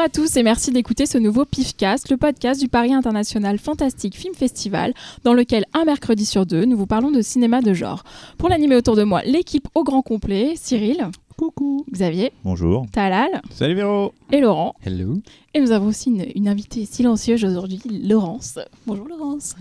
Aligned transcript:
Bonjour 0.00 0.22
à 0.22 0.26
tous 0.26 0.36
et 0.38 0.42
merci 0.42 0.70
d'écouter 0.70 1.04
ce 1.04 1.18
nouveau 1.18 1.44
PIFcast, 1.44 2.08
le 2.08 2.16
podcast 2.16 2.58
du 2.58 2.68
Paris 2.68 2.94
International 2.94 3.58
Fantastic 3.58 4.16
Film 4.16 4.32
Festival, 4.34 4.94
dans 5.24 5.34
lequel 5.34 5.66
un 5.74 5.84
mercredi 5.84 6.24
sur 6.24 6.46
deux, 6.46 6.64
nous 6.64 6.78
vous 6.78 6.86
parlons 6.86 7.10
de 7.10 7.20
cinéma 7.20 7.60
de 7.60 7.74
genre. 7.74 8.02
Pour 8.38 8.48
l'animer 8.48 8.76
autour 8.76 8.96
de 8.96 9.02
moi, 9.02 9.20
l'équipe 9.24 9.68
au 9.74 9.84
grand 9.84 10.00
complet, 10.00 10.54
Cyril. 10.56 11.06
Coucou. 11.36 11.84
Xavier. 11.92 12.32
Bonjour. 12.44 12.86
Talal. 12.90 13.42
Salut 13.50 13.74
Véro. 13.74 14.14
Et 14.32 14.40
Laurent. 14.40 14.74
Hello. 14.86 15.18
Et 15.52 15.60
nous 15.60 15.70
avons 15.70 15.88
aussi 15.88 16.08
une, 16.08 16.24
une 16.34 16.48
invitée 16.48 16.86
silencieuse 16.86 17.44
aujourd'hui, 17.44 17.82
Laurence. 17.84 18.58
Bonjour 18.86 19.06
Laurence. 19.06 19.54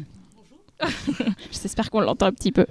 J'espère 1.52 1.90
qu'on 1.90 2.00
l'entend 2.00 2.28
un 2.28 2.32
petit 2.32 2.52
peu. 2.52 2.66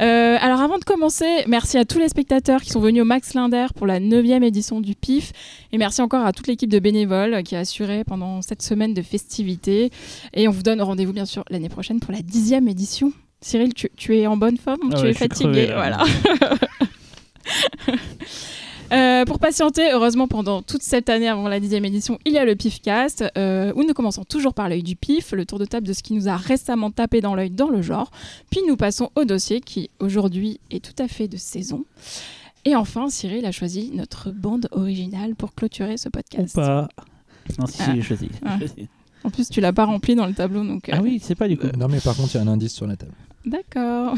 Euh, 0.00 0.36
alors 0.40 0.60
avant 0.60 0.78
de 0.78 0.84
commencer, 0.84 1.44
merci 1.46 1.78
à 1.78 1.84
tous 1.84 1.98
les 1.98 2.08
spectateurs 2.08 2.60
qui 2.60 2.70
sont 2.70 2.80
venus 2.80 3.02
au 3.02 3.04
Max 3.04 3.34
Linder 3.34 3.66
pour 3.76 3.86
la 3.86 4.00
9e 4.00 4.42
édition 4.42 4.80
du 4.80 4.94
PIF. 4.94 5.32
Et 5.72 5.78
merci 5.78 6.02
encore 6.02 6.24
à 6.24 6.32
toute 6.32 6.46
l'équipe 6.46 6.70
de 6.70 6.78
bénévoles 6.78 7.42
qui 7.42 7.56
a 7.56 7.60
assuré 7.60 8.04
pendant 8.04 8.42
cette 8.42 8.62
semaine 8.62 8.94
de 8.94 9.02
festivités. 9.02 9.90
Et 10.34 10.48
on 10.48 10.50
vous 10.50 10.62
donne 10.62 10.80
rendez-vous 10.82 11.12
bien 11.12 11.26
sûr 11.26 11.44
l'année 11.50 11.68
prochaine 11.68 12.00
pour 12.00 12.12
la 12.12 12.20
10e 12.20 12.68
édition. 12.68 13.12
Cyril, 13.40 13.74
tu, 13.74 13.90
tu 13.96 14.16
es 14.16 14.26
en 14.26 14.36
bonne 14.36 14.56
forme 14.56 14.90
Ah 14.92 14.96
Tu 14.96 15.02
ouais, 15.02 15.10
es 15.10 15.14
fatigué. 15.14 15.70
Voilà. 15.74 15.98
Euh, 18.92 19.24
pour 19.24 19.38
patienter, 19.38 19.90
heureusement, 19.92 20.28
pendant 20.28 20.60
toute 20.62 20.82
cette 20.82 21.08
année 21.08 21.28
avant 21.28 21.48
la 21.48 21.60
dixième 21.60 21.84
édition, 21.84 22.18
il 22.26 22.32
y 22.32 22.38
a 22.38 22.44
le 22.44 22.54
PIFcast, 22.56 23.24
euh, 23.38 23.72
où 23.74 23.84
nous 23.84 23.94
commençons 23.94 24.24
toujours 24.24 24.52
par 24.52 24.68
l'œil 24.68 24.82
du 24.82 24.96
PIF, 24.96 25.32
le 25.32 25.46
tour 25.46 25.58
de 25.58 25.64
table 25.64 25.86
de 25.86 25.92
ce 25.92 26.02
qui 26.02 26.12
nous 26.12 26.28
a 26.28 26.36
récemment 26.36 26.90
tapé 26.90 27.20
dans 27.20 27.34
l'œil 27.34 27.50
dans 27.50 27.70
le 27.70 27.80
genre. 27.80 28.10
Puis 28.50 28.60
nous 28.68 28.76
passons 28.76 29.10
au 29.14 29.24
dossier 29.24 29.60
qui, 29.60 29.88
aujourd'hui, 29.98 30.60
est 30.70 30.84
tout 30.84 31.00
à 31.02 31.08
fait 31.08 31.26
de 31.28 31.36
saison. 31.38 31.84
Et 32.64 32.76
enfin, 32.76 33.08
Cyril 33.08 33.46
a 33.46 33.50
choisi 33.52 33.90
notre 33.94 34.30
bande 34.30 34.68
originale 34.72 35.34
pour 35.34 35.54
clôturer 35.54 35.96
ce 35.96 36.08
Ou 36.08 36.12
podcast. 36.12 36.54
pas. 36.54 36.88
Non, 37.58 37.66
si, 37.66 37.78
Ah. 37.80 37.92
j'ai 37.94 38.02
choisi. 38.02 38.28
Ah. 38.44 38.58
En 39.24 39.30
plus, 39.30 39.48
tu 39.48 39.60
l'as 39.60 39.72
pas 39.72 39.84
rempli 39.84 40.14
dans 40.14 40.26
le 40.26 40.34
tableau, 40.34 40.64
donc... 40.64 40.88
euh, 40.88 40.92
Ah 40.96 41.00
oui, 41.02 41.18
c'est 41.22 41.34
pas 41.34 41.48
du 41.48 41.56
coup. 41.56 41.66
Non, 41.78 41.88
mais 41.88 42.00
par 42.00 42.14
contre, 42.16 42.34
il 42.34 42.38
y 42.38 42.40
a 42.40 42.42
un 42.42 42.48
indice 42.48 42.74
sur 42.74 42.86
la 42.86 42.96
table. 42.96 43.12
D'accord. 43.46 44.14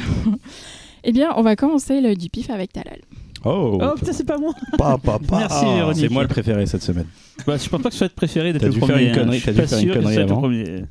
eh 1.05 1.13
bien, 1.13 1.33
on 1.37 1.43
va 1.43 1.57
commencer 1.57 2.01
l'œil 2.01 2.17
du 2.17 2.29
PIF 2.29 2.51
avec 2.51 2.73
Talal. 2.73 3.01
Oh, 3.45 3.79
Oh 3.83 3.95
putain, 3.97 4.13
c'est 4.13 4.25
pas 4.25 4.39
moi. 4.39 4.55
pas, 4.79 4.97
pas, 4.99 5.19
pas. 5.19 5.39
Merci, 5.41 5.65
Véronique. 5.65 6.01
C'est 6.01 6.09
moi 6.13 6.23
le 6.23 6.29
préféré 6.29 6.65
cette 6.67 6.83
semaine. 6.83 7.07
Bah, 7.47 7.57
je 7.57 7.69
pense 7.69 7.83
pas 7.83 7.89
que 7.89 7.93
ce 7.95 7.99
soit 7.99 8.07
être 8.07 8.15
préféré 8.15 8.53
d'être 8.53 8.63
T'as 8.63 8.69
le 8.69 8.73
dû 8.75 8.79
premier. 8.81 8.95
faire 8.95 9.03
une 9.03 9.11
hein. 9.11 9.15
connerie, 9.15 9.39
Je 9.39 9.43
suis 9.43 9.47
t'as 9.47 9.53
dû 9.53 9.61
pas 9.61 9.67
faire 9.67 9.79
une 9.79 9.85
sûr 9.85 9.95
que 9.95 9.99
connerie 9.99 10.15
ce 10.15 10.15
soit 10.15 10.23
être 10.23 10.29
le 10.29 10.33
avant. 10.33 10.41
premier. 10.41 10.85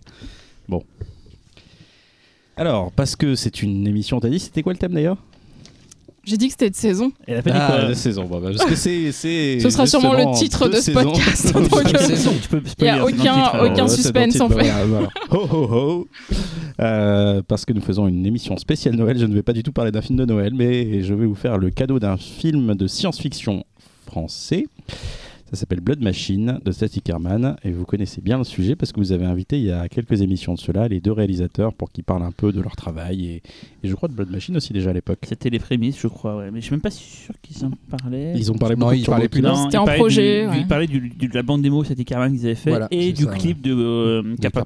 Alors, 2.56 2.92
parce 2.92 3.16
que 3.16 3.34
c'est 3.36 3.64
une 3.64 3.88
émission, 3.88 4.20
t'as 4.20 4.30
dit, 4.30 4.40
c'était 4.40 4.62
quoi 4.62 4.74
le 4.74 4.78
thème 4.80 4.94
d'ailleurs? 4.94 5.18
J'ai 6.26 6.38
dit 6.38 6.48
que 6.48 6.52
c'était 6.54 6.70
de 6.70 6.76
saison. 6.76 7.12
Elle 7.28 7.38
a 7.38 7.42
pas 7.42 7.52
dit 7.52 7.58
Ah, 7.60 7.86
de 7.90 7.94
saison. 7.94 8.24
Bah, 8.26 8.38
bah, 8.42 8.50
parce 8.56 8.64
que 8.70 8.76
c'est. 8.76 9.12
c'est 9.12 9.60
Ce 9.62 9.70
sera 9.70 9.86
sûrement 9.86 10.14
le 10.14 10.34
titre 10.38 10.70
de 10.70 10.76
ce 10.78 10.92
podcast. 10.92 11.54
donc, 11.54 11.74
euh, 11.74 12.62
Il 12.80 12.86
y 12.86 12.90
a 12.90 13.04
aucun- 13.04 13.14
titre, 13.16 13.30
alors. 13.56 13.72
aucun 13.72 13.84
Ouais, 13.84 13.90
c'est 13.90 14.02
suspense, 14.04 14.40
en 14.40 14.48
fait. 14.48 14.54
voilà, 14.64 14.86
voilà. 14.86 15.08
Ho, 15.32 15.38
ho, 15.52 15.68
ho. 15.72 16.08
Euh, 16.80 17.42
parce 17.46 17.66
que 17.66 17.74
nous 17.74 17.82
faisons 17.82 18.08
une 18.08 18.26
émission 18.26 18.56
spéciale 18.58 18.96
Noël, 18.96 19.18
je 19.20 19.26
ne 19.26 19.34
vais 19.34 19.44
pas 19.44 19.54
du 19.54 19.64
tout 19.64 19.74
parler 19.74 19.92
d'un 19.92 20.02
film 20.02 20.18
de 20.18 20.26
Noël, 20.26 20.54
mais 20.56 21.04
je 21.04 21.14
vais 21.14 21.26
vous 21.26 21.36
faire 21.36 21.58
le 21.58 21.70
cadeau 21.70 22.00
d'un 22.00 22.16
film 22.18 22.74
de 22.76 22.88
science-fiction 22.88 23.64
français. 24.06 24.66
Ça 25.54 25.60
s'appelle 25.60 25.82
Blood 25.82 26.02
Machine 26.02 26.60
de 26.66 26.72
Static 26.72 27.08
Herman 27.08 27.58
et 27.64 27.70
vous 27.72 27.86
connaissez 27.86 28.22
bien 28.22 28.40
le 28.40 28.44
sujet 28.44 28.76
parce 28.76 28.92
que 28.92 29.00
vous 29.00 29.12
avez 29.12 29.26
invité 29.26 29.60
il 29.60 29.66
y 29.66 29.72
a 29.72 29.88
quelques 29.88 30.20
émissions 30.24 30.56
de 30.56 30.60
cela 30.60 30.88
les 30.88 31.00
deux 31.00 31.12
réalisateurs 31.12 31.76
pour 31.76 31.92
qu'ils 31.92 32.04
parlent 32.04 32.24
un 32.24 32.32
peu 32.32 32.52
de 32.52 32.60
leur 32.60 32.76
travail 32.76 33.26
et, 33.28 33.36
et 33.84 33.88
je 33.88 33.94
crois 33.94 34.10
de 34.10 34.16
Blood 34.16 34.32
Machine 34.32 34.58
aussi 34.58 34.74
déjà 34.74 34.90
à 34.90 34.94
l'époque. 34.94 35.20
C'était 35.22 35.52
les 35.52 35.60
prémices, 35.60 36.00
je 36.02 36.08
crois, 36.08 36.38
ouais. 36.38 36.50
Mais 36.52 36.60
je 36.60 36.66
suis 36.66 36.72
même 36.74 36.82
pas 36.82 36.90
sûr 36.90 37.36
qu'ils 37.44 37.64
en 37.66 37.72
parlaient. 37.88 38.34
Ils 38.36 38.52
ont 38.52 38.56
parlé 38.56 38.76
Non, 38.76 38.92
ils 38.94 39.02
de 39.02 39.06
parlaient 39.06 39.30
plus 39.30 39.42
c'était 39.56 39.78
ils 39.78 39.80
en 39.80 39.86
parlaient 39.86 40.00
projet, 40.00 40.42
du- 40.42 40.50
ouais. 40.50 40.60
Ils 40.62 40.68
parlaient 40.68 40.88
du- 40.88 41.10
du- 41.12 41.28
de 41.28 41.36
la 41.36 41.44
bande 41.44 41.62
démo 41.62 41.84
Static 41.84 42.12
Herman 42.12 42.32
qu'ils 42.36 42.46
avaient 42.48 42.56
fait 42.56 42.70
Voilà, 42.72 42.88
et 42.90 43.14
du 43.14 43.26
ça, 43.26 43.32
clip 43.34 43.62
de 43.62 43.76
euh, 43.76 44.22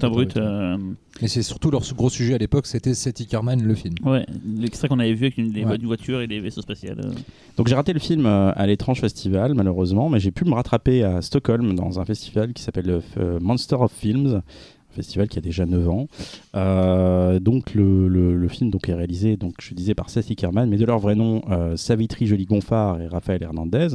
Brut. 0.07 0.09
Brut, 0.09 0.37
euh, 0.37 0.77
Et 1.21 1.27
c'est 1.27 1.41
surtout 1.41 1.71
leur 1.71 1.81
gros 1.95 2.09
sujet 2.11 2.35
à 2.35 2.37
l'époque, 2.37 2.67
c'était 2.67 2.93
Seth 2.93 3.19
Ickerman, 3.21 3.63
le 3.63 3.73
film. 3.73 3.95
Ouais, 4.05 4.25
l'extrait 4.57 4.87
qu'on 4.87 4.99
avait 4.99 5.13
vu 5.15 5.25
avec 5.25 5.37
une, 5.39 5.51
les 5.51 5.65
Ouais. 5.65 5.75
une 5.75 5.87
voiture 5.87 6.21
et 6.21 6.27
les 6.27 6.39
vaisseaux 6.39 6.61
spatials. 6.61 6.99
euh. 7.03 7.11
Donc 7.57 7.67
j'ai 7.67 7.73
raté 7.75 7.91
le 7.91 7.99
film 7.99 8.25
euh, 8.27 8.51
à 8.55 8.67
l'étrange 8.67 9.01
festival 9.01 9.55
malheureusement, 9.55 10.09
mais 10.09 10.19
j'ai 10.19 10.29
pu 10.31 10.45
me 10.45 10.53
rattraper 10.53 11.03
à 11.03 11.21
Stockholm 11.23 11.73
dans 11.75 11.99
un 11.99 12.05
festival 12.05 12.53
qui 12.53 12.61
s'appelle 12.61 12.85
le 12.85 13.01
euh, 13.17 13.39
Monster 13.41 13.77
of 13.79 13.91
Films, 13.91 14.27
un 14.35 14.95
festival 14.95 15.27
qui 15.27 15.39
a 15.39 15.41
déjà 15.41 15.65
9 15.65 15.89
ans. 15.89 16.07
Euh, 16.55 17.39
donc 17.39 17.73
le, 17.73 18.07
le- 18.07 18.35
le 18.37 18.47
film 18.47 18.69
donc 18.69 18.87
est 18.89 18.93
réalisé, 18.93 19.37
donc 19.37 19.55
je 19.61 19.73
disais 19.73 19.95
par 19.95 20.09
Seth 20.11 20.29
Ickerman, 20.29 20.69
mais 20.69 20.77
de 20.77 20.85
leur 20.85 20.99
vrai 20.99 21.15
nom 21.15 21.41
euh, 21.49 21.75
Savitri 21.77 22.27
Joly 22.27 22.45
Gonfard 22.45 23.01
et 23.01 23.07
Raphaël 23.07 23.41
Hernandez. 23.41 23.87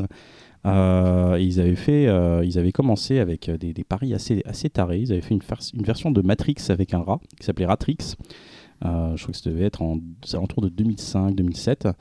Euh, 0.65 1.37
ils 1.41 1.61
avaient 1.61 1.77
fait, 1.77 2.06
euh, 2.06 2.45
ils 2.45 2.59
avaient 2.59 2.73
commencé 2.73 3.19
avec 3.19 3.49
euh, 3.49 3.56
des, 3.56 3.84
paris 3.84 4.15
assez 4.15 4.43
assez 4.47 4.71
tarés. 4.71 5.00
Ils 5.00 5.12
avaient 5.12 5.21
fait 5.21 5.34
une, 5.34 5.43
une 5.75 5.84
version 5.84 6.11
de 6.11 6.23
Matrix 6.23 6.56
avec 6.69 6.95
un 6.95 7.00
rat 7.00 7.21
qui 7.39 7.47
s'appelait 7.47 7.67
Ratrix. 7.67 8.17
Euh, 8.84 9.16
je 9.16 9.22
crois 9.22 9.32
que 9.32 9.38
ça 9.38 9.50
devait 9.50 9.65
être 9.65 9.82
en 9.82 9.97
aux 9.97 10.37
alentours 10.37 10.62
de 10.62 10.69
2005-2007. 10.69 11.93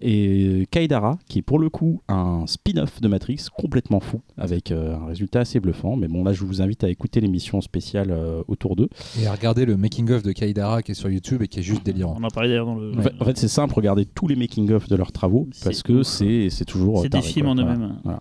Et 0.00 0.66
Kaidara, 0.70 1.18
qui 1.28 1.40
est 1.40 1.42
pour 1.42 1.58
le 1.58 1.68
coup 1.68 2.00
un 2.08 2.46
spin-off 2.46 3.00
de 3.00 3.08
Matrix 3.08 3.46
complètement 3.56 4.00
fou, 4.00 4.20
avec 4.36 4.70
euh, 4.70 4.96
un 4.96 5.06
résultat 5.06 5.40
assez 5.40 5.60
bluffant. 5.60 5.96
Mais 5.96 6.08
bon, 6.08 6.24
là, 6.24 6.32
je 6.32 6.44
vous 6.44 6.62
invite 6.62 6.84
à 6.84 6.88
écouter 6.88 7.20
l'émission 7.20 7.60
spéciale 7.60 8.10
euh, 8.10 8.42
autour 8.48 8.76
d'eux. 8.76 8.88
Et 9.20 9.26
à 9.26 9.32
regarder 9.32 9.66
le 9.66 9.76
making-of 9.76 10.22
de 10.22 10.32
Kaidara 10.32 10.82
qui 10.82 10.92
est 10.92 10.94
sur 10.94 11.10
YouTube 11.10 11.42
et 11.42 11.48
qui 11.48 11.60
est 11.60 11.62
juste 11.64 11.84
délirant. 11.84 12.16
On 12.18 12.24
en 12.24 12.28
parlait 12.28 12.48
d'ailleurs 12.48 12.66
dans 12.66 12.76
le. 12.76 12.96
En 12.98 13.02
fait, 13.02 13.12
en 13.20 13.24
fait, 13.24 13.36
c'est 13.36 13.48
simple, 13.48 13.74
regardez 13.74 14.06
tous 14.06 14.26
les 14.26 14.36
making-of 14.36 14.88
de 14.88 14.96
leurs 14.96 15.12
travaux, 15.12 15.48
C'est 15.52 15.64
parce 15.64 15.82
que 15.82 16.02
c'est 16.02 16.48
c'est 16.50 16.64
toujours. 16.64 17.02
C'est 17.02 17.08
des 17.10 17.22
films 17.22 17.46
quoi. 17.46 17.52
en 17.52 17.56
Voilà. 17.56 17.74
eux-mêmes. 17.74 17.96
Voilà. 18.04 18.20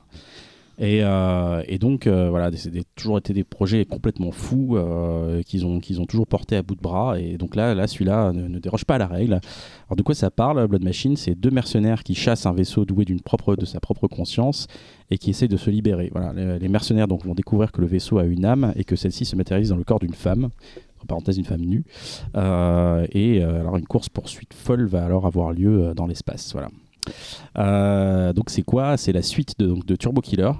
Et, 0.79 1.01
euh, 1.03 1.61
et 1.67 1.77
donc, 1.77 2.07
euh, 2.07 2.29
voilà, 2.29 2.49
c'est 2.55 2.71
toujours 2.95 3.17
été 3.17 3.33
des 3.33 3.43
projets 3.43 3.83
complètement 3.83 4.31
fous 4.31 4.77
euh, 4.77 5.43
qu'ils 5.43 5.65
ont, 5.65 5.81
qu'ils 5.81 5.99
ont 5.99 6.05
toujours 6.05 6.25
porté 6.25 6.55
à 6.55 6.61
bout 6.61 6.75
de 6.75 6.81
bras. 6.81 7.19
Et 7.19 7.37
donc 7.37 7.57
là, 7.57 7.75
là 7.75 7.85
celui-là 7.85 8.31
ne, 8.31 8.47
ne 8.47 8.59
déroge 8.59 8.85
pas 8.85 8.95
à 8.95 8.97
la 8.97 9.07
règle. 9.07 9.33
Alors, 9.87 9.97
de 9.97 10.03
quoi 10.03 10.15
ça 10.15 10.31
parle, 10.31 10.65
Blood 10.67 10.83
Machine? 10.83 11.17
C'est 11.17 11.35
deux 11.35 11.51
mercenaires 11.51 12.03
qui 12.03 12.15
chassent 12.15 12.45
un 12.45 12.53
vaisseau 12.53 12.85
doué 12.85 13.03
d'une 13.03 13.19
propre, 13.19 13.57
de 13.57 13.65
sa 13.65 13.81
propre 13.81 14.07
conscience 14.07 14.67
et 15.11 15.17
qui 15.17 15.31
essayent 15.31 15.49
de 15.49 15.57
se 15.57 15.69
libérer. 15.69 16.11
Voilà, 16.13 16.31
les, 16.57 16.69
mercenaires 16.69 17.09
donc, 17.09 17.25
vont 17.25 17.35
découvrir 17.35 17.73
que 17.73 17.81
le 17.81 17.87
vaisseau 17.87 18.17
a 18.17 18.23
une 18.23 18.45
âme 18.45 18.71
et 18.77 18.85
que 18.85 18.95
celle-ci 18.95 19.25
se 19.25 19.35
matérialise 19.35 19.69
dans 19.69 19.77
le 19.77 19.83
corps 19.83 19.99
d'une 19.99 20.13
femme. 20.13 20.49
Entre 20.95 21.07
parenthèses, 21.07 21.37
une 21.37 21.45
femme 21.45 21.61
nue. 21.61 21.83
Et 22.35 23.43
alors, 23.43 23.75
une 23.75 23.85
course-poursuite 23.85 24.53
folle 24.53 24.85
va 24.85 25.03
alors 25.03 25.25
avoir 25.25 25.51
lieu 25.51 25.93
dans 25.95 26.07
l'espace. 26.07 26.53
Voilà. 26.53 26.69
Euh, 27.57 28.33
donc 28.33 28.49
c'est 28.49 28.61
quoi? 28.61 28.97
C'est 28.97 29.11
la 29.11 29.21
suite 29.21 29.59
de, 29.59 29.95
Turbo 29.95 30.21
Killer, 30.21 30.51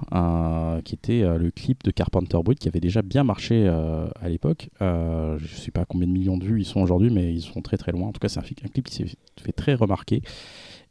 qui 0.83 0.95
était 0.95 1.21
euh, 1.21 1.37
le 1.37 1.51
clip 1.51 1.83
de 1.83 1.91
Carpenter 1.91 2.37
Brut 2.43 2.59
qui 2.59 2.67
avait 2.67 2.79
déjà 2.79 3.01
bien 3.01 3.23
marché 3.23 3.65
euh, 3.67 4.07
à 4.21 4.29
l'époque. 4.29 4.69
Je 4.79 5.55
sais 5.55 5.71
pas 5.71 5.85
combien 5.85 6.07
de 6.07 6.13
millions 6.13 6.37
de 6.37 6.45
vues 6.45 6.61
ils 6.61 6.65
sont 6.65 6.81
aujourd'hui, 6.81 7.09
mais 7.09 7.33
ils 7.33 7.41
sont 7.41 7.61
très 7.61 7.77
très 7.77 7.91
loin. 7.91 8.07
En 8.07 8.11
tout 8.11 8.19
cas, 8.19 8.29
c'est 8.29 8.39
un, 8.39 8.43
clip 8.43 8.85
qui 8.85 8.95
s'est 8.95 9.05
fait 9.41 9.51
très 9.51 9.73
remarquer. 9.73 10.21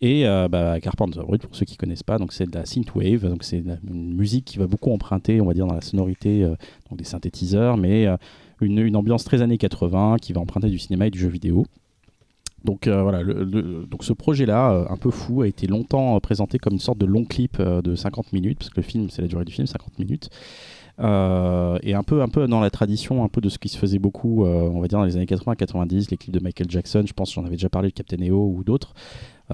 Et 0.00 0.24
bah, 0.50 0.78
Carpenter 0.80 1.20
Brut, 1.20 1.42
pour 1.42 1.56
ceux 1.56 1.64
qui 1.64 1.76
connaissent 1.76 2.04
pas, 2.04 2.18
c'est 2.30 2.48
de 2.48 2.56
la 2.56 2.64
synthwave, 2.64 3.28
donc 3.28 3.42
c'est 3.42 3.58
une 3.58 4.14
musique 4.14 4.44
qui 4.44 4.58
va 4.58 4.66
beaucoup 4.66 4.92
emprunter, 4.92 5.40
on 5.40 5.46
va 5.46 5.54
dire, 5.54 5.66
dans 5.66 5.74
la 5.74 5.80
sonorité 5.80 6.48
des 6.92 7.04
synthétiseurs, 7.04 7.76
mais 7.76 8.06
une 8.60 8.96
ambiance 8.96 9.24
très 9.24 9.42
années 9.42 9.58
80 9.58 10.16
qui 10.20 10.32
va 10.32 10.40
emprunter 10.40 10.68
du 10.68 10.78
cinéma 10.78 11.08
et 11.08 11.10
du 11.10 11.18
jeu 11.18 11.28
vidéo. 11.28 11.66
Donc 12.64 12.86
euh, 12.86 13.02
voilà, 13.02 13.22
le- 13.22 13.44
le- 13.44 13.86
donc 13.88 14.04
ce 14.04 14.12
projet-là, 14.12 14.72
euh, 14.72 14.84
un 14.90 14.96
peu 14.96 15.10
fou, 15.10 15.42
a 15.42 15.46
été 15.46 15.66
longtemps 15.66 16.18
présenté 16.20 16.58
comme 16.58 16.72
une 16.74 16.78
sorte 16.80 16.98
de 16.98 17.06
long 17.06 17.24
clip 17.24 17.56
euh, 17.60 17.80
de 17.82 17.94
50 17.94 18.32
minutes, 18.32 18.58
parce 18.58 18.70
que 18.70 18.76
le 18.76 18.82
film, 18.82 19.08
c'est 19.10 19.22
la 19.22 19.28
durée 19.28 19.44
du 19.44 19.52
film, 19.52 19.66
50 19.66 19.98
minutes. 19.98 20.28
Euh, 21.00 21.78
et 21.84 21.94
un 21.94 22.02
peu, 22.02 22.22
un 22.22 22.28
peu 22.28 22.48
dans 22.48 22.58
la 22.60 22.70
tradition, 22.70 23.22
un 23.22 23.28
peu 23.28 23.40
de 23.40 23.48
ce 23.48 23.58
qui 23.58 23.68
se 23.68 23.78
faisait 23.78 24.00
beaucoup, 24.00 24.44
euh, 24.44 24.62
on 24.62 24.80
va 24.80 24.88
dire 24.88 24.98
dans 24.98 25.04
les 25.04 25.14
années 25.16 25.26
80-90, 25.26 26.08
les 26.10 26.16
clips 26.16 26.34
de 26.34 26.40
Michael 26.42 26.68
Jackson, 26.68 27.04
je 27.06 27.12
pense 27.12 27.28
que 27.30 27.34
j'en 27.36 27.42
avais 27.44 27.54
déjà 27.54 27.68
parlé, 27.68 27.88
de 27.90 27.94
Captain 27.94 28.20
EO 28.20 28.52
ou 28.56 28.64
d'autres. 28.64 28.94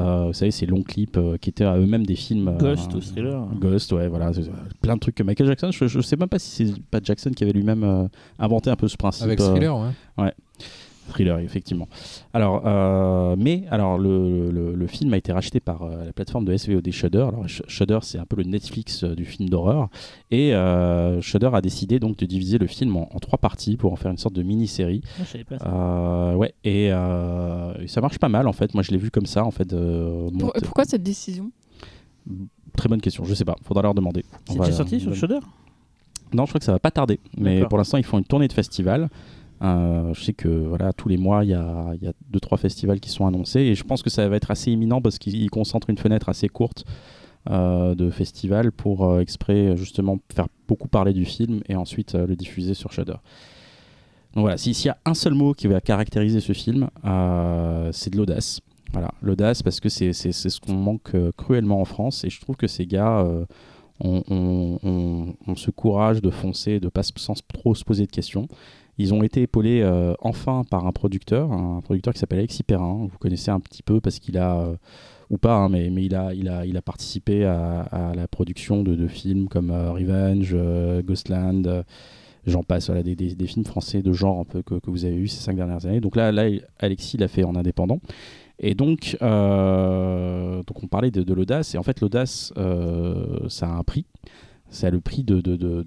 Euh, 0.00 0.24
vous 0.28 0.32
savez, 0.32 0.50
ces 0.50 0.64
longs 0.66 0.82
clips 0.82 1.18
euh, 1.18 1.36
qui 1.36 1.50
étaient 1.50 1.64
à 1.64 1.76
eux-mêmes 1.76 2.06
des 2.06 2.16
films. 2.16 2.48
euh, 2.48 2.56
Ghost 2.58 2.94
ou 2.94 3.00
Thriller. 3.00 3.46
Ghost, 3.60 3.92
ouais, 3.92 4.08
voilà. 4.08 4.32
Plein 4.80 4.94
de 4.94 5.00
trucs 5.00 5.14
que 5.16 5.22
Michael 5.22 5.46
Jackson, 5.48 5.70
je, 5.70 5.86
je 5.86 6.00
sais 6.00 6.16
même 6.16 6.28
pas 6.30 6.38
si 6.38 6.66
c'est 6.68 6.82
pas 6.90 6.98
Jackson 7.02 7.30
qui 7.30 7.44
avait 7.44 7.52
lui-même 7.52 7.84
euh, 7.84 8.08
inventé 8.38 8.70
un 8.70 8.76
peu 8.76 8.88
ce 8.88 8.96
principe. 8.96 9.24
Avec 9.24 9.40
euh, 9.40 9.50
Thriller, 9.50 9.76
ouais. 10.18 10.32
Thriller, 11.08 11.38
effectivement. 11.38 11.86
Alors, 12.32 12.62
euh, 12.66 13.36
mais 13.38 13.64
alors 13.70 13.98
le, 13.98 14.50
le- 14.50 14.74
le 14.74 14.86
film 14.86 15.12
a 15.14 15.16
été 15.18 15.32
racheté 15.32 15.60
par 15.60 15.82
euh, 15.82 16.06
la 16.06 16.12
plateforme 16.12 16.44
de 16.44 16.56
SVOD 16.56 16.90
Shudder. 16.90 17.18
Alors 17.28 17.44
Sh- 17.46 17.62
Shudder, 17.68 17.98
c'est 18.02 18.18
un 18.18 18.24
peu 18.26 18.36
le 18.36 18.44
Netflix 18.44 19.04
euh, 19.04 19.14
du 19.14 19.24
film 19.24 19.48
d'horreur, 19.48 19.88
et 20.30 20.54
euh, 20.54 21.20
Shudder 21.20 21.50
a 21.52 21.60
décidé 21.60 21.98
donc 22.00 22.16
de 22.16 22.26
diviser 22.26 22.58
le 22.58 22.66
film 22.66 22.96
en, 22.96 23.08
en 23.14 23.18
trois 23.18 23.38
parties 23.38 23.76
pour 23.76 23.92
en 23.92 23.96
faire 23.96 24.10
une 24.10 24.16
sorte 24.18 24.34
de 24.34 24.42
mini-série. 24.42 25.02
Ah. 25.60 26.32
Euh, 26.32 26.34
ouais, 26.34 26.54
et, 26.64 26.88
euh, 26.90 27.74
et 27.80 27.88
ça 27.88 28.00
marche 28.00 28.18
pas 28.18 28.28
mal 28.28 28.48
en 28.48 28.52
fait. 28.52 28.72
Moi, 28.74 28.82
je 28.82 28.90
l'ai 28.90 28.98
vu 28.98 29.10
comme 29.10 29.26
ça 29.26 29.44
en 29.44 29.50
fait. 29.50 29.72
euh, 29.72 30.30
Pour- 30.38 30.52
pourquoi 30.62 30.84
cette 30.84 31.02
décision? 31.02 31.50
Très 32.76 32.88
bonne 32.88 33.00
question. 33.00 33.24
Je 33.24 33.34
sais 33.34 33.44
pas. 33.44 33.56
Faudra 33.62 33.82
leur 33.82 33.94
demander. 33.94 34.24
On 34.48 34.54
C'est 34.54 34.58
déjà 34.60 34.72
sorti 34.72 35.00
sur 35.00 35.14
Shudder? 35.14 35.38
Non, 36.32 36.46
je 36.46 36.50
crois 36.50 36.58
que 36.58 36.64
ça 36.64 36.72
va 36.72 36.78
pas 36.80 36.90
tarder. 36.90 37.20
Mais 37.36 37.60
pour 37.68 37.78
l'instant, 37.78 37.98
ils 37.98 38.04
font 38.04 38.18
une 38.18 38.24
tournée 38.24 38.48
de 38.48 38.52
festival. 38.52 39.08
Euh, 39.62 40.12
je 40.14 40.22
sais 40.24 40.32
que 40.32 40.76
tous 40.96 41.08
les 41.08 41.16
mois, 41.16 41.44
il 41.44 41.50
y 41.50 41.54
a, 41.54 41.92
y 42.00 42.06
a 42.06 42.12
deux 42.28 42.40
trois 42.40 42.58
festivals 42.58 43.00
qui 43.00 43.08
sont 43.10 43.26
annoncés 43.26 43.60
et 43.60 43.74
je 43.74 43.84
pense 43.84 44.02
que 44.02 44.10
ça 44.10 44.28
va 44.28 44.36
être 44.36 44.50
assez 44.50 44.70
imminent 44.72 45.00
parce 45.00 45.18
qu'ils 45.18 45.48
concentrent 45.50 45.88
une 45.90 45.96
fenêtre 45.98 46.28
assez 46.28 46.48
courte 46.48 46.84
euh, 47.50 47.94
de 47.94 48.10
festival 48.10 48.72
pour 48.72 49.04
euh, 49.06 49.20
exprès 49.20 49.76
justement 49.76 50.18
faire 50.34 50.48
beaucoup 50.68 50.88
parler 50.88 51.12
du 51.12 51.24
film 51.24 51.60
et 51.68 51.76
ensuite 51.76 52.14
le 52.14 52.36
diffuser 52.36 52.74
sur 52.74 52.92
Shudder. 52.92 53.16
Donc 54.34 54.42
voilà, 54.42 54.56
si- 54.56 54.74
s'il 54.74 54.86
y 54.86 54.90
a 54.90 54.98
un 55.04 55.14
seul 55.14 55.34
mot 55.34 55.54
qui 55.54 55.66
va 55.68 55.80
caractériser 55.80 56.40
ce 56.40 56.52
film, 56.52 56.88
c'est 57.92 58.10
de 58.10 58.16
l'audace. 58.16 58.60
L'audace 59.22 59.62
parce 59.62 59.80
que 59.80 59.88
c'est 59.88 60.12
ce 60.12 60.60
qu'on 60.60 60.74
manque 60.74 61.12
cruellement 61.36 61.80
en 61.80 61.84
France 61.84 62.24
et 62.24 62.30
je 62.30 62.40
trouve 62.40 62.56
que 62.56 62.66
ces 62.66 62.86
gars 62.86 63.24
ont, 64.00 65.34
ce 65.56 65.70
courage 65.70 66.20
de 66.22 66.30
foncer, 66.30 66.80
de 66.80 66.88
pas 66.88 67.02
sans 67.02 67.34
trop 67.52 67.74
se 67.74 67.84
poser 67.84 68.06
de 68.06 68.10
questions. 68.10 68.48
Ils 68.96 69.12
ont 69.12 69.22
été 69.22 69.42
épaulés 69.42 69.80
euh, 69.82 70.14
enfin 70.20 70.62
par 70.70 70.86
un 70.86 70.92
producteur, 70.92 71.50
un 71.52 71.80
producteur 71.80 72.14
qui 72.14 72.20
s'appelle 72.20 72.38
Alexis 72.38 72.62
Perrin. 72.62 73.08
Vous 73.10 73.18
connaissez 73.18 73.50
un 73.50 73.60
petit 73.60 73.82
peu 73.82 74.00
parce 74.00 74.20
qu'il 74.20 74.38
a, 74.38 74.56
euh, 74.60 74.76
ou 75.30 75.36
pas, 75.38 75.56
hein, 75.56 75.68
mais, 75.68 75.90
mais 75.90 76.04
il, 76.04 76.14
a, 76.14 76.32
il, 76.32 76.48
a, 76.48 76.64
il 76.64 76.76
a 76.76 76.82
participé 76.82 77.44
à, 77.44 78.12
la 78.14 78.28
production 78.28 78.82
de, 78.82 78.94
de 78.94 79.08
films 79.08 79.48
comme 79.48 79.70
euh, 79.70 79.90
Revenge, 79.90 80.52
euh, 80.54 81.02
Ghostland, 81.02 81.84
j'en 82.46 82.62
passe, 82.62 82.90
des, 82.90 83.16
des- 83.16 83.46
films 83.46 83.64
français 83.64 84.00
de 84.02 84.12
genre 84.12 84.46
que, 84.46 84.78
que 84.78 84.90
vous 84.90 85.04
avez 85.04 85.16
eu 85.16 85.26
ces 85.26 85.40
cinq 85.40 85.56
dernières 85.56 85.86
années. 85.86 86.00
Donc 86.00 86.14
là, 86.14 86.30
là 86.30 86.48
Alexis 86.78 87.16
l'a 87.16 87.28
fait 87.28 87.42
en 87.42 87.56
indépendant. 87.56 88.00
Et 88.60 88.74
donc, 88.76 89.16
donc 89.20 90.82
on 90.82 90.86
parlait 90.88 91.10
de, 91.10 91.24
de 91.24 91.34
l'audace, 91.34 91.74
et 91.74 91.78
en 91.78 91.82
fait 91.82 92.00
l'audace, 92.00 92.52
ça 93.48 93.66
a 93.66 93.72
un 93.72 93.82
prix. 93.82 94.06
C'est 94.70 94.90
le 94.90 95.00
prix 95.00 95.22
d'une 95.22 95.84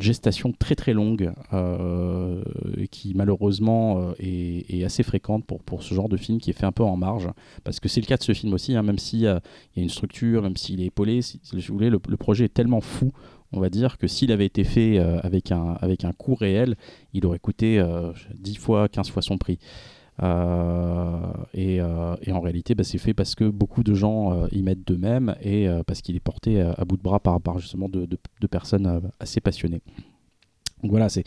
gestation 0.00 0.52
très 0.58 0.74
très 0.74 0.92
longue 0.92 1.32
euh, 1.52 2.42
qui 2.90 3.14
malheureusement 3.14 4.00
euh, 4.00 4.12
est, 4.18 4.84
assez 4.84 5.02
fréquente 5.02 5.44
pour, 5.44 5.62
pour 5.62 5.82
ce 5.82 5.94
genre 5.94 6.08
de 6.08 6.16
film 6.16 6.40
qui 6.40 6.50
est 6.50 6.54
fait 6.54 6.66
un 6.66 6.72
peu 6.72 6.82
en 6.82 6.96
marge. 6.96 7.28
Parce 7.64 7.78
que 7.78 7.88
c'est 7.88 8.00
le 8.00 8.06
cas 8.06 8.16
de 8.16 8.22
ce 8.22 8.32
film 8.32 8.52
aussi, 8.52 8.74
hein, 8.74 8.82
même 8.82 8.98
s'il 8.98 9.20
y 9.20 9.26
a 9.28 9.40
une 9.76 9.88
structure, 9.88 10.42
même 10.42 10.56
s'il 10.56 10.80
est 10.80 10.86
épaulé, 10.86 11.22
si, 11.22 11.40
vous 11.52 11.74
voulez, 11.74 11.90
le, 11.90 11.98
projet 11.98 12.46
est 12.46 12.54
tellement 12.54 12.80
fou, 12.80 13.12
on 13.52 13.60
va 13.60 13.70
dire, 13.70 13.98
que 13.98 14.06
s'il 14.06 14.32
avait 14.32 14.46
été 14.46 14.64
fait 14.64 14.98
euh, 14.98 15.18
avec, 15.20 15.52
un, 15.52 15.76
avec 15.80 16.04
un 16.04 16.12
coût 16.12 16.34
réel, 16.34 16.76
il 17.14 17.24
aurait 17.26 17.38
coûté 17.38 17.78
euh, 17.78 18.12
10 18.34 18.56
fois, 18.56 18.88
15 18.88 19.10
fois 19.10 19.22
son 19.22 19.38
prix. 19.38 19.58
Euh, 20.22 21.32
et, 21.54 21.80
euh, 21.80 22.16
et 22.22 22.32
en 22.32 22.40
réalité, 22.40 22.74
bah, 22.74 22.84
c'est 22.84 22.98
fait 22.98 23.14
parce 23.14 23.34
que 23.34 23.44
beaucoup 23.44 23.82
de 23.82 23.94
gens 23.94 24.32
euh, 24.32 24.48
y 24.52 24.62
mettent 24.62 24.86
d'eux-mêmes 24.86 25.36
et 25.42 25.68
parce 25.86 26.02
qu'il 26.02 26.16
est 26.16 26.20
porté 26.20 26.60
à, 26.60 26.84
bout 26.84 26.96
de 26.96 27.02
bras 27.02 27.20
par, 27.20 27.58
justement 27.58 27.88
de, 27.88 28.06
personnes 28.50 29.10
assez 29.20 29.40
passionnées. 29.40 29.82
Donc 30.82 30.92
voilà, 30.92 31.08
ce 31.08 31.20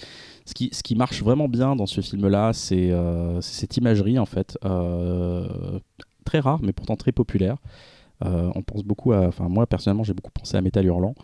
qui, 0.56 0.70
ce 0.72 0.82
qui 0.82 0.96
marche 0.96 1.22
vraiment 1.24 1.50
bien 1.50 1.76
dans 1.76 1.86
ce 1.86 2.02
film-là, 2.02 2.54
c'est 2.54 2.92
cette 3.42 3.78
imagerie 3.78 4.18
en 4.20 4.26
fait, 4.26 4.58
très 6.26 6.40
rare 6.40 6.60
mais 6.62 6.74
pourtant 6.74 6.96
très 6.96 7.12
populaire. 7.12 7.58
On 8.22 8.62
pense 8.62 8.84
beaucoup 8.84 9.14
à, 9.14 9.28
enfin 9.28 9.50
moi 9.50 9.66
personnellement 9.66 10.04
j'ai 10.04 10.14
beaucoup 10.14 10.32
pensé 10.32 10.58
à 10.58 10.62
Métal 10.62 10.86
Hurlant. 10.86 11.16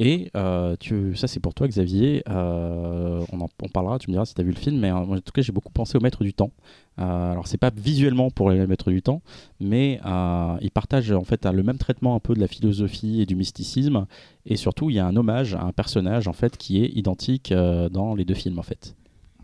Et 0.00 0.30
euh, 0.36 0.76
tu, 0.78 1.16
ça 1.16 1.26
c'est 1.26 1.40
pour 1.40 1.54
toi 1.54 1.66
Xavier, 1.66 2.22
Euh, 2.28 3.24
on 3.32 3.40
en 3.40 3.48
on 3.62 3.68
parlera, 3.68 3.98
tu 3.98 4.08
me 4.10 4.12
diras 4.14 4.24
si 4.26 4.34
tu 4.34 4.40
as 4.40 4.44
vu 4.44 4.50
le 4.52 4.56
film, 4.56 4.78
mais 4.78 4.90
euh, 4.90 4.94
en 4.96 5.16
tout 5.16 5.32
cas 5.34 5.42
j'ai 5.42 5.50
beaucoup 5.52 5.72
pensé 5.72 5.98
au 5.98 6.00
Maître 6.00 6.22
du 6.22 6.32
Temps. 6.32 6.52
Euh, 7.00 7.32
alors 7.32 7.48
c'est 7.48 7.58
pas 7.58 7.70
visuellement 7.76 8.30
pour 8.30 8.50
les 8.50 8.64
Maîtres 8.66 8.90
du 8.92 9.02
Temps, 9.02 9.22
mais 9.58 10.00
euh, 10.06 10.56
il 10.60 10.70
partage 10.70 11.10
en 11.10 11.24
fait 11.24 11.44
le 11.46 11.62
même 11.64 11.78
traitement 11.78 12.14
un 12.14 12.20
peu 12.20 12.34
de 12.34 12.40
la 12.40 12.46
philosophie 12.46 13.20
et 13.20 13.26
du 13.26 13.34
mysticisme, 13.34 14.06
et 14.46 14.54
surtout 14.56 14.88
il 14.88 14.94
y 14.96 14.98
a 15.00 15.06
un 15.06 15.16
hommage 15.16 15.54
à 15.56 15.62
un 15.62 15.72
personnage 15.72 16.28
en 16.28 16.32
fait 16.32 16.56
qui 16.56 16.80
est 16.84 16.88
identique 16.94 17.50
euh, 17.50 17.88
dans 17.88 18.14
les 18.14 18.24
deux 18.24 18.34
films 18.34 18.60
en 18.60 18.64
fait. 18.64 18.94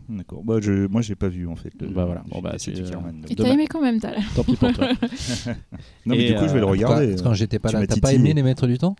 D'accord. 0.07 0.43
Bah, 0.43 0.57
je, 0.61 0.85
moi, 0.87 1.01
j'ai 1.01 1.15
pas 1.15 1.29
vu 1.29 1.47
en 1.47 1.55
fait. 1.55 1.73
le- 1.81 1.87
Bah 1.87 2.05
voilà. 2.05 2.21
Bon, 2.29 2.39
film 2.39 2.43
bah, 2.43 2.53
c'est, 2.59 2.79
euh. 2.79 2.91
Et 3.27 3.35
t'as 3.35 3.51
aimé 3.51 3.65
quand 3.67 3.81
même, 3.81 3.99
t'as 3.99 4.11
l'air. 4.11 4.23
Tant 4.35 4.43
pis 4.43 4.55
pour 4.55 4.71
toi. 4.71 4.87
Non, 6.05 6.15
mais 6.15 6.21
Et, 6.25 6.27
du 6.27 6.35
coup, 6.35 6.47
je 6.47 6.53
vais 6.53 6.59
le 6.59 6.65
regarder. 6.65 7.07
Parce 7.09 7.21
quand 7.23 7.33
j'étais 7.33 7.57
pas 7.57 7.69
Tu 7.69 7.75
là, 7.75 7.87
t'as 7.87 7.99
pas 7.99 8.13
aimé 8.13 8.33
les 8.35 8.43
maîtres 8.43 8.67
du 8.67 8.77
temps? 8.77 8.95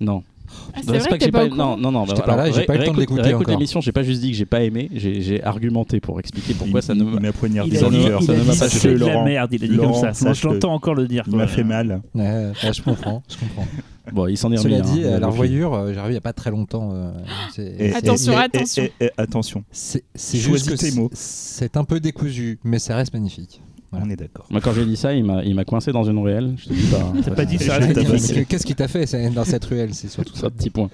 Non. 0.00 0.22
Ah, 0.74 0.80
c'est 0.82 0.86
vrai 0.86 0.98
pas 1.08 1.18
que 1.18 1.24
j'ai 1.24 1.30
pas 1.30 1.48
pas 1.48 1.54
non 1.54 1.76
non 1.76 1.92
non 1.92 2.00
bah, 2.00 2.06
J'étais 2.08 2.22
pas 2.22 2.32
alors, 2.34 2.46
là 2.46 2.52
j'ai 2.52 2.64
pas 2.64 2.74
eu 2.74 2.78
le 2.78 2.84
temps 2.84 2.94
de 2.94 3.00
l'écouter 3.00 3.34
encore. 3.34 3.50
l'émission 3.50 3.80
j'ai 3.80 3.92
pas 3.92 4.02
juste 4.02 4.20
dit 4.20 4.30
que 4.30 4.36
j'ai 4.36 4.46
pas 4.46 4.62
aimé 4.62 4.88
j'ai 4.94 5.20
j'ai 5.20 5.42
argumenté 5.42 6.00
pour 6.00 6.18
expliquer 6.20 6.54
pourquoi 6.54 6.80
il, 6.80 6.82
ça 6.82 6.94
ne 6.94 7.04
m'a 7.04 7.32
poignardé 7.32 7.70
Il 7.74 7.80
dans 7.80 7.86
a 7.86 7.90
le 7.90 7.96
dit, 7.98 8.04
cœur. 8.04 8.20
il 8.20 8.26
Ça 8.26 8.32
ne 8.32 8.38
m'a 8.38 8.44
pas 8.46 8.52
c'est 8.68 8.78
fait 8.78 8.94
de 8.94 9.04
la 9.04 9.22
merde, 9.24 9.52
il 9.52 9.64
a 9.64 9.66
dit 9.68 9.74
Laurent, 9.74 9.92
comme 9.92 10.00
ça. 10.00 10.14
ça 10.14 10.32
je 10.32 10.46
l'entends 10.46 10.74
encore 10.74 10.94
le 10.94 11.06
dire. 11.06 11.24
Il 11.28 11.36
m'a 11.36 11.46
fait 11.46 11.64
mal. 11.64 12.00
Je 12.14 12.82
comprends, 12.82 13.22
je 13.28 13.36
comprends. 13.36 13.66
bon 14.12 14.26
il 14.26 14.36
s'en 14.38 14.50
est 14.52 14.56
remis 14.58 14.74
Cela 14.74 14.80
dit, 14.80 15.04
hein, 15.04 15.16
à 15.16 15.20
la 15.20 15.26
revoyure, 15.26 15.74
euh, 15.74 15.92
j'ai 15.92 16.00
revu 16.00 16.12
il 16.12 16.14
y 16.14 16.18
a 16.18 16.22
pas 16.22 16.32
très 16.32 16.50
longtemps. 16.50 16.90
euh, 16.94 17.10
c'est- 17.54 17.62
Et- 17.78 17.90
c'est- 17.90 17.96
Attention, 17.96 18.36
attention. 18.38 18.82
et- 18.84 19.04
et- 19.04 19.10
attention. 19.18 19.64
C'est 19.70 20.02
juste 20.38 20.66
que 20.70 20.74
tes 20.76 20.90
c'est- 20.90 20.96
mots. 20.96 21.10
c'est 21.12 21.76
un 21.76 21.84
peu 21.84 22.00
décousu, 22.00 22.58
mais 22.64 22.78
ça 22.78 22.96
reste 22.96 23.12
magnifique. 23.12 23.60
Voilà. 23.90 24.04
On 24.06 24.10
est 24.10 24.16
d'accord. 24.16 24.44
Moi, 24.50 24.60
quand 24.60 24.72
j'ai 24.74 24.84
dit 24.84 24.96
ça, 24.96 25.14
il 25.14 25.24
m'a, 25.24 25.42
il 25.44 25.54
m'a 25.54 25.64
coincé 25.64 25.92
dans 25.92 26.04
une 26.04 26.18
ruelle. 26.18 26.52
Je 26.58 26.68
te 26.68 26.74
dis 26.74 26.86
pas. 26.88 27.12
T'as 27.24 27.30
pas 27.30 27.44
dit 27.46 27.56
ça, 27.58 27.80
Je 27.80 27.86
t'as 27.86 27.94
t'ai 27.94 28.04
dit- 28.04 28.10
pas 28.10 28.16
dit. 28.18 28.34
que- 28.34 28.40
Qu'est-ce 28.40 28.66
qui 28.66 28.74
t'a 28.74 28.86
fait 28.86 29.30
dans 29.32 29.44
cette 29.44 29.64
ruelle 29.64 29.94
C'est 29.94 30.08
surtout 30.08 30.32
Sur 30.32 30.40
ça. 30.42 30.46
un 30.48 30.50
petit 30.50 30.68
point. 30.68 30.90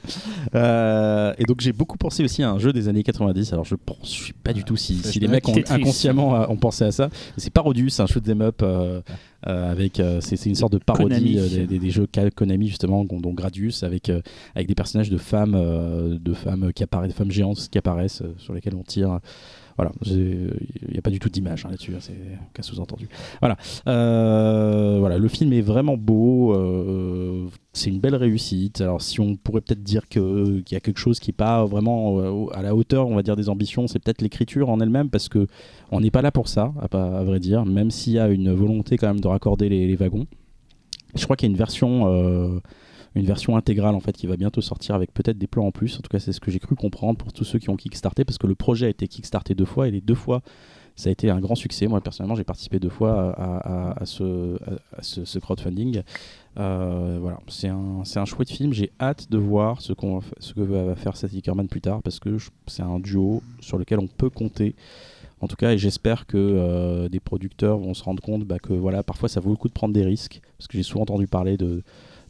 Euh, 0.55 1.35
et 1.39 1.45
donc 1.45 1.61
j'ai 1.61 1.73
beaucoup 1.73 1.97
pensé 1.99 2.23
aussi 2.25 2.43
à 2.43 2.51
un 2.51 2.59
jeu 2.59 2.73
des 2.73 2.89
années 2.89 3.03
90. 3.03 3.53
Alors 3.53 3.65
je 3.65 3.75
je 4.03 4.09
suis 4.09 4.33
pas 4.33 4.53
du 4.53 4.65
tout 4.65 4.77
si, 4.77 4.97
si 4.99 5.19
les 5.21 5.29
mecs 5.29 5.49
ont, 5.49 5.53
Tetris. 5.53 5.75
inconsciemment 5.75 6.37
euh, 6.43 6.47
ont 6.49 6.57
pensé 6.57 6.85
à 6.85 6.93
ça. 6.93 7.09
C'est 7.37 7.51
Parodius, 7.53 7.95
c'est 7.95 8.03
un 8.03 8.07
shoot 8.07 8.27
'em 8.29 8.43
up 8.43 8.61
euh, 8.63 9.01
euh, 9.47 9.71
avec 9.73 9.99
euh, 10.01 10.21
c'est, 10.21 10.37
c'est 10.37 10.49
une 10.49 10.55
sorte 10.55 10.73
de 10.73 10.79
parodie 10.79 11.15
Konami. 11.17 11.39
euh, 11.39 11.49
des, 11.49 11.67
des- 11.67 11.79
des 11.79 11.91
jeux 11.91 12.07
Konami 12.35 12.69
justement, 12.69 13.05
dont 13.05 13.33
Gradius 13.33 13.83
avec 13.83 14.09
euh, 14.09 14.21
avec 14.55 14.69
des 14.69 14.75
personnages 14.75 15.11
de 15.11 15.19
femmes 15.19 15.55
euh, 15.57 16.17
de 16.21 16.33
femmes 16.35 16.73
qui 16.73 16.83
apparaissent, 16.85 17.11
de 17.11 17.15
femmes 17.17 17.31
géantes 17.33 17.69
qui 17.71 17.79
apparaissent 17.79 18.23
euh, 18.23 18.35
sur 18.39 18.55
lesquelles 18.55 18.77
on 18.77 18.83
tire. 18.85 19.19
Voilà, 19.77 19.91
il 20.07 20.53
n'y 20.93 20.99
a 20.99 21.03
pas 21.03 21.11
du 21.11 21.19
tout 21.19 21.29
d'image 21.29 21.65
hein, 21.67 21.71
là-dessus, 21.71 21.93
hein, 21.95 22.01
c'est 22.01 22.15
qu'un 22.53 22.63
sous-entendu. 22.63 23.09
Voilà, 23.41 23.57
Euh, 23.89 24.99
voilà, 25.01 25.19
le 25.19 25.29
film 25.29 25.53
est 25.53 25.61
vraiment 25.61 25.97
beau, 25.97 26.55
euh, 26.55 27.49
c'est 27.73 27.91
une 27.91 27.99
belle 27.99 28.15
réussite. 28.15 28.81
Alors 28.81 29.03
si 29.03 29.21
on 29.21 29.35
pourrait 29.37 29.63
peut-être 29.63 29.83
dire 29.83 30.09
qu'il 30.09 30.65
y 30.71 30.77
a 30.77 30.81
quelque 30.81 30.99
chose 30.99 31.19
qui 31.19 31.31
n'est 31.31 31.37
pas 31.37 31.65
vraiment 31.65 32.21
euh, 32.21 32.47
à 32.55 32.63
la 32.63 32.75
hauteur, 32.75 33.09
on 33.09 33.17
va 33.17 33.23
dire 33.23 33.37
des 33.37 33.49
ambitions, 33.49 33.87
c'est 33.89 33.99
peut-être 33.99 34.23
l'écriture 34.23 34.69
en 34.69 34.81
elle-même 34.81 35.11
parce 35.11 35.29
que 35.29 35.47
on 35.91 36.01
n'est 36.01 36.13
pas 36.13 36.23
là 36.23 36.31
pour 36.31 36.49
ça, 36.49 36.73
à, 36.81 37.25
vrai 37.25 37.41
dire, 37.41 37.67
même 37.67 37.91
s'il 37.91 38.13
y 38.15 38.19
a 38.19 38.29
une 38.29 38.53
volonté 38.53 38.97
quand 38.97 39.09
même 39.09 39.21
de 39.21 39.29
raccorder 39.29 39.69
les, 39.69 39.87
les 39.87 39.97
wagons. 39.97 40.27
Je 41.17 41.25
crois 41.25 41.37
qu'il 41.37 41.49
y 41.49 41.51
a 41.51 41.53
une 41.53 41.59
version, 41.59 42.61
une 43.15 43.27
version 43.27 43.57
intégrale 43.57 43.95
en 43.95 44.01
fait 44.01 44.13
qui 44.13 44.27
va 44.27 44.37
bientôt 44.37 44.61
sortir 44.61 44.95
avec 44.95 45.13
peut-être 45.13 45.39
des 45.39 45.47
plans 45.47 45.67
en 45.67 45.73
plus. 45.73 45.97
En 45.99 46.03
tout 46.03 46.09
cas, 46.11 46.19
c'est 46.19 46.33
ce 46.33 46.41
que 46.41 46.51
j'ai 46.51 46.59
cru 46.59 46.75
comprendre 46.75 47.19
pour 47.19 47.33
tous 47.33 47.45
ceux 47.45 47.59
qui 47.59 47.71
ont 47.71 47.77
kickstarté 47.77 48.25
parce 48.25 48.39
que 48.39 48.47
le 48.47 48.55
projet 48.55 48.87
a 48.87 48.89
été 48.89 49.09
kickstarté 49.09 49.55
deux 49.55 49.65
fois 49.65 49.89
et 49.89 49.91
les 49.91 50.01
deux 50.01 50.15
fois 50.15 50.43
ça 50.97 51.09
a 51.09 51.13
été 51.13 51.31
un 51.31 51.41
grand 51.41 51.55
succès. 51.55 51.87
Moi, 51.87 52.01
personnellement, 52.01 52.37
j'ai 52.37 52.45
participé 52.45 52.79
deux 52.79 52.89
fois 52.89 53.35
à, 53.37 54.07
ce, 54.07 55.39
crowdfunding. 55.39 56.03
Euh, 56.57 57.19
voilà, 57.21 57.41
c'est 57.49 57.69
un, 57.69 58.03
un 58.15 58.25
chouette 58.25 58.51
film. 58.51 58.73
J'ai 58.73 58.93
hâte 59.01 59.31
de 59.31 59.39
voir 59.39 59.81
ce, 59.81 59.93
ce 60.39 60.55
que 60.55 60.61
va 60.61 60.95
faire 60.95 61.17
Seth 61.17 61.33
Hickerman 61.33 61.67
plus 61.67 61.81
tard 61.81 62.01
parce 62.03 62.21
que 62.21 62.37
c'est 62.69 62.83
un 62.83 63.01
duo 63.01 63.43
sur 63.61 63.77
lequel 63.77 63.99
on 63.99 64.07
peut 64.07 64.31
compter. 64.31 64.77
En 65.41 65.49
tout 65.49 65.57
cas, 65.57 65.73
et 65.73 65.79
j'espère 65.79 66.27
que 66.27 66.39
euh, 66.39 67.09
des 67.09 67.21
producteurs 67.21 67.79
vont 67.79 67.93
se 67.93 68.05
rendre 68.05 68.23
compte 68.23 68.45
bah, 68.45 68.59
que 68.59 68.73
voilà, 68.73 69.03
parfois 69.03 69.29
ça 69.29 69.41
vaut 69.41 69.51
le 69.51 69.57
coup 69.57 69.69
de 69.69 69.75
prendre 69.75 69.93
des 69.93 70.05
risques. 70.05 70.41
Parce 70.59 70.69
que 70.69 70.79
j'ai 70.79 70.85
souvent 70.85 71.03
entendu 71.03 71.27
parler 71.27 71.57
de, 71.57 71.83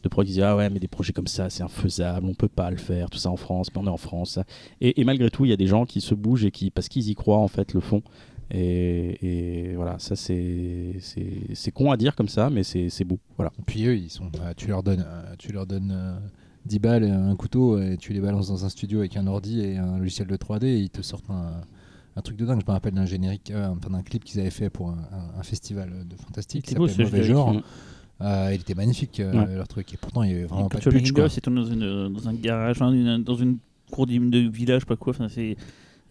de 0.04 0.08
projets 0.10 0.26
qui 0.26 0.32
disaient 0.32 0.42
Ah 0.46 0.56
ouais, 0.56 0.70
mais 0.70 0.78
des 0.80 0.88
projets 0.88 1.12
comme 1.12 1.26
ça, 1.26 1.50
c'est 1.50 1.62
infaisable, 1.62 2.26
on 2.26 2.34
peut 2.34 2.48
pas 2.48 2.70
le 2.70 2.76
faire, 2.76 3.10
tout 3.10 3.18
ça 3.18 3.30
en 3.30 3.36
France, 3.36 3.68
mais 3.74 3.80
on 3.80 3.86
est 3.86 3.90
en 3.90 3.96
France. 3.96 4.32
ça. 4.32 4.44
Et, 4.80 5.00
et 5.00 5.04
malgré 5.04 5.30
tout, 5.30 5.44
il 5.44 5.48
y 5.50 5.52
a 5.52 5.56
des 5.56 5.66
gens 5.66 5.84
qui 5.86 6.00
se 6.00 6.14
bougent 6.14 6.44
et 6.44 6.50
qui, 6.50 6.70
parce 6.70 6.88
qu'ils 6.88 7.08
y 7.08 7.14
croient, 7.14 7.38
en 7.38 7.48
fait, 7.48 7.72
le 7.74 7.80
font. 7.80 8.02
Et, 8.50 9.70
et 9.70 9.74
voilà, 9.74 9.98
ça 9.98 10.16
c'est 10.16 10.96
c'est 11.00 11.32
c'est 11.54 11.70
con 11.70 11.90
à 11.90 11.96
dire 11.96 12.14
comme 12.14 12.28
ça, 12.28 12.50
mais 12.50 12.62
c'est 12.62 12.90
c'est 12.90 13.04
beau. 13.04 13.18
Voilà. 13.36 13.52
Et 13.58 13.62
puis 13.62 13.84
eux, 13.86 13.96
ils 13.96 14.10
sont, 14.10 14.30
euh, 14.40 14.52
tu 14.56 14.68
leur 14.68 14.82
donnes, 14.82 15.04
euh, 15.06 15.34
tu 15.38 15.50
leur 15.52 15.66
donnes 15.66 15.90
euh, 15.94 16.14
10 16.66 16.78
balles, 16.78 17.04
et 17.04 17.10
un 17.10 17.34
couteau, 17.36 17.78
et 17.80 17.96
tu 17.96 18.12
les 18.12 18.20
balances 18.20 18.48
dans 18.48 18.64
un 18.64 18.68
studio 18.68 18.98
avec 19.00 19.16
un 19.16 19.26
ordi 19.26 19.60
et 19.60 19.78
un 19.78 19.98
logiciel 19.98 20.28
de 20.28 20.36
3D, 20.36 20.64
et 20.66 20.78
ils 20.78 20.90
te 20.90 21.00
sortent 21.02 21.30
un, 21.30 21.62
un 22.16 22.20
truc 22.20 22.36
de 22.36 22.44
dingue. 22.44 22.60
Je 22.60 22.66
me 22.66 22.72
rappelle 22.72 22.92
d'un 22.94 23.06
générique, 23.06 23.50
euh, 23.50 23.74
d'un 23.90 24.02
clip 24.02 24.22
qu'ils 24.24 24.40
avaient 24.40 24.50
fait 24.50 24.68
pour 24.70 24.90
un, 24.90 24.98
un- 25.12 25.40
un 25.40 25.42
festival 25.42 25.90
de 26.06 26.14
fantastique 26.16 26.66
qui 26.66 26.74
ce 26.74 26.78
Mauvais. 27.02 27.22
Genre. 27.24 27.62
Euh, 28.20 28.50
il 28.54 28.60
était 28.60 28.74
magnifique 28.74 29.18
euh, 29.20 29.32
Ouais. 29.32 29.54
leur 29.56 29.66
truc, 29.68 29.92
et 29.92 29.96
pourtant 29.96 30.22
il 30.22 30.30
y 30.30 30.34
avait 30.34 30.44
vraiment 30.44 30.62
Quand 30.64 30.68
pas 30.68 30.78
de 30.78 30.84
vois 30.84 30.92
le 30.92 30.98
pitch. 31.00 31.12
quoi. 31.12 31.28
c'est 31.28 31.40
tourné 31.40 31.60
dans, 31.62 31.66
une- 31.66 32.12
dans 32.12 32.28
un 32.28 32.34
garage, 32.34 32.76
enfin, 32.80 32.92
une- 32.92 33.22
dans 33.24 33.34
une 33.34 33.58
cour 33.90 34.06
de 34.06 34.38
village, 34.50 34.84
pas 34.86 34.96
quoi. 34.96 35.10
Enfin, 35.12 35.28
c'est 35.28 35.56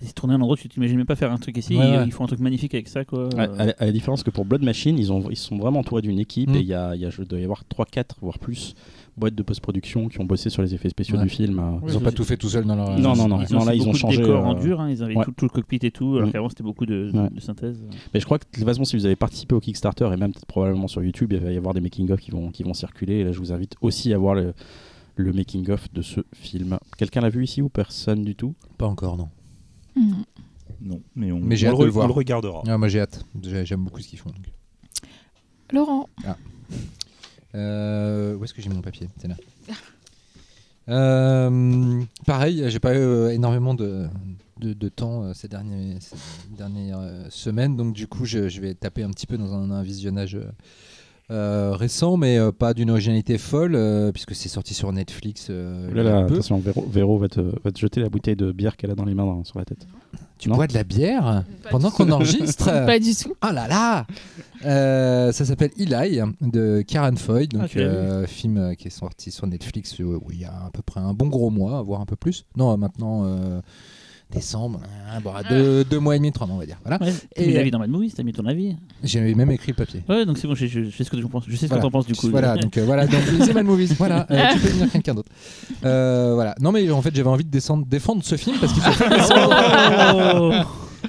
c'est 0.02 0.14
tourné 0.14 0.34
à 0.34 0.38
un 0.38 0.42
endroit 0.42 0.56
où 0.56 0.58
tu 0.58 0.68
t'imagines 0.68 0.98
même 0.98 1.06
pas 1.06 1.16
faire 1.16 1.32
un 1.32 1.38
truc 1.38 1.56
ici. 1.56 1.78
Ouais, 1.78 1.88
ils, 1.88 1.92
ouais. 1.98 2.04
ils 2.06 2.12
font 2.12 2.26
un 2.26 2.28
truc 2.28 2.42
magnifique 2.42 2.74
avec 2.74 2.90
ça, 2.90 3.06
quoi. 3.06 3.30
À, 3.38 3.44
à 3.44 3.66
la- 3.68 3.76
à 3.80 3.86
la 3.86 3.92
différence 3.94 4.22
que 4.22 4.32
pour 4.32 4.44
Blood 4.44 4.62
Machine, 4.62 4.98
ils, 5.00 5.14
ont, 5.14 5.30
ils 5.30 5.38
sont 5.38 5.58
vraiment 5.58 5.80
entourés 5.80 6.02
d'une 6.02 6.20
équipe 6.20 6.50
Mm. 6.50 6.56
et 6.56 6.60
il 6.60 6.66
y 6.66 6.74
a, 6.74 6.94
il 6.94 7.00
y 7.02 7.06
a, 7.06 7.10
je 7.10 7.22
dois 7.22 7.40
y 7.40 7.44
avoir 7.46 7.64
3, 7.64 7.86
4, 7.86 8.18
voire 8.22 8.38
plus 8.38 8.76
boîtes 9.18 9.36
de 9.36 9.44
post-production 9.44 10.08
qui 10.10 10.20
ont 10.20 10.24
bossé 10.26 10.50
sur 10.50 10.62
les 10.62 10.74
effets 10.74 10.90
spéciaux 10.90 11.18
Ouais. 11.18 11.24
du 11.24 11.30
film. 11.30 11.60
euh. 11.60 11.88
Ils 11.88 11.98
ont 11.98 12.02
pas 12.02 12.12
tout 12.12 12.24
fait 12.24 12.38
tout 12.38 12.50
seuls 12.50 12.66
dans 12.66 12.76
leur. 12.76 12.98
Non, 13.00 13.16
non, 13.16 13.28
non. 13.28 13.42
Ils 13.42 13.56
ont 13.56 13.60
là, 13.60 13.72
fait 13.72 13.78
ils 13.78 13.82
ont 13.82 13.86
beaucoup 13.86 13.98
changé, 13.98 14.18
de 14.18 14.24
décors 14.24 14.46
en 14.46 14.56
euh, 14.56 14.60
dur, 14.60 14.82
hein, 14.82 14.90
ils 14.90 15.04
avaient 15.04 15.16
ouais. 15.16 15.24
tout, 15.26 15.32
tout 15.32 15.46
le 15.46 15.50
cockpit 15.50 15.80
et 15.84 15.92
tout, 15.92 16.16
alors 16.18 16.28
Mm. 16.30 16.32
qu'avant 16.32 16.50
c'était 16.50 16.64
beaucoup 16.64 16.86
de, 16.86 17.12
Ouais. 17.14 17.30
de 17.30 17.40
synthèse. 17.40 17.80
Mais 18.14 18.20
je 18.20 18.26
crois 18.26 18.40
que 18.40 18.46
de 18.46 18.52
toute 18.58 18.66
façon, 18.66 18.84
si 18.86 18.96
vous 18.96 19.06
avez 19.06 19.16
participé 19.16 19.54
au 19.56 19.60
Kickstarter 19.60 20.10
et 20.14 20.18
même 20.18 20.32
peut-être 20.34 20.46
probablement 20.48 20.88
sur 20.88 21.04
YouTube, 21.04 21.32
il 21.34 21.40
va 21.40 21.52
y 21.52 21.58
avoir 21.58 21.74
des 21.74 21.82
making-of 21.82 22.20
qui 22.20 22.32
vont, 22.32 22.50
qui 22.52 22.64
vont 22.64 22.74
circuler. 22.74 23.16
Et 23.20 23.24
là, 23.24 23.32
je 23.32 23.40
vous 23.40 23.52
invite 23.52 23.76
aussi 23.82 24.14
à 24.14 24.18
voir 24.18 24.36
le, 24.36 24.54
le 25.16 25.32
making-of 25.34 25.94
de 25.94 26.02
ce 26.02 26.22
film. 26.34 26.78
Quelqu'un 26.98 27.22
l'a 27.22 27.30
vu 27.30 27.44
ici 27.44 27.62
ou 27.62 27.70
personne 27.70 28.24
du 28.24 28.36
tout? 28.36 28.56
Pas 28.78 28.88
encore, 28.88 29.16
non. 29.18 29.30
Hmm. 29.96 30.24
Non, 30.82 31.02
mais 31.16 31.32
on, 31.32 31.40
Mais 31.40 31.56
j'ai 31.56 31.68
on 31.70 31.72
hâte 31.74 31.78
le, 31.78 31.82
de 31.82 31.86
le 31.86 31.92
voir. 31.92 32.06
on 32.06 32.08
le 32.08 32.14
regardera. 32.14 32.64
Ah, 32.68 32.78
moi 32.78 32.88
j'ai 32.88 33.00
hâte, 33.00 33.24
J'ai- 33.44 33.66
j'aime 33.66 33.84
beaucoup 33.84 34.02
ce 34.02 34.08
qu'ils 34.08 34.18
font. 34.20 34.32
donc. 34.32 34.52
Laurent, 35.72 36.10
Euh, 37.56 38.36
où 38.36 38.44
est-ce 38.44 38.54
que 38.54 38.62
j'ai 38.62 38.70
mon 38.70 38.82
papier 38.82 39.10
C'est 39.18 39.28
là. 39.28 39.36
Euh, 40.90 42.02
pareil, 42.26 42.64
j'ai 42.68 42.80
pas 42.80 42.94
eu 42.94 42.98
euh, 42.98 43.30
énormément 43.30 43.74
de, 43.74 44.06
de, 44.60 44.74
de 44.74 44.90
temps 44.90 45.24
euh, 45.24 45.32
ces, 45.34 45.48
derniers, 45.48 45.96
ces 46.02 46.16
dernières 46.58 47.00
semaines, 47.30 47.78
donc 47.78 47.94
du 47.94 48.06
coup 48.08 48.26
je, 48.26 48.50
je 48.50 48.60
vais 48.60 48.74
taper 48.74 49.04
un 49.04 49.10
petit 49.12 49.26
peu 49.28 49.38
dans 49.38 49.54
un, 49.54 49.72
un 49.72 49.82
visionnage 49.82 50.38
euh, 51.32 51.72
récent, 51.74 52.18
mais 52.18 52.38
euh, 52.38 52.52
pas 52.52 52.74
d'une 52.74 52.90
originalité 52.90 53.38
folle, 53.38 53.76
euh, 53.76 54.12
puisque 54.12 54.36
c'est 54.36 54.50
sorti 54.50 54.74
sur 54.74 54.92
Netflix. 54.92 55.50
Là, 55.50 56.26
attention, 56.34 56.58
Véro, 56.60 56.86
Véro 56.90 57.18
va, 57.18 57.30
te, 57.30 57.40
va 57.40 57.72
te 57.72 57.80
jeter 57.80 58.02
la 58.02 58.10
bouteille 58.10 58.36
de 58.36 58.52
bière 58.52 58.76
qu'elle 58.76 58.92
a 58.92 58.96
dans 58.96 59.06
les 59.06 59.14
mains 59.16 59.26
dans- 59.26 59.46
sur 59.46 59.60
la 59.60 59.66
tête. 59.66 59.88
Tu 60.44 60.50
Non. 60.50 60.56
bois 60.56 60.68
de 60.68 60.74
la 60.74 60.84
bière 60.84 61.46
Pas 61.64 61.70
pendant 61.70 61.90
qu'on 61.90 62.12
enregistre 62.12 62.66
Pas 62.86 63.00
du 63.00 63.16
tout. 63.16 63.34
Ah 63.42 63.54
là 63.54 63.68
là 63.70 64.06
Euh, 64.66 65.32
Ça 65.32 65.46
s'appelle 65.46 65.72
Eli 65.78 66.20
de 66.42 66.82
Karen 66.86 67.18
Foy, 67.18 67.48
donc 67.48 67.76
euh, 67.78 68.28
film 68.28 68.58
euh, 68.58 68.74
qui 68.76 68.88
est 68.88 68.92
sorti 68.92 69.32
sur 69.32 69.48
Netflix 69.48 70.00
euh, 70.02 70.20
où 70.22 70.32
il 70.32 70.42
y 70.42 70.46
a 70.46 70.52
à 70.66 70.70
peu 70.74 70.82
près 70.82 71.00
un 71.00 71.14
bon 71.14 71.28
gros 71.28 71.50
mois, 71.50 71.82
voire 71.82 72.02
un 72.02 72.06
peu 72.06 72.16
plus. 72.18 72.46
Non, 72.58 72.76
maintenant 72.78 73.24
euh, 73.26 73.62
décembre, 74.32 74.80
hein, 75.12 75.20
bon, 75.24 75.32
deux, 75.50 75.84
deux 75.84 76.00
mois 76.00 76.16
et 76.16 76.20
demi, 76.20 76.32
trois 76.32 76.48
mois 76.48 76.56
on 76.56 76.60
va 76.60 76.66
dire. 76.66 76.78
Voilà. 76.84 77.04
Ouais, 77.04 77.14
Et- 77.36 77.48
mis 77.48 77.54
l'avis 77.54 77.70
dans 77.72 77.80
Mad 77.80 77.90
Movies, 77.90 78.14
t'as 78.16 78.24
mis 78.24 78.34
ton 78.34 78.46
avis. 78.46 78.76
J'ai 79.04 79.20
même 79.36 79.52
écrit 79.52 79.72
le 79.72 79.76
papier. 79.76 80.02
Ouais, 80.10 80.26
donc 80.26 80.38
c'est 80.38 80.48
bon, 80.48 80.56
je, 80.56 80.66
je- 80.66 80.86
je 80.86 80.90
sais 80.96 81.04
ce 81.04 81.10
que 81.12 81.22
je 81.22 81.28
pense. 81.28 81.44
Je 81.48 81.56
sais 81.56 81.66
ce 81.66 81.68
Voilà. 81.68 81.82
que 81.82 81.86
t'en 81.88 81.92
penses 81.92 82.08
du 82.08 82.16
coup. 82.16 82.30
Voilà, 82.30 82.56
donc 82.58 82.76
euh, 82.78 82.86
voilà, 82.86 83.06
donc 83.08 83.20
lisez 83.32 83.54
Mad 83.54 83.66
Movies. 83.66 83.94
Voilà, 83.98 84.26
euh, 84.32 84.54
tu 84.54 84.60
peux 84.60 84.68
venir 84.70 84.92
quelqu'un 84.92 85.14
d'autre. 85.14 85.30
Euh, 85.86 86.32
voilà. 86.34 86.56
Non 86.60 86.72
mais 86.72 86.90
en 86.90 87.02
fait 87.02 87.16
j'avais 87.16 87.30
envie 87.30 87.44
de 87.46 87.50
descendre, 87.52 87.86
défendre 87.86 88.24
ce 88.24 88.36
film 88.38 88.58
parce 88.60 88.74
qu'il. 88.74 88.82
Oh 90.36 90.52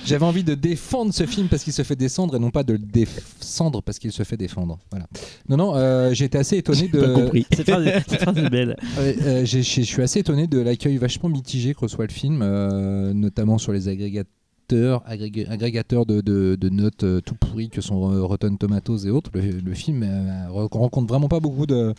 J'avais 0.04 0.24
envie 0.24 0.44
de 0.44 0.54
défendre 0.54 1.12
ce 1.14 1.26
film 1.26 1.48
parce 1.48 1.62
qu'il 1.64 1.72
se 1.72 1.82
fait 1.82 1.96
descendre 1.96 2.36
et 2.36 2.38
non 2.38 2.50
pas 2.50 2.62
de 2.64 2.72
le 2.74 2.78
descendre 2.78 3.82
parce 3.82 3.98
qu'il 3.98 4.12
se 4.12 4.22
fait 4.22 4.36
défendre. 4.36 4.78
Voilà. 4.90 5.06
Non 5.48 5.56
non, 5.56 5.72
euh, 5.76 6.12
été 6.12 6.38
assez 6.38 6.56
étonné 6.58 6.88
de. 6.88 7.00
Pas 7.00 7.12
compris. 7.14 7.46
cette, 7.54 7.68
phrase, 7.70 7.86
est- 7.86 8.08
cette 8.10 8.22
phrase 8.22 8.38
est 8.38 8.50
belle. 8.50 8.76
Ouais, 8.98 9.16
euh, 9.22 9.44
j'ai- 9.44 9.62
j'ai- 9.62 9.82
je 9.82 9.88
suis 9.88 10.02
assez 10.02 10.20
étonné 10.20 10.46
de 10.46 10.58
l'accueil 10.60 10.96
vachement 10.96 11.28
mitigé 11.28 11.74
que 11.74 11.80
reçoit 11.80 12.06
le 12.06 12.12
film, 12.12 12.40
euh, 12.42 13.12
notamment 13.12 13.58
sur 13.58 13.72
les 13.72 13.88
agrégateurs, 13.88 15.02
agrég- 15.08 15.48
agrégateurs 15.48 16.06
de, 16.06 16.20
de- 16.20 16.56
de 16.60 16.68
notes 16.68 17.04
euh, 17.04 17.20
tout 17.20 17.34
pourris 17.34 17.68
que 17.68 17.80
sont 17.80 18.10
euh, 18.12 18.22
Rotten 18.22 18.56
Tomatoes 18.58 19.06
et 19.06 19.10
autres. 19.10 19.30
Le, 19.34 19.40
le 19.42 19.74
film 19.74 20.02
euh, 20.02 20.46
re- 20.48 20.68
rencontre 20.76 21.06
vraiment 21.08 21.28
pas 21.28 21.40
beaucoup 21.40 21.66
de, 21.66 21.92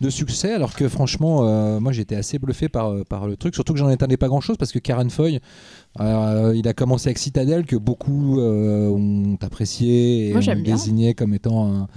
de 0.00 0.10
succès, 0.10 0.52
alors 0.52 0.74
que 0.74 0.88
franchement, 0.88 1.46
euh, 1.48 1.80
moi 1.80 1.92
j'étais 1.92 2.16
assez 2.16 2.38
bluffé 2.38 2.68
par, 2.68 2.92
euh, 2.92 3.04
par 3.04 3.26
le 3.26 3.36
truc, 3.36 3.54
surtout 3.54 3.72
que 3.74 3.78
j'en 3.78 3.88
attendais 3.88 4.16
pas 4.16 4.28
grand 4.28 4.40
chose 4.40 4.56
parce 4.56 4.72
que 4.72 4.78
Karen 4.78 5.10
Foy, 5.10 5.40
euh, 6.00 6.52
il 6.54 6.68
a 6.68 6.74
commencé 6.74 7.08
avec 7.08 7.18
Citadel 7.18 7.66
que 7.66 7.74
beaucoup 7.74 8.38
euh, 8.38 8.88
ont 8.88 9.36
apprécié 9.40 10.28
et 10.28 10.32
Moi, 10.32 10.40
ont 10.52 10.62
désigné 10.76 11.14
comme 11.14 11.34
étant 11.34 11.66
un, 11.72 11.88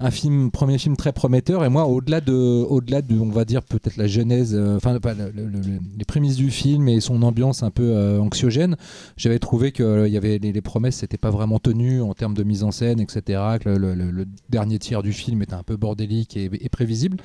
un 0.00 0.10
film, 0.10 0.50
premier 0.50 0.78
film 0.78 0.96
très 0.96 1.12
prometteur. 1.12 1.62
Et 1.64 1.68
moi, 1.68 1.86
au-delà 1.86 2.20
de, 2.22 2.32
au-delà 2.32 3.02
de, 3.02 3.18
on 3.18 3.28
va 3.28 3.44
dire 3.44 3.62
peut-être 3.62 3.96
la 3.98 4.06
genèse, 4.06 4.54
euh, 4.54 4.76
enfin 4.76 4.98
pas 4.98 5.12
le- 5.14 5.30
le- 5.30 5.46
le- 5.48 5.60
les 5.98 6.04
prémices 6.06 6.36
du 6.36 6.50
film 6.50 6.88
et 6.88 7.00
son 7.00 7.22
ambiance 7.22 7.62
un 7.62 7.70
peu 7.70 7.82
euh, 7.94 8.18
anxiogène, 8.20 8.76
j'avais 9.18 9.38
trouvé 9.38 9.72
que 9.72 9.82
euh, 9.82 10.08
il 10.08 10.14
y 10.14 10.16
avait 10.16 10.38
les, 10.38 10.52
les 10.52 10.62
promesses 10.62 11.02
n'étaient 11.02 11.18
pas 11.18 11.30
vraiment 11.30 11.58
tenues 11.58 12.00
en 12.00 12.14
termes 12.14 12.34
de 12.34 12.44
mise 12.44 12.62
en 12.64 12.70
scène, 12.70 12.98
etc. 13.00 13.40
Que 13.60 13.68
le, 13.68 13.76
le- 13.78 13.94
le- 13.94 14.10
le 14.10 14.26
dernier 14.48 14.78
tiers 14.78 15.02
du 15.02 15.12
film 15.12 15.42
était 15.42 15.54
un 15.54 15.62
peu 15.62 15.76
bordélique 15.76 16.36
et, 16.36 16.48
et 16.60 16.68
prévisible. 16.70 17.18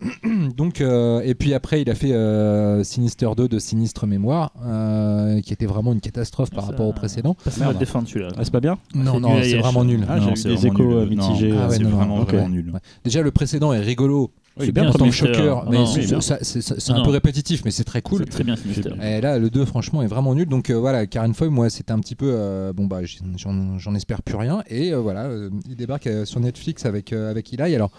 Donc, 0.56 0.80
euh, 0.80 1.20
et 1.24 1.34
puis 1.34 1.54
après, 1.54 1.80
il 1.82 1.90
a 1.90 1.94
fait 1.94 2.12
euh, 2.12 2.84
Sinister 2.84 3.28
2 3.36 3.48
de 3.48 3.58
Sinistre 3.58 4.06
Mémoire, 4.06 4.52
euh, 4.64 5.40
qui 5.40 5.52
était 5.52 5.66
vraiment 5.66 5.92
une 5.92 6.00
catastrophe 6.00 6.50
par 6.50 6.64
Ça- 6.64 6.70
rapport 6.70 6.86
au 6.86 6.92
précédent. 6.92 7.36
À 7.46 7.58
Merde. 7.60 7.78
défendre 7.78 8.08
celui-là. 8.08 8.28
Ah, 8.36 8.40
c'est 8.44 8.52
pas 8.52 8.60
bien 8.60 8.78
Non, 8.94 9.14
c'est 9.14 9.20
non, 9.20 9.42
c'est 9.42 9.58
vraiment 9.58 9.84
nul. 9.84 10.04
Ah, 10.08 10.18
j'ai 10.20 10.36
c'est 10.36 10.48
des 10.48 10.66
échos 10.66 11.06
mitigés. 11.06 11.52
Ah 11.56 11.68
ouais, 11.68 11.76
c'est 11.76 11.82
non, 11.82 11.90
non, 12.04 12.22
vraiment, 12.24 12.48
nul. 12.48 12.70
Ouais. 12.72 12.80
Déjà, 13.04 13.22
le 13.22 13.30
précédent 13.30 13.72
est 13.72 13.80
rigolo. 13.80 14.30
C'est 14.58 14.66
C'est 14.66 14.72
bien, 14.72 14.84
bien 14.84 14.90
en 14.90 14.94
tant 14.94 15.04
que 15.06 15.10
Sinister. 15.14 15.34
choqueur, 15.34 15.68
mais 15.70 15.76
non, 15.76 15.84
c'est- 15.86 16.06
c'est 16.06 16.20
c'est 16.42 16.62
c'est- 16.62 16.80
c'est 16.80 16.92
un 16.92 17.02
peu 17.04 17.10
répétitif, 17.10 17.62
mais 17.66 17.70
c'est 17.70 17.84
très 17.84 18.00
cool. 18.00 18.20
C'est 18.20 18.30
très 18.30 18.42
bien 18.44 18.56
Sinister. 18.56 18.88
Et 19.02 19.20
là, 19.20 19.38
le 19.38 19.50
2, 19.50 19.66
franchement, 19.66 20.00
est 20.02 20.06
vraiment 20.06 20.34
nul. 20.34 20.46
Donc 20.48 20.70
euh, 20.70 20.74
voilà, 20.78 21.06
Karen 21.06 21.34
Foy, 21.34 21.50
moi, 21.50 21.68
c'était 21.68 21.92
un 21.92 21.98
petit 21.98 22.14
peu. 22.14 22.30
euh, 22.34 22.72
bon, 22.72 22.86
bah, 22.86 23.00
j'en 23.36 23.76
j'en 23.78 23.94
espère 23.94 24.22
plus 24.22 24.36
rien. 24.36 24.62
Et 24.70 24.94
euh, 24.94 24.98
voilà, 24.98 25.24
euh, 25.24 25.50
il 25.68 25.76
débarque 25.76 26.06
euh, 26.06 26.24
sur 26.24 26.40
Netflix 26.40 26.86
avec, 26.86 27.12
euh, 27.12 27.30
avec 27.30 27.52
Eli. 27.52 27.74
Alors, 27.74 27.90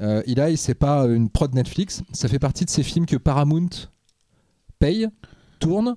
euh, 0.00 0.22
Eli, 0.26 0.56
c'est 0.56 0.74
pas 0.74 1.04
une 1.06 1.28
prod 1.30 1.54
Netflix. 1.54 2.02
Ça 2.12 2.28
fait 2.28 2.38
partie 2.38 2.64
de 2.64 2.70
ces 2.70 2.82
films 2.82 3.06
que 3.06 3.16
Paramount 3.16 3.68
paye, 4.78 5.08
tourne, 5.60 5.96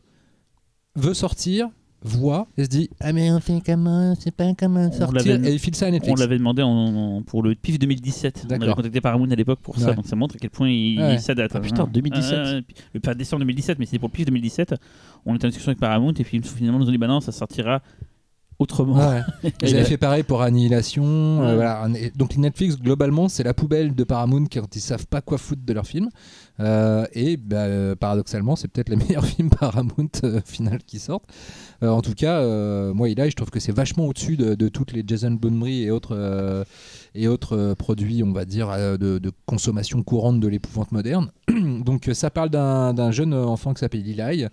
veut 0.96 1.14
sortir, 1.14 1.70
voit 2.04 2.48
et 2.58 2.64
se 2.64 2.70
dit 2.70 2.90
Ah, 3.00 3.12
mais 3.12 3.32
on 3.32 3.40
fait 3.40 3.60
comment 3.66 4.14
C'est 4.20 4.32
pas 4.32 4.54
comment 4.58 4.82
On 4.82 4.92
sortir. 4.92 5.44
Et 5.46 5.54
il 5.54 5.60
file 5.60 5.76
ça 5.76 5.86
à 5.86 5.90
On 5.90 5.92
Netflix. 5.94 6.20
l'avait 6.22 6.38
demandé 6.38 6.62
en- 6.62 6.70
en- 6.70 7.22
pour 7.24 7.42
le 7.44 7.56
PIF 7.56 7.80
2017. 7.80 8.46
On 8.50 8.54
avait 8.54 8.72
contacté 8.74 9.02
Paramount 9.02 9.30
à 9.32 9.36
l'époque 9.36 9.60
pour 9.62 9.78
ça, 9.80 9.90
Ouais. 9.90 9.96
donc 9.96 10.06
ça 10.08 10.16
montre 10.16 10.36
à 10.36 10.40
quel 10.40 10.52
point 10.52 10.70
il, 10.70 11.00
Ouais. 11.00 11.18
ça 11.18 11.34
date. 11.36 11.52
Ah, 11.56 11.60
putain, 11.60 11.84
hein. 11.84 11.90
2017. 11.92 12.34
Euh, 12.38 12.62
le 12.94 13.00
pas 13.00 13.16
décembre 13.16 13.42
2017, 13.42 13.80
mais 13.80 13.86
c'était 13.86 14.00
pour 14.00 14.10
le 14.10 14.14
PIF 14.14 14.26
2017. 14.26 14.76
On 15.26 15.36
était 15.36 15.46
en 15.46 15.50
discussion 15.50 15.70
avec 15.72 15.80
Paramount 15.80 16.14
et 16.14 16.24
puis 16.24 16.40
finalement 16.44 16.78
ils 16.80 16.82
nous 16.84 16.88
ont 16.88 16.92
dit 16.92 16.98
bah 16.98 17.08
non, 17.08 17.20
ça 17.20 17.32
sortira 17.32 17.82
autrement. 18.60 18.96
Ouais. 19.10 19.22
Ils 19.62 19.76
avaient 19.76 19.84
fait 19.86 19.98
pareil 19.98 20.24
pour 20.24 20.42
Annihilation. 20.42 21.04
euh, 21.06 21.50
Ouais. 21.50 21.56
voilà. 21.56 21.88
Et 21.96 22.12
Donc 22.16 22.38
Netflix, 22.38 22.78
globalement, 22.78 23.30
c'est 23.30 23.44
la 23.44 23.54
poubelle 23.54 23.94
de 23.96 24.04
Paramount 24.04 24.46
quand 24.52 24.76
ils 24.76 24.80
savent 24.82 25.08
pas 25.08 25.22
quoi 25.22 25.38
foutre 25.38 25.62
de 25.66 25.74
leurs 25.74 25.86
films. 25.88 26.10
Euh, 26.60 27.06
et 27.14 27.38
bah, 27.38 27.58
euh, 27.66 27.96
paradoxalement, 27.96 28.56
c'est 28.56 28.68
peut-être 28.68 28.90
les 28.90 28.96
meilleurs 29.08 29.26
films 29.26 29.50
Paramount 29.52 30.10
euh, 30.24 30.42
final 30.44 30.80
qui 30.86 30.98
sortent. 31.00 31.26
Euh, 31.84 31.90
en 31.90 32.02
tout 32.02 32.14
cas, 32.16 32.40
euh, 32.40 32.94
moi, 32.96 33.10
Eli, 33.10 33.30
je 33.30 33.36
trouve 33.36 33.52
que 33.52 33.60
c'est 33.60 33.72
vachement 33.72 34.06
au-dessus 34.08 34.38
de, 34.38 34.56
de 34.56 34.68
toutes 34.68 34.92
les 34.94 35.04
Jason 35.06 35.32
Bourne 35.32 35.66
et 35.68 35.92
autres, 35.92 36.16
euh, 36.18 36.64
et 37.14 37.28
autres 37.28 37.56
euh, 37.56 37.76
produits, 37.76 38.24
on 38.24 38.32
va 38.34 38.46
dire, 38.46 38.70
euh, 38.72 38.98
de, 38.98 39.20
de 39.20 39.32
consommation 39.46 40.02
courante 40.02 40.40
de 40.40 40.48
l'épouvante 40.48 40.92
moderne. 40.92 41.30
Donc 41.86 42.08
euh, 42.10 42.14
ça 42.16 42.32
parle 42.32 42.50
d'un 42.50 42.94
d'un 42.96 43.12
jeune 43.12 43.34
enfant 43.36 43.74
qui 43.76 43.80
s'appelle 43.82 44.08
Eli. 44.08 44.46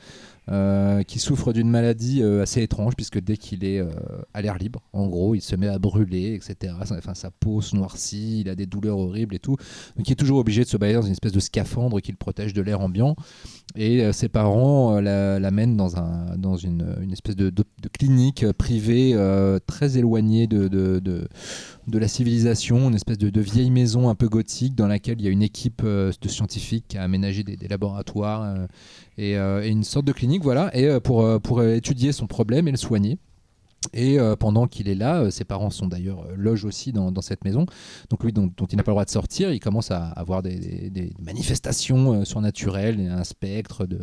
Euh, 0.51 1.03
qui 1.05 1.21
souffre 1.21 1.55
d'une 1.55 1.71
maladie 1.71 2.23
euh, 2.23 2.43
assez 2.43 2.63
étrange 2.63 2.97
puisque 2.97 3.19
dès 3.19 3.39
qu'il 3.39 3.65
est 3.65 3.79
euh, 3.79 3.89
à 4.35 4.43
l'air 4.43 4.59
libre, 4.59 4.83
en 4.93 5.07
gros, 5.07 5.35
il 5.35 5.41
se 5.41 5.57
met 5.57 5.69
à 5.69 5.79
brûler, 5.79 6.35
etc. 6.35 6.75
Enfin, 6.83 7.15
sa 7.15 7.31
peau 7.31 7.63
se 7.63 7.75
noircit, 7.75 8.41
il 8.43 8.51
a 8.51 8.55
des 8.55 8.67
douleurs 8.67 8.99
horribles 8.99 9.35
et 9.35 9.39
tout. 9.39 9.57
Donc 9.97 10.07
il 10.07 10.13
est 10.13 10.17
toujours 10.17 10.39
obligé 10.39 10.63
de 10.63 10.69
se 10.69 10.77
balader 10.77 10.99
dans 10.99 11.07
une 11.07 11.13
espèce 11.13 11.33
de 11.33 11.41
scaphandre 11.41 11.99
qui 12.03 12.11
le 12.11 12.19
protège 12.19 12.53
de 12.53 12.61
l'air 12.61 12.83
ambiant. 12.83 13.17
Et 13.75 14.13
ses 14.13 14.29
parents 14.29 15.01
la- 15.01 15.41
l'amènent 15.41 15.77
dans, 15.77 15.97
un, 15.97 16.37
dans 16.37 16.57
une, 16.57 16.95
une 17.01 17.13
espèce 17.13 17.37
de, 17.37 17.51
clinique 17.93 18.45
privée 18.53 19.17
très 19.67 19.97
éloignée 19.97 20.47
de, 20.47 20.69
de, 20.69 21.01
de- 21.01 21.99
la 21.99 22.09
civilisation, 22.09 22.89
une 22.89 22.95
espèce 22.95 23.19
de, 23.19 23.41
vieille 23.41 23.71
maison 23.71 24.09
un 24.11 24.15
peu 24.15 24.29
gothique 24.29 24.75
dans 24.75 24.87
laquelle 24.87 25.21
il 25.21 25.25
y 25.25 25.29
a 25.29 25.31
une 25.31 25.43
équipe 25.43 25.83
de 25.85 26.29
scientifiques 26.29 26.85
qui 26.89 26.99
a 26.99 27.03
aménagé 27.03 27.43
des, 27.43 27.57
laboratoires 27.67 28.55
et, 29.19 29.37
euh, 29.37 29.65
et 29.65 29.69
une 29.69 29.85
sorte 29.85 30.07
de 30.07 30.13
clinique, 30.13 30.43
voilà, 30.43 30.71
et 30.77 30.87
euh, 30.87 31.01
pour, 31.01 31.23
euh, 31.23 31.39
pour 31.39 31.63
étudier 31.63 32.13
son 32.13 32.27
problème 32.27 32.69
et 32.69 32.71
le 32.71 32.77
soigner. 32.77 33.19
Et 33.93 34.19
euh, 34.19 34.37
pendant 34.37 34.67
qu'il 34.67 34.89
est 34.89 34.95
là, 34.95 35.21
euh, 35.21 35.31
ses 35.31 35.45
parents 35.45 35.71
sont 35.71 35.87
d'ailleurs 35.87 36.25
euh, 36.25 36.35
logent 36.37 36.65
aussi 36.65 36.93
dans, 36.93 37.13
cette 37.21 37.45
maison. 37.45 37.67
Donc 38.11 38.25
lui, 38.25 38.33
dont, 38.33 38.51
il 38.71 38.77
n'a 38.77 38.83
pas 38.83 38.91
le 38.91 38.95
droit 38.95 39.05
de 39.05 39.11
sortir, 39.11 39.53
il 39.53 39.61
commence 39.61 39.91
à 39.91 40.07
avoir 40.09 40.43
des, 40.43 41.13
manifestations 41.21 42.25
surnaturelles, 42.25 43.01
un 43.01 43.25
spectre 43.25 43.87
de, 43.87 44.01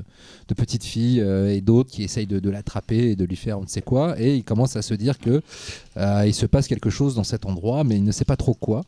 de 0.47 0.53
petites 0.53 0.83
filles 0.83 1.19
et 1.19 1.61
d'autres 1.61 1.91
qui 1.91 2.03
essayent 2.03 2.27
de, 2.27 2.49
l'attraper 2.49 3.11
et 3.11 3.15
de 3.15 3.25
lui 3.25 3.35
faire 3.35 3.59
on 3.59 3.63
ne 3.63 3.67
sait 3.67 3.81
quoi. 3.81 4.19
Et 4.19 4.37
il 4.37 4.43
commence 4.43 4.75
à 4.75 4.81
se 4.81 4.93
dire 4.93 5.19
que 5.19 5.41
il 5.97 6.33
se 6.33 6.45
passe 6.45 6.67
quelque 6.67 6.89
chose 6.89 7.15
dans 7.15 7.23
cet 7.23 7.45
endroit, 7.45 7.83
mais 7.83 7.95
il 7.95 8.03
ne 8.03 8.11
sait 8.11 8.25
pas 8.25 8.37
trop 8.37 8.53
quoi. 8.53 8.83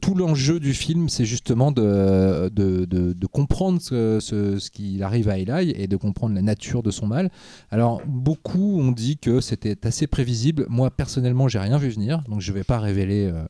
Tout 0.00 0.14
l'enjeu 0.14 0.60
du 0.60 0.72
film, 0.72 1.08
c'est 1.08 1.24
justement 1.24 1.72
de, 1.72 3.26
comprendre 3.32 3.80
ce, 3.82 4.20
ce, 4.20 4.58
ce 4.58 4.70
qui 4.70 5.02
arrive 5.02 5.28
à 5.28 5.38
Eli 5.38 5.72
et 5.76 5.86
de 5.86 5.96
comprendre 5.96 6.34
la 6.34 6.42
nature 6.42 6.82
de 6.82 6.90
son 6.90 7.06
mal. 7.06 7.30
Alors, 7.70 8.00
beaucoup 8.06 8.80
ont 8.80 8.92
dit 8.92 9.18
que 9.18 9.40
c'était 9.40 9.86
assez 9.86 10.06
prévisible. 10.06 10.33
Moi, 10.68 10.90
personnellement, 10.90 11.48
j'ai 11.48 11.58
rien 11.58 11.78
vu 11.78 11.88
venir, 11.88 12.22
donc 12.28 12.40
je 12.40 12.50
ne 12.52 12.56
vais 12.56 12.64
pas 12.64 12.78
révéler 12.78 13.30
euh, 13.32 13.44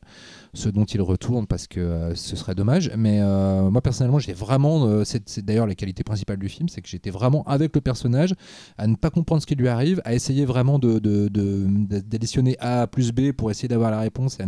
ce 0.52 0.68
dont 0.68 0.84
il 0.84 1.00
retourne 1.02 1.46
parce 1.46 1.66
que 1.66 1.80
euh, 1.80 2.14
ce 2.14 2.36
serait 2.36 2.54
dommage. 2.54 2.90
Mais 2.96 3.20
euh, 3.20 3.70
moi, 3.70 3.80
personnellement, 3.82 4.18
j'ai 4.18 4.32
vraiment. 4.32 5.02
c'est 5.04 5.44
d'ailleurs 5.44 5.66
la 5.66 5.74
qualité 5.74 6.04
principale 6.04 6.38
du 6.38 6.48
film, 6.48 6.68
c'est 6.68 6.80
que 6.80 6.88
j'étais 6.88 7.10
vraiment 7.10 7.42
avec 7.44 7.74
le 7.74 7.80
personnage, 7.80 8.34
à 8.78 8.86
ne 8.86 8.96
pas 8.96 9.10
comprendre 9.10 9.42
ce 9.42 9.46
qui 9.46 9.54
lui 9.54 9.68
arrive, 9.68 10.00
à 10.04 10.14
essayer 10.14 10.44
vraiment 10.44 10.78
de- 10.78 10.98
de- 10.98 11.28
de- 11.28 11.66
d'additionner 12.00 12.56
A 12.60 12.86
plus 12.86 13.12
B 13.12 13.32
pour 13.32 13.50
essayer 13.50 13.68
d'avoir 13.68 13.90
la 13.90 14.00
réponse. 14.00 14.38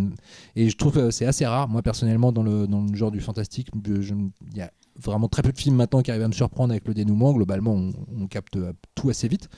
Et, 0.54 0.68
je 0.68 0.76
trouve 0.76 0.94
que 0.94 1.10
c'est 1.10 1.26
assez 1.26 1.46
rare, 1.46 1.68
moi, 1.68 1.82
personnellement, 1.82 2.32
dans 2.32 2.42
le, 2.42 2.66
dans 2.66 2.82
le 2.82 2.94
genre 2.94 3.10
du 3.10 3.20
fantastique. 3.20 3.68
Il 3.86 4.30
y 4.56 4.60
a 4.60 4.70
vraiment 5.02 5.28
très 5.28 5.42
peu 5.42 5.52
de 5.52 5.58
films 5.58 5.76
maintenant 5.76 6.02
qui 6.02 6.10
arrivent 6.10 6.24
à 6.24 6.28
me 6.28 6.32
surprendre 6.32 6.70
avec 6.72 6.86
le 6.88 6.94
dénouement. 6.94 7.32
Globalement, 7.32 7.72
on, 7.72 7.92
on 8.22 8.26
capte 8.26 8.58
tout 8.94 9.10
assez 9.10 9.28
vite. 9.28 9.48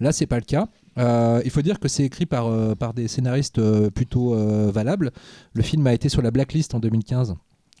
Là, 0.00 0.12
c'est 0.12 0.26
pas 0.26 0.38
le 0.38 0.44
cas. 0.44 0.68
Euh, 0.98 1.42
il 1.44 1.50
faut 1.50 1.62
dire 1.62 1.78
que 1.78 1.88
c'est 1.88 2.04
écrit 2.04 2.26
par, 2.26 2.46
euh, 2.46 2.74
par 2.74 2.94
des 2.94 3.08
scénaristes 3.08 3.58
euh, 3.58 3.90
plutôt 3.90 4.34
valables. 4.70 5.10
Le 5.52 5.62
film 5.62 5.86
a 5.86 5.94
été 5.94 6.08
sur 6.08 6.22
la 6.22 6.30
blacklist 6.30 6.74
en 6.74 6.80
2015 6.80 7.34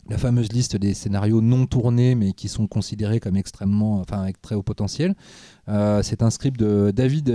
la 0.08 0.18
fameuse 0.18 0.52
liste 0.52 0.76
des 0.76 0.94
scénarios 0.94 1.40
non 1.40 1.66
tournés 1.66 2.14
mais 2.14 2.32
qui 2.32 2.46
sont 2.46 2.68
considérés 2.68 3.18
comme 3.18 3.34
extrêmement, 3.36 3.98
enfin 3.98 4.22
avec 4.22 4.40
très 4.40 4.54
haut 4.54 4.62
potentiel. 4.62 5.16
C'est 5.66 6.22
un 6.22 6.30
script 6.30 6.60
de 6.60 6.92
David 6.94 7.28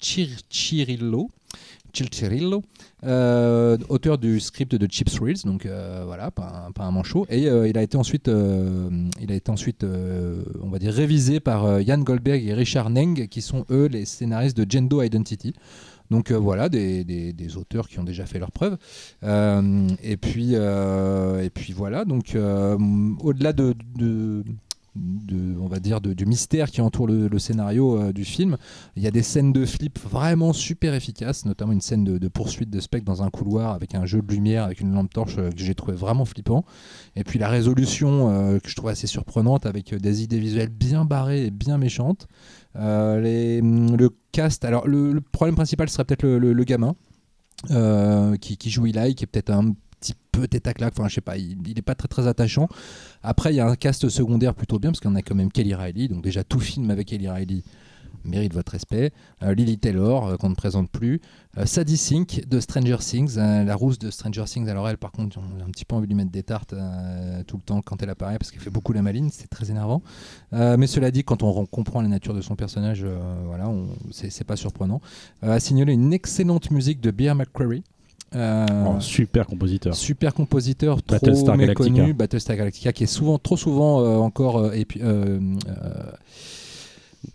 Chir- 0.00 0.38
Chirillo 0.48 1.30
Chilchirillo, 1.92 2.62
euh, 3.04 3.76
auteur 3.88 4.18
du 4.18 4.40
script 4.40 4.74
de 4.74 4.86
Chip 4.90 5.10
Thrills, 5.10 5.42
donc 5.44 5.66
euh, 5.66 6.02
voilà, 6.06 6.30
pas 6.30 6.70
un, 6.78 6.90
manchot. 6.90 7.26
Et 7.28 7.48
euh, 7.48 7.68
il 7.68 7.76
a 7.78 7.82
été 7.82 7.96
ensuite, 7.96 8.28
euh, 8.28 8.88
il 9.20 9.30
a 9.32 9.34
été 9.34 9.50
ensuite 9.50 9.84
on 9.84 10.68
va 10.68 10.78
dire, 10.78 10.92
révisé 10.92 11.40
par 11.40 11.80
Jan 11.82 11.98
Goldberg 11.98 12.42
et 12.46 12.54
Richard 12.54 12.90
Neng, 12.90 13.28
qui 13.28 13.42
sont 13.42 13.64
eux 13.70 13.86
les 13.86 14.04
scénaristes 14.04 14.56
de 14.56 14.66
Gendo 14.70 15.02
Identity. 15.02 15.54
Donc 16.10 16.30
voilà, 16.30 16.68
des, 16.68 17.04
des- 17.04 17.56
auteurs 17.56 17.88
qui 17.88 17.98
ont 17.98 18.04
déjà 18.04 18.26
fait 18.26 18.38
leurs 18.38 18.52
preuves. 18.52 18.76
Et, 19.22 20.16
puis, 20.18 20.54
et 20.54 21.50
puis 21.54 21.72
voilà, 21.72 22.04
donc 22.04 22.36
au-delà 23.22 23.52
de, 23.52 23.74
de- 23.96 24.44
de- 24.94 25.56
on 25.58 25.68
va 25.68 25.78
dire, 25.80 26.00
du 26.00 26.26
mystère 26.26 26.70
qui 26.70 26.80
entoure 26.80 27.06
le, 27.06 27.38
scénario 27.38 27.98
euh, 27.98 28.12
du 28.12 28.24
film, 28.24 28.56
il 28.96 29.02
y 29.02 29.06
a 29.06 29.10
des 29.10 29.22
scènes 29.22 29.52
de 29.52 29.64
flip 29.64 29.98
vraiment 29.98 30.52
super 30.52 30.94
efficaces, 30.94 31.44
notamment 31.46 31.72
une 31.72 31.80
scène 31.80 32.04
de, 32.04 32.28
poursuite 32.28 32.70
de 32.70 32.80
Spectre 32.80 33.06
dans 33.06 33.22
un 33.22 33.30
couloir 33.30 33.72
avec 33.74 33.94
un 33.94 34.04
jeu 34.04 34.20
de 34.20 34.32
lumière, 34.32 34.64
avec 34.64 34.80
une 34.80 34.92
lampe 34.92 35.12
torche 35.12 35.36
euh, 35.38 35.50
que 35.50 35.58
j'ai 35.58 35.74
trouvé 35.74 35.94
vraiment 35.94 36.24
flippant. 36.24 36.64
Et 37.16 37.24
puis 37.24 37.38
la 37.38 37.48
résolution 37.48 38.30
euh, 38.30 38.58
que 38.58 38.68
je 38.68 38.76
trouve 38.76 38.90
assez 38.90 39.06
surprenante 39.06 39.66
avec 39.66 39.94
des 39.94 40.22
idées 40.22 40.38
visuelles 40.38 40.68
bien 40.68 41.04
barrées 41.04 41.46
et 41.46 41.50
bien 41.50 41.78
méchantes. 41.78 42.28
Les- 42.74 43.60
le 43.60 44.08
cast, 44.32 44.64
alors 44.64 44.88
le, 44.88 45.20
problème 45.20 45.54
principal 45.54 45.88
serait 45.90 46.04
peut-être 46.04 46.26
le, 46.26 46.64
gamin 46.64 46.94
qui, 48.40 48.56
qui 48.56 48.70
joue 48.70 48.86
Eli, 48.86 49.14
qui 49.14 49.24
est 49.24 49.26
peut-être 49.26 49.50
un 49.50 49.74
petit 50.02 50.14
peu 50.32 50.48
tête 50.48 50.66
à 50.66 50.72
enfin 50.88 51.08
je 51.08 51.14
sais 51.14 51.20
pas, 51.20 51.36
il 51.36 51.56
n'est 51.62 51.82
pas 51.90 51.94
très 51.94 52.08
très 52.08 52.26
attachant. 52.26 52.66
Après, 53.22 53.52
il 53.52 53.56
y 53.56 53.60
a 53.60 53.66
un 53.68 53.76
cast 53.76 54.08
secondaire 54.08 54.54
plutôt 54.54 54.78
bien, 54.78 54.90
parce 54.90 55.00
qu'on 55.00 55.14
a 55.14 55.22
quand 55.22 55.36
même 55.36 55.52
Kelly 55.52 55.74
Riley, 55.74 56.08
donc 56.08 56.22
déjà 56.22 56.42
tout 56.42 56.60
film 56.60 56.90
avec 56.90 57.08
Kelly 57.08 57.28
Riley 57.28 57.62
mérite 58.24 58.54
votre 58.54 58.70
respect. 58.72 59.12
Euh, 59.42 59.52
Lily 59.52 59.78
Taylor, 59.78 60.26
euh, 60.26 60.36
qu'on 60.36 60.50
ne 60.50 60.54
présente 60.54 60.88
plus. 60.88 61.20
Euh, 61.58 61.66
Sadie 61.66 61.96
Sink 61.96 62.46
de 62.46 62.60
Stranger 62.60 62.98
Things, 63.00 63.36
euh, 63.36 63.64
la 63.64 63.74
rousse 63.74 63.98
de 63.98 64.10
Stranger 64.10 64.44
Things. 64.44 64.68
Alors 64.68 64.88
elle, 64.88 64.96
par 64.96 65.10
contre, 65.10 65.38
on 65.38 65.60
a 65.60 65.64
un 65.64 65.70
petit 65.70 65.84
peu 65.84 65.96
envie 65.96 66.06
de 66.06 66.12
lui 66.12 66.16
mettre 66.16 66.30
des 66.30 66.44
tartes 66.44 66.74
tout 67.48 67.56
le 67.56 67.62
temps 67.62 67.82
quand 67.82 68.00
elle 68.02 68.10
apparaît, 68.10 68.38
parce 68.38 68.50
qu'elle 68.50 68.60
fait 68.60 68.70
beaucoup 68.70 68.92
la 68.92 69.02
maline, 69.02 69.28
c'est 69.30 69.48
très 69.48 69.70
énervant. 69.70 70.02
Mais 70.52 70.86
cela 70.86 71.10
dit, 71.10 71.24
quand 71.24 71.42
on 71.42 71.50
ren- 71.52 71.66
comprend 71.66 72.00
la 72.00 72.08
nature 72.08 72.34
de 72.34 72.42
son 72.42 72.54
personnage, 72.54 73.04
voilà, 73.46 73.68
c'est 74.12 74.44
pas 74.44 74.56
surprenant. 74.56 75.00
À 75.40 75.58
signaler 75.58 75.92
une 75.92 76.12
excellente 76.12 76.70
musique 76.70 77.00
de 77.00 77.10
Bear 77.10 77.34
McCreary. 77.34 77.82
Euh, 78.34 78.66
Oh, 78.86 79.00
super 79.00 79.46
compositeur. 79.46 79.94
Super 79.94 80.34
compositeur, 80.34 81.02
trop 81.02 81.16
Battlestar 81.16 81.56
méconnu, 81.56 81.90
Galactica. 81.96 82.12
Battlestar 82.18 82.56
Galactica, 82.56 82.92
qui 82.92 83.04
est 83.04 83.06
souvent, 83.06 83.38
trop 83.38 83.56
souvent 83.56 84.00
euh, 84.00 84.16
encore 84.16 84.58
euh, 84.58 84.72
et 84.72 84.84
puis, 84.84 85.00
euh, 85.02 85.38
euh, 85.68 86.12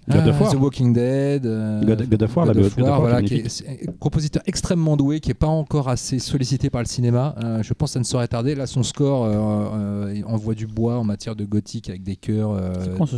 God 0.09 0.27
of 0.27 0.41
War. 0.41 0.51
The 0.51 0.55
Walking 0.59 0.93
Dead, 0.93 1.43
God- 1.43 2.09
God 2.09 2.23
of 2.23 2.35
War, 2.35 2.45
la 2.45 2.53
God 2.53 2.65
of 2.65 2.75
God 2.75 2.83
of 2.83 2.89
War, 2.89 2.99
voilà, 3.01 3.17
c'est 3.19 3.25
qui 3.25 3.33
est, 3.35 3.37
magnifique. 3.37 3.51
c'est 3.83 3.89
un 3.89 3.91
compositeur 3.99 4.41
extrêmement 4.45 4.97
doué, 4.97 5.19
qui 5.21 5.31
est 5.31 5.35
pas 5.35 5.47
encore 5.47 5.87
assez 5.87 6.19
sollicité 6.19 6.69
par 6.69 6.81
le 6.81 6.87
cinéma. 6.87 7.35
Je 7.61 7.73
pense 7.73 7.91
que 7.91 7.93
ça 7.93 7.99
ne 7.99 8.03
saurait 8.03 8.27
tarder. 8.27 8.53
Là, 8.55 8.67
son 8.67 8.83
score 8.83 9.21
envoie 10.25 10.55
du 10.55 10.67
bois 10.67 10.97
en 10.97 11.03
matière 11.05 11.35
de 11.37 11.45
gothique 11.45 11.89
avec 11.89 12.03
des 12.03 12.15
chœurs 12.17 12.59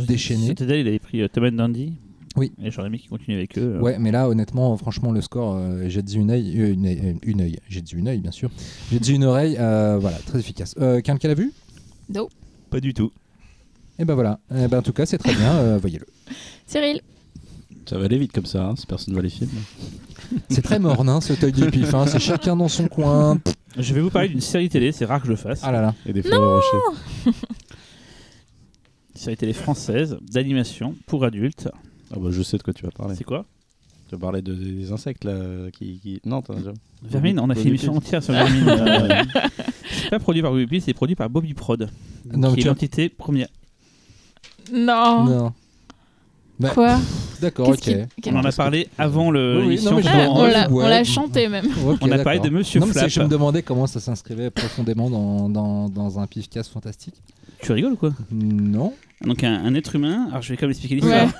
déchaînés. 0.06 0.54
Année, 0.60 0.80
il 0.80 0.88
avait 0.88 0.98
pris 1.00 1.28
Tom 1.30 1.44
and 1.44 1.52
Dandy? 1.52 1.94
Oui. 2.36 2.52
Et 2.62 2.70
j'aurais 2.70 2.86
aimé 2.88 2.98
qu'il 2.98 3.10
continue 3.10 3.36
avec 3.36 3.58
eux. 3.58 3.74
euh. 3.76 3.80
Ouais, 3.80 3.98
mais 3.98 4.12
là, 4.12 4.28
honnêtement, 4.28 4.76
franchement, 4.76 5.10
le 5.10 5.20
score, 5.20 5.56
euh, 5.56 5.84
j'ai 5.88 6.02
dit 6.02 6.16
une 6.16 6.30
œil, 6.30 6.60
euh, 6.60 6.72
une, 6.72 6.86
œil- 6.86 7.18
une 7.24 7.40
œil, 7.40 7.58
j'ai 7.68 7.80
dit 7.80 7.94
une 7.96 8.06
œil, 8.08 8.18
bien 8.20 8.30
sûr. 8.30 8.50
J'ai 8.92 9.00
dit 9.00 9.14
une 9.14 9.24
oreille, 9.24 9.56
euh, 9.58 9.98
voilà, 10.00 10.16
très 10.18 10.38
efficace. 10.38 10.74
Euh, 10.80 11.00
Quelqu'un 11.00 11.28
l'a 11.28 11.34
vu? 11.34 11.52
No. 12.08 12.28
Pas 12.70 12.80
du 12.80 12.94
tout. 12.94 13.10
Et 13.98 14.04
ben 14.04 14.14
voilà. 14.14 14.38
Eh 14.54 14.68
ben, 14.68 14.78
en 14.78 14.82
tout 14.82 14.92
cas, 14.92 15.06
c'est 15.06 15.18
très 15.18 15.34
bien. 15.34 15.52
euh, 15.56 15.78
voyez-le. 15.78 16.06
Cyril. 16.66 17.00
Ça 17.86 17.98
va 17.98 18.04
aller 18.04 18.18
vite 18.18 18.30
comme 18.32 18.46
ça, 18.46 18.64
hein, 18.64 18.74
si 18.76 18.86
personne 18.86 19.12
ne 19.12 19.16
voit 19.16 19.22
les 19.24 19.28
films. 19.30 19.50
C'est 20.48 20.62
très 20.62 20.78
morne, 20.78 21.08
hein, 21.08 21.20
ce 21.20 21.32
œil 21.44 21.50
du 21.52 21.66
pif. 21.70 21.92
hein, 21.94 22.06
C'est 22.06 22.20
chacun 22.20 22.54
dans 22.54 22.68
son 22.68 22.86
coin. 22.86 23.40
Je 23.76 23.92
vais 23.92 24.00
vous 24.00 24.10
parler 24.10 24.28
d'une 24.28 24.40
série 24.40 24.68
télé, 24.68 24.92
c'est 24.92 25.04
rare 25.04 25.20
que 25.20 25.26
je 25.26 25.32
le 25.32 25.36
fasse. 25.36 25.60
Ah 25.64 25.72
là 25.72 25.80
là. 25.80 25.94
Et 26.06 26.12
des. 26.12 26.22
Une 26.24 27.32
série 29.14 29.36
télé 29.36 29.52
française 29.52 30.16
d'animation 30.30 30.94
pour 31.06 31.24
adultes. 31.24 31.68
Ah 32.12 32.18
bah, 32.18 32.28
je 32.30 32.42
sais 32.42 32.56
de 32.58 32.62
quoi 32.62 32.72
tu 32.72 32.84
vas 32.84 32.90
parler. 32.90 33.14
C'est 33.16 33.24
quoi? 33.24 33.44
Tu 34.08 34.16
vas 34.16 34.20
parler 34.20 34.42
de, 34.42 34.52
des 34.52 34.90
insectes 34.92 35.24
là 35.24 35.70
qui. 35.72 36.00
qui... 36.00 36.20
Non, 36.24 36.42
t'en 36.42 36.54
as 36.54 36.56
déjà. 36.58 36.72
Vermine, 37.02 37.38
on 37.40 37.48
a 37.50 37.54
fait 37.54 37.62
une 37.62 37.68
émission 37.68 37.96
entière 37.96 38.22
sur 38.22 38.32
Vermine. 38.32 38.68
euh, 38.68 39.22
c'est 39.90 40.10
pas 40.10 40.18
produit 40.18 40.42
par 40.42 40.50
Bobby 40.50 40.66
Pills, 40.66 40.80
c'est 40.82 40.94
produit 40.94 41.14
par 41.14 41.30
Bobby 41.30 41.54
Prod. 41.54 41.88
Non, 42.32 42.50
mais 42.50 42.56
qui 42.56 42.60
est 42.62 42.64
l'entité 42.64 43.08
première. 43.08 43.48
Non. 44.72 45.24
Non. 45.24 45.52
Bah, 46.58 46.70
Quoi? 46.74 46.98
D'accord, 47.40 47.68
ok. 47.70 47.90
On 48.26 48.36
en 48.36 48.44
a 48.44 48.52
parlé 48.52 48.88
avant 48.98 49.30
le 49.30 49.64
Oui, 49.66 49.82
non, 49.82 49.98
Ah, 50.04 50.28
on 50.28 50.46
l'a- 50.46 50.70
ouais. 50.70 51.04
chanté 51.04 51.48
même. 51.48 51.66
On 52.02 52.10
a 52.12 52.18
parlé 52.18 52.40
de 52.40 52.50
Monsieur 52.50 52.80
non, 52.80 52.86
Flap. 52.86 53.08
Je 53.08 53.20
me 53.22 53.28
demandais 53.28 53.62
comment 53.62 53.86
ça 53.86 53.98
s'inscrivait 53.98 54.50
profondément 54.50 55.08
dans, 55.08 55.48
dans, 55.48 55.88
dans 55.88 56.18
un 56.18 56.26
pif-casse 56.26 56.68
fantastique. 56.68 57.14
Tu 57.62 57.72
rigoles 57.72 57.92
ou 57.92 57.96
quoi? 57.96 58.12
Non. 58.32 58.92
Donc 59.22 59.44
un, 59.44 59.52
un 59.52 59.74
être 59.74 59.96
humain, 59.96 60.28
alors 60.30 60.40
je 60.40 60.48
vais 60.48 60.56
quand 60.56 60.62
même 60.64 60.70
expliquer 60.70 60.94
Ouais. 61.04 61.26
l'histoire. 61.26 61.32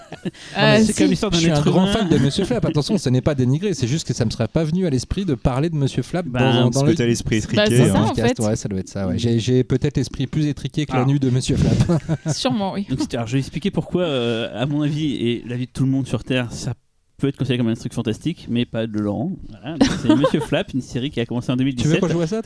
Euh, 0.58 0.76
c'est 0.84 0.92
si. 0.92 0.98
comme 0.98 1.08
l'histoire 1.08 1.32
Je 1.32 1.36
d'un 1.38 1.40
suis 1.40 1.50
un 1.50 1.54
être 1.54 1.64
grand 1.64 1.84
humain. 1.84 1.92
fan 1.94 2.08
de 2.10 2.18
Monsieur 2.18 2.44
Flap. 2.44 2.62
Attention, 2.66 2.98
ce 2.98 3.08
n'est 3.08 3.22
pas 3.22 3.34
dénigré. 3.34 3.72
C'est 3.72 3.86
juste 3.86 4.06
que 4.06 4.12
ça 4.12 4.26
me 4.26 4.30
serait 4.30 4.48
pas 4.48 4.64
venu 4.64 4.86
à 4.86 4.90
l'esprit 4.90 5.24
de 5.24 5.34
parler 5.34 5.70
de 5.70 5.76
Monsieur 5.76 6.02
Flap 6.02 6.26
Ben, 6.26 6.64
dans, 6.64 6.68
dans 6.70 6.84
le 6.84 6.94
t'as 6.94 7.06
l'esprit 7.06 7.36
étriqué. 7.36 7.56
Bah, 7.56 7.64
c'est 7.68 7.88
hein. 7.88 7.94
ça. 7.94 8.02
en 8.02 8.14
fait. 8.14 8.38
Ouais, 8.38 8.54
ça 8.56 8.68
doit 8.68 8.80
être 8.80 8.88
ça. 8.90 9.08
ouais. 9.08 9.16
J'ai 9.18 9.38
j'ai 9.38 9.64
peut-être 9.64 9.96
l'esprit 9.96 10.26
plus 10.26 10.46
étriqué 10.46 10.84
que 10.84 10.92
la 10.92 11.00
Ah. 11.02 11.04
nuit 11.06 11.18
de 11.20 11.30
Monsieur 11.30 11.56
Flap. 11.56 12.02
Sûrement, 12.34 12.74
oui. 12.74 12.86
Donc, 12.90 13.14
alors, 13.14 13.26
je 13.26 13.32
vais 13.32 13.38
expliquer 13.38 13.70
pourquoi, 13.70 14.02
euh, 14.02 14.62
à 14.62 14.66
mon 14.66 14.82
avis, 14.82 15.14
et 15.14 15.42
l'avis 15.46 15.64
de 15.66 15.72
tout 15.72 15.84
le 15.84 15.90
monde 15.90 16.06
sur 16.06 16.22
Terre, 16.22 16.52
ça 16.52 16.74
peut 17.20 17.28
être 17.28 17.36
considéré 17.36 17.58
comme 17.58 17.68
un 17.68 17.74
truc 17.74 17.92
fantastique, 17.92 18.46
mais 18.48 18.64
pas 18.64 18.86
de 18.86 18.98
Laurent. 18.98 19.32
Voilà. 19.48 19.76
C'est 20.00 20.08
Monsieur 20.16 20.40
Flap, 20.40 20.72
une 20.74 20.80
série 20.80 21.10
qui 21.10 21.20
a 21.20 21.26
commencé 21.26 21.52
en 21.52 21.56
tu 21.56 21.64
veux 21.64 21.70
2017 21.70 22.00
qu'on 22.00 22.08
joue 22.08 22.20
à 22.22 22.26
ça 22.26 22.42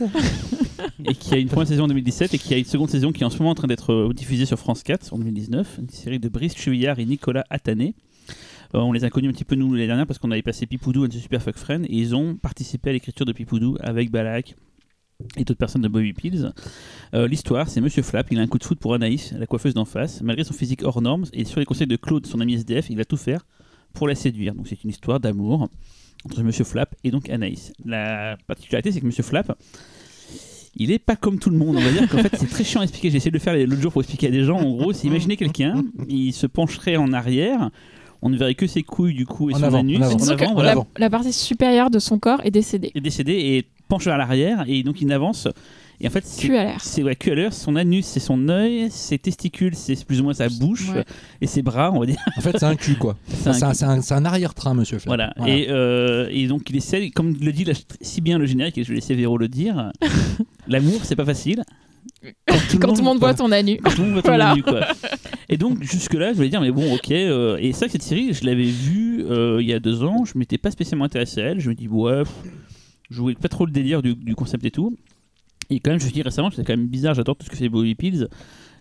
et 1.04 1.14
qui 1.14 1.34
a 1.34 1.38
une 1.38 1.48
première 1.48 1.68
saison 1.68 1.84
en 1.84 1.88
2017 1.88 2.34
et 2.34 2.38
qui 2.38 2.52
a 2.52 2.58
une 2.58 2.64
seconde 2.64 2.90
saison 2.90 3.12
qui 3.12 3.22
est 3.22 3.26
en 3.26 3.30
ce 3.30 3.38
moment 3.38 3.50
en 3.50 3.54
train 3.54 3.68
d'être 3.68 4.12
diffusée 4.12 4.44
sur 4.44 4.58
France 4.58 4.82
4 4.82 5.14
en 5.14 5.18
2019. 5.18 5.78
Une 5.78 5.88
série 5.88 6.18
de 6.18 6.28
Brice 6.28 6.56
Chevillard 6.56 6.98
et 6.98 7.04
Nicolas 7.04 7.44
Attané. 7.50 7.94
Euh, 8.74 8.80
on 8.80 8.92
les 8.92 9.04
a 9.04 9.10
connus 9.10 9.28
un 9.28 9.32
petit 9.32 9.44
peu 9.44 9.54
nous 9.54 9.72
l'année 9.72 9.86
dernière 9.86 10.06
parce 10.06 10.18
qu'on 10.18 10.30
avait 10.30 10.42
passé 10.42 10.66
Pipoudou 10.66 11.04
and 11.04 11.08
the 11.08 11.18
Super 11.18 11.40
Fuck 11.40 11.56
Friend 11.56 11.84
et 11.84 11.96
ils 11.96 12.14
ont 12.14 12.34
participé 12.34 12.90
à 12.90 12.92
l'écriture 12.92 13.24
de 13.24 13.32
Pipoudou 13.32 13.76
avec 13.80 14.10
Balak 14.10 14.56
et 15.36 15.44
d'autres 15.44 15.58
personnes 15.58 15.82
de 15.82 15.88
Bobby 15.88 16.12
Pills. 16.12 16.50
Euh, 17.14 17.28
L'histoire, 17.28 17.68
c'est 17.68 17.80
Monsieur 17.80 18.02
Flap, 18.02 18.26
il 18.32 18.38
a 18.40 18.42
un 18.42 18.48
coup 18.48 18.58
de 18.58 18.64
foot 18.64 18.78
pour 18.80 18.94
Anaïs, 18.94 19.32
la 19.38 19.46
coiffeuse 19.46 19.74
d'en 19.74 19.84
face. 19.84 20.20
Malgré 20.22 20.42
son 20.42 20.54
physique 20.54 20.82
hors 20.82 21.00
norme 21.00 21.24
et 21.32 21.44
sur 21.44 21.60
les 21.60 21.66
conseils 21.66 21.86
de 21.86 21.96
Claude, 21.96 22.26
son 22.26 22.40
ami 22.40 22.54
SDF, 22.54 22.90
il 22.90 22.96
va 22.96 23.04
tout 23.04 23.16
faire 23.16 23.46
pour 23.94 24.06
la 24.08 24.14
séduire. 24.14 24.54
Donc 24.54 24.68
c'est 24.68 24.82
une 24.84 24.90
histoire 24.90 25.20
d'amour 25.20 25.68
entre 26.26 26.42
Monsieur 26.42 26.64
Flap 26.64 26.94
et 27.04 27.10
donc 27.10 27.30
Anaïs. 27.30 27.72
La 27.84 28.36
particularité, 28.46 28.92
c'est 28.92 29.00
que 29.00 29.06
Monsieur 29.06 29.22
Flap, 29.22 29.56
il 30.76 30.90
est 30.90 30.98
pas 30.98 31.16
comme 31.16 31.38
tout 31.38 31.50
le 31.50 31.56
monde. 31.56 31.76
On 31.76 31.80
va 31.80 31.90
dire 31.92 32.08
qu'en 32.08 32.18
fait, 32.18 32.34
c'est 32.38 32.48
très 32.48 32.64
chiant 32.64 32.80
à 32.80 32.84
expliquer. 32.84 33.10
J'ai 33.10 33.16
essayé 33.18 33.30
de 33.30 33.36
le 33.36 33.40
faire 33.42 33.54
l'autre 33.54 33.80
jour 33.80 33.92
pour 33.92 34.02
expliquer 34.02 34.26
à 34.28 34.30
des 34.30 34.44
gens. 34.44 34.58
En 34.58 34.70
gros, 34.76 34.92
c'est 34.92 35.06
imaginer 35.06 35.36
quelqu'un, 35.36 35.84
il 36.08 36.32
se 36.32 36.46
pencherait 36.46 36.96
en 36.96 37.12
arrière, 37.12 37.70
on 38.22 38.30
ne 38.30 38.36
verrait 38.36 38.54
que 38.54 38.66
ses 38.66 38.82
couilles 38.82 39.14
du 39.14 39.26
coup 39.26 39.50
et 39.50 39.54
En 39.54 39.58
son 39.58 39.64
avant, 39.64 39.78
anus 39.78 40.00
en 40.00 40.02
avant. 40.02 40.14
en 40.14 40.26
la, 40.26 40.52
voilà, 40.54 40.70
avant. 40.72 40.86
la 40.96 41.10
partie 41.10 41.32
supérieure 41.32 41.90
de 41.90 41.98
son 41.98 42.18
corps 42.18 42.40
est 42.44 42.50
décédée. 42.50 42.90
est 42.94 43.00
décédé 43.00 43.32
et 43.32 43.66
penche 43.88 44.06
vers 44.06 44.16
l'arrière 44.18 44.64
et 44.66 44.82
donc 44.82 45.00
il 45.00 45.06
n'avance. 45.06 45.46
Et 46.00 46.08
en 46.08 46.10
fait, 46.10 46.24
c'est 46.26 46.46
Cul 46.48 46.56
à 46.56 46.64
l'air. 46.64 46.80
c'est 46.82 47.02
ouais, 47.02 47.14
cul 47.16 47.30
à 47.30 47.34
l'heure, 47.36 47.52
son 47.52 47.76
anus 47.76 48.04
c'est 48.04 48.20
son 48.20 48.48
œil, 48.48 48.88
ses 48.90 49.16
testicules 49.18 49.74
c'est 49.76 50.04
plus 50.04 50.20
ou 50.20 50.24
moins 50.24 50.34
sa 50.34 50.48
bouche 50.48 50.90
Ouais. 50.90 51.04
et 51.40 51.46
ses 51.46 51.62
bras, 51.62 51.92
on 51.92 52.00
va 52.00 52.06
dire. 52.06 52.18
En 52.36 52.40
fait, 52.40 52.52
c'est 52.58 52.64
un 52.66 52.74
cul 52.76 52.96
quoi. 52.96 53.16
C'est 53.44 54.12
un 54.12 54.24
arrière-train, 54.24 54.74
Monsieur. 54.74 54.98
Voilà. 55.06 55.32
Et, 55.46 55.66
euh, 55.70 56.28
et 56.30 56.46
donc 56.48 56.68
il 56.70 56.76
essaie, 56.76 57.10
comme 57.10 57.34
le 57.40 57.52
dit 57.52 57.64
la- 57.64 57.74
si 58.00 58.20
bien 58.20 58.38
le 58.38 58.46
générique, 58.46 58.76
et 58.78 58.82
je 58.84 58.88
vais 58.88 58.96
laisser 58.96 59.14
Véro 59.14 59.38
le 59.38 59.48
dire, 59.48 59.92
l'amour 60.68 61.00
c'est 61.04 61.16
pas 61.16 61.24
facile. 61.24 61.62
Quand 62.46 62.56
Quand 62.80 62.92
tout 62.92 62.98
le 62.98 63.04
monde 63.04 63.18
voit 63.18 63.34
ton 63.34 63.50
anus. 63.52 63.78
Quand 63.82 63.90
tout 63.90 63.98
le 64.02 64.04
monde 64.04 64.12
voit 64.14 64.22
ton 64.22 64.28
Voilà. 64.30 64.50
anus, 64.50 64.62
quoi. 64.64 64.80
Et 65.48 65.56
donc 65.56 65.82
jusque-là, 65.82 66.30
je 66.32 66.36
voulais 66.36 66.48
dire, 66.48 66.60
mais 66.60 66.70
bon, 66.70 66.94
ok. 66.94 67.10
euh, 67.12 67.56
et 67.60 67.72
c'est 67.72 67.80
vrai 67.80 67.86
que 67.86 67.92
cette 67.92 68.02
série, 68.02 68.32
je 68.32 68.44
l'avais 68.44 68.64
vue 68.64 69.24
euh, 69.30 69.58
il 69.60 69.68
y 69.68 69.72
a 69.72 69.78
deux 69.80 70.02
ans, 70.04 70.24
je 70.24 70.36
m'étais 70.38 70.58
pas 70.58 70.70
spécialement 70.70 71.04
intéressé 71.04 71.40
à 71.40 71.44
elle. 71.50 71.60
Je 71.60 71.68
me 71.70 71.74
dis, 71.74 71.86
ouais, 71.88 72.22
pff, 72.24 72.32
je 73.10 73.20
voulais 73.20 73.34
pas 73.34 73.48
trop 73.48 73.64
le 73.66 73.72
délire 73.72 74.02
du, 74.02 74.14
du 74.14 74.34
concept 74.34 74.64
et 74.64 74.70
tout. 74.70 74.96
Et 75.74 75.80
quand 75.80 75.90
même, 75.90 76.00
je 76.00 76.06
me 76.06 76.10
suis 76.10 76.22
récemment, 76.22 76.50
c'est 76.50 76.64
quand 76.64 76.76
même 76.76 76.86
bizarre, 76.86 77.14
j'adore 77.14 77.36
tout 77.36 77.46
ce 77.46 77.50
que 77.50 77.56
fait 77.56 77.68
Bobby 77.68 77.94
Pills, 77.94 78.28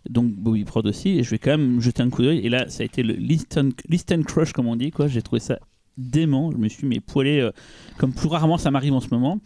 donc 0.10 0.32
Bobby 0.32 0.64
Prod 0.64 0.86
aussi, 0.86 1.10
et 1.20 1.24
je 1.24 1.30
vais 1.32 1.40
quand 1.40 1.52
même 1.52 1.82
jeter 1.82 2.04
un 2.04 2.10
coup 2.10 2.22
d'œil. 2.24 2.40
Et 2.40 2.50
là, 2.50 2.68
ça 2.70 2.84
a 2.84 2.86
été 2.86 3.04
le 3.04 3.16
l'instant 3.16 4.22
crush, 4.24 4.54
comme 4.54 4.68
on 4.68 4.76
dit, 4.76 4.92
quoi. 4.92 5.08
J'ai 5.08 5.22
trouvé 5.22 5.40
ça 5.40 5.60
dément. 5.98 6.52
Je 6.52 6.58
me 6.58 6.68
suis 6.68 6.88
mais 6.88 7.00
poilé 7.00 7.40
euh, 7.40 7.52
comme 7.98 8.14
plus 8.14 8.28
rarement 8.28 8.58
ça 8.58 8.72
m'arrive 8.72 8.94
en 8.94 9.00
ce 9.00 9.10
moment. 9.12 9.40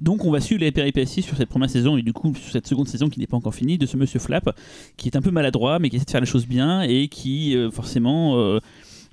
Donc 0.00 0.24
on 0.24 0.30
va 0.30 0.40
suivre 0.40 0.60
les 0.60 0.72
péripéties 0.72 1.22
sur 1.22 1.36
cette 1.36 1.48
première 1.48 1.70
saison 1.70 1.96
et 1.96 2.02
du 2.02 2.12
coup 2.12 2.34
sur 2.34 2.52
cette 2.52 2.66
seconde 2.66 2.88
saison 2.88 3.08
qui 3.08 3.18
n'est 3.18 3.26
pas 3.26 3.36
encore 3.36 3.54
finie 3.54 3.78
de 3.78 3.86
ce 3.86 3.96
Monsieur 3.96 4.20
Flap 4.20 4.54
qui 4.96 5.08
est 5.08 5.16
un 5.16 5.22
peu 5.22 5.30
maladroit 5.30 5.78
mais 5.78 5.88
qui 5.88 5.96
essaie 5.96 6.04
de 6.04 6.10
faire 6.10 6.20
les 6.20 6.26
choses 6.26 6.46
bien 6.46 6.82
et 6.82 7.08
qui 7.08 7.56
euh, 7.56 7.70
forcément 7.70 8.36
euh, 8.36 8.60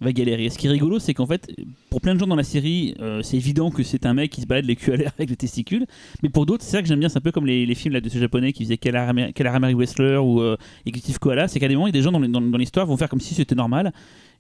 va 0.04 0.12
galérer. 0.14 0.50
Ce 0.50 0.58
qui 0.58 0.68
est 0.68 0.70
rigolo 0.70 1.00
c'est 1.00 1.14
qu'en 1.14 1.26
fait 1.26 1.52
pour 1.90 2.02
plein 2.02 2.14
de 2.16 2.20
gens 2.20 2.28
dans 2.28 2.36
la 2.36 2.44
série 2.44 2.96
euh, 3.02 3.22
c'est 3.24 3.38
évident 3.38 3.72
que 3.72 3.82
c'est 3.84 4.06
un 4.06 4.14
mec 4.14 4.32
qui 4.32 4.42
se 4.42 4.46
balade 4.46 4.66
les 4.66 4.76
culs 4.76 4.94
à 4.94 4.98
l'air 4.98 5.12
avec 5.18 5.30
les 5.30 5.36
testicules 5.36 5.86
mais 6.22 6.30
pour 6.30 6.46
d'autres 6.46 6.64
c'est 6.64 6.72
ça 6.72 6.82
que 6.82 6.88
j'aime 6.88 7.00
bien 7.00 7.10
c'est 7.10 7.18
un 7.18 7.22
peu 7.22 7.32
comme 7.32 7.46
les, 7.48 7.74
films 7.76 7.94
là, 7.94 8.02
de 8.02 8.10
ce 8.10 8.18
japonais 8.18 8.54
qui 8.54 8.64
faisaient 8.64 8.78
Calamari 8.78 9.74
Wrestler 9.74 10.18
ou 10.18 10.42
euh, 10.42 10.58
Executive 10.86 11.20
Koala 11.20 11.48
c'est 11.48 11.60
qu'à 11.60 11.68
des 11.68 11.76
moments 11.76 11.90
des 11.90 12.02
gens 12.02 12.12
dans- 12.12 12.20
dans 12.20 12.58
l'histoire 12.58 12.86
vont 12.86 12.98
faire 12.98 13.10
comme 13.10 13.22
si 13.22 13.34
c'était 13.34 13.56
normal 13.56 13.92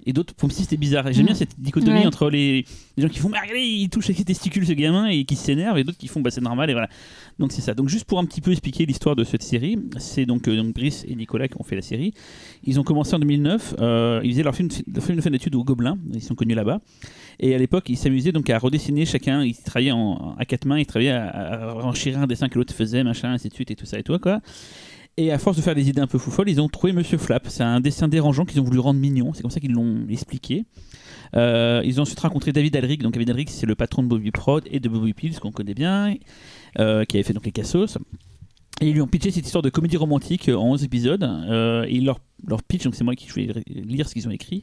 et 0.05 0.13
d'autres 0.13 0.33
pour 0.33 0.47
me 0.49 0.53
c'était 0.53 0.77
bizarre. 0.77 1.07
Et 1.07 1.13
J'aime 1.13 1.23
Mm. 1.23 1.27
bien 1.27 1.35
cette 1.35 1.59
dichotomie 1.59 1.99
Ouais. 1.99 2.05
entre 2.07 2.29
les, 2.29 2.65
les 2.97 3.03
gens 3.03 3.09
qui 3.09 3.19
font 3.19 3.29
bah, 3.29 3.37
regardez, 3.41 3.61
il 3.63 3.89
touche 3.89 4.05
avec 4.05 4.17
ses 4.17 4.25
testicules 4.25 4.65
ce 4.65 4.73
gamin 4.73 5.07
et 5.07 5.23
qui 5.25 5.35
s'énervent 5.35 5.77
et 5.77 5.83
d'autres 5.83 5.97
qui 5.97 6.07
font 6.07 6.21
bah 6.21 6.31
c'est 6.31 6.41
normal 6.41 6.69
et 6.69 6.73
voilà. 6.73 6.89
Donc 7.39 7.51
c'est 7.51 7.61
ça. 7.61 7.73
Donc 7.73 7.89
juste 7.89 8.05
pour 8.05 8.19
un 8.19 8.25
petit 8.25 8.41
peu 8.41 8.51
expliquer 8.51 8.85
l'histoire 8.85 9.15
de 9.15 9.23
cette 9.23 9.43
série, 9.43 9.77
c'est 9.97 10.25
donc, 10.25 10.47
euh, 10.47 10.55
donc 10.55 10.73
Brice 10.73 11.05
et 11.07 11.15
Nicolas 11.15 11.47
qui 11.47 11.55
ont 11.59 11.63
fait 11.63 11.75
la 11.75 11.81
série. 11.81 12.13
Ils 12.63 12.79
ont 12.79 12.83
commencé 12.83 13.13
en 13.15 13.19
2009. 13.19 13.75
euh, 13.79 14.21
ils 14.23 14.31
faisaient 14.31 14.43
leur 14.43 14.55
film, 14.55 14.69
leur 14.93 15.03
film 15.03 15.17
de 15.17 15.21
fin 15.21 15.29
d'études 15.31 15.55
au 15.55 15.63
Gobelin. 15.63 15.97
Ils 16.13 16.21
sont 16.21 16.35
connus 16.35 16.55
là-bas. 16.55 16.79
Et 17.39 17.55
à 17.55 17.57
l'époque, 17.57 17.85
ils 17.89 17.97
s'amusaient 17.97 18.31
donc 18.31 18.49
à 18.49 18.57
redessiner 18.59 19.05
chacun. 19.05 19.43
Ils 19.43 19.55
travaillaient 19.55 19.91
en, 19.91 20.35
à 20.37 20.45
quatre 20.45 20.65
mains. 20.65 20.77
Ils 20.79 20.85
travaillaient 20.85 21.11
à, 21.11 21.27
à 21.69 21.71
renchérir 21.73 22.19
un 22.19 22.27
dessin 22.27 22.49
que 22.49 22.57
l'autre 22.59 22.73
faisait, 22.73 23.03
machin, 23.03 23.31
ainsi 23.33 23.49
de 23.49 23.53
suite 23.53 23.71
et 23.71 23.75
tout 23.75 23.85
ça 23.85 23.97
et 23.99 24.03
tout 24.03 24.17
quoi. 24.19 24.39
Et 25.15 25.31
à 25.31 25.37
force 25.37 25.57
de 25.57 25.61
faire 25.61 25.75
des 25.75 25.89
idées 25.89 26.01
un 26.01 26.07
peu 26.07 26.17
foufolles, 26.17 26.49
ils 26.49 26.59
ont 26.59 26.67
trouvé 26.67 26.91
Monsieur 26.91 27.19
Flap. 27.19 27.45
C'est 27.47 27.63
un 27.63 27.79
dessin 27.79 28.07
dérangeant 28.07 28.45
qu'ils 28.45 28.59
ont 28.59 28.63
voulu 28.63 28.79
rendre 28.79 28.99
mignon. 28.99 29.31
C'est 29.33 29.43
comme 29.43 29.51
ça 29.51 29.59
qu'ils 29.59 29.73
l'ont 29.73 30.07
expliqué. 30.09 30.65
Euh, 31.35 31.81
ils 31.85 31.99
ont 31.99 32.03
ensuite 32.03 32.19
rencontré 32.19 32.51
David 32.51 32.75
Alric. 32.75 33.03
Donc 33.03 33.13
David 33.13 33.29
Alric, 33.29 33.49
c'est 33.51 33.67
le 33.67 33.75
patron 33.75 34.01
de 34.01 34.07
Bobby 34.07 34.31
Prod 34.31 34.63
et 34.71 34.79
de 34.79 34.89
Bobby 34.89 35.13
Pills 35.13 35.39
qu'on 35.39 35.51
connaît 35.51 35.75
bien, 35.75 36.15
euh, 36.79 37.05
qui 37.05 37.17
avait 37.17 37.23
fait 37.23 37.33
donc 37.33 37.45
les 37.45 37.51
Cassos. 37.51 37.97
Et 38.81 38.87
ils 38.87 38.93
lui 38.93 39.01
ont 39.01 39.07
pitché 39.07 39.31
cette 39.31 39.45
histoire 39.45 39.61
de 39.61 39.69
comédie 39.69 39.97
romantique 39.97 40.49
en 40.49 40.71
11 40.71 40.83
épisodes. 40.83 41.23
Euh, 41.23 41.85
et 41.87 42.01
leur, 42.01 42.19
leur 42.45 42.63
pitch, 42.63 42.83
donc 42.83 42.95
c'est 42.95 43.03
moi 43.03 43.15
qui 43.15 43.27
vais 43.29 43.53
lire 43.67 44.09
ce 44.09 44.13
qu'ils 44.13 44.27
ont 44.27 44.31
écrit. 44.31 44.61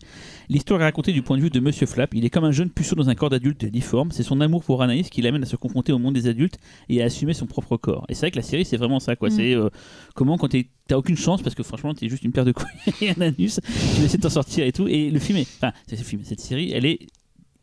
L'histoire 0.49 0.81
est 0.81 0.85
racontée 0.85 1.13
du 1.13 1.23
point 1.23 1.37
de 1.39 1.43
vue 1.43 1.49
de 1.49 1.61
Monsieur 1.61 1.87
Flap. 1.87 2.13
Il 2.15 2.25
est 2.25 2.29
comme 2.31 2.45
un 2.45 2.51
jeune 2.51 2.71
puceau 2.71 2.97
dans 2.97 3.09
un 3.09 3.15
corps 3.15 3.31
d'adulte 3.31 3.65
difforme. 3.65 4.11
C'est 4.11 4.25
son 4.25 4.41
amour 4.41 4.63
pour 4.65 4.83
Anaïs 4.83 5.09
qui 5.09 5.23
l'amène 5.23 5.43
à 5.45 5.47
se 5.47 5.57
confronter 5.57 5.93
au 5.93 5.99
monde 5.99 6.15
des 6.15 6.27
adultes 6.27 6.59
et 6.89 7.01
à 7.01 7.07
assumer 7.07 7.33
son 7.35 7.47
propre 7.47 7.77
corps. 7.77 8.05
Et 8.09 8.15
c'est 8.15 8.23
vrai 8.27 8.31
que 8.33 8.37
la 8.37 8.43
série, 8.43 8.65
c'est 8.65 8.77
vraiment 8.77 9.01
ça. 9.01 9.17
quoi. 9.17 9.29
Mm. 9.29 9.33
C'est 9.33 9.55
euh, 9.55 9.71
comment 10.15 10.37
quand 10.37 10.49
t'as 10.89 10.97
aucune 10.97 11.17
chance 11.17 11.41
parce 11.41 11.55
que 11.55 11.63
franchement, 11.63 11.95
t'es 11.95 12.09
juste 12.09 12.25
une 12.25 12.33
paire 12.33 12.45
de 12.45 12.53
couilles 12.53 12.67
et 13.01 13.11
un 13.11 13.21
anus. 13.23 13.61
Tu 13.97 14.03
essaies 14.03 14.19
de 14.19 14.23
t'en 14.23 14.29
sortir 14.29 14.67
et 14.67 14.73
tout. 14.73 14.89
Et 14.89 15.11
le 15.11 15.19
film 15.21 15.39
est. 15.39 15.49
Enfin, 15.57 15.73
c'est 15.87 15.97
ce 15.97 16.03
film, 16.05 16.23
cette 16.25 16.41
série, 16.41 16.73
elle 16.73 16.85
est 16.85 16.99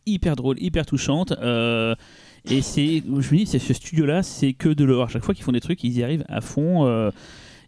hyper 0.07 0.37
drôle, 0.37 0.55
hyper 0.61 0.85
touchante. 0.85 1.33
euh, 1.41 1.93
et 2.49 2.61
c'est, 2.61 3.03
je 3.05 3.33
me 3.33 3.37
dis, 3.37 3.45
c'est 3.45 3.59
ce 3.59 3.73
studio-là, 3.73 4.23
c'est 4.23 4.53
que 4.53 4.69
de 4.69 4.85
l'horreur. 4.85 5.07
À 5.07 5.09
chaque 5.09 5.23
fois 5.23 5.33
qu'ils 5.33 5.43
font 5.43 5.51
des 5.51 5.59
trucs, 5.59 5.83
ils 5.83 5.97
y 5.97 6.03
arrivent 6.03 6.25
à 6.29 6.41
fond. 6.41 7.11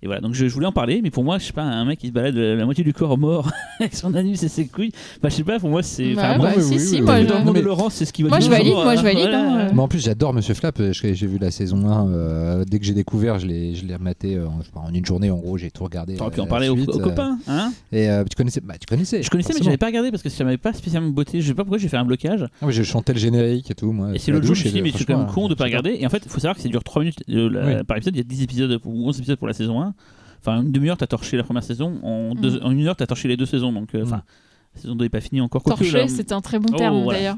Euh, 0.02 0.04
et 0.04 0.08
voilà, 0.08 0.22
donc 0.22 0.34
je, 0.34 0.48
je 0.48 0.54
voulais 0.54 0.66
en 0.66 0.72
parler, 0.72 1.02
mais 1.04 1.10
pour 1.12 1.24
moi, 1.24 1.38
je 1.40 1.46
sais 1.46 1.54
pas, 1.54 1.64
un 1.64 1.86
mec 1.86 2.00
qui 2.00 2.08
se 2.08 2.12
balade 2.14 2.36
euh, 2.38 2.56
la 2.56 2.66
moitié 2.66 2.84
du 2.84 2.94
corps 2.94 3.18
mort 3.18 3.50
avec 3.80 3.94
son 3.96 4.14
anus 4.16 4.42
et 4.44 4.48
ses 4.48 4.68
couilles, 4.68 4.92
bah 5.22 5.30
je 5.30 5.36
sais 5.36 5.44
pas, 5.44 5.60
pour 5.60 5.70
moi 5.70 5.84
c'est. 5.84 6.14
Bah, 6.14 6.22
enfin, 6.26 6.32
bah, 6.32 6.38
moi, 6.38 6.52
oui, 6.58 6.64
si, 6.64 6.74
oui, 6.74 6.80
si, 6.80 6.96
oui, 6.96 7.02
moi, 7.02 7.16
oui. 7.16 7.22
je- 7.24 7.28
le 7.28 7.34
Non, 7.34 7.46
monde 7.46 7.56
de 7.56 7.60
mais- 7.60 7.66
Laurence, 7.66 7.94
c'est 7.96 8.06
ce 8.06 8.14
qui 8.14 8.24
va 8.24 8.30
Moi, 8.30 8.40
je 8.40 8.50
valide, 8.50 8.74
moi, 8.74 8.96
je 8.96 9.00
euh, 9.00 9.04
valide, 9.04 9.20
voilà. 9.22 9.40
hein, 9.42 9.60
euh. 9.60 9.70
Mais 9.74 9.82
en 9.82 9.88
plus, 9.88 10.00
j'adore 10.04 10.34
Monsieur 10.34 10.54
Flap. 10.54 10.80
euh, 10.80 10.94
J'ai 10.94 11.14
j'ai 11.16 11.28
vu 11.28 11.38
la 11.38 11.52
saison 11.52 11.88
1. 11.90 12.08
euh, 12.10 12.64
dès 12.66 12.80
que 12.80 12.86
j'ai 12.86 12.94
découvert, 12.94 13.40
je 13.40 13.48
l'ai 13.48 13.76
je 13.76 13.86
l'ai 13.86 13.96
rematé 13.96 14.36
euh, 14.36 14.48
en, 14.48 14.62
je 14.62 14.98
une 14.98 15.06
journée. 15.06 15.30
En 15.32 15.38
gros, 15.38 15.58
j'ai 15.58 15.72
tout 15.72 15.84
regardé. 15.84 16.16
T'aurais 16.16 16.32
pu 16.32 16.40
euh, 16.40 16.44
en 16.44 16.48
parler 16.48 16.68
la 16.68 16.74
aux, 16.74 16.78
euh, 16.80 17.00
copains, 17.04 17.38
hein 17.48 17.72
Et 17.92 18.10
euh, 18.10 18.24
tu 18.24 18.36
connaissais 18.36 18.62
bah, 18.62 18.76
Tu 18.80 18.86
connaissais. 18.88 19.22
Je 19.22 19.30
connaissais, 19.30 19.50
mais 19.50 19.54
forcément. 19.54 19.66
j'avais 19.66 19.78
pas 19.78 19.88
regardé 19.88 20.12
parce 20.12 20.24
que 20.24 20.30
ça 20.30 20.44
m'avait 20.44 20.58
pas 20.58 20.74
spécialement 20.74 21.10
botté. 21.10 21.42
Je 21.42 21.48
sais 21.48 21.54
pas 21.54 21.64
pourquoi 21.64 21.78
j'ai 21.78 21.88
fait 21.90 21.98
un 21.98 22.06
blocage. 22.06 22.46
Ah 22.62 22.66
ouais, 22.68 22.72
je 22.72 22.84
chantais 22.84 23.14
le 23.14 23.20
générique 23.20 23.70
et 23.72 23.76
tout. 23.76 23.92
Moi, 23.92 24.12
Et 24.16 24.20
c'est 24.20 24.32
l'autre 24.32 24.46
jour, 24.46 24.56
je 24.56 24.62
me 24.64 24.70
suis 24.70 24.74
dit, 24.74 24.82
mais 24.82 24.92
c'est 24.98 25.06
quand 25.06 25.18
même 25.18 25.28
con 25.28 25.48
de 25.48 25.56
pas 25.56 25.66
regarder. 25.66 25.98
Et 26.00 26.06
en 26.06 26.10
fait, 26.10 26.22
il 26.26 26.30
faut 26.32 26.40
savoir 26.40 26.56
que 26.56 26.62
ça 26.62 26.70
dure 26.70 26.84
3 26.84 27.02
minutes 27.02 27.24
euh, 27.30 27.78
Oui. 27.80 27.84
par 27.86 27.98
épisode. 27.98 28.16
Il 28.16 28.20
y 28.20 28.22
a 28.22 28.24
10 28.24 28.44
épisodes 28.44 28.80
ou 28.86 29.08
11 29.10 29.18
épisodes 29.18 29.38
pour 29.38 29.48
la 29.48 29.54
saison 29.54 29.82
1. 29.82 29.89
Enfin, 30.42 30.62
une 30.62 30.72
demi-heure, 30.72 30.98
t'as 30.98 31.08
torché 31.08 31.36
la 31.38 31.44
première 31.44 31.64
saison. 31.64 32.00
En, 32.04 32.34
deux- 32.36 32.60
Mm. 32.60 32.64
en 32.66 32.72
une 32.72 32.88
heure, 32.88 32.96
t'as 32.96 33.08
torché 33.08 33.28
les 33.28 33.38
deux 33.38 33.46
saisons. 33.46 33.74
Donc, 33.74 33.94
euh, 33.96 34.06
Mm. 34.06 34.10
la 34.12 34.24
saison 34.82 34.96
2 34.96 35.06
n'est 35.06 35.10
pas 35.10 35.20
finie 35.22 35.42
encore. 35.42 35.64
Torché, 35.64 36.08
c'est 36.08 36.32
un 36.32 36.42
très 36.42 36.60
bon 36.60 36.70
Oh, 36.74 36.78
terme 36.78 37.04
voilà. 37.04 37.20
d'ailleurs. 37.20 37.38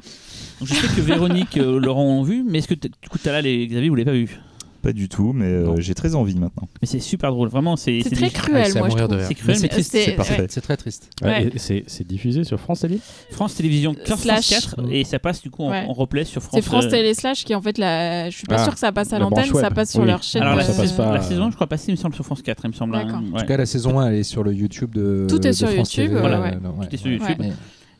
je 0.62 0.74
sais 0.74 0.88
que 0.96 1.02
Véronique, 1.02 1.58
euh, 1.58 1.80
Laurent 1.80 2.04
ont 2.06 2.24
vu, 2.24 2.44
mais 2.48 2.60
est-ce 2.60 2.68
que 2.68 2.76
du 2.76 2.90
coup, 3.10 3.18
t'as 3.22 3.32
là 3.32 3.42
les 3.42 3.68
Xavier, 3.68 3.90
vous 3.90 3.96
l'avez 3.96 4.06
pas 4.12 4.18
vu? 4.18 4.40
Pas 4.82 4.94
du 4.94 5.10
tout, 5.10 5.32
mais 5.34 5.46
euh, 5.46 5.76
j'ai 5.80 5.94
très 5.94 6.15
envie 6.15 6.34
maintenant. 6.39 6.67
Mais 6.82 6.88
c'est 6.88 7.00
super 7.00 7.30
drôle, 7.32 7.50
vraiment. 7.50 7.76
C'est 7.76 8.00
très 8.12 8.26
Ah, 8.26 8.30
cruel, 8.30 8.65
c'est 8.65 8.78
à 8.78 8.80
moi 8.80 8.89
je 8.89 8.94
mourir 8.94 9.08
de 9.08 9.15
trouve. 9.15 9.28
C'est 9.28 9.34
cruel, 9.36 9.48
Mais 9.48 9.54
mais 9.54 9.60
c'est 9.62 9.67
triste, 9.67 9.91
c'est- 9.91 10.12
parfait. 10.13 10.41
ouais. 10.41 10.48
C'est 10.50 10.62
très 10.62 10.76
triste. 10.78 11.10
Ouais, 11.24 11.52
c'est 11.88 12.08
diffusé 12.08 12.44
sur 12.44 12.60
France 12.60 12.80
Télé? 12.80 13.00
France 13.30 13.56
Télévisions, 13.56 13.94
15 13.94 14.20
Slash. 14.22 14.50
France 14.52 14.76
4, 14.78 14.91
et 14.91 15.04
ça 15.04 15.20
passe 15.20 15.41
du 15.41 15.52
coup 15.52 15.63
en, 15.63 15.70
Ouais. 15.72 15.86
en 15.88 15.94
replay 15.94 16.24
sur 16.26 16.41
France. 16.41 16.56
C'est 16.56 16.65
France 16.65 16.86
euh, 16.86 16.89
Télé 16.89 17.13
Slash 17.13 17.44
qui 17.46 17.54
en 17.54 17.62
fait 17.62 17.78
la. 17.78 18.30
Je 18.30 18.36
suis 18.38 18.48
pas 18.48 18.56
Ah, 18.58 18.63
sûre 18.63 18.74
que 18.74 18.80
ça 18.80 18.91
passe 18.91 19.13
à 19.13 19.20
la 19.20 19.26
l'antenne, 19.26 19.46
ça 19.54 19.70
passe 19.70 19.91
sur 19.91 20.02
Oui. 20.02 20.08
leur 20.08 20.24
chaîne. 20.24 20.41
Alors 20.41 20.56
la, 20.56 20.63
euh, 20.63 20.74
passe 20.76 20.91
pas- 20.94 21.13
la 21.13 21.22
saison, 21.22 21.50
je 21.52 21.56
crois 21.56 21.67
passer, 21.67 21.86
il 21.89 21.91
me 21.91 21.98
semble, 21.98 22.15
sur 22.15 22.26
France 22.26 22.41
4, 22.41 22.65
il 22.65 22.70
me 22.70 22.74
semble. 22.74 22.96
hein. 22.96 23.22
En 23.34 23.39
tout 23.39 23.46
cas, 23.46 23.58
la 23.58 23.65
saison 23.67 24.00
1, 24.00 24.08
elle 24.10 24.15
est 24.15 24.24
sur 24.24 24.44
le 24.44 24.52
YouTube 24.54 24.96
de. 24.96 25.28
Tout 25.30 25.46
est 25.46 25.54
sur 25.54 25.70
France 25.70 25.94
YouTube, 25.96 26.17
voilà, 26.20 26.41
euh, 26.44 26.52
Tout 26.82 26.94
est 26.96 26.98
sur. 26.98 27.12
YouTube. 27.12 27.44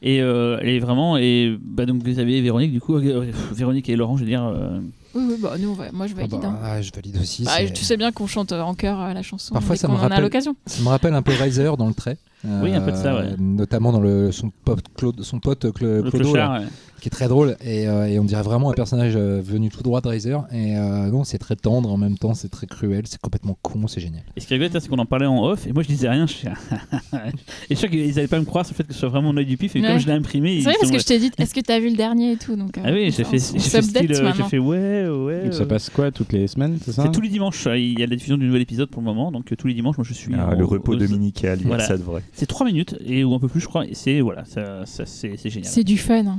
Et 0.04 0.20
euh, 0.20 0.58
elle 0.62 0.70
est 0.70 0.80
vraiment. 0.80 1.15
Et 1.17 1.56
bah, 1.63 1.86
donc, 1.86 2.02
vous 2.04 2.17
avez 2.17 2.41
Véronique, 2.41 2.72
du 2.72 2.82
coup, 2.82 2.96
euh, 2.96 3.32
Véronique 3.54 3.88
et 3.88 3.96
Laurent, 3.96 4.17
je 4.17 4.24
veux 4.24 4.28
dire. 4.30 4.44
euh, 4.44 4.80
Oui, 5.13 5.24
oui, 5.30 5.36
bah, 5.41 5.54
nous, 5.60 5.69
on 5.69 5.74
va- 5.74 5.91
moi 5.91 6.08
je 6.08 6.13
Ah 6.13 6.21
valide. 6.21 6.39
bah, 6.41 6.47
hein. 6.47 6.60
ah, 6.63 6.82
je 6.82 6.91
valide 6.95 7.17
aussi. 7.21 7.43
Bah, 7.43 7.52
tu 7.74 7.84
sais 7.84 7.97
bien 7.97 8.12
qu'on 8.12 8.28
chante 8.28 8.52
en 8.52 8.74
chœur 8.76 9.02
euh, 9.02 9.13
la 9.13 9.21
chanson 9.24 9.54
Parfois, 9.54 9.76
ça 9.76 9.88
me 9.88 9.93
en 9.93 9.97
a 9.97 10.02
rappelle- 10.04 10.21
l'occasion. 10.21 10.56
Ça 10.65 10.82
me 10.82 10.88
rappelle 10.89 11.13
un 11.13 11.21
peu 11.21 11.32
Riser 11.34 11.69
dans 11.78 11.88
le 11.88 11.93
trait. 11.93 12.17
Oui, 12.43 12.74
un 12.74 12.82
peu 12.82 12.91
de 12.91 12.97
ça, 12.97 13.15
ouais. 13.15 13.36
Notamment 13.38 13.91
dans 13.91 14.00
le, 14.00 14.32
son 14.32 14.50
pote 14.63 14.86
Claude, 14.97 15.21
son 15.21 15.39
pote 15.39 15.65
Cla- 15.65 16.02
le 16.02 16.10
Clodo, 16.10 16.17
clochard. 16.32 16.54
là, 16.54 16.60
ouais. 16.62 16.65
Qui 17.02 17.10
est 17.10 17.12
très 17.12 17.28
drôle. 17.28 17.58
Et, 17.66 17.88
euh, 17.88 18.06
et 18.08 18.20
on 18.20 18.24
dirait 18.24 18.44
vraiment 18.44 18.70
un 18.70 18.74
personnage 18.74 19.14
euh, 19.16 19.42
venu 19.44 19.70
tout 19.70 19.84
droit 19.84 20.00
de 20.02 20.08
Riser. 20.08 20.38
Et 20.54 20.78
euh, 20.78 21.10
non, 21.10 21.24
c'est 21.26 21.38
très 21.40 21.56
tendre 21.56 21.92
en 21.92 21.98
même 21.98 22.18
temps, 22.18 22.34
c'est 22.34 22.48
très 22.50 22.68
cruel, 22.68 23.04
c'est 23.08 23.20
complètement 23.20 23.58
con, 23.62 23.88
c'est 23.88 24.00
génial. 24.02 24.24
Et 24.38 24.40
ce 24.40 24.48
qui 24.48 24.54
est 24.54 24.58
rigolo, 24.58 24.80
c'est 24.80 24.88
qu'on 24.88 25.00
en 25.00 25.06
parlait 25.06 25.26
en 25.26 25.44
off, 25.44 25.68
et 25.68 25.74
moi 25.74 25.84
je 25.84 25.88
disais 25.90 26.08
rien. 26.10 26.28
Je 26.28 26.34
suis... 26.34 26.48
et 27.70 27.76
je 27.76 27.76
sais 27.76 27.90
qu'ils 27.90 28.18
allaient 28.20 28.28
pas 28.28 28.40
me 28.40 28.46
croire 28.46 28.66
sur 28.66 28.74
le 28.74 28.78
fait 28.78 28.84
que 28.84 28.94
ce 28.94 29.00
soit 29.00 29.10
vraiment 29.10 29.34
mon 29.34 29.38
œil 29.40 29.46
du 29.46 29.58
pif, 29.58 29.76
et 29.76 29.82
Ouais. 29.82 29.88
comme 29.88 29.98
je 30.00 30.06
l'ai 30.08 30.14
imprimé. 30.14 30.58
C'est 30.60 30.66
vrai 30.66 30.74
parce 30.80 30.88
sont- 30.90 30.94
que 30.96 31.02
je 31.02 31.06
t'ai 31.06 31.20
dit, 31.20 31.32
est-ce 31.38 31.54
que 31.54 31.60
t'as 31.60 31.80
vu 31.80 31.90
le 31.90 31.96
dernier 31.96 32.34
et 32.34 32.38
tout 32.38 32.56
donc, 32.56 32.78
euh, 32.78 32.82
Ah 32.86 32.92
oui, 32.92 33.06
j'ai 33.12 33.24
fait, 33.24 33.40
fait, 33.40 33.40
style, 33.40 34.16
fait 34.50 34.60
ouais, 34.60 35.08
ouais. 35.10 35.52
Ça 35.52 35.64
euh, 35.64 35.66
passe 35.66 35.90
quoi 35.90 36.12
toutes 36.12 36.34
les 36.34 36.48
semaines, 36.48 36.78
c'est 36.84 36.92
ça? 36.92 37.04
C'est 37.04 37.12
tous 37.12 37.22
les 37.22 37.30
dimanches. 37.30 37.68
Il 37.76 38.00
y 38.00 38.04
a 38.04 38.06
la 38.08 38.16
diffusion 38.16 38.38
du 38.38 38.46
nouvel 38.46 38.62
épisode 38.62 38.90
pour 38.90 39.02
le 39.02 39.06
moment, 39.08 39.32
donc 39.32 39.46
tous 39.58 39.68
les 39.68 39.74
dimanches, 39.74 39.98
moi 39.98 40.06
je 40.08 40.14
suis. 40.14 40.34
Ah, 40.38 40.50
en- 40.50 40.56
le 40.56 40.66
repos 40.66 40.94
aux- 40.94 40.96
dominical, 40.98 41.60
Voilà. 41.66 41.84
ça 41.86 41.98
de 41.98 42.04
vrai. 42.04 42.22
C'est 42.34 42.46
3 42.46 42.66
minutes, 42.68 42.96
et, 43.06 43.24
ou 43.24 43.34
un 43.34 43.40
peu 43.40 43.48
plus, 43.48 43.60
je 43.60 43.68
crois, 43.68 43.86
et 43.88 43.94
c'est 43.96 44.22
voilà, 44.22 44.46
ça, 44.46 44.86
ça, 44.86 45.06
c'est 45.06 45.36
c'est 45.38 45.50
génial. 45.50 45.70
C'est 45.72 45.84
du 45.84 45.98
fun. 45.98 46.38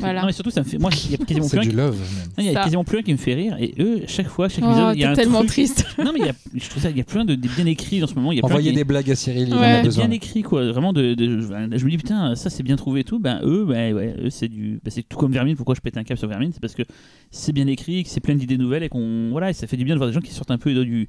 C'est- 0.00 0.06
voilà. 0.06 0.20
Non, 0.22 0.26
mais 0.26 0.32
surtout, 0.32 0.50
ça 0.50 0.60
me 0.62 0.66
fait. 0.66 0.78
Moi, 0.78 0.90
il 1.04 1.10
y 1.12 1.14
a 1.14 1.18
quasiment 1.18 1.48
plus 1.48 1.58
un 1.58 1.62
du 1.62 1.68
qui- 1.70 1.76
love. 1.76 1.96
il 2.38 2.44
y 2.44 2.48
a 2.56 2.62
quasiment 2.62 2.84
plus 2.84 2.98
un 2.98 3.02
qui 3.02 3.12
me 3.12 3.18
fait 3.18 3.34
rire 3.34 3.56
et 3.60 3.74
eux 3.78 4.02
chaque 4.06 4.28
fois 4.28 4.48
chaque 4.48 4.64
Oh, 4.66 4.70
épisode 4.70 4.96
il 4.96 5.00
y 5.00 5.04
a 5.04 5.10
un 5.10 5.14
tellement 5.14 5.38
truc 5.40 5.50
triste. 5.50 5.84
non 6.04 6.12
mais 6.12 6.20
il 6.20 6.26
y 6.26 6.28
a, 6.28 6.32
je 6.54 6.68
trouve 6.68 6.82
ça 6.82 6.90
il 6.90 6.96
y 6.96 7.00
a 7.00 7.04
plein 7.04 7.24
de, 7.24 7.34
de 7.34 7.48
bien 7.48 7.66
écrits 7.66 8.00
dans 8.00 8.06
ce 8.06 8.14
moment 8.14 8.32
il 8.32 8.38
y 8.38 8.40
a 8.40 8.44
Envoyer 8.44 8.70
qui- 8.70 8.76
des 8.76 8.84
blagues 8.84 9.10
à 9.10 9.14
Cyril, 9.14 9.48
il 9.48 9.54
en 9.54 9.60
Ouais. 9.60 9.66
a 9.66 9.80
de 9.80 9.86
besoin. 9.86 10.06
bien 10.06 10.14
écrit 10.16 10.42
quoi 10.42 10.70
vraiment 10.72 10.92
de, 10.92 11.14
de- 11.14 11.40
je 11.40 11.84
me 11.84 11.90
dis 11.90 11.96
putain 11.98 12.34
ça 12.34 12.50
c'est 12.50 12.62
bien 12.62 12.76
trouvé 12.76 13.00
et 13.00 13.04
tout 13.04 13.18
ben 13.18 13.40
eux 13.44 13.64
ben 13.68 13.94
ouais, 13.94 14.14
eux 14.24 14.30
c'est 14.30 14.48
du 14.48 14.80
ben, 14.82 14.90
c'est 14.90 15.02
tout 15.08 15.16
comme 15.18 15.32
Vermine 15.32 15.56
pourquoi 15.56 15.74
je 15.74 15.80
pète 15.80 15.96
un 15.96 16.04
câble 16.04 16.18
sur 16.18 16.28
Vermine? 16.28 16.50
C'est 16.52 16.60
parce 16.60 16.74
que 16.74 16.82
c'est 17.30 17.52
bien 17.52 17.66
écrit 17.66 18.02
que 18.04 18.08
c'est 18.10 18.20
plein 18.20 18.34
d'idées 18.34 18.56
nouvelles 18.58 18.82
et 18.82 18.88
qu'on 18.88 19.28
voilà 19.30 19.50
et 19.50 19.52
ça 19.52 19.66
fait 19.66 19.76
du 19.76 19.84
bien 19.84 19.94
de 19.94 19.98
voir 19.98 20.08
des 20.08 20.14
gens 20.14 20.20
qui 20.20 20.32
sortent 20.32 20.50
un 20.50 20.58
peu 20.58 20.72
du 20.84 21.06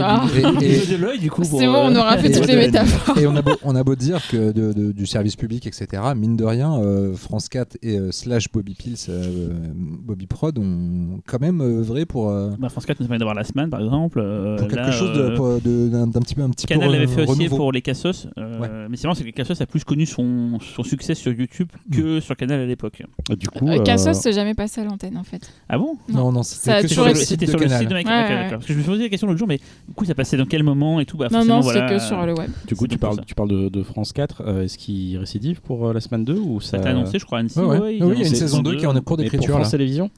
Ah. 0.00 0.24
Et- 0.34 0.40
les 0.60 0.74
et- 0.74 0.86
doigts 0.86 0.96
de 0.96 1.02
l'œil 1.02 1.18
du 1.18 1.30
coup 1.30 1.42
C'est 1.44 1.66
bon, 1.66 1.74
euh, 1.74 1.88
on 1.90 1.96
aura 1.96 2.16
fait 2.18 2.28
et- 2.28 2.32
toutes 2.40 2.48
et- 2.48 2.52
les 2.52 2.66
métaphores. 2.66 3.18
Et 3.18 3.26
on 3.26 3.34
a 3.36 3.42
beau, 3.42 3.52
on 3.62 3.74
a 3.74 3.82
beau 3.84 3.94
dire 3.96 4.20
que 4.28 4.52
de- 4.52 4.72
de- 4.72 4.92
du 4.92 5.06
service 5.06 5.36
public, 5.36 5.66
etc., 5.66 5.86
mine 6.16 6.36
de 6.36 6.44
rien, 6.44 6.74
euh, 6.80 7.14
France 7.14 7.48
4 7.48 7.76
et 7.82 7.98
euh, 7.98 8.12
slash 8.12 8.50
Bobby 8.52 8.74
Pills, 8.74 8.96
euh, 9.08 9.48
Bobby 9.74 10.26
Prod 10.26 10.56
ont 10.58 11.20
quand 11.26 11.40
même 11.40 11.60
œuvré 11.60 12.06
pour, 12.06 12.30
euh, 12.30 12.50
bah, 12.58 12.68
France 12.68 12.86
4 12.86 13.00
nous 13.00 13.06
permet 13.06 13.18
d'avoir 13.18 13.34
la 13.34 13.44
semaine 13.44 13.70
par 13.70 13.80
exemple 13.80 14.20
euh, 14.20 14.56
pour 14.56 14.68
quelque 14.68 14.80
là, 14.86 14.92
chose 14.92 15.16
de- 15.16 15.22
euh, 15.22 15.36
pour- 15.36 15.60
de- 15.60 15.88
d'un 15.88 16.06
d'un 16.06 16.20
petit 16.20 16.34
peu 16.34 16.42
un 16.42 16.50
petit 16.50 16.66
Canal 16.66 16.86
peu 16.88 16.92
l'avait 16.94 17.06
fait 17.06 17.28
aussi 17.28 17.48
pour 17.48 17.72
les 17.72 17.82
Cassos, 17.82 18.28
euh, 18.38 18.86
mais 18.88 18.96
c'est 18.96 19.04
marrant, 19.04 19.14
c'est 19.14 19.22
que 19.22 19.26
les 19.26 19.32
Cassos 19.32 19.60
a 19.60 19.66
plus 19.66 19.84
connu 19.84 20.06
son, 20.06 20.58
son 20.60 20.82
succès 20.84 21.14
sur 21.14 21.32
YouTube 21.32 21.68
que 21.90 22.20
sur 22.20 22.36
Canal 22.36 22.60
à 22.60 22.66
l'époque. 22.66 23.02
Du 23.38 23.48
coup, 23.48 23.66
Euh, 23.68 23.78
euh, 23.78 23.82
Cassos, 23.82 24.16
c'est 24.20 24.32
jamais 24.32 24.54
passé 24.54 24.80
à 24.80 24.84
l'antenne 24.84 25.16
en 25.16 25.24
fait. 25.24 25.42
Ah 25.68 25.78
bon? 25.78 25.96
Non, 26.08 26.30
non, 26.32 26.40
a 26.40 26.42
c'était 26.44 26.88
sur 26.88 27.04
le 27.04 27.14
site 27.14 27.28
C'était 27.28 27.46
de 27.46 27.50
sur 27.50 27.58
le 27.58 27.66
Canal. 27.66 28.50
Parce 28.50 28.66
que 28.66 28.72
je 28.72 28.78
me 28.78 28.84
posais 28.84 29.02
la 29.04 29.08
question 29.08 29.26
l'autre 29.26 29.38
jour, 29.38 29.48
mais 29.48 29.58
du 29.88 29.94
coup, 29.94 30.04
ça 30.04 30.14
passait 30.14 30.36
dans 30.36 30.46
quel 30.46 30.62
moment 30.62 31.00
et 31.00 31.06
tout 31.06 31.16
bah, 31.16 31.28
Non, 31.30 31.44
non, 31.44 31.60
voilà, 31.60 31.88
c'est 31.88 31.94
que 31.94 32.00
sur 32.00 32.24
le 32.24 32.34
web. 32.34 32.50
du 32.66 32.74
coup 32.76 32.86
tu 32.86 32.98
pour 32.98 33.10
parles, 33.10 33.24
tu 33.26 33.34
parles 33.34 33.48
de, 33.48 33.68
de 33.68 33.82
France 33.82 34.12
4. 34.12 34.42
euh, 34.46 34.62
Est-ce 34.64 34.78
qu'il 34.78 35.18
récidive 35.18 35.60
pour 35.60 35.88
euh, 35.88 35.92
la 35.92 36.00
semaine 36.00 36.24
2 36.24 36.34
ou 36.38 36.60
Ça 36.60 36.70
ça 36.70 36.76
a 36.76 36.80
été 36.80 36.88
annoncé, 36.90 37.18
je 37.18 37.24
crois, 37.26 37.38
Annecy. 37.40 37.58
Ouais, 37.58 37.66
ouais. 37.66 37.78
ouais, 37.78 38.02
Oui, 38.02 38.12
il 38.16 38.20
y 38.20 38.24
a 38.24 38.28
une 38.28 38.34
saison 38.34 38.62
2 38.62 38.76
qui 38.76 38.84
est 38.84 38.86
en 38.86 38.92
cours 38.94 39.02
pour 39.02 39.16
d'écriture. 39.16 39.54
là. 39.54 39.60
France 39.60 39.70
Télévisions 39.72 40.10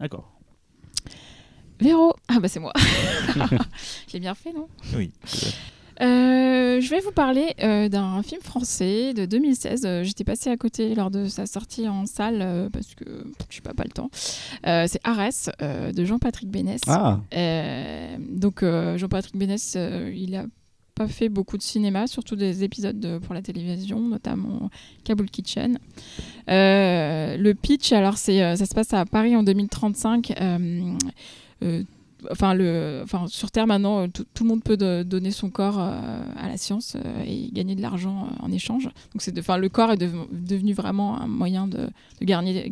D'accord. 0.00 0.30
Véro 1.80 2.14
Ah 2.28 2.38
bah 2.40 2.48
c'est 2.48 2.60
moi. 2.60 2.72
J'ai 4.08 4.20
bien 4.20 4.34
fait, 4.34 4.52
non? 4.52 4.68
Oui. 4.96 5.10
Euh, 6.00 6.80
je 6.80 6.88
vais 6.90 7.00
vous 7.00 7.12
parler 7.12 7.54
euh, 7.62 7.88
d'un 7.88 8.22
film 8.22 8.40
français 8.40 9.12
de 9.14 9.26
2016. 9.26 9.82
Euh, 9.84 10.02
J'étais 10.02 10.24
passée 10.24 10.50
à 10.50 10.56
côté 10.56 10.94
lors 10.94 11.10
de 11.10 11.26
sa 11.26 11.46
sortie 11.46 11.88
en 11.88 12.06
salle 12.06 12.68
parce 12.72 12.94
que 12.94 13.24
je 13.50 13.56
sais 13.56 13.60
pas, 13.62 13.74
pas 13.74 13.84
le 13.84 13.90
temps. 13.90 14.10
C'est 14.64 15.00
Arès 15.04 15.50
de 15.60 16.04
Jean-Patrick 16.04 16.48
Bénès. 16.50 16.80
Ah, 16.88 17.20
donc 18.18 18.64
Jean-Patrick 18.96 19.36
Bénès, 19.36 19.76
il 20.14 20.34
a 20.36 20.44
pas 20.94 21.08
fait 21.08 21.28
beaucoup 21.30 21.56
de 21.56 21.62
cinéma, 21.62 22.06
surtout 22.06 22.36
des 22.36 22.64
épisodes 22.64 23.00
de- 23.00 23.16
pour 23.18 23.32
la 23.34 23.40
télévision, 23.42 23.98
notamment 24.00 24.70
Kabul 25.04 25.30
Kitchen. 25.30 25.78
Le 26.48 27.52
pitch, 27.52 27.92
alors 27.92 28.16
ça 28.18 28.56
se 28.56 28.74
passe 28.74 28.92
à 28.92 29.04
Paris 29.04 29.36
en 29.36 29.42
2035. 29.42 30.32
Enfin 32.30 32.54
le, 32.54 33.00
enfin 33.02 33.26
sur 33.28 33.50
Terre 33.50 33.66
maintenant, 33.66 34.02
euh, 34.02 34.06
tout, 34.06 34.24
tout 34.34 34.44
le 34.44 34.48
monde 34.50 34.62
peut 34.62 34.76
de- 34.76 35.02
donner 35.02 35.30
son 35.30 35.50
corps 35.50 35.78
euh, 35.80 36.22
à 36.38 36.48
la 36.48 36.56
science 36.56 36.96
euh, 36.96 37.24
et 37.26 37.50
gagner 37.52 37.74
de 37.74 37.82
l'argent 37.82 38.26
euh, 38.30 38.44
en 38.46 38.52
échange. 38.52 38.84
Donc 38.84 39.20
c'est, 39.20 39.32
de- 39.32 39.40
enfin 39.40 39.56
le 39.56 39.68
corps 39.68 39.90
est 39.92 39.96
dev- 39.96 40.26
devenu 40.32 40.72
vraiment 40.72 41.20
un 41.20 41.26
moyen 41.26 41.66
de, 41.66 41.88
de 42.20 42.24
gagner, 42.24 42.70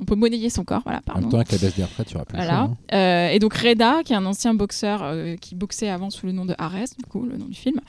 on 0.00 0.04
peut 0.04 0.14
monnayer 0.14 0.50
son 0.50 0.64
corps, 0.64 0.82
voilà, 0.84 0.98
En 0.98 1.02
pardon. 1.02 1.20
même 1.22 1.30
temps, 1.30 1.36
avec 1.38 1.52
la 1.52 1.58
baisse 1.58 1.74
des 1.76 1.84
retraites, 1.84 2.06
tu 2.08 2.14
auras 2.16 2.24
plus 2.24 2.36
Voilà. 2.36 2.68
hein. 2.92 3.28
Et 3.32 3.38
donc 3.38 3.54
Reda, 3.54 4.02
qui 4.04 4.12
est 4.12 4.16
un 4.16 4.26
ancien 4.26 4.54
boxeur 4.54 5.14
qui 5.40 5.54
boxait 5.54 5.88
avant 5.88 6.10
sous 6.10 6.26
le 6.26 6.32
nom 6.32 6.44
de 6.44 6.54
Ares, 6.58 6.94
du 6.98 7.04
coup, 7.04 7.24
le 7.26 7.36
nom 7.36 7.46
du 7.46 7.54
film, 7.54 7.80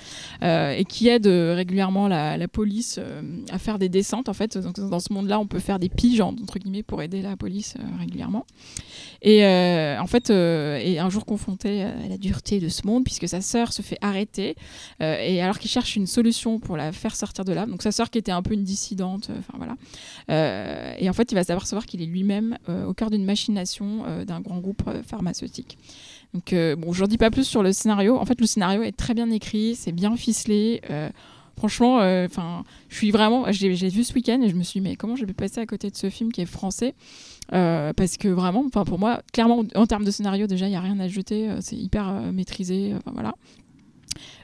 et 0.42 0.86
qui 0.88 1.08
aide 1.08 1.28
régulièrement 1.28 2.08
la, 2.08 2.38
la 2.38 2.48
police 2.48 3.00
à 3.52 3.58
faire 3.60 3.80
des 3.80 3.90
descentes. 3.90 4.30
En 4.30 4.34
fait, 4.34 4.58
donc, 4.58 4.80
dans 4.80 5.00
ce 5.00 5.14
monde-là, 5.14 5.40
on 5.40 5.48
peut 5.48 5.60
faire 5.60 5.80
des 5.80 5.90
piges 5.90 6.22
entre 6.22 6.60
guillemets 6.60 6.84
pour 6.84 7.02
aider 7.02 7.22
la 7.22 7.36
police 7.36 7.76
régulièrement. 8.00 8.46
Et 9.22 9.44
en 9.46 10.08
fait, 10.08 10.30
est 10.80 11.00
un 11.00 11.10
jour 11.10 11.26
confronté 11.26 11.84
à 11.84 12.08
la 12.08 12.18
dureté 12.18 12.60
de 12.60 12.70
ce 12.70 12.86
monde, 12.88 13.04
puisque 13.04 13.28
sa 13.28 13.42
sœur 13.42 13.74
se 13.74 13.82
fait 13.82 13.98
arrêter, 14.02 14.56
euh, 15.02 15.18
et 15.20 15.42
alors 15.42 15.60
qu'il 15.60 15.70
cherche 15.70 15.96
une 15.96 16.08
solution 16.08 16.60
pour 16.60 16.78
la 16.78 16.92
faire 16.92 17.16
sortir 17.16 17.46
de 17.46 17.54
là. 17.54 17.66
Donc 17.66 17.82
sa 17.82 17.92
sœur 17.92 18.10
qui 18.10 18.18
était 18.18 18.32
un 18.32 18.42
peu 18.42 18.54
une 18.54 18.64
dissidente, 18.64 19.30
euh, 19.30 19.40
enfin 19.40 19.58
voilà. 19.58 19.76
Euh, 20.30 20.94
et 20.98 21.10
en 21.10 21.14
fait, 21.14 21.32
il 21.32 21.36
va 21.36 21.44
s'apercevoir 21.44 21.86
qu'il 21.86 22.02
est 22.02 22.06
lui-même 22.06 22.58
euh, 22.68 22.86
au 22.86 22.94
cœur 22.94 23.10
d'une 23.10 23.26
machination 23.26 24.04
euh, 24.06 24.26
d'un 24.26 24.42
grand 24.42 24.60
groupe 24.60 24.84
euh, 24.88 25.04
pharmaceutique. 25.04 25.78
Donc, 26.34 26.54
euh, 26.54 26.76
bon, 26.76 26.94
je 26.94 27.02
n'en 27.02 27.08
dis 27.08 27.18
pas 27.18 27.32
plus 27.32 27.46
sur 27.46 27.64
le 27.64 27.74
scénario. 27.74 28.18
En 28.18 28.26
fait, 28.26 28.40
le 28.40 28.48
scénario 28.48 28.84
est 28.84 28.96
très 28.96 29.14
bien 29.14 29.30
écrit, 29.32 29.76
c'est 29.76 29.92
bien 29.92 30.16
ficelé. 30.16 30.82
euh, 30.90 31.10
franchement, 31.58 32.00
je 32.00 32.96
suis 32.96 33.12
vraiment. 33.12 33.52
J'ai 33.52 33.90
vu 33.90 34.04
ce 34.04 34.14
week-end 34.14 34.42
et 34.42 34.50
je 34.50 34.56
me 34.56 34.64
suis 34.64 34.80
dit, 34.80 34.88
mais 34.88 34.96
comment 34.96 35.16
j'ai 35.16 35.26
pu 35.26 35.34
passer 35.34 35.60
à 35.60 35.66
côté 35.66 35.90
de 35.90 35.96
ce 35.98 36.10
film 36.10 36.32
qui 36.32 36.42
est 36.42 36.46
français? 36.46 36.94
Euh, 37.54 37.94
Parce 37.94 38.18
que 38.18 38.28
vraiment, 38.28 38.70
pour 38.70 39.00
moi, 39.00 39.22
clairement, 39.34 39.64
en 39.76 39.86
termes 39.88 40.04
de 40.06 40.12
scénario, 40.12 40.48
déjà, 40.48 40.68
il 40.68 40.72
n'y 40.72 40.76
a 40.76 40.82
rien 40.82 41.00
à 41.00 41.08
jeter. 41.08 41.50
euh, 41.50 41.58
C'est 41.62 41.76
hyper 41.76 42.08
euh, 42.10 42.32
maîtrisé. 42.32 42.94
Voilà. 43.12 43.34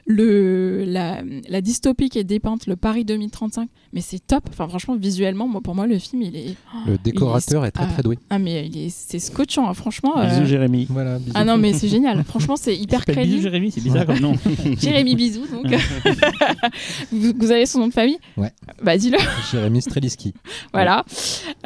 Le, 0.08 0.84
la, 0.86 1.22
la 1.48 1.60
dystopie 1.60 2.08
qui 2.08 2.18
est 2.20 2.24
dépeinte, 2.24 2.66
le 2.68 2.76
Paris 2.76 3.04
2035, 3.04 3.68
mais 3.92 4.00
c'est 4.00 4.24
top. 4.24 4.44
Enfin, 4.50 4.68
franchement, 4.68 4.94
visuellement, 4.96 5.48
moi, 5.48 5.60
pour 5.60 5.74
moi, 5.74 5.86
le 5.88 5.98
film, 5.98 6.22
il 6.22 6.36
est. 6.36 6.54
Le 6.86 6.96
décorateur 6.96 7.64
est, 7.66 7.72
très 7.72 7.84
ah, 7.84 7.92
très 7.92 8.02
doué. 8.04 8.16
Ah, 8.30 8.38
mais 8.38 8.66
il 8.66 8.76
est- 8.78 8.88
c'est 8.90 9.18
scotchant, 9.18 9.68
hein, 9.68 9.74
franchement. 9.74 10.16
euh, 10.18 10.28
Bisous 10.28 10.46
Jérémy. 10.46 10.86
Voilà, 10.90 11.18
bisous. 11.18 11.32
Ah 11.34 11.44
non, 11.44 11.58
mais 11.58 11.72
c'est 11.72 11.88
génial. 11.88 12.22
Franchement, 12.22 12.54
c'est 12.56 12.76
hyper 12.76 13.00
s'appelle 13.00 13.16
Bisous 13.16 13.26
crédible. 13.26 13.42
Jérémy, 13.42 13.70
c'est 13.72 13.80
bizarre 13.82 14.06
comme 14.06 14.20
nom. 14.20 14.34
Jérémy 14.80 15.16
Bisou, 15.16 15.42
donc. 15.52 15.66
vous, 17.12 17.32
vous 17.36 17.50
avez 17.50 17.66
son 17.66 17.80
nom 17.80 17.88
de 17.88 17.92
famille? 17.92 18.18
Ouais. 18.36 18.52
Bah, 18.82 18.96
dis-le. 18.96 19.18
Jérémy 19.50 19.82
Streliski. 19.82 20.34
voilà. 20.72 21.04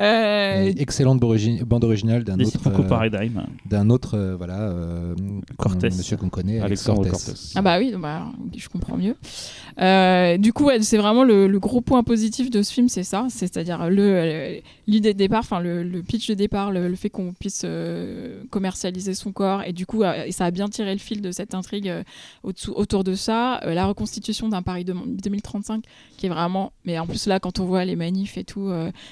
Euh, 0.01 0.65
Et 0.75 0.81
excellente 0.81 1.21
bande 1.21 1.85
originale 1.85 2.25
d'un 2.25 2.37
Des 2.39 2.47
autre, 2.47 2.61
euh, 2.69 2.83
Paradigm. 2.89 3.43
d'un 3.67 3.91
autre, 3.91 4.17
euh, 4.17 4.37
voilà, 4.37 4.61
euh, 4.71 5.15
Cortés. 5.59 5.89
monsieur 5.89 6.17
qu'on 6.17 6.29
connaît, 6.31 6.61
Alex 6.61 6.89
Alexandre. 6.89 7.11
Cortés. 7.11 7.33
Ah 7.55 7.63
bah 7.63 7.79
oui, 7.79 7.93
bah, 7.99 8.30
je 8.57 8.69
comprends 8.69 8.97
mieux. 8.97 9.17
Euh, 9.81 10.37
du 10.39 10.53
coup, 10.53 10.65
ouais, 10.65 10.83
c'est 10.83 10.97
vraiment 10.99 11.25
le, 11.25 11.47
le 11.47 11.59
gros 11.61 11.81
point 11.81 12.03
positif 12.03 12.51
de 12.51 12.63
ce 12.63 12.73
film, 12.73 12.89
c'est 12.89 13.05
ça, 13.05 13.27
c'est-à-dire 13.31 13.89
le 13.89 14.03
euh, 14.03 14.61
l'idée 14.87 15.13
de 15.13 15.19
départ, 15.19 15.41
enfin 15.41 15.61
le, 15.61 15.83
le 15.83 16.03
pitch 16.03 16.29
de 16.29 16.35
départ, 16.35 16.71
le, 16.73 16.89
le 16.89 16.97
fait 16.97 17.11
qu'on 17.11 17.33
puisse 17.33 17.63
euh, 17.65 18.43
commercialiser 18.51 19.15
son 19.15 19.33
corps, 19.33 19.63
et 19.65 19.73
du 19.73 19.87
coup, 19.87 20.03
euh, 20.03 20.25
et 20.25 20.33
ça 20.33 20.45
a 20.47 20.51
bien 20.51 20.69
tiré 20.69 20.93
le 20.93 20.99
fil 20.99 21.21
de 21.23 21.31
cette 21.33 21.55
intrigue 21.55 21.93
autour 22.43 23.05
de 23.05 23.15
ça, 23.15 23.61
la 23.65 23.87
reconstitution 23.87 24.49
d'un 24.49 24.63
Paris 24.63 24.85
de- 24.85 24.95
2035 25.07 25.85
qui 26.17 26.27
est 26.27 26.29
vraiment, 26.29 26.73
mais 26.85 26.99
en 26.99 27.07
plus 27.07 27.27
là, 27.27 27.41
quand 27.41 27.61
on 27.61 27.65
voit 27.65 27.85
les 27.85 27.97
manifs 27.97 28.37
et 28.37 28.45
tout 28.45 28.71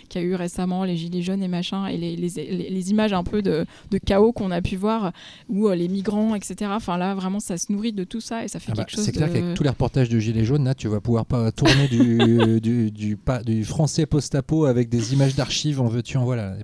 qu'il 0.08 0.20
y 0.20 0.24
a 0.24 0.26
eu 0.26 0.34
récemment, 0.34 0.84
les 0.84 0.96
gilets 0.96 1.22
jaunes 1.22 1.42
et 1.42 1.48
machin, 1.48 1.86
et 1.86 1.96
les, 1.96 2.16
les, 2.16 2.28
les- 2.28 2.70
les 2.70 2.90
images 2.90 3.12
un 3.12 3.24
peu 3.24 3.40
de, 3.42 3.64
de 3.90 3.98
chaos 3.98 4.32
qu'on 4.32 4.50
a 4.50 4.60
pu 4.60 4.76
voir, 4.76 5.12
où 5.48 5.68
les 5.70 5.88
migrants, 5.88 6.34
etc. 6.34 6.70
Enfin 6.74 6.98
là, 6.98 7.14
vraiment, 7.14 7.40
ça 7.40 7.56
se 7.56 7.72
nourrit 7.72 7.92
de 7.92 8.04
tout 8.04 8.20
ça 8.20 8.44
et 8.44 8.48
ça 8.48 8.60
fait 8.60 8.72
Ah 8.72 8.74
bah, 8.74 8.84
quelque 8.84 8.96
chose 8.96 9.07
c'est 9.12 9.16
clair 9.18 9.32
qu'avec 9.32 9.54
tous 9.54 9.62
les 9.62 9.68
reportages 9.68 10.08
de 10.08 10.18
Gilets 10.18 10.44
jaunes, 10.44 10.64
là, 10.64 10.74
tu 10.74 10.88
vas 10.88 11.00
pouvoir 11.00 11.26
pas 11.26 11.50
tourner 11.52 11.88
du, 11.88 12.60
du, 12.60 12.90
du, 12.90 13.16
pas- 13.16 13.42
du 13.42 13.64
français 13.64 14.06
post-apo 14.06 14.64
avec 14.64 14.88
des 14.88 15.12
images 15.12 15.34
d'archives, 15.34 15.80
en 15.80 15.86
veux-tu, 15.86 16.16
en 16.16 16.24
voilà. 16.24 16.54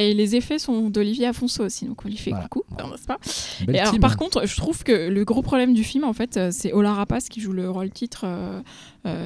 Et, 0.00 0.14
les 0.14 0.36
effets 0.36 0.58
sont 0.58 0.90
d'Olivier 0.90 1.26
Afonso 1.26 1.64
aussi, 1.64 1.86
donc 1.86 2.04
on 2.04 2.08
lui 2.08 2.16
fait 2.16 2.30
Voilà. 2.30 2.48
coucou, 2.48 2.64
Voilà. 2.70 2.90
n'est-ce 2.92 3.06
pas 3.06 3.18
Belle 3.66 3.76
Et 3.76 3.78
alors, 3.78 3.98
par 3.98 4.16
contre, 4.16 4.46
je 4.46 4.56
trouve 4.56 4.82
que 4.84 5.08
le 5.08 5.24
gros 5.24 5.42
problème 5.42 5.74
du 5.74 5.84
film, 5.84 6.04
en 6.04 6.12
fait, 6.12 6.36
euh, 6.36 6.48
c'est 6.52 6.72
Ola 6.72 6.94
Rapace 6.94 7.28
qui 7.28 7.40
joue 7.40 7.52
le 7.52 7.70
rôle 7.70 7.90
titre 7.90 8.22
euh, 8.24 8.60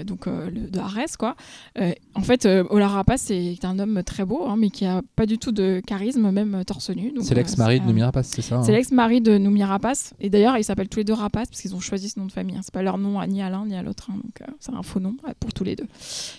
donc, 0.05 0.27
euh, 0.27 0.51
le- 0.51 0.71
de 0.71 0.79
Arès, 0.79 1.17
quoi. 1.17 1.37
Euh, 1.79 1.93
en 2.15 2.23
fait, 2.23 2.47
euh, 2.47 2.65
Ola 2.71 2.89
Rapace 2.89 3.23
c'est 3.23 3.65
un 3.65 3.79
homme 3.79 4.03
très 4.05 4.25
beau, 4.25 4.45
hein, 4.47 4.57
mais 4.59 4.71
qui 4.71 4.85
a 4.85 5.03
pas 5.17 5.27
du 5.27 5.39
tout 5.39 5.53
de 5.53 5.81
charisme, 5.87 6.31
même 6.31 6.55
euh, 6.55 6.65
torse 6.65 6.91
nu. 6.91 7.11
donc, 7.13 7.25
c'est 7.25 7.33
euh, 7.35 7.37
l'ex-mari 7.37 7.79
de 7.79 7.85
euh, 7.85 7.87
Noumi 7.89 8.03
Rapace, 8.03 8.27
c'est 8.29 8.43
ça 8.43 8.57
hein 8.57 8.63
C'est 8.65 8.73
l'ex-mari 8.73 9.21
de 9.21 9.39
Noumi 9.39 9.65
Rapace. 9.65 10.15
Et 10.21 10.31
d'ailleurs, 10.31 10.57
ils 10.59 10.65
s'appellent 10.65 10.89
tous 10.89 10.99
les 10.99 11.05
deux 11.05 11.13
Rapace 11.13 11.49
parce 11.49 11.61
qu'ils 11.61 11.75
ont 11.75 11.81
choisi 11.81 12.09
ce 12.09 12.19
nom 12.19 12.27
de 12.27 12.33
famille. 12.33 12.57
hein. 12.57 12.61
C'est 12.63 12.73
pas 12.75 12.83
leur 12.83 12.99
nom 12.99 13.21
ni 13.27 13.43
à 13.43 13.51
l'un 13.51 13.67
ni 13.67 13.75
à 13.75 13.83
l'autre. 13.83 14.09
hein. 14.11 14.17
Donc, 14.23 14.41
euh, 14.43 14.53
c'est 14.61 14.75
un 14.75 14.83
faux 14.83 15.01
nom 15.01 15.17
euh, 15.29 15.33
pour 15.41 15.53
tous 15.53 15.65
les 15.65 15.77
deux. 15.77 15.87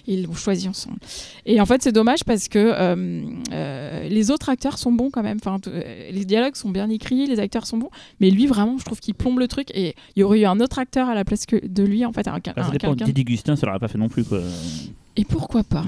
Ils 0.08 0.24
l'ont 0.24 0.34
choisi 0.34 0.68
ensemble. 0.68 0.98
Et 1.46 1.60
en 1.60 1.66
fait, 1.66 1.82
c'est 1.82 1.92
dommage 1.92 2.24
parce 2.24 2.48
que 2.48 2.60
euh, 2.60 3.24
euh, 3.52 4.08
les 4.10 4.32
autres 4.32 4.50
acteurs 4.50 4.78
sont 4.78 4.92
bons 4.92 5.10
quand 5.12 5.24
même. 5.24 5.38
Enfin, 5.44 5.58
euh, 5.68 6.12
les 6.12 6.26
dialogues 6.26 6.56
sont 6.56 6.70
bien 6.70 6.90
écrits, 6.90 7.28
les 7.28 7.40
acteurs 7.40 7.66
sont 7.66 7.78
bons. 7.78 7.90
Mais 8.20 8.30
lui, 8.30 8.48
vraiment, 8.48 8.78
je 8.78 8.86
trouve 8.86 9.00
qu'il 9.00 9.14
plombe 9.16 9.40
le 9.40 9.48
truc. 9.48 9.70
Et 9.74 9.96
il 10.16 10.20
y 10.20 10.24
aurait 10.24 10.42
eu 10.42 10.46
un 10.46 10.60
autre 10.60 10.80
acteur 10.80 11.10
à 11.10 11.16
la 11.16 11.26
place 11.26 11.46
que 11.46 11.66
de 11.66 11.84
lui, 11.84 12.06
en 12.06 12.12
fait. 12.14 12.28
Un, 12.28 12.36
un- 12.36 12.40
Ah, 12.56 12.64
ça 12.64 12.72
dépend. 12.72 12.88
quelqu'un- 12.96 13.06
Didier 13.24 13.36
Gustin, 13.36 13.56
ça 13.56 13.66
l'aurait 13.66 13.80
pas 13.80 13.88
fait 13.88 13.98
non 13.98 14.10
plus. 14.10 14.24
Quoi. 14.24 14.40
et 15.16 15.26
pourquoi 15.26 15.64
pas 15.64 15.84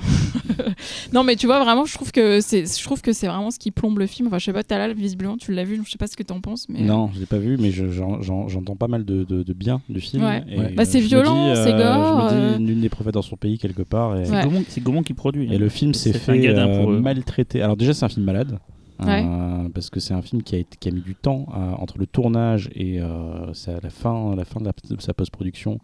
Non, 1.13 1.24
mais 1.24 1.36
tu 1.36 1.45
vois, 1.48 1.63
vraiment, 1.63 1.86
je 1.86 1.93
trouve 1.93 2.12
que 2.12 2.41
c'est, 2.41 2.65
je 2.65 2.84
trouve 2.84 3.02
que 3.02 3.13
c'est 3.13 3.28
vraiment 3.28 3.52
ce 3.52 3.60
qui 3.60 3.71
plombe 3.71 4.00
le 4.00 4.08
film. 4.08 4.28
Enfin, 4.28 4.38
je 4.39 4.45
sais 4.45 4.54
pas, 4.54 4.63
Talal, 4.63 4.93
visiblement, 4.93 5.38
tu 5.38 5.54
l'as 5.54 5.63
vu, 5.63 5.82
je 5.86 5.89
sais 5.91 5.98
pas 5.98 6.08
ce 6.08 6.15
que 6.17 6.24
t'en 6.24 6.41
penses. 6.41 6.67
Mais... 6.69 6.82
Non, 6.82 7.10
je 7.13 7.19
l'ai 7.19 7.26
pas 7.26 7.38
vu, 7.38 7.58
mais 7.58 7.71
je- 7.71 7.89
j'en- 7.89 8.21
j'en- 8.21 8.48
j'entends 8.48 8.76
pas 8.76 8.88
mal 8.88 9.06
de, 9.06 9.24
de, 9.24 9.43
de 9.43 9.54
bien 9.54 9.82
du 9.89 10.00
film. 10.02 10.24
Ouais. 10.24 10.43
Et, 10.50 10.60
Ouais. 10.60 10.74
Bah, 10.74 10.86
c'est 10.86 11.00
violent, 11.00 11.54
dis, 11.54 11.62
c'est 11.63 11.74
euh, 11.74 11.78
gore, 11.78 12.30
Je 12.30 12.36
me 12.36 12.39
euh. 12.41 12.58
dis, 12.58 12.63
nul 12.63 12.80
n'est 12.80 12.89
prophète 12.89 13.13
dans 13.13 13.21
son 13.21 13.36
pays 13.38 13.58
quelque 13.58 13.84
part. 13.84 14.15
Et, 14.15 14.19
Ouais. 14.19 14.26
C'est 14.26 14.43
Gaumont- 14.48 14.65
C'est 14.67 14.82
Gaumont 14.82 15.04
qui 15.04 15.13
produit. 15.13 15.52
et 15.54 15.58
le 15.58 15.69
film 15.69 15.93
s'est 15.93 16.13
C'est 16.13 16.19
fait 16.19 16.48
euh, 16.48 17.00
maltraiter. 17.00 17.62
Alors 17.62 17.78
déjà, 17.78 17.93
c'est 17.93 18.06
un 18.06 18.10
film 18.10 18.26
malade. 18.26 18.60
Ouais. 19.04 19.26
euh, 19.28 19.67
parce 19.74 19.89
que 19.89 20.00
c'est 20.00 20.13
un 20.13 20.21
film 20.21 20.41
qui 20.41 20.56
a, 20.56 20.60
été- 20.60 20.78
qui 20.80 20.88
a 20.88 20.91
mis 20.91 21.02
du 21.02 21.15
temps 21.15 21.48
euh, 21.54 21.74
entre 21.80 21.98
le 21.98 22.06
tournage 22.08 22.69
et 22.74 23.02
euh, 23.02 23.48
la 23.84 23.89
fin, 23.89 24.34
la 24.38 24.45
fin 24.45 24.62
de, 24.62 24.65
la- 24.65 24.95
de 24.95 25.02
sa 25.02 25.13
post-production. 25.13 25.80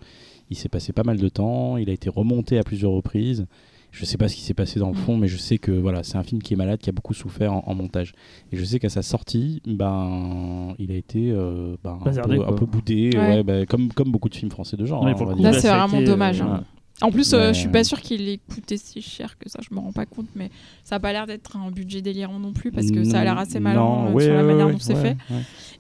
Il 0.52 0.58
s'est 0.58 0.70
passé 0.70 0.94
pas 0.94 1.04
mal 1.04 1.18
de 1.18 1.30
temps. 1.30 1.78
Il 1.78 1.90
a 1.90 1.94
été 1.94 2.10
remonté 2.10 2.60
à 2.60 2.64
plusieurs 2.64 2.92
reprises. 2.92 3.48
Je 3.92 4.06
sais 4.06 4.18
pas 4.18 4.30
ce 4.30 4.36
qui 4.36 4.42
s'est 4.42 4.54
passé 4.54 4.80
dans 4.80 4.88
le 4.90 4.94
fond, 4.96 5.18
mais 5.18 5.28
je 5.28 5.36
sais 5.36 5.58
que 5.58 5.72
voilà, 5.72 6.04
c'est 6.04 6.18
un 6.18 6.24
film 6.24 6.42
qui 6.42 6.54
est 6.54 6.58
malade, 6.58 6.80
qui 6.80 6.90
a 6.90 6.94
beaucoup 6.94 7.14
souffert 7.14 7.52
en, 7.54 7.64
en 7.68 7.76
montage. 7.76 8.14
Et 8.52 8.58
je 8.58 8.64
sais 8.64 8.80
qu'à 8.80 8.88
sa 8.88 9.02
sortie, 9.02 9.62
ben, 9.66 10.74
il 10.80 10.92
a 10.92 10.96
été 10.96 11.30
euh, 11.32 11.76
ben, 11.84 11.98
un, 12.00 12.06
Bazardé, 12.06 12.36
peu, 12.38 12.42
un 12.42 12.46
quoi. 12.46 12.56
peu 12.56 12.66
boudé, 12.66 13.10
Ouais. 13.14 13.20
ouais, 13.20 13.44
ben, 13.44 13.66
comme, 13.66 13.92
comme 13.92 14.10
beaucoup 14.12 14.30
de 14.30 14.36
films 14.36 14.52
français 14.52 14.78
de 14.78 14.86
genre. 14.86 15.06
Hein. 15.06 15.14
Là, 15.40 15.52
c'est 15.54 15.68
vraiment 15.68 15.98
été, 15.98 16.06
dommage, 16.06 16.40
euh, 16.42 16.46
hein. 16.46 16.64
En 17.02 17.12
plus, 17.12 17.34
euh, 17.34 17.54
je 17.54 17.60
suis 17.60 17.70
pas 17.70 17.84
sûre 17.84 18.00
qu'il 18.02 18.30
ait 18.30 18.38
coûté 18.38 18.78
si 18.78 19.02
cher 19.02 19.38
que 19.38 19.50
ça, 19.50 19.60
je 19.68 19.74
me 19.74 19.80
rends 19.80 19.92
pas 19.92 20.06
compte, 20.06 20.28
mais 20.36 20.52
ça 20.84 20.96
a 20.96 21.00
pas 21.00 21.12
l'air 21.12 21.26
d'être 21.26 21.58
un 21.58 21.72
budget 21.72 22.02
délirant 22.02 22.40
non 22.40 22.54
plus 22.54 22.72
parce 22.72 22.92
que 22.92 23.04
ça 23.04 23.20
a 23.20 23.24
l'air 23.24 23.38
assez 23.38 23.60
malin 23.60 24.08
euh, 24.08 24.12
ouais, 24.12 24.26
sur 24.26 24.34
la 24.34 24.42
ouais, 24.42 24.48
manière 24.48 24.68
ouais, 24.68 24.74
dont 24.74 24.80
c'est 24.80 24.96
fait. 24.96 25.18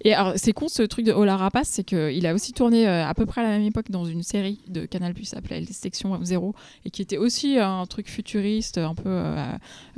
Et 0.03 0.13
alors, 0.13 0.33
c'est 0.35 0.51
con 0.51 0.67
ce 0.67 0.81
truc 0.83 1.05
de 1.05 1.11
Ola 1.11 1.37
Rapace, 1.37 1.67
c'est 1.67 1.83
qu'il 1.83 2.25
a 2.25 2.33
aussi 2.33 2.53
tourné 2.53 2.87
euh, 2.87 3.05
à 3.05 3.13
peu 3.13 3.25
près 3.25 3.41
à 3.41 3.43
la 3.43 3.49
même 3.51 3.67
époque 3.67 3.91
dans 3.91 4.05
une 4.05 4.23
série 4.23 4.59
de 4.67 4.85
Canal 4.85 5.13
Plus 5.13 5.33
appelée 5.35 5.65
Section 5.71 6.17
Zéro 6.23 6.55
et 6.85 6.89
qui 6.89 7.01
était 7.01 7.17
aussi 7.17 7.59
un 7.59 7.85
truc 7.85 8.09
futuriste, 8.09 8.79
un 8.79 8.95
peu 8.95 9.09
euh, 9.09 9.45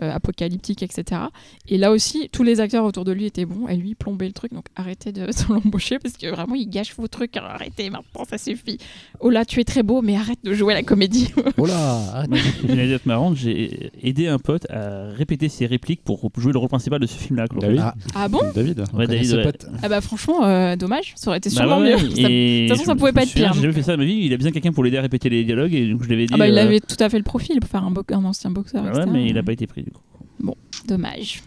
euh, 0.01 0.11
apocalyptique, 0.11 0.83
etc. 0.83 1.21
Et 1.69 1.77
là 1.77 1.91
aussi, 1.91 2.29
tous 2.31 2.43
les 2.43 2.59
acteurs 2.59 2.83
autour 2.83 3.05
de 3.05 3.13
lui 3.13 3.25
étaient 3.25 3.45
bons 3.45 3.67
et 3.67 3.77
lui 3.77 3.95
plombait 3.95 4.27
le 4.27 4.33
truc, 4.33 4.53
donc 4.53 4.65
arrêtez 4.75 5.13
de, 5.13 5.25
de 5.25 5.33
l'embaucher 5.53 5.99
parce 5.99 6.17
que 6.17 6.27
vraiment 6.27 6.55
il 6.55 6.69
gâche 6.69 6.93
vos 6.95 7.07
trucs. 7.07 7.37
Alors, 7.37 7.51
arrêtez 7.51 7.89
maintenant, 7.89 8.25
ça 8.25 8.37
suffit. 8.37 8.79
Ola, 9.21 9.45
tu 9.45 9.61
es 9.61 9.63
très 9.63 9.83
beau, 9.83 10.01
mais 10.01 10.17
arrête 10.17 10.39
de 10.43 10.53
jouer 10.53 10.73
à 10.73 10.77
la 10.77 10.83
comédie. 10.83 11.12
Oh 11.57 11.65
là 11.65 12.23
une 12.63 12.71
anecdote 12.71 13.05
marrante. 13.05 13.35
J'ai 13.35 13.91
aidé 14.01 14.27
un 14.27 14.39
pote 14.39 14.69
à 14.69 15.09
répéter 15.11 15.49
ses 15.49 15.65
répliques 15.65 16.03
pour 16.03 16.29
jouer 16.37 16.53
le 16.53 16.59
rôle 16.59 16.69
principal 16.69 16.99
de 16.99 17.05
ce 17.07 17.17
film-là. 17.17 17.45
David 17.59 17.79
Ah, 17.81 17.95
ah 18.15 18.27
bon? 18.27 18.39
David 18.53 18.83
Ouais, 18.93 19.07
David, 19.07 19.33
ouais. 19.33 19.51
Ah 19.81 19.89
bah 19.89 20.01
franchement, 20.01 20.43
euh, 20.45 20.75
dommage, 20.75 21.13
ça 21.15 21.29
aurait 21.29 21.37
été 21.37 21.49
Bah 21.49 21.55
sûrement 21.55 21.79
ouais, 21.79 21.91
mieux. 21.91 21.95
ouais, 21.95 22.03
de 22.03 22.67
toute 22.67 22.77
façon, 22.77 22.85
ça 22.89 22.95
pouvait 22.95 23.11
pas 23.11 23.23
être 23.23 23.33
pire. 23.33 23.53
J'ai 23.53 23.61
jamais 23.61 23.73
fait 23.73 23.83
ça 23.83 23.93
de 23.93 23.97
ma 23.97 24.05
vie. 24.05 24.19
Il 24.23 24.33
a 24.33 24.37
besoin 24.37 24.49
de 24.51 24.53
quelqu'un 24.53 24.71
pour 24.71 24.83
l'aider 24.83 24.97
à 24.97 25.01
répéter 25.01 25.29
les 25.29 25.43
dialogues 25.43 25.73
et 25.73 25.87
donc 25.89 26.03
je 26.03 26.09
l'avais 26.09 26.25
dit. 26.25 26.33
Ah 26.33 26.37
bah 26.37 26.47
il 26.47 26.57
euh, 26.57 26.61
avait 26.63 26.79
tout 26.79 26.97
à 26.99 27.09
fait 27.09 27.17
le 27.17 27.23
profil 27.23 27.59
pour 27.59 27.69
faire 27.69 27.83
un, 27.83 27.91
bo- 27.91 28.03
un 28.11 28.23
ancien 28.25 28.49
boxeur. 28.51 28.83
ouais, 28.83 28.89
etc. 28.89 29.05
mais 29.11 29.25
il 29.27 29.37
a 29.37 29.43
pas 29.43 29.53
été 29.53 29.67
pris 29.67 29.83
du 29.83 29.91
coup. 29.91 30.01
Dommage. 30.87 31.41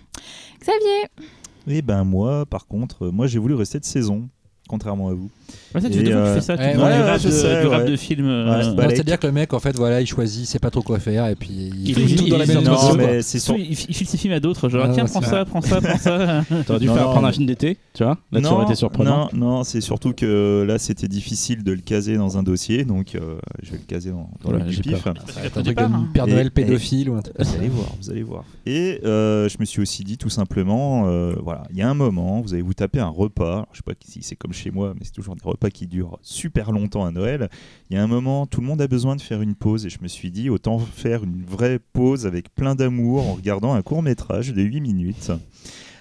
Xavier? 0.61 1.77
Et 1.79 1.83
ben 1.83 2.05
moi, 2.05 2.47
par 2.47 2.67
contre, 2.67 3.07
euh, 3.07 3.11
moi 3.11 3.27
j'ai 3.27 3.39
voulu 3.39 3.55
rester 3.55 3.79
de 3.81 3.85
saison. 3.85 4.29
Contrairement 4.69 5.09
à 5.09 5.15
vous. 5.15 5.31
Ouais, 5.75 5.81
ça, 5.81 5.89
tu 5.91 5.99
fais 6.05 6.13
euh, 6.13 6.35
fais 6.35 6.41
ça, 6.41 6.57
tu 6.57 6.63
ouais, 6.65 6.77
ouais, 6.77 7.01
rap 7.03 7.23
de- 7.23 7.31
sais, 7.31 7.61
du 7.63 7.67
rap 7.69 7.83
ouais. 7.85 7.91
de 7.91 7.97
film. 7.97 8.27
euh, 8.27 8.63
C'est-à-dire 8.89 9.19
que 9.19 9.27
le 9.27 9.33
mec, 9.33 9.53
en 9.53 9.61
fait, 9.61 9.77
voilà, 9.77 10.01
il 10.01 10.07
choisit, 10.07 10.47
sait 10.47 10.59
pas 10.59 10.71
trop 10.71 10.83
quoi 10.83 10.99
faire, 10.99 11.27
et 11.29 11.37
puis 11.37 11.49
il, 11.51 11.89
Il 11.91 11.95
fait- 11.95 12.17
tout 12.17 12.29
dans 12.29 12.39
la 12.39 12.45
il- 12.45 12.49
même 12.49 12.59
il- 12.63 12.65
Non, 12.65 12.95
mais 12.97 13.21
il, 13.21 13.71
il 13.71 13.77
file 13.95 14.07
ses 14.07 14.17
films 14.17 14.33
à 14.35 14.41
d'autres, 14.41 14.69
genre 14.69 14.87
Ah, 14.89 14.93
tiens, 14.93 15.05
prends 15.05 15.21
ça, 15.23 15.45
prends 15.45 15.61
ça, 15.61 15.81
prends 15.81 15.99
ça. 15.99 16.45
T'aurais 16.67 16.81
dû 16.81 16.87
Non, 16.87 16.95
faire 16.95 17.05
non, 17.07 17.11
prendre 17.13 17.27
un 17.29 17.33
film 17.33 17.47
d'été, 17.47 17.79
tu 17.95 18.03
vois 18.05 18.19
Là, 18.33 18.41
tu 18.41 18.47
aurais 18.47 18.65
été 18.65 18.75
surprenant. 18.75 19.29
Non, 19.33 19.39
non, 19.59 19.65
c'est 19.65 19.81
surtout 19.81 20.13
que 20.13 20.65
là, 20.67 20.79
c'était 20.79 21.09
difficile 21.09 21.63
de 21.63 21.73
le 21.73 21.81
caser 21.81 22.17
dans 22.17 22.39
un 22.39 22.43
dossier, 22.43 22.85
donc 22.85 23.15
euh, 23.15 23.37
je 23.63 23.71
vais 23.73 23.79
le 23.79 23.85
caser 23.85 24.11
dans, 24.11 24.29
dans 24.45 24.51
le 24.53 24.65
pif. 24.65 25.07
un 25.07 25.15
truc 25.63 25.77
de 25.77 25.83
hein. 25.83 26.09
Père 26.13 26.27
Et- 26.27 26.31
Noël 26.33 26.51
pédophile 26.51 27.11
ou 27.11 27.15
un 27.17 27.23
truc. 27.23 27.37
Vous 27.39 27.55
allez 27.57 27.69
voir, 27.69 27.89
vous 28.01 28.11
allez 28.11 28.23
voir. 28.23 28.45
Et 28.67 29.01
je 29.05 29.57
me 29.61 29.65
suis 29.65 29.81
aussi 29.81 30.03
dit 30.03 30.19
tout 30.19 30.31
simplement, 30.31 31.03
voilà, 31.43 31.63
il 31.71 31.77
y 31.79 31.83
a 31.83 31.89
un 31.89 31.95
moment, 31.95 32.41
vous 32.41 32.53
allez 32.55 32.63
vous 32.63 32.75
taper 32.75 32.99
un 33.01 33.09
repas. 33.09 33.67
Je 33.73 33.79
sais 33.79 33.83
pas 33.85 33.93
si 34.05 34.23
c'est 34.23 34.37
comme 34.37 34.53
chez 34.57 34.71
moi, 34.71 34.93
mais 34.95 35.05
c'est 35.05 35.13
toujours 35.13 35.37
des 35.37 35.43
repas 35.45 35.71
qui 35.71 35.87
durent 35.87 36.19
super 36.23 36.73
longtemps 36.73 37.05
à 37.05 37.11
Noël. 37.13 37.49
Il 37.91 37.95
y 37.97 37.99
a 37.99 38.03
un 38.03 38.07
moment, 38.09 38.47
tout 38.47 38.61
le 38.61 38.67
monde 38.67 38.81
a 38.83 38.89
besoin 38.89 39.15
de 39.15 39.21
faire 39.21 39.43
une 39.43 39.55
pause, 39.55 39.87
et 39.87 39.91
je 39.91 39.99
me 40.03 40.09
suis 40.09 40.31
dit, 40.31 40.51
autant 40.51 40.79
faire 40.79 41.23
une 41.25 41.45
vraie 41.45 41.79
pause 41.79 42.27
avec 42.27 42.55
plein 42.55 42.75
d'amour 42.75 43.29
en 43.29 43.35
regardant 43.35 43.75
un 43.75 43.83
court 43.83 44.03
métrage 44.03 44.53
de 44.53 44.63
8 44.63 44.81
minutes. 44.81 45.31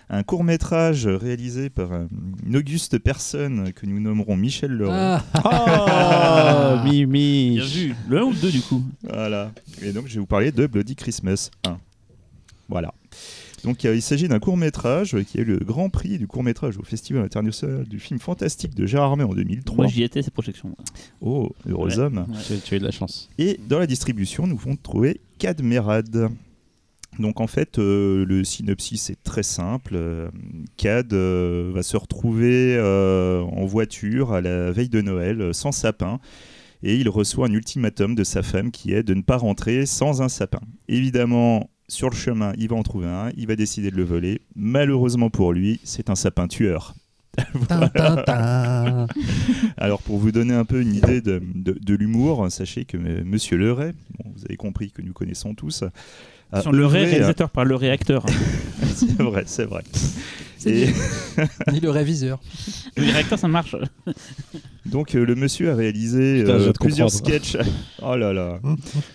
Un 0.08 0.22
court 0.22 0.44
métrage 0.44 1.08
réalisé 1.08 1.72
par 1.72 1.92
un- 1.92 2.08
une 2.46 2.56
auguste 2.58 3.00
personne 3.00 3.74
que 3.74 3.88
nous 3.88 4.00
nommerons 4.00 4.38
Michel 4.38 4.72
Leray. 4.72 5.20
Ah, 5.34 6.82
Oh, 6.84 6.88
Mimi 6.88 7.56
Bien 7.56 7.66
vu. 7.66 7.96
Le 8.08 8.20
1 8.20 8.24
ou 8.24 8.30
le 8.32 8.38
2 8.38 8.52
du 8.52 8.62
coup 8.62 8.84
Voilà. 9.04 9.52
Et 9.82 9.92
donc, 9.92 10.06
je 10.08 10.14
vais 10.14 10.20
vous 10.20 10.28
parler 10.28 10.52
de 10.52 10.68
Bloody 10.68 10.96
Christmas 10.96 11.50
1. 11.66 11.78
Voilà. 12.70 12.94
Donc, 13.66 13.84
il 13.84 14.02
s'agit 14.02 14.28
d'un 14.28 14.40
court-métrage 14.40 15.18
qui 15.24 15.38
a 15.40 15.42
eu 15.42 15.46
le 15.46 15.58
grand 15.58 15.90
prix 15.90 16.18
du 16.18 16.28
court-métrage 16.28 16.78
au 16.78 16.84
Festival 16.84 17.24
international 17.24 17.86
du 17.86 18.00
film 18.00 18.20
fantastique 18.20 18.74
de 18.76 18.86
Gérard 18.86 19.12
Armé 19.12 19.24
en 19.24 19.34
2003. 19.34 19.76
Moi 19.76 19.88
j'y 19.88 20.04
étais, 20.04 20.22
cette 20.22 20.34
projection. 20.34 20.76
Oh, 21.22 21.52
heureux 21.68 21.90
Ouais. 21.90 22.00
homme. 22.00 22.26
Ouais. 22.30 22.38
tu, 22.48 22.60
tu 22.62 22.74
as 22.74 22.78
eu 22.78 22.80
de 22.80 22.86
la 22.86 22.92
chance. 22.92 23.30
Et 23.38 23.60
dans 23.68 23.80
la 23.80 23.88
distribution, 23.88 24.48
nous 24.48 24.56
pouvons 24.56 24.76
trouver 24.76 25.20
Cadmerad. 25.40 26.30
Donc 27.20 27.40
en 27.40 27.48
fait, 27.48 27.80
euh, 27.80 28.26
le 28.26 28.44
synopsis 28.44 29.10
est 29.10 29.24
très 29.24 29.44
simple. 29.44 29.94
Euh, 29.96 30.30
Cad 30.76 31.14
euh, 31.14 31.72
va 31.74 31.82
se 31.82 31.96
retrouver 31.96 32.76
euh, 32.78 33.42
en 33.42 33.66
voiture 33.66 34.34
à 34.34 34.42
la 34.42 34.72
veille 34.72 34.90
de 34.90 35.02
Noël 35.02 35.54
sans 35.54 35.72
sapin. 35.72 36.20
Et 36.84 36.98
il 36.98 37.08
reçoit 37.10 37.48
un 37.48 37.54
ultimatum 37.54 38.16
de 38.16 38.24
sa 38.26 38.44
femme 38.44 38.70
qui 38.70 38.92
est 38.94 39.02
de 39.02 39.14
ne 39.14 39.22
pas 39.22 39.38
rentrer 39.38 39.86
sans 39.86 40.22
un 40.22 40.28
sapin. 40.30 40.60
Évidemment, 40.90 41.70
sur 41.88 42.10
le 42.10 42.16
chemin, 42.16 42.54
il 42.58 42.68
va 42.70 42.76
en 42.76 42.84
trouver 42.84 43.08
un, 43.08 43.32
il 43.38 43.48
va 43.48 43.56
décider 43.56 43.92
de 43.92 43.96
le 43.96 44.04
voler. 44.04 44.42
Malheureusement 44.56 45.30
pour 45.30 45.54
lui, 45.54 45.80
c'est 45.84 46.10
un 46.10 46.16
sapin 46.16 46.48
tueur. 46.48 46.96
Alors 49.78 50.02
pour 50.02 50.18
vous 50.18 50.32
donner 50.32 50.54
un 50.54 50.66
peu 50.66 50.82
une 50.82 50.96
idée 50.96 51.22
de, 51.22 51.42
de- 51.54 51.78
de 51.80 51.96
l'humour, 51.96 52.48
sachez 52.50 52.86
que 52.86 52.98
euh, 52.98 53.24
Monsieur 53.26 53.58
Leray, 53.58 53.92
bon, 54.18 54.32
vous 54.36 54.46
avez 54.46 54.56
compris 54.58 54.92
que 54.92 55.02
nous 55.02 55.14
connaissons 55.14 55.54
tous, 55.54 55.84
a 56.52 56.62
Sur 56.62 56.72
le 56.72 56.86
à- 56.86 56.90
réalisateur 56.90 57.50
par 57.50 57.66
le 57.66 57.76
réacteur. 57.76 58.26
c'est 58.96 59.22
vrai, 59.22 59.44
c'est 59.46 59.66
vrai. 59.66 59.84
Et 60.68 60.88
Ni 61.72 61.80
le 61.80 61.92
réviseur. 61.92 62.40
le 62.98 63.04
réacteur 63.12 63.38
ça 63.38 63.48
marche. 63.48 63.76
donc 64.88 65.14
euh, 65.16 65.24
le 65.24 65.36
monsieur 65.36 65.70
a 65.72 65.76
réalisé 65.76 66.40
Putain, 66.42 66.54
euh, 66.54 66.72
plusieurs 66.80 67.12
sketchs. 67.12 67.56
oh 68.02 68.16
là 68.16 68.34
là. 68.34 68.60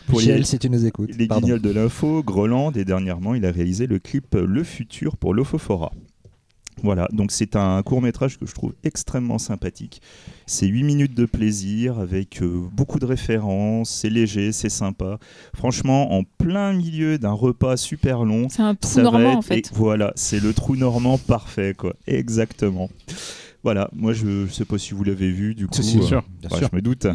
Pour 0.06 0.20
Michel, 0.20 0.38
les- 0.38 0.44
si 0.44 0.58
tu 0.60 0.70
nous 0.70 0.86
écoutes. 0.86 1.10
Les 1.18 1.26
Pardon. 1.26 1.46
guignols 1.46 1.60
de 1.62 1.70
l'info, 1.70 2.22
Groland, 2.22 2.70
et 2.76 2.84
dernièrement, 2.84 3.34
il 3.34 3.44
a 3.46 3.50
réalisé 3.50 3.88
le 3.88 3.98
clip 3.98 4.34
Le 4.36 4.62
Futur 4.62 5.16
pour 5.16 5.34
l'Ophofora. 5.34 5.90
Voilà, 6.82 7.08
donc 7.12 7.30
c'est 7.32 7.56
un 7.56 7.82
court 7.82 8.00
métrage 8.02 8.38
que 8.38 8.46
je 8.46 8.54
trouve 8.54 8.72
extrêmement 8.84 9.38
sympathique. 9.38 10.00
C'est 10.46 10.66
8 10.66 10.82
minutes 10.82 11.14
de 11.14 11.26
plaisir 11.26 11.98
avec 11.98 12.42
euh, 12.42 12.62
beaucoup 12.72 12.98
de 12.98 13.04
références, 13.06 13.90
c'est 13.90 14.10
léger, 14.10 14.52
c'est 14.52 14.68
sympa. 14.70 15.18
Franchement, 15.54 16.12
en 16.16 16.22
plein 16.24 16.72
milieu 16.72 17.18
d'un 17.18 17.32
repas 17.32 17.76
super 17.76 18.24
long, 18.24 18.48
C'est 18.48 18.62
un 18.62 18.74
trou 18.74 19.00
normand 19.00 19.30
être- 19.32 19.36
en 19.38 19.42
fait. 19.42 19.58
et 19.58 19.62
voilà, 19.74 20.12
c'est 20.16 20.40
le 20.40 20.52
trou 20.54 20.76
normand 20.76 21.18
parfait, 21.18 21.74
quoi. 21.76 21.94
Exactement. 22.06 22.88
Voilà, 23.62 23.90
moi 23.92 24.12
je 24.14 24.46
sais 24.46 24.64
pas 24.64 24.78
si 24.78 24.94
vous 24.94 25.04
l'avez 25.04 25.30
vu, 25.30 25.54
du 25.54 25.66
coup. 25.66 25.78
Euh, 25.78 25.82
sûr, 25.82 26.24
bien 26.40 26.48
ouais, 26.50 26.58
sûr. 26.58 26.68
Je 26.72 26.76
me 26.76 26.80
doute. 26.82 27.06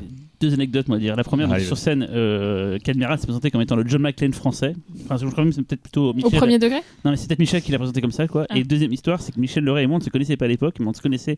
Deux 0.46 0.54
anecdotes, 0.54 0.88
moi, 0.88 0.98
à 0.98 1.00
dire. 1.00 1.16
La 1.16 1.24
première, 1.24 1.48
donc, 1.48 1.60
sur 1.62 1.76
scène, 1.78 2.08
euh, 2.12 2.78
Cadmerat 2.78 3.18
s'est 3.18 3.26
présenté 3.26 3.50
comme 3.50 3.62
étant 3.62 3.76
le 3.76 3.84
John 3.88 4.02
McClane 4.02 4.34
français. 4.34 4.74
Enfin, 5.06 5.18
je 5.18 5.26
crois 5.26 5.44
même 5.44 5.50
que 5.52 5.56
c'est 5.56 5.64
peut-être 5.64 5.82
plutôt 5.82 6.10
Au 6.10 6.14
Michel. 6.14 6.38
premier 6.38 6.60
degré? 6.60 6.82
Non, 7.04 7.12
mais 7.12 7.18
c'est 7.18 7.28
peut-être 7.28 7.40
Michel 7.40 7.64
qui 7.64 7.72
l'a 7.72 7.80
présenté 7.80 8.00
comme 8.00 8.12
ça, 8.12 8.28
quoi. 8.28 8.46
Ah. 8.50 8.58
Et 8.58 8.64
deuxième 8.64 8.94
histoire, 8.94 9.22
c'est 9.22 9.32
que 9.34 9.40
Michel 9.40 9.64
Leray 9.64 9.86
et 9.86 9.88
moi, 9.88 9.96
on 9.96 10.00
ne 10.00 10.04
se 10.04 10.12
connaissait 10.12 10.38
pas 10.38 10.46
à 10.46 10.48
l'époque, 10.48 10.76
mais 10.80 10.86
on 10.88 10.94
se 10.94 11.02
connaissait 11.02 11.38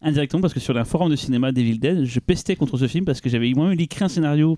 indirectement 0.00 0.40
parce 0.40 0.54
que 0.54 0.60
sur 0.60 0.74
un 0.76 0.84
forum 0.84 1.10
de 1.10 1.16
cinéma 1.16 1.52
Devil 1.52 1.78
Dead, 1.78 2.04
je 2.04 2.20
pestais 2.20 2.56
contre 2.56 2.78
ce 2.78 2.88
film 2.88 3.04
parce 3.04 3.20
que 3.20 3.28
j'avais 3.28 3.52
moi-même 3.52 3.78
écrit 3.78 4.04
un 4.04 4.08
scénario 4.08 4.56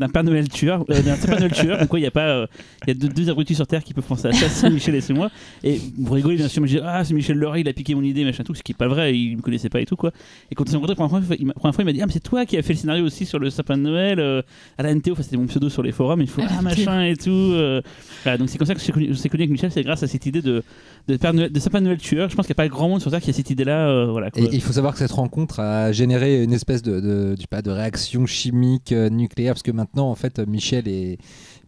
d'un 0.00 0.08
Père 0.08 0.24
Noël 0.24 0.48
tueur, 0.48 0.84
euh, 0.90 1.02
d'un 1.02 1.16
Père 1.16 1.38
Noël 1.38 1.52
tueur. 1.52 1.78
Donc, 1.78 1.88
quoi, 1.88 1.98
il 2.00 2.02
y 2.02 2.06
a 2.06 2.10
pas, 2.10 2.26
euh, 2.28 2.46
il 2.86 2.88
y 2.88 2.90
a 2.90 2.94
deux, 2.94 3.08
deux 3.08 3.30
abrutis 3.30 3.54
sur 3.54 3.66
Terre 3.66 3.84
qui 3.84 3.94
peuvent 3.94 4.04
penser 4.04 4.28
à 4.28 4.32
ça, 4.32 4.48
c'est 4.48 4.68
Michel 4.70 4.94
et 4.96 5.00
c'est 5.00 5.12
moi. 5.12 5.30
Et 5.62 5.80
vous 5.98 6.12
rigolez, 6.14 6.36
bien 6.36 6.48
sûr, 6.48 6.62
mais 6.62 6.68
je 6.68 6.78
dis, 6.78 6.82
ah, 6.84 7.04
c'est 7.04 7.14
Michel 7.14 7.36
Leray, 7.38 7.60
il 7.60 7.68
a 7.68 7.72
piqué 7.72 7.94
mon 7.94 8.02
idée, 8.02 8.24
machin, 8.24 8.42
tout, 8.42 8.54
ce 8.54 8.62
qui 8.62 8.72
est 8.72 8.74
pas 8.74 8.88
vrai, 8.88 9.16
il 9.16 9.36
me 9.36 9.42
connaissait 9.42 9.68
pas 9.68 9.80
et 9.80 9.86
tout, 9.86 9.96
quoi. 9.96 10.10
Et 10.50 10.54
quand 10.54 10.64
on 10.66 10.70
s'est 10.70 10.76
rencontrés 10.76 10.94
pour 10.96 11.04
la 11.04 11.08
première 11.10 11.26
fois, 11.26 11.36
il 11.38 11.46
m'a- 11.46 11.52
première 11.52 11.74
fois, 11.74 11.82
il 11.82 11.86
m'a 11.86 11.92
dit, 11.92 12.00
ah, 12.02 12.06
mais 12.06 12.12
c'est 12.12 12.20
toi 12.22 12.46
qui 12.46 12.56
as 12.56 12.62
fait 12.62 12.72
le 12.72 12.78
scénario 12.78 13.04
aussi 13.04 13.26
sur 13.26 13.38
le 13.38 13.50
sapin 13.50 13.76
de 13.76 13.82
Noël, 13.82 14.18
euh, 14.18 14.42
à 14.78 14.82
la 14.82 14.94
NTO, 14.94 15.12
enfin, 15.12 15.22
c'était 15.22 15.36
mon 15.36 15.46
pseudo 15.46 15.68
sur 15.68 15.82
les 15.82 15.92
forums, 15.92 16.20
il 16.22 16.28
faut, 16.28 16.42
ah, 16.48 16.62
machin 16.62 17.02
et 17.04 17.16
tout. 17.16 17.30
euh. 17.30 17.80
Voilà, 18.24 18.38
donc 18.38 18.48
c'est 18.48 18.58
comme 18.58 18.66
ça 18.66 18.74
que 18.74 18.80
je 18.80 18.84
suis 18.84 18.92
connu, 18.92 19.08
je 19.10 19.14
suis 19.14 19.28
connu 19.28 19.42
avec 19.42 19.50
Michel, 19.50 19.70
c'est 19.70 19.82
grâce 19.82 20.02
à 20.02 20.06
cette 20.06 20.24
idée 20.26 20.40
de, 20.42 20.62
de, 21.08 21.16
Père 21.16 21.34
Noël- 21.34 21.52
de 21.52 21.60
sapin 21.60 21.80
de 21.80 21.84
Noël 21.86 21.98
tueur. 21.98 22.28
Je 22.30 22.36
pense 22.36 22.46
qu'il 22.46 22.54
n'y 22.54 22.60
a 22.60 22.64
pas 22.64 22.68
grand 22.68 22.88
monde 22.88 23.00
sur 23.00 23.10
Terre 23.10 23.20
qui 23.20 23.30
a 23.30 23.32
cette 23.32 23.50
idée-là, 23.50 23.88
euh, 23.88 24.06
voilà, 24.10 24.30
quoi. 24.30 24.42
Et 24.42 24.48
il 24.52 24.62
faut 24.62 24.72
savoir 24.72 24.92
que 24.94 24.98
cette 24.98 25.12
rencontre 25.12 25.60
a 25.60 25.92
généré 25.92 26.42
une 26.42 26.52
espèce 26.52 26.82
de, 26.82 27.00
de, 27.00 27.36
pas, 27.50 27.60
réaction 27.66 28.26
chimique 28.26 28.92
euh, 28.92 29.08
nucléaire, 29.08 29.54
parce 29.54 29.62
que 29.62 29.70
maintenant, 29.70 29.89
en 29.96 30.14
fait, 30.14 30.38
Michel 30.40 30.86
et, 30.88 31.18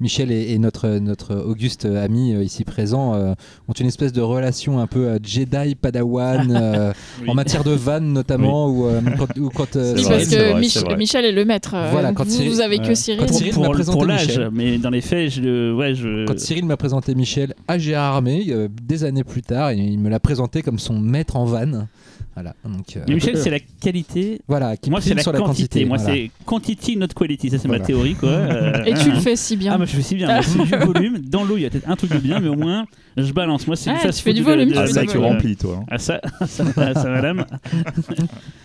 Michel 0.00 0.30
et, 0.32 0.52
et 0.52 0.58
notre, 0.58 0.88
notre 0.98 1.36
auguste 1.36 1.84
ami 1.84 2.32
euh, 2.34 2.42
ici 2.42 2.64
présent 2.64 3.14
euh, 3.14 3.34
ont 3.68 3.72
une 3.72 3.86
espèce 3.86 4.12
de 4.12 4.20
relation 4.20 4.78
un 4.80 4.86
peu 4.86 5.06
euh, 5.08 5.18
Jedi-Padawan 5.22 6.50
euh, 6.56 6.92
Oui. 7.22 7.30
en 7.30 7.34
matière 7.34 7.64
de 7.64 7.70
vannes 7.72 8.12
notamment, 8.12 8.68
ou 8.68 8.86
quand, 9.18 9.38
ou 9.38 9.48
quand, 9.50 9.66
C'est 9.72 9.94
Oui, 9.94 10.02
vrai, 10.02 10.16
parce 10.18 10.28
que 10.28 10.50
vrai, 10.50 10.60
Mich-. 10.60 10.96
Michel 10.98 11.24
est 11.24 11.32
le 11.32 11.44
maître. 11.44 11.74
Voilà, 11.90 12.12
quand 12.12 12.24
vous, 12.24 12.30
Cyril- 12.30 12.50
vous 12.50 12.60
avez 12.60 12.78
que. 12.78 12.94
Cyril. 12.94 13.20
Quand 13.26 13.32
Cyril 13.32 13.52
pour, 13.52 13.64
pour- 13.92 14.04
l'âge, 14.04 14.26
Michel. 14.28 14.50
mais 14.52 14.78
dans 14.78 14.90
les 14.90 15.00
faits, 15.00 15.30
je, 15.30 15.40
le- 15.40 15.74
ouais, 15.74 15.94
je. 15.94 16.26
Quand 16.26 16.38
Cyril 16.38 16.64
m'a 16.64 16.76
présenté 16.76 17.14
Michel 17.14 17.54
à 17.68 17.78
Gérard 17.78 18.14
Armé, 18.16 18.46
euh, 18.48 18.68
des 18.82 19.04
années 19.04 19.24
plus 19.24 19.42
tard, 19.42 19.72
il 19.72 19.98
me 19.98 20.08
l'a 20.08 20.20
présenté 20.20 20.62
comme 20.62 20.78
son 20.78 20.98
maître 20.98 21.36
en 21.36 21.44
vanne. 21.44 21.86
Voilà. 22.34 22.54
Donc, 22.64 22.96
euh, 22.96 23.04
Mais 23.08 23.14
Michel, 23.14 23.36
c'est 23.36 23.50
la 23.50 23.58
qualité. 23.60 24.40
voilà, 24.48 24.76
qui 24.78 24.88
Moi, 24.90 25.00
c'est 25.02 25.12
la 25.14 25.22
la 25.32 25.38
quantité. 25.38 25.84
Moi, 25.84 25.98
voilà. 25.98 26.14
c'est 26.14 26.30
quantity, 26.46 26.96
not 26.96 27.08
quality. 27.14 27.50
Ça, 27.50 27.58
c'est 27.58 27.68
Voilà. 27.68 27.80
ma 27.82 27.86
théorie, 27.86 28.14
quoi. 28.14 28.28
Euh, 28.32 28.84
Et 28.84 28.94
tu 28.94 29.10
le 29.10 29.20
fais 29.20 29.36
si 29.36 29.56
bien. 29.56 29.72
Ah, 29.74 29.76
moi, 29.76 29.86
je 29.86 29.96
fais 29.96 30.02
si 30.02 30.14
bien. 30.14 30.40
C'est 30.40 30.58
du 30.58 30.76
volume. 30.86 31.18
Dans 31.18 31.44
l'eau, 31.44 31.56
il 31.58 31.62
y 31.62 31.66
a 31.66 31.70
peut-être 31.70 31.88
un 31.88 31.96
truc 31.96 32.10
de 32.12 32.18
bien, 32.18 32.40
mais 32.40 32.48
au 32.48 32.54
moins, 32.56 32.86
je 33.18 33.30
balance. 33.32 33.66
Moi, 33.66 33.76
c'est 33.76 33.90
Ah, 33.90 34.06
du 34.06 34.12
tu 34.16 34.22
fais 34.22 34.32
du 34.32 34.40
de- 34.40 34.44
volume, 34.46 34.68
de- 34.70 34.74
tu 34.74 34.78
Ah, 34.78 34.86
ça 34.86 35.02
tu 35.02 35.08
volume. 35.08 35.24
remplis, 35.24 35.56
toi. 35.56 35.76
hein. 35.80 35.84
Ah, 35.90 35.98
ça, 35.98 36.20
ça, 36.46 36.64
ça, 36.94 37.04
madame. 37.10 37.44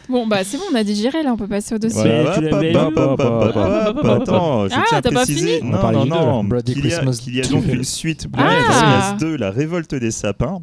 Bon, 0.10 0.26
bah 0.26 0.44
c'est 0.46 0.58
bon, 0.58 0.64
on 0.72 0.76
a 0.76 0.84
digéré 0.86 1.22
là, 1.22 1.34
on 1.34 1.38
peut 1.38 1.48
passer 1.50 1.76
au 1.76 1.78
dossier. 1.78 2.02
Ouais. 2.02 2.76
Hop, 2.76 2.94
hop, 2.96 3.22
Ah, 3.22 4.14
Attends, 4.22 4.68
je 4.70 4.74
Ah, 4.76 4.84
tiens 4.88 4.98
à 5.00 5.02
t'as 5.02 5.12
pas 5.12 5.24
préciser. 5.26 5.58
fini 5.60 5.70
Non, 5.72 5.92
non, 5.92 6.06
non. 6.06 6.44
Bloody 6.46 6.74
Qu'il 6.74 6.86
y 6.88 6.94
a, 6.94 6.98
Christmas 7.00 7.18
qu'il 7.22 7.36
y 7.36 7.40
a 7.42 7.44
2. 7.44 7.50
donc 7.50 7.66
une 7.68 7.84
suite 7.84 8.28
Bloody 8.28 8.50
Ah. 8.50 9.14
Christmas 9.18 9.18
2, 9.20 9.36
la 9.36 9.52
révolte 9.52 9.94
des 9.96 10.12
sapins. 10.12 10.60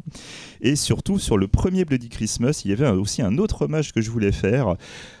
Et 0.61 0.75
surtout, 0.75 1.19
sur 1.19 1.37
le 1.37 1.47
premier 1.47 1.85
Bloody 1.85 2.09
Christmas, 2.09 2.63
il 2.65 2.71
y 2.71 2.73
avait 2.73 2.87
un- 2.87 2.94
aussi 2.97 3.21
un 3.21 3.37
autre 3.37 3.63
hommage 3.63 3.93
que 3.93 4.01
je 4.01 4.09
voulais 4.09 4.31
faire 4.31 4.75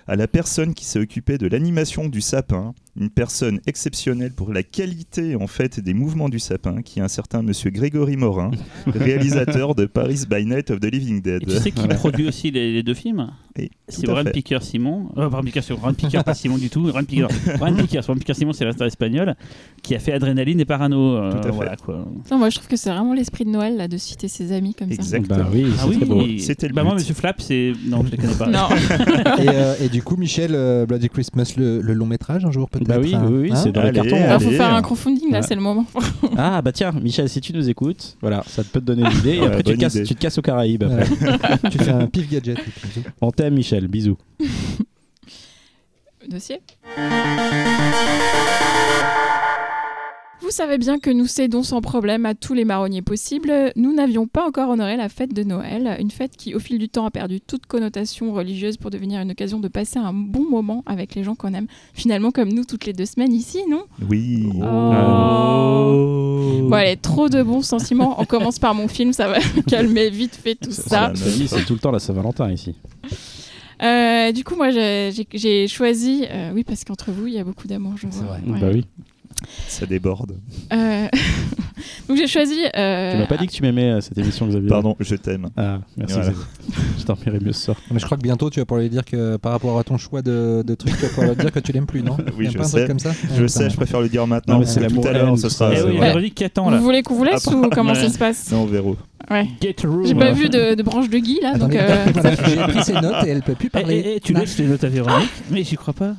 à 0.07 0.15
la 0.15 0.27
personne 0.27 0.73
qui 0.73 0.85
s'est 0.85 0.99
occupée 0.99 1.37
de 1.37 1.47
l'animation 1.47 2.07
du 2.07 2.21
sapin. 2.21 2.73
Une 2.99 3.09
personne 3.09 3.59
exceptionnelle 3.65 4.31
pour 4.31 4.53
la 4.53 4.63
qualité 4.63 5.35
en 5.35 5.47
fait 5.47 5.79
des 5.79 5.93
mouvements 5.93 6.29
du 6.29 6.39
sapin, 6.39 6.81
qui 6.81 6.99
est 6.99 7.01
un 7.01 7.07
certain 7.07 7.41
monsieur 7.41 7.69
Grégory 7.69 8.15
Morin, 8.15 8.51
réalisateur 8.87 9.75
de 9.75 9.85
Paris 9.85 10.23
by 10.29 10.45
Night 10.45 10.71
of 10.71 10.79
the 10.79 10.85
Living 10.85 11.21
Dead. 11.21 11.43
Et 11.43 11.45
tu 11.45 11.59
sais 11.59 11.71
qui 11.71 11.87
produit 11.87 12.27
aussi 12.27 12.51
les, 12.51 12.71
les 12.71 12.83
deux 12.83 12.93
films? 12.93 13.31
Et 13.57 13.71
C'est 13.87 14.05
fait. 14.05 14.31
Picker 14.31 14.59
Simon. 14.61 15.07
Euh, 15.17 15.29
Warren 15.29 15.45
Picker, 15.45 16.23
pas 16.25 16.33
Simon 16.33 16.57
du 16.57 16.69
tout. 16.69 16.85
Warren 16.87 17.05
Picker, 17.05 17.27
Warren 17.59 17.75
Picker, 17.77 18.35
Simon, 18.35 18.51
c'est 18.51 18.65
l'instant 18.65 18.83
espagnol 18.85 19.35
qui 19.81 19.95
a 19.95 19.99
fait 19.99 20.11
Adrénaline 20.11 20.59
et 20.59 20.65
Parano. 20.65 21.15
euh, 21.15 21.31
Tout 21.31 21.37
à 21.37 21.41
fait. 21.43 21.51
Voilà, 21.51 21.75
quoi. 21.77 22.05
Non, 22.31 22.37
moi 22.37 22.49
je 22.49 22.55
trouve 22.57 22.67
que 22.67 22.75
c'est 22.75 22.89
vraiment 22.89 23.13
l'esprit 23.13 23.45
de 23.45 23.49
Noël 23.51 23.77
là 23.77 23.87
de 23.87 23.95
citer 23.97 24.27
ses 24.27 24.51
amis 24.51 24.73
comme 24.73 24.89
ça. 24.89 24.95
Exactement. 24.95 25.37
Bah 25.37 25.45
oui, 25.53 25.67
Ah 25.71 25.81
c'est 25.83 25.87
oui, 25.87 25.95
très 25.97 26.05
beau. 26.05 26.23
C'était 26.39 26.67
le 26.67 26.73
bah 26.73 26.83
moi. 26.83 26.95
Monsieur 26.95 27.13
Flap, 27.13 27.39
c'est. 27.41 27.71
Non, 27.87 28.03
je 28.05 28.11
les 28.11 28.17
connais 28.17 28.33
pas. 28.35 28.47
Non, 28.47 28.67
et, 29.39 29.47
euh, 29.47 29.75
et 29.81 29.87
du 29.89 30.03
coup, 30.03 30.17
Michel, 30.17 30.51
euh, 30.53 30.85
Bloody 30.85 31.07
Christmas, 31.07 31.53
le, 31.55 31.79
le 31.81 31.93
long 31.93 32.05
métrage 32.07 32.43
un 32.43 32.51
jour 32.51 32.69
peut-être 32.69 32.87
Bah 32.87 32.97
oui, 33.01 33.15
hein 33.15 33.25
oui, 33.29 33.37
oui, 33.43 33.49
Hein 33.53 33.55
c'est 33.55 33.71
dans 33.71 33.83
les 33.83 33.89
Allez, 33.89 34.01
cartons. 34.01 34.17
il 34.17 34.23
hein. 34.23 34.39
faut 34.39 34.47
allez. 34.49 34.57
faire 34.57 34.73
un 34.73 34.81
crowdfunding 34.81 35.31
là, 35.31 35.39
Ouais. 35.39 35.45
c'est 35.47 35.55
le 35.55 35.61
moment. 35.61 35.85
Ah 36.37 36.61
bah 36.61 36.73
tiens, 36.73 36.91
Michel, 37.01 37.29
si 37.29 37.39
tu 37.39 37.53
nous 37.53 37.69
écoutes, 37.69 38.17
voilà, 38.19 38.43
ça 38.47 38.63
peut 38.63 38.81
te 38.81 38.85
donner 38.85 39.03
une 39.03 39.17
idée. 39.19 39.35
Et 39.35 39.39
Ouais, 39.39 39.47
après, 39.47 39.63
tu 39.63 39.73
te, 39.75 39.79
casses, 39.79 39.95
idée. 39.95 40.03
tu 40.03 40.15
te 40.15 40.19
casses 40.19 40.37
aux 40.37 40.41
Caraïbes. 40.41 40.83
après. 40.83 41.69
Tu 41.71 41.77
fais 41.77 41.91
un 41.91 42.07
pif 42.07 42.29
gadget. 42.29 42.57
et 42.57 43.44
Michel. 43.51 43.87
Bisous. 43.87 44.17
Dossier? 46.27 46.61
Vous 50.45 50.51
savez 50.51 50.77
bien 50.77 50.99
que 50.99 51.09
nous 51.09 51.25
cédons 51.25 51.63
sans 51.63 51.81
problème 51.81 52.27
à 52.27 52.35
tous 52.35 52.53
les 52.53 52.65
marronniers 52.65 53.01
possibles. 53.01 53.51
Nous 53.75 53.93
n'avions 53.93 54.27
pas 54.27 54.45
encore 54.47 54.69
honoré 54.69 54.95
la 54.95 55.09
fête 55.09 55.33
de 55.33 55.41
Noël, 55.43 55.97
une 55.99 56.11
fête 56.11 56.37
qui, 56.37 56.53
au 56.53 56.59
fil 56.59 56.77
du 56.77 56.87
temps, 56.87 57.07
a 57.07 57.09
perdu 57.09 57.41
toute 57.41 57.65
connotation 57.65 58.31
religieuse 58.31 58.77
pour 58.77 58.91
devenir 58.91 59.19
une 59.21 59.31
occasion 59.31 59.59
de 59.59 59.67
passer 59.67 59.97
un 59.97 60.13
bon 60.13 60.47
moment 60.47 60.83
avec 60.85 61.15
les 61.15 61.23
gens 61.23 61.33
qu'on 61.33 61.55
aime. 61.55 61.65
Finalement, 61.95 62.29
comme 62.29 62.49
nous, 62.49 62.63
toutes 62.63 62.85
les 62.85 62.93
deux 62.93 63.07
semaines 63.07 63.33
ici, 63.33 63.57
non? 63.67 63.85
Oui. 64.07 64.47
Oh. 64.61 66.67
Bon, 66.69 66.73
allez, 66.73 66.97
trop 66.97 67.27
de 67.27 67.41
bons 67.41 67.63
sentiments. 67.63 68.21
On 68.21 68.25
commence 68.25 68.59
par 68.59 68.75
mon 68.75 68.87
film, 68.87 69.13
ça 69.13 69.27
va 69.27 69.39
calmer 69.67 70.11
vite 70.11 70.35
fait 70.35 70.53
tout 70.53 70.71
ça. 70.71 71.11
C'est 71.15 71.65
tout 71.65 71.73
le 71.73 71.79
temps 71.79 71.91
la 71.91 71.97
Saint-Valentin 71.99 72.51
ici. 72.51 72.75
Euh, 73.81 74.31
du 74.31 74.43
coup, 74.43 74.55
moi, 74.55 74.69
j'ai- 74.69 75.67
choisi. 75.67 76.23
euh, 76.29 76.51
oui, 76.53 76.63
parce 76.63 76.83
qu'entre 76.83 77.09
vous, 77.11 77.25
il 77.25 77.33
y 77.33 77.39
a 77.39 77.43
beaucoup 77.43 77.67
d'amour, 77.67 77.93
je 77.97 78.05
C'est 78.11 78.19
vois. 78.23 78.37
vrai. 78.37 78.41
Ouais. 78.47 78.59
Bah 78.59 78.67
oui. 78.71 78.85
Ça 79.67 79.85
déborde. 79.85 80.37
Euh, 80.73 81.07
Donc, 82.07 82.17
j'ai 82.17 82.27
choisi. 82.27 82.55
euh, 82.75 83.11
Tu 83.13 83.17
m'as 83.19 83.25
pas 83.25 83.37
dit 83.37 83.47
que 83.47 83.51
tu 83.51 83.61
m'aimais 83.61 83.91
euh, 83.91 84.01
cette 84.01 84.17
émission, 84.17 84.47
Xavier 84.47 84.69
Pardon, 84.69 84.95
je 84.99 85.15
t'aime. 85.15 85.49
Ah, 85.57 85.79
merci 85.97 86.13
Voilà. 86.15 86.29
Xavier. 86.31 86.45
Je 86.99 87.05
dormirai 87.05 87.39
mieux 87.39 87.51
ce 87.53 87.61
soir. 87.65 87.77
Mais 87.91 87.99
je 87.99 88.05
crois 88.05 88.17
que 88.17 88.23
bientôt 88.23 88.49
tu 88.49 88.59
vas 88.59 88.65
pouvoir 88.65 88.81
lui 88.83 88.89
dire 88.89 89.03
que 89.05 89.37
par 89.37 89.51
rapport 89.51 89.77
à 89.79 89.83
ton 89.83 89.97
choix 89.97 90.21
de, 90.21 90.63
de 90.65 90.75
trucs, 90.75 90.95
tu 90.95 91.01
vas 91.03 91.09
pouvoir 91.09 91.29
lui 91.29 91.35
dire 91.35 91.51
que 91.51 91.59
tu 91.59 91.71
l'aimes 91.71 91.85
plus, 91.85 92.01
non? 92.03 92.17
Oui, 92.37 92.47
je 92.51 92.57
pas 92.57 92.63
un 92.63 92.67
sais. 92.67 92.77
truc 92.77 92.87
comme 92.87 92.99
ça? 92.99 93.11
Je 93.35 93.41
Ouais, 93.41 93.47
sais, 93.47 93.69
je 93.69 93.75
préfère 93.75 94.01
le 94.01 94.09
dire 94.09 94.25
maintenant. 94.27 94.55
Non, 94.55 94.59
mais 94.61 94.65
c'est 94.65 94.79
que 94.81 94.85
tout 94.87 94.95
l'amour 94.95 95.07
à 95.07 95.13
l'heure, 95.13 95.37
ce 95.37 95.49
sera. 95.49 95.71
ça. 95.75 95.79
Eh 95.79 95.83
oui, 95.83 95.87
c'est 95.89 95.93
il 95.93 95.97
vrai. 95.99 96.09
a 96.09 96.13
redit 96.13 96.31
qu'attends 96.31 96.69
là? 96.69 96.77
Vous 96.77 96.83
voulez 96.83 97.03
qu'on 97.03 97.15
vous 97.15 97.23
laisse 97.23 97.45
ou 97.47 97.69
comment 97.71 97.93
ouais. 97.93 97.99
ça 97.99 98.09
se 98.09 98.17
passe? 98.17 98.51
Non, 98.51 98.63
on 98.63 98.65
verra. 98.65 98.89
Ouais. 99.31 99.47
Get 99.61 99.75
room. 99.85 100.05
J'ai 100.05 100.13
pas 100.15 100.31
vu 100.31 100.49
de, 100.49 100.75
de 100.75 100.83
branche 100.83 101.09
de 101.09 101.17
Guy 101.17 101.39
là, 101.41 101.57
donc. 101.57 101.73
Euh, 101.75 102.05
j'ai 102.47 102.55
pris 102.57 102.83
ses 102.83 102.93
notes 102.93 103.25
et 103.25 103.29
elle 103.29 103.41
peut 103.41 103.55
plus 103.55 103.67
Eh, 103.67 103.79
parler. 103.79 104.03
eh, 104.05 104.13
eh, 104.17 104.19
tu 104.19 104.33
laisses 104.33 104.57
les 104.59 104.67
notes 104.67 104.83
à 104.83 104.89
Véronique 104.89 105.31
Mais 105.49 105.63
j'y 105.63 105.75
crois 105.75 105.93
pas. 105.95 106.13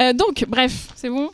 euh, 0.00 0.12
donc, 0.12 0.44
bref, 0.48 0.88
c'est 0.94 1.08
bon. 1.10 1.30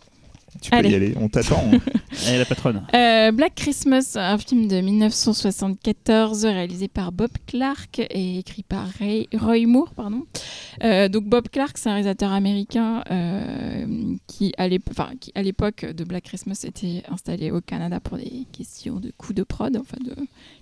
Tu 0.61 0.71
peux 0.71 0.77
Allez. 0.77 0.91
y 0.91 0.95
aller, 0.95 1.15
on 1.21 1.29
t'attend. 1.29 1.63
Elle 2.29 2.39
la 2.39 2.45
patronne. 2.45 2.83
Euh, 2.95 3.31
Black 3.33 3.55
Christmas, 3.55 4.13
un 4.17 4.39
film 4.39 4.69
de 4.69 4.81
1974 4.81 6.45
réalisé 6.47 6.89
par 6.89 7.13
Bob 7.13 7.31
Clark 7.47 7.99
et 8.11 8.39
écrit 8.39 8.63
par 8.63 8.87
Ray- 8.99 9.29
Roy 9.35 9.67
Moore. 9.67 9.93
Pardon. 9.95 10.23
Euh, 10.85 11.09
donc 11.09 11.25
Bob 11.25 11.49
Clark, 11.51 11.77
c'est 11.79 11.89
un 11.89 11.95
réalisateur 11.95 12.33
américain 12.33 13.03
euh, 13.11 14.15
qui, 14.27 14.53
à 14.59 14.69
l'époque 14.69 15.85
de 15.85 16.05
Black 16.05 16.25
Christmas, 16.25 16.63
était 16.67 17.03
installé 17.11 17.51
au 17.51 17.61
Canada 17.61 18.01
pour 18.01 18.17
des 18.19 18.47
questions 18.53 18.97
de 19.01 19.13
coûts 19.17 19.33
de 19.33 19.43
prod, 19.43 19.77
enfin 19.77 19.99
de 20.05 20.15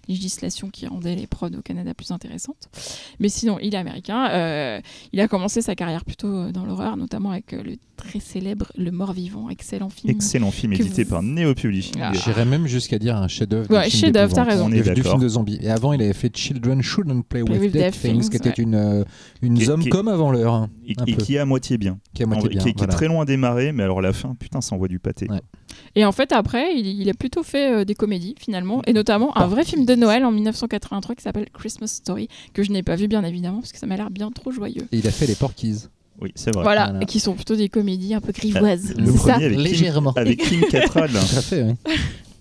législation 0.08 0.70
qui 0.70 0.86
rendait 0.86 1.14
les 1.16 1.26
prods 1.26 1.48
au 1.58 1.62
Canada 1.62 1.94
plus 1.94 2.10
intéressantes. 2.10 2.68
Mais 3.20 3.28
sinon, 3.28 3.58
il 3.62 3.74
est 3.74 3.78
américain. 3.78 4.28
Euh, 4.30 4.80
il 5.12 5.20
a 5.20 5.28
commencé 5.28 5.62
sa 5.62 5.74
carrière 5.74 6.04
plutôt 6.04 6.50
dans 6.50 6.64
l'horreur, 6.64 6.96
notamment 6.96 7.30
avec 7.30 7.52
euh, 7.52 7.62
le 7.62 7.76
très 7.96 8.20
célèbre 8.20 8.72
Le 8.76 8.90
Mort-Vivant, 8.90 9.48
excellent 9.50 9.88
film. 9.88 10.10
Excellent 10.10 10.50
film 10.50 10.72
édité 10.72 11.04
vous- 11.04 11.10
par 11.10 11.22
Neo 11.22 11.54
Publishing. 11.54 11.94
Ah. 12.00 12.12
J'irais 12.12 12.44
même 12.44 12.66
jusqu'à 12.66 12.98
dire 12.98 13.16
un 13.16 13.28
chef-d'œuvre. 13.28 13.70
Ouais, 13.70 13.88
chef-d'œuvre, 13.88 14.34
t'as 14.34 14.44
raison. 14.44 14.66
On 14.66 14.68
Du- 14.68 14.78
est 14.78 14.94
du 14.94 15.02
film 15.02 15.20
de 15.20 15.28
zombies. 15.28 15.58
Et 15.62 15.70
avant, 15.70 15.92
il 15.92 16.02
avait 16.02 16.12
fait 16.12 16.34
Children 16.36 16.82
Shouldn't 16.82 17.22
Play 17.28 17.42
with, 17.42 17.60
with 17.60 17.72
Dead, 17.72 17.92
Things, 17.92 18.20
Things, 18.20 18.30
qui 18.30 18.36
était 18.36 18.60
une, 18.62 18.74
euh, 18.74 19.04
une 19.42 19.56
Qui- 19.58 19.64
zombie 19.66 19.84
qui- 19.84 19.90
comme 19.90 20.08
avant 20.08 20.32
l'heure. 20.32 20.68
Et, 20.86 20.94
un 20.98 21.04
et 21.06 21.14
peu. 21.14 21.22
qui 21.22 21.36
est 21.36 21.38
à 21.38 21.44
moitié 21.44 21.78
bien. 21.78 21.98
Qui 22.14 22.22
est 22.22 22.24
à 22.24 22.28
moitié 22.28 22.48
bien. 22.48 22.60
qui, 22.62 22.68
est- 22.68 22.72
qui 22.72 22.76
est 22.82 22.86
voilà. 22.86 22.92
très 22.94 23.06
loin 23.08 23.22
à 23.22 23.24
démarrer, 23.24 23.72
mais 23.72 23.82
alors 23.84 24.00
la 24.02 24.12
fin, 24.12 24.34
putain, 24.34 24.60
ça 24.60 24.74
envoie 24.74 24.88
du 24.88 24.98
pâté. 24.98 25.26
Ouais. 25.30 25.40
Et 25.96 26.04
en 26.04 26.12
fait, 26.12 26.32
après, 26.32 26.74
il, 26.76 26.86
il 26.86 27.08
a 27.08 27.14
plutôt 27.14 27.42
fait 27.42 27.72
euh, 27.72 27.84
des 27.84 27.94
comédies, 27.94 28.34
finalement, 28.38 28.82
et 28.86 28.92
notamment 28.92 29.36
un 29.38 29.46
vrai 29.46 29.64
film 29.64 29.84
de 29.86 29.93
Noël 29.96 30.24
en 30.24 30.30
1983 30.32 31.14
qui 31.14 31.22
s'appelle 31.22 31.46
Christmas 31.52 31.86
Story, 31.88 32.28
que 32.52 32.62
je 32.62 32.70
n'ai 32.72 32.82
pas 32.82 32.96
vu, 32.96 33.08
bien 33.08 33.22
évidemment, 33.24 33.60
parce 33.60 33.72
que 33.72 33.78
ça 33.78 33.86
m'a 33.86 33.96
l'air 33.96 34.10
bien 34.10 34.30
trop 34.30 34.50
joyeux. 34.50 34.86
Et 34.92 34.98
il 34.98 35.06
a 35.06 35.10
fait 35.10 35.26
les 35.26 35.34
Porkies. 35.34 35.84
Oui, 36.20 36.30
c'est 36.36 36.54
vrai. 36.54 36.62
Voilà, 36.62 36.84
Voilà. 36.86 37.00
et 37.02 37.06
qui 37.06 37.18
sont 37.18 37.34
plutôt 37.34 37.56
des 37.56 37.68
comédies 37.68 38.14
un 38.14 38.20
peu 38.20 38.32
grivoises. 38.32 38.94
Le 38.96 39.06
c'est 39.06 39.12
ça 39.18 39.32
premier 39.32 39.44
avec 39.46 39.56
Kim, 39.56 39.64
Légèrement. 39.64 40.12
avec 40.14 40.38
Kim 40.38 40.60
Cattrall. 40.70 41.10
Tout 41.10 41.16
à 41.16 41.42
fait, 41.42 41.62
oui. 41.64 41.74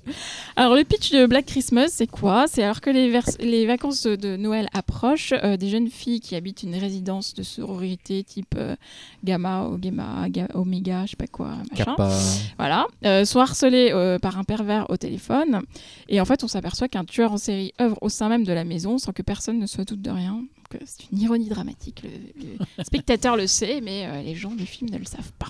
Alors, 0.55 0.75
le 0.75 0.83
pitch 0.83 1.11
de 1.11 1.25
Black 1.25 1.45
Christmas, 1.45 1.87
c'est 1.89 2.07
quoi? 2.07 2.45
C'est 2.47 2.63
alors 2.63 2.81
que 2.81 2.89
les, 2.89 3.65
vacances 3.65 4.03
de, 4.03 4.35
Noël 4.35 4.67
approchent, 4.73 5.33
euh, 5.43 5.57
des 5.57 5.69
jeunes 5.69 5.89
filles 5.89 6.19
qui 6.19 6.35
habitent 6.35 6.63
une 6.63 6.75
résidence 6.75 7.33
de 7.33 7.43
sororité 7.43 8.23
type 8.23 8.55
euh, 8.57 8.75
Gamma, 9.23 9.69
Gamma, 9.77 10.29
Ga- 10.29 10.47
Oméga, 10.53 11.05
je 11.05 11.11
sais 11.11 11.15
pas 11.17 11.27
quoi, 11.27 11.55
machin. 11.71 11.85
Kappa. 11.85 12.09
Voilà, 12.57 12.87
euh, 13.05 13.25
sont 13.25 13.39
harcelés 13.39 13.91
euh, 13.93 14.19
par 14.19 14.37
un 14.37 14.43
pervers 14.43 14.89
au 14.89 14.97
téléphone. 14.97 15.61
Et 16.09 16.19
en 16.21 16.25
fait, 16.25 16.43
on 16.43 16.47
s'aperçoit 16.47 16.87
qu'un 16.87 17.05
tueur 17.05 17.31
en 17.33 17.37
série 17.37 17.73
œuvre 17.81 17.97
au 18.01 18.09
sein 18.09 18.29
même 18.29 18.43
de 18.43 18.53
la 18.53 18.63
maison 18.63 18.97
sans 18.97 19.11
que 19.11 19.21
personne 19.21 19.59
ne 19.59 19.65
se 19.65 19.81
doute 19.81 20.01
de 20.01 20.11
rien. 20.11 20.43
C'est 20.85 21.11
une 21.11 21.19
ironie 21.19 21.49
dramatique. 21.49 22.03
Le, 22.03 22.09
le 22.43 22.83
spectateur 22.83 23.35
le 23.35 23.47
sait, 23.47 23.81
mais 23.81 24.05
euh, 24.05 24.21
les 24.21 24.35
gens 24.35 24.51
du 24.51 24.65
film 24.65 24.89
ne 24.89 24.97
le 24.97 25.05
savent 25.05 25.31
pas. 25.39 25.49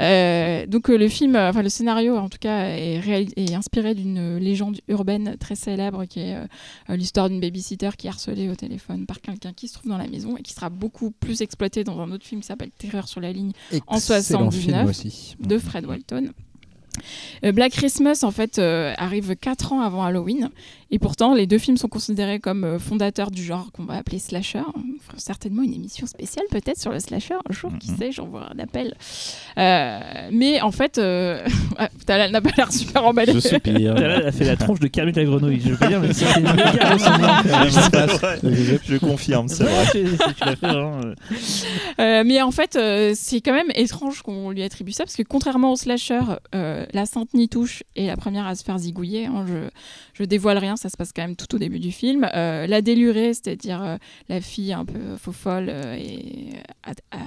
Euh, 0.00 0.66
donc 0.66 0.90
euh, 0.90 0.96
le 0.96 1.08
film, 1.08 1.36
enfin 1.36 1.62
le 1.62 1.68
scénario 1.68 2.16
en 2.16 2.28
tout 2.28 2.38
cas, 2.38 2.68
est, 2.68 3.54
inspiré 3.54 3.94
d'une 3.94 4.38
légende 4.38 4.80
urbaine 4.88 5.36
très 5.38 5.54
célèbre 5.54 6.04
qui 6.06 6.20
est 6.20 6.36
l'histoire 6.88 7.28
d'une 7.28 7.40
babysitter 7.40 7.90
qui 7.96 8.06
est 8.06 8.10
harcelée 8.10 8.48
au 8.48 8.54
téléphone 8.54 9.06
par 9.06 9.20
quelqu'un 9.20 9.52
qui 9.52 9.68
se 9.68 9.74
trouve 9.74 9.90
dans 9.90 9.98
la 9.98 10.08
maison 10.08 10.36
et 10.36 10.42
qui 10.42 10.52
sera 10.52 10.70
beaucoup 10.70 11.10
plus 11.10 11.42
exploité 11.42 11.84
dans 11.84 12.00
un 12.00 12.10
autre 12.10 12.24
film 12.24 12.40
qui 12.40 12.46
s'appelle 12.46 12.70
Terreur 12.70 13.06
sur 13.06 13.20
la 13.20 13.32
ligne 13.32 13.52
En 13.86 13.96
Excellent 13.96 14.50
79, 14.50 14.60
film 14.60 14.88
aussi. 14.88 15.36
de 15.38 15.58
Fred 15.58 15.86
Walton. 15.86 16.32
Black 17.42 17.72
Christmas, 17.72 18.20
en 18.22 18.30
fait, 18.30 18.58
euh, 18.58 18.94
arrive 18.96 19.36
4 19.36 19.72
ans 19.72 19.80
avant 19.80 20.02
Halloween. 20.04 20.50
Et 20.94 21.00
pourtant, 21.00 21.34
les 21.34 21.48
deux 21.48 21.58
films 21.58 21.76
sont 21.76 21.88
considérés 21.88 22.38
comme 22.38 22.62
euh, 22.62 22.78
fondateurs 22.78 23.32
du 23.32 23.42
genre 23.42 23.72
qu'on 23.72 23.82
va 23.84 23.94
appeler 23.94 24.20
slasher. 24.20 24.62
On 24.76 25.02
fera 25.04 25.18
certainement 25.18 25.62
une 25.62 25.74
émission 25.74 26.06
spéciale, 26.06 26.44
peut-être, 26.52 26.78
sur 26.80 26.92
le 26.92 27.00
slasher 27.00 27.34
un 27.34 27.52
jour, 27.52 27.72
qui 27.80 27.90
Mhm. 27.90 27.96
sait, 27.98 28.12
j'envoie 28.12 28.46
un 28.54 28.58
appel. 28.60 28.94
Euh, 29.58 29.98
mais 30.30 30.60
en 30.60 30.70
fait, 30.70 30.98
euh... 30.98 31.44
putain, 31.98 32.18
elle 32.18 32.30
n'a 32.30 32.40
pas 32.40 32.50
l'air 32.56 32.70
super 32.70 33.04
emballée. 33.04 33.32
Je 33.32 33.40
soupire. 33.40 33.96
Elle 33.96 34.28
a 34.28 34.30
fait 34.30 34.44
la 34.44 34.56
tronche 34.56 34.78
de 34.78 34.86
Kermit 34.86 35.10
la 35.14 35.24
grenouille. 35.24 35.60
Je 35.64 35.72
veux 35.72 35.88
dire, 35.88 35.98
mais 36.00 36.12
c'est 36.12 36.26
une. 36.38 36.46
Je 38.86 38.96
confirme, 38.98 39.48
c'est 39.48 39.64
vrai. 39.64 39.86
tu 39.90 40.06
fait 40.06 40.54
vraiment. 40.62 41.00
euh. 41.98 42.22
Mais 42.24 42.40
en 42.40 42.52
fait, 42.52 42.76
euh, 42.76 43.14
c'est 43.16 43.40
quand 43.40 43.54
même 43.54 43.72
étrange 43.74 44.22
qu'on 44.22 44.50
lui 44.50 44.62
attribue 44.62 44.92
ça, 44.92 45.02
parce 45.02 45.16
que 45.16 45.24
contrairement 45.24 45.72
au 45.72 45.76
slasher, 45.76 46.20
euh, 46.54 46.86
la 46.92 47.04
Sainte 47.06 47.34
Nitouche 47.34 47.82
est 47.96 48.06
la 48.06 48.16
première 48.16 48.46
à 48.46 48.54
se 48.54 48.62
faire 48.62 48.78
zigouiller. 48.78 49.26
hein, 49.26 49.44
je, 49.48 49.54
je 50.14 50.24
dévoile 50.24 50.58
rien, 50.58 50.76
ça 50.76 50.88
se 50.88 50.96
passe 50.96 51.12
quand 51.14 51.22
même 51.22 51.36
tout 51.36 51.54
au 51.54 51.58
début 51.58 51.78
du 51.80 51.92
film. 51.92 52.26
Euh, 52.34 52.66
la 52.66 52.80
délurée, 52.82 53.34
c'est-à-dire 53.34 53.82
euh, 53.82 53.96
la 54.28 54.40
fille 54.40 54.72
un 54.72 54.84
peu 54.84 55.16
faux 55.20 55.32
folle 55.32 55.66
euh, 55.68 55.96
et 55.96 56.54
à- 56.84 56.92
à- 57.16 57.20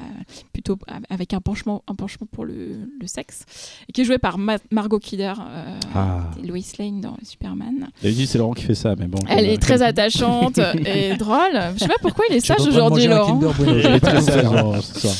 plutôt 0.54 0.78
avec 1.10 1.34
un 1.34 1.42
penchement, 1.42 1.84
un 1.88 1.96
penchement 1.96 2.28
pour 2.32 2.46
le, 2.46 2.78
le 3.00 3.08
sexe, 3.08 3.44
et 3.88 3.92
qui 3.92 4.02
est 4.02 4.06
jouée 4.06 4.18
par 4.18 4.38
Ma- 4.38 4.58
Margot 4.72 5.00
Kidder, 5.00 5.34
euh, 5.40 5.80
Ah. 5.94 6.32
Lois 6.46 6.58
Lane 6.80 7.02
dans 7.02 7.16
Superman. 7.24 7.90
Dit 8.02 8.26
c'est 8.28 8.38
Laurent 8.38 8.54
qui 8.54 8.64
fait 8.64 8.76
ça, 8.76 8.96
mais 8.98 9.06
bon. 9.08 9.20
Elle 9.30 9.46
comme- 9.46 9.54
est 9.54 9.58
très 9.62 9.82
attachante 9.82 10.58
et 10.86 11.16
drôle. 11.20 11.60
Je 11.76 11.80
sais 11.80 11.88
pas 11.88 11.96
pourquoi 12.02 12.26
il 12.30 12.36
est 12.38 12.40
sage 12.46 12.66
aujourd'hui, 12.68 13.08
Laurent. 13.08 13.40
Soir. 14.82 15.14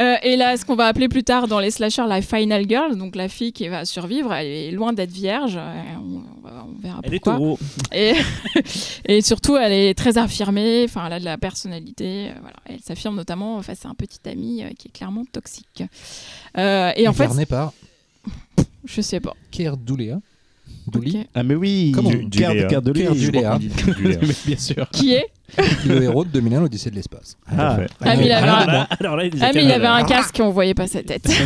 Euh, 0.00 0.14
et 0.22 0.36
là, 0.36 0.56
ce 0.56 0.64
qu'on 0.64 0.76
va 0.76 0.86
appeler 0.86 1.08
plus 1.08 1.24
tard 1.24 1.48
dans 1.48 1.58
les 1.58 1.70
slashers 1.72 2.06
la 2.08 2.22
final 2.22 2.64
girl, 2.68 2.96
donc 2.96 3.16
la 3.16 3.28
fille 3.28 3.52
qui 3.52 3.66
va 3.68 3.84
survivre, 3.84 4.32
elle 4.32 4.46
est 4.46 4.70
loin 4.70 4.92
d'être 4.92 5.10
vierge. 5.10 5.56
euh, 5.56 5.82
On, 6.00 6.22
on 6.48 6.80
verra 6.80 7.00
Elle 7.08 7.14
est 7.14 7.20
pourquoi. 7.20 7.34
taureau. 7.36 7.58
Et, 7.92 8.12
et 9.06 9.20
surtout, 9.22 9.56
elle 9.56 9.72
est 9.72 9.94
très 9.94 10.16
affirmée. 10.18 10.84
Enfin, 10.84 11.06
elle 11.06 11.12
a 11.14 11.20
de 11.20 11.24
la 11.24 11.38
personnalité. 11.38 12.28
euh, 12.28 12.32
voilà. 12.40 12.56
Elle 12.66 12.80
s'affirme 12.80 13.16
notamment 13.16 13.60
face 13.62 13.84
à 13.84 13.88
un 13.88 13.94
petit 13.94 14.20
ami 14.28 14.62
euh, 14.62 14.68
qui 14.78 14.88
est 14.88 14.92
clairement 14.92 15.24
toxique. 15.30 15.82
Euh, 16.56 16.92
et 16.96 17.08
en 17.08 17.12
fait, 17.12 17.24
Incarné 17.24 17.46
par 17.46 17.72
je 18.84 19.00
sais 19.02 19.20
pas. 19.20 19.34
Keir 19.50 19.76
Doulea. 19.76 20.20
Douli, 20.86 21.18
Ok. 21.20 21.26
Ah, 21.34 21.42
mais 21.42 21.54
oui 21.54 21.92
Comment 21.94 22.10
du- 22.10 22.24
Du- 22.26 22.38
Léa. 22.38 22.52
Léa. 22.54 22.80
Léa. 24.00 24.18
Bien 24.46 24.56
sûr. 24.56 24.88
Qui 24.90 25.12
est 25.12 25.26
le 25.86 26.02
héros 26.02 26.24
de 26.24 26.30
2001, 26.30 26.60
l'Odyssée 26.60 26.90
de 26.90 26.94
l'espace. 26.96 27.36
Ah, 27.50 27.56
Parfait. 27.56 27.86
Ah, 28.00 28.16
mais 28.16 28.26
il 28.26 28.32
avait 28.32 28.48
Alors 28.48 28.58
un- 29.18 29.28
nous 29.28 29.42
a 29.42 29.46
Ah, 29.46 29.50
mais 29.54 29.64
il 29.64 29.72
avait 29.72 29.86
un 29.86 30.04
casque 30.04 30.38
et 30.38 30.42
on 30.42 30.50
voyait 30.50 30.74
pas 30.74 30.86
sa 30.86 31.02
tête. 31.02 31.28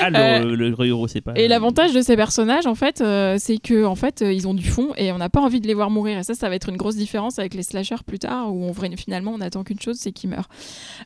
Ah, 0.00 0.10
le, 0.10 0.54
le 0.54 0.86
héros, 0.86 1.08
c'est 1.08 1.20
pas. 1.20 1.32
Et 1.34 1.48
l'avantage 1.48 1.92
de 1.92 2.00
ces 2.02 2.16
personnages, 2.16 2.66
en 2.66 2.74
fait, 2.74 3.00
euh, 3.00 3.36
c'est 3.38 3.58
que 3.58 3.84
en 3.84 3.94
fait, 3.94 4.22
euh, 4.22 4.32
ils 4.32 4.46
ont 4.46 4.54
du 4.54 4.68
fond 4.68 4.90
et 4.96 5.10
on 5.12 5.18
n'a 5.18 5.28
pas 5.28 5.40
envie 5.40 5.60
de 5.60 5.66
les 5.66 5.74
voir 5.74 5.90
mourir. 5.90 6.18
Et 6.18 6.22
ça, 6.22 6.34
ça 6.34 6.48
va 6.48 6.54
être 6.54 6.68
une 6.68 6.76
grosse 6.76 6.96
différence 6.96 7.38
avec 7.38 7.54
les 7.54 7.62
slashers 7.62 8.02
plus 8.06 8.18
tard, 8.18 8.54
où 8.54 8.64
on 8.64 8.72
vrai, 8.72 8.88
finalement, 8.96 9.32
on 9.34 9.40
attend 9.40 9.64
qu'une 9.64 9.80
chose, 9.80 9.96
c'est 9.98 10.12
qu'ils 10.12 10.30
meurent. 10.30 10.48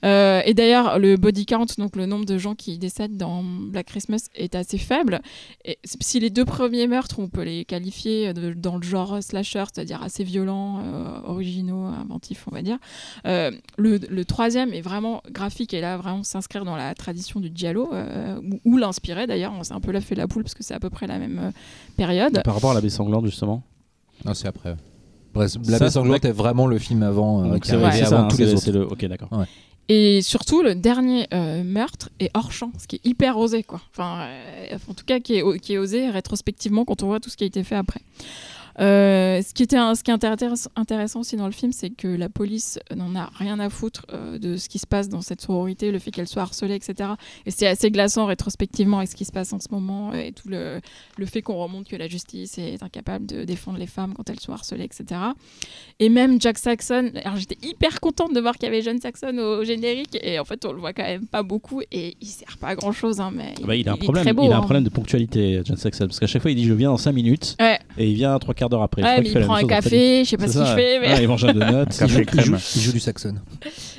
Euh, 0.04 0.42
et 0.44 0.54
d'ailleurs, 0.54 0.98
le 0.98 1.16
body 1.16 1.46
count, 1.46 1.66
donc 1.78 1.96
le 1.96 2.06
nombre 2.06 2.26
de 2.26 2.36
gens 2.38 2.54
qui 2.54 2.78
décèdent 2.78 3.16
dans 3.16 3.42
Black 3.42 3.86
Christmas, 3.86 4.26
est 4.34 4.54
assez 4.54 4.78
faible. 4.78 5.20
Et 5.64 5.78
si 6.00 6.20
les 6.20 6.30
deux 6.30 6.44
premiers 6.44 6.86
meurtres, 6.86 7.18
on 7.18 7.28
peut 7.28 7.42
les 7.42 7.64
qualifier 7.64 8.34
de- 8.34 8.52
dans 8.52 8.76
le 8.76 8.82
genre 8.82 9.22
slasher, 9.22 9.64
c'est-à-dire 9.72 10.02
assez 10.02 10.24
violents, 10.24 10.80
euh, 10.84 11.11
originaux, 11.24 11.84
inventifs, 11.84 12.46
on 12.50 12.54
va 12.54 12.62
dire. 12.62 12.78
Euh, 13.26 13.50
le, 13.76 13.98
le 13.98 14.24
troisième 14.24 14.72
est 14.72 14.80
vraiment 14.80 15.22
graphique 15.30 15.74
et 15.74 15.80
là, 15.80 15.96
vraiment 15.96 16.22
s'inscrire 16.22 16.64
dans 16.64 16.76
la 16.76 16.94
tradition 16.94 17.40
du 17.40 17.50
giallo, 17.54 17.90
euh, 17.92 18.40
ou, 18.64 18.72
ou 18.72 18.76
l'inspirer 18.78 19.26
d'ailleurs. 19.26 19.52
On 19.58 19.62
s'est 19.64 19.74
un 19.74 19.80
peu 19.80 19.92
la 19.92 20.00
fait 20.00 20.14
la 20.14 20.26
poule 20.28 20.42
parce 20.42 20.54
que 20.54 20.62
c'est 20.62 20.74
à 20.74 20.80
peu 20.80 20.90
près 20.90 21.06
la 21.06 21.18
même 21.18 21.38
euh, 21.42 21.50
période. 21.96 22.42
Par 22.44 22.54
rapport 22.54 22.70
à 22.70 22.74
la 22.74 22.80
baie 22.80 22.90
sanglante, 22.90 23.26
justement? 23.26 23.62
Non, 24.24 24.34
c'est 24.34 24.48
après. 24.48 24.76
Bref, 25.34 25.52
La 25.66 25.78
Ça, 25.78 25.84
Baie 25.86 25.90
sanglante 25.90 26.24
est 26.26 26.32
vraiment 26.32 26.66
le 26.66 26.78
film 26.78 27.02
avant, 27.02 27.42
euh, 27.44 27.58
qui 27.58 27.70
est 27.72 27.76
ouais, 27.76 27.90
ça, 28.04 28.06
avant 28.06 28.24
hein, 28.24 28.28
tous 28.28 28.36
les 28.38 28.52
autres. 28.52 28.62
c'est 28.62 28.72
le. 28.72 28.86
Ok, 28.86 29.04
d'accord. 29.06 29.30
Et 29.88 30.22
surtout, 30.22 30.62
le 30.62 30.74
dernier 30.76 31.26
euh, 31.34 31.64
meurtre 31.64 32.10
est 32.20 32.30
hors 32.34 32.52
champ, 32.52 32.70
ce 32.78 32.86
qui 32.86 32.96
est 32.96 33.06
hyper 33.06 33.36
osé, 33.36 33.62
quoi. 33.64 33.80
Enfin, 33.92 34.20
euh, 34.28 34.78
en 34.88 34.94
tout 34.94 35.04
cas, 35.04 35.18
qui 35.20 35.34
est, 35.34 35.42
o- 35.42 35.54
qui 35.54 35.72
est 35.74 35.78
osé 35.78 36.08
rétrospectivement 36.08 36.84
quand 36.84 37.02
on 37.02 37.06
voit 37.08 37.18
tout 37.18 37.30
ce 37.30 37.36
qui 37.36 37.44
a 37.44 37.46
été 37.48 37.64
fait 37.64 37.74
après. 37.74 38.00
Euh, 38.80 39.42
ce 39.42 39.52
qui 39.52 39.62
était 39.62 39.76
ce 39.76 40.02
qui 40.02 40.10
est 40.10 40.24
intéressant 40.76 41.20
aussi 41.20 41.36
dans 41.36 41.46
le 41.46 41.52
film, 41.52 41.72
c'est 41.72 41.90
que 41.90 42.08
la 42.08 42.28
police 42.28 42.78
n'en 42.94 43.14
a 43.14 43.30
rien 43.34 43.58
à 43.60 43.68
foutre 43.68 44.06
euh, 44.12 44.38
de 44.38 44.56
ce 44.56 44.68
qui 44.68 44.78
se 44.78 44.86
passe 44.86 45.08
dans 45.08 45.20
cette 45.20 45.40
sororité, 45.40 45.90
le 45.90 45.98
fait 45.98 46.10
qu'elle 46.10 46.28
soit 46.28 46.42
harcelée, 46.42 46.74
etc. 46.74 47.10
Et 47.46 47.50
c'est 47.50 47.66
assez 47.66 47.90
glaçant 47.90 48.26
rétrospectivement 48.26 48.98
avec 48.98 49.10
ce 49.10 49.16
qui 49.16 49.24
se 49.24 49.32
passe 49.32 49.52
en 49.52 49.58
ce 49.58 49.68
moment 49.70 50.12
et 50.12 50.32
tout 50.32 50.48
le, 50.48 50.80
fait 51.26 51.42
qu'on 51.42 51.56
remonte 51.56 51.88
que 51.88 51.96
la 51.96 52.08
justice 52.08 52.58
est 52.58 52.82
incapable 52.82 53.26
de 53.26 53.44
défendre 53.44 53.78
les 53.78 53.86
femmes 53.86 54.12
quand 54.14 54.28
elles 54.28 54.40
sont 54.40 54.52
harcelées, 54.52 54.84
etc. 54.84 55.20
Et 55.98 56.08
même 56.08 56.40
Jack 56.40 56.58
Saxon, 56.58 57.12
alors 57.24 57.36
j'étais 57.36 57.58
hyper 57.66 58.00
contente 58.00 58.34
de 58.34 58.40
voir 58.40 58.54
qu'il 58.56 58.64
y 58.64 58.68
avait 58.68 58.82
John 58.82 59.00
Saxon 59.00 59.38
au, 59.38 59.64
générique 59.64 60.18
et 60.20 60.38
en 60.38 60.44
fait 60.44 60.64
on 60.64 60.72
le 60.72 60.80
voit 60.80 60.92
quand 60.92 61.04
même 61.04 61.26
pas 61.26 61.42
beaucoup 61.42 61.80
et 61.90 62.16
il 62.20 62.26
sert 62.26 62.58
pas 62.58 62.68
à 62.68 62.74
grand 62.74 62.92
chose, 62.92 63.20
hein, 63.20 63.30
mais 63.32 63.54
il, 63.60 63.80
il, 63.80 63.88
a 63.88 63.92
un 63.92 63.96
problème, 63.96 64.34
beau, 64.34 64.44
il 64.44 64.52
a 64.52 64.58
un 64.58 64.68
hein. 64.68 64.80
de 64.80 64.88
ponctualité 64.88 65.62
John 65.64 65.76
Saxon 65.76 66.06
parce 66.06 66.20
qu'à 66.20 66.26
chaque 66.26 66.42
fois 66.42 66.50
il 66.50 66.56
dit 66.56 66.64
je 66.64 66.74
viens 66.74 66.90
dans 66.90 66.96
5 66.96 67.12
minutes 67.12 67.56
et 67.96 68.08
il 68.08 68.14
vient 68.14 68.34
à 68.34 68.38
3 68.38 68.54
d'heure 68.68 68.82
après. 68.82 69.02
Il, 69.24 69.40
prend 69.40 69.54
un 69.54 69.66
café, 69.66 70.24
je 70.24 70.30
sais 70.30 70.36
pas 70.36 70.48
ce 70.48 70.58
qu'il 70.58 70.66
fait. 70.74 71.00
Mais... 71.00 71.22
Il 71.22 71.28
mange 71.28 71.44
un 71.44 71.52
donut, 71.52 71.86
il, 72.00 72.08
joue, 72.08 72.20
il, 72.76 72.80
joue, 72.80 72.92
du 72.92 73.00
saxon. 73.00 73.34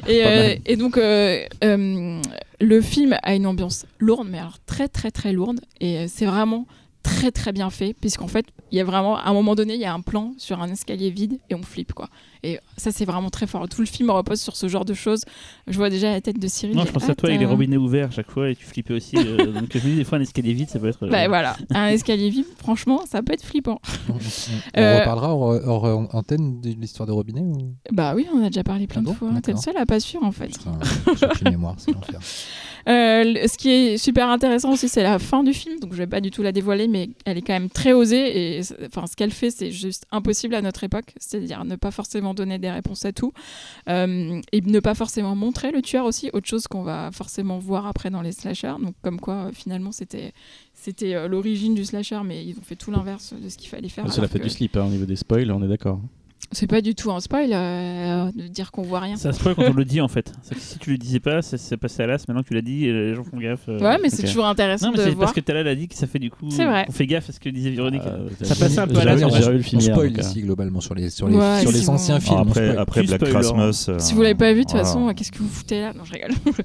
Et, 0.07 0.23
euh, 0.25 0.75
donc, 0.77 0.97
euh, 0.97 1.43
euh, 1.63 2.21
le 2.59 2.81
film 2.81 3.15
a 3.23 3.35
une 3.35 3.47
ambiance 3.47 3.85
lourde, 3.99 4.27
mais 4.29 4.39
alors 4.39 4.57
très 4.65 4.87
très 4.87 5.11
très 5.11 5.33
lourde. 5.33 5.59
Et 5.79 6.07
c'est 6.07 6.25
vraiment 6.25 6.65
très 7.03 7.31
très 7.31 7.51
bien 7.51 7.69
fait, 7.69 7.93
puisqu'en 7.99 8.27
fait, 8.27 8.45
il 8.71 8.77
y 8.77 8.81
a 8.81 8.83
vraiment, 8.83 9.17
à 9.17 9.29
un 9.29 9.33
moment 9.33 9.55
donné, 9.55 9.75
il 9.75 9.79
y 9.81 9.85
a 9.85 9.93
un 9.93 10.01
plan 10.01 10.33
sur 10.37 10.61
un 10.61 10.69
escalier 10.69 11.09
vide 11.09 11.37
et 11.49 11.55
on 11.55 11.61
flippe, 11.61 11.93
quoi. 11.93 12.09
Et 12.41 12.59
ça, 12.77 12.91
c'est 12.91 13.05
vraiment 13.05 13.29
très 13.29 13.45
fort. 13.47 13.67
Tout 13.69 13.81
le 13.81 13.87
film 13.87 14.09
repose 14.09 14.41
sur 14.41 14.55
ce 14.55 14.67
genre 14.67 14.83
de 14.83 14.93
choses. 14.93 15.23
Je 15.67 15.77
vois 15.77 15.89
déjà 15.89 16.11
la 16.11 16.19
tête 16.21 16.39
de 16.39 16.47
Cyril. 16.47 16.75
Non, 16.75 16.85
je 16.85 16.91
pense 16.91 17.07
à 17.09 17.15
toi, 17.15 17.29
il 17.31 17.41
est 17.41 17.45
robinets 17.45 17.77
ouverts 17.77 18.07
à 18.07 18.11
chaque 18.11 18.29
fois 18.31 18.49
et 18.49 18.55
tu 18.55 18.65
flippais 18.65 18.93
aussi. 18.93 19.15
euh, 19.17 19.45
donc 19.59 19.69
je 19.71 19.77
me 19.77 19.83
dis, 19.83 19.95
des 19.97 20.03
fois, 20.03 20.17
un 20.17 20.21
escalier 20.21 20.53
vide, 20.53 20.69
ça 20.69 20.79
peut 20.79 20.87
être. 20.89 21.03
euh, 21.05 21.09
Bah 21.09 21.27
voilà, 21.27 21.55
un 21.71 21.87
escalier 21.87 22.29
vide, 22.29 22.45
franchement, 22.57 23.01
ça 23.05 23.21
peut 23.21 23.33
être 23.33 23.43
flippant. 23.45 23.79
On, 24.09 24.13
Euh, 24.79 24.99
reparlera 24.99 25.35
hors, 25.35 25.67
hors 25.67 26.15
antenne 26.15 26.59
de 26.61 26.69
l'histoire 26.71 27.07
de 27.07 27.11
robinet 27.13 27.41
ou... 27.41 27.75
Bah 27.91 28.13
oui, 28.15 28.27
on 28.33 28.41
a 28.43 28.47
déjà 28.47 28.63
parlé 28.63 28.87
plein 28.87 29.01
Ah 29.01 29.03
bon 29.05 29.11
de 29.11 29.15
fois. 29.17 29.29
T'es 29.41 29.51
le 29.53 29.57
seul 29.57 29.77
à 29.77 29.85
pas 29.85 29.99
sûr, 29.99 30.23
en 30.23 30.31
fait. 30.31 30.47
Putain, 30.47 31.49
mémoire, 31.51 31.75
c'est 31.77 31.91
l'enfer. 31.93 32.19
Euh, 32.89 33.47
ce 33.47 33.57
qui 33.57 33.69
est 33.69 33.97
super 33.97 34.29
intéressant 34.29 34.73
aussi, 34.73 34.89
c'est 34.89 35.03
la 35.03 35.19
fin 35.19 35.43
du 35.43 35.53
film. 35.53 35.79
Donc, 35.79 35.93
je 35.93 35.97
vais 35.97 36.07
pas 36.07 36.21
du 36.21 36.31
tout 36.31 36.43
la 36.43 36.51
dévoiler, 36.51 36.87
mais 36.87 37.09
elle 37.25 37.37
est 37.37 37.41
quand 37.41 37.53
même 37.53 37.69
très 37.69 37.93
osée. 37.93 38.57
Et 38.57 38.61
enfin, 38.85 39.07
ce 39.07 39.15
qu'elle 39.15 39.31
fait, 39.31 39.51
c'est 39.51 39.71
juste 39.71 40.05
impossible 40.11 40.55
à 40.55 40.61
notre 40.61 40.83
époque. 40.83 41.13
C'est-à-dire 41.17 41.63
ne 41.65 41.75
pas 41.75 41.91
forcément 41.91 42.33
donner 42.33 42.59
des 42.59 42.71
réponses 42.71 43.05
à 43.05 43.11
tout 43.11 43.33
Euh, 43.89 44.41
et 44.51 44.61
ne 44.61 44.79
pas 44.79 44.95
forcément 44.95 45.35
montrer 45.35 45.71
le 45.71 45.81
tueur 45.81 46.05
aussi. 46.05 46.29
Autre 46.33 46.47
chose 46.47 46.67
qu'on 46.67 46.83
va 46.83 47.11
forcément 47.11 47.59
voir 47.59 47.85
après 47.85 48.09
dans 48.09 48.21
les 48.21 48.31
slashers. 48.31 48.75
Donc, 48.81 48.95
comme 49.01 49.19
quoi, 49.19 49.33
euh, 49.33 49.51
finalement, 49.53 49.91
c'était 49.91 50.33
c'était 50.73 51.27
l'origine 51.29 51.75
du 51.75 51.85
slasher, 51.85 52.19
mais 52.25 52.43
ils 52.45 52.57
ont 52.57 52.63
fait 52.63 52.75
tout 52.75 52.91
l'inverse 52.91 53.33
de 53.33 53.47
ce 53.47 53.57
qu'il 53.57 53.69
fallait 53.69 53.87
faire. 53.89 54.11
C'est 54.11 54.19
la 54.19 54.27
fête 54.27 54.41
que 54.41 54.47
du 54.47 54.49
slip 54.49 54.75
hein, 54.75 54.85
au 54.85 54.89
niveau 54.89 55.05
des 55.05 55.15
spoils, 55.15 55.49
on 55.51 55.63
est 55.63 55.67
d'accord. 55.67 55.99
C'est 56.53 56.67
pas 56.67 56.81
du 56.81 56.95
tout 56.95 57.11
un 57.11 57.19
spoil 57.19 57.49
euh, 57.53 58.31
de 58.35 58.47
dire 58.47 58.71
qu'on 58.71 58.81
voit 58.83 58.99
rien. 58.99 59.15
Ça 59.15 59.31
spoil 59.33 59.55
quand 59.55 59.63
on 59.69 59.73
le 59.73 59.85
dit 59.85 60.01
en 60.01 60.07
fait. 60.07 60.31
C'est 60.43 60.55
que 60.55 60.61
si 60.61 60.79
tu 60.79 60.91
le 60.91 60.97
disais 60.97 61.19
pas, 61.19 61.41
ça 61.41 61.57
s'est 61.57 61.77
passé 61.77 62.03
à 62.03 62.07
l'as. 62.07 62.27
Maintenant 62.27 62.43
que 62.43 62.47
tu 62.47 62.53
l'as 62.53 62.61
dit, 62.61 62.87
euh, 62.87 63.09
les 63.09 63.15
gens 63.15 63.23
font 63.23 63.37
gaffe. 63.37 63.67
euh, 63.69 63.79
Ouais, 63.79 63.97
mais 64.01 64.09
c'est 64.09 64.23
toujours 64.23 64.45
intéressant 64.45 64.87
Non, 64.87 64.91
mais 64.93 64.97
de 64.99 65.03
c'est 65.03 65.09
voir. 65.11 65.19
parce 65.21 65.33
que 65.33 65.39
Talal 65.41 65.67
a 65.67 65.75
dit 65.75 65.87
que 65.87 65.95
ça 65.95 66.07
fait 66.07 66.19
du 66.19 66.29
coup. 66.29 66.47
C'est 66.49 66.65
vrai. 66.65 66.85
On 66.87 66.91
fait 66.91 67.07
gaffe 67.07 67.29
à 67.29 67.33
ce 67.33 67.39
que 67.39 67.49
disait 67.49 67.71
Véronique. 67.71 68.01
Euh, 68.05 68.29
ça 68.43 68.55
passait 68.55 68.79
un 68.79 68.87
peu 68.87 68.97
à 68.97 68.99
j'ai 69.01 69.05
la 69.05 69.15
revu- 69.15 69.19
sur- 69.19 69.29
j'ai 69.31 69.45
revu 69.45 69.57
le 69.71 69.77
On 69.77 69.79
spoil 69.81 70.19
ici 70.19 70.41
globalement 70.41 70.79
sur 70.81 70.95
les, 70.95 71.09
sur 71.09 71.27
les, 71.27 71.35
Ouais, 71.35 71.61
sur 71.61 71.71
si 71.71 71.77
les 71.79 71.89
anciens 71.89 72.19
films. 72.19 72.35
on 72.37 72.41
après, 72.41 72.77
après 72.77 73.03
Black 73.03 73.19
spoiler, 73.25 73.35
Christmas. 73.35 73.85
euh, 73.89 73.99
Si 73.99 74.13
vous 74.13 74.21
l'avez 74.21 74.35
pas 74.35 74.51
vu, 74.53 74.59
de 74.59 74.63
toute 74.63 74.71
voilà. 74.71 74.85
façon, 74.85 75.13
qu'est-ce 75.13 75.31
que 75.31 75.39
vous 75.39 75.47
foutez 75.49 75.81
là? 75.81 75.93
Non, 75.93 76.03
je 76.05 76.13
rigole. 76.13 76.31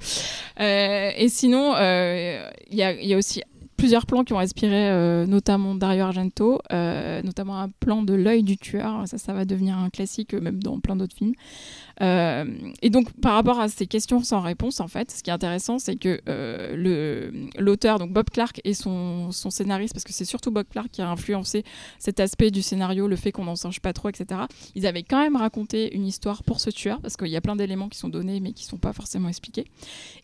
Euh, 0.61 1.11
et 1.17 1.29
sinon, 1.29 1.75
euh, 1.77 2.43
il 2.71 2.77
y, 2.79 2.83
a, 2.83 2.93
il 3.01 3.07
y 3.09 3.15
a 3.15 3.17
aussi 3.17 3.43
plusieurs 3.79 4.07
plans 4.07 4.25
qui 4.25 4.35
ont 4.35 4.39
inspiré 4.41 4.91
euh, 4.91 5.25
notamment 5.25 5.75
Dario 5.75 6.03
Argento, 6.03 6.61
euh, 6.73 7.23
notamment 7.23 7.61
un 7.61 7.69
plan 7.69 8.03
de 8.03 8.13
l'œil 8.13 8.43
du 8.43 8.59
tueur. 8.59 9.07
Ça, 9.07 9.17
ça 9.17 9.33
va 9.33 9.45
devenir 9.45 9.79
un 9.79 9.89
classique, 9.89 10.35
euh, 10.35 10.41
même 10.41 10.61
dans 10.63 10.81
plein 10.81 10.97
d'autres 10.97 11.17
films. 11.17 11.33
Euh, 12.01 12.45
et 12.83 12.91
donc, 12.91 13.13
par 13.21 13.35
rapport 13.35 13.61
à 13.61 13.69
ces 13.69 13.87
questions 13.87 14.23
sans 14.23 14.41
réponse, 14.41 14.81
en 14.81 14.89
fait, 14.89 15.11
ce 15.11 15.23
qui 15.23 15.31
est 15.31 15.33
intéressant, 15.33 15.79
c'est 15.79 15.97
que 15.97 16.21
euh, 16.29 17.49
l'auteur, 17.59 17.99
donc 17.99 18.13
Bob 18.13 18.31
Clark, 18.31 18.61
et 18.65 18.75
son, 18.75 19.33
son 19.33 19.51
scénariste, 19.51 19.95
parce 19.95 20.05
que 20.05 20.13
c'est 20.13 20.25
surtout 20.25 20.51
Bob 20.51 20.67
Clark 20.71 20.89
qui 20.91 21.03
a 21.03 21.09
influencé 21.09 21.65
cet 21.99 22.21
aspect 22.21 22.51
du 22.51 22.63
scénario, 22.63 23.09
le 23.09 23.17
fait 23.17 23.33
qu'on 23.33 23.45
n'en 23.45 23.57
sache 23.57 23.81
pas 23.81 23.93
trop, 23.93 24.09
etc. 24.09 24.43
Ils 24.75 24.87
avaient 24.87 25.03
quand 25.03 25.21
même 25.21 25.37
raconté 25.37 25.95
une 25.95 26.07
histoire 26.07 26.43
pour 26.43 26.61
ce 26.61 26.71
tueur, 26.71 27.01
parce 27.01 27.17
qu'il 27.17 27.29
y 27.29 27.37
a 27.37 27.41
plein 27.41 27.57
d'éléments 27.57 27.89
qui 27.89 27.99
sont 27.99 28.09
donnés, 28.09 28.41
mais 28.41 28.53
qui 28.53 28.65
sont 28.65 28.79
pas 28.79 28.93
forcément 28.93 29.29
expliqués. 29.29 29.65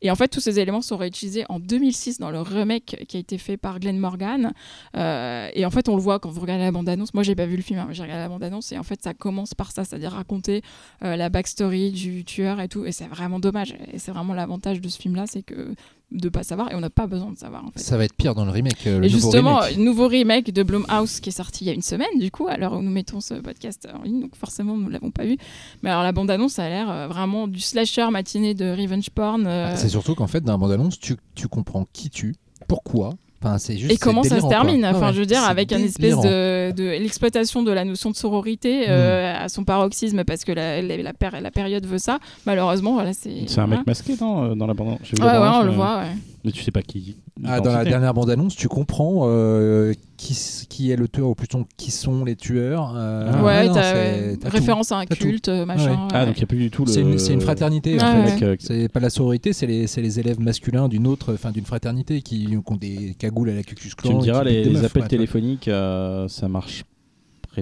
Et 0.02 0.10
en 0.10 0.14
fait, 0.14 0.28
tous 0.28 0.40
ces 0.40 0.60
éléments 0.60 0.82
sont 0.82 0.96
réutilisés 0.96 1.44
en 1.48 1.58
2006 1.58 2.18
dans 2.18 2.30
le 2.30 2.40
remake 2.40 3.04
qui 3.08 3.16
a 3.16 3.20
été 3.20 3.38
fait 3.38 3.56
par 3.56 3.80
Glenn 3.80 3.98
Morgan. 3.98 4.52
Euh, 4.96 5.48
et 5.54 5.64
en 5.66 5.70
fait, 5.70 5.88
on 5.88 5.96
le 5.96 6.02
voit 6.02 6.18
quand 6.18 6.30
vous 6.30 6.40
regardez 6.40 6.64
la 6.64 6.72
bande-annonce. 6.72 7.14
Moi, 7.14 7.22
j'ai 7.22 7.34
pas 7.34 7.46
vu 7.46 7.56
le 7.56 7.62
film, 7.62 7.78
hein, 7.80 7.86
mais 7.88 7.94
j'ai 7.94 8.02
regardé 8.02 8.22
la 8.22 8.28
bande-annonce, 8.28 8.72
et 8.72 8.78
en 8.78 8.82
fait, 8.82 9.02
ça 9.02 9.14
commence 9.14 9.54
par 9.54 9.72
ça, 9.72 9.84
c'est-à-dire 9.84 10.12
raconter 10.12 10.62
euh, 11.02 11.16
la 11.16 11.28
backstory 11.28 11.63
du 11.70 12.24
tueur 12.24 12.60
et 12.60 12.68
tout. 12.68 12.84
Et 12.84 12.92
c'est 12.92 13.06
vraiment 13.06 13.40
dommage. 13.40 13.74
Et 13.92 13.98
c'est 13.98 14.12
vraiment 14.12 14.34
l'avantage 14.34 14.80
de 14.80 14.88
ce 14.88 14.98
film-là, 14.98 15.24
c'est 15.26 15.42
que 15.42 15.74
de 16.12 16.28
pas 16.28 16.44
savoir, 16.44 16.70
et 16.70 16.76
on 16.76 16.80
n'a 16.80 16.90
pas 16.90 17.08
besoin 17.08 17.32
de 17.32 17.36
savoir, 17.38 17.64
en 17.64 17.70
fait. 17.72 17.80
Ça 17.80 17.96
va 17.96 18.04
être 18.04 18.14
pire 18.14 18.36
dans 18.36 18.44
le 18.44 18.52
remake. 18.52 18.86
euh, 18.86 19.00
le 19.00 19.06
Et 19.06 19.10
nouveau 19.10 19.30
justement, 19.32 19.56
remake. 19.58 19.78
nouveau 19.78 20.06
remake 20.06 20.52
de 20.52 20.62
Blumhouse 20.62 21.18
qui 21.18 21.30
est 21.30 21.32
sorti 21.32 21.64
il 21.64 21.66
y 21.66 21.70
a 21.70 21.72
une 21.72 21.82
semaine, 21.82 22.18
du 22.20 22.30
coup, 22.30 22.46
à 22.46 22.56
l'heure 22.56 22.74
où 22.74 22.82
nous 22.82 22.90
mettons 22.90 23.20
ce 23.20 23.34
podcast 23.34 23.88
en 23.92 24.02
ligne, 24.02 24.20
donc 24.20 24.36
forcément, 24.36 24.76
nous 24.76 24.88
l'avons 24.90 25.10
pas 25.10 25.24
vu. 25.24 25.36
Mais 25.82 25.90
alors, 25.90 26.04
la 26.04 26.12
bande-annonce, 26.12 26.58
a 26.60 26.68
l'air 26.68 26.88
euh, 26.88 27.08
vraiment 27.08 27.48
du 27.48 27.58
slasher 27.58 28.08
matinée 28.12 28.54
de 28.54 28.66
revenge 28.70 29.10
porn. 29.10 29.44
euh, 29.46 29.70
Ah, 29.72 29.76
C'est 29.76 29.88
surtout 29.88 30.14
qu'en 30.14 30.28
fait, 30.28 30.42
dans 30.42 30.52
la 30.52 30.58
bande-annonce, 30.58 31.00
tu, 31.00 31.16
tu 31.34 31.48
comprends 31.48 31.88
qui 31.92 32.10
tue, 32.10 32.36
pourquoi. 32.68 33.10
Enfin, 33.44 33.58
c'est 33.58 33.76
juste, 33.76 33.92
et 33.92 33.96
comment 33.96 34.22
ça 34.22 34.36
se 34.36 34.40
quoi. 34.40 34.48
termine 34.50 34.84
Enfin, 34.86 35.08
ouais, 35.08 35.12
je 35.12 35.20
veux 35.20 35.26
dire, 35.26 35.44
avec 35.44 35.70
un 35.72 35.78
espèce 35.78 36.18
de, 36.20 36.72
de 36.72 36.82
l'exploitation 36.84 37.62
de 37.62 37.70
la 37.72 37.84
notion 37.84 38.10
de 38.10 38.16
sororité 38.16 38.86
euh, 38.88 39.34
à 39.38 39.48
son 39.48 39.64
paroxysme 39.64 40.24
parce 40.24 40.44
que 40.44 40.52
la, 40.52 40.80
la, 40.80 40.96
la 40.96 41.12
péri- 41.12 41.40
la 41.42 41.50
période 41.50 41.84
veut 41.86 41.98
ça. 41.98 42.18
Malheureusement, 42.46 42.94
voilà, 42.94 43.12
c'est. 43.12 43.44
C'est 43.46 43.60
un 43.60 43.66
mec 43.66 43.86
masqué 43.86 44.14
non, 44.20 44.44
euh, 44.52 44.54
dans 44.54 44.66
la 44.66 44.74
bande 44.74 44.96
J'ai 45.02 45.16
vu 45.16 45.22
Ouais, 45.22 45.28
bande-annonce, 45.32 45.56
on 45.60 45.62
le 45.64 45.70
mais- 45.70 45.76
voit, 45.76 45.98
ouais. 45.98 46.16
Mais 46.44 46.52
tu 46.52 46.62
sais 46.62 46.70
pas 46.70 46.82
qui. 46.82 47.16
Ah, 47.44 47.60
dans 47.60 47.72
la 47.72 47.84
dernière 47.84 48.14
bande-annonce, 48.14 48.54
tu 48.56 48.68
comprends 48.68 49.22
euh, 49.24 49.92
qui, 50.16 50.32
s- 50.32 50.66
qui 50.68 50.90
est 50.90 50.96
le 50.96 51.08
tueur, 51.08 51.28
ou 51.28 51.34
plutôt 51.34 51.66
qui 51.76 51.90
sont 51.90 52.24
les 52.24 52.36
tueurs. 52.36 52.94
euh, 52.96 53.30
Ah, 53.32 53.44
ouais, 53.44 53.66
non, 53.68 53.74
t'as 53.74 54.36
tout. 54.36 54.48
référence 54.48 54.92
à 54.92 54.98
un 54.98 55.06
T'as 55.06 55.16
culte, 55.16 55.48
euh, 55.48 55.64
machin. 55.66 56.08
Ah, 56.12 56.20
ouais. 56.20 56.26
donc 56.26 56.36
il 56.36 56.40
n'y 56.40 56.44
a 56.44 56.46
plus 56.46 56.58
du 56.58 56.70
tout 56.70 56.84
le. 56.84 56.90
C'est 56.92 57.00
une, 57.00 57.18
c'est 57.18 57.32
une 57.32 57.40
fraternité. 57.40 58.00
en 58.00 58.22
Ouais, 58.22 58.28
fait. 58.28 58.46
ouais. 58.46 58.56
C'est 58.60 58.88
pas 58.88 59.00
la 59.00 59.10
sororité, 59.10 59.52
c'est 59.52 59.66
les, 59.66 59.86
c'est 59.86 60.02
les 60.02 60.20
élèves 60.20 60.40
masculins 60.40 60.88
d'une 60.88 61.06
autre, 61.06 61.34
enfin 61.34 61.50
d'une 61.50 61.64
fraternité 61.66 62.22
qui, 62.22 62.46
qui 62.46 62.56
ont 62.66 62.76
des 62.76 63.14
cagoules 63.18 63.50
à 63.50 63.54
la 63.54 63.62
cucus 63.62 63.94
clan. 63.94 64.10
Tu 64.10 64.16
me 64.16 64.22
diras, 64.22 64.44
les, 64.44 64.62
des 64.62 64.64
les 64.64 64.70
meufs, 64.70 64.84
appels 64.86 65.02
ouais, 65.02 65.08
téléphoniques, 65.08 65.68
euh, 65.68 66.28
ça 66.28 66.48
marche 66.48 66.84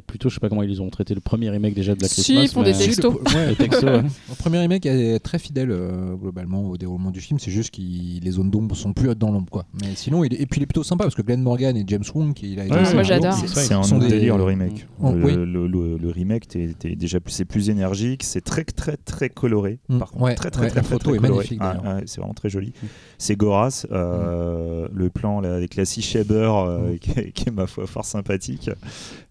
plutôt. 0.01 0.29
Je 0.29 0.35
sais 0.35 0.41
pas 0.41 0.49
comment 0.49 0.63
ils 0.63 0.81
ont 0.81 0.89
traité 0.91 1.15
le 1.15 1.21
premier 1.21 1.51
remake 1.51 1.75
déjà 1.75 1.95
de 1.95 2.01
la 2.03 2.09
Si, 2.09 2.23
Christmas. 2.23 2.43
ils 2.45 2.49
font 2.49 2.63
des 2.63 2.73
textos. 2.73 3.15
le- 3.15 3.35
ouais, 3.35 3.49
Le 3.51 3.55
texto, 3.57 3.87
ouais. 3.87 4.03
Le 4.31 4.35
premier 4.37 4.59
remake 4.59 4.87
est 4.87 5.19
très 5.19 5.39
fidèle 5.39 5.71
euh, 5.71 6.15
globalement 6.15 6.65
au 6.71 6.77
déroulement 6.77 7.11
du 7.11 7.21
film, 7.21 7.39
c'est 7.39 7.51
juste 7.51 7.75
que 7.75 7.81
les 7.83 8.31
zones 8.31 8.51
d'ombre 8.51 8.75
sont 8.77 8.93
plus 8.93 9.15
dans 9.15 9.31
l'ombre 9.31 9.51
quoi. 9.51 9.67
Mais 9.83 9.89
sinon, 9.95 10.25
il 10.25 10.33
est, 10.35 10.41
et 10.41 10.47
puis 10.47 10.61
il 10.61 10.63
est 10.63 10.67
plutôt 10.67 10.83
sympa 10.85 11.05
parce 11.05 11.15
que 11.15 11.23
Glenn 11.23 11.43
Morgan 11.43 11.77
et 11.77 11.85
James 11.87 12.05
Wong, 12.15 12.33
qui 12.35 12.53
il 12.53 12.61
a 12.61 12.65
Ouais, 12.65 12.95
moi, 12.95 13.03
j'adore. 13.03 13.35
c'est- 13.35 13.73
un 13.75 13.83
sont 13.83 13.97
autre 13.97 14.07
des- 14.07 14.13
délire 14.13 14.39
le 14.39 14.45
remake. 14.45 14.87
Oh, 15.01 15.13
le, 15.13 15.25
oui. 15.25 15.33
le- 15.35 15.67
le- 15.67 15.97
le 15.99 16.11
remake, 16.11 16.49
t'es- 16.49 16.75
t'es 16.79 16.95
déjà 16.97 17.21
plus, 17.21 17.33
c'est 17.33 17.45
plus 17.45 17.69
énergique, 17.71 18.23
c'est 18.23 18.41
très 18.41 18.65
très 18.65 18.97
très 18.97 19.29
coloré. 19.29 19.79
Mm, 19.89 19.99
Par 19.99 20.11
contre, 20.13 20.25
ouais, 20.25 20.35
très 20.35 20.51
très 20.51 20.63
ouais, 20.63 20.69
très, 20.71 20.77
la 20.77 20.83
photo 20.83 21.11
très 21.11 21.15
est 21.15 21.19
coloré. 21.21 21.37
magnifique, 21.37 21.59
Ah, 21.61 21.99
c'est 22.07 22.21
vraiment 22.21 22.35
très 22.35 22.49
joli. 22.49 22.73
C'est 23.19 23.37
Goras, 23.37 23.87
euh, 23.91 24.87
le 24.93 25.11
plan 25.11 25.41
là, 25.41 25.55
avec 25.55 25.77
la 25.77 25.85
Sea 25.85 26.03
Shaber 26.03 26.51
euh, 26.67 26.97
qui, 27.01 27.11
est, 27.19 27.33
qui 27.33 27.49
est, 27.49 27.53
ma 27.53 27.67
foi 27.67 27.87
fort 27.87 28.05
sympathique. 28.05 28.71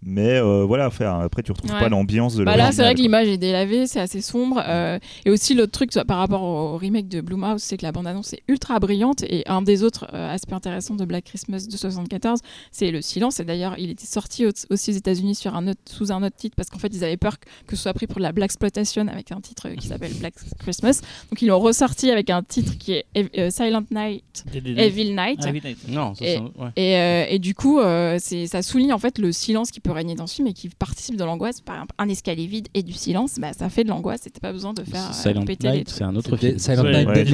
Mais 0.03 0.39
euh, 0.51 0.65
voilà, 0.65 0.89
faire. 0.89 1.15
après 1.15 1.43
tu 1.43 1.51
retrouves 1.51 1.71
Ouais. 1.71 1.79
pas 1.79 1.89
l'ambiance 1.89 2.35
de 2.35 2.43
Bah 2.43 2.57
là, 2.57 2.71
c'est 2.71 2.83
vrai 2.83 2.93
que 2.95 2.99
l'image 3.01 3.27
est 3.27 3.37
délavée, 3.37 3.87
c'est 3.87 3.99
assez 3.99 4.21
sombre. 4.21 4.61
euh, 4.67 4.99
et 5.25 5.29
aussi, 5.31 5.53
l'autre 5.53 5.71
truc 5.71 5.91
par 6.07 6.17
rapport 6.17 6.43
au 6.43 6.77
remake 6.77 7.07
de 7.07 7.21
Blumhouse, 7.21 7.61
c'est 7.61 7.77
que 7.77 7.83
la 7.83 7.91
bande-annonce 7.91 8.33
est 8.33 8.43
ultra 8.47 8.79
brillante. 8.79 9.23
Et 9.23 9.43
un 9.47 9.61
des 9.61 9.83
autres 9.83 10.07
euh, 10.13 10.33
aspects 10.33 10.53
intéressants 10.53 10.95
de 10.95 11.05
Black 11.05 11.23
Christmas 11.25 11.65
de 11.69 11.77
74, 11.77 12.39
c'est 12.71 12.91
le 12.91 13.01
silence. 13.01 13.39
Et 13.39 13.45
d'ailleurs, 13.45 13.75
il 13.77 13.89
était 13.89 14.05
sorti 14.05 14.45
au- 14.45 14.51
aussi 14.69 14.91
aux 14.91 14.95
États-Unis 14.95 15.35
sur 15.35 15.55
un 15.55 15.67
autre, 15.67 15.79
sous 15.89 16.11
un 16.11 16.21
autre 16.23 16.35
titre 16.35 16.55
parce 16.55 16.69
qu'en 16.69 16.79
fait, 16.79 16.93
ils 16.93 17.03
avaient 17.03 17.17
peur 17.17 17.37
que 17.67 17.75
ce 17.75 17.81
soit 17.83 17.93
pris 17.93 18.07
pour 18.07 18.17
de 18.17 18.23
la 18.23 18.31
Black 18.31 18.45
Exploitation 18.51 19.07
avec 19.07 19.31
un 19.31 19.39
titre 19.41 19.69
qui 19.69 19.87
s'appelle 19.87 20.13
Black 20.15 20.33
Christmas. 20.59 21.01
Donc, 21.31 21.41
ils 21.41 21.47
l'ont 21.47 21.59
ressorti 21.59 22.11
avec 22.11 22.29
un 22.29 22.43
titre 22.43 22.77
qui 22.77 22.93
est 22.93 23.05
euh, 23.37 23.49
Silent 23.49 23.83
Night, 23.91 24.43
Evil 24.53 25.15
Night. 25.15 25.39
Ah, 25.43 25.49
Evil 25.49 25.61
Night. 25.63 25.77
Non, 25.87 26.13
ça, 26.15 26.25
Et- 26.25 26.35
c'est- 26.37 26.61
ouais. 26.61 27.27
Et, 27.29 27.35
et 27.35 27.39
du 27.39 27.55
coup, 27.55 27.79
c'est- 28.19 28.47
ça 28.47 28.61
souligne 28.61 28.93
en 28.93 28.99
fait 28.99 29.17
le 29.19 29.31
silence 29.31 29.71
qui 29.71 29.79
peut 29.79 29.91
régner 29.91 30.15
dans 30.15 30.27
ce 30.27 30.35
film. 30.35 30.40
Film 30.41 30.47
et 30.47 30.53
qui 30.53 30.69
participe 30.69 31.15
de 31.17 31.23
l'angoisse, 31.23 31.61
par 31.61 31.75
exemple 31.75 31.93
un 31.97 32.09
escalier 32.09 32.47
vide 32.47 32.67
et 32.73 32.83
du 32.83 32.93
silence, 32.93 33.35
bah, 33.39 33.53
ça 33.53 33.69
fait 33.69 33.83
de 33.83 33.89
l'angoisse 33.89 34.25
et 34.27 34.29
t'as 34.29 34.39
pas 34.39 34.51
besoin 34.51 34.73
de 34.73 34.83
faire 34.83 35.09
euh, 35.09 35.13
Silent 35.13 35.41
répéter 35.41 35.67
les 35.69 35.77
Night, 35.79 35.89
c'est 35.89 36.03
un 36.03 36.15
autre 36.15 36.35
film. 36.35 36.57
Silent 36.57 36.83
Ouais, 36.83 36.91
Night, 37.05 37.07
ouais, 37.07 37.25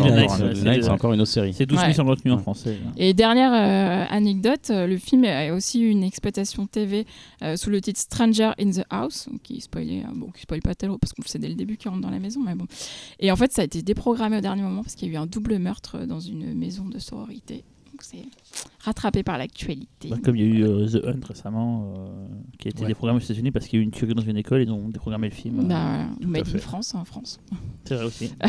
c'est- 0.75 0.81
c'est 0.81 0.89
encore 0.89 1.13
une 1.13 1.21
autre 1.21 1.31
série. 1.31 1.53
C'est 1.53 1.65
12 1.65 1.79
Ouais. 1.79 1.87
missions 1.87 2.03
de 2.03 2.09
retenue 2.09 2.31
en 2.31 2.35
Ouais. 2.35 2.41
français. 2.41 2.77
Et 2.97 3.13
dernière 3.13 3.53
euh, 3.53 4.05
anecdote, 4.09 4.69
euh, 4.71 4.87
le 4.87 4.97
film 4.97 5.23
a 5.25 5.53
aussi 5.53 5.81
eu 5.81 5.89
une 5.89 6.03
exploitation 6.03 6.67
TV 6.67 7.05
euh, 7.43 7.55
sous 7.55 7.69
le 7.69 7.79
titre 7.81 7.99
Stranger 7.99 8.51
in 8.59 8.71
the 8.71 8.83
House, 8.89 9.29
qui 9.43 9.61
spoilait, 9.61 10.03
euh, 10.03 10.11
bon, 10.13 10.29
qui 10.31 10.41
spoil 10.41 10.61
pas 10.61 10.75
tellement 10.75 10.97
parce 10.97 11.13
qu'on 11.13 11.21
sait 11.25 11.39
dès 11.39 11.49
le 11.49 11.55
début 11.55 11.77
qu'il 11.77 11.89
rentre 11.89 12.01
dans 12.01 12.09
la 12.11 12.19
maison, 12.19 12.41
mais 12.45 12.55
bon. 12.55 12.65
Et 13.19 13.31
en 13.31 13.35
fait, 13.35 13.51
ça 13.53 13.61
a 13.61 13.65
été 13.65 13.81
déprogrammé 13.81 14.37
au 14.37 14.41
dernier 14.41 14.61
moment 14.63 14.83
parce 14.83 14.95
qu'il 14.95 15.07
y 15.07 15.11
a 15.11 15.13
eu 15.13 15.17
un 15.17 15.25
double 15.27 15.57
meurtre 15.59 16.05
dans 16.05 16.19
une 16.19 16.53
maison 16.53 16.85
de 16.85 16.99
sororité. 16.99 17.63
Donc 17.97 18.03
c'est 18.03 18.25
rattrapé 18.85 19.23
par 19.23 19.39
l'actualité. 19.39 20.09
Bah, 20.09 20.17
comme 20.23 20.35
il 20.35 20.43
y 20.43 20.45
a 20.45 20.59
eu 20.59 20.63
euh, 20.63 20.87
The 20.87 21.03
Hunt 21.03 21.19
récemment, 21.27 21.93
euh, 21.97 22.27
qui 22.59 22.67
a 22.67 22.69
été 22.69 22.81
Ouais. 22.83 22.87
déprogrammé 22.87 23.17
aux 23.19 23.23
États-Unis 23.23 23.49
parce 23.49 23.65
qu'il 23.65 23.79
y 23.79 23.79
a 23.79 23.81
eu 23.81 23.85
une 23.85 23.91
tuerie 23.91 24.13
dans 24.13 24.21
une 24.21 24.37
école 24.37 24.61
et 24.61 24.65
ils 24.65 24.71
ont 24.71 24.87
déprogrammé 24.89 25.29
le 25.29 25.33
film. 25.33 25.67
Bah, 25.67 26.05
tout 26.21 26.27
Made 26.27 26.47
in. 26.47 26.57
France, 26.59 26.93
en 26.93 27.03
France. 27.05 27.39
C'est 27.85 27.95
vrai 27.95 28.05
aussi. 28.05 28.31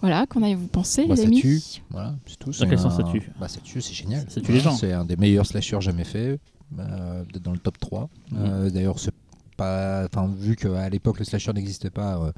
Voilà, 0.00 0.26
qu'en 0.26 0.42
avez-vous 0.42 0.68
pensé, 0.68 1.06
Bah, 1.06 1.14
les 1.14 1.22
ça 1.22 1.26
amis 1.26 1.40
tue. 1.40 1.60
Voilà, 1.90 2.14
c'est 2.26 2.38
tout. 2.38 2.50
Dans 2.50 2.68
quel 2.68 2.78
sens 2.78 2.96
ça 2.98 3.02
tue 3.02 3.32
Bah, 3.40 3.48
ça 3.48 3.60
tue, 3.60 3.80
c'est 3.80 3.94
génial. 3.94 4.24
Ça 4.30 4.40
tue 4.40 4.52
les 4.52 4.60
gens. 4.60 4.76
C'est 4.76 4.92
un 4.92 5.04
des 5.04 5.16
meilleurs 5.16 5.44
slashers 5.46 5.80
jamais 5.80 6.04
fait, 6.04 6.38
euh, 6.78 7.24
dans 7.42 7.50
le 7.52 7.58
top 7.58 7.78
3. 7.78 8.08
Mhm. 8.30 8.38
Euh, 8.38 8.70
D'ailleurs, 8.70 8.98
c'est 9.00 9.10
pas. 9.58 10.06
Enfin, 10.06 10.30
vu 10.38 10.56
qu'à 10.56 10.88
l'époque 10.88 11.18
le 11.18 11.26
slasher 11.26 11.52
n'existait 11.52 11.90
pas, 11.90 12.16
euh, 12.22 12.32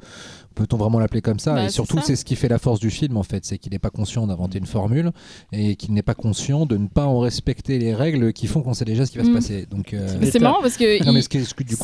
peut-on 0.55 0.75
vraiment 0.77 0.99
l'appeler 0.99 1.21
comme 1.21 1.39
ça? 1.39 1.53
Bah, 1.53 1.65
Et 1.65 1.69
surtout, 1.69 1.99
c'est 2.03 2.17
ce 2.17 2.25
qui 2.25 2.35
fait 2.35 2.49
la 2.49 2.57
force 2.59 2.79
du 2.81 2.89
film 2.89 3.15
en 3.15 3.23
fait, 3.23 3.45
c'est 3.45 3.57
qu'il 3.57 3.71
n'est 3.71 3.79
pas 3.79 3.89
conscient 3.91 4.27
d'inventer 4.27 4.57
une 4.57 4.65
formule 4.65 5.11
et 5.53 5.75
qu'il 5.77 5.93
n'est 5.93 6.01
pas 6.01 6.15
conscient 6.15 6.65
de 6.65 6.75
ne 6.75 6.87
pas 6.87 7.05
en 7.05 7.19
respecter 7.19 7.79
les 7.79 7.95
règles 7.95 8.33
qui 8.33 8.47
font 8.47 8.61
qu'on 8.61 8.73
sait 8.73 8.83
déjà 8.85 9.05
ce 9.05 9.11
qui 9.11 9.17
va 9.19 9.23
se 9.23 9.29
Mhm. 9.29 9.35
passer. 9.35 9.65
Donc, 9.69 9.93
euh, 9.93 10.17
Mais 10.19 10.29
c'est 10.29 10.39
marrant 10.39 10.61
parce 10.61 10.75
que 10.75 10.97
coup, 10.99 11.03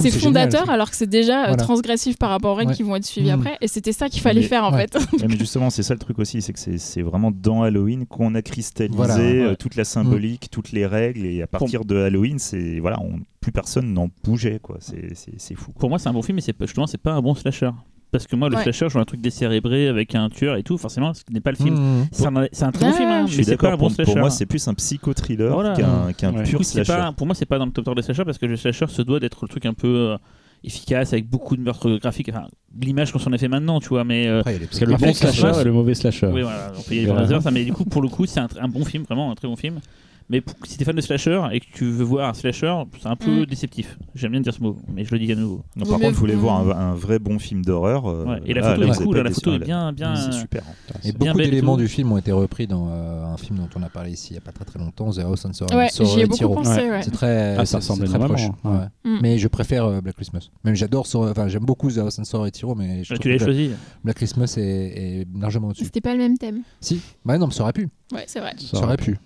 c'est 0.04 0.10
génial, 0.10 0.20
fondateur 0.20 0.70
alors 0.70 0.90
que 0.90 0.96
c'est 0.98 1.08
déjà 1.08 1.44
euh, 1.44 1.48
Voilà. 1.48 1.64
transgressif 1.64 2.18
par 2.18 2.30
rapport 2.32 2.52
aux 2.54 2.56
règles 2.56 2.72
Ouais. 2.72 2.76
qui 2.78 2.84
vont 2.84 2.96
être 2.96 3.06
suivies 3.06 3.32
Mhm. 3.32 3.40
après. 3.40 3.58
Et 3.62 3.68
c'était 3.68 3.94
ça 3.94 4.10
qu'il 4.10 4.22
fallait 4.22 4.42
Mais- 4.42 4.48
faire 4.48 4.64
en 4.66 4.74
ouais. 4.74 4.88
fait. 4.88 4.96
Ouais, 5.22 5.28
mais 5.30 5.38
justement, 5.38 5.70
c'est 5.70 5.84
ça 5.84 5.94
le 5.94 6.00
truc 6.00 6.20
aussi, 6.20 6.42
c'est 6.42 6.52
que 6.54 6.60
c'est- 6.60 7.02
vraiment 7.02 7.32
dans 7.32 7.62
Halloween 7.64 8.06
qu'on 8.08 8.34
a 8.36 8.42
cristallisé 8.42 8.98
Voilà, 8.98 9.18
ouais. 9.18 9.56
toute 9.56 9.76
la 9.76 9.84
symbolique, 9.86 10.50
toutes 10.52 10.72
les 10.72 10.86
règles, 10.88 11.26
et 11.26 11.42
à 11.44 11.48
partir 11.48 11.86
de 11.86 11.96
Halloween, 11.96 12.40
c'est 12.40 12.80
voilà, 12.80 13.00
on- 13.02 13.20
plus 13.40 13.52
personne 13.52 13.94
n'en 13.94 14.10
bougeait, 14.24 14.60
quoi. 14.62 14.78
C'est- 14.82 15.14
C'est 15.38 15.56
fou. 15.56 15.72
Pour 15.78 15.90
moi, 15.90 16.00
c'est 16.00 16.10
un 16.10 16.14
bon 16.14 16.22
film, 16.22 16.38
mais 16.38 16.54
justement, 16.66 16.88
c'est 16.88 16.98
pas 17.02 17.14
un 17.14 17.22
bon 17.22 17.36
slasher. 17.36 17.72
Parce 18.10 18.26
que 18.26 18.38
moi, 18.38 18.48
le 18.50 18.56
Ouais. 18.56 18.64
slasher, 18.64 18.86
je 18.88 18.94
vois 18.94 19.02
un 19.02 19.06
truc 19.06 19.20
décérébré 19.20 19.90
avec 19.90 20.16
un 20.16 20.30
tueur 20.30 20.56
et 20.56 20.64
tout. 20.64 20.78
Forcément, 20.78 21.14
ce 21.14 21.24
n'est 21.30 21.42
pas 21.42 21.52
le 21.52 21.58
film. 21.58 22.06
C'est 22.14 22.26
un, 22.26 22.48
c'est 22.54 22.64
un 22.64 22.72
très 22.72 22.86
bon 22.86 22.94
film, 22.94 23.10
hein, 23.10 23.18
Je 23.20 23.24
mais 23.24 23.28
suis 23.34 23.44
c'est 23.44 23.58
pas 23.58 23.64
d'accord. 23.68 23.74
un 23.74 23.78
bon 23.78 23.86
Pour, 23.88 23.92
slasher. 23.96 24.12
pour 24.12 24.20
moi, 24.22 24.30
c'est 24.30 24.46
plus 24.46 24.66
un 24.68 24.74
psycho-thriller 24.74 25.52
Voilà. 25.54 25.74
qu'un 25.76 26.14
qu'un 26.14 26.34
Ouais. 26.34 26.44
Du 26.44 26.52
pur 26.52 26.60
coup, 26.60 26.64
slasher. 26.64 26.94
pas, 26.94 27.12
pour 27.12 27.28
moi, 27.28 27.36
c'est 27.36 27.46
pas 27.46 27.60
dans 27.60 27.66
le 27.66 27.72
top 27.72 27.84
3 27.84 27.96
des 27.96 28.02
slashers 28.04 28.24
parce 28.24 28.38
que 28.38 28.46
le 28.46 28.56
slasher 28.56 28.88
se 28.88 29.02
doit 29.02 29.20
d'être 29.20 29.40
le 29.42 29.50
truc 29.50 29.66
un 29.66 29.74
peu 29.74 29.88
euh, 30.14 30.18
efficace 30.64 31.12
avec 31.12 31.28
beaucoup 31.30 31.58
de 31.58 31.62
meurtres 31.62 31.98
graphiques. 31.98 32.30
Enfin, 32.30 32.48
l'image 32.82 33.12
qu'on 33.12 33.20
s'en 33.20 33.34
a 33.34 33.38
fait 33.38 33.50
maintenant, 33.50 33.82
tu 33.82 33.90
vois. 33.90 34.06
Mais 34.06 34.26
euh, 34.28 34.40
Après, 34.40 34.52
il 34.52 34.54
y 34.54 34.58
a 34.58 34.60
les 34.62 34.68
Parce 34.68 34.80
que 34.80 34.86
le 34.86 34.96
bon 34.96 35.14
slasher 35.14 35.62
et 35.62 35.64
le 35.66 35.72
mauvais 35.74 35.94
slasher. 35.94 36.28
oui, 36.28 36.44
voilà, 36.44 36.72
on 36.78 36.82
peut 36.84 36.96
y 36.96 37.06
heures, 37.08 37.42
ça, 37.42 37.52
mais 37.52 37.66
du 37.66 37.74
coup, 37.74 37.84
pour 37.84 38.02
le 38.02 38.08
coup, 38.08 38.26
c'est 38.26 38.40
un 38.40 38.68
bon 38.70 38.86
film, 38.86 39.04
vraiment 39.04 39.32
un 39.32 39.36
très 39.36 39.50
bon 39.50 39.58
film. 39.58 39.82
Mais 40.30 40.42
pour- 40.42 40.56
si 40.66 40.78
t'es 40.78 40.84
fan 40.84 40.94
de 40.96 41.00
slasher 41.00 41.42
et 41.54 41.62
que 41.62 41.66
tu 41.74 41.86
veux 41.86 42.04
voir 42.04 42.28
un 42.28 42.34
slasher, 42.34 42.76
c'est 43.02 43.08
un 43.08 43.16
peu 43.16 43.44
Mm. 43.44 43.46
déceptif. 43.46 43.98
J'aime 44.14 44.32
bien 44.32 44.42
dire 44.42 44.54
ce 44.54 44.62
mot, 44.62 44.78
mais 44.94 45.06
je 45.06 45.12
le 45.14 45.20
dis 45.20 45.32
à 45.32 45.36
nouveau. 45.36 45.64
Non, 45.78 45.86
par 45.86 46.00
contre, 46.00 46.14
vous 46.16 46.20
voulez 46.20 46.36
voir 46.36 46.60
un, 46.60 46.70
un 46.92 46.94
vrai 46.96 47.18
bon 47.18 47.40
film 47.40 47.64
d'horreur. 47.64 48.06
euh, 48.08 48.26
Ouais, 48.26 48.42
Et 48.46 48.54
la 48.54 48.60
là, 48.60 48.76
photo 48.76 48.88
là, 48.88 48.94
est 48.94 48.98
cool, 49.04 49.18
la 49.20 49.32
photo 49.32 49.54
est 49.54 49.60
bien, 49.60 49.94
bien. 49.94 50.16
C'est 50.18 50.34
super. 50.34 50.64
Et 51.06 51.14
bien 51.14 51.32
beaucoup 51.32 51.44
d'éléments 51.44 51.78
du 51.78 51.88
film 51.88 52.12
ont 52.12 52.18
été 52.18 52.34
repris 52.34 52.68
dans 52.68 52.90
euh, 52.92 53.24
un 53.26 53.38
film 53.38 53.60
dont 53.60 53.70
on 53.78 53.84
a 53.84 53.90
parlé 53.90 54.12
ici 54.12 54.32
il 54.32 54.34
n'y 54.34 54.38
a 54.40 54.42
pas 54.42 54.52
très 54.52 54.66
très 54.66 54.80
longtemps, 54.80 55.12
The 55.12 55.20
House 55.20 55.46
and 55.46 55.54
Sorrow. 55.54 55.74
Ouais, 55.78 55.88
j'y 55.94 56.20
ai 56.20 56.24
et 56.24 56.26
beaucoup 56.26 56.38
Tiro. 56.38 56.56
pensé. 56.56 56.90
Ouais. 56.90 57.02
C'est 57.04 57.12
très, 57.12 57.56
Ah, 57.58 57.66
ça 57.66 57.78
ressemble 57.78 58.04
très 58.06 58.20
proche. 58.20 58.42
ouais. 58.66 58.72
Ouais. 58.72 58.86
Mm. 59.06 59.20
Mais 59.22 59.38
je 59.38 59.48
préfère 59.48 59.86
euh, 59.86 60.02
Black 60.02 60.16
Christmas. 60.16 60.50
Même 60.66 60.76
j'adore, 60.76 61.08
enfin 61.16 61.48
j'aime 61.48 61.64
beaucoup 61.64 61.90
The 61.90 62.00
House 62.00 62.20
Sorrow 62.24 62.46
et 62.46 62.52
Tiro, 62.52 62.76
mais 62.76 63.06
je 63.06 63.14
Ah, 63.14 63.16
trouve 63.16 63.20
Tu 63.24 63.30
l'as 63.32 63.38
choisi 63.44 63.72
Black 64.04 64.18
Christmas 64.18 64.56
est, 64.58 64.62
est 64.62 65.28
largement 65.40 65.70
au-dessus. 65.70 65.86
C'était 65.86 66.02
pas 66.02 66.12
le 66.12 66.20
même 66.20 66.38
thème. 66.38 66.64
Si, 66.82 67.00
bah 67.24 67.38
non, 67.38 67.48
mais 67.48 67.54
ça 67.54 67.64
aurait 67.64 67.72
pu. 67.72 67.88
Ouais, 68.12 68.24
c'est 68.28 68.42
vrai. 68.42 68.54
Ça 68.58 68.80
aurait 68.84 68.98
pu. 68.98 69.18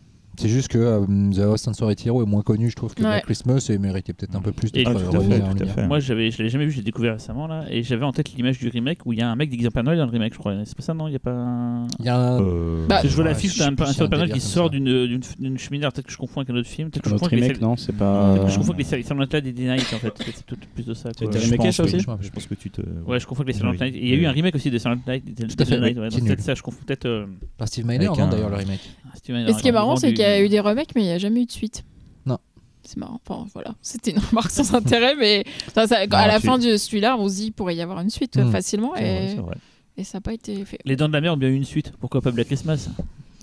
C'est 0.42 0.50
juste 0.50 0.70
que 0.70 0.78
euh, 0.80 1.06
The 1.36 1.40
House 1.40 1.68
and 1.68 1.74
Sorrow 1.74 1.92
et 1.92 1.96
Tiro 1.96 2.24
est 2.24 2.26
moins 2.26 2.42
connu, 2.42 2.70
je 2.72 2.76
trouve, 2.76 2.96
que 2.96 3.04
Ouais. 3.04 3.22
Christmas 3.24 3.68
et 3.70 3.78
méritait 3.78 4.14
peut-être 4.14 4.36
un 4.36 4.42
peu 4.42 4.52
plus 4.52 4.72
d'être 4.72 4.90
Ah, 4.92 5.18
euh. 5.18 5.88
Moi, 5.88 6.00
j'avais, 6.00 6.32
je 6.32 6.40
l'avais 6.40 6.50
jamais 6.50 6.66
vu, 6.66 6.72
j'ai 6.72 6.82
découvert 6.82 7.14
récemment 7.14 7.46
là, 7.46 7.66
et 7.70 7.84
j'avais 7.84 8.06
en 8.06 8.12
tête 8.12 8.34
l'image 8.34 8.58
du 8.58 8.68
remake 8.70 9.06
où 9.06 9.14
il 9.14 9.20
y 9.20 9.22
a 9.22 9.30
un 9.30 9.36
mec 9.36 9.52
déguisé 9.52 9.68
en 9.68 9.72
Père 9.72 9.84
Noël 9.84 10.00
dans 10.00 10.06
le 10.06 10.12
remake, 10.12 10.34
je 10.34 10.40
crois. 10.40 10.56
C'est 10.66 10.76
pas 10.76 10.82
ça, 10.82 10.94
non? 10.96 11.08
Il 11.08 11.14
y 11.14 11.16
a 11.16 11.20
pas. 11.20 11.32
un- 11.32 11.88
Il 12.00 12.06
y 12.06 12.10
a 12.10 12.18
un... 12.18 12.42
Euh, 12.42 12.88
Bah, 12.88 13.02
je 13.04 13.10
vois 13.10 13.24
l'affiche 13.26 13.58
d'un 13.60 13.68
un 13.68 13.72
un 13.74 13.76
Père 13.76 14.10
Noël 14.18 14.32
qui 14.32 14.40
sort 14.42 14.70
d'une, 14.72 15.22
cheminée. 15.58 15.84
Alors, 15.84 15.94
Peut-être 15.94 16.08
que 16.08 16.12
je 16.14 16.18
confonds 16.18 16.42
avec 16.42 16.50
un 16.50 16.56
autre 16.56 16.68
film. 16.70 16.90
Peut-être 16.90 17.04
que 17.04 17.10
je 17.10 17.14
confonds 17.16 17.26
avec 17.28 17.40
remake, 17.44 17.58
les- 17.58 17.62
non 17.64 17.76
C'est 17.76 17.96
pas. 17.96 18.48
je 18.48 18.56
confonds 18.58 18.72
avec 18.74 18.78
les 18.80 18.84
séries 18.90 19.04
Silent 19.04 19.18
Night 19.20 19.34
et 19.36 19.42
Dead 19.42 19.60
Night 19.60 19.94
en 19.94 19.98
fait. 20.00 20.14
C'est 20.26 20.46
tout- 20.46 20.56
plus 20.74 20.86
de 20.86 20.94
ça. 20.94 21.10
Je 21.20 21.26
remaké, 21.26 21.58
pense 21.58 21.76
ça 21.76 21.84
aussi 21.84 22.00
Je 22.00 22.30
pense 22.30 22.48
que 22.48 22.56
tu 22.56 22.70
te. 22.72 22.82
Ouais, 23.06 23.20
je 23.20 23.28
confonds 23.28 23.44
avec 23.44 23.54
les 23.56 23.60
Silent. 23.60 23.74
Night. 23.74 23.96
Et 23.96 24.00
il 24.02 24.10
y 24.10 24.14
a 24.14 24.16
eu 24.16 24.26
un 24.26 24.32
remake 24.32 24.56
aussi 24.56 24.72
de 24.72 24.78
Silent 24.80 24.98
Night. 25.08 25.24
de 25.40 25.46
peut-être 25.46 26.42
ça, 26.42 26.56
je 26.56 26.62
confonds 26.64 26.82
peut-être. 26.86 27.06
euh, 27.06 27.26
Par 27.58 27.68
Steve 27.68 27.86
Miner, 27.86 28.08
un- 28.08 28.28
d'ailleurs, 28.28 28.50
le 28.50 28.56
remake. 28.56 28.80
Et 29.28 29.54
ce 29.54 29.62
qui 29.62 29.68
est 29.68 29.72
marrant, 29.72 29.96
c'est 29.98 30.14
qu'il 30.14 30.20
y 30.20 30.24
a 30.32 30.42
eu 30.42 30.50
des 30.50 30.60
remakes, 30.60 30.90
mais 30.96 31.02
il 31.02 31.06
n'y 31.06 31.12
a 31.12 31.18
jamais 31.18 31.42
eu 31.42 31.46
de 31.46 31.52
suite. 31.52 31.84
Non. 32.26 32.38
C'est 32.84 32.98
marrant. 32.98 33.20
Enfin, 33.28 33.46
voilà. 33.54 33.76
C'était 33.82 34.12
une 34.12 34.20
remarque 34.20 34.52
sans 34.52 34.74
intérêt, 34.74 35.16
mais 35.16 35.44
ça- 35.74 35.88
ça- 35.88 35.98
à 36.10 36.28
la 36.28 36.40
tu- 36.40 36.48
fin 36.48 36.58
de 36.58 36.78
celui-là, 36.78 37.18
on 37.18 37.30
se 37.30 37.36
dit 37.36 37.44
qu'il 37.46 37.54
pourrait 37.54 37.76
y 37.76 37.82
avoir 37.82 38.00
une 38.02 38.10
suite 38.10 38.38
Mm. 38.38 38.52
facilement 38.52 38.94
C'est 38.96 39.02
vrai, 39.04 39.26
et, 39.26 39.30
c'est 39.30 39.42
vrai. 39.42 39.56
et 39.98 40.04
ça 40.04 40.18
n'a 40.18 40.22
pas 40.22 40.34
été 40.34 40.64
fait. 40.66 40.80
Les 40.86 40.96
Dents 40.96 41.08
de 41.08 41.14
la 41.14 41.22
Mer 41.22 41.34
ont 41.34 41.38
bien 41.38 41.50
eu 41.50 41.56
une 41.56 41.66
suite. 41.66 41.92
Pourquoi 42.00 42.22
pas 42.22 42.32
Black 42.32 42.48
Christmas? 42.48 42.90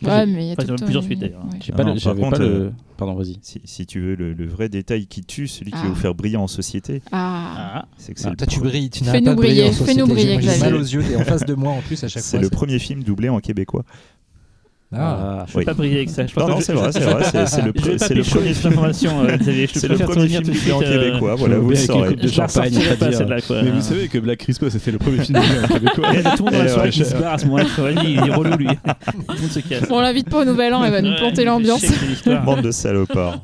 Ouais, 0.00 0.26
mais 0.26 0.44
il 0.44 0.46
y 0.46 0.50
a 0.50 0.54
Enfin, 0.56 0.74
il 0.78 0.84
plusieurs 0.84 1.02
suites, 1.02 1.18
d'ailleurs. 1.18 1.44
ouais. 1.52 1.58
J'ai 1.60 1.72
pas 1.72 1.82
non, 1.82 1.92
le- 1.92 2.00
par 2.00 2.14
pas 2.14 2.20
contre, 2.20 2.38
le. 2.38 2.46
euh, 2.46 2.70
Pardon, 2.96 3.14
vas-y. 3.14 3.36
Si, 3.42 3.60
si 3.64 3.84
tu 3.84 4.00
veux 4.00 4.14
le, 4.14 4.32
le 4.32 4.46
vrai 4.46 4.68
détail 4.68 5.06
qui 5.08 5.24
tue, 5.24 5.48
celui 5.48 5.72
qui 5.72 5.78
Ah. 5.80 5.82
va 5.82 5.88
vous 5.88 5.96
faire 5.96 6.14
briller 6.14 6.36
en 6.36 6.46
société, 6.46 7.02
Ah. 7.10 7.80
Ah, 7.82 7.88
c'est 7.96 8.14
que 8.14 8.20
c'est 8.20 8.28
Ah, 8.28 8.36
Toi, 8.36 8.46
tu 8.46 8.60
brilles, 8.60 8.90
tu 8.90 9.00
Fais-nous 9.00 9.06
n'arrêtes 9.06 9.24
pas 9.24 9.34
briller 9.34 9.62
briller, 9.64 9.68
en 9.70 9.84
fais-nous 9.84 10.06
société. 10.06 10.36
briller, 10.36 10.52
J'ai- 10.54 10.60
mal 10.60 10.74
aux 10.76 10.78
yeux, 10.82 11.02
t'es 11.02 11.16
en 11.16 11.24
face 11.24 11.44
de 11.44 11.54
moi 11.54 11.72
en 11.72 11.80
plus 11.80 12.04
à 12.04 12.06
chaque 12.08 12.22
c'est 12.22 12.36
fois. 12.36 12.40
le 12.40 12.48
premier 12.48 12.78
film 12.78 13.02
doublé 13.02 13.28
en 13.28 13.40
québécois. 13.40 13.84
Ah. 14.90 15.44
je 15.46 15.52
vais 15.52 15.58
Oui. 15.58 15.64
pas 15.66 15.74
briller 15.74 15.96
avec 15.96 16.08
ça. 16.10 16.26
Je 16.26 16.32
pense 16.32 16.48
Non, 16.48 16.54
non, 16.54 16.60
c'est 16.60 16.72
vrai, 16.72 16.92
c'est 16.92 17.00
vrai, 17.00 17.24
c'est 17.46 17.62
le, 17.62 17.72
c'est 17.98 18.14
le 18.14 18.22
premier 18.22 18.54
C'est 18.54 19.88
le 19.88 19.96
premier 19.98 20.28
film 20.28 20.42
tout 20.44 20.70
en 20.72 20.82
euh, 20.82 21.04
québécois. 21.04 21.34
Voilà, 21.34 21.58
vous 21.58 21.70
le 21.70 21.76
saurez. 21.76 22.14
de 22.14 22.28
champagne. 22.28 22.72
Mais 23.62 23.70
vous 23.70 23.80
savez 23.82 24.08
que 24.08 24.18
Black 24.18 24.38
Christmas, 24.38 24.70
c'était 24.70 24.92
le 24.92 24.98
premier 24.98 25.22
film 25.24 25.38
québécois. 25.68 26.08
Il 26.14 26.20
y 26.22 26.26
a 26.26 26.36
tout 26.36 26.44
le 26.44 26.50
monde 26.50 26.52
dans 26.54 26.62
la 26.64 26.68
soirée 26.68 26.90
qui 26.90 27.04
se 27.04 27.14
barre 27.16 27.34
à 27.34 27.38
ce 27.38 27.46
moment-là. 27.46 27.64
il 28.04 28.16
est 28.18 28.34
relou, 28.34 28.56
lui. 28.56 28.68
On 29.90 30.00
l'invite 30.00 30.30
pas 30.30 30.40
au 30.42 30.44
nouvel 30.44 30.72
an, 30.72 30.82
elle 30.84 30.92
va 30.92 31.02
nous 31.02 31.14
planter 31.16 31.42
il 31.42 31.46
l'ambiance. 31.46 31.84
Bande 32.44 32.62
de 32.62 32.70
salopards. 32.70 33.40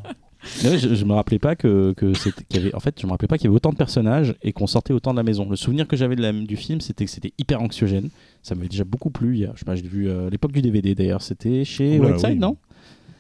Ouais, 0.63 0.77
je, 0.79 0.95
je 0.95 1.05
me 1.07 1.15
rappelais 1.15 1.39
pas 1.39 1.57
que, 1.57 1.95
que 1.97 2.13
c'était 2.13 2.45
qu'il 2.45 2.61
y 2.61 2.65
avait 2.65 2.75
en 2.75 2.81
fait 2.81 2.95
je 3.01 3.07
me 3.07 3.13
rappelais 3.13 3.29
pas 3.29 3.39
qu'il 3.39 3.47
y 3.47 3.49
avait 3.49 3.57
autant 3.57 3.71
de 3.71 3.77
personnages 3.77 4.35
et 4.43 4.53
qu'on 4.53 4.67
sortait 4.67 4.93
autant 4.93 5.13
de 5.13 5.17
la 5.17 5.23
maison. 5.23 5.49
Le 5.49 5.57
souvenir 5.57 5.89
que 5.89 5.97
j'avais 5.97 6.17
du 6.17 6.57
film 6.57 6.83
c'était 6.83 7.07
que 7.07 7.11
c'était 7.11 7.33
hyper 7.39 7.63
anxiogène. 7.63 8.11
Ça 8.45 8.55
m'avait 8.55 8.69
déjà 8.69 8.85
beaucoup 8.85 9.11
plu. 9.11 9.35
Il 9.35 9.41
y 9.41 9.45
a, 9.47 9.53
je 9.55 9.59
sais 9.61 9.65
pas, 9.65 9.75
j'ai 9.75 9.83
vu 9.89 10.09
euh, 10.09 10.31
l'époque 10.31 10.53
du 10.53 10.63
DVD 10.63 10.95
d'ailleurs. 10.95 11.23
C'était 11.23 11.65
chez 11.65 11.99
Oula, 11.99 12.11
Whiteside 12.11 12.31
oui. 12.35 12.39
non? 12.39 12.57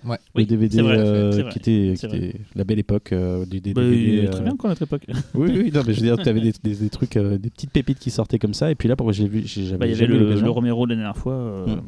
Ouais. 0.07 0.18
Le 0.35 0.41
Oui, 0.43 0.47
DVD 0.47 0.83
vrai, 0.83 0.99
euh, 0.99 1.31
vrai, 1.31 1.49
qui 1.51 1.59
était, 1.59 1.95
qui 1.97 2.33
la 2.55 2.64
belle 2.64 2.79
époque 2.79 3.11
euh, 3.14 3.47
du 3.47 3.59
Bah, 3.72 3.81
DVD. 3.81 4.27
euh, 4.27 4.31
Très 4.33 4.43
bien, 4.45 4.55
quoi, 4.55 4.68
notre 4.68 4.83
époque. 4.83 5.07
Oui, 5.35 5.49
oui, 5.57 5.70
non, 5.72 5.81
mais 5.87 5.95
je 5.95 6.01
veux 6.01 6.07
dire, 6.14 6.18
tu 6.22 6.29
avais 6.29 6.43
des, 6.43 6.53
des, 6.62 6.75
des 6.75 6.91
trucs, 6.91 7.16
euh, 7.16 7.39
des 7.39 7.49
petites 7.49 7.70
pépites 7.70 7.99
qui 7.99 8.11
sortaient 8.11 8.39
comme 8.39 8.53
ça. 8.53 8.70
Et 8.70 8.75
puis 8.75 8.87
là, 8.87 8.97
pourquoi 8.97 9.14
j'ai 9.14 9.27
vu, 9.27 9.43
j'avais 9.47 9.79
Bah, 9.79 9.87
il 9.87 9.93
y 9.93 9.95
avait 9.95 10.07
le, 10.07 10.39
le 10.39 10.51
Romero 10.51 10.85
la 10.85 10.95
dernière 10.95 11.16
fois. 11.16 11.33
euh, 11.33 11.66
Mm. 11.77 11.81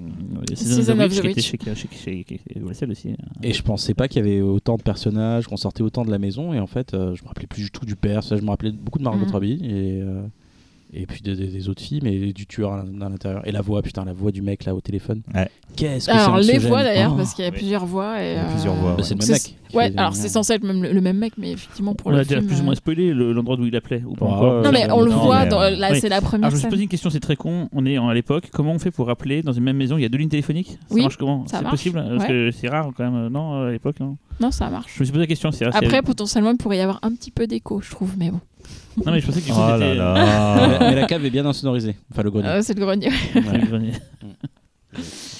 euh, 0.51 0.55
Season 0.55 0.99
of 0.99 0.99
the 0.99 1.12
Witch, 1.12 1.20
qui 1.20 1.26
était 1.28 1.43
chez- 1.43 1.59
chez- 1.95 2.24
chez- 2.24 2.87
aussi. 2.89 3.14
Et 3.43 3.53
je 3.53 3.62
pensais 3.62 3.93
pas 3.93 4.09
qu'il 4.09 4.24
y 4.24 4.26
avait 4.30 4.41
autant 4.41 4.76
de 4.78 4.82
personnages, 4.82 5.47
qu'on 5.47 5.59
sortait 5.59 5.82
autant 5.82 6.07
de 6.07 6.11
la 6.11 6.18
maison. 6.18 6.55
Et 6.55 6.59
en 6.59 6.66
fait, 6.66 6.95
euh, 6.95 7.14
je 7.14 7.22
me 7.22 7.28
rappelais 7.28 7.47
plus 7.47 7.64
du 7.64 7.70
tout 7.70 7.84
du 7.84 7.97
père. 7.97 8.22
Ça, 8.24 8.37
je 8.39 8.43
me 8.43 8.49
rappelais 8.49 8.72
beaucoup 8.72 8.99
de 8.99 9.05
Margot 9.05 9.26
Mhm. 9.26 9.30
Robbie 9.30 9.61
et, 9.62 10.01
euh, 10.01 10.22
et 10.93 11.07
puis 11.07 11.20
des, 11.22 11.34
des- 11.34 11.49
des 11.49 11.68
autres 11.68 11.82
filles, 11.82 12.01
mais 12.03 12.32
du 12.32 12.47
tueur 12.47 12.72
à, 12.72 12.80
à 12.80 13.09
l'intérieur. 13.09 13.47
Et 13.47 13.53
la 13.53 13.61
voix, 13.61 13.82
putain, 13.82 14.05
la 14.05 14.12
voix 14.12 14.30
du 14.32 14.43
mec 14.43 14.64
là 14.64 14.74
au 14.74 14.80
téléphone. 14.80 15.22
Ouais. 15.34 15.49
Qu'est-ce 15.76 16.07
que 16.07 16.12
Alors, 16.12 16.39
les 16.39 16.59
voix 16.59 16.82
d'ailleurs, 16.82 17.12
Oh. 17.14 17.16
parce 17.16 17.34
qu'il 17.34 17.45
y 17.45 17.49
a 17.49 17.51
Oui. 17.51 17.57
plusieurs 17.57 17.87
voix. 17.87 18.22
Et, 18.22 18.32
Il 18.32 18.34
y 18.34 18.37
a 18.37 18.45
euh, 18.45 18.51
plusieurs 18.53 18.74
voix, 18.74 18.95
Bah, 18.97 19.03
c'est 19.03 19.14
le 19.14 19.20
même 19.20 19.30
mec. 19.30 19.57
Ouais, 19.74 19.93
alors 19.97 20.14
c'est 20.14 20.28
censé 20.28 20.55
être 20.55 20.62
même 20.62 20.82
le, 20.82 20.93
le 20.93 21.01
même 21.01 21.18
mec, 21.18 21.32
mais 21.37 21.53
effectivement 21.53 21.95
pour 21.95 22.07
On 22.07 22.11
le 22.12 22.20
a 22.20 22.24
déjà 22.24 22.41
plus 22.41 22.57
ou 22.59 22.61
euh, 22.61 22.62
moins 22.62 22.74
spoilé 22.76 23.12
le- 23.12 23.32
l'endroit 23.32 23.57
d'où 23.57 23.66
il 23.66 23.74
appelait. 23.76 24.03
Ou 24.07 24.14
pas 24.14 24.26
ouais, 24.26 24.62
Non, 24.62 24.70
mais 24.72 24.91
on 24.91 25.03
le 25.03 25.11
voit, 25.11 25.43
mais, 25.45 25.49
dans, 25.51 25.61
euh, 25.61 25.70
là 25.70 25.89
oui. 25.93 25.99
c'est 26.01 26.09
la 26.09 26.20
première 26.20 26.47
Alors, 26.47 26.51
je 26.53 26.57
me 26.57 26.61
suis 26.61 26.68
posé 26.68 26.82
une 26.84 26.89
question, 26.89 27.11
c'est 27.11 27.20
très 27.20 27.34
con. 27.37 27.68
On 27.72 27.84
est 27.84 27.99
en- 27.99 28.09
à 28.09 28.14
l'époque. 28.14 28.49
Comment 28.53 28.72
on 28.72 28.78
fait 28.78 28.93
pour 28.93 29.09
rappeler 29.09 29.43
dans 29.43 29.53
une 29.53 29.64
même 29.64 29.76
maison? 29.76 29.99
Il 29.99 30.03
y 30.03 30.05
a 30.05 30.09
deux 30.09 30.18
lignes 30.18 30.28
téléphoniques? 30.28 30.78
Ça 30.89 30.95
Oui, 30.95 31.03
marche 31.03 31.16
comment? 31.16 31.47
ça 31.49 31.59
C'est 31.59 31.68
possible? 31.68 32.03
Parce 32.09 32.22
Ouais. 32.22 32.28
que 32.28 32.51
c'est 32.53 32.68
rare 32.68 32.91
quand 32.97 33.05
même. 33.11 33.24
euh, 33.26 33.28
Non, 33.28 33.64
à 33.66 33.70
l'époque, 33.72 33.99
non? 34.01 34.16
Non, 34.41 34.51
ça 34.53 34.70
marche. 34.70 34.93
Je 34.95 35.01
me 35.01 35.05
suis 35.05 35.12
posé 35.12 35.20
la 35.22 35.26
question. 35.26 35.51
Après, 35.72 36.03
potentiellement, 36.03 36.51
il 36.53 36.59
pourrait 36.59 36.76
y 36.76 36.80
avoir 36.80 37.01
un 37.03 37.11
petit 37.12 37.30
peu 37.32 37.47
d'écho, 37.47 37.80
je 37.80 37.91
trouve, 37.91 38.12
mais 38.18 38.30
bon. 38.30 38.41
Non, 39.05 39.12
mais 39.12 39.21
je 39.21 39.27
pensais 39.27 39.41
que 39.41 39.47
du 39.47 39.53
coup, 39.53 39.59
Oh 39.61 39.73
c'était. 39.75 39.95
là 39.95 40.14
mais, 40.14 40.79
là. 40.79 40.91
mais 40.91 40.95
la 41.01 41.07
cave 41.07 41.25
est 41.25 41.31
bien 41.31 41.45
insonorisée. 41.45 41.97
Enfin, 42.11 42.23
le 42.23 42.31
grenier. 42.31 42.49
Euh, 42.49 42.62
c'est 42.62 42.75
le 42.75 42.81
grenier. 42.85 43.11
Ouais, 43.35 43.59
le 43.59 43.67
grenier. 43.67 43.93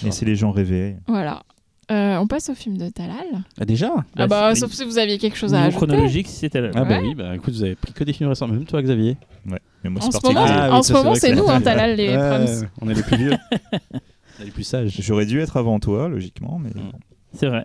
Laissez 0.03 0.24
les 0.24 0.37
gens 0.37 0.51
rêver. 0.51 0.97
voilà. 1.07 1.43
Euh, 1.91 2.16
on 2.16 2.27
passe 2.27 2.49
au 2.49 2.55
film 2.57 2.77
de 2.79 2.89
Talal. 2.89 3.45
Ah, 3.61 3.64
déjà 3.64 3.93
Ah 4.16 4.27
bah, 4.27 4.51
c'est- 4.55 4.61
sauf 4.62 4.72
si 4.72 4.85
vous 4.85 4.99
aviez 4.99 5.18
quelque 5.18 5.37
chose 5.39 5.55
à 5.55 5.59
Niveau 5.59 5.68
ajouter. 5.68 5.87
chronologique, 5.87 6.27
c'était 6.27 6.61
là. 6.61 6.70
Ah, 6.74 6.85
bah 6.85 6.99
Ouais. 6.99 7.03
oui, 7.09 7.14
bah 7.14 7.37
écoute, 7.37 7.55
vous 7.55 7.62
avez 7.62 7.77
pris 7.77 7.93
que 7.93 8.03
des 8.03 8.12
films 8.12 8.29
récents. 8.29 8.49
Même 8.49 8.64
toi, 8.64 8.83
Xavier. 8.83 9.16
Ouais. 9.49 9.61
Mais 9.85 9.91
moi, 9.91 10.03
En 10.03 10.11
c'est 10.11 10.18
ce 10.18 10.27
moment, 10.27 10.41
particulier. 10.41 10.66
Ah, 10.68 10.77
en 10.77 10.83
ce 10.83 10.89
c'est 10.89 10.95
moment, 10.95 11.11
vrai 11.11 11.14
que 11.14 11.20
c'est 11.20 11.35
c'est 11.35 11.41
nous, 11.41 11.49
hein, 11.49 11.61
Talal, 11.61 11.95
les 11.97 12.09
Ouais, 12.09 12.16
Prams. 12.16 12.68
on 12.83 12.89
est 12.89 12.95
les 12.95 13.03
plus 13.05 13.16
vieux. 13.16 13.33
on 13.53 14.43
est 14.43 14.47
les 14.47 14.51
plus 14.51 14.64
sages. 14.64 14.97
J'aurais 14.99 15.27
dû 15.27 15.41
être 15.41 15.57
avant 15.57 15.79
toi, 15.79 16.09
logiquement, 16.09 16.59
mais 16.61 16.70
Mm. 16.70 16.91
bon, 16.91 16.99
C'est 17.35 17.47
vrai. 17.47 17.64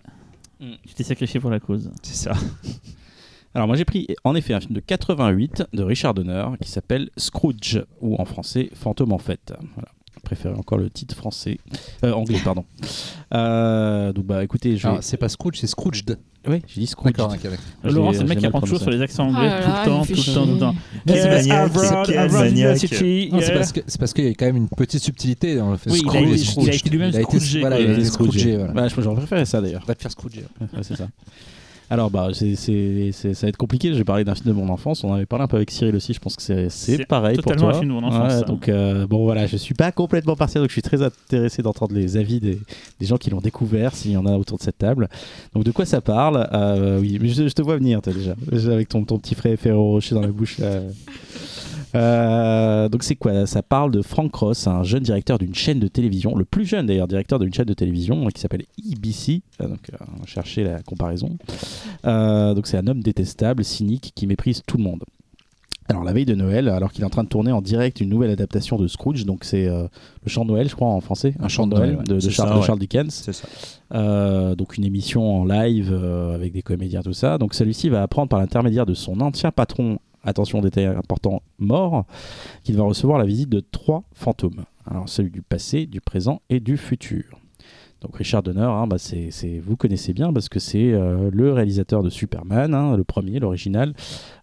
Mm. 0.60 0.74
Tu 0.88 0.94
t'es 0.94 1.04
sacrifié 1.04 1.40
pour 1.40 1.50
la 1.50 1.60
cause. 1.60 1.90
c'est 2.04 2.14
ça. 2.16 2.34
Alors 3.54 3.68
moi 3.68 3.76
j'ai 3.76 3.86
pris 3.86 4.08
en 4.24 4.34
effet 4.36 4.54
un 4.54 4.60
film 4.62 4.74
de 4.74 4.80
88 4.80 5.64
de 5.74 5.84
Richard 5.84 6.14
Donner 6.14 6.46
qui 6.62 6.70
s'appelle 6.70 7.10
Scrooge 7.18 7.84
ou 8.00 8.16
en 8.16 8.26
français 8.26 8.70
Fantôme 8.74 9.12
en 9.12 9.18
fête. 9.18 9.54
Voilà. 9.76 9.90
Je 10.16 10.20
préfère 10.24 10.58
encore 10.60 10.78
le 10.78 10.90
titre 10.90 11.16
français, 11.16 11.58
euh, 12.04 12.12
anglais 12.14 12.40
pardon. 12.44 12.66
Euh, 13.34 14.12
donc 14.12 14.26
bah 14.26 14.44
écoutez, 14.44 14.76
je 14.76 14.84
vais... 14.84 14.90
Alors, 14.90 15.04
c'est 15.04 15.16
pas 15.16 15.30
Scrooge, 15.30 15.56
c'est 15.56 15.66
Scrooged. 15.68 16.20
oui, 16.50 16.62
j'ai 16.68 16.82
dit 16.82 16.88
Scrooge. 16.88 17.14
D'accord, 17.14 17.32
ok, 17.34 17.42
d'accord. 17.44 17.58
J'ai- 17.86 17.92
Laurent, 17.92 18.12
c'est 18.12 18.24
le 18.24 18.28
mec 18.28 18.40
qui 18.40 18.46
apprend 18.46 18.60
toujours 18.60 18.82
sur 18.82 18.90
les 18.90 19.02
accents 19.02 19.32
Ah 19.34 19.38
anglais 19.38 19.62
tout 19.62 19.70
là, 19.70 19.80
le 19.80 19.86
temps, 19.90 20.04
tout 20.06 20.12
le 20.12 20.34
temps, 20.34 20.46
tout 20.46 20.54
le 20.54 20.60
temps. 20.60 20.76
C'est 23.40 23.54
parce 23.54 23.72
que 23.72 23.80
c'est 23.88 23.98
parce 23.98 24.14
qu'il 24.14 24.26
y 24.26 24.28
a 24.28 24.34
quand 24.34 24.48
même 24.48 24.58
une 24.58 24.68
petite 24.68 25.02
subtilité 25.02 25.56
dans 25.56 25.72
le 25.72 25.78
fait. 25.78 25.92
Oui, 25.92 26.02
il 26.04 26.10
a 26.10 26.12
Scrooge, 26.12 26.28
été- 26.28 26.38
Scrooge. 26.44 26.66
il 26.66 26.70
a 26.72 26.76
été 26.76 26.90
lui-même 26.90 27.12
Scroogé, 27.14 27.60
Voilà, 27.62 27.80
il 27.80 27.90
a 27.90 27.94
été. 27.94 28.04
Scroogé, 28.04 28.58
voilà. 28.58 28.74
Bah, 28.74 28.88
j'aurais 28.98 29.16
préféré 29.16 29.46
ça 29.46 29.62
d'ailleurs. 29.62 29.86
Va 29.86 29.96
te 29.96 30.02
faire 30.02 30.12
Scrooger. 30.12 30.44
Ouais, 30.60 30.68
c'est 30.82 30.98
ça. 30.98 31.08
Alors, 31.92 32.10
bah, 32.10 32.30
c'est, 32.34 32.56
c'est- 32.56 33.12
c'est- 33.12 33.34
ça 33.34 33.46
va 33.46 33.50
être 33.50 33.58
compliqué. 33.58 33.94
J'ai 33.94 34.04
parlé 34.06 34.24
d'un 34.24 34.34
film 34.34 34.48
de 34.48 34.54
mon 34.54 34.70
enfance. 34.70 35.04
On 35.04 35.14
avait 35.14 35.26
parlé 35.26 35.44
un 35.44 35.48
peu 35.48 35.58
avec 35.58 35.70
Cyril 35.72 35.96
aussi. 35.96 36.14
Je 36.14 36.20
pense 36.20 36.36
que 36.38 36.42
c'est, 36.70 37.06
pareil 37.06 37.36
pour 37.36 37.44
totalement 37.44 37.68
toi. 37.68 37.76
un 37.78 37.80
film 37.82 37.90
de 37.90 37.94
mon 38.02 38.08
enfance, 38.08 38.34
Ouais, 38.42 38.46
donc, 38.48 38.70
euh, 38.70 39.06
bon, 39.08 39.24
voilà, 39.26 39.46
je 39.46 39.58
suis 39.58 39.74
pas 39.74 39.92
complètement 39.92 40.36
partiel. 40.38 40.64
Donc, 40.64 40.70
je 40.70 40.74
suis 40.74 40.82
très 40.82 41.02
intéressé 41.02 41.62
d'entendre 41.62 41.94
les 41.94 42.16
avis 42.18 42.40
des, 42.40 42.58
des 43.00 43.06
gens 43.06 43.18
qui 43.18 43.30
l'ont 43.30 43.42
découvert, 43.42 43.94
s'il 43.94 44.12
y 44.12 44.18
en 44.18 44.26
a 44.26 44.32
autour 44.38 44.58
de 44.58 44.64
cette 44.64 44.78
table. 44.78 45.10
Donc, 45.54 45.66
de 45.66 45.72
quoi 45.72 45.86
ça 45.86 46.00
parle? 46.02 46.48
Euh, 46.54 47.00
Oui, 47.02 47.20
je, 47.22 47.48
je 47.50 47.54
te 47.54 47.62
vois 47.62 47.76
venir, 47.76 48.02
toi, 48.02 48.14
déjà. 48.14 48.36
Déjà, 48.50 48.72
avec 48.72 48.88
ton, 48.88 49.04
ton 49.04 49.20
petit 49.20 49.36
frère 49.36 49.60
Ferro 49.60 49.92
Rocher 49.92 50.16
dans 50.16 50.22
la 50.22 50.28
bouche. 50.32 50.60
là. 50.60 50.80
Euh, 51.96 52.90
donc 52.90 53.04
c'est 53.04 53.16
quoi? 53.16 53.46
Ça 53.46 53.62
parle 53.62 53.92
de 53.92 54.02
Frank 54.02 54.34
Ross, 54.34 54.68
un 54.68 54.84
jeune 54.84 55.04
directeur 55.04 55.38
d'une 55.38 55.56
chaîne 55.56 55.80
de 55.80 55.88
télévision, 55.88 56.36
le 56.36 56.46
plus 56.46 56.66
jeune 56.66 56.86
d'ailleurs 56.86 57.08
directeur 57.08 57.40
d'une 57.40 57.54
chaîne 57.54 57.66
de 57.66 57.74
télévision 57.74 58.28
qui 58.28 58.42
s'appelle 58.42 58.64
EBC. 58.78 59.42
Euh, 59.62 59.68
Donc 59.68 59.90
euh, 59.92 59.98
on 60.22 60.26
cherchait 60.26 60.64
la 60.64 60.82
comparaison. 60.84 61.38
Euh, 62.06 62.54
donc 62.54 62.68
c'est 62.68 62.78
un 62.78 62.88
homme 62.88 63.02
détestable, 63.02 63.64
cynique, 63.64 64.14
qui 64.16 64.28
méprise 64.28 64.62
tout 64.66 64.78
le 64.78 64.84
monde. 64.84 65.04
Alors 65.92 66.04
la 66.06 66.14
veille 66.14 66.26
de 66.26 66.36
Noël, 66.36 66.70
alors 66.70 66.92
qu'il 66.92 67.02
est 67.02 67.06
en 67.06 67.10
train 67.10 67.24
de 67.24 67.30
tourner 67.30 67.52
en 67.52 67.62
direct 67.62 68.00
une 68.00 68.10
nouvelle 68.10 68.30
adaptation 68.32 68.78
de 68.78 68.88
Scrooge, 68.88 69.26
donc 69.26 69.44
c'est 69.44 69.68
euh, 69.68 69.88
le 70.24 70.30
chant 70.30 70.46
de 70.46 70.52
Noël, 70.52 70.70
je 70.70 70.76
crois 70.76 70.88
en 70.88 71.02
français, 71.02 71.34
un, 71.40 71.50
chant 71.50 71.68
de 71.68 71.76
Noël, 71.76 71.98
de, 72.08 72.20
Charles, 72.20 72.50
ça, 72.50 72.56
de 72.56 72.60
ouais. 72.60 72.66
Charles 72.66 72.80
Dickens. 72.80 73.10
C'est 73.12 73.34
ça. 73.34 73.48
Euh, 73.94 74.56
donc 74.56 74.78
une 74.78 74.86
émission 74.86 75.42
en 75.42 75.46
live 75.46 75.92
euh, 75.92 76.34
avec 76.34 76.54
des 76.54 76.62
comédiens, 76.62 77.02
tout 77.02 77.14
ça. 77.14 77.38
Donc 77.38 77.54
celui-ci 77.54 77.90
va 77.90 78.04
apprendre 78.04 78.30
par 78.30 78.40
l'intermédiaire 78.40 78.86
de 78.86 78.94
son 78.94 79.20
ancien 79.20 79.52
patron, 79.52 80.00
attention 80.24 80.62
détail 80.62 80.86
important, 80.86 81.42
mort, 81.60 82.06
qu'il 82.64 82.76
va 82.78 82.84
recevoir 82.84 83.18
la 83.20 83.26
visite 83.26 83.50
de 83.50 83.60
trois 83.60 84.04
fantômes. 84.14 84.64
Alors 84.86 85.08
celui 85.10 85.32
du 85.32 85.42
passé, 85.42 85.86
du 85.86 86.02
présent 86.02 86.42
et 86.50 86.60
du 86.60 86.78
futur. 86.78 87.24
Donc 88.02 88.18
Richard 88.18 88.42
Donner, 88.42 88.62
hein, 88.62 88.88
bah, 88.88 88.98
c'est, 88.98 89.30
c'est- 89.30 89.60
vous 89.60 89.76
connaissez 89.76 90.12
bien 90.12 90.34
parce 90.34 90.50
que 90.50 90.58
c'est 90.60 90.92
euh, 90.92 91.30
le 91.32 91.54
réalisateur 91.54 92.02
de 92.02 92.10
Superman, 92.10 92.74
hein, 92.74 92.98
le 92.98 93.04
premier, 93.04 93.38
l'original, 93.40 93.94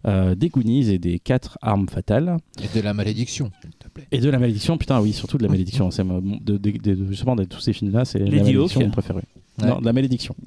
euh, 0.07 0.33
des 0.33 0.47
Goonies 0.47 0.89
et 0.89 0.97
des 0.97 1.19
quatre 1.19 1.57
armes 1.61 1.89
fatales. 1.89 2.37
Et 2.63 2.73
de 2.73 2.81
la 2.81 2.93
malédiction, 2.93 3.51
s'il 3.61 3.71
te 3.71 3.89
plaît. 3.89 4.07
Et 4.11 4.19
de 4.19 4.29
la 4.29 4.39
malédiction, 4.39 4.77
putain, 4.77 5.01
oui, 5.01 5.11
surtout 5.11 5.37
de 5.37 5.43
la 5.43 5.49
malédiction. 5.49 5.91
C'est 5.91 6.05
mon- 6.05 6.21
de, 6.21 6.55
de- 6.57 6.71
de- 6.71 7.05
justement, 7.09 7.35
de 7.35 7.43
tous 7.43 7.59
ces 7.59 7.73
films-là, 7.73 8.05
c'est 8.05 8.19
la 8.19 8.25
malédiction 8.29 8.79
mon 8.85 8.91
préféré. 8.91 9.23
Ouais. 9.61 9.67
Non, 9.67 9.79
de 9.81 9.85
la 9.85 9.91
malédiction. 9.91 10.33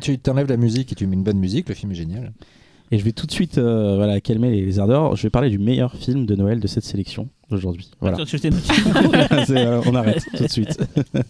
Tu 0.00 0.18
t'enlèves 0.18 0.48
la 0.48 0.56
musique 0.56 0.92
et 0.92 0.94
tu 0.94 1.06
mets 1.06 1.14
une 1.14 1.22
bonne 1.22 1.38
musique, 1.38 1.68
le 1.68 1.74
film 1.74 1.92
est 1.92 1.94
génial. 1.94 2.32
Et 2.92 2.98
je 2.98 3.04
vais 3.04 3.12
tout 3.12 3.26
de 3.26 3.30
suite 3.32 3.58
euh, 3.58 3.94
voilà, 3.96 4.20
calmer 4.20 4.50
les, 4.50 4.64
les 4.64 4.78
ardeurs. 4.80 5.14
Je 5.16 5.22
vais 5.22 5.30
parler 5.30 5.48
du 5.50 5.58
meilleur 5.58 5.94
film 5.94 6.26
de 6.26 6.34
Noël 6.34 6.58
de 6.60 6.66
cette 6.66 6.84
sélection. 6.84 7.28
Voilà. 8.00 8.16
C'est, 9.46 9.56
euh, 9.66 9.80
on 9.86 9.94
arrête 9.94 10.24
tout 10.36 10.42
de 10.44 10.48
suite. 10.48 10.78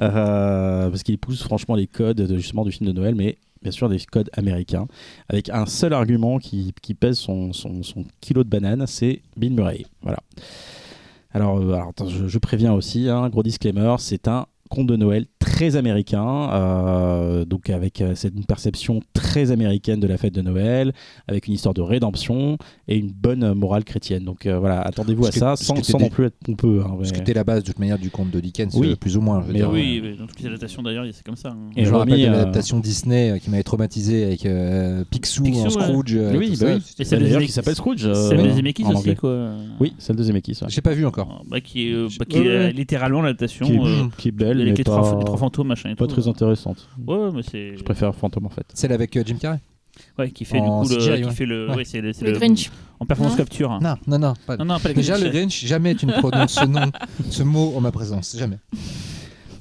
Euh, 0.00 0.90
parce 0.90 1.02
qu'il 1.02 1.14
épouse 1.14 1.42
franchement 1.42 1.74
les 1.74 1.86
codes 1.86 2.18
de, 2.18 2.36
justement 2.36 2.64
du 2.64 2.72
film 2.72 2.86
de 2.86 2.92
Noël, 2.92 3.14
mais 3.14 3.38
bien 3.62 3.72
sûr 3.72 3.88
des 3.88 3.98
codes 3.98 4.28
américains, 4.34 4.86
avec 5.30 5.48
un 5.48 5.64
seul 5.64 5.94
argument 5.94 6.38
qui, 6.38 6.74
qui 6.82 6.92
pèse 6.92 7.16
son, 7.16 7.54
son- 7.54 7.82
son 7.82 8.04
kilo 8.20 8.44
de 8.44 8.48
banane, 8.50 8.84
c'est 8.86 9.22
Bill 9.38 9.54
Murray. 9.54 9.86
Voilà. 10.02 10.18
Alors, 11.32 11.58
euh, 11.58 11.72
alors, 11.72 11.88
attends, 11.88 12.08
je, 12.08 12.26
je 12.28 12.38
préviens 12.38 12.74
aussi, 12.74 13.08
hein, 13.08 13.28
gros 13.30 13.42
disclaimer, 13.42 13.94
c'est 13.98 14.28
un 14.28 14.46
conte 14.68 14.86
de 14.86 14.96
Noël 14.96 15.26
très 15.38 15.76
américain, 15.76 16.50
euh, 16.52 17.44
donc 17.44 17.70
avec 17.70 18.00
euh, 18.00 18.14
cette- 18.14 18.34
une 18.36 18.44
perception 18.44 19.00
très 19.12 19.50
américaine 19.50 20.00
de 20.00 20.06
la 20.06 20.16
fête 20.18 20.34
de 20.34 20.42
Noël, 20.42 20.92
avec 21.28 21.46
une 21.46 21.54
histoire 21.54 21.74
de 21.74 21.80
rédemption 21.82 22.58
et 22.88 22.96
une 22.96 23.10
bonne 23.12 23.42
euh, 23.42 23.54
morale 23.54 23.84
chrétienne. 23.84 24.24
Donc 24.24 24.46
euh, 24.46 24.58
voilà, 24.58 24.80
attendez-vous 24.80 25.26
à 25.26 25.32
ça, 25.32 25.56
sans, 25.56 25.82
sans 25.82 25.98
des- 25.98 26.04
non 26.04 26.10
plus 26.10 26.26
être 26.26 26.38
pompeux. 26.44 26.82
hein, 26.84 26.96
Ce 27.02 27.08
qui 27.08 27.14
mais- 27.14 27.20
était 27.20 27.34
la 27.34 27.44
base 27.44 27.62
de 27.62 27.66
toute 27.66 27.78
manière 27.78 27.98
du 27.98 28.10
conte 28.10 28.30
de 28.30 28.40
Dickens, 28.40 28.74
Oui. 28.76 28.90
euh, 28.90 28.96
plus 28.96 29.16
ou 29.16 29.20
moins. 29.20 29.40
je 29.42 29.46
veux 29.46 29.52
Mais 29.52 29.58
dire. 29.60 29.70
Oui, 29.70 30.00
mais 30.02 30.14
dans 30.16 30.26
toutes 30.26 30.40
les 30.40 30.46
adaptations 30.46 30.82
d'ailleurs, 30.82 31.04
c'est 31.12 31.24
comme 31.24 31.36
ça. 31.36 31.50
hein. 31.50 31.70
Et 31.76 31.84
je 31.84 31.90
me 31.90 31.96
rappelle 31.96 32.20
de 32.20 32.26
euh, 32.26 32.30
l'adaptation 32.30 32.80
Disney 32.80 33.30
euh, 33.30 33.38
qui 33.38 33.50
m'avait 33.50 33.62
traumatisé 33.62 34.24
avec 34.24 34.46
euh, 34.46 35.04
Picsou, 35.10 35.42
Picsou, 35.44 35.60
en 35.60 35.64
ouais. 35.64 35.70
Scrooge. 35.70 36.14
euh, 36.16 36.36
Oui, 36.36 36.56
bah 36.60 36.66
oui. 36.74 36.82
Et 36.98 37.04
celle 37.04 37.20
de 37.20 37.24
D'ailleurs, 37.24 37.40
Zemeckis- 37.40 37.46
qui 37.46 37.52
s'appelle 37.52 37.74
Scrooge. 37.74 38.04
euh, 38.06 38.28
Celle 38.28 38.42
de 38.42 38.50
Zemeckis 38.50 38.84
aussi, 38.84 39.14
quoi. 39.14 39.50
Oui, 39.80 39.94
celle 39.98 40.16
de 40.16 40.22
Zemeckis. 40.22 40.58
ouais. 40.62 40.68
J'ai 40.68 40.80
pas 40.80 40.92
vu 40.92 41.06
encore. 41.06 41.44
Bah, 41.48 41.60
qui 41.60 41.88
est, 41.88 41.92
euh, 41.92 42.08
bah, 42.18 42.24
Ouais, 42.32 42.46
euh, 42.46 42.66
ouais. 42.66 42.72
littéralement 42.72 43.22
l'adaptation. 43.22 43.66
Qui 43.66 43.74
est, 43.74 43.78
euh, 43.78 44.08
avec 44.62 44.78
les, 44.78 44.84
pas, 44.84 44.90
trois, 45.02 45.18
les 45.18 45.24
trois 45.24 45.36
fantômes, 45.38 45.68
machin 45.68 45.90
et 45.90 45.94
pas 45.94 46.06
tout. 46.06 46.12
très 46.14 46.28
intéressante. 46.28 46.88
Ouais, 47.06 47.30
mais 47.34 47.42
c'est. 47.42 47.76
Je 47.76 47.82
préfère 47.82 48.14
Fantôme 48.14 48.46
en 48.46 48.50
fait. 48.50 48.66
Celle 48.74 48.92
avec 48.92 49.16
euh, 49.16 49.22
Jim 49.24 49.36
Carrey 49.40 49.60
Ouais, 50.18 50.30
qui 50.30 50.44
fait 50.44 50.58
En 50.58 50.82
du 50.82 50.88
coup 50.90 50.94
le. 50.94 51.26
Qui 51.28 51.34
fait 51.34 51.46
le. 51.46 51.68
Ouais. 51.70 51.76
Ouais, 51.76 51.84
c'est 51.84 52.00
le. 52.02 52.12
c'est 52.12 52.24
Le 52.26 52.32
le- 52.32 52.38
Grinch. 52.38 52.70
En 53.00 53.06
performance 53.06 53.32
Non 53.32 53.38
capture. 53.38 53.72
hein. 53.72 53.78
Non, 53.82 53.94
non, 54.06 54.18
non. 54.18 54.34
Pas... 54.46 54.56
Non, 54.58 54.64
non, 54.66 54.78
pas 54.78 54.88
le 54.90 54.94
Déjà, 54.94 55.14
le 55.16 55.20
Grinch. 55.30 55.32
Grinch, 55.34 55.64
jamais 55.64 55.94
tu 55.94 56.04
ne 56.06 56.12
prononces 56.12 56.52
ce 56.52 56.64
nom, 56.66 56.90
ce 57.30 57.42
mot 57.42 57.72
en 57.76 57.80
ma 57.80 57.92
présence. 57.92 58.36
Jamais. 58.38 58.58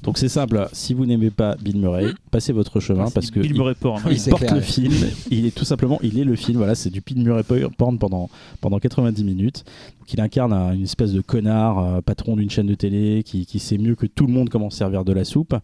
Donc 0.06 0.18
c'est 0.20 0.30
simple, 0.30 0.68
si 0.72 0.94
vous 0.94 1.06
n'aimez 1.06 1.32
pas 1.32 1.56
Bill 1.60 1.78
Murray, 1.78 2.06
passez 2.30 2.54
votre 2.54 2.80
chemin 2.80 3.04
Ah, 3.04 3.08
c'est 3.08 3.14
parce 3.16 3.32
que 3.32 3.40
Bill 3.40 3.52
il, 3.52 3.58
Murray 3.58 3.74
Porn. 3.74 4.02
Oui, 4.06 4.22
il 4.24 4.30
porte 4.30 4.42
clair, 4.44 4.54
le 4.54 4.60
ouais. 4.60 4.66
film, 4.66 4.94
il 5.32 5.46
est 5.48 5.56
tout 5.56 5.66
simplement, 5.66 6.00
il 6.04 6.20
est 6.20 6.24
le 6.24 6.36
film, 6.36 6.58
voilà, 6.60 6.76
c'est 6.76 6.92
du 6.92 7.02
Bill 7.02 7.24
Murray 7.24 7.44
porn 7.78 7.98
pendant, 7.98 8.30
pendant 8.62 8.78
90 8.80 9.24
minutes. 9.24 9.64
Donc 10.00 10.14
il 10.14 10.22
incarne 10.22 10.54
un- 10.54 10.74
une 10.74 10.84
espèce 10.84 11.12
de 11.12 11.22
connard, 11.22 11.80
euh, 11.80 12.02
patron 12.02 12.36
d'une 12.36 12.52
chaîne 12.52 12.68
de 12.68 12.76
télé 12.76 13.24
qui, 13.24 13.48
qui 13.48 13.58
sait 13.58 13.80
mieux 13.80 13.96
que 13.96 14.06
tout 14.06 14.28
le 14.28 14.34
monde 14.34 14.50
comment 14.50 14.70
se 14.70 14.78
servir 14.78 15.04
de 15.04 15.12
la 15.12 15.24
soupe 15.26 15.56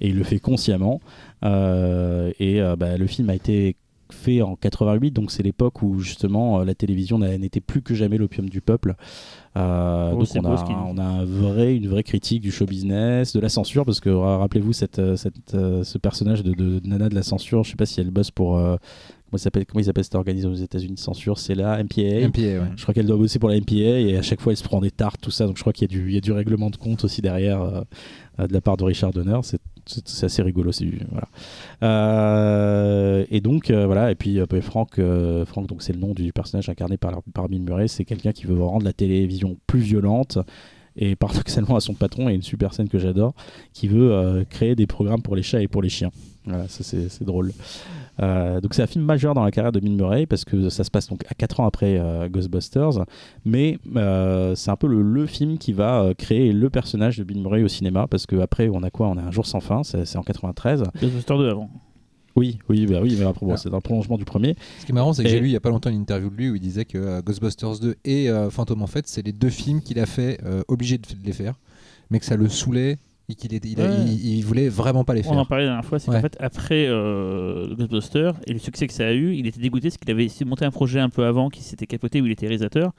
et 0.00 0.08
il 0.08 0.16
le 0.16 0.24
fait 0.24 0.40
consciemment. 0.40 1.00
Euh, 1.44 2.32
et 2.40 2.60
euh, 2.60 2.74
bah, 2.76 2.96
le 2.96 3.06
film 3.06 3.30
a 3.30 3.34
été 3.34 3.76
fait 4.14 4.40
en 4.42 4.56
88, 4.56 5.10
donc 5.10 5.30
c'est 5.30 5.42
l'époque 5.42 5.82
où 5.82 5.98
justement 6.00 6.60
euh, 6.60 6.64
la 6.64 6.74
télévision 6.74 7.18
n'était 7.18 7.60
plus 7.60 7.82
que 7.82 7.94
jamais 7.94 8.16
l'opium 8.16 8.48
du 8.48 8.60
peuple. 8.60 8.94
Euh, 9.56 10.10
Oh, 10.12 10.18
donc 10.18 10.26
on 10.40 10.44
a, 10.46 10.50
on 10.94 10.98
a 10.98 11.04
un 11.04 11.24
vrai, 11.24 11.76
une 11.76 11.86
vraie 11.88 12.02
critique 12.02 12.40
du 12.42 12.50
show 12.50 12.66
business, 12.66 13.32
de 13.34 13.40
la 13.40 13.48
censure, 13.48 13.84
parce 13.84 14.00
que 14.00 14.10
euh, 14.10 14.36
rappelez-vous 14.38 14.72
cette, 14.72 15.00
cette, 15.16 15.34
ce 15.52 15.98
personnage 15.98 16.42
de, 16.42 16.52
de 16.54 16.80
Nana 16.86 17.08
de 17.08 17.14
la 17.14 17.22
censure, 17.22 17.62
je 17.64 17.70
sais 17.70 17.76
pas 17.76 17.86
si 17.86 18.00
elle 18.00 18.10
bosse 18.10 18.30
pour... 18.30 18.56
euh, 18.58 18.76
comment, 18.76 19.34
il 19.34 19.38
s'appelle, 19.38 19.64
comment 19.66 19.80
ils 19.82 19.88
appellent 19.90 20.04
cette 20.04 20.14
organisation 20.16 20.50
aux 20.50 20.64
États-Unis 20.64 20.94
de 20.94 20.98
censure 21.00 21.38
C'est 21.38 21.54
la 21.54 21.82
MPA. 21.82 22.26
MPA, 22.28 22.40
ouais. 22.40 22.60
Je 22.76 22.82
crois 22.82 22.94
qu'elle 22.94 23.06
doit 23.06 23.16
bosser 23.16 23.38
pour 23.38 23.48
la 23.48 23.58
MPA 23.60 23.74
et 24.00 24.16
à 24.16 24.22
chaque 24.22 24.40
fois 24.40 24.52
elle 24.52 24.56
se 24.56 24.64
prend 24.64 24.80
des 24.80 24.90
tartes, 24.90 25.20
tout 25.20 25.30
ça. 25.30 25.46
Donc 25.46 25.56
je 25.56 25.60
crois 25.62 25.72
qu'il 25.72 25.90
y, 25.90 25.94
a 25.94 25.98
du- 26.00 26.08
il 26.08 26.14
y 26.14 26.18
a 26.18 26.20
du 26.20 26.32
règlement 26.32 26.70
de 26.70 26.76
compte 26.76 27.04
aussi 27.04 27.20
derrière 27.22 27.62
euh, 27.62 28.46
de 28.46 28.52
la 28.52 28.60
part 28.60 28.76
de 28.76 28.84
Richard 28.84 29.12
Donner. 29.12 29.38
C'est- 29.42 29.60
C'est 29.86 30.24
assez 30.24 30.42
rigolo. 30.42 30.70
Voilà. 31.10 31.28
Euh, 31.82 33.24
et 33.30 33.40
donc 33.40 33.70
euh, 33.70 33.86
voilà. 33.86 34.10
Et 34.10 34.14
puis 34.14 34.40
euh, 34.40 34.46
Franck, 34.60 34.98
euh, 34.98 35.44
Franck 35.44 35.66
donc 35.66 35.82
c'est 35.82 35.92
le 35.92 35.98
nom 35.98 36.14
du 36.14 36.32
personnage 36.32 36.68
incarné 36.68 36.96
par, 36.96 37.22
par 37.34 37.48
Bill 37.48 37.62
Murray. 37.62 37.88
C'est 37.88 38.04
quelqu'un 38.04 38.32
qui 38.32 38.46
veut 38.46 38.62
rendre 38.62 38.84
la 38.84 38.92
télévision 38.92 39.56
plus 39.66 39.80
violente. 39.80 40.38
Et 40.96 41.16
paradoxalement 41.16 41.74
à 41.74 41.80
son 41.80 41.94
patron, 41.94 42.28
a 42.28 42.32
une 42.32 42.42
super 42.42 42.72
scène 42.72 42.88
que 42.88 43.00
j'adore, 43.00 43.34
qui 43.72 43.88
veut 43.88 44.46
créer 44.48 44.76
des 44.76 44.86
programmes 44.86 45.22
pour 45.22 45.34
les 45.34 45.42
chats 45.42 45.60
et 45.60 45.66
pour 45.66 45.82
les 45.82 45.88
chiens. 45.88 46.12
Voilà, 46.44 46.66
c'est 46.68 47.24
drôle. 47.24 47.52
Euh, 48.22 48.60
donc 48.60 48.74
c'est 48.74 48.82
un 48.82 48.86
film 48.86 49.04
majeur 49.04 49.34
dans 49.34 49.42
la 49.44 49.50
carrière 49.50 49.72
de 49.72 49.80
Bill 49.80 49.96
Murray 49.96 50.26
parce 50.26 50.44
que 50.44 50.68
ça 50.68 50.84
se 50.84 50.90
passe 50.90 51.08
donc 51.08 51.22
à 51.28 51.34
4 51.34 51.60
ans 51.60 51.66
après 51.66 51.98
euh, 51.98 52.28
Ghostbusters, 52.28 53.04
mais 53.44 53.78
euh, 53.96 54.54
c'est 54.54 54.70
un 54.70 54.76
peu 54.76 54.86
le, 54.86 55.02
le 55.02 55.26
film 55.26 55.58
qui 55.58 55.72
va 55.72 56.02
euh, 56.02 56.14
créer 56.14 56.52
le 56.52 56.70
personnage 56.70 57.18
de 57.18 57.24
Bill 57.24 57.40
Murray 57.40 57.62
au 57.64 57.68
cinéma 57.68 58.06
parce 58.08 58.26
que 58.26 58.36
après 58.36 58.68
on 58.68 58.82
a 58.82 58.90
quoi? 58.90 59.08
On 59.08 59.16
a 59.18 59.22
Un 59.22 59.30
jour 59.30 59.46
sans 59.46 59.60
fin, 59.60 59.82
c'est 59.82 60.16
en 60.16 60.22
93. 60.22 60.84
Ghostbusters 61.00 61.38
2 61.38 61.48
avant. 61.50 61.70
Oui, 62.36 62.58
oui, 62.68 62.86
bah 62.86 62.98
oui, 63.00 63.16
mais 63.18 63.24
après, 63.26 63.46
bon, 63.46 63.52
Ah. 63.52 63.56
c'est 63.56 63.72
un 63.72 63.80
prolongement 63.80 64.18
du 64.18 64.24
premier. 64.24 64.56
Ce 64.80 64.86
qui 64.86 64.90
est 64.90 64.94
marrant, 64.94 65.12
c'est 65.12 65.22
que 65.22 65.28
Et- 65.28 65.30
j'ai 65.30 65.38
lu 65.40 65.46
il 65.46 65.52
y 65.52 65.56
a 65.56 65.60
pas 65.60 65.70
longtemps 65.70 65.90
une 65.90 66.00
interview 66.00 66.30
de 66.30 66.34
lui 66.34 66.50
où 66.50 66.56
il 66.56 66.60
disait 66.60 66.84
que 66.84 66.98
euh, 66.98 67.22
Ghostbusters 67.22 67.78
2 67.78 67.94
et 68.04 68.28
euh, 68.28 68.50
Phantom 68.50 68.82
en 68.82 68.88
fait, 68.88 69.06
c'est 69.06 69.24
les 69.24 69.32
deux 69.32 69.50
films 69.50 69.80
qu'il 69.80 69.98
a 70.00 70.06
fait 70.06 70.40
euh, 70.44 70.62
obligé 70.66 70.98
de 70.98 71.04
les 71.24 71.32
faire, 71.32 71.54
mais 72.10 72.18
que 72.18 72.24
ça 72.26 72.36
le 72.36 72.48
saoulait 72.48 72.98
et 73.28 73.34
qu'il 73.34 73.52
il, 73.52 73.80
a- 73.80 73.84
Ouais. 73.84 73.94
il- 74.06 74.36
il 74.38 74.44
voulait 74.44 74.68
vraiment 74.68 75.04
pas 75.04 75.14
les 75.14 75.26
On 75.26 75.30
en 75.30 75.34
faire. 75.36 75.46
parlait 75.46 75.64
la 75.64 75.70
dernière 75.70 75.84
fois, 75.88 75.98
c'est 75.98 76.10
Ouais. 76.10 76.16
qu'en 76.16 76.22
fait, 76.22 76.36
après 76.40 76.86
euh, 76.88 77.74
Ghostbusters 77.74 78.34
et 78.46 78.52
le 78.52 78.58
succès 78.58 78.86
que 78.86 78.92
ça 78.92 79.06
a 79.06 79.12
eu, 79.12 79.34
il 79.34 79.46
était 79.46 79.60
dégoûté 79.60 79.88
parce 79.88 79.96
qu'il 79.96 80.10
avait 80.10 80.24
essayé 80.26 80.44
de 80.44 80.50
monter 80.50 80.64
un 80.64 80.70
projet 80.70 81.00
un 81.00 81.08
peu 81.08 81.24
avant 81.24 81.48
qui 81.48 81.62
s'était 81.62 81.86
capoté 81.86 82.20
où 82.20 82.26
il 82.26 82.32
était 82.32 82.46
réalisateur. 82.46 82.92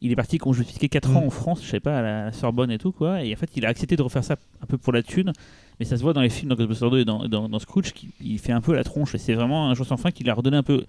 Il 0.00 0.12
est 0.12 0.16
parti 0.16 0.38
quand 0.38 0.52
je 0.52 0.62
expliquais 0.62 0.88
4 0.88 1.16
ans 1.16 1.22
Mm. 1.22 1.26
en 1.26 1.30
France, 1.30 1.60
je 1.64 1.68
sais 1.68 1.80
pas, 1.80 1.98
à 1.98 2.02
la 2.02 2.32
Sorbonne 2.32 2.70
et 2.70 2.78
tout, 2.78 2.92
quoi. 2.92 3.22
Et 3.24 3.32
en 3.34 3.36
fait, 3.36 3.50
il 3.56 3.66
a 3.66 3.68
accepté 3.68 3.96
de 3.96 4.02
refaire 4.02 4.22
ça 4.22 4.36
un 4.62 4.66
peu 4.66 4.78
pour 4.78 4.92
la 4.92 5.02
thune. 5.02 5.32
Mais 5.80 5.84
ça 5.86 5.96
se 5.96 6.02
voit 6.02 6.12
dans 6.12 6.20
les 6.22 6.28
films, 6.30 6.48
dans 6.50 6.54
Ghostbusters 6.56 6.90
2 6.90 7.00
et 7.00 7.04
dans, 7.04 7.26
dans, 7.28 7.48
dans 7.48 7.58
Scrooge, 7.58 7.92
qu'il 7.92 8.08
il 8.24 8.38
fait 8.38 8.52
un 8.52 8.60
peu 8.60 8.74
la 8.74 8.84
tronche. 8.84 9.14
Et 9.14 9.18
c'est 9.18 9.34
vraiment 9.34 9.68
un 9.68 9.74
jour 9.74 9.86
sans 9.86 9.96
fin 9.96 10.10
qui 10.12 10.22
l'a 10.24 10.34
redonné 10.34 10.56
un 10.56 10.62
peu, 10.62 10.84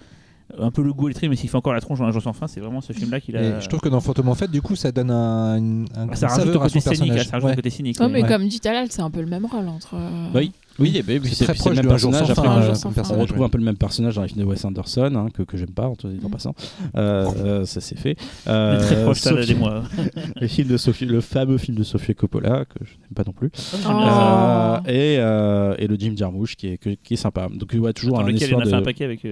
un 0.58 0.72
peu 0.72 0.82
le 0.82 0.94
goût 0.94 1.08
l'étrier, 1.08 1.30
mais 1.30 1.36
s'il 1.36 1.50
fait 1.50 1.58
encore 1.58 1.74
la 1.74 1.82
tronche 1.82 2.00
dans 2.00 2.06
un 2.06 2.12
jour 2.12 2.22
sans 2.22 2.34
fin, 2.34 2.48
c'est 2.48 2.60
vraiment 2.60 2.82
ce 2.82 2.92
film-là 2.94 3.20
qu'il 3.22 3.38
a. 3.38 3.42
Et 3.42 3.62
je 3.62 3.68
trouve 3.68 3.80
que 3.80 3.90
dans 3.90 4.00
Phantom 4.00 4.28
en 4.30 4.36
fait, 4.36 4.50
du 4.50 4.62
coup, 4.62 4.76
ça 4.76 4.92
donne 4.92 5.12
un, 5.12 5.58
une, 5.58 5.86
un 5.96 6.08
Ah, 6.12 6.16
ça 6.16 6.28
rajoute 6.28 6.54
son 6.54 6.60
côté 6.60 6.80
cynique, 6.80 7.20
ça 7.20 7.32
rajoute 7.34 7.50
Ouais. 7.50 7.56
côté 7.56 7.70
cynique. 7.70 8.00
Ouais, 8.00 8.06
oui. 8.08 8.12
mais 8.14 8.24
Ouais. 8.24 8.28
comme 8.30 8.48
dit 8.48 8.60
Talal, 8.60 8.88
c'est 8.90 9.02
un 9.02 9.12
peu 9.12 9.22
le 9.22 9.28
même 9.28 9.46
rôle 9.46 9.68
entre. 9.68 9.96
euh, 9.96 10.28
Oui. 10.34 10.52
Oui, 10.80 10.98
et 10.98 11.04
ben, 11.04 11.20
puis 11.22 11.34
C'est 11.36 11.46
très 11.46 11.54
proche 11.54 11.72
le 11.76 11.76
de 11.78 11.82
même 11.82 11.88
Un 11.88 11.90
personnage. 11.90 12.30
après, 12.30 12.48
Un 12.48 12.58
euh, 12.58 12.66
jour 12.68 12.76
sans 12.76 12.82
comme 12.84 12.92
fin. 12.94 13.02
on 13.02 13.04
personnage. 13.04 13.22
retrouve 13.24 13.44
un 13.44 13.50
peu 13.50 13.58
le 13.58 13.64
même 13.64 13.78
personnage 13.78 14.16
dans 14.16 14.22
les 14.24 14.28
films 14.30 14.42
de 14.42 14.46
Wes 14.46 14.64
Anderson, 14.66 15.12
hein, 15.16 15.28
que, 15.34 15.44
que 15.44 15.58
j'aime 15.58 15.72
pas, 15.72 15.88
en 15.88 15.96
tout 15.96 16.08
en 16.24 16.30
passant. 16.30 16.54
Euh, 16.96 17.28
euh, 17.46 17.66
ça 17.66 17.82
c'est 17.82 17.98
fait. 17.98 18.16
On 18.48 18.52
Euh, 18.52 18.80
très 18.80 19.04
proche, 19.04 19.20
ça, 19.20 19.32
Sophie- 19.32 19.56
les 20.42 20.48
films 20.48 20.68
de 20.70 20.78
Sophie, 20.78 21.06
le 21.06 21.22
fameux 21.22 21.58
film 21.58 21.78
de 21.78 21.84
Sofia 21.84 22.14
Coppola, 22.14 22.66
que 22.66 22.84
je 22.86 22.92
n'aime 22.94 23.14
pas 23.16 23.24
non 23.26 23.34
plus. 23.34 23.50
Oh. 23.86 23.90
Euh, 23.90 24.78
et, 24.88 25.18
euh, 25.20 25.76
et 25.80 25.88
le 25.88 25.96
Jim 25.98 26.14
Jarmusch 26.16 26.56
qui 26.56 26.68
est, 26.68 26.78
que- 26.78 26.96
qui 27.04 27.14
est 27.16 27.18
sympa. 27.18 27.48
Donc 27.54 27.70
tu 27.70 27.78
vois 27.78 27.94
toujours 27.94 28.18
Dans 28.20 28.26
un 28.26 28.28
lequel 28.32 28.50
il 28.50 28.56
en 28.56 28.60
a 28.60 28.66
fait 28.66 28.74
un 28.74 28.80
de. 28.80 28.86
paquet 28.86 29.06
avec. 29.06 29.26
euh, 29.26 29.32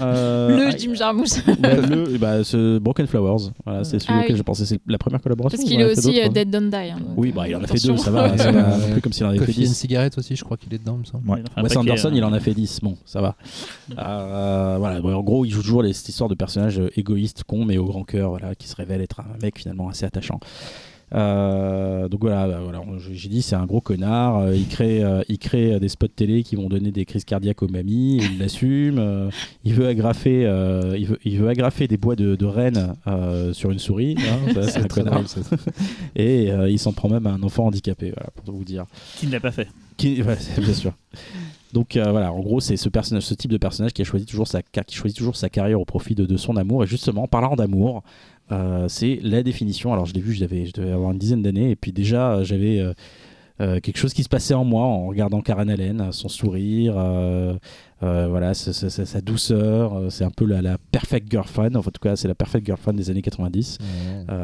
Euh, 0.00 0.56
Le 0.56 0.66
ah, 0.72 0.76
Jim 0.76 0.94
Jarmusch. 0.94 1.44
bah, 1.60 1.74
le, 1.76 2.18
bah, 2.18 2.44
ce 2.44 2.78
Broken 2.78 3.06
Flowers, 3.06 3.50
voilà, 3.64 3.84
c'est 3.84 3.98
celui 3.98 4.14
Ah 4.14 4.20
auquel 4.20 4.32
oui. 4.32 4.38
je 4.38 4.42
pensais. 4.42 4.64
C'est 4.66 4.80
la 4.86 4.98
première 4.98 5.20
collaboration. 5.20 5.56
Parce 5.58 5.68
qu'il 5.68 5.80
est 5.80 5.84
aussi 5.84 6.20
euh, 6.20 6.26
hein 6.26 6.30
Dead 6.32 6.50
Don't 6.50 6.70
Die. 6.70 6.76
hein, 6.76 6.96
Oui, 7.16 7.32
bah, 7.34 7.48
il 7.48 7.56
en 7.56 7.62
a 7.62 7.66
fait 7.66 7.84
deux, 7.86 7.96
ça 7.96 8.10
va, 8.10 8.36
ça 8.36 8.46
Ouais, 8.46 8.52
va. 8.52 8.76
ouais. 8.76 8.92
plus 8.92 9.00
comme 9.00 9.12
s'il 9.12 9.24
en 9.26 9.28
avait 9.30 9.38
fait 9.38 9.52
and 9.52 9.54
10. 9.54 9.74
Cigarette 9.74 10.18
aussi, 10.18 10.36
je 10.36 10.44
crois 10.44 10.56
qu'il 10.56 10.73
est 10.74 10.78
dedans, 10.78 10.96
il 10.96 11.00
me 11.00 11.04
semble. 11.04 11.28
Ouais. 11.28 11.42
il 11.56 11.62
Wes 11.62 11.76
Anderson, 11.76 12.08
hein. 12.08 12.14
il 12.14 12.24
en 12.24 12.32
a 12.32 12.40
fait 12.40 12.54
10. 12.54 12.80
Bon, 12.82 12.96
ça 13.04 13.20
va. 13.20 13.36
Euh, 13.98 14.76
voilà, 14.78 15.00
bon, 15.00 15.14
en 15.14 15.22
gros, 15.22 15.44
il 15.44 15.50
joue 15.50 15.62
toujours 15.62 15.82
les, 15.82 15.92
cette 15.92 16.08
histoire 16.08 16.28
de 16.28 16.34
personnages 16.34 16.78
euh, 16.80 16.90
égoïstes, 16.96 17.44
cons, 17.44 17.64
mais 17.64 17.78
au 17.78 17.84
grand 17.84 18.02
cœur, 18.04 18.30
voilà, 18.30 18.54
qui 18.54 18.66
se 18.68 18.74
révèle 18.76 19.00
être 19.00 19.20
un 19.20 19.38
mec 19.42 19.58
finalement 19.58 19.88
assez 19.88 20.04
attachant. 20.04 20.40
Euh, 21.14 22.08
donc 22.08 22.20
voilà, 22.22 22.48
bah, 22.48 22.60
voilà 22.62 22.82
j'ai 23.12 23.28
dit 23.28 23.42
c'est 23.42 23.54
un 23.54 23.66
gros 23.66 23.80
connard. 23.80 24.38
euh, 24.38 24.56
il 24.56 24.66
crée, 24.66 25.04
euh, 25.04 25.22
il 25.28 25.38
crée 25.38 25.74
euh, 25.74 25.78
des 25.78 25.88
spots 25.88 26.08
télé 26.08 26.42
qui 26.42 26.56
vont 26.56 26.68
donner 26.68 26.90
des 26.90 27.04
crises 27.04 27.24
cardiaques 27.24 27.62
aux 27.62 27.68
mamies. 27.68 28.18
et 28.18 28.24
il 28.24 28.38
l'assume. 28.38 28.98
euh, 28.98 29.30
il 29.64 29.74
veut 29.74 29.86
agrafer, 29.86 30.44
euh, 30.44 30.96
il 30.98 31.06
veut, 31.06 31.18
il 31.24 31.38
veut 31.38 31.48
agrafer 31.48 31.86
des 31.86 31.98
bois 31.98 32.16
de, 32.16 32.34
de 32.34 32.46
rennes 32.46 32.94
euh, 33.06 33.52
sur 33.52 33.70
une 33.70 33.78
souris. 33.78 34.16
hein, 34.18 34.52
c'est 34.62 34.78
un 34.78 34.88
connard. 34.88 35.14
drôle, 35.22 35.28
ça. 35.28 35.40
Et 36.16 36.50
euh, 36.50 36.68
il 36.70 36.78
s'en 36.78 36.92
prend 36.92 37.08
même 37.08 37.26
à 37.26 37.32
un 37.32 37.42
enfant 37.42 37.66
handicapé. 37.66 38.10
Voilà, 38.10 38.30
pour 38.44 38.54
vous 38.54 38.64
dire. 38.64 38.86
Qui 39.16 39.26
ne 39.26 39.32
l'a 39.32 39.40
pas 39.40 39.52
fait 39.52 39.68
Qui, 39.96 40.22
ouais, 40.24 40.36
c'est- 40.36 40.60
bien 40.60 40.74
sûr. 40.74 40.92
Donc 41.72 41.96
euh, 41.96 42.10
voilà, 42.10 42.32
en 42.32 42.38
gros, 42.40 42.60
c'est 42.60 42.76
ce 42.76 42.88
personnage, 42.88 43.24
ce 43.24 43.34
type 43.34 43.50
de 43.50 43.56
personnage 43.56 43.92
qui 43.92 44.02
a 44.02 44.04
choisi 44.04 44.26
toujours 44.26 44.46
sa, 44.46 44.60
ca- 44.72 44.84
qui 44.84 44.94
choisit 44.94 45.18
toujours 45.18 45.34
sa 45.36 45.48
carrière 45.48 45.80
au 45.80 45.84
profit 45.84 46.14
de, 46.14 46.24
de 46.24 46.36
son 46.36 46.56
amour. 46.56 46.84
Et 46.84 46.86
justement, 46.86 47.24
en 47.24 47.26
parlant 47.28 47.56
d'amour, 47.56 48.04
euh, 48.52 48.86
c'est 48.88 49.18
la 49.22 49.42
définition. 49.42 49.92
Alors 49.92 50.06
je 50.06 50.14
l'ai 50.14 50.20
vu, 50.20 50.34
je 50.34 50.44
devais, 50.44 50.70
avoir 50.92 51.10
une 51.10 51.18
dizaine 51.18 51.42
d'années, 51.42 51.70
et 51.70 51.76
puis 51.76 51.92
déjà 51.92 52.34
euh, 52.34 52.44
j'avais 52.44 52.78
euh, 53.60 53.80
quelque 53.80 53.96
chose 53.96 54.12
qui 54.14 54.22
se 54.22 54.28
passait 54.28 54.54
en 54.54 54.64
moi 54.64 54.84
en 54.84 55.06
regardant 55.08 55.40
Karen 55.40 55.68
Allen, 55.70 56.12
son 56.12 56.28
sourire, 56.28 56.94
voilà, 58.00 58.54
sa, 58.54 58.72
sa- 58.90 59.20
douceur. 59.20 60.12
c'est 60.12 60.24
un 60.24 60.30
peu 60.30 60.44
la, 60.44 60.62
la 60.62 60.78
perfect 60.78 61.28
girlfriend. 61.30 61.74
Enfin, 61.74 61.88
en 61.88 61.92
tout 61.92 62.00
cas, 62.00 62.14
c'est 62.16 62.28
la 62.28 62.34
perfect 62.36 62.66
girlfriend 62.66 62.94
des 62.96 63.10
années 63.10 63.22
90. 63.22 63.78
Ouais. 63.80 64.34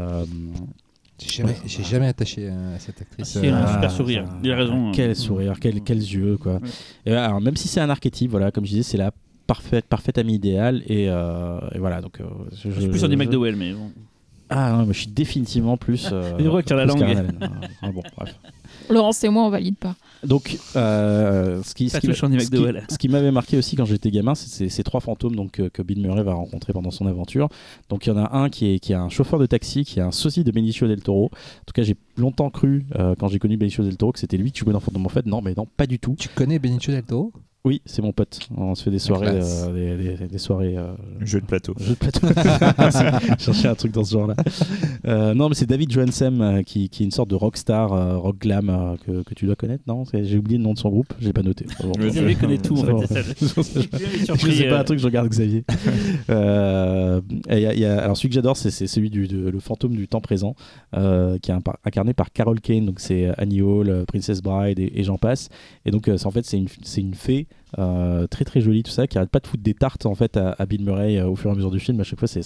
Euh, 1.22 1.26
J'ai 1.26 1.42
jamais, 1.42 1.56
j'ai 1.66 1.84
jamais 1.84 2.06
attaché 2.06 2.48
à 2.48 2.78
cette 2.78 3.00
actrice. 3.02 3.38
Il 3.42 3.50
a 3.50 3.58
un 3.58 3.64
euh, 3.68 3.72
super 3.74 3.90
sourire. 3.90 4.24
ça- 4.26 4.38
Il 4.42 4.50
a 4.52 4.56
raison. 4.56 4.92
Quel 4.92 5.10
euh, 5.10 5.14
sourire, 5.14 5.54
quel- 5.60 5.82
quels 5.82 5.98
yeux, 5.98 6.36
quoi. 6.38 6.54
Ouais. 6.54 6.60
Et 7.06 7.10
voilà, 7.10 7.26
alors, 7.26 7.40
même 7.40 7.56
si 7.56 7.68
c'est 7.68 7.80
un 7.80 7.90
archétype, 7.90 8.30
voilà, 8.30 8.50
comme 8.50 8.64
je 8.64 8.70
disais, 8.70 8.82
c'est 8.82 8.96
la 8.98 9.12
parfaite, 9.46 9.86
parfaite 9.86 10.16
amie 10.18 10.34
idéale. 10.34 10.82
Et, 10.86 11.06
euh, 11.08 11.58
et 11.74 11.78
voilà, 11.78 12.00
donc. 12.00 12.20
euh, 12.20 12.24
je, 12.52 12.70
Je 12.70 12.80
suis 12.80 12.88
plus 12.90 12.98
sur 13.00 13.08
des 13.08 13.16
McDowell, 13.16 13.56
mais 13.56 13.72
bon. 13.72 13.90
Ah 14.48 14.72
non, 14.72 14.84
mais 14.86 14.94
je 14.94 15.00
suis 15.00 15.08
définitivement 15.10 15.76
plus. 15.76 16.08
Euh, 16.12 16.60
t'as 16.66 16.74
la 16.76 16.84
langue. 16.86 17.04
Ah, 17.40 17.50
ah, 17.82 17.90
bon, 17.92 18.02
bref. 18.16 18.34
Laurence 18.90 19.22
et 19.24 19.28
moi, 19.28 19.44
on 19.44 19.50
valide 19.50 19.76
pas. 19.76 19.94
Donc, 20.24 20.58
euh, 20.76 21.62
ce 21.62 21.74
qui, 21.74 21.88
ce 21.88 21.96
ce 22.90 23.08
m'avait 23.08 23.30
marqué 23.30 23.56
aussi 23.56 23.76
quand 23.76 23.84
j'étais 23.86 24.10
gamin, 24.10 24.34
c'est 24.34 24.48
ces- 24.68 24.82
trois 24.82 25.00
fantômes 25.00 25.34
donc, 25.36 25.60
euh, 25.60 25.70
que 25.70 25.82
Bill 25.82 26.00
Murray 26.02 26.22
va 26.22 26.34
rencontrer 26.34 26.72
pendant 26.72 26.90
son 26.90 27.06
aventure. 27.06 27.48
Donc, 27.88 28.06
il 28.06 28.10
y 28.10 28.12
en 28.12 28.18
a 28.18 28.36
un 28.36 28.48
qui 28.50 28.74
est, 28.74 28.78
qui 28.78 28.92
est 28.92 28.96
un 28.96 29.08
chauffeur 29.08 29.38
de 29.38 29.46
taxi, 29.46 29.84
qui 29.84 29.98
est 29.98 30.02
un 30.02 30.10
sosie 30.12 30.44
de 30.44 30.50
Benicio 30.50 30.86
del 30.88 31.02
Toro. 31.02 31.26
En 31.26 31.64
tout 31.66 31.72
cas, 31.74 31.82
j'ai 31.82 31.96
longtemps 32.16 32.50
cru, 32.50 32.84
euh, 32.98 33.14
quand 33.18 33.28
j'ai 33.28 33.38
connu 33.38 33.56
Benicio 33.56 33.82
del 33.84 33.96
Toro, 33.96 34.12
que 34.12 34.18
c'était 34.18 34.36
lui 34.36 34.52
qui 34.52 34.60
jouait 34.60 34.72
dans 34.72 34.80
Fantôme. 34.80 35.06
En 35.06 35.10
fait, 35.10 35.26
non, 35.26 35.40
mais 35.42 35.54
non, 35.56 35.66
pas 35.76 35.86
du 35.86 35.98
tout. 35.98 36.16
Tu 36.18 36.28
connais 36.28 36.58
Benicio 36.58 36.92
del 36.92 37.02
Toro? 37.04 37.32
Oui, 37.62 37.82
c'est 37.84 38.00
mon 38.00 38.12
pote. 38.12 38.38
On 38.56 38.74
se 38.74 38.82
fait 38.84 38.90
des 38.90 38.98
soirées, 38.98 39.26
classe. 39.32 39.66
euh, 39.68 39.96
des, 39.98 40.16
des- 40.16 40.26
des 40.28 40.38
soirées 40.38 40.78
euh, 40.78 40.94
Jeu 41.20 41.42
de 41.42 41.44
plateau. 41.46 41.74
jeux 41.78 41.90
de 41.90 41.94
plateau. 41.98 42.26
Chercher 43.38 43.68
un 43.68 43.74
truc 43.74 43.92
dans 43.92 44.02
ce 44.02 44.12
genre-là. 44.12 44.34
Euh, 45.06 45.34
non, 45.34 45.50
mais 45.50 45.54
c'est 45.54 45.66
David 45.66 45.92
Johansson 45.92 46.38
euh, 46.40 46.62
qui, 46.62 46.88
qui 46.88 47.02
est 47.02 47.04
une 47.04 47.10
sorte 47.12 47.28
de 47.28 47.34
rockstar, 47.34 47.92
euh, 47.92 48.16
rock 48.16 48.38
glam 48.38 48.70
euh, 48.70 48.96
que, 49.04 49.22
que 49.22 49.34
tu 49.34 49.44
dois 49.44 49.56
connaître, 49.56 49.84
non? 49.86 50.04
J'ai 50.10 50.38
oublié 50.38 50.56
le 50.56 50.64
nom 50.64 50.72
de 50.72 50.78
son 50.78 50.88
groupe, 50.88 51.12
j'ai 51.20 51.34
pas 51.34 51.42
noté. 51.42 51.66
Xavier 51.98 52.34
connaît 52.34 52.56
tout, 52.56 52.78
en 52.78 53.00
fait. 53.02 53.24
Je 53.40 54.50
sais 54.52 54.68
pas 54.68 54.78
un 54.80 54.84
truc, 54.84 54.98
je 54.98 55.04
regarde 55.04 55.28
Xavier. 55.28 55.64
Euh, 56.30 57.20
et 57.48 57.56
il 57.56 57.62
y 57.62 57.66
a- 57.66 57.74
il 57.74 57.80
y 57.80 57.84
a- 57.84 58.00
alors 58.02 58.16
celui 58.16 58.28
que 58.28 58.34
j'adore, 58.34 58.56
c'est 58.56 58.70
celui 58.70 59.10
du 59.10 59.26
de- 59.26 59.48
le 59.48 59.58
fantôme 59.60 59.96
du 59.96 60.06
temps 60.06 60.20
présent, 60.20 60.54
euh, 60.96 61.38
qui 61.38 61.50
est 61.50 61.54
incarné 61.84 62.14
par 62.14 62.30
Carol 62.32 62.60
Kane. 62.60 62.86
Donc 62.86 63.00
c'est 63.00 63.28
Annie 63.38 63.60
Hall, 63.62 63.88
euh, 63.88 64.04
Princess 64.04 64.40
Bride 64.40 64.78
et, 64.78 64.92
et 64.94 65.02
j'en 65.02 65.18
passe. 65.18 65.48
Et 65.84 65.90
donc 65.90 66.08
euh, 66.08 66.16
en 66.24 66.30
fait 66.30 66.44
c'est 66.46 66.56
une 66.58 66.68
c'est 66.82 67.00
une 67.00 67.14
fée 67.14 67.48
euh, 67.78 68.26
très 68.26 68.44
très 68.44 68.60
jolie 68.60 68.82
tout 68.82 68.90
ça 68.90 69.06
qui 69.06 69.16
arrête 69.16 69.30
pas 69.30 69.38
de 69.38 69.46
foutre 69.46 69.62
des 69.62 69.74
tartes 69.74 70.04
en 70.04 70.16
fait 70.16 70.36
à, 70.36 70.56
à 70.58 70.66
Bill 70.66 70.82
Murray 70.84 71.18
euh, 71.18 71.28
au 71.28 71.36
fur 71.36 71.50
et 71.50 71.52
à 71.52 71.56
mesure 71.56 71.70
du 71.70 71.78
film. 71.78 72.00
À 72.00 72.04
chaque 72.04 72.18
fois 72.18 72.26
c'est 72.26 72.42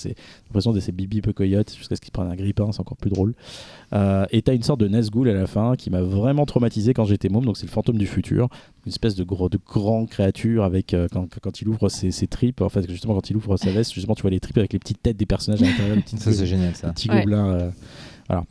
l'impression 0.49 0.73
de 0.73 0.81
ces 0.81 0.93
bibi 0.93 1.23
peu 1.23 1.33
coyotes 1.33 1.75
jusqu'à 1.75 1.97
ce 1.97 2.01
qu'ils 2.03 2.13
prennent 2.13 2.31
un 2.31 2.35
grippin, 2.37 2.71
c'est 2.73 2.81
encore 2.81 2.99
plus 2.99 3.09
drôle. 3.11 3.35
Euh, 3.95 4.27
et 4.33 4.43
t'as 4.43 4.55
une 4.55 4.63
sorte 4.63 4.81
de 4.81 4.89
Nazgûl 4.89 5.29
à 5.29 5.33
la 5.33 5.47
fin 5.47 5.77
qui 5.77 5.89
m'a 5.89 6.03
vraiment 6.03 6.45
traumatisé 6.45 6.93
quand 6.93 7.05
j'étais 7.07 7.29
môme. 7.31 7.45
Donc 7.47 7.57
c'est 7.57 7.67
le 7.67 7.71
fantôme 7.73 7.97
du 7.97 8.07
futur, 8.07 8.49
une 8.85 8.91
espèce 8.93 9.15
de 9.15 9.25
gros 9.25 9.49
de 9.49 9.59
grand 9.67 10.05
créature 10.05 10.63
avec 10.65 10.95
quand, 11.13 11.27
quand 11.41 11.61
il 11.63 11.69
ouvre 11.69 11.89
ses, 11.89 12.11
ses 12.11 12.27
tripes. 12.27 12.61
En 12.61 12.69
fait 12.69 12.87
justement 12.91 13.15
quand 13.15 13.31
il 13.31 13.37
ouvre 13.37 13.57
sa 13.57 13.71
veste, 13.71 13.95
justement 13.95 14.15
tu 14.15 14.23
vois 14.23 14.31
les 14.31 14.41
tripes 14.41 14.59
avec 14.59 14.73
les 14.75 14.79
petites 14.79 15.03
têtes 15.03 15.17
des 15.17 15.27
personnages 15.27 15.63
à 15.63 15.67
l'intérieur, 15.67 15.97
Ça, 16.07 16.33
c'est 16.33 16.47
génial, 16.47 16.75
ça. 16.77 16.89
les 16.89 16.93
petits 16.93 17.09
Ouais. 17.11 17.21
gobelins. 17.21 17.73
voilà. 18.29 18.45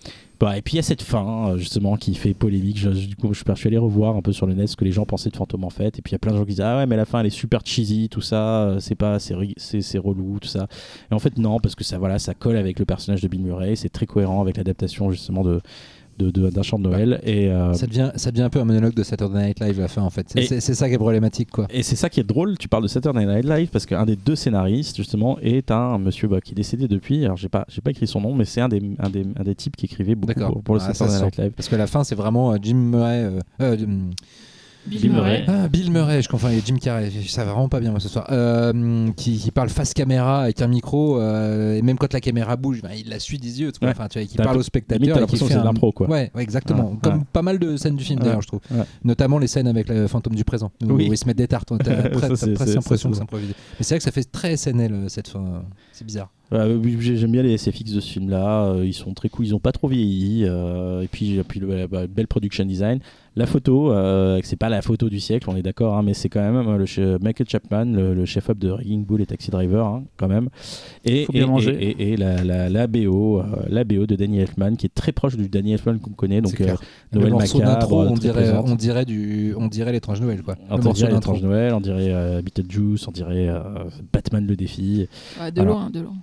Et 0.51 0.61
puis 0.61 0.73
il 0.73 0.75
y 0.77 0.79
a 0.79 0.83
cette 0.83 1.01
fin 1.01 1.51
euh, 1.51 1.57
justement 1.57 1.95
qui 1.95 2.15
fait 2.15 2.33
polémique. 2.33 2.77
Je, 2.77 2.89
du 2.89 3.15
coup, 3.15 3.33
je, 3.33 3.43
suis- 3.55 3.67
allé 3.67 3.77
revoir 3.77 4.15
un 4.15 4.21
peu 4.21 4.31
sur 4.33 4.45
le 4.45 4.53
net 4.53 4.67
ce 4.67 4.75
que 4.75 4.83
les 4.83 4.91
gens 4.91 5.05
pensaient 5.05 5.29
de 5.29 5.35
Fantôme 5.37 5.63
en 5.63 5.69
fait. 5.69 5.99
Et 5.99 6.01
puis 6.01 6.11
il 6.11 6.13
y 6.13 6.15
a 6.15 6.19
plein 6.19 6.31
de 6.31 6.37
gens 6.37 6.43
qui 6.43 6.51
disent 6.51 6.61
ah 6.61 6.77
ouais 6.77 6.85
mais 6.85 6.95
la 6.97 7.05
fin 7.05 7.19
elle 7.21 7.27
est 7.27 7.29
super 7.29 7.61
cheesy 7.63 8.09
tout 8.09 8.21
ça, 8.21 8.63
euh, 8.63 8.79
c'est 8.79 8.95
pas 8.95 9.19
c'est 9.19 9.97
relou 9.97 10.39
tout 10.39 10.47
ça. 10.47 10.67
Et 11.11 11.13
en 11.13 11.19
fait 11.19 11.37
non 11.37 11.59
parce 11.59 11.75
que 11.75 11.83
ça 11.83 11.97
voilà 11.97 12.19
ça 12.19 12.33
colle 12.33 12.57
avec 12.57 12.79
le 12.79 12.85
personnage 12.85 13.21
de 13.21 13.27
Bill 13.27 13.41
Murray, 13.41 13.75
c'est 13.75 13.89
très 13.89 14.05
cohérent 14.05 14.41
avec 14.41 14.57
l'adaptation 14.57 15.11
justement 15.11 15.43
de 15.43 15.61
de- 16.17 16.31
de- 16.31 16.49
d'un 16.49 16.61
chant 16.63 16.77
de 16.79 16.83
Noël 16.83 17.19
et 17.23 17.49
euh, 17.49 17.73
Ça 17.73 17.87
devient, 17.87 18.11
ça 18.15 18.31
devient 18.31 18.43
un 18.43 18.49
peu 18.49 18.59
un 18.59 18.65
monologue 18.65 18.93
de 18.93 19.03
Saturday 19.03 19.47
Night 19.47 19.59
Live 19.59 19.79
à 19.79 19.83
la 19.83 19.87
fin 19.87 20.01
en 20.01 20.09
fait. 20.09 20.27
C'est 20.35 20.59
ça 20.73 20.87
qui 20.87 20.95
est 20.95 20.97
problématique 20.97 21.49
quoi. 21.51 21.67
Et 21.69 21.83
c'est 21.83 21.95
ça 21.95 22.09
qui 22.09 22.19
est 22.19 22.23
drôle, 22.23 22.57
tu 22.57 22.67
parles 22.67 22.83
de 22.83 22.87
Saturday 22.87 23.25
Night 23.25 23.45
Live 23.45 23.69
parce 23.71 23.85
qu'un 23.85 24.05
des 24.05 24.15
deux 24.15 24.35
scénaristes 24.35 24.95
justement 24.97 25.37
est 25.41 25.71
un 25.71 25.97
monsieur 25.97 26.27
bah, 26.27 26.41
qui 26.41 26.51
est 26.51 26.55
décédé 26.55 26.87
depuis, 26.87 27.23
alors 27.25 27.37
j'ai 27.37 27.49
pas, 27.49 27.65
j'ai 27.69 27.81
pas 27.81 27.91
écrit 27.91 28.07
son 28.07 28.21
nom, 28.21 28.33
mais 28.35 28.45
c'est 28.45 28.61
un 28.61 28.69
des, 28.69 28.81
un, 28.99 29.09
des, 29.09 29.25
un 29.37 29.43
des 29.43 29.55
types 29.55 29.75
qui 29.75 29.85
écrivait 29.85 30.15
beaucoup 30.15 30.33
pour, 30.39 30.63
pour 30.63 30.75
le 30.75 30.81
Ah, 30.83 30.93
Saturday 30.93 31.23
Night 31.25 31.37
Live. 31.37 31.51
Parce 31.55 31.69
que 31.69 31.75
la 31.75 31.87
fin 31.87 32.03
c'est 32.03 32.15
vraiment 32.15 32.53
euh, 32.53 32.57
Jim 32.61 32.75
Murray. 32.75 33.29
euh, 33.61 33.75
Bill, 34.85 35.01
Bill 35.01 35.11
Murray. 35.11 35.43
Murray. 35.43 35.45
Ah, 35.47 35.67
Bill 35.69 35.91
Murray, 35.91 36.21
je 36.21 36.27
confonds 36.29 36.47
avec 36.47 36.65
Jim 36.65 36.75
Carrey, 36.77 37.09
ça 37.27 37.45
va 37.45 37.51
vraiment 37.53 37.69
pas 37.69 37.79
bien 37.79 37.91
moi 37.91 37.99
ce 37.99 38.09
soir. 38.09 38.27
Euh, 38.31 39.09
qui, 39.15 39.37
qui 39.37 39.51
parle 39.51 39.69
face 39.69 39.93
caméra 39.93 40.41
avec 40.43 40.61
un 40.61 40.67
micro, 40.67 41.19
euh, 41.19 41.77
et 41.77 41.81
même 41.81 41.97
quand 41.97 42.11
la 42.11 42.19
caméra 42.19 42.55
bouge, 42.57 42.81
ben, 42.81 42.89
il 42.97 43.07
la 43.09 43.19
suit 43.19 43.37
des 43.39 43.61
yeux. 43.61 43.71
Ouais. 43.81 43.89
Enfin, 43.89 44.07
tu 44.09 44.19
vois, 44.19 44.27
qui 44.27 44.35
parle 44.37 44.57
au 44.57 44.63
spectateur. 44.63 44.99
limite, 44.99 45.13
t'as 45.13 45.21
l'impression 45.21 45.45
que 45.45 45.51
c'est 45.53 45.57
de 45.57 45.61
un- 45.63 45.65
l'impro, 45.65 45.91
quoi. 45.91 46.09
Ouais, 46.09 46.31
ouais, 46.35 46.43
exactement. 46.43 46.97
Comme 47.01 47.23
pas 47.25 47.41
mal 47.41 47.59
de 47.59 47.77
scènes 47.77 47.95
du 47.95 48.03
film 48.03 48.19
d'ailleurs, 48.19 48.41
je 48.41 48.47
trouve. 48.47 48.59
Ouais. 48.71 48.83
Notamment 49.03 49.37
les 49.39 49.47
scènes 49.47 49.67
avec 49.67 49.87
le 49.89 50.07
fantôme 50.07 50.35
du 50.35 50.43
présent, 50.43 50.71
où 50.83 50.93
Oui. 50.93 51.07
ils 51.11 51.17
se 51.17 51.25
mettent 51.25 51.37
des 51.37 51.47
tartes. 51.47 51.71
T'as 51.83 52.03
Ça, 52.35 52.47
presque 52.53 52.73
l'impression 52.75 53.09
que 53.09 53.15
c'est 53.15 53.21
improvisé. 53.23 53.53
Mais 53.79 53.83
c'est 53.83 53.93
vrai 53.95 53.99
que 53.99 54.03
ça 54.03 54.11
fait 54.11 54.23
très 54.29 54.57
SNL 54.57 54.93
euh, 54.93 55.07
cette 55.07 55.27
fin. 55.29 55.63
C'est 55.91 56.05
bizarre. 56.05 56.29
J'aime 56.51 57.31
bien 57.31 57.41
les 57.41 57.57
SFX 57.57 57.93
de 57.93 57.99
ce 57.99 58.11
film-là. 58.11 58.65
euh, 58.65 58.85
ils 58.85 58.93
sont 58.93 59.13
très 59.13 59.29
cool. 59.29 59.45
Ils 59.45 59.55
ont 59.55 59.59
pas 59.59 59.71
trop 59.71 59.87
vieilli. 59.87 60.45
euh, 60.45 61.01
et 61.01 61.07
puis, 61.07 61.39
puis 61.47 61.59
le, 61.59 61.87
belle 62.07 62.27
production 62.27 62.63
design. 62.65 62.99
La 63.35 63.47
photo, 63.47 63.91
euh, 63.91 64.39
c'est 64.43 64.57
pas 64.57 64.69
la 64.69 64.83
photo 64.83 65.09
du 65.09 65.19
siècle, 65.19 65.49
on 65.49 65.55
est 65.55 65.63
d'accord, 65.63 65.97
hein, 65.97 66.03
mais 66.03 66.13
c'est 66.13 66.29
quand 66.29 66.39
même 66.39 66.55
euh, 66.67 66.77
le 66.77 67.17
Michael 67.17 67.49
Chapman, 67.49 67.85
le, 67.85 68.13
le 68.13 68.25
chef-op 68.25 68.59
de 68.59 68.69
Rigging 68.69 69.03
Bull 69.03 69.21
et 69.21 69.25
Taxi 69.25 69.49
Driver, 69.49 69.87
hein, 69.87 70.03
quand 70.17 70.27
même. 70.27 70.49
Et, 71.03 71.25
Faut 71.25 71.33
bien 71.33 71.45
et, 71.45 71.47
manger. 71.49 71.71
et, 71.83 71.89
et- 71.89 72.13
et 72.13 72.17
la, 72.17 72.43
la, 72.43 72.69
la 72.69 72.85
BO, 72.85 73.39
euh, 73.39 73.43
la 73.69 73.83
BO 73.85 74.05
de 74.05 74.15
Danny 74.15 74.37
Elfman, 74.37 74.75
qui 74.75 74.85
est 74.85 74.93
très 74.93 75.11
proche 75.13 75.35
du 75.35 75.49
Danny 75.49 75.73
Elfman 75.73 75.97
qu'on 75.97 76.11
connaît. 76.11 76.41
Donc, 76.41 76.51
C'est 76.51 76.57
clair. 76.63 76.75
euh, 76.79 77.17
Noël 77.17 77.25
le 77.29 77.31
morceau 77.31 77.57
macabre, 77.57 77.79
d'intro, 77.79 78.01
on 78.03 78.13
dirait, 78.13 78.33
présente. 78.33 78.65
on 78.69 78.75
dirait 78.75 79.05
du, 79.05 79.55
on 79.57 79.67
dirait 79.67 79.91
l'étrange 79.93 80.21
Noël 80.21 80.43
quoi. 80.43 80.55
on 80.69 80.77
le 80.77 80.83
morceau 80.83 81.07
l'étrange 81.07 81.41
Noël, 81.41 81.73
on 81.73 81.81
dirait 81.81 82.13
euh, 82.13 82.41
Beetlejuice, 82.43 83.07
on 83.07 83.11
dirait 83.11 83.49
euh, 83.49 83.61
Batman 84.13 84.45
le 84.45 84.55
défi. 84.55 85.07
Ouais, 85.41 85.51
de 85.51 85.59
Alors. 85.61 85.79
loin, 85.79 85.89
de 85.89 86.01
loin. 86.01 86.13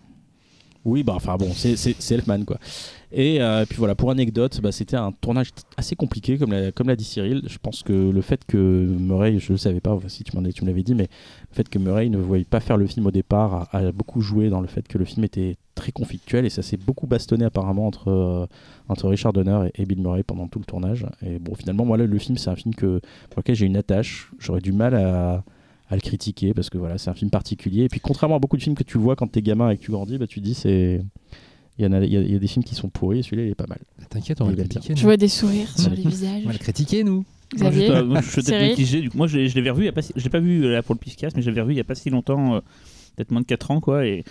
Oui, 0.84 1.02
bah 1.02 1.12
enfin 1.14 1.36
bon, 1.36 1.52
c'est- 1.52 2.10
Elfman 2.10 2.44
quoi. 2.44 2.58
Et 3.12 3.42
euh, 3.42 3.66
puis 3.68 3.76
voilà, 3.76 3.94
pour 3.94 4.10
anecdote, 4.10 4.60
bah, 4.62 4.72
c'était 4.72 4.96
un 4.96 5.12
tournage 5.12 5.50
assez 5.76 5.96
compliqué, 5.96 6.38
comme 6.38 6.52
l'a 6.52 6.72
comme 6.72 6.94
dit 6.94 7.04
Cyril. 7.04 7.42
Je 7.46 7.58
pense 7.58 7.82
que 7.82 7.92
le 7.92 8.20
fait 8.22 8.44
que 8.46 8.56
Murray, 8.56 9.38
je 9.38 9.52
ne 9.52 9.58
savais 9.58 9.80
pas, 9.80 9.98
si 10.08 10.24
tu 10.24 10.36
m'en 10.36 10.48
tu 10.48 10.62
me 10.62 10.68
l'avais 10.68 10.82
dit, 10.82 10.94
mais 10.94 11.08
le 11.50 11.54
fait 11.54 11.68
que 11.68 11.78
Murray 11.78 12.08
ne 12.08 12.18
voyait 12.18 12.44
pas 12.44 12.60
faire 12.60 12.76
le 12.76 12.86
film 12.86 13.06
au 13.06 13.10
départ 13.10 13.68
a, 13.72 13.92
beaucoup 13.92 14.20
joué 14.20 14.48
dans 14.48 14.60
le 14.60 14.68
fait 14.68 14.86
que 14.86 14.96
le 14.96 15.04
film 15.04 15.24
était 15.24 15.56
très 15.74 15.92
conflictuel 15.92 16.46
et 16.46 16.50
ça 16.50 16.62
s'est 16.62 16.76
beaucoup 16.76 17.06
bastonné 17.06 17.44
apparemment 17.44 17.86
entre, 17.86 18.08
euh, 18.08 18.46
entre 18.88 19.08
Richard 19.08 19.32
Donner 19.32 19.70
et, 19.74 19.84
Bill 19.86 20.00
Murray 20.00 20.22
pendant 20.22 20.46
tout 20.46 20.60
le 20.60 20.64
tournage. 20.64 21.06
Et 21.26 21.38
bon, 21.38 21.54
finalement, 21.54 21.84
moi 21.84 21.96
le 21.98 22.18
film, 22.18 22.38
c'est 22.38 22.50
un 22.50 22.56
film 22.56 22.74
que, 22.74 23.00
pour 23.30 23.40
lequel 23.40 23.54
j'ai 23.56 23.66
une 23.66 23.76
attache. 23.76 24.30
J'aurais 24.38 24.60
du 24.60 24.72
mal 24.72 24.94
à 24.94 25.42
à 25.90 25.96
le 25.96 26.00
critiquer 26.00 26.54
parce 26.54 26.70
que 26.70 26.78
voilà 26.78 26.96
c'est 26.98 27.10
un 27.10 27.14
film 27.14 27.30
particulier 27.30 27.82
et 27.84 27.88
puis 27.88 28.00
contrairement 28.00 28.36
à 28.36 28.38
beaucoup 28.38 28.56
de 28.56 28.62
films 28.62 28.76
que 28.76 28.84
tu 28.84 28.96
vois 28.96 29.16
quand 29.16 29.26
t'es 29.26 29.42
gamin 29.42 29.70
et 29.70 29.76
que 29.76 29.82
tu 29.82 29.90
grandis 29.90 30.18
bah 30.18 30.26
tu 30.28 30.40
te 30.40 30.44
dis 30.44 30.54
c'est 30.54 31.02
Il 31.78 31.84
y, 31.84 31.86
en 31.86 31.92
a, 31.92 32.00
il, 32.04 32.12
y 32.12 32.16
a, 32.16 32.20
il 32.20 32.30
y 32.32 32.36
a 32.36 32.38
des 32.38 32.46
films 32.46 32.64
qui 32.64 32.74
sont 32.74 32.88
pourris, 32.88 33.18
et 33.20 33.22
celui-là 33.22 33.42
il 33.44 33.50
est 33.50 33.54
pas 33.54 33.66
mal. 33.66 33.78
T'inquiète, 34.10 34.40
on 34.40 34.44
va 34.44 34.50
le 34.50 34.56
bien. 34.56 34.66
critiquer. 34.66 34.94
Je 34.96 35.02
vois 35.02 35.16
des 35.16 35.28
sourires 35.28 35.78
sur 35.78 35.90
les 35.90 36.02
visages. 36.02 36.42
On 36.44 36.48
va 36.48 36.52
le 36.52 36.58
critiquer, 36.58 37.04
nous. 37.04 37.24
Moi, 37.58 37.70
je, 37.72 37.78
sais 37.80 37.86
Xavier 37.86 38.04
moi, 38.04 38.20
je 38.20 38.26
suis 38.30 38.34
peut-être 38.42 38.46
Cyril 38.48 38.70
mitigé. 38.70 39.00
Du 39.00 39.10
coup, 39.10 39.16
moi, 39.16 39.26
je 39.26 39.38
l'ai 39.38 39.48
je 39.48 39.56
l'avais 39.56 39.70
revu 39.70 39.82
il 39.84 39.86
y 39.86 39.88
a 39.88 39.92
pas 39.92 40.02
si- 40.02 40.12
je 40.14 40.22
l'ai 40.22 40.30
pas 40.30 40.38
vu 40.40 40.64
euh, 40.64 40.72
là 40.72 40.82
pour 40.82 40.94
le 40.94 41.00
Piscas, 41.00 41.30
mais 41.34 41.42
je 41.42 41.48
l'avais 41.48 41.62
revu 41.62 41.72
il 41.72 41.78
y 41.78 41.80
a 41.80 41.84
pas 41.84 41.94
si 41.94 42.10
longtemps, 42.10 42.54
euh, 42.56 42.60
peut-être 43.16 43.30
moins 43.30 43.40
de 43.40 43.46
4 43.46 43.70
ans, 43.70 43.80
quoi. 43.80 44.06
Et, 44.06 44.24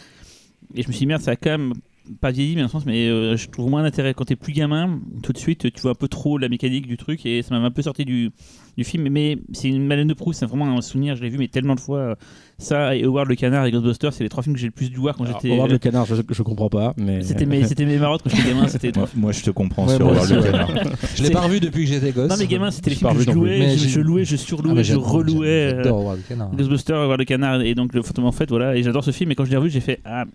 et 0.76 0.84
je 0.84 0.88
me 0.88 0.94
suis 0.94 1.00
dit, 1.00 1.06
merde, 1.08 1.22
ça 1.24 1.32
a 1.32 1.36
quand 1.36 1.50
même 1.50 1.74
pas 2.22 2.32
vieilli, 2.32 2.56
mais 2.56 2.62
dans 2.62 2.68
le 2.68 2.72
sens, 2.72 2.86
mais 2.86 3.08
euh, 3.08 3.36
je 3.36 3.50
trouve 3.50 3.70
moins 3.70 3.84
d'intérêt. 3.84 4.14
Quand 4.14 4.26
t'es 4.26 4.36
plus 4.36 4.54
gamin, 4.54 5.00
tout 5.24 5.34
de 5.34 5.38
suite, 5.38 5.74
tu 5.74 5.82
vois 5.82 5.92
un 5.92 5.96
peu 5.96 6.08
trop 6.08 6.38
la 6.38 6.50
mécanique 6.50 6.88
du 6.88 6.98
truc, 6.98 7.26
et 7.26 7.42
ça 7.42 7.58
m'a 7.60 7.66
un 7.66 7.72
peu 7.72 7.82
sorti 7.82 8.06
du, 8.06 8.32
du 8.80 8.84
film. 8.86 9.08
Mais, 9.10 9.38
c'est 9.54 9.68
une 9.70 9.86
Madeleine 9.86 10.08
de 10.08 10.14
Proust, 10.14 10.40
c'est 10.40 10.46
vraiment 10.46 10.76
un 10.78 10.82
souvenir, 10.82 11.16
je 11.16 11.22
l'ai 11.22 11.30
vu, 11.30 11.38
mais 11.38 11.48
tellement 11.48 11.76
de 11.76 11.80
fois. 11.80 11.98
euh, 12.00 12.16
Ça, 12.58 12.96
et 12.96 13.04
Howard 13.04 13.28
le 13.30 13.36
Canard 13.36 13.66
et 13.66 13.72
Ghostbusters, 13.72 14.12
c'est 14.14 14.24
les 14.24 14.30
trois 14.30 14.44
films 14.44 14.56
que 14.56 14.60
j'ai 14.62 14.68
le 14.68 14.72
plus 14.74 14.90
dû 14.90 14.98
voir 14.98 15.16
quand 15.16 15.26
j'étais. 15.26 15.52
Howard 15.52 15.72
le 15.72 15.78
canard, 15.78 16.06
je, 16.06 16.16
je 16.30 16.44
comprends 16.44 16.70
pas, 16.70 16.94
mais. 16.98 17.22
C'était 17.22 17.46
mes, 17.46 17.64
c'était 17.66 17.86
mes 17.86 17.98
marottes 17.98 18.22
quand 18.24 18.30
j'étais 18.30 18.50
gamin, 18.50 18.68
c'était 18.76 18.92
Moi, 18.98 19.08
moi, 19.16 19.32
je 19.32 19.44
te 19.44 19.52
comprends 19.52 19.88
Ouais, 19.88 19.96
sur 19.96 20.08
Howard 20.08 20.30
le 20.30 20.42
canard. 20.42 20.70
Je 21.16 21.24
l'ai 21.24 21.30
pas 21.32 21.42
revu 21.42 21.60
depuis 21.60 21.86
que 21.86 21.90
j'étais 21.92 22.12
gosse. 22.12 22.30
Non 22.30 22.36
mais 22.38 22.48
gamin 22.48 22.72
c'était 22.72 22.90
les 22.90 22.96
films 22.96 23.14
que 23.14 23.22
je 23.24 23.32
louais, 23.32 23.78
je, 23.78 24.00
louais, 24.00 24.26
je 24.26 24.36
Ah, 24.36 24.38
surlouais, 24.38 24.74
mais 24.74 24.84
je 24.84 24.96
relouais 24.96 25.48
euh, 25.48 25.84
J'adore 25.84 26.00
Howard 26.02 26.18
le 26.18 26.24
Canard. 26.28 26.52
Ghostbusters, 26.56 27.06
voir 27.06 27.18
le 27.18 27.26
canard 27.26 27.62
et 27.62 27.76
donc 27.76 27.94
le 27.94 28.02
photo 28.02 28.22
en 28.24 28.32
fait 28.32 28.50
voilà 28.50 28.76
et 28.76 28.84
j'adore 28.84 29.04
ce 29.04 29.12
film 29.12 29.32
et 29.32 29.36
quand 29.36 29.46
je 29.46 29.52
l'ai 29.52 29.58
revu 29.58 29.70
j'ai 29.70 29.80
fait 29.82 30.00
ah 30.06 30.26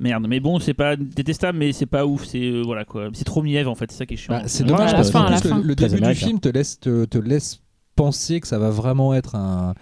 merde 0.00 0.26
mais 0.28 0.40
bon 0.40 0.58
c'est 0.58 0.74
pas 0.74 0.96
détestable 0.96 1.58
mais 1.58 1.72
c'est 1.72 1.86
pas 1.86 2.06
ouf 2.06 2.24
c'est 2.24 2.40
euh, 2.42 2.62
voilà 2.64 2.84
quoi 2.84 3.08
c'est 3.12 3.24
trop 3.24 3.42
mièvre 3.42 3.70
en 3.70 3.74
fait 3.74 3.90
c'est 3.92 3.98
ça 3.98 4.06
qui 4.06 4.14
est 4.14 4.16
chiant. 4.16 4.34
Bah, 4.34 4.42
c'est 4.46 4.64
dommage 4.64 4.92
parce 4.92 5.10
fin, 5.10 5.30
fin. 5.36 5.60
le, 5.62 5.74
début 5.76 6.00
du 6.00 6.14
film 6.14 6.40
te 6.40 6.48
laisse, 6.48 6.80
te, 6.80 7.04
te 7.04 7.18
laisse 7.18 7.60
penser 7.94 8.40
que 8.40 8.46
ça 8.48 8.58
va 8.58 8.70
vraiment 8.70 9.12
être 9.14 9.34
un, 9.36 9.74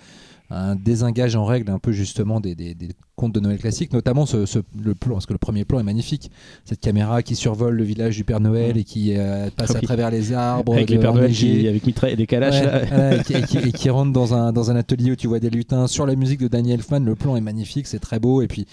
un 0.50 0.74
désengage 0.76 1.36
en 1.36 1.44
règle 1.44 1.70
un 1.70 1.78
peu 1.78 1.92
justement 1.92 2.40
des, 2.40 2.54
des, 2.54 2.74
des 2.74 2.88
contes 3.16 3.34
de 3.34 3.40
Noël 3.40 3.58
classiques, 3.58 3.92
notamment 3.92 4.26
ce, 4.26 4.46
ce- 4.46 4.60
le 4.82 4.94
plan, 4.94 5.14
parce 5.14 5.26
que 5.26 5.32
le 5.32 5.38
premier 5.38 5.64
plan 5.64 5.78
est 5.80 5.82
magnifique. 5.84 6.30
Cette 6.64 6.80
caméra 6.80 7.22
qui 7.22 7.34
survole 7.36 7.74
le 7.74 7.82
village 7.84 8.16
du 8.16 8.24
Père 8.24 8.40
Noël 8.40 8.76
et 8.78 8.84
qui 8.84 9.14
euh, 9.16 9.50
passe 9.56 9.74
à 9.74 9.80
travers 9.80 10.10
les 10.10 10.32
arbres, 10.32 10.72
Avec 10.74 10.88
les 10.88 10.98
Pères 10.98 11.14
Noël 11.14 11.32
qui, 11.32 11.66
avec 11.68 11.84
mitraille 11.84 12.12
et 12.12 12.16
des 12.16 12.26
calaches. 12.26 12.60
Ouais, 12.60 12.66
là. 12.66 12.84
voilà, 12.86 13.16
et, 13.16 13.22
qui, 13.24 13.34
et 13.34 13.42
qui- 13.42 13.58
et 13.58 13.72
qui 13.72 13.90
rentre 13.90 14.12
dans 14.12 14.34
un, 14.34 14.52
dans 14.52 14.70
un 14.70 14.76
atelier 14.76 15.10
où 15.12 15.16
tu 15.16 15.26
vois 15.26 15.40
des 15.40 15.50
lutins 15.50 15.86
sur 15.88 16.06
la 16.06 16.14
musique 16.14 16.40
de 16.40 16.48
Danny 16.48 16.72
Elfman. 16.72 17.00
Le 17.00 17.14
plan 17.16 17.36
est 17.36 17.40
magnifique, 17.42 17.86
c'est 17.88 17.98
très 17.98 18.18
beau. 18.20 18.40
Et 18.40 18.46
puis 18.46 18.66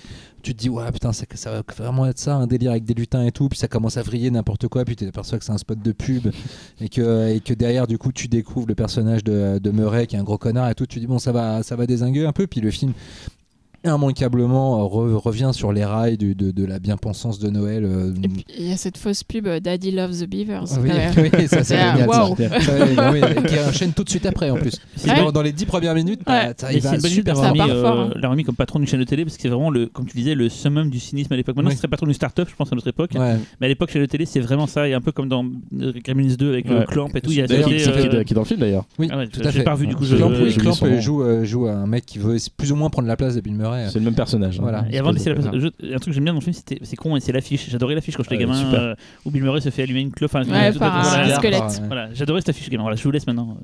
tu 0.45 0.53
te 0.53 0.59
dis, 0.59 0.69
ouais, 0.69 0.91
putain, 0.91 1.11
ça, 1.11 1.25
ça 1.33 1.51
va 1.51 1.63
vraiment 1.75 2.05
être 2.05 2.19
ça, 2.19 2.35
un 2.35 2.45
délire 2.45 2.71
avec 2.71 2.85
des 2.85 2.93
lutins 2.93 3.25
et 3.25 3.31
tout. 3.31 3.49
Puis 3.49 3.57
ça 3.57 3.67
commence 3.67 3.97
à 3.97 4.03
vriller 4.03 4.29
n'importe 4.29 4.67
quoi. 4.67 4.85
Puis 4.85 4.95
tu 4.95 5.05
t'aperçois 5.05 5.39
que 5.39 5.45
c'est 5.45 5.51
un 5.51 5.57
spot 5.57 5.79
de 5.79 5.91
pub. 5.91 6.27
et, 6.81 6.87
que, 6.87 7.33
et 7.35 7.39
que 7.39 7.53
derrière, 7.53 7.87
du 7.87 7.97
coup, 7.97 8.11
tu 8.11 8.27
découvres 8.27 8.67
le 8.67 8.75
personnage 8.75 9.23
de, 9.23 9.59
de 9.59 9.71
Murray 9.71 10.05
qui 10.05 10.15
est 10.15 10.19
un 10.19 10.23
gros 10.23 10.37
connard 10.37 10.69
et 10.69 10.75
tout. 10.75 10.85
Tu 10.85 10.99
dis, 10.99 11.07
bon, 11.07 11.17
ça 11.17 11.31
va, 11.31 11.63
ça 11.63 11.75
va 11.75 11.87
désinguer 11.87 12.25
un 12.25 12.31
peu. 12.31 12.45
Puis 12.45 12.61
le 12.61 12.69
film. 12.69 12.93
Immanquablement 13.86 14.81
euh, 14.81 14.88
re- 14.88 15.15
revient 15.15 15.51
sur 15.53 15.71
les 15.71 15.86
rails 15.86 16.17
du- 16.17 16.36
de, 16.36 16.51
de 16.51 16.65
la 16.65 16.79
bien-pensance 16.79 17.39
de 17.39 17.49
Noël. 17.49 17.86
euh, 17.86 18.13
Et 18.23 18.27
puis 18.27 18.45
il 18.57 18.67
y 18.69 18.71
a 18.73 18.77
cette 18.77 18.97
fausse 18.97 19.23
pub 19.23 19.47
euh, 19.47 19.59
Daddy 19.59 19.91
Loves 19.91 20.19
the 20.21 20.29
Beavers. 20.29 20.65
oui, 20.81 20.89
oui, 21.38 21.47
ça 21.47 21.63
c'est 21.63 21.75
euh, 21.77 21.91
génial. 21.93 22.09
ça. 22.09 22.23
waouh. 22.23 22.36
Ouais, 22.36 22.95
bah 22.95 23.11
oui, 23.13 23.21
qui 23.47 23.59
enchaîne 23.59 23.93
tout 23.93 24.03
de 24.03 24.09
suite 24.09 24.25
après 24.25 24.49
en 24.49 24.55
plus. 24.55 24.79
Ouais. 25.07 25.15
Dans, 25.17 25.31
dans 25.31 25.41
les 25.41 25.51
dix 25.51 25.65
premières 25.65 25.95
minutes, 25.95 26.21
bah, 26.25 26.47
Ouais. 26.47 26.53
ça, 26.57 26.71
il 26.73 26.81
va 26.81 26.99
super 26.99 27.36
Ça 27.38 27.51
mis, 27.51 27.57
part 27.59 27.69
euh, 27.69 27.81
fort, 27.81 27.99
hein. 27.99 28.09
l'avoir 28.15 28.36
mis 28.36 28.43
comme 28.43 28.55
patron 28.55 28.79
d'une 28.79 28.88
chaîne 28.88 28.99
de 28.99 29.05
télé 29.05 29.23
parce 29.25 29.36
que 29.38 29.41
c'est 29.41 29.49
vraiment 29.49 29.69
le 29.69 29.88
comme 29.88 30.05
tu 30.07 30.17
disais 30.17 30.36
le 30.36 30.49
summum 30.49 30.89
du 30.89 30.99
cynisme 30.99 31.31
à 31.33 31.36
l'époque 31.38 31.55
maintenant 31.55 31.69
Oui. 31.69 31.75
ce 31.75 31.79
serait 31.79 31.88
patron 31.88 32.05
d'une 32.05 32.15
start-up 32.15 32.47
je 32.49 32.55
pense 32.55 32.71
à 32.71 32.75
notre 32.75 32.88
époque 32.88 33.11
Ouais. 33.15 33.36
mais 33.59 33.65
à 33.65 33.69
l'époque 33.69 33.91
chaîne 33.91 34.01
de 34.01 34.07
télé 34.07 34.25
c'est 34.25 34.39
vraiment 34.39 34.67
ça 34.67 34.88
et 34.88 34.93
un 34.93 35.01
peu 35.01 35.11
comme 35.11 35.29
dans 35.29 35.45
Gremlins 35.71 36.36
2 36.38 36.49
avec 36.53 36.69
le 36.69 36.83
clamp 36.86 37.07
et 37.15 37.21
tout 37.21 37.31
il 37.31 37.38
y 37.38 37.41
a 37.41 37.47
qui, 37.47 37.53
euh, 37.53 37.57
est- 37.59 38.25
qui 38.25 38.33
est 38.33 38.36
dans 38.36 38.41
le 38.41 38.45
film 38.45 38.59
d'ailleurs. 38.59 38.86
Oui, 38.99 39.07
ah 39.11 39.25
tout 39.27 39.39
à 39.41 39.51
j'ai 39.51 39.59
fait. 39.59 39.63
pas 39.63 39.73
revu 39.73 39.88
du 39.88 39.95
coup 39.95 40.03
Clamp, 40.05 40.31
joue, 41.43 41.67
un 41.67 41.88
mec 41.88 42.05
qui 42.05 42.19
veut 42.19 42.38
plus 42.57 42.71
ou 42.71 42.75
moins 42.75 42.89
prendre 42.89 43.07
la 43.07 43.15
place 43.17 43.36
de 43.36 43.41
Bill 43.41 43.55
C'est 43.89 43.99
le 43.99 44.05
même 44.05 44.15
personnage. 44.15 44.57
hein. 44.59 44.61
Voilà. 44.63 44.86
Et 44.91 44.97
avant 44.97 45.11
de 45.11 45.15
laisser 45.17 45.30
la 45.30 45.36
Espèce 45.39 45.51
place, 45.51 45.71
je- 45.80 45.86
un 45.93 45.97
truc 45.97 46.05
que 46.05 46.11
j'aime 46.13 46.23
bien 46.23 46.34
dans 46.34 46.39
le 46.39 46.43
film, 46.43 46.53
c'était- 46.53 46.80
c'est 46.84 46.95
con, 46.95 47.15
et 47.15 47.19
c'est 47.19 47.32
l'affiche. 47.32 47.69
J'adorais 47.69 47.95
l'affiche 47.95 48.15
quand 48.17 48.23
j'étais 48.23 48.36
Ouais, 48.36 48.41
gamin, 48.41 48.55
super. 48.55 48.80
euh, 48.82 48.93
où 49.26 49.32
Bill 49.32 49.43
Murray 49.43 49.61
se 49.61 49.69
fait 49.69 49.84
allumer 49.84 50.01
une 50.01 50.11
clope. 50.11 50.32
Enfin, 50.34 50.49
Ouais, 50.49 50.71
tout- 50.73 50.80
par 50.80 50.91
tout- 51.01 51.07
un 51.07 51.09
voilà. 51.09 51.36
squelette. 51.36 51.61
ouais. 51.61 51.88
Voilà, 51.88 52.13
j'adorais 52.13 52.41
cette 52.41 52.49
affiche 52.49 52.69
gamin. 52.69 52.84
Voilà, 52.84 52.95
je 52.95 53.03
vous 53.03 53.11
laisse 53.11 53.28
maintenant. 53.28 53.57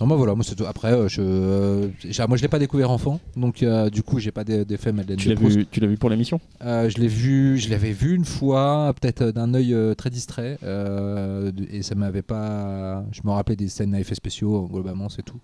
Non, 0.00 0.06
moi 0.06 0.16
voilà, 0.16 0.34
moi 0.34 0.44
c'est 0.44 0.54
tout. 0.54 0.64
Après, 0.66 0.92
euh, 0.92 1.08
je, 1.08 1.20
euh, 1.20 1.88
j'ai- 2.08 2.26
moi 2.26 2.36
je 2.36 2.42
l'ai 2.42 2.48
pas 2.48 2.58
découvert 2.60 2.90
enfant, 2.90 3.20
donc 3.36 3.62
euh, 3.62 3.90
du 3.90 4.02
coup 4.02 4.18
j'ai 4.20 4.30
pas 4.30 4.44
d'e- 4.44 4.62
d'effet 4.64 4.92
Madeleine 4.92 5.18
Tu 5.18 5.28
l'as 5.28 5.34
vu, 5.34 5.66
tu 5.70 5.80
l'as 5.80 5.86
vu 5.88 5.96
pour 5.96 6.08
l'émission? 6.10 6.40
Euh, 6.64 6.88
je 6.88 6.98
l'ai 6.98 7.08
vu, 7.08 7.58
je 7.58 7.68
l'avais 7.70 7.90
vu 7.92 8.14
une 8.14 8.24
fois, 8.24 8.94
peut-être 9.00 9.22
euh, 9.22 9.32
d'un 9.32 9.54
œil 9.54 9.74
euh, 9.74 9.94
très 9.94 10.10
distrait, 10.10 10.56
euh, 10.62 11.50
et 11.70 11.82
ça 11.82 11.94
m'avait 11.96 12.22
pas. 12.22 13.04
Je 13.12 13.20
me 13.24 13.30
rappelais 13.30 13.56
des 13.56 13.68
scènes 13.68 13.94
à 13.94 14.00
effets 14.00 14.14
spéciaux, 14.14 14.68
globalement 14.70 15.08
c'est 15.08 15.22
tout. 15.22 15.40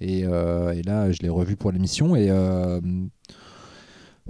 Et, 0.00 0.24
euh, 0.24 0.72
et 0.72 0.82
là, 0.82 1.10
je 1.12 1.18
l'ai 1.22 1.28
revu 1.28 1.56
pour 1.56 1.72
l'émission 1.72 2.16
et 2.16 2.28
euh, 2.30 2.80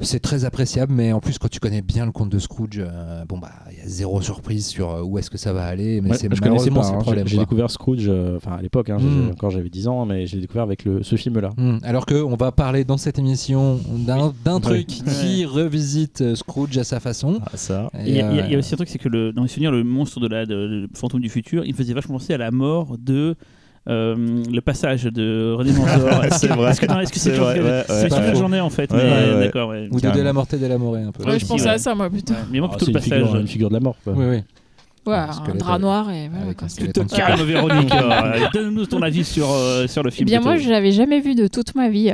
c'est 0.03 0.21
très 0.21 0.47
appréciable, 0.47 0.95
mais 0.95 1.13
en 1.13 1.21
plus 1.21 1.39
quand 1.39 1.49
tu 1.51 1.61
connais 1.61 1.83
bien 1.83 2.07
le 2.07 2.13
conte 2.13 2.31
de 2.31 2.39
Scrooge, 2.39 2.79
euh, 2.79 3.25
bon 3.29 3.37
bah 3.37 3.51
il 3.71 3.77
y 3.79 3.81
a 3.83 3.87
zéro 3.87 4.23
surprise 4.23 4.67
sur 4.67 4.91
euh, 4.91 5.03
où 5.03 5.19
est-ce 5.19 5.29
que 5.31 5.37
ça 5.37 5.53
va 5.53 5.65
aller, 5.67 6.01
mais 6.01 6.11
Ouais, 6.13 6.17
c'est 6.17 6.35
je 6.35 6.41
connaissais 6.41 6.71
malheureusement 6.71 6.81
pas. 6.81 6.83
c'est 6.87 6.93
hein. 6.95 6.97
le 6.99 7.03
problème. 7.03 7.29
J'ai 7.29 7.37
découvert 7.37 7.71
Scrooge, 7.71 8.07
euh, 8.09 8.37
enfin 8.39 8.53
à 8.53 8.63
l'époque, 8.63 8.89
hein, 8.89 8.97
Mm. 8.99 9.31
encore 9.33 9.51
j'avais 9.51 9.69
10 9.69 9.89
ans, 9.89 10.07
mais 10.07 10.27
j'ai 10.27 10.41
découvert 10.41 10.63
avec 10.63 10.85
le, 10.87 11.03
ce 11.03 11.17
film-là. 11.17 11.51
Hmm, 11.59 11.79
Alors 11.83 12.07
que 12.07 12.15
on 12.15 12.35
va 12.37 12.51
parler 12.51 12.85
dans 12.85 12.97
cette 12.97 13.19
émission 13.19 13.79
d'un 14.07 14.61
truc 14.61 14.87
qui 14.87 15.45
revisite 15.45 16.35
Scrooge 16.35 16.79
à 16.79 16.85
sa 16.85 16.99
façon. 16.99 17.39
Ah, 17.45 17.57
ça. 17.57 17.91
Il 18.07 18.15
y, 18.15 18.21
a- 18.23 18.59
aussi 18.59 18.73
un 18.73 18.77
truc, 18.79 18.89
c'est 18.89 18.99
que 18.99 19.09
le, 19.09 19.33
dans 19.35 19.43
les 19.43 19.49
souvenirs, 19.49 19.71
le 19.73 19.85
monstre 19.85 20.19
de 20.21 20.29
la 20.29 20.47
de, 20.47 20.55
le 20.55 20.89
fantôme 20.95 21.21
du 21.21 21.29
futur, 21.29 21.65
il 21.67 21.73
me 21.73 21.77
faisait 21.77 21.93
vachement 21.95 22.15
penser 22.15 22.33
à 22.33 22.39
la 22.39 22.51
mort 22.51 22.97
de. 22.99 23.35
Euh, 23.89 24.15
le 24.51 24.61
passage 24.61 25.05
de 25.05 25.55
René 25.57 25.73
Manzor. 25.73 26.25
C'est 26.33 26.49
vrai. 26.49 26.71
Est-ce 26.71 26.81
que, 26.81 26.87
non, 26.87 27.01
est-ce 27.01 27.13
que 27.13 27.19
c'est 27.19 27.31
C'est 27.31 27.31
toujours 27.31 27.47
vrai, 27.47 27.59
que- 27.59 27.65
ouais, 27.65 27.85
c'est 27.89 28.13
ouais. 28.13 28.35
j'en 28.35 28.53
ai 28.53 28.61
en 28.61 28.71
fait. 28.71 28.93
Ouais, 28.93 28.99
mais 29.03 29.11
ouais, 29.11 29.35
ouais. 29.35 29.41
d'accord, 29.47 29.69
ouais. 29.71 29.89
Ou 29.91 30.01
de. 30.01 30.11
De 30.11 30.21
la 30.21 30.33
Morte 30.33 30.53
et 30.55 30.59
de 30.59 30.67
la 30.67 30.77
Morée 30.79 31.03
un 31.03 31.13
peu. 31.13 31.25
Ouais, 31.25 31.39
je 31.39 31.47
pensais 31.47 31.65
ouais. 31.65 31.71
à 31.71 31.79
ça, 31.79 31.95
moi, 31.95 32.11
plutôt. 32.11 32.35
Mais 32.53 32.61
moi, 32.61 32.69
Ah, 32.73 32.77
plutôt 32.77 32.87
c'est 32.87 32.93
le 32.93 32.99
une 32.99 33.03
passage. 33.05 33.23
figure, 33.27 33.41
une 33.41 33.49
figure 33.49 33.69
de 33.71 33.75
la 33.75 33.81
mort. 33.81 33.97
Oui, 34.07 34.25
oui. 34.29 34.43
Ouais, 35.07 35.15
un 35.17 35.55
drap 35.55 35.79
noir 35.79 36.11
et 36.11 36.29
voilà. 36.29 36.53
quoi. 36.55 36.69
Tu 36.69 36.87
te 36.93 37.01
calmes, 37.01 37.43
Véronique. 37.43 37.91
euh, 37.95 38.47
Donne-nous 38.53 38.85
ton 38.87 39.01
avis 39.01 39.25
sur, 39.25 39.51
euh, 39.51 39.87
sur 39.87 40.03
le 40.03 40.11
Eh 40.13 40.15
film. 40.15 40.27
bien, 40.27 40.41
moi, 40.41 40.57
je 40.59 40.69
l'avais 40.69 40.93
jamais 40.93 41.21
vu 41.21 41.35
de 41.35 41.47
toute 41.49 41.75
ma 41.75 41.89
vie. 41.89 42.13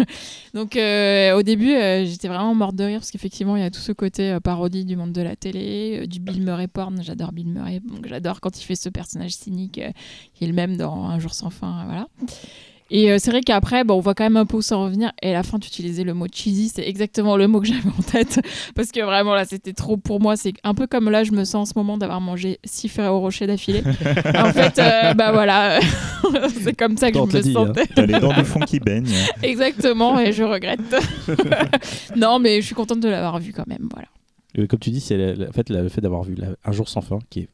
Donc, 0.54 0.76
euh, 0.76 1.36
au 1.36 1.42
début, 1.42 1.72
euh, 1.72 2.04
j'étais 2.04 2.28
vraiment 2.28 2.54
morte 2.54 2.74
de 2.76 2.84
rire 2.84 2.98
parce 3.00 3.10
qu'effectivement, 3.10 3.56
il 3.56 3.62
y 3.62 3.66
a 3.66 3.70
tout 3.70 3.80
ce 3.80 3.92
côté 3.92 4.30
euh, 4.32 4.40
parodie 4.40 4.84
du 4.84 4.96
monde 4.96 5.12
de 5.12 5.22
la 5.22 5.36
télé, 5.36 6.00
euh, 6.02 6.06
du 6.06 6.18
Bill 6.20 6.42
Murray 6.42 6.66
porn. 6.68 7.00
J'adore 7.02 7.32
Bill 7.32 7.48
Murray. 7.48 7.80
Donc, 7.88 8.06
j'adore 8.08 8.40
quand 8.40 8.60
il 8.60 8.64
fait 8.64 8.76
ce 8.76 8.88
personnage 8.88 9.32
cynique 9.32 9.78
euh, 9.78 9.90
qui 10.34 10.44
est 10.44 10.48
le 10.48 10.52
même 10.54 10.76
dans 10.76 11.06
Un 11.06 11.18
jour 11.20 11.34
sans 11.34 11.50
fin. 11.50 11.84
Voilà. 11.86 12.08
Et 12.90 13.10
euh, 13.10 13.16
c'est 13.18 13.30
vrai 13.30 13.40
qu'après, 13.40 13.82
bon, 13.82 13.94
on 13.94 14.00
voit 14.00 14.14
quand 14.14 14.24
même 14.24 14.36
un 14.36 14.44
peu 14.46 14.58
où 14.58 14.62
ça 14.62 14.76
revenir. 14.76 15.10
Et 15.22 15.30
à 15.30 15.32
la 15.32 15.42
fin, 15.42 15.58
tu 15.58 15.68
utilisais 15.68 16.04
le 16.04 16.12
mot 16.14 16.26
cheesy. 16.32 16.68
C'est 16.68 16.86
exactement 16.86 17.36
le 17.36 17.48
mot 17.48 17.60
que 17.60 17.66
j'avais 17.66 17.88
en 17.88 18.02
tête. 18.02 18.40
Parce 18.74 18.92
que 18.92 19.00
vraiment, 19.00 19.34
là, 19.34 19.44
c'était 19.46 19.72
trop 19.72 19.96
pour 19.96 20.20
moi. 20.20 20.36
C'est 20.36 20.52
un 20.64 20.74
peu 20.74 20.86
comme 20.86 21.08
là, 21.10 21.24
je 21.24 21.32
me 21.32 21.44
sens 21.44 21.54
en 21.70 21.72
ce 21.72 21.78
moment 21.78 21.96
d'avoir 21.96 22.20
mangé 22.20 22.58
six 22.64 22.88
Ferrero 22.88 23.20
Rocher 23.20 23.46
d'affilée. 23.46 23.82
en 24.36 24.52
fait, 24.52 24.78
euh, 24.78 25.14
bah 25.14 25.32
voilà. 25.32 25.80
c'est 26.62 26.74
comme 26.76 26.96
ça 26.98 27.10
que 27.10 27.18
On 27.18 27.26
je 27.28 27.36
me 27.38 27.42
dit, 27.42 27.50
hein. 27.56 27.66
sentais. 27.66 27.86
T'as 27.94 28.06
les 28.06 28.20
dents 28.20 28.32
du 28.34 28.44
fond 28.44 28.60
qui 28.60 28.80
baignent. 28.80 29.08
Exactement, 29.42 30.20
et 30.20 30.32
je 30.32 30.42
regrette. 30.44 30.80
non, 32.16 32.38
mais 32.38 32.60
je 32.60 32.66
suis 32.66 32.74
contente 32.74 33.00
de 33.00 33.08
l'avoir 33.08 33.38
vu 33.38 33.52
quand 33.52 33.66
même. 33.66 33.88
Voilà. 33.92 34.08
Euh, 34.58 34.66
Comme 34.66 34.78
tu 34.78 34.90
dis, 34.90 35.00
c'est 35.00 35.16
en 35.48 35.52
fait, 35.52 35.70
le 35.70 35.88
fait 35.88 36.00
d'avoir 36.00 36.22
vu 36.22 36.34
la- 36.34 36.54
Un 36.64 36.72
jour 36.72 36.88
sans 36.88 37.00
fin, 37.00 37.18
qui 37.30 37.40
est 37.40 37.48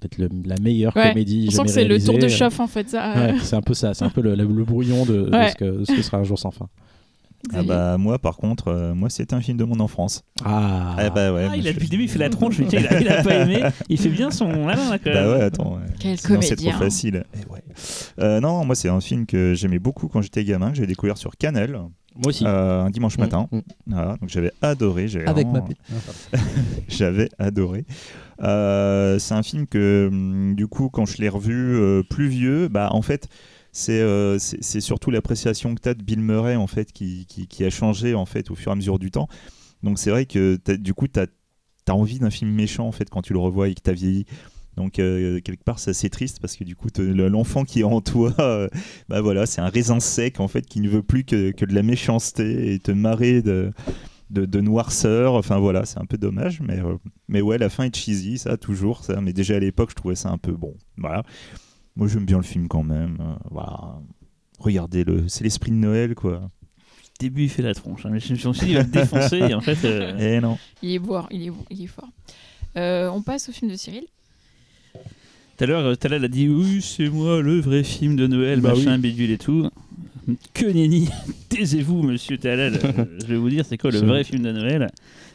peut-être 0.00 0.18
la 0.18 0.56
meilleure 0.60 0.94
Ouais, 0.96 1.08
comédie 1.10 1.46
On 1.48 1.50
sent 1.50 1.56
jamais 1.56 1.66
que 1.68 1.72
c'est 1.74 1.84
le 1.84 1.98
tour 1.98 2.14
de 2.14 2.20
réalisée. 2.20 2.38
chauffe 2.38 2.60
en 2.60 2.66
fait. 2.66 2.88
Ça. 2.88 3.14
Ouais, 3.16 3.34
c'est 3.42 3.56
un 3.56 3.62
peu 3.62 3.74
ça, 3.74 3.94
c'est 3.94 4.04
un 4.04 4.10
peu 4.10 4.20
le, 4.22 4.34
le- 4.34 4.44
le 4.44 4.64
brouillon 4.64 5.04
de, 5.04 5.30
ce, 5.32 5.54
que, 5.56 5.64
de 5.80 5.84
ce 5.84 5.92
que 5.94 6.02
sera 6.02 6.18
Un 6.18 6.24
jour 6.24 6.38
sans 6.38 6.50
fin. 6.50 6.68
Ah 7.54 7.62
bah 7.62 7.96
moi 7.98 8.18
par 8.18 8.36
contre, 8.36 8.66
euh, 8.68 8.94
moi 8.94 9.08
c'était 9.10 9.32
un 9.34 9.40
film 9.40 9.56
de 9.58 9.62
mon 9.64 9.78
enfance. 9.78 10.24
Ah, 10.44 10.96
Ah 10.98 11.10
bah 11.10 11.32
ouais. 11.32 11.46
Ah, 11.50 11.56
il 11.56 11.66
a 11.68 11.70
je- 11.70 11.74
depuis 11.74 11.86
le 11.86 11.90
début, 11.90 12.02
il 12.02 12.08
fait 12.08 12.18
la 12.18 12.30
tronche. 12.30 12.56
Je 12.56 12.62
me 12.64 12.68
dis, 12.68 12.76
tiens, 12.76 12.80
il, 12.90 12.96
a, 12.96 13.00
il 13.00 13.08
a 13.08 13.22
pas 13.22 13.34
aimé. 13.36 13.62
Il 13.88 13.96
fait 13.98 14.08
bien 14.08 14.32
son. 14.32 14.46
Ah, 14.68 14.74
non, 14.74 14.90
là, 14.90 14.98
quand 14.98 15.12
Bah 15.12 15.22
même. 15.22 15.30
ouais, 15.38 15.42
attends. 15.42 15.74
ouais. 15.74 15.82
Quel 16.00 16.18
Sinon, 16.18 16.40
c'est 16.42 16.56
trop 16.56 16.72
facile. 16.72 17.24
Eh 17.34 17.52
ouais. 17.52 17.62
Euh, 18.20 18.40
non, 18.40 18.64
moi 18.64 18.74
c'est 18.74 18.88
un 18.88 19.00
film 19.00 19.24
que 19.24 19.54
j'aimais 19.54 19.78
beaucoup 19.78 20.08
quand 20.08 20.20
j'étais 20.20 20.42
gamin, 20.44 20.70
que 20.72 20.76
j'ai 20.78 20.86
découvert 20.86 21.16
sur 21.16 21.36
Canal 21.36 21.70
moi 21.72 21.90
aussi. 22.26 22.42
euh, 22.44 22.82
un 22.82 22.90
dimanche 22.90 23.16
Mm, 23.16 23.20
matin. 23.20 23.48
mm. 23.52 23.58
Voilà, 23.86 24.16
donc 24.20 24.28
j'avais 24.28 24.50
adoré. 24.60 25.04
Avec 25.24 25.46
ma 25.46 25.52
vraiment- 25.60 25.66
pute. 25.68 25.78
Pardon. 26.32 26.44
J'avais 26.88 27.28
adoré. 27.38 27.84
Euh, 28.40 29.18
c'est 29.18 29.34
un 29.34 29.42
film 29.42 29.66
que, 29.66 30.08
hum, 30.10 30.54
du 30.54 30.66
coup, 30.66 30.88
quand 30.90 31.06
je 31.06 31.18
l'ai 31.18 31.28
revu 31.28 31.76
euh, 31.76 32.02
plus 32.02 32.28
vieux, 32.28 32.68
bah, 32.68 32.90
en 32.92 33.02
fait, 33.02 33.28
c'est 33.72 34.00
euh, 34.00 34.38
surtout 34.38 35.10
l'appréciation 35.10 35.74
que 35.74 35.80
tu 35.80 35.88
as 35.88 35.94
de 35.94 36.02
Bill 36.02 36.20
Murray, 36.20 36.56
en 36.56 36.66
fait, 36.66 36.92
qui, 36.92 37.26
qui, 37.26 37.64
a 37.64 37.70
changé, 37.70 38.14
en 38.14 38.26
fait, 38.26 38.50
au 38.50 38.54
fur 38.54 38.70
et 38.70 38.72
à 38.72 38.76
mesure 38.76 38.98
du 38.98 39.10
temps. 39.10 39.28
Donc, 39.82 39.98
c'est 39.98 40.10
vrai 40.10 40.26
que, 40.26 40.58
du 40.76 40.94
coup, 40.94 41.08
tu 41.08 41.20
as, 41.20 41.26
envie 41.90 42.18
d'un 42.18 42.30
film 42.30 42.50
méchant, 42.50 42.86
en 42.86 42.92
fait, 42.92 43.08
quand 43.08 43.22
tu 43.22 43.32
le 43.32 43.38
revois 43.38 43.68
et 43.68 43.74
que 43.74 43.80
tu 43.82 43.90
as 43.90 43.94
vieilli. 43.94 44.26
Donc, 44.76 44.92
quelque 44.92 45.64
part, 45.64 45.78
c'est 45.78 45.90
assez 45.90 46.10
triste 46.10 46.38
parce 46.40 46.56
que, 46.56 46.64
du 46.64 46.76
coup, 46.76 46.88
l'enfant 46.98 47.64
qui 47.64 47.80
est 47.80 47.84
en 47.84 48.00
toi, 48.00 48.34
bah 49.08 49.20
voilà, 49.20 49.46
c'est 49.46 49.60
un 49.60 49.68
raisin 49.68 49.98
sec, 49.98 50.38
en 50.38 50.48
fait, 50.48 50.66
qui 50.66 50.80
ne 50.80 50.88
veut 50.88 51.02
plus 51.02 51.24
que, 51.24 51.50
que 51.50 51.64
de 51.64 51.74
la 51.74 51.82
méchanceté 51.82 52.74
et 52.74 52.78
te 52.78 52.92
marrer 52.92 53.42
de. 53.42 53.72
De, 54.30 54.44
de 54.44 54.60
noirceur, 54.60 55.32
enfin 55.34 55.58
voilà, 55.58 55.86
c'est 55.86 55.98
un 55.98 56.04
peu 56.04 56.18
dommage, 56.18 56.60
mais 56.60 56.78
euh, 56.80 56.96
mais 57.28 57.40
ouais, 57.40 57.56
la 57.56 57.70
fin 57.70 57.84
est 57.84 57.96
cheesy, 57.96 58.36
ça, 58.36 58.58
toujours, 58.58 59.02
ça. 59.02 59.20
Mais 59.22 59.32
déjà 59.32 59.56
à 59.56 59.58
l'époque, 59.58 59.88
je 59.90 59.94
trouvais 59.94 60.16
ça 60.16 60.30
un 60.30 60.36
peu 60.36 60.52
bon. 60.52 60.74
Voilà. 60.98 61.22
Moi, 61.96 62.08
j'aime 62.08 62.26
bien 62.26 62.36
le 62.36 62.42
film 62.42 62.68
quand 62.68 62.82
même. 62.82 63.16
euh, 63.20 63.34
voilà. 63.50 63.94
Regardez-le, 64.58 65.28
c'est 65.28 65.44
l'esprit 65.44 65.70
de 65.70 65.76
Noël, 65.76 66.14
quoi. 66.14 66.50
début, 67.18 67.44
il 67.44 67.48
fait 67.48 67.62
la 67.62 67.72
tronche. 67.74 68.04
hein. 68.04 68.10
Mais 68.12 68.20
Je 68.20 68.32
me 68.32 68.52
suis 68.52 68.66
dit, 68.66 68.72
il 68.72 68.76
va 68.76 68.84
me 68.84 68.90
défoncer. 68.92 69.38
Et 69.38 69.54
en 69.54 69.60
fait, 69.62 69.82
euh, 69.84 70.14
Eh 70.20 70.40
non. 70.40 70.58
Il 70.82 70.92
est 70.92 70.98
beau, 70.98 71.16
il 71.30 71.46
est, 71.46 71.50
beau, 71.50 71.64
il 71.70 71.82
est 71.84 71.86
fort. 71.86 72.08
Euh, 72.76 73.08
on 73.08 73.22
passe 73.22 73.48
au 73.48 73.52
film 73.52 73.70
de 73.70 73.76
Cyril. 73.76 74.04
Tout 74.94 75.64
à 75.64 75.66
l'heure, 75.66 75.96
Talal 75.98 76.24
a 76.24 76.28
dit 76.28 76.48
oui, 76.48 76.80
c'est 76.82 77.08
moi 77.08 77.40
le 77.40 77.58
vrai 77.60 77.82
film 77.82 78.14
de 78.14 78.26
Noël, 78.26 78.60
Bah 78.60 78.74
machin, 78.74 78.98
bidule 78.98 79.30
et 79.32 79.38
tout. 79.38 79.68
Que 80.54 80.66
nenni 80.66 81.08
Taisez-vous, 81.48 82.02
monsieur 82.02 82.36
Talal. 82.38 82.74
Euh, 82.74 83.04
je 83.22 83.26
vais 83.26 83.36
vous 83.36 83.48
dire, 83.48 83.64
c'est 83.66 83.78
quoi 83.78 83.90
le 83.90 84.00
vrai 84.00 84.24
film 84.24 84.42
de 84.42 84.52
Noël? 84.52 84.88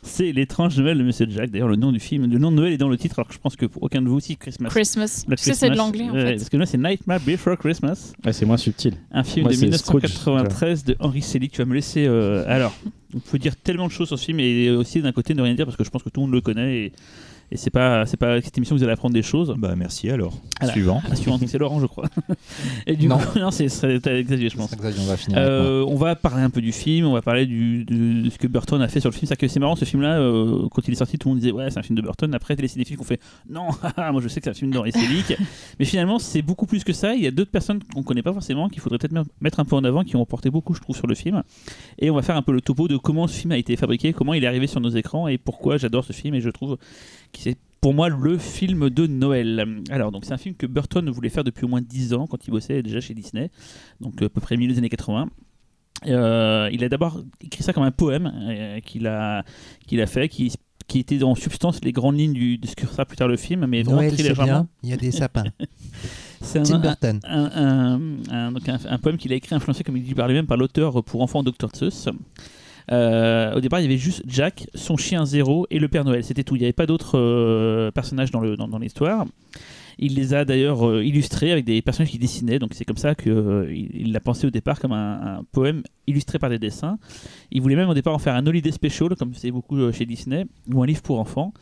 C'est 0.03 0.31
l'étrange 0.31 0.77
Noël 0.77 0.97
de 0.97 1.03
Monsieur 1.03 1.25
Jack. 1.29 1.49
D'ailleurs, 1.49 1.67
le 1.69 1.77
nom 1.77 1.91
du 1.91 1.99
film, 1.99 2.29
le 2.31 2.37
nom 2.37 2.51
de 2.51 2.57
Noël 2.57 2.73
est 2.73 2.77
dans 2.77 2.89
le 2.89 2.97
titre, 2.97 3.19
alors 3.19 3.27
que 3.27 3.33
je 3.33 3.39
pense 3.39 3.55
que 3.55 3.65
pour 3.65 3.83
aucun 3.83 4.01
de 4.01 4.09
vous 4.09 4.15
aussi, 4.17 4.35
Christmas. 4.35 4.69
Christmas. 4.69 5.23
Black 5.25 5.39
Tu 5.39 5.45
sais, 5.45 5.53
c'est 5.53 5.69
de 5.69 5.75
l'anglais 5.75 6.09
en 6.09 6.13
fait. 6.13 6.35
Parce 6.35 6.49
que 6.49 6.57
là, 6.57 6.65
c'est 6.65 6.77
Nightmare 6.77 7.21
Before 7.21 7.57
Christmas, 7.57 8.13
Ouais, 8.25 8.33
c'est 8.33 8.45
moins 8.45 8.57
subtil. 8.57 8.93
un 9.11 9.23
film 9.23 9.43
Moi, 9.45 9.51
de 9.51 9.57
c'est 9.57 9.65
1993 9.65 10.83
de 10.83 10.95
Henry 10.99 11.21
Selick. 11.21 11.53
Tu 11.53 11.59
vas 11.59 11.65
me 11.65 11.73
laisser. 11.73 12.05
euh, 12.05 12.43
alors, 12.47 12.75
on 13.15 13.19
peut 13.19 13.39
dire 13.39 13.55
tellement 13.55 13.87
de 13.87 13.91
choses 13.91 14.07
sur 14.09 14.19
ce 14.19 14.25
film 14.25 14.39
et 14.39 14.69
aussi 14.69 15.01
d'un 15.01 15.11
côté 15.11 15.33
ne 15.33 15.41
rien 15.41 15.53
dire 15.55 15.65
parce 15.65 15.77
que 15.77 15.83
je 15.83 15.89
pense 15.89 16.03
que 16.03 16.09
tout 16.09 16.19
le 16.19 16.25
monde 16.27 16.35
le 16.35 16.41
connaît 16.41 16.77
et, 16.77 16.91
et 17.51 17.57
c'est 17.57 17.69
pas 17.69 18.05
c'est 18.05 18.17
pas 18.17 18.31
avec 18.33 18.45
cette 18.45 18.57
émission 18.57 18.75
que 18.75 18.79
vous 18.79 18.83
allez 18.83 18.93
apprendre 18.93 19.13
des 19.13 19.21
choses. 19.21 19.53
Bah 19.57 19.75
merci 19.77 20.09
alors. 20.09 20.33
Suivant. 20.71 21.01
La 21.09 21.15
suivante, 21.15 21.41
c'est 21.45 21.57
Laurent, 21.57 21.79
je 21.79 21.85
crois. 21.85 22.05
Et 22.87 22.95
du 22.95 23.07
Non. 23.07 23.17
coup, 23.17 23.37
non, 23.37 23.51
c'est 23.51 23.65
Xavier, 23.65 24.49
je 24.49 24.55
pense. 24.55 24.71
Xavier, 24.75 25.01
on 25.03 25.07
va 25.07 25.17
finir. 25.17 25.37
Euh, 25.39 25.83
on 25.87 25.95
va 25.97 26.15
parler 26.15 26.41
un 26.41 26.49
peu 26.49 26.61
du 26.61 26.71
film, 26.71 27.05
on 27.05 27.13
va 27.13 27.21
parler 27.21 27.45
du, 27.45 27.83
de 27.85 28.29
ce 28.29 28.37
que 28.37 28.47
Burton 28.47 28.81
a 28.81 28.87
fait 28.87 28.99
sur 29.01 29.09
le 29.09 29.13
film. 29.15 29.27
C'est 29.27 29.35
que 29.35 29.47
c'est 29.47 29.59
marrant 29.59 29.75
ce 29.75 29.85
film-là, 29.85 30.19
euh, 30.19 30.67
quand 30.71 30.87
il 30.87 30.93
est 30.93 30.95
sorti, 30.97 31.17
tout 31.17 31.27
le 31.27 31.33
monde 31.33 31.39
disait 31.41 31.51
ouais 31.51 31.69
c'est 31.69 31.79
un 31.79 31.83
film 31.83 31.97
de 31.97 32.01
Burton. 32.01 32.33
Après, 32.33 32.55
les 32.55 32.67
cinéphiles 32.67 32.97
ont 32.99 33.03
fait 33.03 33.19
non, 33.49 33.67
haha, 33.81 34.11
moi 34.13 34.21
je 34.21 34.27
sais 34.29 34.39
que 34.39 34.45
c'est 34.45 34.51
un 34.51 34.53
film 34.53 34.71
d'Henry 34.71 34.91
Selick. 34.93 35.37
Mais 35.79 35.85
finalement, 35.85 36.17
c'est 36.19 36.41
beaucoup 36.41 36.65
plus 36.65 36.83
que 36.83 36.93
ça. 36.93 37.13
Il 37.13 37.21
y 37.23 37.27
a 37.27 37.31
d'autres 37.31 37.51
personnes 37.51 37.79
qu'on 37.93 38.03
connaît 38.03 38.23
pas 38.23 38.33
forcément, 38.33 38.69
qu'il 38.69 38.81
faudrait 38.81 38.97
peut-être 38.99 39.11
me- 39.13 39.23
mettre 39.41 39.59
un 39.59 39.65
peu 39.65 39.75
en 39.75 39.83
avant, 39.83 40.03
qui 40.03 40.15
ont 40.15 40.23
apporté 40.23 40.49
beaucoup, 40.49 40.73
je 40.73 40.81
trouve, 40.81 40.95
sur 40.95 41.07
le 41.07 41.15
film. 41.15 41.43
Et 41.99 42.09
on 42.09 42.15
va 42.15 42.21
faire 42.21 42.37
un 42.37 42.41
peu 42.41 42.53
le 42.53 42.61
topo 42.61 42.87
de 42.87 42.95
comment 42.97 43.27
ce 43.27 43.37
film 43.37 43.51
a 43.51 43.57
été 43.57 43.75
fabriqué, 43.75 44.13
comment 44.13 44.33
il 44.33 44.43
est 44.43 44.47
arrivé 44.47 44.67
sur 44.67 44.79
nos 44.79 44.89
écrans 44.89 45.27
et 45.27 45.37
pourquoi 45.37 45.77
j'adore 45.77 46.05
ce 46.05 46.13
film. 46.13 46.35
Et 46.35 46.41
je 46.41 46.49
trouve 46.49 46.77
que 47.33 47.39
c'est 47.39 47.57
pour 47.81 47.93
moi 47.93 48.07
le 48.07 48.37
film 48.37 48.89
de 48.89 49.07
Noël. 49.07 49.81
Alors, 49.89 50.11
donc 50.13 50.23
c'est 50.23 50.31
un 50.33 50.37
film 50.37 50.55
que 50.55 50.65
Burton 50.65 51.09
voulait 51.09 51.27
faire 51.29 51.43
depuis 51.43 51.65
au 51.65 51.67
moins 51.67 51.81
10 51.81 52.13
ans 52.13 52.27
quand 52.27 52.47
il 52.47 52.51
bossait 52.51 52.81
déjà 52.81 53.01
chez 53.01 53.13
Disney, 53.13 53.49
donc 53.99 54.21
à 54.21 54.29
peu 54.29 54.39
près 54.39 54.55
milieu 54.55 54.71
des 54.71 54.77
années 54.79 54.87
80. 54.89 55.27
Euh, 56.07 56.69
il 56.71 56.83
a 56.83 56.89
d'abord 56.89 57.21
écrit 57.41 57.63
ça 57.63 57.71
comme 57.73 57.83
un 57.83 57.91
poème 57.91 58.31
euh, 58.49 58.79
qu'il 58.79 59.07
a, 59.07 59.43
qu'il 59.87 60.01
a 60.01 60.07
fait, 60.07 60.27
qui, 60.29 60.51
qui 60.87 60.99
était 60.99 61.23
en 61.23 61.35
substance 61.35 61.79
les 61.83 61.91
grandes 61.91 62.17
lignes 62.17 62.33
du, 62.33 62.57
de 62.57 62.67
ce 62.67 62.75
que 62.75 62.85
sera 62.87 63.05
plus 63.05 63.15
tard 63.17 63.27
le 63.27 63.37
film, 63.37 63.65
mais 63.67 63.83
vraiment 63.83 64.01
très 64.15 64.23
légèrement. 64.29 64.67
il 64.83 64.89
y 64.89 64.93
a 64.93 64.97
des 64.97 65.11
sapins. 65.11 65.45
C'est 66.41 66.59
un, 66.59 66.63
Tim 66.63 66.75
un, 66.75 66.79
Burton. 66.79 67.19
un- 67.23 67.51
un- 67.55 68.33
un- 68.47 68.51
donc 68.51 68.67
un- 68.67 68.79
un 68.89 68.97
poème 68.97 69.15
qu'il 69.17 69.31
a 69.31 69.35
écrit 69.35 69.55
influencé, 69.55 69.83
comme 69.85 69.95
il 69.95 70.03
dit 70.03 70.13
par 70.15 70.27
lui-même, 70.27 70.45
par 70.47 70.57
l'auteur 70.57 71.01
pour 71.03 71.21
enfants 71.21 71.41
Dr. 71.43 71.69
Seuss. 71.73 72.09
Euh, 72.91 73.53
au 73.55 73.61
départ, 73.61 73.79
il 73.79 73.83
y 73.83 73.85
avait 73.85 73.97
juste 73.97 74.23
Jack, 74.27 74.67
son 74.75 74.97
chien 74.97 75.25
Zéro 75.25 75.67
et 75.69 75.79
le 75.79 75.87
Père 75.87 76.05
Noël. 76.05 76.23
C'était 76.23 76.43
tout. 76.43 76.55
Il 76.55 76.59
n'y 76.59 76.65
avait 76.65 76.73
pas 76.73 76.85
d'autres 76.85 77.17
euh, 77.17 77.91
personnages 77.91 78.31
dans 78.31 78.79
l'histoire. 78.79 79.25
il 79.99 80.15
les 80.15 80.33
a 80.33 80.45
d'ailleurs 80.45 80.87
euh, 80.87 81.03
illustrés 81.03 81.51
avec 81.51 81.65
des 81.65 81.81
personnages 81.81 82.11
qui 82.11 82.19
dessinaient. 82.19 82.59
Donc 82.59 82.73
c'est 82.73 82.85
comme 82.85 82.97
ça 82.97 83.15
qu'il 83.15 83.89
il 83.93 84.11
l'a 84.11 84.19
pensé 84.19 84.47
au 84.47 84.51
départ 84.51 84.79
comme 84.79 84.93
un, 84.93 85.37
un 85.37 85.43
poème 85.51 85.83
illustré 86.07 86.39
par 86.39 86.49
des 86.49 86.59
dessins. 86.59 86.97
Il 87.51 87.61
voulait 87.61 87.75
même 87.75 87.89
au 87.89 87.93
départ 87.93 88.13
en 88.13 88.19
faire 88.19 88.35
un 88.35 88.45
holiday 88.45 88.71
special, 88.71 89.15
comme 89.15 89.33
c'est 89.33 89.51
beaucoup 89.51 89.91
chez 89.91 90.05
Disney, 90.05 90.45
ou 90.71 90.83
un 90.83 90.85
livre 90.85 91.01
pour 91.01 91.19
enfants. 91.19 91.53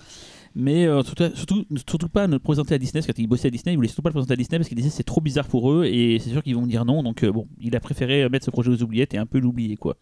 Mais 0.54 0.86
euh, 0.86 1.02
surtout, 1.04 1.24
surtout, 1.34 1.66
surtout 1.88 2.10
pas 2.10 2.28
ne 2.28 2.34
le 2.34 2.40
présenter 2.40 2.76
à 2.76 2.78
Disney, 2.78 3.00
parce 3.00 3.08
que 3.08 3.12
quand 3.14 3.22
il 3.22 3.28
bossait 3.28 3.48
à 3.48 3.52
Disney, 3.52 3.74
il 3.74 3.78
voulait 3.78 3.88
surtout 3.88 4.02
pas 4.02 4.10
le 4.10 4.14
présenter 4.14 4.34
à 4.34 4.36
Disney 4.36 4.58
parce 4.60 4.68
qu'il 4.68 4.78
disait 4.78 4.90
c'est 4.90 5.04
trop 5.04 5.22
bizarre 5.22 5.48
pour 5.48 5.72
eux 5.72 5.86
et 5.86 6.20
c'est 6.20 6.30
sûr 6.30 6.44
qu'ils 6.44 6.56
vont 6.56 6.68
dire 6.68 6.84
non. 6.84 7.04
Donc 7.04 7.24
euh, 7.24 7.32
bon, 7.32 7.48
il 7.60 7.76
a 7.76 7.80
préféré 7.80 8.28
mettre 8.30 8.46
ce 8.46 8.52
projet 8.52 8.70
aux 8.70 8.82
oubliettes 8.84 9.14
et 9.14 9.18
un 9.18 9.26
peu 9.26 9.40
l'oublier 9.40 9.78
quoi. 9.78 9.96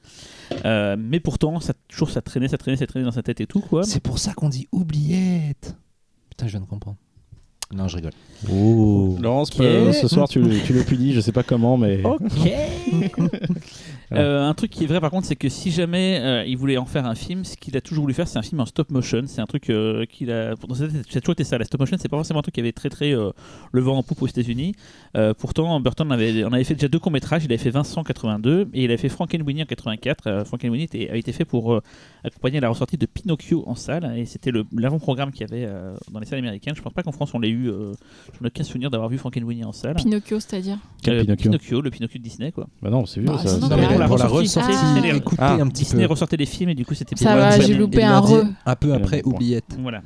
Euh, 0.65 0.95
mais 0.99 1.19
pourtant, 1.19 1.59
ça, 1.59 1.73
toujours 1.87 2.09
ça 2.09 2.21
traînait, 2.21 2.47
ça 2.47 2.57
traînait, 2.57 2.77
ça 2.77 2.87
traînait 2.87 3.05
dans 3.05 3.11
sa 3.11 3.21
tête 3.23 3.41
et 3.41 3.45
tout 3.47 3.59
quoi. 3.61 3.83
C'est 3.83 4.01
pour 4.01 4.17
ça 4.17 4.33
qu'on 4.33 4.49
dit 4.49 4.67
oubliette. 4.71 5.75
Putain, 6.31 6.47
je 6.47 6.51
viens 6.51 6.61
de 6.61 6.65
comprendre. 6.65 6.97
Non, 7.71 7.87
je 7.87 7.97
rigole. 7.97 8.13
Oh. 8.51 9.15
Laurence, 9.21 9.51
euh, 9.59 9.93
ce 9.93 10.07
soir 10.07 10.27
tu, 10.27 10.41
le- 10.41 10.59
tu 10.65 10.73
le 10.73 10.81
punis, 10.83 11.13
je 11.13 11.21
sais 11.21 11.31
pas 11.31 11.43
comment, 11.43 11.77
mais. 11.77 12.03
Ok. 12.03 12.19
Euh, 14.11 14.47
un 14.47 14.53
truc 14.53 14.71
qui 14.71 14.83
est 14.83 14.87
vrai 14.87 14.99
par 14.99 15.11
contre, 15.11 15.27
c'est 15.27 15.35
que 15.35 15.49
si 15.49 15.71
jamais 15.71 16.19
euh, 16.21 16.43
il 16.45 16.57
voulait 16.57 16.77
en 16.77 16.85
faire 16.85 17.05
un 17.05 17.15
film, 17.15 17.45
ce 17.45 17.55
qu'il 17.55 17.75
a 17.77 17.81
toujours 17.81 18.03
voulu 18.03 18.13
faire, 18.13 18.27
c'est 18.27 18.39
un 18.39 18.41
film 18.43 18.59
en 18.61 18.65
stop 18.65 18.89
motion. 18.91 19.23
C'est 19.27 19.41
un 19.41 19.45
truc 19.45 19.69
euh, 19.69 20.05
qu'il 20.05 20.31
a. 20.31 20.55
Dans 20.55 20.75
tête, 20.75 20.91
ça 21.09 21.17
a 21.17 21.21
toujours 21.21 21.33
été 21.33 21.43
ça. 21.43 21.57
La 21.57 21.65
stop 21.65 21.79
motion, 21.79 21.97
c'est 21.99 22.09
pas 22.09 22.17
forcément 22.17 22.39
un 22.39 22.43
truc 22.43 22.55
qui 22.55 22.59
avait 22.61 22.71
très 22.71 22.89
très 22.89 23.13
euh, 23.13 23.31
le 23.71 23.81
vent 23.81 23.97
en 23.97 24.03
poupe 24.03 24.21
aux 24.21 24.27
États-Unis. 24.27 24.73
Euh, 25.15 25.33
pourtant, 25.37 25.79
Burton 25.79 26.11
avait, 26.11 26.43
on 26.43 26.53
avait 26.53 26.63
fait 26.63 26.73
déjà 26.75 26.87
deux 26.87 26.99
courts 26.99 27.11
métrages. 27.11 27.43
Il 27.45 27.51
avait 27.51 27.61
fait 27.61 27.69
Vincent 27.69 28.01
en 28.01 28.03
82 28.03 28.69
et 28.73 28.83
il 28.83 28.89
avait 28.89 28.97
fait 28.97 29.09
Frankenweenie 29.09 29.63
en 29.63 29.65
84. 29.65 30.27
Euh, 30.27 30.45
Frankenweenie 30.45 30.83
était, 30.83 31.09
avait 31.09 31.19
été 31.19 31.31
fait 31.31 31.45
pour 31.45 31.73
euh, 31.73 31.81
accompagner 32.23 32.59
la 32.59 32.69
ressortie 32.69 32.97
de 32.97 33.05
Pinocchio 33.05 33.63
en 33.67 33.75
salle 33.75 34.13
et 34.17 34.25
c'était 34.25 34.51
l'avant-programme 34.75 35.31
qu'il 35.31 35.41
y 35.41 35.43
avait 35.53 35.65
euh, 35.67 35.93
dans 36.11 36.19
les 36.19 36.25
salles 36.25 36.39
américaines. 36.39 36.75
Je 36.75 36.81
pense 36.81 36.93
pas 36.93 37.03
qu'en 37.03 37.11
France 37.11 37.33
on 37.33 37.39
l'ait 37.39 37.49
eu. 37.49 37.69
Euh, 37.69 37.93
J'en 38.39 38.45
ai 38.45 38.47
aucun 38.47 38.63
souvenir 38.63 38.89
d'avoir 38.89 39.09
vu 39.09 39.17
Frankenweenie 39.17 39.63
en 39.65 39.71
salle. 39.71 39.95
Pinocchio, 39.95 40.39
c'est-à-dire? 40.39 40.77
Quel 41.03 41.29
Euh, 41.29 41.35
Pinocchio? 41.35 41.81
Le 41.81 41.89
Pinocchio 41.89 42.17
de 42.17 42.23
Disney 42.23 42.51
quoi. 42.51 42.67
Bah 42.81 42.89
non, 42.89 43.05
c'est 43.05 43.19
vieux 43.19 43.29
Bah, 43.29 43.37
ça. 43.37 43.57
Pour 44.07 44.17
la 44.17 44.25
pour 44.25 44.33
la 44.37 44.41
ressortie, 44.41 44.49
c'est- 44.49 45.01
c'est- 45.01 45.17
écoutez 45.17 45.41
Ah, 45.41 45.53
un 45.53 45.67
petit 45.67 45.83
Disney 45.83 46.03
peu. 46.05 46.11
ressortait 46.11 46.37
des 46.37 46.45
films 46.45 46.69
et 46.69 46.75
du 46.75 46.85
coup 46.85 46.93
c'était 46.93 47.15
Ça 47.15 47.35
va, 47.35 47.59
j'ai 47.59 47.73
loupé 47.73 48.03
un 48.03 48.19
re. 48.19 48.45
Un 48.65 48.75
peu 48.75 48.93
après, 48.93 49.21
oubliette. 49.25 49.75
Voilà. 49.79 50.01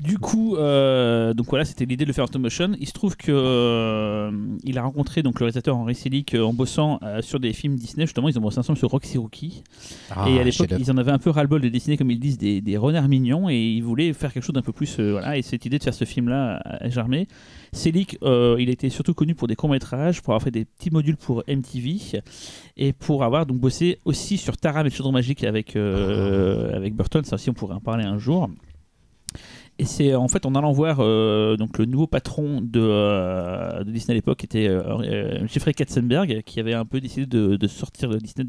Du 0.00 0.18
coup, 0.18 0.56
euh, 0.56 1.34
donc 1.34 1.48
voilà, 1.50 1.66
c'était 1.66 1.84
l'idée 1.84 2.04
de 2.04 2.08
le 2.08 2.14
faire 2.14 2.24
en 2.24 2.26
stop 2.26 2.40
motion. 2.40 2.72
Il 2.80 2.88
se 2.88 2.92
trouve 2.92 3.16
que 3.16 3.30
euh, 3.30 4.30
il 4.64 4.78
a 4.78 4.82
rencontré 4.82 5.22
donc 5.22 5.38
le 5.40 5.44
réalisateur 5.44 5.76
Henry 5.76 5.94
Selick 5.94 6.34
euh, 6.34 6.42
en 6.42 6.54
bossant 6.54 6.98
euh, 7.02 7.20
sur 7.20 7.38
des 7.38 7.52
films 7.52 7.76
Disney. 7.76 8.06
Justement, 8.06 8.28
ils 8.28 8.38
ont 8.38 8.40
bossé 8.40 8.58
ensemble 8.58 8.78
sur 8.78 8.88
Roxy 8.88 9.18
Rookie. 9.18 9.62
Ah, 10.10 10.28
et 10.30 10.40
à 10.40 10.42
l'époque, 10.42 10.72
ils 10.78 10.90
en 10.90 10.96
avaient 10.96 11.12
un 11.12 11.18
peu 11.18 11.28
ras-le-bol 11.28 11.60
de 11.60 11.68
dessiner, 11.68 11.98
comme 11.98 12.10
ils 12.10 12.18
disent, 12.18 12.38
des, 12.38 12.62
des 12.62 12.76
renards 12.78 13.08
mignons. 13.08 13.50
Et 13.50 13.60
ils 13.60 13.82
voulaient 13.82 14.14
faire 14.14 14.32
quelque 14.32 14.44
chose 14.44 14.54
d'un 14.54 14.62
peu 14.62 14.72
plus. 14.72 14.98
voilà. 14.98 15.36
Et 15.36 15.42
cette 15.42 15.66
idée 15.66 15.78
de 15.78 15.84
faire 15.84 15.94
ce 15.94 16.06
film-là 16.06 16.62
a 16.64 16.88
germé. 16.88 17.28
Selick, 17.72 18.18
il 18.22 18.70
était 18.70 18.88
surtout 18.88 19.12
connu 19.12 19.34
pour 19.34 19.48
des 19.48 19.54
courts-métrages, 19.56 20.22
pour 20.22 20.32
avoir 20.32 20.42
fait 20.42 20.50
des 20.50 20.64
petits 20.64 20.90
modules 20.90 21.18
pour 21.18 21.44
MTV 21.46 22.22
et 22.76 22.92
pour 22.92 23.24
avoir 23.24 23.46
donc 23.46 23.58
bossé 23.58 23.98
aussi 24.04 24.38
sur 24.38 24.56
Taram 24.56 24.86
et 24.86 24.90
le 24.90 24.94
chaudron 24.94 25.12
magique 25.12 25.44
avec, 25.44 25.76
euh, 25.76 26.74
avec 26.74 26.94
Burton. 26.94 27.24
Ça 27.24 27.36
aussi, 27.36 27.50
on 27.50 27.54
pourrait 27.54 27.74
en 27.74 27.80
parler 27.80 28.04
un 28.04 28.18
jour. 28.18 28.48
Et 29.80 29.86
c'est 29.86 30.14
en 30.14 30.28
fait 30.28 30.44
en 30.44 30.54
allant 30.54 30.72
voir 30.72 30.98
euh, 31.00 31.56
donc 31.56 31.78
le 31.78 31.86
nouveau 31.86 32.06
patron 32.06 32.60
de, 32.60 32.82
euh, 32.82 33.82
Disney 33.84 34.10
à 34.10 34.14
l'époque, 34.14 34.44
était 34.44 34.68
euh, 34.68 35.46
Jeffrey 35.46 35.72
Katzenberg, 35.72 36.42
qui 36.42 36.60
avait 36.60 36.74
un 36.74 36.84
peu 36.84 37.00
décidé 37.00 37.24
de, 37.24 37.66
sortir 37.66 38.10
de 38.10 38.18
Disney 38.18 38.46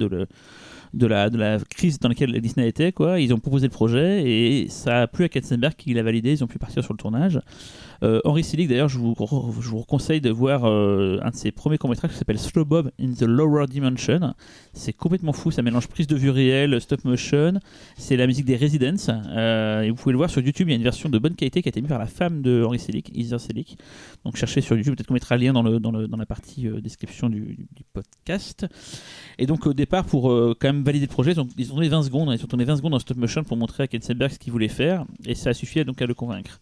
la 1.07 1.59
crise 1.69 1.99
dans 1.99 2.09
laquelle 2.09 2.37
Disney 2.41 2.67
était. 2.67 2.91
Quoi. 2.91 3.21
Ils 3.21 3.33
ont 3.33 3.39
proposé 3.39 3.67
le 3.67 3.71
projet 3.71 4.29
et 4.29 4.67
ça 4.67 5.03
a 5.03 5.07
plu 5.07 5.23
à 5.23 5.29
Katzenberg 5.29 5.73
qui 5.75 5.93
l'a 5.93 6.03
validé. 6.03 6.33
Ils 6.33 6.43
ont 6.43 6.47
pu 6.47 6.59
partir 6.59 6.83
sur 6.83 6.91
le 6.91 6.97
tournage. 6.97 7.39
Euh, 8.03 8.19
Henry 8.25 8.43
Selick, 8.43 8.67
d'ailleurs, 8.67 8.89
je 8.89 8.97
vous, 8.97 9.15
je 9.61 9.69
conseille 9.85 10.21
de 10.21 10.31
voir 10.31 10.65
euh, 10.65 11.19
un 11.21 11.29
de 11.29 11.35
ses 11.35 11.51
premiers 11.51 11.77
courts-métrages 11.77 12.11
qui 12.11 12.17
s'appelle 12.17 12.39
Slow 12.39 12.65
Bob 12.65 12.91
in 12.99 13.11
the 13.13 13.23
Lower 13.23 13.67
Dimension. 13.67 14.33
C'est 14.73 14.93
complètement 14.93 15.33
fou, 15.33 15.51
ça 15.51 15.61
mélange 15.61 15.87
prise 15.87 16.07
de 16.07 16.15
vue 16.15 16.31
réelle, 16.31 16.79
stop 16.81 17.03
motion. 17.05 17.59
C'est 17.97 18.17
la 18.17 18.25
musique 18.25 18.45
des 18.45 18.55
Residents. 18.55 18.95
euh, 19.09 19.81
et 19.81 19.89
vous 19.89 19.95
pouvez 19.95 20.13
le 20.13 20.17
voir 20.17 20.29
sur 20.29 20.41
YouTube. 20.41 20.67
Il 20.69 20.71
y 20.71 20.73
a 20.73 20.77
une 20.77 20.83
version 20.83 21.09
de 21.09 21.19
bonne 21.19 21.35
qualité 21.35 21.61
qui 21.61 21.67
a 21.67 21.71
été 21.71 21.81
mise 21.81 21.89
par 21.89 21.99
la 21.99 22.07
femme 22.07 22.41
de 22.41 22.63
Henry 22.65 22.79
Selick, 22.79 23.11
Heather 23.15 23.39
Selick. 23.39 23.77
Donc 24.25 24.35
cherchez 24.35 24.61
sur 24.61 24.75
YouTube, 24.75 24.95
peut-être 24.95 25.07
qu'on 25.07 25.13
mettra 25.13 25.37
le 25.37 25.43
lien 25.43 25.53
dans, 25.53 26.17
la 26.17 26.25
partie 26.25 26.67
description 26.81 27.29
du, 27.29 27.67
podcast. 27.93 28.65
Et 29.37 29.45
donc 29.45 29.65
au 29.67 29.73
départ, 29.73 30.05
pour 30.05 30.23
quand 30.59 30.67
même 30.67 30.83
valider 30.83 31.05
le 31.05 31.11
projet, 31.11 31.33
ils 31.33 31.39
ont 31.39 31.47
tourné 31.75 31.89
20 31.89 32.03
secondes. 32.03 32.33
Ils 32.33 32.43
ont 32.43 32.47
tourné 32.47 32.63
20 32.63 32.77
secondes 32.77 32.93
en 32.93 32.99
stop 32.99 33.17
motion 33.17 33.43
pour 33.43 33.57
montrer 33.57 33.83
à 33.83 33.87
Katzenberg 33.87 34.31
ce 34.31 34.39
qu'ils 34.39 34.51
voulaient 34.51 34.67
faire. 34.67 35.05
Et 35.25 35.35
ça 35.35 35.51
a 35.51 35.53
suffi 35.53 35.83
donc 35.83 36.01
à 36.01 36.05
le 36.05 36.13
convaincre. 36.13 36.59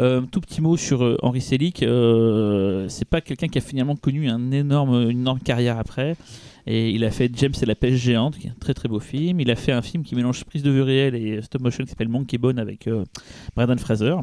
Euh, 0.00 0.20
tout 0.30 0.40
petit 0.40 0.60
mot 0.60 0.76
sur 0.76 1.02
euh, 1.02 1.16
Henry 1.22 1.40
Selick. 1.40 1.82
euh, 1.82 2.88
c'est 2.88 3.04
pas 3.04 3.20
quelqu'un 3.20 3.48
qui 3.48 3.58
a 3.58 3.60
finalement 3.60 3.96
connu 3.96 4.28
un 4.28 4.52
énorme, 4.52 5.10
une 5.10 5.20
énorme 5.20 5.40
carrière 5.40 5.78
après. 5.78 6.16
Et 6.66 6.90
il 6.90 7.04
a 7.04 7.10
fait 7.10 7.30
James 7.34 7.54
et 7.60 7.66
la 7.66 7.74
pêche 7.74 7.94
géante, 7.94 8.38
qui 8.38 8.46
est 8.46 8.50
un 8.50 8.56
très 8.60 8.74
très 8.74 8.88
beau 8.88 9.00
film. 9.00 9.40
Il 9.40 9.50
a 9.50 9.56
fait 9.56 9.72
un 9.72 9.82
film 9.82 10.04
qui 10.04 10.14
mélange 10.14 10.44
prise 10.44 10.62
de 10.62 10.70
vue 10.70 10.82
réelle 10.82 11.14
et 11.14 11.40
stop 11.42 11.62
motion 11.62 11.82
qui 11.82 11.90
s'appelle 11.90 12.08
Monkey 12.08 12.36
Bone 12.38 12.58
avec 12.58 12.86
euh, 12.86 13.04
Brendan 13.56 13.78
Fraser. 13.78 14.16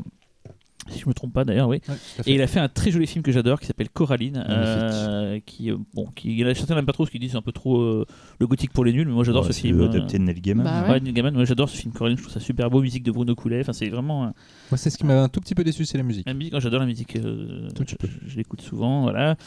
Si 0.88 1.00
je 1.00 1.10
me 1.10 1.14
trompe 1.16 1.34
pas 1.34 1.44
d'ailleurs, 1.46 1.68
oui. 1.68 1.82
Ouais. 1.90 1.96
Et 2.28 2.36
il 2.36 2.42
a 2.44 2.48
fait 2.48 2.60
un 2.60 2.68
très 2.70 2.92
joli 2.92 3.08
film 3.08 3.24
que 3.24 3.32
j'adore 3.32 3.60
qui 3.60 3.66
s'appelle 3.66 3.90
Coraline, 3.90 4.46
euh, 4.48 5.40
qui 5.44 5.72
euh, 5.72 5.78
bon, 5.96 6.06
qui 6.16 6.30
il 6.32 6.40
y 6.40 6.46
en 6.46 6.48
a 6.48 6.54
certains 6.54 6.76
n'aiment 6.76 6.86
pas 6.86 6.94
trop, 6.94 7.08
ce 7.08 7.12
qu'ils 7.12 7.20
disent 7.20 7.32
c'est 7.32 7.38
un 7.38 7.42
peu 7.42 7.52
trop 7.52 7.80
euh, 7.82 8.06
le 8.40 8.46
gothique 8.46 8.72
pour 8.72 8.86
les 8.86 8.94
nuls, 8.94 9.08
mais 9.08 9.14
moi 9.14 9.24
j'adore 9.24 9.42
Ouais, 9.44 9.48
ce 9.48 9.54
c'est 9.54 9.62
film. 9.62 9.82
euh, 9.82 9.86
adapté 9.90 10.20
de 10.20 10.24
Neil 10.24 10.40
Gaiman. 10.42 10.64
Bah 10.64 10.84
ouais, 10.84 10.90
ouais. 10.92 11.00
Neil 11.00 11.14
Gaiman, 11.14 11.34
moi 11.34 11.44
j'adore 11.46 11.70
ce 11.70 11.78
film 11.78 11.92
Coraline, 11.92 12.18
je 12.18 12.22
trouve 12.24 12.34
ça 12.34 12.40
super 12.40 12.70
beau, 12.70 12.82
musique 12.82 13.02
de 13.04 13.12
Bruno 13.12 13.34
Coulet, 13.34 13.62
enfin 13.62 13.74
c'est 13.74 13.90
vraiment 13.90 14.26
euh, 14.26 14.30
Moi, 14.70 14.78
c'est 14.78 14.92
ce 14.92 14.98
qui 15.00 15.06
m'a 15.06 15.24
un 15.24 15.28
tout 15.30 15.40
petit 15.42 15.56
peu 15.56 15.64
déçu, 15.64 15.86
c'est 15.86 15.98
la 15.98 16.04
musique. 16.04 16.28
la 16.28 16.34
musique, 16.36 16.54
moi, 16.54 16.60
j'adore 16.60 16.82
la 16.82 16.86
musique, 16.86 17.16
euh, 17.16 17.68
Tout 17.74 17.84
petit 17.84 17.96
peu. 17.96 18.08
je, 18.08 18.30
je 18.30 18.38
l'écoute 18.38 18.62
souvent, 18.62 19.02
voilà. 19.02 19.38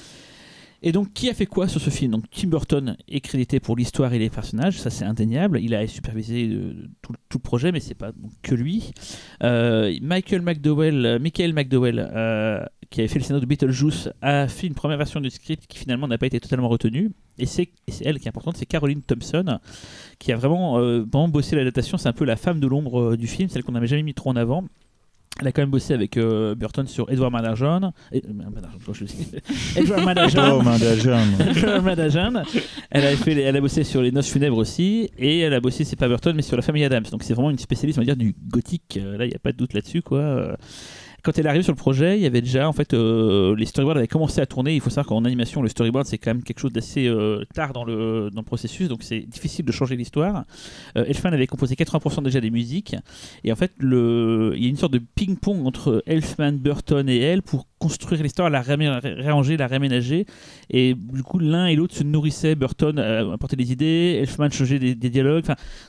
Et 0.83 0.93
donc, 0.93 1.13
qui 1.13 1.29
a 1.29 1.35
fait 1.35 1.47
quoi 1.47 1.67
sur 1.67 1.81
ce 1.81 1.91
film? 1.91 2.13
Donc, 2.13 2.25
Tim 2.31 2.49
Burton 2.49 2.97
est 3.09 3.21
crédité 3.21 3.59
pour 3.59 3.77
l'histoire 3.77 4.13
et 4.13 4.19
les 4.19 4.31
personnages, 4.31 4.79
ça 4.79 4.91
c'est 4.91 5.05
indéniable. 5.05 5.59
Il 5.61 5.75
a 5.75 5.85
supervisé 5.89 6.49
euh, 6.49 6.89
tout, 7.03 7.13
le 7.35 7.39
projet, 7.41 7.73
mais 7.73 7.81
c'est 7.81 7.95
pas 7.95 8.13
que 8.43 8.55
lui. 8.55 8.93
Euh, 9.43 9.93
Michael 10.01 10.43
McDowell, 10.43 11.05
euh, 11.05 11.19
Michael 11.19 11.53
McDowell, 11.53 11.97
qui 12.91 13.01
avait 13.01 13.09
fait 13.09 13.19
le 13.19 13.25
scénario 13.25 13.41
de 13.41 13.47
Beetlejuice, 13.47 14.09
a 14.23 14.47
fait 14.47 14.69
une 14.69 14.75
première 14.75 14.99
version 14.99 15.21
du 15.21 15.31
script 15.31 15.67
qui 15.67 15.79
finalement 15.79 16.07
n'a 16.07 16.17
pas 16.17 16.27
été 16.27 16.39
totalement 16.39 16.69
retenue. 16.69 17.11
Et 17.39 17.47
c'est 17.47 17.71
elle 18.05 18.21
qui 18.21 18.27
est 18.27 18.29
importante, 18.29 18.57
c'est 18.57 18.67
Caroline 18.67 19.03
Thompson, 19.03 19.59
qui 20.19 20.33
a 20.33 20.37
vraiment, 20.37 20.79
vraiment 20.79 21.29
bossé 21.29 21.57
l'adaptation. 21.57 21.99
C'est 21.99 22.09
un 22.09 22.13
peu 22.13 22.25
la 22.25 22.37
femme 22.37 22.61
de 22.61 22.67
l'ombre 22.69 23.17
du 23.17 23.27
film, 23.27 23.49
celle 23.49 23.65
qu'on 23.65 23.73
n'avait 23.73 23.87
jamais 23.89 24.03
mis 24.05 24.15
trop 24.15 24.31
en 24.31 24.37
avant. 24.37 24.65
Elle 25.41 25.47
a 25.47 25.53
quand 25.53 25.63
même 25.63 25.71
bossé 25.71 25.95
avec 25.95 26.17
euh, 26.17 26.55
Burton 26.57 26.87
sur 26.89 27.09
Edward 27.13 27.31
Madajon. 27.31 27.93
Et- 28.11 28.23
euh. 28.27 28.33
Edward 29.77 30.05
Madajon. 30.05 30.61
Edward 31.41 31.85
Madajon. 31.85 32.43
Elle 32.91 33.05
a, 33.07 33.17
fait 33.17 33.41
elle 33.41 33.57
a 33.57 33.61
bossé 33.61 33.85
sur 33.85 34.03
Les 34.03 34.11
Noces 34.11 34.31
Funèbres 34.33 34.57
aussi. 34.57 35.11
Et 35.19 35.41
elle 35.41 35.55
a 35.55 35.61
bossé, 35.61 35.85
c'est 35.85 35.95
pas 35.97 36.09
Burton, 36.09 36.35
mais 36.35 36.43
sur 36.43 36.57
La 36.57 36.63
Famille 36.63 36.85
Adams. 36.85 37.05
Donc 37.13 37.23
c'est 37.23 37.35
vraiment 37.35 37.51
une 37.51 37.59
spécialiste, 37.59 37.99
on 37.99 38.03
va 38.03 38.07
dire, 38.07 38.17
du 38.17 38.35
gothique. 38.49 38.99
Euh, 39.01 39.17
Là, 39.17 39.27
il 39.27 39.29
n'y 39.29 39.35
a 39.37 39.39
pas 39.39 39.53
de 39.53 39.57
doute 39.59 39.75
là-dessus, 39.75 40.03
quoi. 40.03 40.57
Quand 41.23 41.37
elle 41.37 41.47
est 41.47 41.49
arrivée 41.49 41.65
sur 41.65 41.73
le 41.73 41.79
projet, 41.79 42.17
il 42.17 42.23
y 42.23 42.27
avait 42.27 42.41
déjà, 42.41 42.69
en 42.69 42.73
fait, 42.73 42.95
euh, 42.95 43.57
les 43.57 43.67
storyboards 43.67 43.97
avaient 43.97 44.07
commencé 44.07 44.41
à 44.41 44.47
tourner. 44.47 44.75
Il 44.75 44.81
faut 44.81 44.91
savoir 44.91 45.07
qu'en 45.07 45.25
animation, 45.25 45.63
le 45.63 45.69
storyboard, 45.69 46.07
c'est 46.07 46.19
quand 46.19 46.31
même 46.31 46.45
quelque 46.45 46.61
chose 46.61 46.73
d'assez 46.73 47.07
euh, 47.09 47.45
tard 47.55 47.73
dans 47.73 47.85
le, 47.85 48.31
processus. 48.47 48.89
Donc 48.89 49.03
c'est 49.03 49.21
difficile 49.21 49.65
de 49.65 49.73
changer 49.73 49.97
l'histoire. 49.97 50.45
Euh, 50.97 51.05
Elfman 51.05 51.33
avait 51.33 51.49
composé 51.49 51.75
80% 51.75 52.23
déjà 52.23 52.41
des 52.41 52.51
musiques. 52.51 52.95
Et 53.43 53.53
en 53.53 53.57
fait, 53.57 53.73
il 53.81 53.89
y 54.57 54.67
a 54.67 54.69
une 54.69 54.77
sorte 54.77 54.93
de 54.93 55.01
ping-pong 55.15 55.67
entre 55.67 56.03
Elfman, 56.07 56.53
Burton 56.53 57.09
et 57.09 57.19
elle 57.19 57.43
pour 57.43 57.67
construire 57.79 58.23
l'histoire, 58.23 58.51
la 58.51 58.61
réarranger, 58.61 59.57
la 59.57 59.67
réaménager. 59.67 60.27
Et 60.71 60.95
du 60.95 61.23
coup, 61.23 61.39
l'un 61.39 61.67
et 61.67 61.77
l'autre 61.77 61.95
se 61.95 62.05
nourrissaient. 62.05 62.55
Burton 62.55 62.99
euh, 62.99 63.33
apportait 63.33 63.57
des 63.57 63.73
idées, 63.73 64.19
Elfman 64.21 64.51
changeait 64.51 64.79
des, 64.79 64.95
dialogues. 64.95 65.45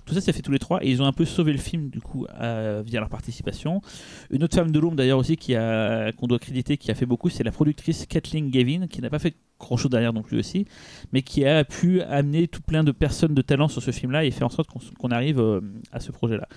Tout 0.06 0.14
ça, 0.14 0.22
ça 0.22 0.34
fait 0.34 0.42
tous 0.42 0.52
les 0.52 0.60
trois. 0.60 0.84
Et 0.84 0.90
ils 0.90 1.02
ont 1.02 1.06
un 1.06 1.14
peu 1.14 1.26
sauvé 1.26 1.52
le 1.52 1.58
film, 1.58 1.90
du 1.90 2.02
coup, 2.02 2.26
euh, 2.40 2.84
via 2.86 3.00
leur 3.00 3.10
participation. 3.10 3.82
Une 4.30 4.44
autre 4.44 4.56
femme 4.56 4.72
de 4.72 4.80
l'ombre, 4.80 4.96
d'ailleurs, 4.96 5.20
aussi, 5.20 5.38
qu'on 5.38 6.28
doit 6.28 6.40
créditer, 6.40 6.78
qui 6.78 6.92
a 6.92 6.96
fait 6.96 7.06
beaucoup, 7.06 7.30
c'est 7.30 7.44
la 7.44 7.52
productrice 7.52 8.06
Kathleen 8.06 8.50
Gavin, 8.50 8.88
qui 8.88 9.02
n'a 9.02 9.10
pas 9.10 9.20
fait 9.20 9.36
grand 9.60 9.78
chose 9.78 9.92
derrière 9.92 10.14
non 10.14 10.24
plus 10.24 10.40
aussi, 10.40 10.66
mais 11.12 11.22
qui 11.22 11.46
a 11.46 11.64
pu 11.66 12.02
amener 12.02 12.48
tout 12.48 12.62
plein 12.62 12.84
de 12.84 12.92
personnes 12.92 13.34
de 13.34 13.42
talent 13.42 13.68
sur 13.68 13.84
ce 13.84 13.92
film-là 13.92 14.24
et 14.26 14.32
faire 14.32 14.48
en 14.48 14.50
sorte 14.50 14.70
qu'on 14.70 14.80
qu'on 14.98 15.10
arrive 15.10 15.40
euh, 15.40 15.60
à 15.92 16.00
ce 16.00 16.12
projet-là. 16.12 16.48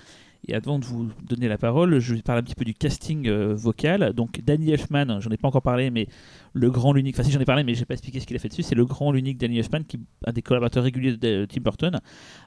Et 0.47 0.55
avant 0.55 0.77
de 0.77 0.85
vous 0.85 1.09
donner 1.23 1.47
la 1.47 1.57
parole, 1.57 1.99
je 1.99 2.15
vais 2.15 2.21
parler 2.21 2.41
un 2.41 2.43
petit 2.43 2.55
peu 2.55 2.65
du 2.65 2.73
casting 2.73 3.27
euh, 3.27 3.53
vocal. 3.55 4.13
Donc 4.13 4.41
Danny 4.43 4.71
Elfman, 4.71 5.19
j'en 5.19 5.29
ai 5.29 5.37
pas 5.37 5.47
encore 5.47 5.61
parlé, 5.61 5.89
mais 5.89 6.07
le 6.53 6.69
grand, 6.69 6.93
l'unique, 6.93 7.15
enfin 7.15 7.23
si 7.23 7.31
j'en 7.31 7.39
ai 7.39 7.45
parlé, 7.45 7.63
mais 7.63 7.73
j'ai 7.75 7.85
pas 7.85 7.95
expliqué 7.95 8.19
ce 8.19 8.27
qu'il 8.27 8.35
a 8.35 8.39
fait 8.39 8.49
dessus, 8.49 8.63
c'est 8.63 8.75
le 8.75 8.85
grand, 8.85 9.11
l'unique 9.11 9.37
Danny 9.37 9.57
Elfman, 9.59 9.83
qui 9.83 9.99
un 10.25 10.31
des 10.31 10.41
collaborateurs 10.41 10.83
réguliers 10.83 11.17
de 11.17 11.45
Tim 11.45 11.61
Burton, 11.61 11.99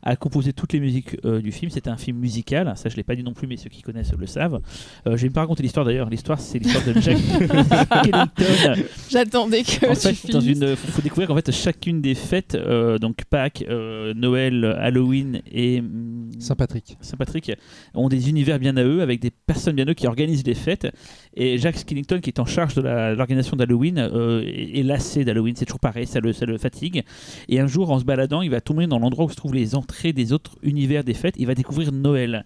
a 0.03 0.17
composé 0.17 0.53
toutes 0.53 0.73
les 0.73 0.81
musiques 0.81 1.17
euh, 1.25 1.41
du 1.41 1.53
film. 1.53 1.71
C'était 1.71 1.91
un 1.91 1.97
film 1.97 2.19
musical, 2.19 2.73
ça 2.77 2.89
je 2.89 2.97
l'ai 2.97 3.03
pas 3.03 3.17
dit 3.17 3.23
non 3.23 3.35
plus, 3.35 3.47
mais 3.47 3.57
ceux 3.57 3.69
qui 3.69 3.83
connaissent 3.83 4.13
le 4.13 4.27
savent. 4.27 4.61
Euh, 5.07 5.17
je 5.17 5.23
vais 5.23 5.31
pas 5.31 5.41
raconter 5.41 5.63
l'histoire 5.63 5.85
d'ailleurs. 5.85 6.09
L'histoire, 6.09 6.41
c'est 6.41 6.59
l'histoire 6.59 6.85
de 6.85 7.01
Jack 7.01 7.19
Skellington. 8.01 8.83
J'attendais 9.11 9.63
que 9.63 9.87
En 9.91 9.95
tu 9.95 10.15
fait, 10.15 10.33
dans 10.33 10.41
une, 10.41 10.77
faut, 10.77 10.93
faut 10.93 11.03
découvrir 11.03 11.29
qu'en 11.29 11.35
fait 11.35 11.51
chacune 11.53 12.01
des 12.01 12.15
fêtes, 12.15 12.55
euh, 12.55 12.99
donc 12.99 13.25
Pâques, 13.25 13.65
euh, 13.69 14.15
Noël, 14.15 14.65
Halloween 14.79 15.43
et 15.51 15.81
hum, 15.81 16.31
Saint-Patrick. 16.39 16.97
Saint-Patrick 17.01 17.53
ont 17.95 18.09
des 18.09 18.29
univers 18.29 18.59
bien 18.59 18.77
à 18.77 18.85
eux, 18.85 19.03
avec 19.03 19.21
des 19.21 19.31
personnes 19.31 19.75
bien 19.75 19.87
à 19.87 19.91
eux 19.91 19.95
qui 19.95 20.07
organisent 20.07 20.47
les 20.47 20.55
fêtes. 20.55 20.89
Et 21.35 21.59
Jack 21.59 21.77
Skellington, 21.77 22.21
qui 22.21 22.31
est 22.31 22.41
en 22.41 22.47
charge 22.47 22.75
de 22.75 22.83
l'organisation 22.83 23.57
d'Halloween, 23.57 23.96
euh, 23.99 24.43
est, 24.45 24.79
est 24.81 24.83
lassé 24.83 25.25
d'Halloween. 25.25 25.55
C'est 25.57 25.65
toujours 25.67 25.81
pareil, 25.81 26.07
ça 26.07 26.21
le, 26.21 26.33
ça 26.33 26.47
le 26.47 26.59
fatigue. 26.59 27.03
Et 27.49 27.61
un 27.61 27.67
jour, 27.67 27.91
en 27.91 27.99
se 27.99 28.05
baladant, 28.05 28.43
il 28.43 28.51
va 28.51 28.61
tomber 28.61 28.87
dans 28.87 28.99
l'endroit 28.99 29.25
où 29.27 29.31
se 29.31 29.37
trouvent 29.37 29.55
les 29.55 29.75
entrées 29.75 30.13
des 30.13 30.33
autres 30.33 30.57
univers 30.63 31.05
des 31.05 31.15
fêtes. 31.15 31.35
Il 31.39 31.47
va 31.47 31.55
découvrir 31.55 31.93
Noël. 31.93 32.45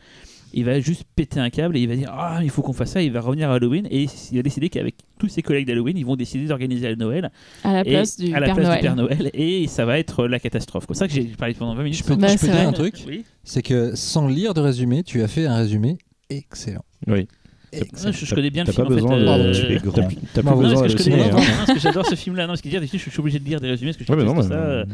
Il 0.52 0.64
va 0.64 0.80
juste 0.80 1.04
péter 1.14 1.38
un 1.38 1.48
câble 1.48 1.76
et 1.76 1.80
il 1.80 1.86
va 1.88 1.94
dire 1.94 2.10
Ah, 2.12 2.40
il 2.42 2.50
faut 2.50 2.62
qu'on 2.62 2.72
fasse 2.72 2.90
ça. 2.90 3.02
Il 3.02 3.12
va 3.12 3.20
revenir 3.20 3.50
à 3.50 3.54
Halloween 3.54 3.86
et 3.88 4.06
il 4.32 4.36
va 4.36 4.42
décider 4.42 4.68
qu'avec 4.68 4.96
tous 5.20 5.28
ses 5.28 5.42
collègues 5.42 5.68
d'Halloween, 5.68 5.96
ils 5.96 6.04
vont 6.04 6.16
décider 6.16 6.46
d'organiser 6.46 6.88
le 6.88 6.96
Noël 6.96 7.30
À 7.62 7.72
la 7.72 7.84
place 7.84 8.18
du 8.18 8.34
à 8.34 8.40
la 8.40 8.46
Père 8.46 8.56
place 8.56 8.66
Noël. 8.66 8.78
du 8.80 8.82
Père 8.82 8.96
Noël. 8.96 9.30
Et 9.32 9.68
ça 9.68 9.84
va 9.84 9.96
être 10.00 10.26
la 10.26 10.40
catastrophe. 10.40 10.86
C'est 10.88 10.94
ça 10.96 11.06
que 11.06 11.14
j'ai 11.14 11.22
parlé 11.22 11.54
pendant 11.54 11.76
20 11.76 11.84
minutes. 11.84 11.98
Je 12.00 12.04
peux, 12.04 12.16
Bah, 12.16 12.26
je 12.26 12.32
peux 12.32 12.46
c'est 12.46 12.50
dire 12.52 12.66
un 12.68 12.72
truc 12.72 12.94
Oui. 13.06 13.24
C'est 13.44 13.62
que 13.62 13.94
sans 13.94 14.26
lire 14.26 14.52
de 14.52 14.60
résumé, 14.60 15.04
tu 15.04 15.22
as 15.22 15.28
fait 15.28 15.46
un 15.46 15.54
résumé 15.54 15.98
excellent. 16.30 16.84
Oui. 17.06 17.28
Je, 17.72 18.34
connais 18.34 18.50
bien 18.50 18.64
le 18.64 18.66
T'as 18.66 18.72
film. 18.72 18.86
pas 18.88 18.92
en 18.92 18.96
fait, 18.96 19.00
besoin 19.02 19.16
de. 19.16 19.24
euh, 19.24 19.78
t'as-. 19.94 20.08
T'as 20.34 20.42
Non, 20.42 20.56
besoin 20.56 20.82
de 20.86 20.92
parce 20.92 21.72
que 21.74 21.78
j'adore 21.80 22.06
ce 22.06 22.14
film-là. 22.16 22.42
Non, 22.46 22.52
parce 22.52 22.62
que 22.62 22.68
dire, 22.68 22.80
je 22.82 22.96
suis 22.98 23.20
obligé 23.20 23.38
de 23.38 23.44
lire 23.44 23.60
des 23.60 23.68
résumés 23.68 23.92
parce 23.92 23.98
que 23.98 24.04
je 24.04 24.06
ça. 24.48 24.54
euh, 24.54 24.84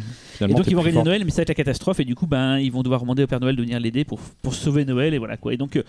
Et 0.42 0.46
donc 0.54 0.66
ils 0.66 0.76
vont 0.76 0.82
fort. 0.96 1.04
Noël, 1.04 1.22
mais 1.24 1.30
ça 1.30 1.36
va 1.38 1.42
être 1.42 1.48
la 1.48 1.54
catastrophe 1.54 2.00
et 2.00 2.04
du 2.04 2.14
coup 2.14 2.26
ben 2.26 2.58
ils 2.58 2.70
vont 2.70 2.82
devoir 2.82 3.00
demander 3.00 3.22
au 3.22 3.26
Père 3.26 3.40
Noël 3.40 3.56
de 3.56 3.62
venir 3.62 3.80
l'aider 3.80 4.04
pour 4.04 4.20
pour 4.42 4.54
sauver 4.54 4.84
Noël 4.84 5.14
et 5.14 5.18
voilà 5.18 5.36
quoi. 5.36 5.54
Et 5.54 5.56
donc 5.56 5.76
euh, 5.76 5.82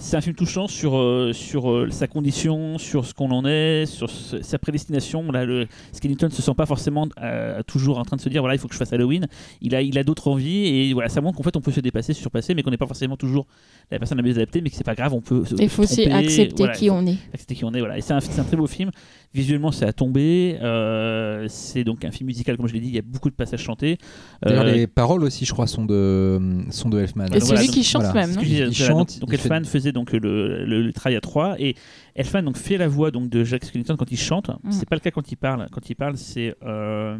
c'est 0.00 0.16
un 0.16 0.20
film 0.20 0.34
touchant 0.36 0.68
sur 0.68 0.96
euh, 0.96 1.32
sur 1.32 1.70
euh, 1.70 1.90
sa 1.90 2.06
condition, 2.06 2.78
sur 2.78 3.04
ce 3.04 3.12
qu'on 3.14 3.30
en 3.32 3.44
est, 3.44 3.84
sur 3.86 4.08
ce- 4.08 4.40
sa 4.42 4.58
prédestination. 4.58 5.30
Là, 5.32 5.44
le 5.44 5.66
Skellington 5.92 6.30
se 6.30 6.40
sent 6.40 6.54
pas 6.56 6.66
forcément 6.66 7.08
euh, 7.20 7.62
toujours 7.66 7.98
en 7.98 8.04
train 8.04 8.16
de 8.16 8.20
se 8.20 8.28
dire 8.28 8.40
voilà 8.42 8.54
il 8.54 8.58
faut 8.58 8.68
que 8.68 8.74
je 8.74 8.78
fasse 8.78 8.92
Halloween. 8.92 9.26
Il 9.60 9.74
a 9.74 9.82
il 9.82 9.98
a 9.98 10.04
d'autres 10.04 10.28
envies 10.28 10.66
et 10.66 10.92
voilà 10.92 11.08
ça 11.08 11.20
montre 11.20 11.36
qu'en 11.36 11.42
fait 11.42 11.56
on 11.56 11.60
peut 11.60 11.72
se 11.72 11.80
dépasser, 11.80 12.14
se 12.14 12.20
surpasser, 12.20 12.54
mais 12.54 12.62
qu'on 12.62 12.70
n'est 12.70 12.76
pas 12.76 12.86
forcément 12.86 13.16
toujours 13.16 13.46
la 13.90 13.98
personne 13.98 14.18
la 14.18 14.22
mieux 14.24 14.32
adaptée, 14.32 14.60
mais 14.60 14.70
que 14.70 14.76
c'est 14.76 14.84
pas 14.84 14.94
grave, 14.94 15.12
on 15.14 15.20
peut. 15.20 15.44
se- 15.44 15.54
Il 15.60 15.68
se 15.68 15.74
faut 15.74 15.82
aussi 15.82 16.02
tromper, 16.04 16.12
accepter 16.14 16.54
voilà, 16.56 16.74
qui 16.74 16.90
on 16.90 17.06
est. 17.06 17.16
accepter 17.34 17.54
qui 17.56 17.64
on 17.64 17.72
est 17.74 17.80
voilà 17.80 17.98
et 17.98 18.00
c'est 18.00 18.12
un, 18.14 18.20
c'est 18.20 18.38
un 18.40 18.44
très 18.44 18.56
beau 18.56 18.66
film 18.66 18.90
visuellement 19.34 19.70
c'est 19.72 19.84
à 19.84 19.92
tomber 19.92 20.58
euh, 20.62 21.46
c'est 21.48 21.84
donc 21.84 22.04
un 22.04 22.10
film 22.10 22.26
musical 22.28 22.56
comme 22.56 22.66
je 22.66 22.72
l'ai 22.72 22.80
dit 22.80 22.88
il 22.88 22.94
y 22.94 22.98
a 22.98 23.02
beaucoup 23.02 23.28
de 23.30 23.34
passages 23.34 23.60
chantés 23.62 23.98
D'ailleurs, 24.42 24.64
Euh, 24.64 24.72
les 24.72 24.86
paroles 24.86 25.22
aussi, 25.24 25.44
je 25.44 25.52
crois, 25.52 25.66
sont 25.66 25.84
de, 25.84 26.38
sont 26.70 26.88
de 26.88 26.98
Elfman. 26.98 27.26
Et 27.26 27.38
voilà, 27.38 27.44
c'est 27.44 27.56
lui 27.58 27.66
donc- 27.66 27.74
qui 27.74 27.84
chante 27.84 28.02
voilà. 28.04 28.26
même, 28.26 28.34
non 28.36 28.42
Il 28.42 28.64
donc- 28.64 28.72
chante, 28.72 29.18
donc, 29.20 29.28
il 29.32 29.38
fait- 29.38 29.48
Elfman 29.48 29.64
faisait 29.64 29.92
donc 29.92 30.12
le, 30.12 30.18
le- 30.64 30.82
le 30.82 30.92
travail 30.92 31.16
à 31.16 31.20
trois 31.20 31.56
et 31.60 31.74
Elfman 32.14 32.42
donc 32.42 32.56
fait 32.56 32.78
la 32.78 32.88
voix 32.88 33.10
donc 33.10 33.28
de 33.28 33.44
Jack 33.44 33.64
Skellington 33.64 33.96
quand 33.96 34.10
il 34.10 34.18
chante 34.18 34.48
Mm. 34.64 34.70
c'est 34.72 34.88
pas 34.88 34.96
le 34.96 35.00
cas 35.00 35.10
quand 35.10 35.30
il 35.30 35.36
parle 35.36 35.66
quand 35.72 35.88
il 35.90 35.94
parle 35.94 36.16
c'est 36.16 36.54
euh, 36.64 37.18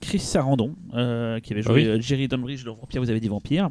Chris 0.00 0.18
Sarandon 0.18 0.74
euh, 0.94 1.40
qui 1.40 1.52
avait 1.52 1.62
joué 1.62 1.72
Ah 1.72 1.74
oui. 1.76 1.86
euh, 1.86 2.00
Jerry 2.00 2.28
Dunbridge 2.28 2.64
dans 2.64 2.74
Vampire 2.74 3.00
vous 3.02 3.10
avez 3.10 3.20
dit 3.20 3.28
Vampire 3.28 3.70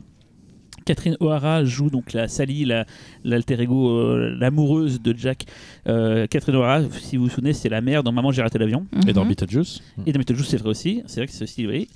Catherine 0.86 1.18
O'Hara 1.20 1.66
joue 1.66 1.90
donc 1.90 2.14
la 2.14 2.28
Sally, 2.28 2.64
la- 2.66 2.86
l'alter 3.24 3.60
ego, 3.60 3.90
euh, 3.90 4.36
l'amoureuse 4.40 5.02
de 5.02 5.14
Jack. 5.18 5.46
Euh, 5.88 6.28
Catherine 6.28 6.56
O'Hara, 6.56 6.82
si 6.92 7.18
vous 7.18 7.24
vous 7.26 7.30
souvenez, 7.30 7.54
c'est 7.54 7.70
la 7.70 7.82
mère 7.82 8.04
dans 8.04 8.12
Maman 8.12 8.32
j'ai 8.32 8.42
raté 8.44 8.58
l'avion. 8.60 8.86
Et 9.08 9.14
dans 9.14 9.24
Mhm. 9.24 9.30
Beetlejuice 9.30 9.82
Et 10.06 10.12
dans 10.14 10.20
Beetlejuice, 10.20 10.48
c'est 10.48 10.58
vrai 10.58 10.70
aussi. 10.70 11.02
C'est 11.08 11.20
vrai 11.22 11.28
que 11.28 11.34
c'est 11.34 11.44
aussi, 11.44 11.66
oui. 11.68 11.88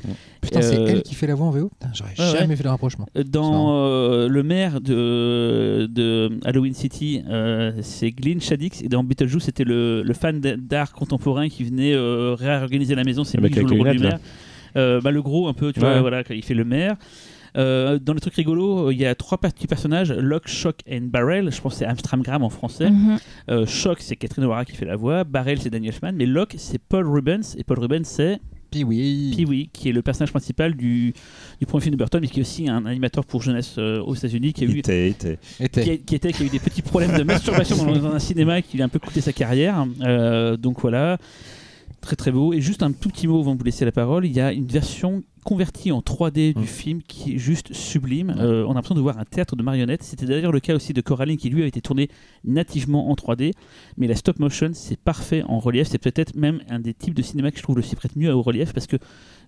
Putain, 0.42 0.62
c'est 0.62 0.78
Euh, 0.80 0.86
elle 0.88 1.04
qui 1.04 1.14
fait 1.16 1.28
la 1.28 1.36
voix 1.36 1.48
en 1.48 1.52
VO 1.52 1.70
Putain, 1.70 1.92
J'aurais 1.94 2.32
ouais, 2.34 2.40
jamais 2.40 2.56
fait 2.56 2.64
le 2.64 2.70
rapprochement. 2.70 3.08
Dans 3.32 3.76
euh, 3.76 4.28
le 4.28 4.44
maire 4.44 4.82
de, 4.82 5.88
de 5.92 6.32
Halloween 6.44 6.74
City, 6.74 7.22
euh, 7.30 7.74
c'est 7.82 8.12
Glyn 8.12 8.40
Shaddix. 8.40 8.82
Et 8.84 8.88
dans 8.90 9.04
Beetlejuice, 9.04 9.44
c'était 9.44 9.64
le, 9.64 10.02
le 10.04 10.14
fan 10.14 10.40
d'art 10.40 10.94
contemporain 10.94 11.48
qui 11.50 11.64
venait 11.64 11.94
euh, 11.94 12.34
réorganiser 12.34 12.96
la 12.96 13.04
maison. 13.04 13.24
C'est 13.24 13.38
Le 13.38 13.44
lui 13.48 13.54
qui 13.54 13.60
joue 13.60 13.68
le 13.68 13.78
rôle 13.78 13.92
du 13.92 14.00
maire. 14.00 14.20
Euh, 14.78 15.02
bah, 15.02 15.12
le 15.12 15.22
gros, 15.22 15.48
un 15.48 15.54
peu, 15.54 15.74
tu 15.74 15.80
Ouais. 15.80 15.92
vois, 15.92 16.02
voilà, 16.02 16.24
il 16.30 16.44
fait 16.44 16.54
le 16.54 16.64
maire. 16.66 16.96
Euh, 17.58 18.00
dans 18.00 18.14
les 18.14 18.20
trucs 18.20 18.36
rigolos, 18.36 18.92
il 18.92 18.98
y 19.00 19.06
a 19.06 19.16
trois 19.16 19.38
petits 19.38 19.68
personnages 19.68 20.12
Locke, 20.12 20.48
Shock 20.48 20.78
et 20.88 21.00
Barrel. 21.00 21.52
Je 21.52 21.62
pense 21.62 21.74
que 21.74 21.80
c'est 21.80 21.86
Amstramgram 21.86 22.44
en 22.44 22.50
français. 22.50 22.90
Mhm. 22.90 23.18
Euh, 23.50 23.66
Shock, 23.66 23.98
c'est 24.02 24.16
Catherine 24.16 24.46
O'Hara 24.46 24.66
qui 24.66 24.76
fait 24.76 24.86
la 24.86 24.96
voix. 24.96 25.24
Barrel, 25.24 25.60
c'est 25.62 25.70
Daniel 25.70 25.94
Elfman. 25.94 26.14
Mais 26.14 26.26
Locke, 26.26 26.56
c'est 26.58 26.80
Paul 26.80 27.08
Rubens. 27.08 27.56
Et 27.58 27.64
Paul 27.64 27.80
Rubens, 27.80 28.04
c'est. 28.06 28.40
Pee-wee, 28.72 29.70
qui 29.74 29.90
est 29.90 29.92
le 29.92 30.04
personnage 30.04 30.30
principal 30.30 30.76
du, 30.76 31.12
du 31.60 31.66
premier 31.66 31.82
film 31.82 31.94
de 31.94 31.98
Burton, 31.98 32.22
mais 32.22 32.28
qui 32.28 32.38
est 32.40 32.42
aussi 32.44 32.70
un 32.70 32.86
animateur 32.86 33.26
pour 33.26 33.42
jeunesse 33.42 33.74
euh, 33.80 34.00
aux 34.04 34.14
États-Unis, 34.14 34.54
qui 34.54 34.64
a 34.64 34.68
eu 34.68 34.70
Il 34.70 34.78
était, 34.78 35.10
était. 35.10 35.40
Était. 35.60 35.84
qui, 35.84 35.90
a- 35.90 35.98
qui 35.98 36.14
était 36.16 36.32
qui 36.34 36.44
a 36.44 36.46
eu 36.46 36.50
des 36.50 36.60
petits 36.60 36.84
problèmes 36.84 37.18
de 37.18 37.24
masturbation 37.24 37.78
dans, 37.84 37.98
dans 37.98 38.14
un 38.14 38.20
cinéma 38.20 38.62
qui 38.62 38.76
lui 38.78 38.84
a 38.84 38.86
un 38.86 38.90
peu 38.90 39.00
coûté 39.00 39.22
sa 39.22 39.34
carrière. 39.34 39.88
Euh, 40.02 40.56
donc 40.56 40.82
voilà, 40.82 41.18
très 42.02 42.16
très 42.16 42.32
beau. 42.32 42.54
Et 42.54 42.62
juste 42.62 42.84
un 42.84 42.92
tout 42.92 43.10
petit 43.10 43.26
mot 43.28 43.40
avant 43.40 43.54
de 43.56 43.58
vous 43.60 43.66
laisser 43.66 43.86
la 43.86 43.92
parole, 43.92 44.24
il 44.28 44.34
y 44.34 44.40
a 44.40 44.54
une 44.54 44.68
version 44.68 45.24
convertie 45.44 45.92
en 45.92 46.02
3D 46.02 46.54
du 46.54 46.62
Mm. 46.62 46.66
film 46.66 47.02
qui 47.08 47.36
est 47.36 47.38
juste 47.38 47.74
sublime. 47.74 48.34
Euh, 48.38 48.64
on 48.68 48.72
a 48.72 48.74
l'impression 48.76 48.96
de 48.96 49.02
voir 49.02 49.18
un 49.18 49.26
théâtre 49.26 49.56
de 49.56 49.64
marionnettes. 49.64 50.04
C'était 50.04 50.26
d'ailleurs 50.26 50.52
le 50.52 50.60
cas 50.60 50.76
aussi 50.76 50.94
de 50.94 51.02
Coraline 51.02 51.38
qui 51.38 51.50
lui 51.50 51.64
a 51.64 51.66
été 51.66 51.82
tourné 51.82 52.10
nativement 52.44 53.10
en 53.10 53.16
3D. 53.16 53.54
Mais 53.98 54.08
la 54.08 54.16
stop 54.16 54.40
motion, 54.40 54.70
c'est 54.74 55.00
parfait 55.00 55.44
en 55.48 55.60
relief. 55.60 55.88
C'est 55.88 55.98
peut-être 55.98 56.36
même 56.36 56.60
un 56.70 56.80
des 56.80 56.94
types 56.94 57.14
de 57.14 57.22
cinéma 57.22 57.52
que 57.52 57.58
je 57.58 57.64
trouve 57.64 57.76
le 57.76 57.82
s'y 57.82 57.96
prête 57.96 58.16
mieux 58.16 58.34
au 58.34 58.42
relief 58.42 58.74
parce 58.74 58.88
que 58.88 58.98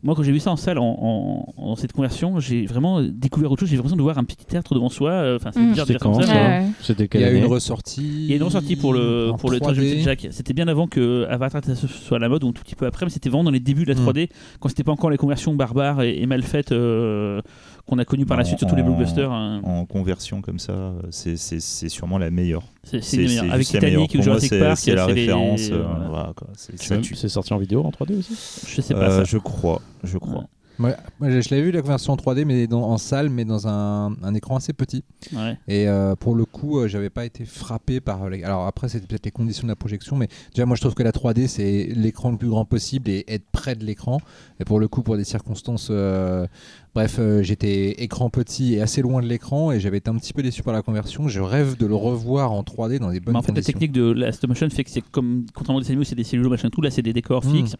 moi, 0.03 0.15
quand 0.15 0.23
j'ai 0.23 0.31
vu 0.31 0.39
ça 0.39 0.51
en 0.51 0.55
salle, 0.55 0.79
en, 0.79 0.83
en- 0.83 1.53
en 1.57 1.75
cette 1.75 1.91
conversion, 1.93 2.39
j'ai 2.39 2.65
vraiment 2.65 3.03
découvert 3.03 3.51
autre 3.51 3.59
chose. 3.59 3.69
J'ai 3.69 3.75
l'impression 3.75 3.97
de 3.97 4.01
voir 4.01 4.17
un 4.17 4.23
petit 4.23 4.45
théâtre 4.45 4.73
devant 4.73 4.89
soi. 4.89 5.11
Euh, 5.11 5.35
Enfin, 5.35 5.51
c'est 5.53 5.59
Mm. 5.59 5.69
bizarre 5.71 5.85
de 5.85 5.97
comme 5.97 6.13
quand, 6.13 6.21
ça, 6.23 6.33
Ouais. 6.33 6.65
C'était 6.81 7.07
Il 7.13 7.21
y 7.21 7.23
a 7.23 7.31
une 7.31 7.45
ressortie. 7.45 8.01
il 8.01 8.25
y 8.29 8.33
a 8.33 8.35
une 8.37 8.43
ressortie 8.43 8.75
pour 8.75 8.93
le, 8.93 9.31
pour 9.39 9.51
le 9.51 9.59
3D. 9.59 9.75
Tragedy 9.75 9.97
de 9.97 10.01
Jack. 10.01 10.27
C'était 10.31 10.53
bien 10.53 10.67
avant 10.67 10.87
que 10.87 11.25
Avatar 11.29 11.61
soit 11.63 12.17
à 12.17 12.19
la 12.19 12.29
mode 12.29 12.43
ou 12.43 12.47
un 12.49 12.51
tout 12.51 12.63
petit 12.63 12.73
peu 12.75 12.85
après, 12.87 13.05
mais 13.05 13.11
c'était 13.11 13.29
vraiment 13.29 13.43
dans 13.43 13.51
les 13.51 13.59
débuts 13.59 13.85
de 13.85 13.93
la 13.93 13.99
Mm. 13.99 14.03
3D, 14.05 14.29
quand 14.59 14.69
c'était 14.69 14.83
pas 14.83 14.91
encore 14.91 15.09
les 15.11 15.17
conversions 15.17 15.53
barbares 15.53 15.80
barre 15.81 16.01
et, 16.03 16.17
et 16.21 16.25
mal 16.25 16.43
faite 16.43 16.71
euh, 16.71 17.41
qu'on 17.87 17.97
a 17.99 18.05
connue 18.05 18.25
par 18.25 18.37
la 18.37 18.43
En- 18.43 18.45
suite 18.45 18.59
sur 18.59 18.67
tous 18.67 18.75
les 18.75 18.83
blockbusters. 18.83 19.31
hein. 19.31 19.61
En 19.63 19.85
conversion 19.85 20.41
comme 20.41 20.59
ça, 20.59 20.93
c'est- 21.09 21.37
c'est 21.37 21.59
c'est 21.59 21.89
sûrement 21.89 22.17
la 22.17 22.29
meilleure. 22.31 22.63
C'est 22.83 23.39
Avec. 23.49 23.67
Titanic 23.67 24.15
ou 24.17 24.21
Jurassic 24.21 24.57
Park, 24.59 24.77
c'est 24.77 24.93
la 24.95 25.05
c'est 25.07 25.13
les- 25.13 25.21
référence. 25.21 25.69
euh, 25.71 25.83
voilà. 25.83 26.07
voilà. 26.09 26.33
C'est- 26.55 27.27
sorti 27.29 27.53
en 27.53 27.57
vidéo 27.57 27.83
en 27.83 27.91
3D 27.91 28.15
aussi 28.17 28.33
Je 28.67 28.81
sais 28.81 28.93
pas 28.93 29.09
Euh, 29.09 29.17
ça. 29.19 29.23
je 29.23 29.37
crois, 29.37 29.81
je 30.03 30.17
crois. 30.17 30.39
Ouais. 30.41 30.45
Ouais, 30.81 30.95
je, 31.21 31.49
l'avais 31.51 31.61
vu 31.63 31.71
la 31.71 31.81
conversion 31.81 32.13
en 32.13 32.15
3D, 32.17 32.45
mais 32.45 32.67
dans- 32.67 32.83
en 32.83 32.97
salle, 32.97 33.29
mais 33.29 33.45
dans 33.45 33.67
un, 33.67 34.15
un 34.23 34.33
écran 34.33 34.55
assez 34.57 34.73
petit. 34.73 35.03
Ouais. 35.33 35.57
Et 35.67 35.87
euh, 35.87 36.15
pour 36.15 36.35
le 36.35 36.45
coup, 36.45 36.79
euh, 36.79 36.87
j'avais 36.87 37.09
pas 37.09 37.25
été 37.25 37.45
frappé 37.45 37.99
par. 38.01 38.29
les- 38.29 38.43
Alors 38.43 38.65
après, 38.65 38.89
c'était 38.89 39.05
peut-être 39.07 39.25
les 39.25 39.31
conditions 39.31 39.63
de 39.63 39.71
la 39.71 39.75
projection, 39.75 40.15
mais 40.15 40.27
déjà, 40.53 40.65
moi, 40.65 40.75
je 40.75 40.81
trouve 40.81 40.93
que 40.95 41.03
la 41.03 41.11
3D, 41.11 41.47
c'est 41.47 41.89
l'écran 41.95 42.31
le 42.31 42.37
plus 42.37 42.49
grand 42.49 42.65
possible 42.65 43.09
et 43.09 43.23
être 43.27 43.45
près 43.51 43.75
de 43.75 43.85
l'écran. 43.85 44.19
Et 44.59 44.65
pour 44.65 44.79
le 44.79 44.87
coup, 44.87 45.03
pour 45.03 45.17
des 45.17 45.23
circonstances. 45.23 45.87
euh, 45.91 46.47
Bref, 46.93 47.17
euh, 47.19 47.41
j'étais 47.41 48.03
écran 48.03 48.29
petit 48.29 48.73
et 48.73 48.81
assez 48.81 49.01
loin 49.01 49.21
de 49.21 49.25
l'écran 49.27 49.71
et 49.71 49.79
j'avais 49.79 49.99
été 49.99 50.09
un 50.09 50.15
petit 50.17 50.33
peu 50.33 50.43
déçu 50.43 50.61
par 50.61 50.73
la 50.73 50.81
conversion. 50.81 51.29
Je 51.29 51.39
rêve 51.39 51.77
de 51.77 51.85
le 51.85 51.95
revoir 51.95 52.51
en 52.51 52.63
3D 52.63 52.99
dans 52.99 53.11
des 53.11 53.21
bonnes 53.21 53.31
Mais 53.33 53.39
en 53.39 53.41
fait, 53.43 53.53
la 53.53 53.61
technique 53.61 53.93
de 53.93 54.11
la 54.11 54.33
stop 54.33 54.49
motion 54.49 54.69
fait 54.69 54.83
que 54.83 54.89
c'est 54.89 54.99
comme, 55.09 55.45
contrairement 55.53 55.77
aux 55.77 55.79
dessins 55.81 55.93
animés 55.93 56.03
c'est 56.03 56.15
des 56.15 56.25
cellules, 56.25 56.49
machin, 56.49 56.69
tout, 56.69 56.81
là, 56.81 56.91
c'est 56.91 57.01
des 57.01 57.13
décors 57.13 57.45
Mm. 57.45 57.51
fixes. 57.55 57.75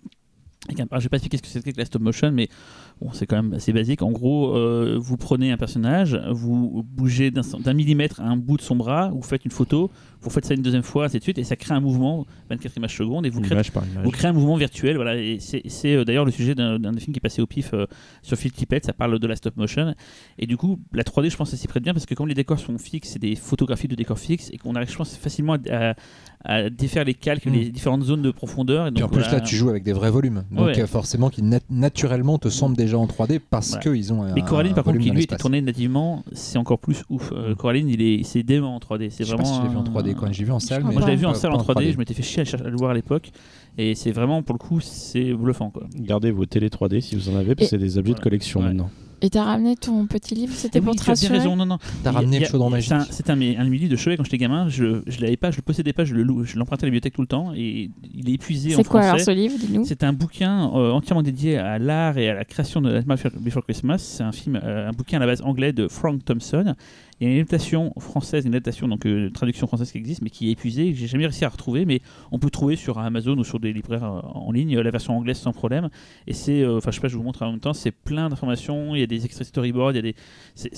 Alors, 0.69 0.99
je 0.99 1.05
vais 1.05 1.09
pas 1.09 1.17
expliquer 1.17 1.38
ce 1.38 1.41
que 1.41 1.47
c'est 1.47 1.73
que 1.73 1.77
la 1.77 1.85
stop 1.85 2.01
motion, 2.01 2.31
mais 2.31 2.47
bon, 3.01 3.11
c'est 3.13 3.25
quand 3.25 3.41
même 3.41 3.53
assez 3.53 3.73
basique. 3.73 4.03
En 4.03 4.11
gros, 4.11 4.55
euh, 4.55 4.95
vous 4.99 5.17
prenez 5.17 5.51
un 5.51 5.57
personnage, 5.57 6.15
vous 6.29 6.85
bougez 6.88 7.31
d'un 7.31 7.73
millimètre 7.73 8.21
un 8.21 8.38
bout 8.38 8.57
de 8.57 8.61
son 8.61 8.75
bras, 8.75 9.09
vous 9.09 9.23
faites 9.23 9.43
une 9.43 9.51
photo, 9.51 9.89
vous 10.22 10.30
faites 10.30 10.45
ça 10.45 10.53
une 10.53 10.61
deuxième 10.61 10.84
fois, 10.84 11.06
ainsi 11.06 11.18
de 11.18 11.23
suite, 11.23 11.38
et 11.38 11.43
ça 11.43 11.56
crée 11.56 11.73
un 11.73 11.80
mouvement, 11.80 12.26
24 12.49 12.77
images 12.77 12.95
secondes, 12.98 13.26
et 13.26 13.30
vous 13.30 13.41
créez, 13.41 13.53
Image 13.53 13.72
par 13.72 13.84
image. 13.85 14.03
vous 14.06 14.11
créez 14.11 14.30
un 14.30 14.34
mouvement 14.34 14.56
virtuel. 14.56 14.95
Voilà, 14.95 15.15
et 15.18 15.39
c'est 15.39 15.95
euh, 15.95 16.06
d'ailleurs 16.06 16.26
le 16.26 16.31
sujet 16.31 16.56
d'un 16.56 16.80
films 16.98 17.14
qui 17.14 17.18
est 17.18 17.22
passé 17.22 17.41
au 17.41 17.48
pif 17.48 17.72
euh, 17.73 17.85
sur 18.22 18.38
Phil 18.38 18.52
Tippett, 18.52 18.85
ça 18.85 18.93
parle 18.93 19.18
de 19.19 19.27
la 19.27 19.35
stop 19.35 19.57
motion. 19.57 19.95
Et 20.39 20.45
du 20.48 20.57
coup, 20.57 20.80
la 20.93 21.03
3D, 21.03 21.30
je 21.31 21.38
pense, 21.38 21.49
ça 21.52 21.57
s'y 21.57 21.68
prête 21.68 21.84
bien 21.84 21.93
parce 21.93 22.06
que 22.06 22.14
comme 22.15 22.27
les 22.27 22.34
décors 22.34 22.60
sont 22.60 22.77
fixes, 22.77 23.10
c'est 23.14 23.19
des 23.19 23.35
photographies 23.35 23.88
de 23.88 23.95
décors 23.95 24.19
fixes, 24.19 24.49
et 24.53 24.57
qu'on 24.57 24.76
arrive, 24.76 24.91
je 24.91 24.98
pense, 24.98 25.15
facilement 25.15 25.57
à, 25.69 25.95
à 26.45 26.69
défaire 26.69 27.03
les 27.03 27.14
calques, 27.14 27.45
les 27.45 27.69
différentes 27.69 28.03
zones 28.03 28.22
de 28.22 28.31
profondeur. 28.31 28.88
Et 28.88 28.91
Puis 28.91 29.03
en 29.03 29.07
plus, 29.10 29.22
voilà. 29.22 29.34
là, 29.39 29.41
tu 29.41 29.56
joues 29.56 29.69
avec 29.69 29.84
des 29.84 29.93
vrais 29.93 30.11
volumes. 30.11 30.43
Donc, 30.52 30.68
Ouais. 30.68 30.80
euh, 30.81 30.88
forcément, 30.88 31.30
qui 31.30 31.41
nat- 31.43 31.60
naturellement 31.69 32.38
te 32.38 32.49
semblent 32.49 32.77
déjà 32.77 32.98
en 32.98 33.06
3D 33.07 33.39
parce 33.39 33.69
Voilà. 33.69 33.84
qu'ils 33.84 34.14
ont 34.14 34.23
un. 34.23 34.34
Mais 34.34 34.41
Coraline, 34.41 34.73
par 34.73 34.84
contre, 34.84 34.99
qui 34.99 35.10
lui 35.11 35.23
était 35.23 35.38
tourné 35.38 35.61
nativement, 35.61 36.23
c'est 36.34 36.57
encore 36.57 36.80
plus 36.80 37.03
ouf. 37.10 37.31
Euh, 37.31 37.56
Coraline, 37.56 37.89
il 37.89 38.02
est, 38.02 38.23
c'est 38.23 38.43
dément 38.43 38.76
en 38.76 38.80
3D. 38.80 39.10
C'est 39.10 39.23
sais 39.23 39.31
pas 39.31 39.38
vraiment. 39.38 39.45
si 39.53 39.57
je 39.60 39.64
l'ai 39.64 39.69
vu 39.69 39.77
en 39.77 39.81
un- 39.81 39.84
3D 40.13 40.19
quand 40.19 40.31
j'ai 40.33 40.43
vu 40.43 40.51
en 40.51 40.59
salle. 40.59 40.83
mais 40.83 40.91
Moi, 40.93 41.01
je 41.01 41.07
l'avais 41.07 41.17
vu 41.17 41.25
en 41.25 41.33
salle 41.33 41.51
en 41.53 41.57
3D, 41.57 41.91
je 41.93 41.97
m'étais 41.97 42.13
fait 42.13 42.23
chier 42.23 42.43
à, 42.43 42.69
le 42.69 42.75
voir 42.77 42.91
à 42.91 42.93
l'époque. 42.93 43.31
Et 43.77 43.95
c'est 43.95 44.11
vraiment, 44.11 44.43
pour 44.43 44.53
le 44.55 44.59
coup, 44.59 44.79
c'est 44.81 45.33
bluffant. 45.33 45.69
Quoi. 45.69 45.83
Gardez 45.95 46.31
vos 46.31 46.45
télé 46.45 46.69
3D 46.69 46.99
si 47.01 47.15
vous 47.15 47.29
en 47.29 47.35
avez, 47.35 47.55
parce 47.55 47.69
que 47.69 47.77
c'est 47.77 47.83
des 47.83 47.97
objets 47.97 48.13
de 48.13 48.19
collection 48.19 48.59
Ouais. 48.59 48.67
maintenant. 48.67 48.89
Et 49.23 49.29
t'as 49.29 49.43
ramené 49.43 49.75
ton 49.75 50.07
petit 50.07 50.33
livre, 50.33 50.51
c'était 50.55 50.81
pour 50.81 50.95
te 50.95 51.03
tu 51.03 51.03
as 51.03 51.13
bien 51.13 51.29
rassurer 51.29 51.38
raison, 51.38 51.55
non, 51.55 51.67
non. 51.67 51.77
T'as 52.03 52.09
ramené 52.11 52.39
le 52.39 52.45
chaudron 52.47 52.69
c'est 52.69 52.71
magique. 52.71 52.91
un- 52.91 53.05
C'est 53.11 53.29
un, 53.29 53.33
un 53.33 53.65
de 53.65 53.69
mes 53.69 53.77
livres 53.77 53.91
de 53.91 53.95
chevet 53.95 54.17
quand 54.17 54.23
j'étais 54.23 54.39
gamin. 54.39 54.67
Je, 54.67 55.03
je 55.05 55.21
l'avais 55.21 55.38
pas, 55.38 55.51
je 55.51 55.57
le 55.57 55.61
possédais 55.61 55.93
pas, 55.93 56.05
je 56.05 56.15
le 56.15 56.23
lou- 56.23 56.43
je 56.43 56.57
l'empruntais 56.57 56.85
à 56.85 56.88
la 56.88 56.89
bibliothèque 56.89 57.13
tout 57.13 57.21
le 57.21 57.27
temps. 57.27 57.53
Et 57.55 57.91
il 58.15 58.27
est 58.29 58.33
épuisé 58.33 58.73
en 58.73 58.77
C'est 58.79 58.83
quoi 58.83 59.01
français. 59.01 59.09
alors 59.13 59.25
ce 59.25 59.29
livre, 59.31 59.53
dis-nous? 59.59 59.85
C'est 59.85 60.03
un 60.03 60.11
bouquin 60.13 60.71
euh, 60.73 60.89
entièrement 60.91 61.21
dédié 61.21 61.57
à 61.59 61.77
l'art 61.77 62.17
et 62.17 62.29
à 62.31 62.33
la 62.33 62.45
création 62.45 62.81
de 62.81 62.91
Nightmare 62.91 63.19
Before 63.39 63.63
Christmas. 63.63 63.99
C'est 63.99 64.23
un 64.23 64.31
film, 64.31 64.59
euh, 64.61 64.89
un 64.89 64.91
bouquin 64.91 65.17
à 65.17 65.19
la 65.19 65.27
base 65.27 65.43
anglais 65.43 65.71
de 65.71 65.88
Frank 65.88 66.25
Thompson. 66.25 66.73
Il 67.22 67.27
y 67.27 67.30
a 67.30 67.34
une 67.34 67.39
adaptation 67.39 67.93
française, 67.99 68.45
une 68.45 68.56
adaptation 68.56 68.88
donc 68.88 69.06
euh, 69.06 69.30
traduction 69.30 69.68
française 69.68 69.91
qui 69.91 69.99
existe, 69.99 70.23
mais 70.23 70.31
qui 70.31 70.49
est 70.49 70.53
épuisée, 70.53 70.91
que 70.91 70.98
j'ai 70.98 71.06
jamais 71.06 71.26
réussi 71.26 71.45
à 71.45 71.49
retrouver, 71.49 71.85
mais 71.85 72.02
on 72.31 72.39
peut 72.39 72.49
trouver 72.49 72.76
sur 72.76 72.98
Amazon 72.98 73.38
ou 73.38 73.43
sur 73.43 73.60
des 73.60 73.72
libraires 73.73 74.03
euh, 74.03 74.22
en 74.34 74.52
ligne 74.52 74.76
euh, 74.76 74.81
la 74.81 74.89
version 74.89 75.15
anglaise 75.15 75.38
sans 75.38 75.53
problème. 75.53 75.89
Et 76.26 76.34
c'est, 76.34 76.65
enfin 76.65 76.89
je 76.89 76.95
sais 76.95 77.02
pas, 77.02 77.07
je 77.10 77.15
vous 77.18 77.23
montre 77.23 77.43
en 77.43 77.52
même 77.52 77.60
temps, 77.60 77.73
c'est 77.73 77.91
plein 77.91 78.27
d'informations. 78.27 78.95
Il 78.95 79.02
y 79.02 79.03
a 79.03 79.07
des 79.07 79.23
extraits 79.23 79.45
storyboard, 79.48 79.93
il 79.93 79.98
y 79.98 79.99
a 79.99 80.02
des, 80.02 80.15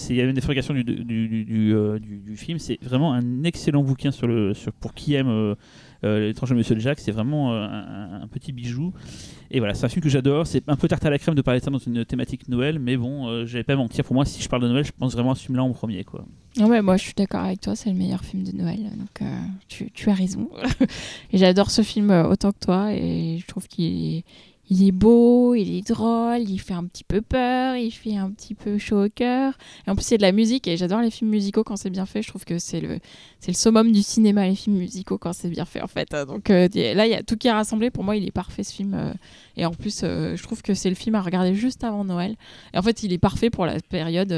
il 0.09 0.15
y 0.17 0.21
a 0.21 0.25
une 0.25 0.33
défragation 0.33 0.73
du, 0.73 0.83
du, 0.83 1.45
du- 1.45 2.19
du 2.25 2.35
film. 2.37 2.59
C'est 2.59 2.77
vraiment 2.83 3.13
un 3.13 3.43
excellent 3.45 3.81
bouquin 3.81 4.11
sur 4.11 4.27
le, 4.27 4.53
sur, 4.53 4.73
pour 4.73 4.93
qui 4.93 5.13
aime. 5.13 5.55
Euh, 6.03 6.27
L'étrange 6.27 6.53
Monsieur 6.53 6.77
Jack, 6.79 6.99
c'est 6.99 7.11
vraiment 7.11 7.53
euh, 7.53 7.65
un, 8.21 8.27
petit 8.27 8.51
bijou. 8.51 8.93
Et 9.51 9.59
voilà, 9.59 9.73
c'est 9.73 9.85
un 9.85 9.89
film 9.89 10.01
que 10.01 10.09
j'adore. 10.09 10.47
C'est 10.47 10.67
un 10.67 10.75
peu 10.75 10.87
tarte 10.87 11.05
à 11.05 11.09
la 11.09 11.19
crème 11.19 11.35
de 11.35 11.41
parler 11.41 11.59
de 11.59 11.65
ça 11.65 11.71
dans 11.71 11.77
une 11.77 12.05
thématique 12.05 12.47
Noël, 12.47 12.79
mais 12.79 12.97
bon, 12.97 13.27
euh, 13.27 13.45
j'allais 13.45 13.63
pas 13.63 13.75
mentir. 13.75 14.03
Pour 14.03 14.15
moi, 14.15 14.25
si 14.25 14.41
je 14.41 14.49
parle 14.49 14.63
de 14.63 14.67
Noël, 14.67 14.85
je 14.85 14.91
pense 14.97 15.13
vraiment 15.13 15.31
à 15.31 15.35
ce 15.35 15.43
film-là 15.43 15.63
en 15.63 15.71
premier. 15.71 16.03
Quoi. 16.03 16.25
Non, 16.57 16.67
mais 16.67 16.81
moi 16.81 16.97
je 16.97 17.03
suis 17.03 17.13
d'accord 17.15 17.41
avec 17.41 17.61
toi, 17.61 17.75
c'est 17.75 17.89
le 17.89 17.95
meilleur 17.95 18.23
film 18.23 18.43
de 18.43 18.51
Noël, 18.51 18.79
donc 18.95 19.27
tu, 19.67 19.89
tu 19.91 20.09
as 20.09 20.13
raison. 20.13 20.49
j'adore 21.33 21.71
ce 21.71 21.81
film 21.81 22.11
autant 22.11 22.51
que 22.51 22.59
toi, 22.59 22.93
et 22.93 23.39
je 23.39 23.47
trouve 23.47 23.67
qu'il 23.67 24.23
il 24.73 24.87
est 24.87 24.91
beau, 24.91 25.53
il 25.53 25.75
est 25.77 25.87
drôle, 25.87 26.41
il 26.49 26.57
fait 26.57 26.73
un 26.73 26.85
petit 26.85 27.03
peu 27.03 27.21
peur, 27.21 27.75
il 27.75 27.91
fait 27.91 28.15
un 28.15 28.31
petit 28.31 28.55
peu 28.55 28.79
chaud 28.79 29.05
au 29.05 29.09
cœur. 29.09 29.53
Et 29.85 29.91
en 29.91 29.95
plus, 29.95 30.03
c'est 30.03 30.17
de 30.17 30.23
la 30.23 30.31
musique, 30.31 30.67
et 30.67 30.77
j'adore 30.77 31.01
les 31.01 31.11
films 31.11 31.29
musicaux 31.29 31.63
quand 31.63 31.75
c'est 31.75 31.91
bien 31.91 32.05
fait. 32.07 32.21
Je 32.23 32.29
trouve 32.29 32.43
que 32.43 32.57
c'est 32.57 32.81
le, 32.81 32.99
c'est 33.39 33.51
le 33.51 33.55
summum 33.55 33.91
du 33.91 34.01
cinéma, 34.01 34.47
les 34.47 34.55
films 34.55 34.77
musicaux, 34.77 35.17
quand 35.19 35.33
c'est 35.33 35.49
bien 35.49 35.65
fait 35.65 35.81
en 35.81 35.87
fait. 35.87 36.09
Donc 36.27 36.49
euh, 36.49 36.67
là, 36.95 37.05
il 37.05 37.11
y 37.11 37.15
a 37.15 37.21
tout 37.21 37.37
qui 37.37 37.47
est 37.47 37.51
rassemblé. 37.51 37.91
Pour 37.91 38.03
moi, 38.03 38.15
il 38.15 38.25
est 38.25 38.31
parfait 38.31 38.63
ce 38.63 38.73
film. 38.73 38.93
euh, 38.95 39.13
et 39.55 39.65
en 39.65 39.71
plus, 39.71 40.01
euh, 40.03 40.35
je 40.35 40.41
trouve 40.43 40.61
que 40.63 40.73
c'est 40.73 40.89
le 40.89 40.95
film 40.95 41.13
à 41.15 41.21
regarder 41.21 41.53
juste 41.53 41.83
avant 41.83 42.03
Noël. 42.03 42.35
Et 42.73 42.77
en 42.77 42.81
fait, 42.81 43.03
il 43.03 43.13
est 43.13 43.19
parfait 43.19 43.51
pour 43.51 43.65
la 43.67 43.79
période 43.79 44.31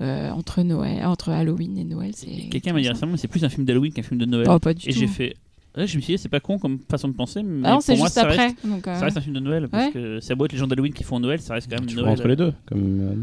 euh, 0.00 0.30
entre 0.30 0.62
Noël, 0.62 1.04
entre 1.06 1.30
Halloween 1.30 1.78
et 1.78 1.84
Noël. 1.84 2.12
C'est 2.14 2.48
Quelqu'un 2.50 2.72
m'a 2.72 2.80
dit 2.80 2.88
récemment, 2.88 3.16
c'est 3.16 3.28
plus 3.28 3.44
un 3.44 3.48
film 3.48 3.64
d'Halloween 3.64 3.92
qu'un 3.92 4.02
film 4.02 4.18
de 4.18 4.26
Noël. 4.26 4.48
Oh, 4.50 4.58
pas 4.58 4.74
du 4.74 4.88
et 4.88 4.92
tout. 4.92 4.98
j'ai 4.98 5.06
fait. 5.06 5.36
Ouais, 5.76 5.86
je 5.86 5.96
me 5.96 6.02
suis 6.02 6.14
dit, 6.14 6.18
c'est 6.22 6.28
pas 6.28 6.40
con 6.40 6.58
comme 6.58 6.78
façon 6.90 7.08
de 7.08 7.12
penser, 7.14 7.42
mais 7.42 7.60
Ah 7.64 7.70
non, 7.70 7.74
pour 7.76 7.82
c'est 7.84 7.96
moi, 7.96 8.06
juste 8.06 8.14
ça 8.14 8.22
après. 8.22 8.36
Reste, 8.48 8.66
donc, 8.66 8.88
euh, 8.88 8.94
ça 8.94 9.04
reste 9.04 9.16
un 9.16 9.20
film 9.20 9.34
de 9.34 9.40
Noël, 9.40 9.68
parce 9.68 9.86
Ouais. 9.86 9.92
que 9.92 10.20
ça 10.20 10.34
beau 10.34 10.44
être 10.46 10.52
les 10.52 10.58
gens 10.58 10.66
d'Halloween 10.66 10.92
qui 10.92 11.04
font 11.04 11.20
Noël, 11.20 11.40
ça 11.40 11.54
reste 11.54 11.68
quand 11.70 11.78
même 11.78 11.86
Tu 11.86 11.94
Noël. 11.94 12.06
vois 12.06 12.12
entre 12.14 12.26
les 12.28 12.36
deux, 12.36 12.52
comme 12.66 13.00
euh, 13.00 13.14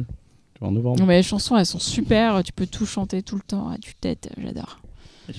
tu 0.54 0.60
vois, 0.60 0.70
en 0.70 0.72
novembre. 0.72 1.00
Non, 1.00 1.06
mais 1.06 1.18
les 1.18 1.24
chansons, 1.24 1.58
elles 1.58 1.66
sont 1.66 1.80
super. 1.80 2.42
Tu 2.44 2.54
peux 2.54 2.68
tout 2.68 2.86
chanter 2.86 3.24
tout 3.24 3.36
le 3.36 3.42
temps 3.42 3.70
à 3.70 3.78
tue-tête. 3.78 4.30
J'adore. 4.42 4.80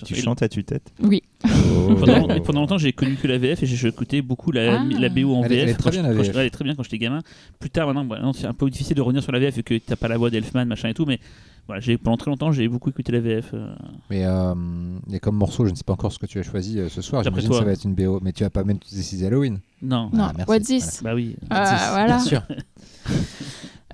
Tu 0.05 0.15
et- 0.15 0.21
chantes 0.21 0.43
à 0.43 0.49
tue-tête 0.49 0.93
Oui. 1.03 1.23
Oh. 1.45 1.95
Pendant, 2.45 2.61
longtemps, 2.61 2.79
j'ai 2.79 2.93
connu 2.93 3.15
que 3.17 3.27
la 3.29 3.39
VF 3.39 3.63
et 3.63 3.67
j'ai 3.67 3.89
écouté 3.89 4.21
beaucoup 4.23 4.51
la, 4.53 4.81
Ah. 4.81 4.85
la 4.99 5.09
BO 5.09 5.35
en 5.35 5.45
Elle 5.45 5.53
est- 5.53 5.57
VF. 5.57 5.63
elle 5.65 5.69
est 5.71 5.75
très 5.75 5.91
bien, 5.91 6.03
je- 6.03 6.17
la 6.17 6.23
je- 6.25 6.31
elle 6.33 6.47
est 6.47 6.51
très 6.51 6.65
bien 6.65 6.75
quand 6.75 6.83
j'étais 6.83 6.99
gamin. 6.99 7.21
Plus 7.61 7.71
tard, 7.71 7.93
maintenant, 7.95 8.33
c'est 8.33 8.47
un 8.47 8.55
peu 8.55 8.69
difficile 8.71 8.97
de 8.97 9.03
revenir 9.03 9.23
sur 9.23 9.33
la 9.33 9.39
VF 9.39 9.55
vu 9.57 9.63
que 9.63 9.79
t'as 9.79 9.97
pas 9.97 10.09
la 10.09 10.17
voix 10.19 10.31
d'Elfman, 10.31 10.65
machin 10.67 10.89
et 10.89 10.95
tout, 10.95 11.05
mais 11.07 11.21
voilà, 11.67 11.81
j'ai- 11.81 11.99
pendant 11.99 12.17
très 12.17 12.31
longtemps, 12.31 12.51
j'ai 12.53 12.67
beaucoup 12.69 12.91
écouté 12.91 13.13
la 13.13 13.21
VF. 13.21 13.51
euh. 13.55 13.75
Mais 14.11 14.25
euh, 14.25 14.55
comme 15.23 15.37
morceau, 15.37 15.65
je 15.67 15.71
ne 15.71 15.77
sais 15.77 15.85
pas 15.85 15.93
encore 15.93 16.13
ce 16.13 16.19
que 16.19 16.27
tu 16.27 16.39
as 16.39 16.43
choisi 16.43 16.79
euh, 16.81 16.89
ce 16.89 17.03
soir. 17.03 17.23
J'imagine 17.23 17.49
que 17.51 17.55
ça 17.57 17.65
va 17.65 17.73
être 17.73 17.85
une 17.85 17.95
BO. 17.95 18.21
Mais 18.23 18.33
tu 18.33 18.43
vas 18.45 18.51
pas 18.51 18.65
même 18.65 18.79
décider 18.93 19.27
Halloween. 19.27 19.59
Non. 19.83 20.11
Non, 20.13 20.25
Ah, 20.25 20.33
merci. 20.37 20.51
What's 20.51 20.67
this? 20.67 21.03
Bah 21.03 21.15
oui. 21.15 21.37
Ah, 21.51 21.89
voilà. 21.93 22.07
Bien 22.17 22.19
sûr. 22.21 22.43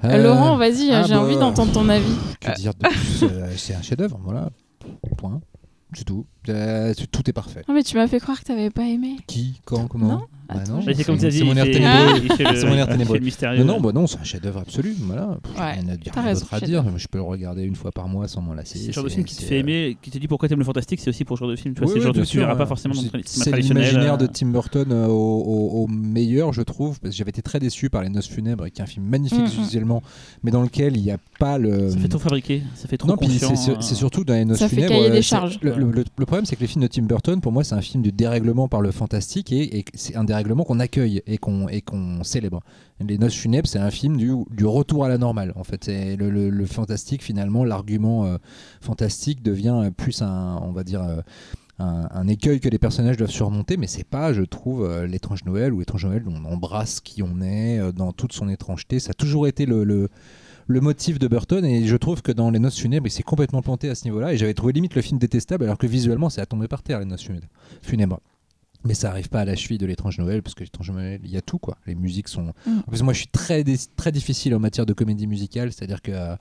Euh, 0.05 0.21
Laurent, 0.21 0.57
vas-y, 0.57 0.91
ah, 0.91 1.05
j'ai 1.05 1.15
bah, 1.15 1.21
envie 1.21 1.37
d'entendre 1.37 1.71
ton 1.73 1.89
avis. 1.89 2.03
Que 2.41 2.53
dire 2.57 2.73
de 2.75 2.89
plus 2.89 3.23
euh, 3.23 3.47
C'est 3.57 3.73
un 3.75 3.83
chef-d'œuvre, 3.83 4.19
voilà. 4.25 4.51
Point. 5.17 5.41
C'est 5.95 6.05
tout. 6.05 6.27
Euh, 6.49 6.93
tout 7.11 7.29
est 7.31 7.33
parfait. 7.33 7.63
Non, 7.69 7.75
mais 7.75 7.83
tu 7.83 7.97
m'as 7.97 8.09
fait 8.09 8.19
croire 8.21 8.41
que 8.41 8.45
t'avais 8.45 8.71
pas 8.71 8.83
aimé. 8.85 9.17
Qui, 9.27 9.61
quand, 9.65 9.87
comment 9.87 10.09
Non 10.09 10.23
Bah 10.49 10.55
non, 10.69 10.81
c'est 10.85 11.05
comme 11.05 11.17
c'est 11.19 11.21
tu 11.21 11.27
as 11.27 11.31
dit, 11.31 11.39
c'est 11.39 11.45
mon 11.45 11.57
air 11.57 11.65
fait- 11.65 11.71
ténébreux. 11.71 12.37
fait 12.37 12.57
C'est 12.57 12.67
mon 12.67 12.75
air 12.75 12.87
fait 12.87 12.93
ténébreux. 12.93 13.21
Non, 13.59 13.65
non, 13.65 13.81
bah 13.81 13.93
non, 13.95 14.07
c'est 14.09 14.19
un 14.19 14.25
chef-d'œuvre 14.25 14.59
absolu. 14.61 14.95
Voilà. 14.99 15.29
Ouais, 15.57 15.73
rien 15.75 15.89
à 15.89 15.97
dire, 15.97 16.13
rien 16.13 16.23
raison, 16.23 16.47
à 16.51 16.61
dire. 16.61 16.85
Je 16.97 17.07
peux 17.07 17.19
le 17.19 17.23
regarder 17.25 17.63
une 17.63 17.77
fois 17.77 17.93
par 17.93 18.09
mois 18.09 18.27
sans 18.29 18.43
m'en 18.43 18.55
lasser. 18.55 18.79
C'est 18.79 18.89
le 18.89 18.93
genre 18.93 19.05
de 19.05 19.09
film 19.09 19.25
qui 19.25 19.37
te 19.37 19.43
fait 19.43 19.61
aimer, 19.61 19.97
qui 20.03 20.11
te 20.11 20.19
dit 20.19 20.27
pourquoi 20.29 20.49
t'aimes 20.49 20.59
le 20.59 20.65
fantastique, 20.65 20.99
c'est 21.01 21.11
aussi 21.11 21.25
pour 21.25 21.39
ce 21.39 21.43
genre 21.45 21.51
de 21.51 21.57
film. 21.57 21.75
Tu 21.75 21.79
vois, 21.81 21.87
Oui, 21.87 21.93
c'est 21.93 21.99
le 22.01 22.05
genre 22.05 22.13
de 22.13 22.19
film 22.19 22.27
que 22.27 22.31
tu 22.33 22.39
verras 22.39 22.57
pas 22.57 22.67
forcément 22.67 22.95
dans 22.95 23.03
le 23.03 23.09
C'est- 23.25 23.57
l'imaginaire 23.57 24.19
de 24.19 24.27
Tim 24.27 24.49
Burton 24.49 24.91
euh, 24.91 25.07
au, 25.07 25.13
au- 25.13 25.85
au 25.85 25.87
meilleur, 25.87 26.53
je 26.53 26.63
trouve. 26.63 26.99
Parce 27.01 27.13
que 27.13 27.17
j'avais 27.19 27.31
été 27.31 27.41
très 27.43 27.61
déçu 27.61 27.89
par 27.89 28.03
Les 28.03 28.09
Noces 28.09 28.27
Funèbres, 28.29 28.67
qui 28.69 28.81
est 28.81 28.85
un 28.85 28.87
film 28.87 29.07
magnifique 29.07 29.47
visuellement, 29.47 30.03
mais 30.43 30.51
dans 30.51 30.63
lequel 30.63 30.97
il 30.97 31.03
n'y 31.05 31.13
a 31.13 31.19
pas 31.39 31.57
le. 31.57 31.91
Ça 31.91 31.99
fait 31.99 32.09
trop 32.09 32.19
fabriqué, 32.19 32.63
ça 32.75 32.89
fait 32.89 32.99
trop 32.99 33.09
Non, 33.09 33.17
puis 33.17 33.29
c'est 33.39 33.55
c'est 33.81 33.95
surtout 33.95 34.25
dans 34.25 34.35
les 34.35 34.45
Noces 34.45 34.59
Ça 34.59 34.69
fait 34.69 34.75
Funèbres. 34.77 34.93
cahier 34.95 35.11
des 35.11 35.17
c'est- 35.17 35.23
charges. 35.23 35.61
Le, 36.33 36.37
problème, 36.37 36.47
c'est 36.47 36.57
que 36.57 36.63
les 36.63 36.67
films 36.67 36.81
de 36.81 36.87
Tim 36.87 37.03
Burton, 37.03 37.43
pour 37.43 37.53
moi, 37.53 37.63
c'est 37.63 37.75
un 37.75 37.83
film 37.83 38.03
du 38.03 38.11
dérèglement 38.11 38.67
par 38.67 38.81
le 38.81 38.91
fantastique 38.91 39.53
et, 39.53 39.85
c'est 39.93 40.17
un 40.17 40.25
dérèglement 40.25 40.65
qu'on 40.65 40.81
accueille 40.81 41.23
et 41.27 41.37
qu'on 41.37 41.67
qu'on 41.85 42.25
célèbre. 42.25 42.63
Les 43.07 43.19
Noces 43.19 43.35
Funèbres, 43.35 43.69
c'est 43.69 43.79
un 43.79 43.91
film 43.91 44.17
du, 44.17 44.65
retour 44.65 45.05
à 45.05 45.11
la 45.11 45.19
normale. 45.19 45.53
En 45.57 45.63
fait, 45.65 45.91
le, 45.91 46.65
fantastique, 46.65 47.23
finalement, 47.23 47.67
l'argument 47.67 48.25
euh, 48.25 48.39
fantastique 48.81 49.43
devient 49.43 49.91
plus 49.95 50.23
un, 50.23 50.59
on 50.63 50.73
va 50.73 50.85
dire. 50.85 51.03
euh, 51.03 51.21
un, 51.79 52.29
écueil 52.29 52.61
que 52.61 52.69
les 52.71 52.79
personnages 52.79 53.19
doivent 53.19 53.31
surmonter, 53.31 53.77
mais 53.77 53.87
c'est 53.87 54.05
pas, 54.05 54.33
je 54.33 54.43
trouve, 54.43 54.85
euh, 54.85 55.07
l'étrange 55.07 55.45
Noël 55.45 55.75
ou 55.75 55.81
l'étrange 55.81 56.07
Noël, 56.07 56.23
on 56.27 56.47
embrasse 56.47 57.01
qui 57.01 57.23
on 57.23 57.43
est 57.43 57.93
dans 57.93 58.13
toute 58.13 58.33
son 58.33 58.49
étrangeté. 58.49 59.01
Ça 59.01 59.11
a 59.11 59.15
toujours 59.15 59.47
été 59.47 59.67
le, 59.67 60.09
le 60.67 60.81
motif 60.81 61.19
de 61.19 61.29
Burton 61.29 61.65
et 61.65 61.87
je 61.87 61.97
trouve 61.97 62.23
que 62.23 62.33
dans 62.33 62.51
Les 62.51 62.59
Noces 62.59 62.79
funèbres, 62.79 63.07
il 63.07 63.11
s'est 63.11 63.23
complètement 63.23 63.63
planté 63.63 63.89
à 63.89 63.95
ce 63.95 64.05
niveau-là 64.05 64.33
et 64.33 64.37
j'avais 64.37 64.55
trouvé 64.55 64.73
limite 64.73 64.95
le 64.95 65.03
film 65.03 65.19
détestable 65.19 65.65
alors 65.65 65.79
que 65.79 65.87
visuellement, 65.87 66.31
c'est 66.31 66.41
à 66.41 66.47
tomber 66.47 66.69
par 66.69 66.83
terre, 66.83 66.99
Les 67.01 67.05
Noces 67.05 67.29
funèbres. 67.83 68.21
Mais 68.85 68.95
ça 68.95 69.11
arrive 69.11 69.29
pas 69.29 69.41
à 69.41 69.45
la 69.45 69.55
cheville 69.55 69.79
de 69.79 69.87
l'étrange 69.87 70.19
Noël 70.19 70.43
parce 70.43 70.55
que 70.55 70.65
l'étrange 70.65 70.91
Noël, 70.91 71.21
il 71.23 71.31
y 71.31 71.37
a 71.37 71.41
tout 71.41 71.59
quoi. 71.59 71.77
Les 71.87 71.95
musiques 71.95 72.29
sont. 72.29 72.53
Mm. 72.67 72.81
Parce 72.87 72.99
que 72.99 73.05
moi, 73.05 73.13
je 73.13 73.19
suis 73.21 73.29
très, 73.29 73.65
très 73.97 74.11
difficile 74.11 74.55
en 74.57 74.59
matière 74.59 74.87
de 74.87 74.93
comédie 74.93 75.27
musicale, 75.29 75.73
c'est-à-dire 75.73 76.03
que. 76.03 76.11
euh, 76.13 76.37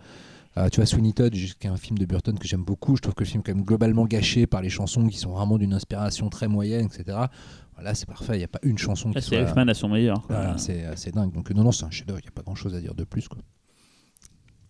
Euh, 0.57 0.67
tu 0.67 0.81
vois, 0.81 0.85
Sweeney 0.85 1.13
Todd, 1.13 1.31
qui 1.31 1.55
est 1.61 1.67
un 1.67 1.77
film 1.77 1.97
de 1.97 2.05
Burton 2.05 2.37
que 2.37 2.45
j'aime 2.45 2.63
beaucoup. 2.63 2.97
Je 2.97 3.01
trouve 3.01 3.13
que 3.13 3.23
le 3.23 3.29
film 3.29 3.39
est 3.39 3.43
quand 3.43 3.55
même 3.55 3.63
globalement 3.63 4.05
gâché 4.05 4.47
par 4.47 4.61
les 4.61 4.69
chansons 4.69 5.07
qui 5.07 5.17
sont 5.17 5.31
vraiment 5.31 5.57
d'une 5.57 5.73
inspiration 5.73 6.29
très 6.29 6.49
moyenne, 6.49 6.87
etc. 6.87 7.17
Voilà, 7.75 7.95
c'est 7.95 8.05
parfait. 8.05 8.33
Il 8.35 8.39
n'y 8.39 8.43
a 8.43 8.49
pas 8.49 8.59
une 8.63 8.77
chanson 8.77 9.09
qui 9.11 9.15
Là, 9.15 9.21
c'est. 9.21 9.35
Elfman 9.35 9.69
à 9.69 9.73
son 9.73 9.87
meilleur. 9.87 10.21
Voilà, 10.27 10.57
c'est 10.57 10.85
c'est 10.95 11.13
dingue. 11.13 11.31
Donc, 11.31 11.49
non, 11.51 11.63
non, 11.63 11.71
c'est 11.71 11.85
un 11.85 11.89
chef-d'œuvre. 11.89 12.19
Il 12.19 12.23
n'y 12.23 12.27
a 12.27 12.31
pas 12.31 12.41
grand-chose 12.41 12.75
à 12.75 12.81
dire 12.81 12.93
de 12.95 13.05
plus. 13.05 13.29
Quoi. 13.29 13.39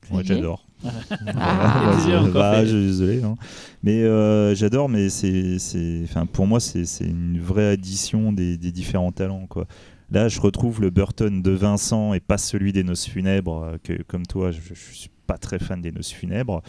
Moi, 0.09 0.23
j'adore. 0.23 0.65
Ah. 1.27 1.95
Encore 2.21 2.33
Bah, 2.33 2.65
je 2.65 2.69
suis 2.71 2.85
désolé. 2.87 3.21
hein. 3.23 3.35
Mais 3.83 4.01
euh, 4.03 4.55
j'adore, 4.55 4.89
mais 4.89 5.09
c'est, 5.09 5.57
enfin, 6.03 6.25
pour 6.25 6.47
moi, 6.47 6.59
c'est, 6.59 6.83
une 7.01 7.39
vraie 7.39 7.69
addition 7.69 8.33
des, 8.33 8.57
des 8.57 8.71
différents 8.71 9.11
talents. 9.11 9.45
Quoi. 9.47 9.67
Là, 10.09 10.27
je 10.27 10.41
retrouve 10.41 10.81
le 10.81 10.89
Burton 10.89 11.41
de 11.43 11.51
Vincent 11.51 12.13
et 12.15 12.19
pas 12.19 12.37
celui 12.39 12.73
des 12.73 12.83
Noces 12.83 13.05
funèbres, 13.07 13.63
euh, 13.63 13.77
que 13.83 14.01
comme 14.03 14.25
toi, 14.25 14.51
je, 14.51 14.59
je 14.73 14.73
suis 14.93 15.09
pas 15.27 15.37
très 15.37 15.59
fan 15.59 15.81
des 15.81 15.91
Noces 15.91 16.11
funèbres. 16.11 16.63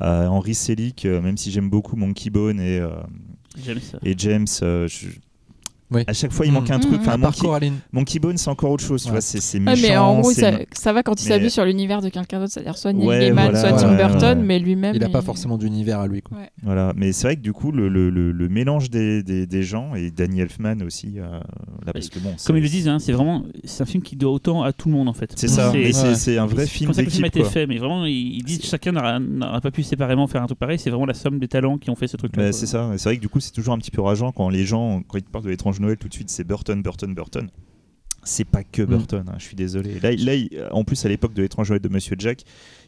Euh, 0.00 0.26
Henri 0.26 0.54
Selick, 0.54 1.04
euh, 1.06 1.20
même 1.22 1.36
si 1.36 1.50
j'aime 1.52 1.70
beaucoup 1.70 1.94
Monkey 1.96 2.30
Bone 2.30 2.58
et, 2.60 2.80
euh, 2.80 2.90
ça. 3.80 3.98
et 4.02 4.14
James, 4.18 4.46
je- 4.60 5.06
Oui. 5.92 6.04
à 6.06 6.12
chaque 6.12 6.32
fois, 6.32 6.46
il 6.46 6.52
manque 6.52 6.70
un 6.70 6.78
Mm. 6.78 6.80
truc. 6.80 7.00
Mm. 7.00 7.08
Enfin, 7.08 7.70
Monkey, 7.92 8.18
Bone, 8.18 8.36
c'est 8.38 8.48
encore 8.50 8.70
autre 8.70 8.84
chose. 8.84 9.02
Tu 9.02 9.08
Ouais. 9.08 9.12
vois, 9.12 9.20
c'est, 9.20 9.40
c'est 9.40 9.58
Ouais, 9.58 9.64
méchant. 9.64 9.82
mais 9.88 9.96
en 9.96 10.20
gros, 10.20 10.32
ça, 10.32 10.52
ça 10.72 10.92
va 10.92 11.02
quand 11.02 11.20
il 11.20 11.24
mais- 11.28 11.34
s'abuse 11.34 11.52
sur 11.52 11.64
l'univers 11.64 12.00
de 12.00 12.08
quelqu'un 12.08 12.38
d'autre, 12.40 12.52
c'est-à-dire 12.52 12.76
soit 12.78 12.92
Neil 12.92 13.06
Ouais, 13.06 13.20
Gaiman, 13.20 13.50
voilà, 13.50 13.60
soit 13.60 13.72
Tim 13.78 13.94
Burton, 13.96 14.38
ouais. 14.38 14.44
mais 14.44 14.58
lui-même. 14.58 14.94
Il 14.94 15.00
n'a 15.00 15.08
pas 15.08 15.22
forcément 15.22 15.58
d'univers 15.58 16.00
à 16.00 16.06
lui. 16.06 16.22
Quoi. 16.22 16.38
Voilà, 16.62 16.92
mais 16.96 17.12
c'est 17.12 17.26
vrai 17.26 17.36
que 17.36 17.40
du 17.42 17.52
coup, 17.52 17.72
le, 17.72 17.88
le- 17.88 18.10
le- 18.10 18.32
le 18.32 18.48
mélange 18.48 18.90
des, 18.90 19.22
des- 19.22 19.46
des 19.46 19.62
gens 19.62 19.94
et 19.94 20.10
Danny 20.10 20.40
Elfman 20.40 20.82
aussi, 20.84 21.14
euh, 21.18 21.40
là, 21.86 21.92
parce 21.92 22.08
que 22.08 22.18
bon, 22.18 22.30
Comme 22.46 22.56
ils 22.56 22.62
le 22.62 22.68
disent, 22.68 22.88
hein, 22.88 22.98
c'est 22.98 23.12
vraiment 23.12 23.42
c'est 23.64 23.82
un 23.82 23.86
film 23.86 24.02
qui 24.02 24.16
doit 24.16 24.32
autant 24.32 24.62
à 24.62 24.72
tout 24.72 24.88
le 24.88 24.94
monde 24.94 25.08
en 25.08 25.12
fait. 25.14 25.32
c'est 25.36 25.48
ça, 25.48 25.72
C'est- 26.14 26.38
un 26.38 26.46
vrai 26.46 26.66
c'est 26.66 26.70
film 26.72 26.88
comme 26.88 26.94
ça 26.94 27.02
que 27.02 27.06
le 27.06 27.10
film 27.12 27.24
a 27.24 27.28
été 27.28 27.44
fait, 27.44 27.66
mais 27.66 27.78
vraiment 27.78 28.04
ils, 28.06 28.42
disent 28.42 28.58
que 28.58 28.64
C'est- 28.64 28.70
chacun 28.70 28.92
n'aura 28.92 29.60
pas 29.60 29.70
pu 29.70 29.82
séparément 29.82 30.26
faire 30.26 30.42
un 30.42 30.46
truc 30.46 30.58
pareil. 30.58 30.78
C'est 30.78 30.90
vraiment 30.90 31.06
la 31.06 31.14
somme 31.14 31.38
des 31.38 31.48
talents 31.48 31.78
qui 31.78 31.90
ont 31.90 31.94
fait 31.96 32.06
ce 32.08 32.16
truc. 32.16 32.32
Bah, 32.36 32.52
c'est 32.52 32.66
ça, 32.66 32.90
c'est 32.96 33.04
vrai 33.08 33.16
que 33.16 33.20
du 33.22 33.28
coup, 33.28 33.40
c'est 33.40 33.52
toujours 33.52 33.74
un 33.74 33.78
petit 33.78 33.90
peu 33.90 34.00
rageant 34.02 34.32
quand 34.32 34.48
les 34.48 34.64
gens, 34.64 35.02
quand 35.06 35.18
ils 35.18 35.24
parlent 35.24 35.44
de 35.44 35.50
l'étrange 35.50 35.80
Noël, 35.82 35.96
tout 35.98 36.08
de 36.08 36.14
suite, 36.14 36.30
c'est 36.30 36.44
Burton, 36.44 36.80
Burton, 36.82 37.14
Burton. 37.14 37.48
C'est 38.24 38.44
pas 38.44 38.62
que 38.62 38.82
Burton, 38.82 39.24
hein, 39.28 39.34
je 39.38 39.42
suis 39.44 39.56
désolé. 39.56 39.98
Là, 40.00 40.12
là 40.12 40.34
il- 40.36 40.48
en 40.70 40.84
plus, 40.84 41.04
à 41.04 41.08
l'époque 41.08 41.34
de 41.34 41.42
l'étrange 41.42 41.70
Noël 41.70 41.82
de 41.82 41.88
Monsieur 41.88 42.14
Jack, 42.16 42.42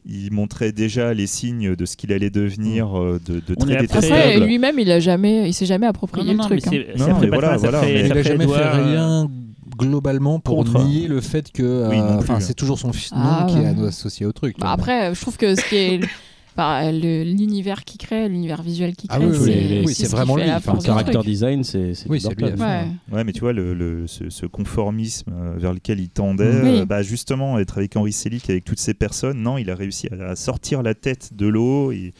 il 0.06 0.30
montrait 0.32 0.70
déjà 0.70 1.12
les 1.12 1.26
signes 1.26 1.74
de 1.74 1.84
ce 1.86 1.96
qu'il 1.96 2.12
allait 2.12 2.30
devenir 2.30 2.96
euh, 2.96 3.20
de, 3.26 3.40
de 3.40 3.54
très 3.56 3.78
détestable. 3.78 4.06
Après, 4.14 4.38
lui-même, 4.46 4.78
il 4.78 4.90
a 4.92 5.00
jamais, 5.00 5.48
il 5.48 5.52
s'est 5.52 5.66
jamais 5.66 5.86
approprié 5.88 6.34
Non, 6.34 6.44
non, 6.44 6.48
le 6.48 6.60
truc. 6.60 6.72
hein. 6.72 6.92
Non, 6.96 7.18
mais 7.20 7.26
voilà, 7.26 7.56
mais 7.82 7.94
il 8.00 8.02
n'a 8.02 8.08
ferait 8.10 8.22
jamais 8.22 8.46
fait 8.46 8.52
euh, 8.52 8.84
rien 8.84 9.30
globalement 9.76 10.38
pour 10.38 10.58
contre. 10.58 10.84
nier 10.84 11.08
le 11.08 11.20
fait 11.20 11.50
que 11.50 11.64
euh, 11.64 11.88
Oui, 11.90 11.98
non 11.98 12.18
plus. 12.18 12.30
enfin, 12.30 12.38
c'est 12.38 12.54
toujours 12.54 12.78
son 12.78 12.92
fils 12.92 13.10
nom 13.10 13.18
Ah, 13.20 13.46
qui 13.50 13.56
ouais. 13.56 13.64
est 13.64 13.86
associé 13.88 14.26
au 14.26 14.32
truc. 14.32 14.56
Bah, 14.60 14.70
après, 14.70 15.12
je 15.16 15.20
trouve 15.20 15.36
que 15.36 15.56
ce 15.56 15.68
qui 15.68 15.74
est 15.76 16.00
bah, 16.56 16.92
le- 16.92 17.24
l'univers 17.24 17.84
qu'il 17.84 17.98
crée, 17.98 18.28
l'univers 18.28 18.62
visuel 18.62 18.94
qu'il 18.94 19.10
Ah 19.12 19.16
crée, 19.18 19.26
oui, 19.26 19.34
c'est 19.38 19.82
oui, 19.86 19.94
ce 19.94 20.06
vraiment 20.06 20.36
lui, 20.36 20.50
enfin, 20.50 20.74
Le 20.74 21.04
du 21.04 21.10
truc. 21.12 21.24
design, 21.26 21.64
c'est 21.64 21.94
c'est 21.94 22.08
Oui, 22.08 22.20
lui, 22.36 22.44
Ouais. 22.44 22.86
Ouais, 23.12 23.24
mais 23.24 23.32
tu 23.32 23.40
vois, 23.40 23.52
le, 23.52 23.74
le- 23.74 24.06
ce, 24.06 24.30
ce 24.30 24.46
conformisme 24.46 25.32
euh, 25.32 25.54
vers 25.58 25.72
lequel 25.72 26.00
il 26.00 26.08
tendait, 26.10 26.44
Oui. 26.62 26.78
euh, 26.80 26.84
bah, 26.86 27.02
justement, 27.02 27.58
être 27.58 27.78
avec 27.78 27.96
Henri 27.96 28.12
Selick, 28.12 28.48
avec 28.50 28.64
toutes 28.64 28.78
ces 28.78 28.94
personnes, 28.94 29.42
non, 29.42 29.58
il 29.58 29.68
a 29.70 29.74
réussi 29.74 30.08
à, 30.18 30.30
à 30.30 30.36
sortir 30.36 30.82
la 30.82 30.94
tête 30.94 31.30
de 31.34 31.46
l'eau. 31.46 31.90
et- 31.92 32.12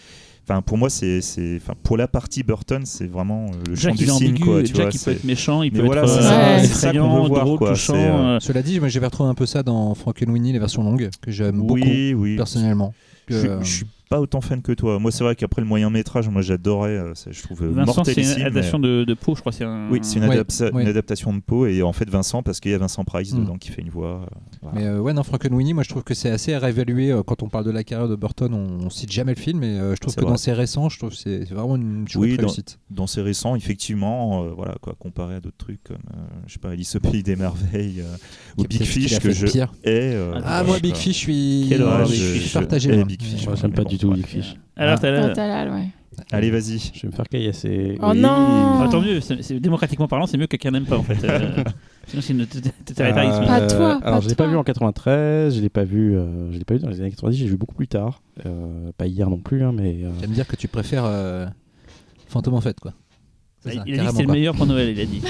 Enfin, 0.47 0.61
pour 0.61 0.77
moi, 0.77 0.91
c'est, 0.91 1.23
c'est, 1.23 1.57
enfin, 1.57 1.73
pour 1.83 1.97
la 1.97 2.07
partie 2.07 2.43
Burton, 2.43 2.83
c'est 2.85 3.07
vraiment 3.07 3.47
euh, 3.47 3.71
le 3.71 3.77
champ 3.77 3.89
Jack 3.89 3.97
du 3.97 4.05
il 4.05 4.11
est 4.11 4.13
signe, 4.13 4.39
quoi. 4.41 4.63
Tu 4.63 4.75
Jack 4.75 4.77
vois, 4.77 4.91
il 4.93 5.01
peut 5.01 5.11
être 5.13 5.25
méchant, 5.25 5.63
il 5.63 5.73
Mais 5.73 5.79
peut 5.79 5.87
voilà, 5.87 6.03
être 6.03 6.11
euh, 6.11 6.59
effrayant, 6.65 7.27
voir, 7.29 7.45
drôle, 7.47 7.59
quoi, 7.59 7.71
touchant. 7.71 7.95
euh, 7.97 8.39
Cela 8.41 8.61
dit, 8.61 8.79
moi 8.79 8.91
j'avais 8.91 9.07
retrouvé 9.07 9.31
un 9.31 9.35
peu 9.35 9.47
ça 9.47 9.63
dans 9.63 9.95
Frankenweenie, 9.95 10.53
les 10.53 10.59
versions 10.59 10.83
longues, 10.83 11.09
que 11.23 11.31
j'aime 11.31 11.63
beaucoup 11.63 11.81
oui, 11.83 12.37
personnellement. 12.37 12.93
Que, 13.27 13.33
euh, 13.33 13.63
je 13.63 13.71
suis 13.77 13.87
pas 14.09 14.21
autant 14.21 14.41
fan 14.41 14.61
que 14.63 14.73
toi. 14.73 14.99
Moi, 14.99 15.11
c'est 15.11 15.25
vrai 15.25 15.35
qu'après 15.35 15.63
le 15.63 15.67
moyen 15.69 15.91
métrage, 15.91 16.29
moi 16.29 16.43
j'adorais. 16.43 16.91
euh, 16.91 17.13
je 17.31 17.43
trouve 17.43 17.63
euh, 17.63 17.71
Vincent, 17.71 17.93
c'est 18.05 18.11
mortelissime. 18.17 18.39
une 18.41 18.47
adaptation 18.47 18.79
mais- 18.79 18.89
de, 18.89 19.05
de 19.05 19.15
Poe, 19.15 19.35
je 19.35 19.41
crois. 19.41 19.53
C'est 19.53 19.65
un... 19.65 19.89
Oui, 19.91 20.01
c'est 20.03 20.19
une, 20.19 20.25
Ouais, 20.29 20.37
adapta- 20.39 20.73
ouais. 20.73 20.83
une 20.83 20.89
adaptation 20.89 21.33
de 21.33 21.41
Poe 21.41 21.67
et 21.69 21.83
en 21.83 21.93
fait 21.93 22.09
Vincent 22.09 22.43
parce 22.43 22.61
qu'il 22.61 22.71
y 22.71 22.75
a 22.75 22.79
Vincent 22.79 23.05
Price 23.05 23.33
Mm. 23.33 23.39
dedans 23.41 23.57
qui 23.59 23.71
fait 23.71 23.83
une 23.83 23.91
voix. 23.91 24.23
euh, 24.23 24.37
voilà. 24.63 24.79
Mais 24.79 24.87
euh, 24.87 25.01
ouais, 25.01 25.13
non, 25.13 25.23
Frankenweenie, 25.23 25.75
moi 25.75 25.83
je 25.83 25.89
trouve 25.89 26.05
que 26.05 26.15
c'est 26.15 26.31
assez 26.31 26.53
à 26.55 26.59
réévaluer. 26.59 27.11
euh, 27.13 27.23
quand 27.23 27.43
on 27.43 27.49
parle 27.49 27.65
de 27.65 27.71
la 27.71 27.83
carrière 27.85 28.09
de 28.09 28.17
Burton, 28.17 28.53
on, 28.55 28.85
on 28.87 28.91
cite 28.91 29.11
jamais 29.11 29.35
le 29.35 29.41
film, 29.41 29.61
mais 29.61 29.79
euh, 29.79 29.95
je 29.95 30.01
trouve 30.01 30.13
C'est 30.13 30.21
que 30.21 30.25
vrai. 30.27 30.33
dans 30.33 30.39
ses 30.39 30.53
récents, 30.53 30.89
je 30.89 30.99
trouve 30.99 31.11
que 31.11 31.17
c'est 31.17 31.45
c'est 31.47 31.55
vraiment 31.55 31.77
une 31.77 32.07
chouette 32.07 32.23
Oui, 32.23 32.37
dans- 32.37 32.43
réussite. 32.47 32.79
Dans 32.91 33.07
ses 33.07 33.23
récents, 33.23 33.57
effectivement, 33.57 34.45
euh, 34.45 34.51
voilà 34.55 34.75
quoi, 34.81 34.95
comparé 34.99 35.37
à 35.37 35.41
d'autres 35.41 35.57
trucs 35.57 35.83
comme 35.83 35.97
euh, 36.15 36.21
je 36.47 36.53
sais 36.53 36.59
pas 36.59 36.71
Alice 36.71 36.95
au 36.97 37.01
pays 37.01 37.23
des 37.23 37.37
merveilles 37.37 38.01
euh, 38.01 38.17
ou 38.59 38.63
Big 38.63 38.79
qu'il 38.79 38.87
Fish 38.87 39.19
que 39.19 39.31
je 39.33 39.47
pire. 39.47 39.73
hais. 39.85 40.15
euh, 40.15 40.33
Ah, 40.37 40.41
voilà, 40.63 40.65
moi, 40.65 40.79
Big 40.81 40.93
quoi. 40.93 41.01
Fish, 41.01 41.15
je 41.15 41.19
suis, 41.21 41.67
Quelle 41.69 41.83
horreur, 41.83 42.07
je 42.07 42.13
Big 42.13 42.21
suis 42.21 42.39
Fish. 42.41 42.53
partagé. 42.55 42.91
Eh, 42.93 42.97
moi. 42.97 43.05
Big 43.05 43.23
Fish, 43.23 43.47
ouais. 43.47 43.55
j'aime 43.61 43.73
pas 43.73 43.83
bon, 43.83 43.89
du 43.95 43.99
tout. 43.99 44.13
Big 44.13 44.27
Fish. 44.27 44.55
Alors, 44.77 44.99
t'as 45.01 45.11
la- 45.11 45.29
Total, 45.29 45.71
ouais. 45.71 45.89
Allez, 46.31 46.51
vas-y. 46.51 46.79
Je 46.95 47.03
vais 47.03 47.09
me 47.09 47.13
faire 47.13 47.29
caillasser. 47.29 47.99
Oh 48.01 48.11
Oui. 48.13 48.21
non 48.21 48.31
Ah, 48.83 48.89
tant 48.91 49.01
mieux, 49.01 49.21
c'est- 49.21 49.43
c'est- 49.43 49.59
démocratiquement 49.59 50.07
parlant, 50.07 50.27
c'est 50.27 50.37
mieux 50.39 50.47
que 50.47 50.51
quelqu'un 50.57 50.71
n'aime 50.71 50.85
pas 50.87 50.97
en 50.99 51.03
fait. 51.03 51.23
Euh, 51.25 51.65
sinon, 52.07 52.23
c'est 52.23 52.33
une 52.33 52.47
totalitarisme. 52.47 53.43
Euh, 53.43 53.47
Pas 53.47 53.61
toi, 53.67 53.99
pas 54.01 54.07
alors, 54.09 54.21
je 54.21 54.29
l'ai 54.29 54.35
pas 54.37 54.45
toi. 54.45 54.53
vu 54.53 54.57
en 54.57 54.63
93, 54.63 55.57
je 55.57 55.61
l'ai 55.61 55.69
pas 55.69 55.83
vu, 55.83 56.17
euh, 56.17 56.53
je 56.53 56.59
l'ai 56.59 56.65
pas 56.65 56.75
vu 56.75 56.81
dans 56.81 56.89
les 56.89 57.01
années 57.01 57.11
90, 57.11 57.37
j'ai 57.37 57.47
vu 57.47 57.57
beaucoup 57.57 57.75
plus 57.75 57.89
tard. 57.89 58.23
Euh, 58.47 58.93
pas 58.97 59.07
hier 59.07 59.29
non 59.29 59.39
plus, 59.39 59.65
hein, 59.65 59.73
mais. 59.75 60.05
euh, 60.05 60.11
J'aime 60.21 60.31
dire 60.31 60.47
que 60.47 60.55
tu 60.57 60.69
préfères 60.69 61.05
euh, 61.05 61.47
Fantôme 62.29 62.55
en 62.55 62.61
fête, 62.61 62.79
quoi. 62.79 62.93
C'est 63.61 63.71
il 63.71 63.75
ça, 63.77 63.81
a 63.81 63.85
dit 63.85 63.93
que 63.93 64.11
c'était 64.13 64.23
le 64.25 64.33
meilleur 64.33 64.55
pour 64.55 64.67
Noël, 64.67 64.91
il 64.91 65.01
a 65.01 65.07
dit. 65.07 65.23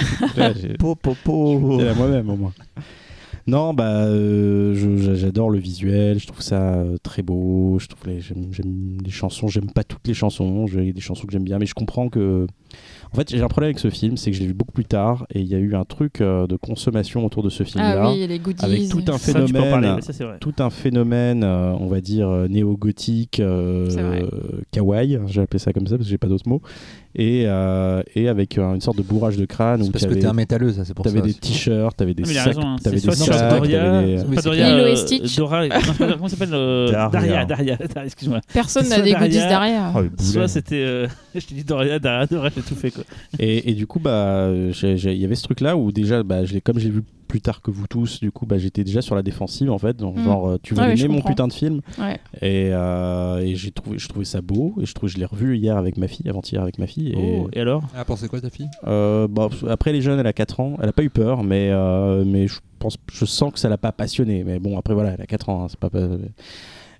Po, 0.79 0.95
po, 0.97 1.17
po. 1.25 1.79
C'est 1.81 1.89
à 1.89 1.95
moi-même 1.95 2.29
au 2.29 2.37
moins. 2.37 2.53
Non, 3.47 3.75
bah, 3.75 4.05
euh, 4.07 5.15
j'adore 5.15 5.51
le 5.51 5.59
visuel, 5.59 6.19
je 6.19 6.27
trouve 6.27 6.41
ça 6.41 6.77
euh, 6.77 6.97
très 7.03 7.23
beau, 7.23 7.79
je 7.79 7.89
trouve 7.89 8.07
les, 8.07 8.21
j'aime, 8.21 8.49
les 9.05 9.11
chansons, 9.11 9.49
j'aime 9.49 9.71
pas 9.71 9.85
toutes 9.85 10.07
les 10.07 10.15
chansons, 10.15 10.67
j'ai 10.67 10.95
des 10.95 11.01
chansons 11.03 11.27
que 11.27 11.33
j'aime 11.33 11.45
bien, 11.45 11.59
mais 11.59 11.67
je 11.67 11.75
comprends 11.75 12.09
que. 12.09 12.47
En 13.13 13.17
fait, 13.17 13.31
j'ai 13.31 13.43
un 13.43 13.49
problème 13.49 13.69
avec 13.69 13.79
ce 13.79 13.91
film, 13.91 14.17
c'est 14.17 14.31
que 14.31 14.37
je 14.37 14.41
l'ai 14.41 14.49
vu 14.49 14.55
beaucoup 14.55 14.73
plus 14.73 14.87
tard 14.87 15.25
et 15.33 15.41
il 15.41 15.47
y 15.47 15.55
a 15.55 15.59
eu 15.59 15.77
un 15.77 15.85
truc 15.85 16.21
euh, 16.21 16.49
de 16.49 16.57
consommation 16.57 17.25
autour 17.25 17.45
de 17.45 17.49
ce 17.49 17.63
film-là. 17.63 18.07
Ah 18.07 18.13
oui, 18.13 18.27
les 18.27 18.39
goodies. 18.41 18.65
avec 18.65 18.89
tout 18.89 19.05
un 19.07 19.19
Ça, 19.19 19.33
parler, 19.33 19.53
phénomène, 19.53 20.01
ça 20.01 20.25
tout 20.41 20.55
un 20.59 20.71
phénomène, 20.71 21.45
euh, 21.45 21.75
on 21.79 21.87
va 21.87 22.01
dire 22.01 22.29
néo-gothique, 22.49 23.39
euh, 23.39 24.27
kawaii, 24.73 25.21
j'ai 25.27 25.43
appelé 25.43 25.61
ça 25.61 25.73
comme 25.73 25.87
ça 25.87 25.97
parce 25.97 26.07
que 26.07 26.11
j'ai 26.11 26.19
pas 26.19 26.27
d'autres 26.27 26.49
mots, 26.49 26.63
et, 27.17 27.45
euh, 27.47 28.03
et 28.15 28.29
avec 28.29 28.59
euh, 28.59 28.75
une 28.75 28.81
sorte 28.81 28.99
de 28.99 29.03
bourrage 29.03 29.37
de 29.37 29.45
crâne 29.45 29.83
C'est 29.85 29.93
parce 29.93 30.07
que 30.07 30.15
t'es 30.15 30.27
un 30.27 30.33
métalleux, 30.33 30.73
ça, 30.73 30.85
c'est 30.85 30.95
pour 30.95 31.05
ça. 31.05 31.13
T'avais 31.13 31.27
des 31.29 31.35
t-shirts, 31.35 31.97
t'avais 31.97 32.15
des 32.15 32.25
Ah, 32.27 32.31
a 32.31 32.35
sacs, 32.35 32.47
raison, 32.47 32.61
hein. 32.63 32.77
t'avais 32.83 32.97
des 32.97 33.03
sacs, 33.11 33.29
Doria, 33.29 33.39
t'avais 33.51 33.69
des- 34.17 34.23
Oui, 34.25 34.35
pas 34.35 34.41
c'est 34.43 34.49
Doria, 34.49 34.71
Lilo 34.73 34.87
et 34.87 34.91
euh, 34.93 34.97
Stitch. 34.97 35.37
Dora, 35.37 35.69
pas- 35.69 36.13
comment 36.15 36.29
s'appelle 36.29 36.49
euh, 36.55 36.91
Daria. 36.91 37.09
Daria, 37.11 37.45
Daria, 37.45 37.77
Daria, 37.77 38.05
excuse-moi. 38.07 38.41
Personne 38.53 38.89
n'a 38.89 39.01
des 39.01 39.13
goodies 39.13 39.37
Daria. 39.39 39.91
Oh, 39.95 39.99
boulet. 40.01 40.11
Soit 40.19 40.49
c'était, 40.49 40.83
euh, 40.85 41.07
je 41.35 41.41
te 41.47 41.55
dis 41.55 41.65
Doria, 41.65 41.99
Daria, 41.99 42.27
Dora, 42.27 42.49
j'ai 42.55 42.63
tout 42.63 42.75
fait 42.75 42.91
quoi. 42.91 43.05
Et, 43.39 43.71
et 43.71 43.75
du 43.75 43.87
coup, 43.87 44.01
bah, 44.01 44.49
il 44.53 45.19
y 45.19 45.25
avait 45.25 45.35
ce 45.35 45.43
truc-là 45.45 45.77
où 45.77 45.93
déjà, 45.93 46.23
bah, 46.23 46.45
je 46.45 46.53
l'ai- 46.55 46.61
comme 46.61 46.79
j'ai 46.79 46.91
vu 46.91 47.03
plus 47.25 47.41
tard 47.41 47.63
que 47.63 47.71
vous 47.71 47.87
tous, 47.87 48.21
du 48.21 48.31
coup, 48.31 48.47
bah, 48.47 48.59
j'étais 48.59 48.85
déjà 48.85 49.03
sur 49.03 49.15
la 49.15 49.23
défensive 49.23 49.71
en 49.71 49.79
fait. 49.79 49.97
Donc, 49.97 50.17
Mm. 50.19 50.23
genre, 50.25 50.49
euh, 50.51 50.59
tu 50.63 50.75
ouais, 50.75 50.97
je 50.97 51.05
aimer 51.05 51.15
mon 51.17 51.23
putain 51.23 51.49
de 51.49 51.53
film 51.53 51.81
Ouais. 51.99 52.19
Et, 52.43 52.71
euh, 52.73 53.39
et 53.39 53.55
j'ai 53.57 53.71
trouvé, 53.73 53.99
je 53.99 54.09
trouvais 54.09 54.25
ça 54.25 54.41
beau. 54.41 54.75
Et 54.81 54.87
je 54.87 54.95
trouve, 54.95 55.09
je 55.09 55.19
l'ai 55.19 55.25
revu 55.25 55.57
hier 55.57 55.77
avec 55.77 55.97
ma 55.97 56.07
fille, 56.09 56.29
avant-hier 56.29 56.63
avec 56.63 56.79
ma 56.79 56.87
fille. 56.87 57.09
Et, 57.11 57.41
Oh, 57.43 57.49
et 57.53 57.61
alors? 57.61 57.83
Ah, 57.97 58.05
pensez 58.05 58.29
quoi, 58.29 58.41
ta 58.41 58.51
fille? 58.51 58.69
Euh, 58.87 59.27
bah, 59.29 59.49
après, 59.69 59.91
elle 59.91 59.97
est 59.97 60.03
jeune, 60.03 60.19
elle 60.21 60.27
a 60.27 60.33
4 60.33 60.61
ans. 60.61 60.77
Elle 60.83 60.89
a 60.89 60.93
pas 60.93 61.03
eu 61.03 61.11
peur, 61.11 61.43
mais, 61.43 61.71
euh, 61.73 62.25
mais 62.27 62.47
je 62.47 62.61
pense, 62.79 62.97
je 63.13 63.25
sens 63.25 63.53
que 63.53 63.59
ça 63.59 63.69
l'a 63.69 63.79
pas 63.79 63.93
passionné. 63.93 64.45
Mais 64.45 64.59
bon, 64.59 64.79
après, 64.79 64.95
voilà, 64.95 65.11
elle 65.13 65.21
a 65.23 65.27
4 65.27 65.49
ans, 65.49 65.65
hein, 65.65 65.67
c'est 65.69 65.79
pas. 65.79 65.91
pas- 65.91 66.09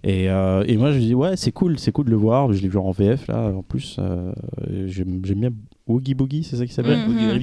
Et, 0.07 0.29
euh, 0.29 0.65
et 0.67 0.77
moi, 0.77 0.93
je 0.93 0.99
dis, 0.99 1.15
ouais, 1.15 1.35
c'est 1.37 1.51
cool, 1.53 1.79
c'est 1.79 1.91
cool 1.93 2.05
de 2.07 2.11
le 2.11 2.17
voir. 2.17 2.53
Je 2.53 2.61
l'ai 2.61 2.69
vu 2.69 2.77
en 2.79 2.91
VF, 2.91 3.27
là, 3.29 3.51
en 3.55 3.63
plus. 3.63 3.97
euh, 3.99 4.33
j'aime 4.87 5.21
j'aime 5.25 5.41
bien 5.41 5.51
Oogie 5.87 6.15
Boogie, 6.15 6.45
c'est 6.45 6.57
ça 6.57 6.65
qui 6.67 6.73
s'appelle 6.73 6.99
Mhm. 7.09 7.39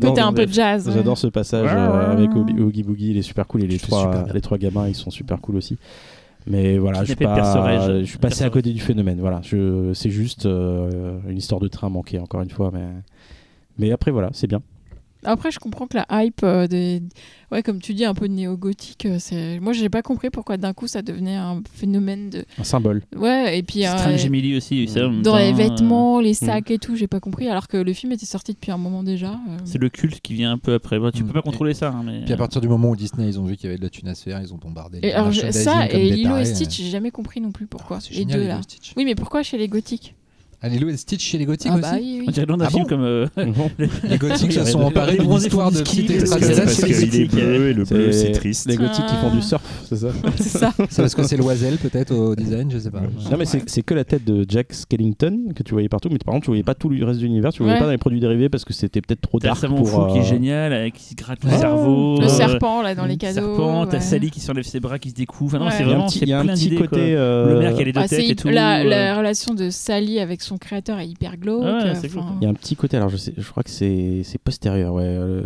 Côté 0.00 0.20
un 0.20 0.32
peu 0.32 0.46
jazz. 0.48 0.88
ouais. 0.88 0.94
J'adore 0.94 1.16
ce 1.18 1.28
passage 1.28 1.66
Ouais, 1.66 1.76
euh, 1.76 2.12
avec. 2.12 2.34
Oogie 2.34 2.58
Oogie 2.60 2.82
Boogie, 2.82 3.10
il 3.10 3.16
est 3.16 3.22
super 3.22 3.46
cool 3.46 3.62
et 3.62 3.66
les 3.68 3.78
trois, 3.78 4.24
les 4.34 4.40
trois 4.40 4.58
gamins 4.58 4.88
ils 4.88 4.94
sont 4.94 5.10
super 5.10 5.40
cool 5.40 5.56
aussi. 5.56 5.76
Mais 6.46 6.76
voilà, 6.78 6.98
je 7.04 7.06
suis, 7.06 7.14
pas, 7.24 7.34
je 8.00 8.04
suis 8.04 8.18
passé 8.18 8.44
à 8.44 8.50
côté 8.50 8.72
du 8.72 8.80
phénomène. 8.80 9.18
Voilà, 9.20 9.40
c'est 9.94 10.10
juste 10.10 10.46
euh, 10.46 11.18
une 11.28 11.38
histoire 11.38 11.60
de 11.60 11.68
train 11.68 11.88
manquée 11.88 12.18
encore 12.18 12.42
une 12.42 12.50
fois, 12.50 12.70
mais 12.74 12.86
mais 13.78 13.92
après 13.92 14.10
voilà, 14.10 14.30
c'est 14.32 14.46
bien. 14.46 14.60
Après, 15.24 15.50
je 15.50 15.58
comprends 15.58 15.86
que 15.86 15.96
la 15.96 16.06
hype 16.24 16.40
euh, 16.44 16.66
des. 16.66 17.02
Ouais, 17.52 17.62
comme 17.62 17.80
tu 17.80 17.94
dis, 17.94 18.04
un 18.04 18.14
peu 18.14 18.26
néo-gothique. 18.26 19.06
euh, 19.06 19.16
c'est... 19.18 19.60
Moi, 19.60 19.72
j'ai 19.72 19.88
pas 19.88 20.02
compris 20.02 20.30
pourquoi 20.30 20.56
d'un 20.56 20.72
coup 20.72 20.86
ça 20.86 21.02
devenait 21.02 21.36
un 21.36 21.62
phénomène 21.72 22.30
de. 22.30 22.44
Un 22.58 22.64
symbole. 22.64 23.02
Ouais, 23.16 23.58
et 23.58 23.62
puis. 23.62 23.86
euh, 23.86 23.96
Strange 23.96 24.24
Emily 24.24 24.56
aussi, 24.56 24.88
ça, 24.88 25.08
dans 25.22 25.36
les 25.36 25.52
euh, 25.52 25.54
vêtements, 25.54 26.20
les 26.20 26.34
sacs 26.34 26.70
et 26.70 26.78
tout, 26.78 26.96
j'ai 26.96 27.06
pas 27.06 27.20
compris. 27.20 27.48
Alors 27.48 27.68
que 27.68 27.76
le 27.76 27.92
film 27.92 28.12
était 28.12 28.26
sorti 28.26 28.52
depuis 28.52 28.70
un 28.72 28.76
moment 28.78 29.02
déjà. 29.02 29.32
euh. 29.32 29.56
C'est 29.64 29.78
le 29.78 29.88
culte 29.88 30.20
qui 30.20 30.34
vient 30.34 30.52
un 30.52 30.58
peu 30.58 30.74
après. 30.74 30.98
Tu 31.12 31.22
Mm. 31.22 31.26
peux 31.26 31.32
pas 31.32 31.42
contrôler 31.42 31.74
ça, 31.74 31.90
hein, 31.90 32.02
mais. 32.04 32.22
Puis 32.24 32.32
à 32.32 32.36
partir 32.36 32.60
du 32.60 32.68
moment 32.68 32.90
où 32.90 32.96
Disney, 32.96 33.26
ils 33.28 33.38
ont 33.40 33.44
vu 33.44 33.56
qu'il 33.56 33.66
y 33.66 33.68
avait 33.68 33.78
de 33.78 33.82
la 33.84 33.90
thune 33.90 34.08
à 34.08 34.14
se 34.14 34.22
faire, 34.24 34.40
ils 34.40 34.52
ont 34.52 34.58
bombardé. 34.58 35.00
Et 35.02 35.12
alors, 35.12 35.32
ça 35.34 35.86
et 35.88 36.10
Lilo 36.10 36.36
et 36.36 36.44
Stitch, 36.44 36.78
j'ai 36.82 36.90
jamais 36.90 37.10
compris 37.10 37.40
non 37.40 37.52
plus 37.52 37.66
pourquoi. 37.66 38.00
C'est 38.00 38.10
les 38.10 38.16
génial, 38.16 38.40
deux 38.40 38.46
là. 38.48 38.60
Oui, 38.96 39.04
mais 39.04 39.14
pourquoi 39.14 39.42
chez 39.42 39.58
les 39.58 39.68
gothiques? 39.68 40.14
Ah, 40.64 40.68
Lilo 40.68 40.88
et 40.88 40.96
Stitch 40.96 41.22
chez 41.22 41.36
les 41.36 41.44
gothiques 41.44 41.70
Ah 41.70 41.74
aussi 41.74 41.82
bah 41.82 41.96
oui, 42.00 42.24
On 42.26 42.30
dirait 42.30 42.46
le 42.46 42.52
nom 42.52 42.56
d'un 42.56 42.64
Ah 42.64 42.70
film 42.70 42.84
bon 42.84 42.88
comme. 42.88 43.02
euh, 43.04 43.26
Les 44.08 44.16
gothiques 44.16 44.52
se 44.52 44.64
sont 44.64 44.80
emparés 44.80 45.18
d'une 45.18 45.30
histoire 45.32 45.70
de 45.70 45.80
est 45.80 47.24
bleu 47.30 47.68
et 47.68 47.74
le 47.74 47.84
bleu, 47.84 48.12
c'est 48.12 48.32
triste. 48.32 48.66
Les 48.66 48.76
gothiques 48.76 49.04
qui 49.06 49.14
font 49.16 49.28
Ah. 49.30 49.36
du 49.36 49.42
surf, 49.42 49.62
c'est 49.88 49.96
ça 49.96 50.08
C'est 50.36 50.48
ça. 50.58 50.72
C'est 50.88 51.02
parce 51.02 51.14
que 51.14 51.22
c'est 51.22 51.36
l'oiselle 51.36 51.76
peut-être 51.76 52.12
au 52.14 52.34
design, 52.34 52.70
je 52.70 52.78
sais 52.78 52.90
pas. 52.90 53.00
Non 53.30 53.36
mais 53.38 53.44
c'est 53.44 53.82
que 53.82 53.94
la 53.94 54.04
tête 54.04 54.24
de 54.24 54.44
Jack 54.48 54.72
Skellington 54.72 55.48
que 55.54 55.62
tu 55.62 55.72
voyais 55.72 55.88
partout, 55.88 56.08
mais 56.10 56.18
par 56.18 56.32
contre 56.32 56.44
tu 56.44 56.50
voyais 56.50 56.62
pas 56.62 56.74
tout 56.74 56.88
le 56.88 57.04
reste 57.04 57.20
de 57.20 57.24
l'univers, 57.26 57.52
tu 57.52 57.62
voyais 57.62 57.78
pas 57.78 57.84
dans 57.84 57.90
les 57.90 57.98
produits 57.98 58.20
dérivés 58.20 58.48
parce 58.48 58.64
que 58.64 58.72
c'était 58.72 59.00
peut-être 59.02 59.20
trop 59.20 59.38
T'as 59.38 59.48
le 59.48 59.50
dark 59.50 59.60
savon 59.60 59.76
pour. 59.76 59.88
fou 59.88 60.06
qui 60.12 60.18
euh, 60.18 60.22
est 60.22 60.24
génial, 60.24 60.72
euh, 60.72 60.88
qui 60.90 61.04
se 61.04 61.14
gratte 61.14 61.44
le 61.44 61.50
cerveau. 61.50 62.20
Le 62.20 62.24
euh, 62.26 62.28
serpent 62.28 62.82
là 62.82 62.94
dans 62.94 63.04
les 63.04 63.12
le 63.14 63.18
cadeaux. 63.18 63.34
serpent, 63.56 63.86
t'as. 63.86 64.00
Sally 64.00 64.30
qui 64.30 64.40
s'enlève 64.40 64.64
ses 64.64 64.80
bras, 64.80 64.98
qui 64.98 65.10
se 65.10 65.14
découvre. 65.14 65.56
Enfin, 65.56 65.64
non, 65.64 65.70
c'est 65.70 65.82
Il 65.82 65.88
y 65.88 65.92
a 65.92 65.94
un 65.94 65.98
vraiment 65.98 66.06
il 66.22 66.28
y 66.28 66.32
a 66.32 66.40
un 66.40 66.46
petit 66.46 66.74
côté. 66.74 67.14
euh, 67.16 67.54
Le 67.54 67.58
maire 67.60 67.74
qui 67.74 67.82
a 67.82 67.84
les 67.84 67.92
deux 67.92 68.00
Ah, 68.02 68.08
têtes 68.08 68.30
et 68.30 68.34
tout. 68.36 68.48
euh, 68.48 68.84
la 68.84 69.16
relation 69.16 69.54
de 69.54 69.70
Sally 69.70 70.18
avec 70.20 70.42
son 70.42 70.53
créateur 70.58 70.98
est 70.98 71.08
hyper 71.08 71.36
glauque. 71.36 71.62
Ouais, 71.62 71.68
euh, 71.68 71.94
c'est 71.94 72.06
enfin, 72.08 72.20
glauque. 72.26 72.36
Il 72.40 72.44
y 72.44 72.46
a 72.46 72.50
un 72.50 72.54
petit 72.54 72.76
côté, 72.76 72.96
alors 72.96 73.08
je, 73.08 73.16
sais, 73.16 73.32
je 73.36 73.50
crois 73.50 73.62
que 73.62 73.70
c'est 73.70 74.22
c'est 74.24 74.38
postérieur, 74.38 74.94
ouais, 74.94 75.02
euh, 75.04 75.42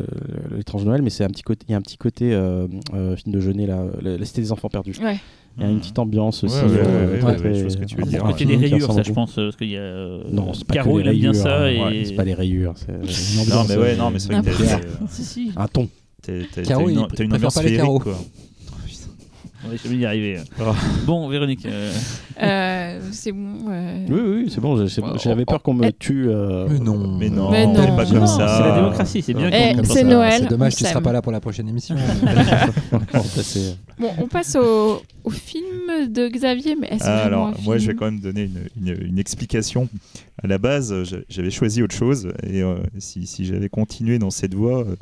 l'étrange 0.56 0.84
Noël, 0.84 1.02
mais 1.02 1.10
c'est 1.10 1.24
un 1.24 1.28
petit 1.28 1.42
côté, 1.42 1.64
il 1.68 1.72
y 1.72 1.74
a 1.74 1.78
un 1.78 1.82
petit 1.82 1.96
côté 1.96 2.32
euh, 2.32 2.66
euh, 2.94 3.16
film 3.16 3.34
de 3.34 3.40
Jeunet 3.40 3.66
là, 3.66 3.84
la, 4.02 4.24
cité 4.24 4.40
des 4.40 4.52
enfants 4.52 4.68
perdus. 4.68 4.94
Ouais. 5.02 5.18
Il 5.56 5.64
y 5.64 5.66
a 5.66 5.70
une 5.70 5.80
petite 5.80 5.98
ambiance 5.98 6.44
aussi. 6.44 6.54
Ouais, 6.56 6.70
ouais, 6.70 6.76
ouais, 6.78 7.18
très, 7.18 7.26
ouais, 7.26 7.36
très- 7.36 7.54
je 7.54 7.60
vois 7.62 7.70
ce 7.70 7.76
que 7.78 7.84
tu 7.84 7.96
veux 7.96 8.04
dire. 8.04 8.36
fait 8.36 8.44
des 8.44 8.56
rayures, 8.56 8.92
ça, 8.92 9.02
je 9.02 9.12
pense, 9.12 9.34
parce 9.34 9.56
qu'il 9.56 9.70
y 9.70 9.76
a. 9.76 9.80
euh, 9.80 10.22
Non, 10.30 10.52
c'est 10.54 10.64
pas 10.64 10.74
Caro, 10.74 11.00
il 11.00 11.08
aime 11.08 11.16
bien 11.18 11.32
ça. 11.32 11.64
hein. 11.64 11.90
Et... 11.90 12.04
C'est 12.04 12.14
pas 12.14 12.24
les 12.24 12.34
rayures, 12.34 12.74
c'est 12.76 12.92
Non, 12.92 13.64
mais 13.68 13.76
ouais, 13.76 13.96
non, 13.96 14.10
mais 14.10 14.18
c'est 14.20 14.32
vrai 14.32 14.42
que 14.42 14.56
t'as- 14.56 14.78
quoi. 14.98 15.06
Si, 15.08 15.24
si. 15.24 15.50
un 15.56 15.66
ton. 15.66 15.88
t'as- 16.22 16.32
une, 16.80 17.06
une 17.18 17.34
ambiance 17.34 17.60
féerique, 17.60 18.02
quoi. 18.02 18.18
On 19.64 19.70
va 19.70 19.76
jamais 19.76 19.96
y 19.96 20.06
arriver. 20.06 20.38
Ah. 20.60 20.72
Bon, 21.04 21.28
Véronique. 21.28 21.66
euh, 21.66 21.92
Euh, 22.40 23.00
c'est 23.10 23.32
bon. 23.32 23.68
ouais. 23.68 24.04
Oui, 24.08 24.20
oui, 24.44 24.50
c'est 24.54 24.60
bon. 24.60 24.86
J'avais 25.18 25.44
peur 25.44 25.60
qu'on 25.62 25.74
me 25.74 25.90
tue. 25.90 26.26
euh, 26.28 26.68
Mais 26.70 26.78
non. 26.78 27.18
Mais 27.18 27.28
non, 27.28 27.50
Mais 27.50 27.66
non. 27.66 27.96
pas 27.96 28.04
comme 28.06 28.18
Non, 28.18 28.26
ça. 28.26 28.56
C'est 28.58 28.68
la 28.68 28.74
démocratie, 28.76 29.20
c'est 29.22 29.34
bien. 29.34 29.50
Eh, 29.52 29.74
c'est. 29.84 30.04
Noël, 30.04 30.42
C'est 30.42 30.50
dommage, 30.50 30.76
tu 30.76 30.84
seras 30.84 30.94
s'aime. 30.94 31.02
pas 31.02 31.12
là 31.12 31.22
pour 31.22 31.32
la 31.32 31.40
prochaine 31.40 31.68
émission. 31.68 31.96
Bon, 33.98 34.10
on 34.18 34.28
passe 34.28 34.54
au, 34.56 35.02
au 35.24 35.30
film 35.30 35.64
de 36.08 36.28
Xavier, 36.28 36.76
mais 36.80 36.88
est-ce 36.88 37.04
Ah, 37.04 37.24
alors, 37.24 37.52
moi, 37.64 37.78
je 37.78 37.88
vais 37.88 37.94
quand 37.94 38.04
même 38.04 38.20
donner 38.20 38.42
une, 38.44 38.86
une- 38.88 39.06
une 39.08 39.18
explication. 39.18 39.88
À 40.42 40.46
la 40.46 40.58
base, 40.58 40.92
euh, 40.92 41.02
j'a- 41.04 41.16
j'avais 41.28 41.50
choisi 41.50 41.82
autre 41.82 41.96
chose, 41.96 42.28
et 42.46 42.62
euh, 42.62 42.76
si, 42.98 43.26
si 43.26 43.44
j'avais 43.44 43.68
continué 43.68 44.20
dans 44.20 44.30
cette 44.30 44.54
voie, 44.54 44.82
euh, 44.84 44.94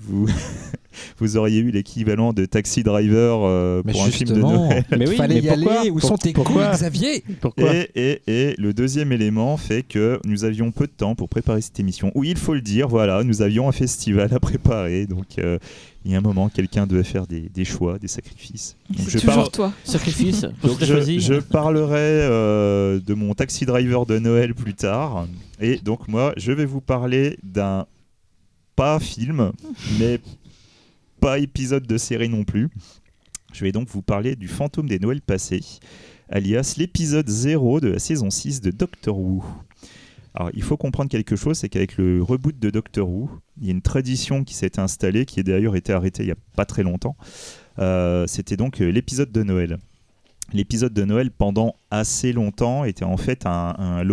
vous, 0.00 0.28
vous 1.18 1.36
auriez 1.36 1.60
eu 1.60 1.70
l'équivalent 1.70 2.32
de 2.32 2.44
Taxi 2.44 2.82
Driver 2.82 3.40
euh, 3.44 3.82
pour 3.82 4.02
un 4.04 4.10
film 4.10 4.30
de 4.30 4.40
Noël. 4.40 4.84
Mais 4.96 5.08
oui, 5.08 5.16
fallait 5.16 5.40
mais 5.40 5.40
y 5.42 5.48
pourquoi 5.48 5.80
aller. 5.80 5.90
Où 5.90 5.98
Pour- 5.98 6.08
sont 6.10 6.16
tes 6.16 6.32
couilles, 6.32 6.62
Xavier 6.72 7.24
Pourquoi 7.40 7.74
Et, 7.74 7.90
et- 7.94 8.22
et 8.26 8.54
le 8.58 8.72
deuxième 8.72 9.12
élément 9.12 9.56
fait 9.56 9.82
que 9.82 10.20
nous 10.24 10.44
avions 10.44 10.70
peu 10.70 10.86
de 10.86 10.92
temps 10.92 11.14
pour 11.14 11.28
préparer 11.28 11.60
cette 11.60 11.78
émission. 11.80 12.12
Oui, 12.14 12.30
il 12.30 12.36
faut 12.38 12.54
le 12.54 12.60
dire, 12.60 12.88
voilà, 12.88 13.22
nous 13.24 13.42
avions 13.42 13.68
un 13.68 13.72
festival 13.72 14.32
à 14.32 14.40
préparer, 14.40 15.06
donc 15.06 15.38
euh, 15.38 15.58
il 16.04 16.12
y 16.12 16.14
a 16.14 16.18
un 16.18 16.20
moment, 16.20 16.48
quelqu'un 16.48 16.86
devait 16.86 17.02
faire 17.02 17.26
des, 17.26 17.48
des 17.52 17.64
choix, 17.64 17.98
des 17.98 18.06
sacrifices. 18.08 18.76
Donc, 18.90 19.00
C'est 19.06 19.12
je, 19.12 19.18
toujours 19.18 19.34
parle- 19.34 19.50
toi. 19.50 19.72
Sacrifice. 19.82 20.42
donc, 20.62 20.78
je, 20.84 21.18
je 21.18 21.34
parlerai 21.40 21.96
euh, 21.98 23.00
de 23.04 23.14
mon 23.14 23.34
taxi 23.34 23.66
driver 23.66 24.06
de 24.06 24.18
Noël 24.20 24.54
plus 24.54 24.74
tard. 24.74 25.26
Et 25.60 25.78
donc 25.78 26.06
moi, 26.06 26.32
je 26.36 26.52
vais 26.52 26.64
vous 26.66 26.80
parler 26.80 27.38
d'un 27.42 27.86
pas 28.76 29.00
film, 29.00 29.52
mais 29.98 30.20
pas 31.20 31.38
épisode 31.38 31.86
de 31.86 31.96
série 31.96 32.28
non 32.28 32.44
plus. 32.44 32.68
Je 33.52 33.64
vais 33.64 33.72
donc 33.72 33.88
vous 33.88 34.02
parler 34.02 34.36
du 34.36 34.48
fantôme 34.48 34.86
des 34.88 34.98
Noëls 34.98 35.22
passés, 35.22 35.64
alias 36.28 36.74
l'épisode 36.76 37.28
0 37.28 37.80
de 37.80 37.88
la 37.88 37.98
saison 37.98 38.28
6 38.30 38.60
de 38.60 38.70
Doctor 38.70 39.18
Who. 39.18 39.42
Alors, 40.34 40.50
il 40.52 40.62
faut 40.62 40.76
comprendre 40.76 41.08
quelque 41.08 41.34
chose, 41.34 41.56
c'est 41.56 41.70
qu'avec 41.70 41.96
le 41.96 42.22
reboot 42.22 42.58
de 42.58 42.68
Doctor 42.68 43.08
Who, 43.08 43.30
il 43.58 43.66
y 43.66 43.68
a 43.68 43.72
une 43.72 43.80
tradition 43.80 44.44
qui 44.44 44.52
s'est 44.52 44.78
installée, 44.78 45.24
qui 45.24 45.40
a 45.40 45.42
d'ailleurs 45.42 45.76
été 45.76 45.94
arrêtée 45.94 46.24
il 46.24 46.26
n'y 46.26 46.32
a 46.32 46.36
pas 46.54 46.66
très 46.66 46.82
longtemps. 46.82 47.16
Euh, 47.78 48.26
C'était 48.26 48.58
donc 48.58 48.82
euh, 48.82 48.90
l'épisode 48.90 49.32
de 49.32 49.42
Noël. 49.42 49.78
L'épisode 50.52 50.92
de 50.92 51.04
Noël, 51.04 51.30
pendant 51.30 51.76
assez 51.90 52.34
longtemps, 52.34 52.84
était 52.84 53.04
en 53.06 53.16
fait 53.16 53.46
un, 53.46 53.74
un 53.78 54.04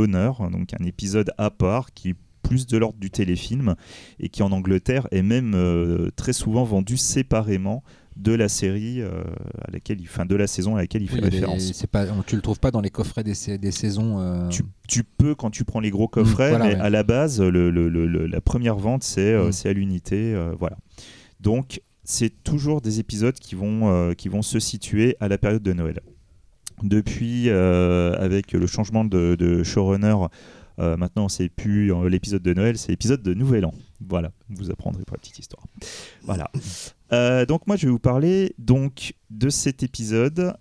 donc 0.49 0.73
un 0.79 0.85
épisode 0.85 1.31
à 1.37 1.51
part 1.51 1.93
qui 1.93 2.15
plus 2.43 2.67
de 2.67 2.77
l'ordre 2.77 2.99
du 2.99 3.09
téléfilm 3.09 3.75
et 4.19 4.29
qui 4.29 4.43
en 4.43 4.51
Angleterre 4.51 5.07
est 5.11 5.23
même 5.23 5.53
euh, 5.55 6.09
très 6.15 6.33
souvent 6.33 6.63
vendu 6.63 6.97
séparément 6.97 7.83
de 8.15 8.31
la 8.33 8.47
série 8.47 9.01
euh, 9.01 9.23
à 9.67 9.71
laquelle 9.71 9.99
il, 9.99 10.05
enfin, 10.05 10.25
de 10.27 10.35
la 10.35 10.45
saison 10.45 10.75
à 10.75 10.81
laquelle 10.81 11.01
il 11.01 11.07
fait 11.09 11.15
Oui, 11.15 11.21
référence. 11.29 11.71
c'est 11.73 11.89
pas, 11.89 12.05
on- 12.11 12.21
tu 12.21 12.35
le 12.35 12.43
trouves 12.43 12.59
pas 12.59 12.69
dans 12.69 12.81
les 12.81 12.91
coffrets 12.91 13.23
des, 13.23 13.33
des 13.57 13.71
saisons. 13.71 14.19
euh, 14.19 14.47
Tu, 14.49 14.61
tu 14.87 15.03
peux 15.03 15.33
quand 15.33 15.49
tu 15.49 15.63
prends 15.63 15.79
les 15.79 15.89
gros 15.89 16.07
coffrets, 16.07 16.49
voilà, 16.49 16.65
mais 16.67 16.75
ouais. 16.75 16.79
à 16.81 16.89
la 16.91 17.01
base, 17.01 17.41
le- 17.41 17.71
le- 17.71 18.27
la 18.27 18.41
première 18.41 18.75
vente, 18.75 19.01
c'est 19.03 19.33
euh, 19.33 19.47
Mm. 19.47 19.51
c'est 19.51 19.69
à 19.69 19.73
l'unité. 19.73 20.35
voilà. 20.59 20.77
Donc, 21.39 21.81
c'est 22.03 22.43
toujours 22.43 22.81
des 22.81 22.99
épisodes 22.99 23.33
qui 23.33 23.55
vont, 23.55 24.13
qui 24.15 24.27
vont 24.29 24.41
se 24.43 24.59
situer 24.59 25.15
à 25.19 25.27
la 25.27 25.37
période 25.39 25.63
de 25.63 25.73
Noël. 25.73 25.99
Depuis, 26.83 27.49
avec 27.49 28.51
le 28.51 28.67
changement 28.67 29.05
de, 29.05 29.35
de 29.35 29.63
showrunner, 29.63 30.15
euh, 30.79 30.97
maintenant, 30.97 31.29
c'est 31.29 31.49
plus 31.49 31.93
euh, 31.93 32.09
l'épisode 32.09 32.41
de 32.41 32.53
Noël, 32.53 32.77
c'est 32.77 32.89
l'épisode 32.89 33.21
de 33.21 33.33
Nouvel 33.33 33.65
An. 33.65 33.73
Voilà, 34.05 34.31
vous 34.49 34.71
apprendrez 34.71 35.03
pour 35.05 35.15
la 35.15 35.21
petite 35.21 35.39
histoire. 35.39 35.63
Voilà. 36.23 36.49
Euh, 37.13 37.45
donc 37.45 37.67
moi 37.67 37.75
je 37.75 37.85
vais 37.85 37.91
vous 37.91 37.99
parler 37.99 38.55
donc 38.57 39.13
de 39.29 39.49
cet 39.49 39.83
épisode 39.83 40.55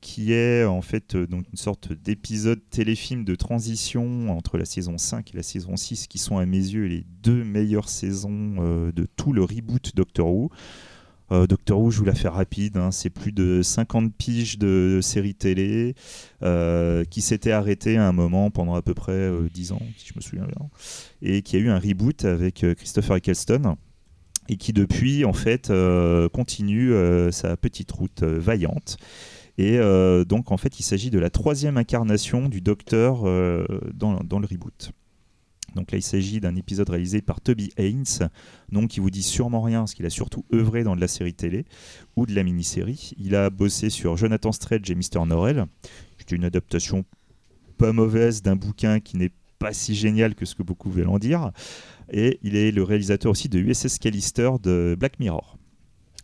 qui 0.00 0.32
est 0.34 0.64
en 0.64 0.82
fait 0.82 1.16
donc 1.16 1.46
une 1.50 1.56
sorte 1.56 1.92
d'épisode 1.92 2.60
téléfilm 2.68 3.24
de 3.24 3.34
transition 3.34 4.30
entre 4.30 4.58
la 4.58 4.66
saison 4.66 4.98
5 4.98 5.32
et 5.32 5.36
la 5.36 5.42
saison 5.42 5.76
6 5.76 6.06
qui 6.06 6.18
sont 6.18 6.36
à 6.36 6.44
mes 6.44 6.58
yeux 6.58 6.84
les 6.84 7.06
deux 7.22 7.44
meilleures 7.44 7.88
saisons 7.88 8.90
de 8.92 9.06
tout 9.16 9.32
le 9.32 9.42
reboot 9.42 9.96
Doctor 9.96 10.30
Who. 10.30 10.50
Euh, 11.32 11.46
Doctor 11.46 11.80
Who, 11.80 11.90
je 11.90 11.98
vous 11.98 12.04
la 12.04 12.14
fais 12.14 12.28
rapide, 12.28 12.76
hein, 12.76 12.90
c'est 12.90 13.10
plus 13.10 13.32
de 13.32 13.62
50 13.62 14.12
piges 14.14 14.58
de 14.58 14.98
séries 15.02 15.34
télé 15.34 15.94
euh, 16.42 17.04
qui 17.04 17.20
s'était 17.20 17.52
arrêté 17.52 17.96
à 17.96 18.08
un 18.08 18.12
moment 18.12 18.50
pendant 18.50 18.74
à 18.74 18.82
peu 18.82 18.94
près 18.94 19.12
euh, 19.12 19.48
10 19.52 19.72
ans, 19.72 19.82
si 19.96 20.08
je 20.08 20.12
me 20.16 20.20
souviens 20.20 20.46
bien, 20.46 20.68
et 21.22 21.42
qui 21.42 21.56
a 21.56 21.60
eu 21.60 21.68
un 21.68 21.78
reboot 21.78 22.24
avec 22.24 22.64
euh, 22.64 22.74
Christopher 22.74 23.16
Eccleston 23.16 23.76
et 24.48 24.56
qui 24.56 24.72
depuis 24.72 25.24
en 25.24 25.32
fait 25.32 25.70
euh, 25.70 26.28
continue 26.28 26.92
euh, 26.92 27.30
sa 27.30 27.56
petite 27.56 27.92
route 27.92 28.22
euh, 28.24 28.38
vaillante. 28.38 28.96
Et 29.58 29.78
euh, 29.78 30.24
donc 30.24 30.50
en 30.50 30.56
fait 30.56 30.80
il 30.80 30.82
s'agit 30.82 31.10
de 31.10 31.18
la 31.18 31.30
troisième 31.30 31.76
incarnation 31.76 32.48
du 32.48 32.60
Docteur 32.60 33.28
euh, 33.28 33.64
dans 33.94 34.12
le 34.18 34.46
reboot. 34.46 34.92
Donc 35.74 35.92
là 35.92 35.98
il 35.98 36.02
s'agit 36.02 36.40
d'un 36.40 36.56
épisode 36.56 36.88
réalisé 36.88 37.20
par 37.22 37.40
Toby 37.40 37.70
Haynes, 37.76 38.30
nom 38.70 38.86
qui 38.86 39.00
vous 39.00 39.10
dit 39.10 39.22
sûrement 39.22 39.62
rien 39.62 39.80
parce 39.80 39.94
qu'il 39.94 40.06
a 40.06 40.10
surtout 40.10 40.44
œuvré 40.52 40.84
dans 40.84 40.96
de 40.96 41.00
la 41.00 41.08
série 41.08 41.34
télé 41.34 41.64
ou 42.16 42.26
de 42.26 42.34
la 42.34 42.42
mini-série. 42.42 43.12
Il 43.18 43.34
a 43.34 43.50
bossé 43.50 43.90
sur 43.90 44.16
Jonathan 44.16 44.52
Strange 44.52 44.90
et 44.90 44.94
Mr. 44.94 45.24
Norrell. 45.26 45.66
C'était 46.18 46.36
une 46.36 46.44
adaptation 46.44 47.04
pas 47.78 47.92
mauvaise 47.92 48.42
d'un 48.42 48.56
bouquin 48.56 49.00
qui 49.00 49.16
n'est 49.16 49.32
pas 49.58 49.72
si 49.72 49.94
génial 49.94 50.34
que 50.34 50.44
ce 50.44 50.54
que 50.54 50.62
beaucoup 50.62 50.90
veulent 50.90 51.08
en 51.08 51.18
dire. 51.18 51.52
Et 52.12 52.38
il 52.42 52.56
est 52.56 52.72
le 52.72 52.82
réalisateur 52.82 53.30
aussi 53.30 53.48
de 53.48 53.58
USS 53.58 53.98
Callister 53.98 54.50
de 54.62 54.96
Black 54.98 55.20
Mirror. 55.20 55.56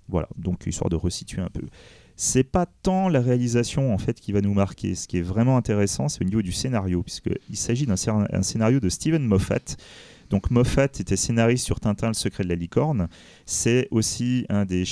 Voilà, 0.08 0.28
donc 0.36 0.66
histoire 0.66 0.90
de 0.90 0.96
resituer 0.96 1.42
un 1.42 1.48
peu. 1.48 1.62
C'est 2.16 2.44
pas 2.44 2.66
tant 2.66 3.08
la 3.08 3.20
réalisation 3.20 3.92
en 3.92 3.98
fait 3.98 4.18
qui 4.20 4.32
va 4.32 4.40
nous 4.40 4.54
marquer. 4.54 4.94
Ce 4.94 5.06
qui 5.06 5.18
est 5.18 5.22
vraiment 5.22 5.56
intéressant, 5.56 6.08
c'est 6.08 6.22
au 6.22 6.24
niveau 6.24 6.42
du 6.42 6.52
scénario, 6.52 7.02
puisqu'il 7.02 7.56
s'agit 7.56 7.86
d'un 7.86 7.96
scén- 7.96 8.26
un 8.32 8.42
scénario 8.42 8.80
de 8.80 8.88
Steven 8.88 9.22
Moffat. 9.22 9.76
Donc 10.30 10.50
Moffat 10.50 10.84
était 10.84 11.16
scénariste 11.16 11.64
sur 11.64 11.78
Tintin, 11.78 12.08
le 12.08 12.14
secret 12.14 12.42
de 12.42 12.48
la 12.48 12.54
licorne. 12.54 13.08
C'est 13.44 13.86
aussi 13.90 14.46
un 14.48 14.64
des 14.64 14.84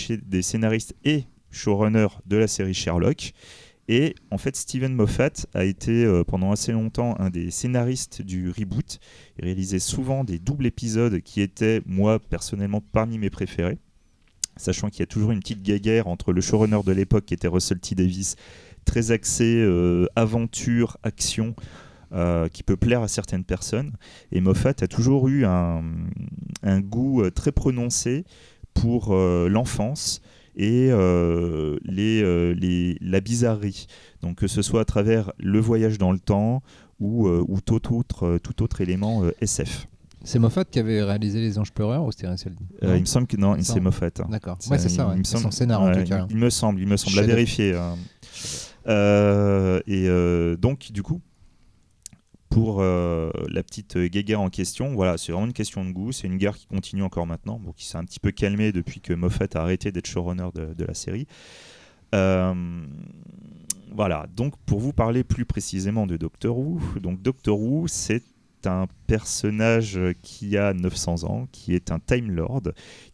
scénaristes 0.42 0.94
et 1.04 1.24
showrunner 1.50 2.08
de 2.26 2.36
la 2.36 2.46
série 2.46 2.74
Sherlock. 2.74 3.32
Et 3.88 4.14
en 4.30 4.38
fait, 4.38 4.56
Steven 4.56 4.94
Moffat 4.94 5.46
a 5.52 5.64
été 5.64 6.04
euh, 6.04 6.24
pendant 6.24 6.52
assez 6.52 6.72
longtemps 6.72 7.16
un 7.18 7.28
des 7.28 7.50
scénaristes 7.50 8.22
du 8.22 8.48
reboot. 8.50 8.98
Il 9.38 9.44
réalisait 9.44 9.78
souvent 9.78 10.24
des 10.24 10.38
doubles 10.38 10.64
épisodes 10.64 11.20
qui 11.20 11.42
étaient, 11.42 11.82
moi, 11.84 12.18
personnellement, 12.18 12.80
parmi 12.80 13.18
mes 13.18 13.28
préférés. 13.28 13.78
Sachant 14.56 14.88
qu'il 14.88 15.00
y 15.00 15.02
a 15.02 15.06
toujours 15.06 15.32
une 15.32 15.40
petite 15.40 15.62
guéguerre 15.62 16.06
entre 16.06 16.32
le 16.32 16.40
showrunner 16.40 16.80
de 16.84 16.92
l'époque, 16.92 17.24
qui 17.26 17.34
était 17.34 17.48
Russell 17.48 17.80
T. 17.80 17.94
Davis, 17.94 18.36
très 18.84 19.10
axé 19.10 19.56
euh, 19.56 20.06
aventure, 20.14 20.96
action, 21.02 21.54
euh, 22.12 22.48
qui 22.48 22.62
peut 22.62 22.76
plaire 22.76 23.02
à 23.02 23.08
certaines 23.08 23.44
personnes. 23.44 23.92
Et 24.30 24.40
Moffat 24.40 24.74
a 24.80 24.86
toujours 24.86 25.28
eu 25.28 25.44
un, 25.44 25.82
goût 26.80 27.22
euh, 27.22 27.30
très 27.30 27.52
prononcé 27.52 28.24
pour 28.74 29.14
l'enfance 29.14 30.20
et 30.56 30.88
la 30.90 31.76
bizarrerie. 33.20 33.86
Donc 34.20 34.38
que 34.38 34.48
ce 34.48 34.62
soit 34.62 34.80
à 34.80 34.84
travers 34.84 35.32
le 35.38 35.60
voyage 35.60 35.98
dans 35.98 36.10
le 36.10 36.18
temps 36.18 36.60
ou, 36.98 37.28
ou 37.28 37.60
tout, 37.60 37.94
autre, 37.94 38.80
élément 38.80 39.22
SF. 39.40 39.86
C'est 40.24 40.38
Moffat 40.38 40.64
qui 40.64 40.78
avait 40.78 41.02
réalisé 41.02 41.40
Les 41.40 41.58
Anges 41.58 41.72
Pleureurs 41.72 42.04
ou 42.04 42.10
c'était 42.12 42.26
Russell 42.28 42.54
Euh, 42.82 42.96
il 42.96 43.00
me 43.02 43.06
semble 43.06 43.26
que 43.26 43.36
non, 43.36 43.54
Il 43.54 43.58
me 43.58 43.62
c'est. 43.62 43.80
Moffat. 43.80 44.06
hein. 44.20 44.26
D'accord. 44.30 44.58
Ouais, 44.70 44.78
c'est 44.78 44.88
ça. 44.88 45.04
il 45.04 45.10
ouais. 45.12 45.16
me 45.18 45.24
C'est 45.24 45.36
son 45.38 45.50
scénar 45.50 45.82
en 45.82 45.92
tout 45.92 46.04
cas. 46.04 46.26
Il 46.30 46.36
me 46.36 46.50
semble, 46.50 46.80
il 46.80 46.88
me 46.88 46.96
semble, 46.96 47.12
à 47.18 47.22
Chef-d'œuvre. 47.22 47.36
vérifier. 47.36 47.74
hein. 47.74 47.96
Euh, 48.86 49.80
et 49.86 50.08
euh, 50.08 50.56
donc, 50.56 50.90
du 50.92 51.02
coup, 51.02 51.20
pour 52.50 52.78
euh, 52.80 53.30
la 53.48 53.62
petite 53.62 53.98
guéguerre 53.98 54.40
en 54.40 54.48
question. 54.48 54.94
Voilà, 54.94 55.18
c'est 55.18 55.32
vraiment 55.32 55.46
une 55.46 55.52
question 55.52 55.84
de 55.84 55.90
goût. 55.90 56.12
C'est 56.12 56.26
une 56.26 56.36
guerre 56.38 56.56
qui 56.56 56.66
continue 56.66 57.02
encore 57.02 57.26
maintenant, 57.26 57.58
bon, 57.58 57.72
qui 57.72 57.86
s'est 57.86 57.98
un 57.98 58.04
petit 58.04 58.20
peu 58.20 58.30
calmée 58.30 58.72
depuis 58.72 59.00
que 59.00 59.12
Moffat 59.12 59.46
a 59.54 59.58
arrêté 59.58 59.90
d'être 59.92 60.06
showrunner 60.06 60.48
de, 60.54 60.72
de 60.74 60.84
la 60.84 60.94
série. 60.94 61.26
Euh, 62.14 62.54
voilà, 63.92 64.26
donc 64.36 64.54
pour 64.66 64.78
vous 64.80 64.92
parler 64.92 65.24
plus 65.24 65.44
précisément 65.44 66.06
de 66.06 66.16
Doctor 66.16 66.56
Who, 66.58 66.80
donc 67.02 67.22
Doctor 67.22 67.60
Who, 67.60 67.86
c'est 67.88 68.22
un 68.66 68.86
personnage 69.06 69.98
qui 70.22 70.56
a 70.56 70.72
900 70.72 71.24
ans, 71.24 71.46
qui 71.52 71.74
est 71.74 71.90
un 71.90 71.98
Time 71.98 72.30
Lord, 72.30 72.62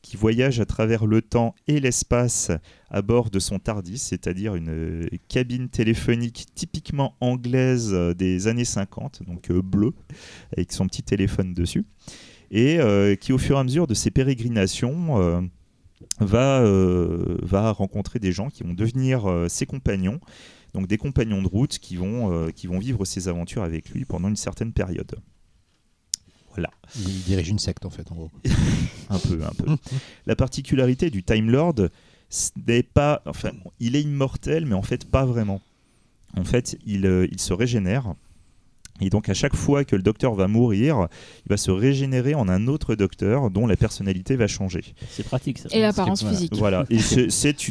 qui 0.02 0.16
voyage 0.16 0.60
à 0.60 0.64
travers 0.64 1.06
le 1.06 1.22
temps 1.22 1.54
et 1.66 1.80
l'espace 1.80 2.50
à 2.90 3.02
bord 3.02 3.30
de 3.30 3.38
son 3.38 3.58
TARDIS, 3.58 3.98
c'est-à-dire 3.98 4.56
une 4.56 4.70
euh, 4.70 5.08
cabine 5.28 5.68
téléphonique 5.68 6.46
typiquement 6.54 7.14
anglaise 7.20 7.90
euh, 7.92 8.14
des 8.14 8.48
années 8.48 8.64
50, 8.64 9.22
donc 9.26 9.50
euh, 9.50 9.62
bleu, 9.62 9.92
avec 10.56 10.72
son 10.72 10.86
petit 10.86 11.02
téléphone 11.02 11.54
dessus, 11.54 11.86
et 12.50 12.80
qui 13.20 13.32
au 13.32 13.38
fur 13.38 13.56
et 13.56 13.60
à 13.60 13.64
mesure 13.64 13.86
de 13.86 13.94
ses 13.94 14.10
pérégrinations 14.10 15.48
va, 16.18 17.72
rencontrer 17.72 18.18
des 18.18 18.32
gens 18.32 18.50
qui 18.50 18.64
vont 18.64 18.74
devenir 18.74 19.46
ses 19.48 19.66
compagnons, 19.66 20.18
donc 20.74 20.88
des 20.88 20.98
compagnons 20.98 21.42
de 21.42 21.46
route 21.46 21.78
qui 21.78 21.94
vont 21.94 22.50
vivre 22.80 23.04
ses 23.04 23.28
aventures 23.28 23.62
avec 23.62 23.90
lui 23.90 24.04
pendant 24.04 24.28
une 24.28 24.34
certaine 24.34 24.72
période. 24.72 25.14
Voilà. 26.50 26.70
Il 26.96 27.22
dirige 27.22 27.48
une 27.48 27.58
secte 27.58 27.84
en 27.84 27.90
fait, 27.90 28.10
en 28.10 28.14
gros. 28.14 28.30
un 29.10 29.18
peu, 29.18 29.40
un 29.44 29.54
peu. 29.54 29.76
La 30.26 30.36
particularité 30.36 31.10
du 31.10 31.22
Time 31.22 31.50
Lord, 31.50 31.76
ce 32.28 32.50
n'est 32.66 32.82
pas, 32.82 33.22
enfin, 33.26 33.50
il 33.78 33.96
est 33.96 34.02
immortel, 34.02 34.66
mais 34.66 34.74
en 34.74 34.82
fait 34.82 35.04
pas 35.04 35.24
vraiment. 35.24 35.60
En 36.36 36.44
fait, 36.44 36.76
il, 36.86 37.06
euh, 37.06 37.26
il 37.30 37.40
se 37.40 37.52
régénère. 37.52 38.14
Et 39.00 39.10
donc 39.10 39.28
à 39.28 39.34
chaque 39.34 39.54
fois 39.56 39.84
que 39.84 39.96
le 39.96 40.02
docteur 40.02 40.34
va 40.34 40.48
mourir, 40.48 41.08
il 41.46 41.48
va 41.50 41.56
se 41.56 41.70
régénérer 41.70 42.34
en 42.34 42.48
un 42.48 42.66
autre 42.66 42.94
docteur 42.94 43.50
dont 43.50 43.66
la 43.66 43.76
personnalité 43.76 44.36
va 44.36 44.46
changer. 44.46 44.82
C'est 45.10 45.22
pratique 45.24 45.58
ça. 45.58 45.68
Et 45.72 45.80
l'apparence 45.80 46.24
physique. 46.24 46.52
Voilà. 46.56 46.84
Et 46.90 46.98
c'est- 46.98 47.28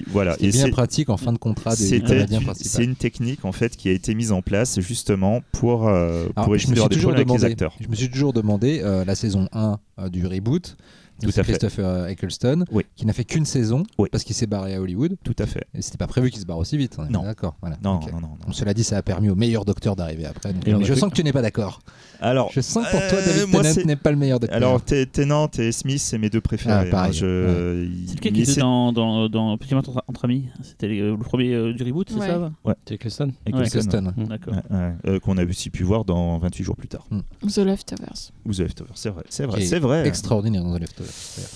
voilà. 0.08 0.36
Et 0.40 0.50
bien 0.52 0.70
pratique 0.70 1.10
en 1.10 1.18
fin 1.18 1.34
de 1.34 1.38
contrat 1.38 1.72
des 1.76 1.84
c'était 1.86 2.08
comédiens 2.08 2.40
une- 2.40 2.46
principaux. 2.46 2.70
c'est 2.70 2.84
une 2.84 2.96
technique 2.96 3.46
en 3.46 3.52
fait 3.52 3.76
qui 3.76 3.90
a 3.90 3.92
été 3.92 4.16
mise 4.16 4.32
en 4.32 4.42
place 4.42 4.80
justement 4.80 5.42
pour 5.52 5.88
euh, 5.88 6.28
Alors, 6.36 6.46
pour 6.46 6.46
je 6.46 6.50
me 6.50 6.56
éviter 6.56 6.60
suis 6.68 6.70
d'avoir 6.76 6.90
des 6.90 6.96
toujours 6.96 7.12
problèmes 7.12 7.30
avec 7.30 7.42
les 7.42 7.48
demandé, 7.48 7.52
acteurs. 7.54 7.76
je 7.82 7.88
me 7.88 7.96
suis 7.96 8.10
toujours 8.10 8.34
demandé 8.34 8.82
euh, 8.84 9.06
la 9.06 9.16
saison 9.16 9.48
1 9.54 9.80
euh, 10.00 10.10
du 10.10 10.26
reboot 10.26 10.78
Tout 11.22 11.30
à 11.30 11.32
fait. 11.44 11.44
Christopher 11.54 12.08
Eccleston 12.08 12.66
Oui. 12.72 12.84
qui 12.96 13.06
n'a 13.06 13.14
fait 13.14 13.26
qu'une 13.26 13.46
saison 13.46 13.84
Oui. 13.98 14.10
parce 14.12 14.24
qu'il 14.24 14.36
s'est 14.36 14.48
barré 14.48 14.76
à 14.76 14.82
Hollywood 14.82 15.16
Tout 15.24 15.36
à 15.40 15.46
fait. 15.46 15.66
et 15.74 15.82
c'était 15.82 15.98
pas 15.98 16.08
prévu 16.08 16.30
qu'il 16.32 16.40
se 16.42 16.46
barre 16.46 16.58
aussi 16.58 16.78
vite 16.78 16.98
est 17.00 17.12
Non. 17.12 17.24
d'accord 17.24 17.56
voilà 17.62 17.78
Non, 17.84 18.00
non, 18.14 18.22
non, 18.22 18.52
cela 18.54 18.74
dit 18.74 18.84
ça 18.84 18.98
a 18.98 19.02
permis 19.02 19.30
au 19.30 19.36
meilleur 19.36 19.66
docteur 19.66 19.96
d'arriver 19.96 20.26
après 20.26 20.54
donc- 20.54 20.66
mais 20.66 20.84
je 20.86 20.94
sens 20.94 21.10
que 21.10 21.16
tu 21.16 21.24
n'es 21.24 21.34
pas 21.34 21.42
d'accord 21.42 21.82
Alors, 22.22 22.52
je 22.54 22.62
sens 22.62 22.86
que 22.86 22.92
pour 22.92 23.00
toi 23.00 23.18
euh, 23.20 23.26
David 23.26 23.48
moi, 23.52 23.62
Tennant 23.62 23.74
c'est- 23.74 23.86
n'est 23.86 23.96
pas 23.96 24.12
le 24.12 24.18
meilleur 24.18 24.40
docteur 24.40 24.58
alors 24.58 24.82
T- 24.84 25.06
Tennant 25.06 25.50
et 25.58 25.72
Smith, 25.72 26.00
c'est 26.00 26.18
mes 26.18 26.30
deux 26.30 26.42
préférés. 26.42 26.88
Ah, 26.88 26.92
pareil, 26.92 27.10
hein. 27.12 27.14
Je- 27.14 27.88
C'est 28.08 28.16
lequel 28.16 28.34
qui 28.34 28.42
était 28.42 28.60
dans, 28.62 28.92
dans, 28.92 29.30
dans 29.30 29.58
Petit 29.58 29.74
Meurtre 29.74 29.90
entre, 29.92 30.04
entre 30.08 30.26
amis? 30.26 30.46
C'était 30.62 30.88
le, 30.88 31.18
premier 31.18 31.54
euh, 31.54 31.74
du 31.74 31.84
reboot, 31.84 32.10
c'est 32.10 32.20
Ouais. 32.20 32.28
ça 32.28 32.52
C'est 32.88 32.94
Eccleston 32.96 33.32
Ouais. 33.52 33.64
Eccleston 33.66 34.14
D'accord. 34.30 34.54
Ouais, 34.54 34.78
ouais, 34.78 34.94
euh, 35.08 35.20
qu'on 35.20 35.38
a 35.38 35.46
aussi 35.46 35.70
pu 35.70 35.84
voir 35.84 36.06
dans 36.06 36.38
28 36.40 36.64
jours 36.64 36.76
plus 36.76 36.88
tard. 36.88 37.08
The 37.42 37.58
Leftovers. 37.60 38.32
Ou 38.46 38.54
The 38.54 38.60
Leftovers, 38.60 38.92
c'est 38.98 39.10
vrai, 39.10 39.24
c'est 39.30 39.46
vrai, 39.46 39.62
c'est 39.62 39.80
vrai. 39.80 40.08
extraordinaire 40.08 40.64
dans 40.64 40.76
The 40.76 40.82
Leftovers. 40.82 41.12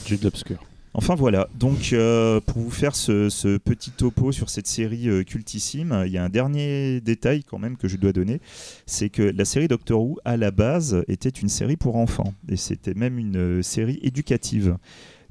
Jude 0.05 0.23
l'Obscur. 0.23 0.57
Enfin 0.95 1.15
voilà, 1.15 1.49
donc 1.55 1.91
euh, 1.91 2.39
pour 2.39 2.61
vous 2.61 2.69
faire 2.69 2.95
ce, 2.95 3.57
petit 3.57 3.89
topo 3.89 4.31
sur 4.31 4.51
cette 4.51 4.67
série 4.67 5.09
euh, 5.09 5.23
cultissime, 5.23 6.03
il 6.05 6.11
y 6.11 6.19
a 6.19 6.23
un 6.23 6.29
dernier 6.29 7.01
détail 7.01 7.43
quand 7.43 7.57
même 7.57 7.77
que 7.77 7.87
je 7.87 7.97
dois 7.97 8.13
donner, 8.13 8.41
c'est 8.85 9.09
que 9.09 9.23
la 9.23 9.43
série 9.43 9.67
Doctor 9.67 9.99
Who 9.99 10.19
à 10.23 10.37
la 10.37 10.51
base 10.51 11.03
était 11.07 11.29
une 11.29 11.49
série 11.49 11.77
pour 11.77 11.95
enfants. 11.95 12.35
Et 12.47 12.57
c'était 12.57 12.93
même 12.93 13.17
une 13.17 13.37
euh, 13.37 13.61
série 13.63 13.97
éducative. 14.03 14.77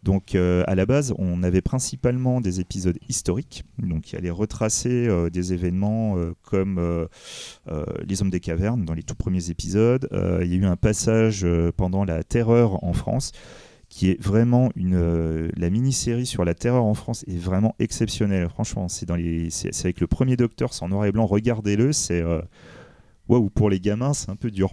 Donc 0.03 0.35
à 0.35 0.75
la 0.75 0.85
base, 0.85 1.15
on 1.17 1.45
avait 1.45 1.61
principalement 1.61 2.41
des 2.41 2.59
épisodes 2.59 2.99
historiques, 3.09 3.63
donc 3.79 4.01
qui 4.01 4.17
allaient 4.17 4.31
retracer 4.31 5.09
des 5.31 5.53
événements 5.53 6.17
comme 6.43 7.07
les 8.05 8.21
Hommes 8.21 8.31
des 8.31 8.41
cavernes 8.41 8.85
dans 8.85 8.95
les 8.95 9.05
tout 9.05 9.15
premiers 9.15 9.51
épisodes. 9.51 10.09
Il 10.11 10.49
y 10.49 10.55
a 10.55 10.57
eu 10.57 10.65
un 10.65 10.75
passage 10.75 11.47
pendant 11.77 12.05
la 12.05 12.25
Terreur 12.25 12.83
en 12.83 12.95
France 12.95 13.31
qui 13.93 14.09
est 14.09 14.19
vraiment 14.23 14.71
une 14.75 14.95
euh, 14.95 15.51
la 15.55 15.69
mini-série 15.69 16.25
sur 16.25 16.47
la 16.47 16.55
terreur 16.55 16.83
en 16.85 16.95
France 16.95 17.27
est 17.29 17.37
vraiment 17.37 17.75
exceptionnelle. 17.79 18.49
Franchement, 18.49 18.89
c'est 18.89 19.05
dans 19.05 19.17
les 19.17 19.51
c'est 19.51 19.69
avec 19.85 20.01
le 20.01 20.07
premier 20.07 20.35
Docteur, 20.39 20.73
c'est 20.73 20.83
en 20.83 20.89
noir 20.89 21.05
et 21.05 21.13
blanc. 21.13 21.27
Regardez-le, 21.27 21.93
c'est 21.93 22.23
euh, 22.23 22.41
waouh 23.29 23.51
pour 23.51 23.69
les 23.69 23.81
gamins, 23.81 24.15
c'est 24.15 24.31
un 24.31 24.37
peu 24.37 24.51
dur. 24.51 24.73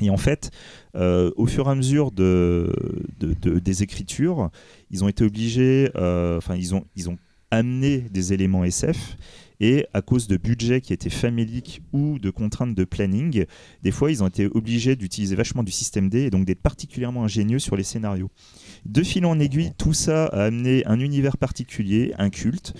Et 0.00 0.10
en 0.10 0.16
fait, 0.16 0.52
euh, 0.94 1.32
au 1.36 1.46
fur 1.46 1.66
et 1.66 1.70
à 1.72 1.74
mesure 1.74 2.12
de, 2.12 2.72
de- 3.18 3.34
de- 3.34 3.58
des 3.58 3.82
écritures, 3.82 4.50
ils 4.92 5.02
ont 5.02 5.08
été 5.08 5.24
obligés, 5.24 5.90
enfin 5.96 6.54
ils 6.54 6.72
ont 6.72 6.84
ils 6.94 7.10
ont 7.10 7.16
amené 7.50 7.98
des 7.98 8.32
éléments 8.32 8.62
SF. 8.62 9.16
Et 9.60 9.86
à 9.92 10.00
cause 10.00 10.26
de 10.26 10.36
budgets 10.38 10.80
qui 10.80 10.92
étaient 10.94 11.10
faméliques 11.10 11.82
ou 11.92 12.18
de 12.18 12.30
contraintes 12.30 12.74
de 12.74 12.84
planning, 12.84 13.44
des 13.82 13.90
fois 13.90 14.10
ils 14.10 14.22
ont 14.22 14.28
été 14.28 14.46
obligés 14.46 14.96
d'utiliser 14.96 15.36
vachement 15.36 15.62
du 15.62 15.70
système 15.72 16.08
D 16.08 16.20
et 16.22 16.30
donc 16.30 16.46
d'être 16.46 16.62
particulièrement 16.62 17.24
ingénieux 17.24 17.58
sur 17.58 17.76
les 17.76 17.82
scénarios. 17.84 18.30
De 18.86 19.02
fil 19.02 19.26
en 19.26 19.38
aiguille, 19.38 19.72
tout 19.76 19.92
ça 19.92 20.26
a 20.26 20.44
amené 20.44 20.84
un 20.86 20.98
univers 20.98 21.36
particulier, 21.36 22.14
un 22.18 22.30
culte. 22.30 22.72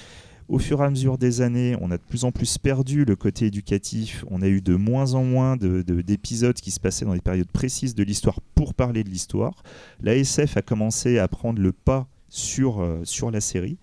Au 0.49 0.59
fur 0.59 0.81
et 0.83 0.85
à 0.85 0.91
mesure 0.91 1.17
des 1.17 1.43
années, 1.43 1.77
on 1.81 1.93
a 1.93 1.97
de 1.97 2.03
plus 2.03 2.25
en 2.25 2.33
plus 2.33 2.59
perdu 2.59 3.05
le 3.05 3.15
côté 3.15 3.47
éducatif. 3.47 4.25
On 4.31 4.43
a 4.43 4.49
eu 4.49 4.61
de 4.61 4.75
moins 4.75 5.15
en 5.15 5.23
moins 5.23 5.57
de- 5.57 5.83
de- 5.83 6.01
d'épisodes 6.01 6.57
qui 6.57 6.73
se 6.73 6.81
passaient 6.81 7.05
dans 7.05 7.15
des 7.15 7.21
périodes 7.21 7.51
précises 7.53 7.95
de 7.95 8.03
l'histoire 8.03 8.41
pour 8.57 8.75
parler 8.75 9.05
de 9.05 9.11
l'histoire. 9.11 9.63
La 10.03 10.17
SF 10.17 10.57
a 10.57 10.63
commencé 10.63 11.19
à 11.19 11.29
prendre 11.29 11.61
le 11.61 11.71
pas 11.73 12.09
sur, 12.31 12.81
euh, 12.81 13.01
sur 13.05 13.31
la 13.31 13.41
série. 13.41 13.79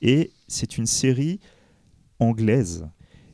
Et 0.00 0.30
c'est 0.48 0.78
une 0.78 0.86
série 0.86 1.38
anglaise. 2.18 2.86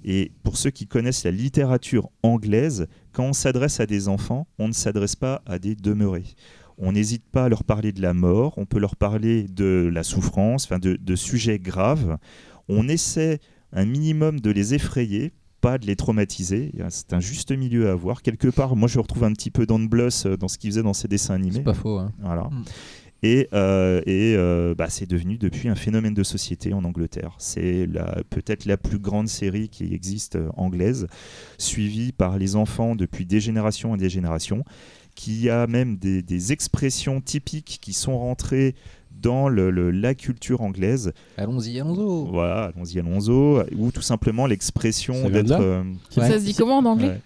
Et 0.04 0.32
pour 0.42 0.56
ceux 0.56 0.70
qui 0.70 0.86
connaissent 0.86 1.24
la 1.24 1.30
littérature 1.30 2.10
anglaise, 2.22 2.88
quand 3.12 3.24
on 3.24 3.32
s'adresse 3.32 3.78
à 3.80 3.86
des 3.86 4.08
enfants, 4.08 4.46
on 4.58 4.68
ne 4.68 4.72
s'adresse 4.72 5.16
pas 5.16 5.42
à 5.46 5.58
des 5.58 5.76
demeurés. 5.76 6.34
On 6.78 6.92
n'hésite 6.92 7.24
pas 7.30 7.44
à 7.44 7.48
leur 7.48 7.62
parler 7.64 7.92
de 7.92 8.02
la 8.02 8.14
mort, 8.14 8.54
on 8.56 8.66
peut 8.66 8.80
leur 8.80 8.96
parler 8.96 9.44
de 9.44 9.88
la 9.92 10.02
souffrance, 10.02 10.64
enfin 10.64 10.78
de, 10.78 10.96
de 10.96 11.16
sujets 11.16 11.58
graves. 11.58 12.18
On 12.68 12.88
essaie 12.88 13.38
un 13.72 13.84
minimum 13.84 14.40
de 14.40 14.50
les 14.50 14.74
effrayer, 14.74 15.32
pas 15.60 15.78
de 15.78 15.86
les 15.86 15.96
traumatiser. 15.96 16.72
C'est 16.90 17.12
un 17.12 17.20
juste 17.20 17.52
milieu 17.52 17.88
à 17.88 17.92
avoir. 17.92 18.22
Quelque 18.22 18.48
part, 18.48 18.76
moi 18.76 18.88
je 18.88 18.98
retrouve 18.98 19.24
un 19.24 19.32
petit 19.32 19.50
peu 19.50 19.64
Dan 19.64 19.88
Bluss 19.88 20.26
euh, 20.26 20.36
dans 20.36 20.48
ce 20.48 20.58
qu'il 20.58 20.70
faisait 20.70 20.82
dans 20.82 20.92
ses 20.92 21.08
dessins 21.08 21.34
animés. 21.34 21.56
c'est 21.56 21.62
pas 21.62 21.72
faux 21.72 21.98
hein. 21.98 22.12
Voilà. 22.20 22.42
Mm. 22.42 22.64
Et, 23.24 23.48
euh, 23.52 24.00
et 24.04 24.34
euh, 24.36 24.74
bah, 24.76 24.86
c'est 24.88 25.08
devenu 25.08 25.38
depuis 25.38 25.68
un 25.68 25.76
phénomène 25.76 26.14
de 26.14 26.24
société 26.24 26.72
en 26.74 26.82
Angleterre. 26.84 27.34
C'est 27.38 27.86
la- 27.86 28.16
peut-être 28.30 28.64
la 28.66 28.76
plus 28.76 28.98
grande 28.98 29.28
série 29.28 29.68
qui 29.68 29.94
existe 29.94 30.34
euh, 30.36 30.48
anglaise, 30.56 31.06
suivie 31.58 32.12
par 32.12 32.36
les 32.38 32.56
enfants 32.56 32.96
depuis 32.96 33.24
des 33.24 33.40
générations 33.40 33.94
et 33.94 33.98
des 33.98 34.08
générations, 34.10 34.64
qui 35.14 35.50
a 35.50 35.66
même 35.66 35.96
des, 35.98 36.22
des 36.22 36.52
expressions 36.52 37.20
typiques 37.20 37.78
qui 37.80 37.92
sont 37.92 38.18
rentrées 38.18 38.74
dans 39.20 39.48
le- 39.48 39.70
le- 39.70 39.90
la 39.92 40.14
culture 40.14 40.62
anglaise. 40.62 41.12
allons-y 41.36 41.78
allons-y 41.78 42.30
Voilà, 42.30 42.72
allons-y, 42.74 42.98
allons-y, 42.98 43.74
ou 43.76 43.92
tout 43.92 44.02
simplement 44.02 44.46
l'expression 44.46 45.14
d'être. 45.30 45.60
euh, 45.60 45.82
Ouais. 46.16 46.28
Ça 46.28 46.40
se 46.40 46.44
dit 46.44 46.54
comment 46.54 46.78
en 46.78 46.84
anglais? 46.86 47.08
Ouais. 47.08 47.20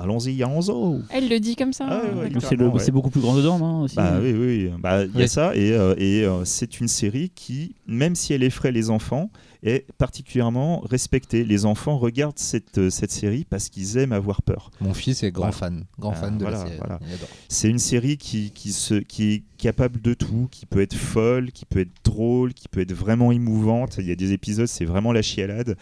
Allons-y, 0.00 0.40
allons-y. 0.42 1.02
Elle 1.10 1.28
le 1.28 1.40
dit 1.40 1.56
comme 1.56 1.72
ça. 1.72 1.86
Ah 1.90 1.96
ouais, 1.98 2.20
ouais, 2.20 2.28
d'accord. 2.30 2.48
C'est 2.48 2.60
ouais. 2.60 2.90
beaucoup 2.92 3.10
plus 3.10 3.20
grand 3.20 3.34
dedans, 3.36 3.58
non 3.58 3.82
aussi 3.82 3.96
Bah 3.96 4.18
oui, 4.22 4.32
oui, 4.32 4.70
bah, 4.78 5.04
il 5.04 5.10
y 5.12 5.16
a 5.16 5.20
Oui. 5.22 5.28
ça, 5.28 5.56
et, 5.56 5.72
euh, 5.72 5.94
et 5.98 6.24
euh, 6.24 6.44
c'est 6.44 6.80
une 6.80 6.86
série 6.88 7.30
qui, 7.34 7.74
même 7.88 8.14
si 8.14 8.32
elle 8.32 8.44
effraie 8.44 8.70
les 8.70 8.90
enfants, 8.90 9.30
est 9.62 9.86
particulièrement 9.98 10.80
respectée. 10.80 11.44
Les 11.44 11.64
enfants 11.64 11.98
regardent 11.98 12.38
cette, 12.38 12.78
euh, 12.78 12.90
cette 12.90 13.10
série 13.10 13.44
parce 13.44 13.68
qu'ils 13.68 13.96
aiment 13.98 14.12
avoir 14.12 14.42
peur. 14.42 14.70
mon 14.80 14.94
fils 14.94 15.22
est 15.22 15.30
grand 15.32 15.50
Voilà. 15.50 15.56
fan 15.56 15.84
grand 15.98 16.12
fan 16.12 16.38
de 16.38 16.42
voilà, 16.42 16.58
la 16.58 16.64
série 16.66 16.78
voilà. 16.78 17.00
C'est 17.48 17.68
une 17.68 17.78
série 17.78 18.16
qui, 18.18 18.50
qui, 18.52 18.72
se, 18.72 18.94
qui 18.94 19.32
est 19.32 19.42
capable 19.58 20.00
de 20.00 20.14
tout, 20.14 20.48
qui 20.50 20.66
peut 20.66 20.80
être 20.80 20.94
folle, 20.94 21.50
qui 21.52 21.64
peut 21.64 21.80
être 21.80 21.92
drôle, 22.04 22.54
qui 22.54 22.68
peut 22.68 22.80
être 22.80 22.92
vraiment 22.94 23.32
émouvante. 23.32 23.96
Il 23.98 24.06
y 24.06 24.12
a 24.12 24.16
des 24.16 24.32
épisodes, 24.32 24.66
c'est 24.68 24.84
vraiment 24.84 25.12
la 25.12 25.22
chialade. 25.22 25.76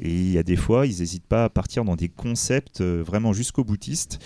Et 0.00 0.10
il 0.14 0.30
y 0.30 0.38
a 0.38 0.42
des 0.42 0.56
fois, 0.56 0.86
ils 0.86 0.98
n'hésitent 0.98 1.26
pas 1.26 1.44
à 1.44 1.48
partir 1.48 1.84
dans 1.84 1.96
des 1.96 2.08
concepts 2.10 2.80
euh, 2.80 3.02
vraiment 3.04 3.32
jusqu'au 3.32 3.64
boutiste. 3.64 4.18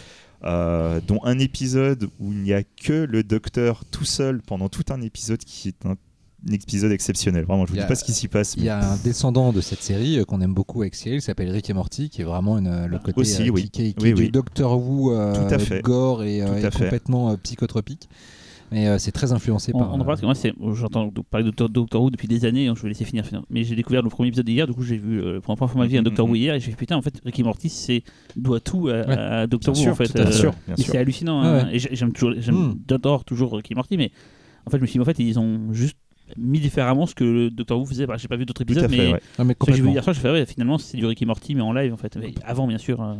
euh, 0.42 1.00
dont 1.06 1.20
un 1.24 1.38
épisode 1.38 2.08
où 2.18 2.32
il 2.32 2.38
n'y 2.42 2.54
a 2.54 2.62
que 2.62 3.04
le 3.04 3.22
docteur 3.22 3.84
tout 3.90 4.06
seul 4.06 4.40
pendant 4.40 4.70
tout 4.70 4.84
un 4.88 5.02
épisode 5.02 5.38
qui 5.44 5.68
est 5.68 5.84
un 5.84 5.96
épisode 6.50 6.92
exceptionnel. 6.92 7.44
Vraiment, 7.44 7.66
je 7.66 7.70
vous 7.72 7.76
dis 7.76 7.82
a- 7.82 7.86
pas 7.86 7.94
ce 7.94 8.04
qui 8.04 8.12
s'y 8.12 8.28
passe. 8.28 8.54
Il 8.56 8.64
y 8.64 8.68
a 8.68 8.92
un 8.92 8.96
descendant 9.04 9.52
de 9.52 9.60
cette 9.60 9.82
série 9.82 10.18
euh, 10.18 10.24
qu'on 10.24 10.40
aime 10.40 10.54
beaucoup 10.54 10.80
avec 10.82 10.94
Cyril, 10.94 11.18
qui 11.20 11.24
s'appelle 11.26 11.50
Rick 11.50 11.68
et 11.70 11.74
Morty, 11.74 12.08
qui 12.10 12.22
est 12.22 12.24
vraiment 12.24 12.58
une, 12.58 12.66
euh, 12.66 12.86
le 12.86 12.98
côté 12.98 13.20
Aussi, 13.20 13.48
euh, 13.48 13.52
oui. 13.52 13.62
qui, 13.64 13.70
qui 13.70 13.82
est- 13.82 13.92
qui 13.92 14.02
Oui, 14.04 14.08
est 14.10 14.14
du 14.14 14.22
oui. 14.22 14.30
Doctor 14.30 14.78
Who 14.80 15.12
euh, 15.12 15.34
Tout 15.48 15.54
à 15.54 15.58
fait. 15.58 15.82
gore 15.82 16.22
et, 16.24 16.42
euh, 16.42 16.46
Tout 16.46 16.54
et 16.54 16.64
à 16.64 16.70
fait. 16.70 16.84
complètement 16.84 17.36
psychotropique. 17.36 18.08
Mais 18.72 18.86
euh, 18.86 18.98
c'est 18.98 19.10
très 19.10 19.32
influencé 19.32 19.72
On, 19.74 19.80
par. 19.80 19.88
on 19.90 19.94
en 19.94 19.96
parle 19.98 20.06
parce 20.06 20.20
que 20.20 20.26
moi, 20.26 20.34
c'est- 20.36 20.52
j'entends 20.74 21.10
parler 21.28 21.44
de 21.44 21.50
Doctor, 21.66 22.00
Who 22.02 22.10
depuis 22.10 22.28
des 22.28 22.44
années, 22.44 22.68
donc 22.68 22.76
je 22.76 22.82
vais 22.82 22.88
laisser 22.88 23.04
finir. 23.04 23.26
finir. 23.26 23.42
Mais 23.50 23.64
j'ai 23.64 23.74
découvert 23.74 24.00
le 24.00 24.08
premier 24.10 24.28
épisode 24.28 24.48
hier, 24.48 24.68
du 24.68 24.72
coup 24.72 24.84
j'ai 24.84 24.96
vu 24.96 25.20
euh, 25.20 25.40
pour 25.40 25.52
la 25.52 25.56
première 25.56 25.72
fois 25.72 25.80
de 25.80 25.84
ma 25.86 25.86
vie 25.88 25.98
un 25.98 26.02
Doctor 26.04 26.24
Who 26.28 26.36
hier, 26.36 26.54
et 26.54 26.60
j'ai 26.60 26.70
fait 26.70 26.76
putain, 26.76 26.96
en 26.96 27.02
fait, 27.02 27.20
Ricky 27.24 27.42
Morty 27.42 27.68
c'est 27.68 28.04
doit 28.36 28.60
tout 28.60 28.86
à, 28.86 28.92
Ouais. 28.92 29.18
à 29.18 29.46
Doctor 29.48 29.76
Who 29.76 29.88
en 29.88 29.94
fait. 29.96 30.06
tout 30.06 30.18
à 30.18 30.26
fait. 30.26 30.28
Euh, 30.28 30.32
sûr, 30.32 30.52
bien 30.68 30.76
et 30.78 30.82
sûr. 30.82 30.92
c'est 30.92 30.98
hallucinant. 30.98 31.42
Ouais, 31.42 31.48
hein. 31.62 31.66
ouais. 31.66 31.76
Et 31.76 31.78
j'aime 31.80 32.12
toujours, 32.12 32.30
Mm. 32.30 32.78
j'adore 32.88 33.24
toujours 33.24 33.54
Ricky 33.56 33.74
Morty, 33.74 33.96
mais 33.96 34.12
en 34.66 34.70
fait, 34.70 34.76
je 34.76 34.82
me 34.82 34.86
suis 34.86 34.98
dit, 34.98 35.02
en 35.02 35.04
fait, 35.04 35.18
ils 35.18 35.36
ont 35.40 35.72
juste 35.72 35.96
mis 36.36 36.60
différemment 36.60 37.06
ce 37.06 37.14
que 37.14 37.24
le 37.24 37.50
Doctor 37.50 37.78
Who 37.80 37.86
faisait. 37.86 38.06
Bah, 38.06 38.16
j'ai 38.18 38.28
pas 38.28 38.36
vu 38.36 38.46
d'autres 38.46 38.62
épisodes, 38.62 38.88
fait, 38.90 38.96
mais 38.96 39.12
ouais. 39.12 39.20
Non, 39.38 39.44
mais 39.44 39.56
ce 39.60 39.66
que 39.66 39.72
j'ai 39.72 39.82
vu 39.82 39.90
hier 39.90 40.02
soir, 40.04 40.14
j'ai 40.14 40.20
fait 40.20 40.30
ouais, 40.30 40.46
finalement 40.46 40.78
c'est 40.78 40.96
du 40.96 41.06
Ricky 41.06 41.26
Morty 41.26 41.54
mais 41.54 41.62
en 41.62 41.72
live 41.72 41.92
en 41.92 41.96
fait. 41.96 42.16
Mais 42.16 42.34
avant 42.44 42.66
bien 42.66 42.78
sûr. 42.78 43.00
euh, 43.02 43.14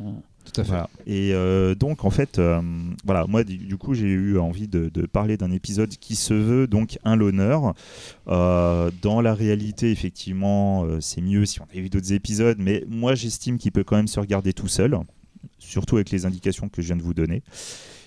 Tout 0.45 0.61
à 0.61 0.65
fait. 0.65 0.71
Voilà. 0.71 0.91
Et 1.07 1.33
euh, 1.35 1.75
donc 1.75 2.05
en 2.05 2.11
fait, 2.11 2.39
euh, 2.39 2.61
voilà, 3.05 3.27
moi 3.27 3.45
du, 3.45 3.57
du 3.59 3.77
coup 3.77 3.95
j'ai 3.95 4.07
eu 4.09 4.39
envie 4.39 4.69
de, 4.69 4.89
de 4.89 5.07
parler 5.07 5.37
d'un 5.37 5.51
épisode 5.53 5.91
qui 5.91 6.17
se 6.17 6.35
veut 6.35 6.67
donc 6.67 6.99
un 7.05 7.17
l'honneur. 7.17 7.75
Euh, 8.29 8.91
dans 9.03 9.21
la 9.21 9.35
réalité, 9.35 9.91
effectivement, 9.91 10.85
euh, 10.85 10.99
c'est 11.01 11.21
mieux 11.21 11.45
si 11.47 11.61
on 11.61 11.65
avait 11.71 11.81
vu 11.81 11.91
d'autres 11.91 12.13
épisodes, 12.13 12.57
mais 12.59 12.85
moi 12.89 13.15
j'estime 13.15 13.59
qu'il 13.59 13.73
peut 13.73 13.85
quand 13.85 13.97
même 13.97 14.09
se 14.09 14.21
regarder 14.21 14.53
tout 14.53 14.69
seul, 14.69 14.97
surtout 15.59 15.97
avec 15.97 16.11
les 16.11 16.27
indications 16.27 16.69
que 16.69 16.81
je 16.83 16.87
viens 16.89 16.97
de 16.97 17.03
vous 17.03 17.15
donner. 17.15 17.43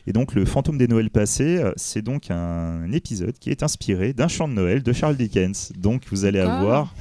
Et 0.06 0.14
donc 0.14 0.36
le 0.36 0.46
fantôme 0.46 0.78
des 0.78 0.88
Noëls 0.88 1.10
passés, 1.10 1.58
euh, 1.58 1.72
c'est 1.78 2.02
donc 2.02 2.30
un 2.30 2.92
épisode 2.92 3.38
qui 3.40 3.50
est 3.50 3.64
inspiré 3.64 4.14
d'un 4.14 4.28
chant 4.28 4.48
de 4.48 4.54
Noël 4.54 4.84
de 4.84 4.94
Charles 4.94 5.16
Dickens. 5.16 5.72
Donc 5.78 6.04
vous 6.12 6.26
allez 6.26 6.40
avoir 6.40 6.94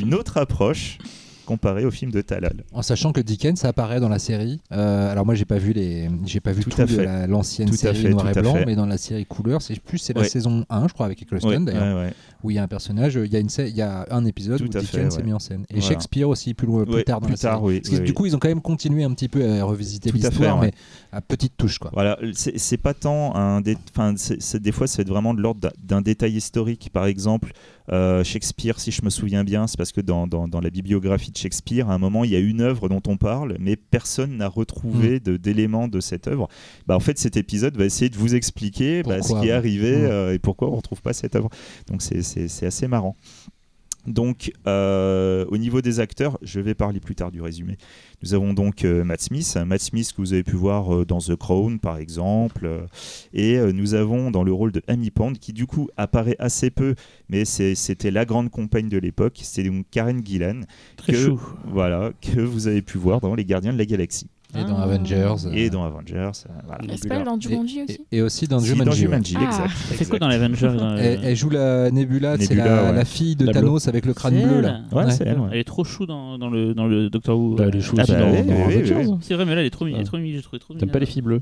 une 0.00 0.14
autre 0.14 0.38
approche 0.38 0.98
comparée 1.52 1.84
au 1.84 1.90
film 1.90 2.10
de 2.10 2.20
Talal. 2.20 2.64
En 2.72 2.82
sachant 2.82 3.12
que 3.12 3.20
Dickens 3.20 3.64
apparaît 3.64 4.00
dans 4.00 4.08
la 4.08 4.18
série. 4.18 4.60
euh, 4.72 5.10
alors 5.12 5.24
moi 5.26 5.34
j'ai 5.34 5.44
pas 5.44 5.58
vu 5.58 5.72
les, 5.72 6.08
j'ai 6.24 6.40
pas 6.40 6.52
vu 6.52 6.62
Tout 6.64 6.70
tout, 6.70 6.84
de 6.86 7.26
l'ancienne 7.26 7.72
série 7.72 7.96
fait, 7.96 8.08
noir 8.10 8.28
et 8.28 8.32
blanc, 8.40 8.56
mais 8.66 8.74
dans 8.76 8.86
la 8.86 8.98
série 8.98 9.26
couleur, 9.26 9.60
c'est 9.62 9.78
plus 9.80 9.98
c'est 9.98 10.14
la 10.14 10.22
Ouais. 10.22 10.28
saison 10.28 10.64
1 10.70 10.88
je 10.88 10.92
crois 10.94 11.06
avec 11.06 11.20
Eccleston 11.22 11.48
Ouais, 11.48 11.58
d'ailleurs, 11.60 11.98
ouais, 12.04 12.12
où 12.42 12.50
il 12.50 12.54
y 12.54 12.58
a 12.58 12.62
un 12.62 12.68
personnage, 12.68 13.14
il 13.22 13.32
y 13.32 13.36
a 13.36 13.40
une, 13.40 13.48
il 13.58 13.76
y 13.76 13.82
a 13.82 14.06
un 14.10 14.24
épisode 14.24 14.58
Tout 14.58 14.64
où 14.64 14.68
Dickens 14.68 14.86
fait, 14.90 15.00
est 15.02 15.16
ouais. 15.16 15.22
mis 15.22 15.32
en 15.32 15.38
scène 15.38 15.64
et 15.70 15.74
Voilà. 15.74 15.88
Shakespeare 15.88 16.28
aussi 16.28 16.54
plus, 16.54 16.66
loin- 16.66 16.84
plus 16.84 16.94
Ouais, 16.94 17.02
tard 17.04 17.20
dans 17.20 17.26
plus 17.26 17.32
la 17.34 17.36
série. 17.36 17.52
tard, 17.52 17.62
oui, 17.62 17.80
Parce 17.80 17.94
que 17.94 18.00
oui, 18.00 18.06
du 18.06 18.12
coup 18.14 18.26
ils 18.26 18.34
ont 18.34 18.38
quand 18.38 18.48
même 18.48 18.60
continué 18.62 19.04
un 19.04 19.12
petit 19.12 19.28
peu 19.28 19.44
à 19.48 19.64
revisiter 19.64 20.10
Tout 20.10 20.16
à 20.18 20.20
fait, 20.20 20.28
l'histoire, 20.28 20.60
mais 20.60 20.72
à 21.12 21.20
petite 21.20 21.56
touche 21.56 21.78
quoi. 21.78 21.90
Voilà, 21.92 22.18
c'est 22.34 22.76
pas 22.78 22.94
tant 22.94 23.34
un. 23.36 23.60
Enfin, 23.94 24.14
des 24.60 24.72
fois, 24.72 24.86
c'est 24.86 25.06
vraiment 25.06 25.34
de 25.34 25.40
l'ordre 25.40 25.68
d'un 25.82 26.00
détail 26.00 26.32
historique. 26.36 26.90
Par 26.92 27.06
exemple, 27.06 27.52
euh, 27.90 28.22
Shakespeare, 28.22 28.78
si 28.78 28.90
je 28.92 29.02
me 29.04 29.10
souviens 29.10 29.42
bien, 29.44 29.66
c'est 29.66 29.76
parce 29.76 29.92
que 29.92 30.00
dans, 30.00 30.26
dans- 30.26 30.46
dans 30.48 30.60
la 30.60 30.70
bibliographie 30.70 31.32
de 31.32 31.36
Shakespeare, 31.36 31.88
à 31.90 31.94
un 31.94 31.98
moment, 31.98 32.22
il 32.24 32.30
y 32.30 32.36
a 32.36 32.38
une 32.38 32.60
œuvre 32.60 32.88
dont 32.88 33.02
on 33.06 33.16
parle, 33.16 33.56
mais 33.58 33.76
personne 33.76 34.36
n'a 34.36 34.48
retrouvé 34.48 35.20
Mm. 35.26 35.38
d'éléments 35.38 35.88
de 35.88 36.00
cette 36.00 36.28
œuvre. 36.28 36.48
Bah, 36.86 36.96
en 36.96 37.00
fait, 37.00 37.18
cet 37.18 37.36
épisode 37.36 37.76
va 37.76 37.84
essayer 37.84 38.08
de 38.08 38.16
vous 38.16 38.34
expliquer 38.34 39.02
bah, 39.02 39.20
ce 39.22 39.32
qui 39.40 39.48
est 39.48 39.52
arrivé 39.52 39.96
Mm. 39.96 40.04
euh, 40.04 40.34
et 40.34 40.38
pourquoi 40.38 40.68
on 40.70 40.76
retrouve 40.76 41.02
pas 41.02 41.12
cette 41.12 41.34
œuvre. 41.36 41.48
Donc, 41.88 42.02
c'est 42.02 42.66
assez 42.66 42.86
marrant. 42.88 43.16
Donc, 44.06 44.52
euh, 44.66 45.44
au 45.48 45.56
niveau 45.56 45.80
des 45.80 46.00
acteurs, 46.00 46.38
je 46.42 46.60
vais 46.60 46.74
parler 46.74 46.98
plus 46.98 47.14
tard 47.14 47.30
du 47.30 47.40
résumé. 47.40 47.76
Nous 48.22 48.34
avons 48.34 48.52
donc 48.52 48.84
euh, 48.84 49.04
Matt 49.04 49.20
Smith, 49.20 49.56
Matt 49.64 49.80
Smith 49.80 50.12
que 50.12 50.20
vous 50.20 50.32
avez 50.32 50.42
pu 50.42 50.56
voir 50.56 50.94
euh, 50.94 51.04
dans 51.04 51.18
The 51.18 51.36
Crown 51.36 51.78
par 51.78 51.98
exemple, 51.98 52.86
et 53.32 53.58
nous 53.72 53.94
avons 53.94 54.30
dans 54.30 54.42
le 54.42 54.52
rôle 54.52 54.72
de 54.72 54.82
Amy 54.88 55.10
Pond 55.10 55.32
qui 55.32 55.52
du 55.52 55.66
coup 55.66 55.88
apparaît 55.96 56.36
assez 56.38 56.70
peu, 56.70 56.94
mais 57.28 57.44
c'était 57.44 58.10
la 58.10 58.24
grande 58.24 58.50
compagne 58.50 58.88
de 58.88 58.98
l'époque, 58.98 59.38
c'est 59.42 59.62
donc 59.62 59.86
Karen 59.90 60.24
Gillan, 60.24 60.60
très 60.96 61.12
que, 61.12 61.18
chou. 61.18 61.40
voilà, 61.66 62.12
que 62.20 62.40
vous 62.40 62.66
avez 62.66 62.82
pu 62.82 62.98
voir 62.98 63.20
dans 63.20 63.34
Les 63.34 63.44
Gardiens 63.44 63.72
de 63.72 63.78
la 63.78 63.86
Galaxie 63.86 64.28
Et 64.54 64.64
dans 64.64 64.76
Ah. 64.76 64.82
Avengers. 64.82 65.34
euh, 65.46 65.52
et 65.52 65.70
dans 65.70 65.84
Avengers. 65.84 66.14
euh, 66.46 66.52
voilà. 66.66 66.92
Est-ce 66.92 67.08
pas 67.08 67.22
dans 67.22 67.40
Jumanji 67.40 67.78
et, 67.78 67.82
aussi 67.84 67.98
et 68.12 68.22
aussi 68.22 68.46
dans 68.48 68.60
Si, 68.60 68.66
Jumanji. 68.66 68.84
dans 68.84 68.90
ouais. 68.92 68.96
Jumanji, 68.98 69.36
Ah. 69.38 69.44
exact. 69.44 69.68
Fait 69.70 70.04
quoi 70.04 70.18
dans 70.18 70.28
l'Avenger 70.28 70.66
euh, 70.78 70.96
Elle, 70.98 71.20
elle 71.24 71.36
joue 71.36 71.48
la 71.50 71.90
Nebula, 71.90 72.36
c'est 72.38 72.54
la, 72.54 72.84
ouais. 72.84 72.92
la 72.92 73.04
fille 73.06 73.34
de 73.34 73.46
La 73.46 73.52
Thanos 73.54 73.88
avec 73.88 74.04
le 74.04 74.12
crâne 74.14 74.34
C'est 74.38 74.46
bleu 74.46 74.56
elle. 74.56 74.62
là. 74.62 74.80
Ouais, 74.92 75.10
c'est 75.10 75.26
elle, 75.26 75.38
ouais. 75.40 75.48
Elle 75.52 75.58
est 75.60 75.64
trop 75.64 75.84
chou 75.84 76.04
dans, 76.04 76.36
dans 76.38 76.50
le, 76.50 76.74
dans 76.74 76.86
le 76.86 77.08
Doctor 77.08 77.38
Who. 77.38 77.54
Bah, 77.54 77.64
elle 77.68 77.76
est 77.76 77.80
chou 77.80 77.94
Ah, 77.98 78.02
aussi 78.02 78.12
bah, 78.12 78.20
dans, 78.20 78.30
oui, 78.30 78.38
Avengers. 78.38 78.94
oui. 79.06 79.16
C'est 79.22 79.34
vrai, 79.34 79.44
mais 79.46 79.54
là, 79.54 79.60
elle 79.62 79.66
est 79.66 79.70
trop, 79.70 79.84
mi- 79.86 79.92
elle 79.92 79.96
est 79.96 80.00
Ouais. 80.00 80.04
trop 80.04 80.18
mignonne, 80.18 80.38
je 80.40 80.44
trouve 80.44 80.58
trop 80.58 80.74
T'aimes 80.74 80.90
pas 80.90 80.98
les 80.98 81.06
filles 81.06 81.22
bleues 81.22 81.40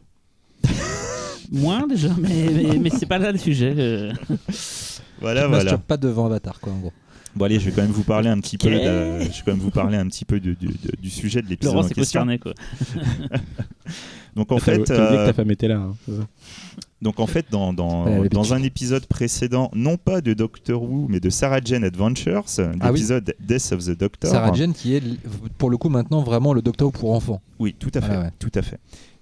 Moins 1.53 1.87
déjà, 1.89 2.11
mais, 2.17 2.47
mais, 2.55 2.79
mais 2.79 2.91
c'est 2.91 3.07
pas 3.07 3.19
là 3.19 3.33
le 3.33 3.39
sujet. 3.39 3.75
euh. 3.77 4.13
Voilà, 5.21 5.49
voilà. 5.49 5.77
pas 5.79 5.97
devant 5.97 6.27
Avatar 6.27 6.61
quoi 6.61 6.73
en 6.73 6.79
gros. 6.79 6.93
Bon 7.37 7.45
allez, 7.45 7.61
je 7.61 7.67
vais 7.67 7.71
quand 7.73 7.83
même 7.83 7.91
vous 7.93 8.03
parler 8.03 8.29
un 8.29 8.41
petit 8.41 8.59
peu. 8.59 8.69
De- 8.71 8.77
je 8.77 9.25
vais 9.29 9.43
quand 9.45 9.53
même 9.53 9.61
vous 9.61 9.71
parler 9.71 9.97
un 9.97 10.07
petit 10.09 10.25
peu 10.25 10.41
de- 10.41 10.51
de- 10.55 10.67
de- 10.67 11.01
du 11.01 11.11
sujet 11.11 11.43
de 11.43 11.47
l'épisode 11.49 11.75
Laurent 11.75 11.85
en 11.85 11.89
c'est 11.89 11.95
question. 11.95 12.21
concerné 12.21 12.39
quoi. 12.39 12.53
Donc 14.37 14.53
en 14.53 14.59
fait, 14.59 14.79
oublié 14.81 14.87
que 14.87 14.93
euh, 15.01 15.27
ta 15.27 15.33
femme 15.33 15.51
était 15.51 15.69
là. 15.69 15.77
hein, 15.79 15.95
Donc 17.03 17.19
en 17.19 17.27
fait, 17.27 17.47
dans, 17.51 17.73
dans, 17.73 18.07
Ouais, 18.07 18.29
dans 18.29 18.55
un 18.55 18.63
épisode 18.63 19.07
précédent, 19.07 19.71
non 19.75 19.97
pas 19.97 20.21
de 20.21 20.35
Doctor 20.35 20.83
Who, 20.83 21.07
mais 21.09 21.19
de 21.21 21.31
Sarah 21.31 21.61
Jane 21.65 21.83
Adventures, 21.85 22.45
Ah 22.59 22.63
oui. 22.71 22.79
l'épisode 22.85 23.35
Death 23.41 23.73
of 23.73 23.85
the 23.85 23.99
Doctor. 23.99 24.31
Sarah 24.31 24.53
Jane 24.53 24.73
qui 24.73 24.95
est 24.95 25.03
pour 25.59 25.69
le 25.71 25.77
coup 25.77 25.89
maintenant 25.89 26.23
vraiment 26.23 26.53
le 26.53 26.63
Docteur 26.63 26.89
Who 26.89 26.93
pour 26.93 27.13
enfants. 27.15 27.41
Oui, 27.59 27.75
tout 27.79 27.91
à 27.95 28.01
fait, 28.01 28.13
Ah 28.15 28.21
ouais. 28.23 28.31
tout 28.39 28.53
à 28.55 28.63
fait. 28.63 28.79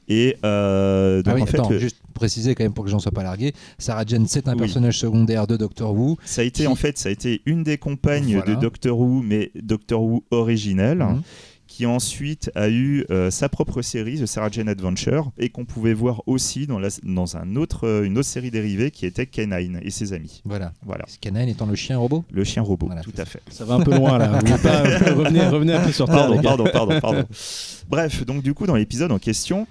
Et 0.08 0.36
euh, 0.44 1.22
donc 1.22 1.32
ah 1.32 1.34
oui, 1.36 1.42
en 1.42 1.46
fait, 1.46 1.58
attends, 1.58 1.70
le- 1.70 1.78
juste 1.78 1.98
préciser 2.14 2.54
quand 2.54 2.64
même 2.64 2.72
pour 2.72 2.84
que 2.84 2.90
j'en 2.90 2.98
sois 2.98 3.12
pas 3.12 3.22
largué. 3.22 3.52
Sarah 3.78 4.04
Jane 4.06 4.26
c'est 4.26 4.48
un 4.48 4.52
Oui. 4.54 4.58
personnage 4.60 4.98
secondaire 4.98 5.46
de 5.46 5.56
Doctor 5.56 5.94
Who. 5.94 6.16
ça 6.24 6.40
a 6.40 6.44
été 6.44 6.62
qui- 6.62 6.66
en 6.66 6.74
fait, 6.74 6.98
ça 6.98 7.08
a 7.10 7.12
été 7.12 7.42
une 7.46 7.62
des 7.62 7.78
compagnes 7.78 8.36
Voilà. 8.36 8.54
de 8.54 8.60
Doctor 8.60 8.98
Who, 8.98 9.22
mais 9.22 9.50
Doctor 9.54 10.02
Who 10.02 10.24
originelle. 10.30 10.98
Mhm. 10.98 11.22
qui 11.70 11.84
ensuite 11.84 12.50
a 12.56 12.70
eu 12.70 13.04
euh, 13.10 13.30
sa 13.30 13.50
propre 13.50 13.82
série, 13.82 14.18
The 14.18 14.24
Sarah 14.26 14.48
Jane 14.50 14.70
Adventure, 14.70 15.30
et 15.38 15.50
qu'on 15.50 15.66
pouvait 15.66 15.92
voir 15.92 16.22
aussi 16.26 16.66
dans, 16.66 16.78
la, 16.78 16.88
dans 17.04 17.36
un 17.36 17.54
autre, 17.56 17.86
euh, 17.86 18.04
une 18.04 18.16
autre 18.16 18.26
série 18.26 18.50
dérivée 18.50 18.90
qui 18.90 19.04
était 19.04 19.26
Canine 19.26 19.78
et 19.82 19.90
ses 19.90 20.14
amis. 20.14 20.40
Voilà. 20.46 20.72
Voilà, 20.84 21.04
Canine 21.20 21.46
étant 21.46 21.66
le 21.66 21.74
chien 21.76 21.98
robot. 21.98 22.24
le 22.32 22.42
chien 22.42 22.62
robot, 22.62 22.86
Voilà, 22.86 23.02
tout 23.02 23.12
à 23.18 23.26
fait. 23.26 23.42
Ça 23.50 23.66
va 23.66 23.74
un 23.74 23.80
peu 23.80 23.94
loin 23.94 24.16
là. 24.16 24.40
Pas 24.62 24.80
un 24.80 24.98
peu- 24.98 25.12
revenez, 25.12 25.46
revenez 25.46 25.74
un 25.74 25.84
peu 25.84 25.92
sur 25.92 26.06
terre. 26.06 26.32
Pardon, 26.42 26.64
pardon, 26.72 27.00
pardon. 27.00 27.24
Bref, 27.88 28.24
donc 28.24 28.42
du 28.42 28.54
coup, 28.54 28.66
dans 28.66 28.74
l'épisode 28.74 29.12
en 29.12 29.18
question, 29.18 29.66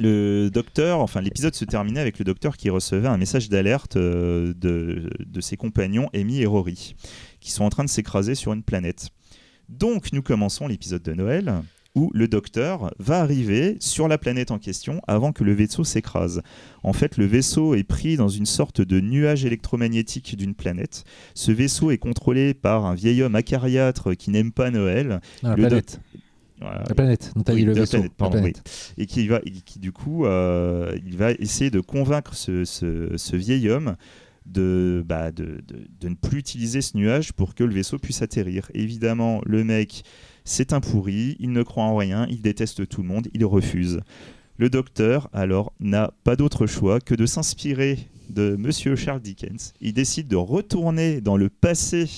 le 0.00 0.48
docteur, 0.48 1.00
enfin 1.00 1.20
l'épisode 1.20 1.54
se 1.54 1.64
terminait 1.64 2.00
avec 2.00 2.18
le 2.18 2.24
docteur 2.24 2.56
qui 2.56 2.70
recevait 2.70 3.08
un 3.08 3.18
message 3.18 3.48
d'alerte 3.48 3.96
euh, 3.96 4.54
de, 4.56 5.10
de 5.18 5.40
ses 5.40 5.56
compagnons 5.56 6.08
Amy 6.14 6.40
et 6.40 6.46
Rory, 6.46 6.94
qui 7.40 7.50
sont 7.50 7.64
en 7.64 7.70
train 7.70 7.84
de 7.84 7.90
s'écraser 7.90 8.34
sur 8.34 8.52
une 8.52 8.62
planète. 8.62 9.08
Donc 9.68 10.12
nous 10.12 10.22
commençons 10.22 10.66
l'épisode 10.66 11.02
de 11.02 11.14
Noël 11.14 11.62
où 11.94 12.10
le 12.14 12.26
docteur 12.26 12.94
va 12.98 13.20
arriver 13.20 13.76
sur 13.80 14.08
la 14.08 14.18
planète 14.18 14.50
en 14.50 14.58
question 14.58 15.02
avant 15.06 15.32
que 15.32 15.44
le 15.44 15.52
vaisseau 15.52 15.84
s'écrase. 15.84 16.42
En 16.82 16.92
fait, 16.92 17.16
le 17.16 17.26
vaisseau 17.26 17.74
est 17.74 17.82
pris 17.82 18.16
dans 18.16 18.28
une 18.28 18.46
sorte 18.46 18.80
de 18.80 19.00
nuage 19.00 19.44
électromagnétique 19.44 20.36
d'une 20.36 20.54
planète. 20.54 21.04
Ce 21.34 21.52
vaisseau 21.52 21.90
est 21.90 21.98
contrôlé 21.98 22.54
par 22.54 22.86
un 22.86 22.94
vieil 22.94 23.22
homme 23.22 23.34
acariâtre 23.34 24.14
qui 24.14 24.30
n'aime 24.30 24.52
pas 24.52 24.70
Noël. 24.70 25.20
La 25.42 25.50
Le 25.50 25.56
planète. 25.56 26.00
La 26.64 26.94
planète. 26.94 27.32
Non, 27.36 27.42
t'as 27.42 27.52
Oui, 27.54 27.60
dit 27.60 27.64
le 27.66 27.72
vaisseau. 27.72 27.92
planète, 27.98 28.12
La 28.20 28.30
planète. 28.30 28.94
et 28.98 29.06
qui 29.06 29.26
va 29.28 29.40
et 29.44 29.50
qui 29.50 29.78
du 29.78 29.92
coup 29.92 30.24
euh, 30.26 30.96
il 31.06 31.16
va 31.16 31.32
essayer 31.32 31.70
de 31.70 31.80
convaincre 31.80 32.34
ce, 32.34 32.64
ce- 32.64 33.12
ce 33.16 33.36
vieil 33.36 33.68
homme 33.70 33.96
de, 34.46 35.04
bah, 35.06 35.30
de, 35.30 35.60
de- 35.66 35.86
de 36.00 36.08
ne 36.08 36.14
plus 36.14 36.38
utiliser 36.38 36.80
ce 36.80 36.96
nuage 36.96 37.32
pour 37.32 37.54
que 37.54 37.62
le 37.64 37.72
vaisseau 37.72 37.98
puisse 37.98 38.22
atterrir. 38.22 38.68
Évidemment, 38.74 39.40
le 39.46 39.62
mec, 39.62 40.02
c'est 40.44 40.72
un 40.72 40.80
pourri, 40.80 41.36
il 41.38 41.52
ne 41.52 41.62
croit 41.62 41.84
en 41.84 41.96
rien, 41.96 42.26
il 42.28 42.42
déteste 42.42 42.88
tout 42.88 43.02
le 43.02 43.08
monde, 43.08 43.28
il 43.34 43.44
refuse. 43.44 44.00
Le 44.58 44.68
docteur, 44.68 45.30
alors, 45.32 45.72
n'a 45.80 46.12
pas 46.24 46.34
d'autre 46.36 46.66
choix 46.66 46.98
que 47.00 47.14
de 47.14 47.24
s'inspirer 47.24 47.98
de 48.30 48.56
Monsieur 48.56 48.96
Charles 48.96 49.20
Dickens. 49.22 49.72
Il 49.80 49.92
décide 49.92 50.26
de 50.28 50.36
retourner 50.36 51.20
dans 51.20 51.36
le 51.36 51.48
passé 51.48 52.08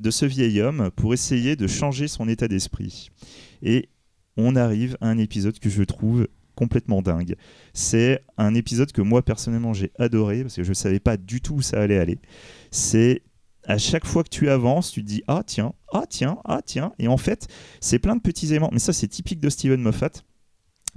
de 0.00 0.10
ce 0.10 0.26
vieil 0.26 0.60
homme 0.60 0.90
pour 0.96 1.14
essayer 1.14 1.56
de 1.56 1.66
changer 1.66 2.08
son 2.08 2.28
état 2.28 2.48
d'esprit. 2.48 3.10
Et 3.62 3.88
on 4.36 4.56
arrive 4.56 4.96
à 5.00 5.08
un 5.08 5.18
épisode 5.18 5.58
que 5.58 5.70
je 5.70 5.82
trouve 5.82 6.26
complètement 6.54 7.02
dingue. 7.02 7.36
C'est 7.72 8.24
un 8.36 8.54
épisode 8.54 8.92
que 8.92 9.02
moi 9.02 9.22
personnellement 9.22 9.72
j'ai 9.72 9.92
adoré 9.98 10.42
parce 10.42 10.56
que 10.56 10.62
je 10.62 10.68
ne 10.68 10.74
savais 10.74 11.00
pas 11.00 11.16
du 11.16 11.40
tout 11.40 11.54
où 11.54 11.62
ça 11.62 11.80
allait 11.80 11.98
aller. 11.98 12.18
C'est 12.70 13.22
à 13.64 13.78
chaque 13.78 14.06
fois 14.06 14.24
que 14.24 14.30
tu 14.30 14.48
avances, 14.48 14.90
tu 14.90 15.02
te 15.02 15.06
dis 15.06 15.22
ah 15.28 15.42
tiens, 15.46 15.72
ah 15.92 16.04
tiens, 16.08 16.38
ah 16.44 16.60
tiens, 16.64 16.92
et 16.98 17.08
en 17.08 17.16
fait 17.16 17.48
c'est 17.80 17.98
plein 17.98 18.16
de 18.16 18.20
petits 18.20 18.48
éléments. 18.48 18.70
Mais 18.72 18.78
ça 18.78 18.92
c'est 18.92 19.08
typique 19.08 19.40
de 19.40 19.48
Steven 19.48 19.80
Moffat. 19.80 20.10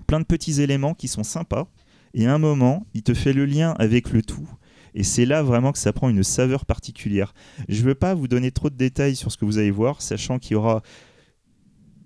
Plein 0.07 0.19
de 0.19 0.25
petits 0.25 0.61
éléments 0.61 0.93
qui 0.93 1.07
sont 1.07 1.23
sympas. 1.23 1.67
Et 2.15 2.27
à 2.27 2.33
un 2.33 2.37
moment, 2.37 2.85
il 2.93 3.01
te 3.01 3.13
fait 3.13 3.33
le 3.33 3.45
lien 3.45 3.71
avec 3.79 4.11
le 4.11 4.21
tout. 4.21 4.47
Et 4.95 5.03
c'est 5.03 5.25
là 5.25 5.43
vraiment 5.43 5.71
que 5.71 5.79
ça 5.79 5.93
prend 5.93 6.09
une 6.09 6.23
saveur 6.23 6.65
particulière. 6.65 7.33
Je 7.67 7.81
ne 7.81 7.87
veux 7.87 7.95
pas 7.95 8.13
vous 8.13 8.27
donner 8.27 8.51
trop 8.51 8.69
de 8.69 8.75
détails 8.75 9.15
sur 9.15 9.31
ce 9.31 9.37
que 9.37 9.45
vous 9.45 9.57
allez 9.57 9.71
voir, 9.71 10.01
sachant 10.01 10.39
qu'il 10.39 10.53
y 10.53 10.55
aura 10.55 10.83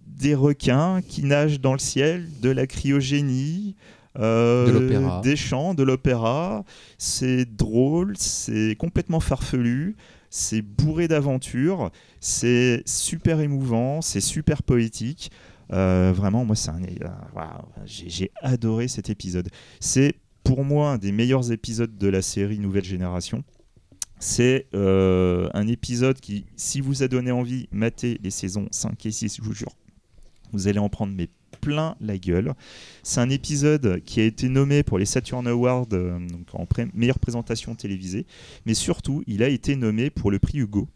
des 0.05 0.35
requins 0.35 1.01
qui 1.01 1.23
nagent 1.23 1.59
dans 1.59 1.73
le 1.73 1.80
ciel, 1.80 2.27
de 2.41 2.49
la 2.49 2.65
cryogénie, 2.65 3.76
euh, 4.19 4.65
De 4.65 5.22
des 5.22 5.35
chants, 5.35 5.73
de 5.73 5.84
l'opéra. 5.84 6.64
C'est 6.97 7.45
drôle, 7.45 8.15
c'est 8.18 8.76
complètement 8.76 9.19
farfelu, 9.19 9.95
c'est 10.30 10.61
bourré 10.61 11.07
d'aventures, 11.07 11.91
c'est 12.19 12.81
super 12.85 13.41
émouvant, 13.41 14.01
c'est 14.01 14.22
super 14.22 14.64
poétique. 14.64 15.31
Euh, 15.73 16.14
vraiment, 16.15 16.45
moi, 16.45 16.55
c'est 16.55 16.69
un, 16.69 16.81
euh, 16.81 17.43
j'ai 17.85 18.31
adoré 18.41 18.88
cet 18.88 19.09
épisode. 19.09 19.49
C'est 19.80 20.15
pour 20.48 20.64
moi 20.64 20.91
un 20.91 20.98
des 20.98 21.11
meilleurs 21.11 21.52
épisodes 21.52 21.98
de 21.98 22.07
la 22.07 22.22
série 22.22 22.57
Nouvelle 22.57 22.86
Génération. 22.86 23.44
C'est 24.18 24.68
euh, 24.74 25.49
un 25.53 25.68
épisode 25.68 26.22
qui, 26.22 26.45
si 26.56 26.80
vous 26.80 27.03
a 27.03 27.10
donné 27.10 27.32
envie, 27.32 27.68
matez 27.74 28.18
les 28.24 28.32
saisons 28.32 28.69
5 28.72 29.06
et 29.06 29.11
6, 29.11 29.36
je 29.36 29.41
vous 29.41 29.53
jure, 29.53 29.76
vous 30.53 30.69
allez 30.69 30.80
en 30.80 30.88
prendre 30.88 31.14
plein 31.60 31.98
la 31.99 32.18
gueule. 32.18 32.53
C'est 33.03 33.19
un 33.19 33.30
épisode 33.30 34.02
qui 34.06 34.22
a 34.22 34.24
été 34.24 34.48
nommé 34.48 34.84
pour 34.84 34.98
les 34.98 35.06
Saturn 35.06 35.45
Awards 35.48 35.88
euh, 35.91 36.18
donc 36.18 36.48
en 36.53 36.65
meilleure 36.94 37.19
présentation 37.19 37.76
télévisée, 37.76 38.26
mais 38.65 38.74
surtout, 38.74 39.26
il 39.28 39.44
a 39.44 39.49
été 39.49 39.76
nommé 39.76 40.10
pour 40.10 40.32
le 40.32 40.40
prix 40.40 40.60
Hugo. 40.60 40.88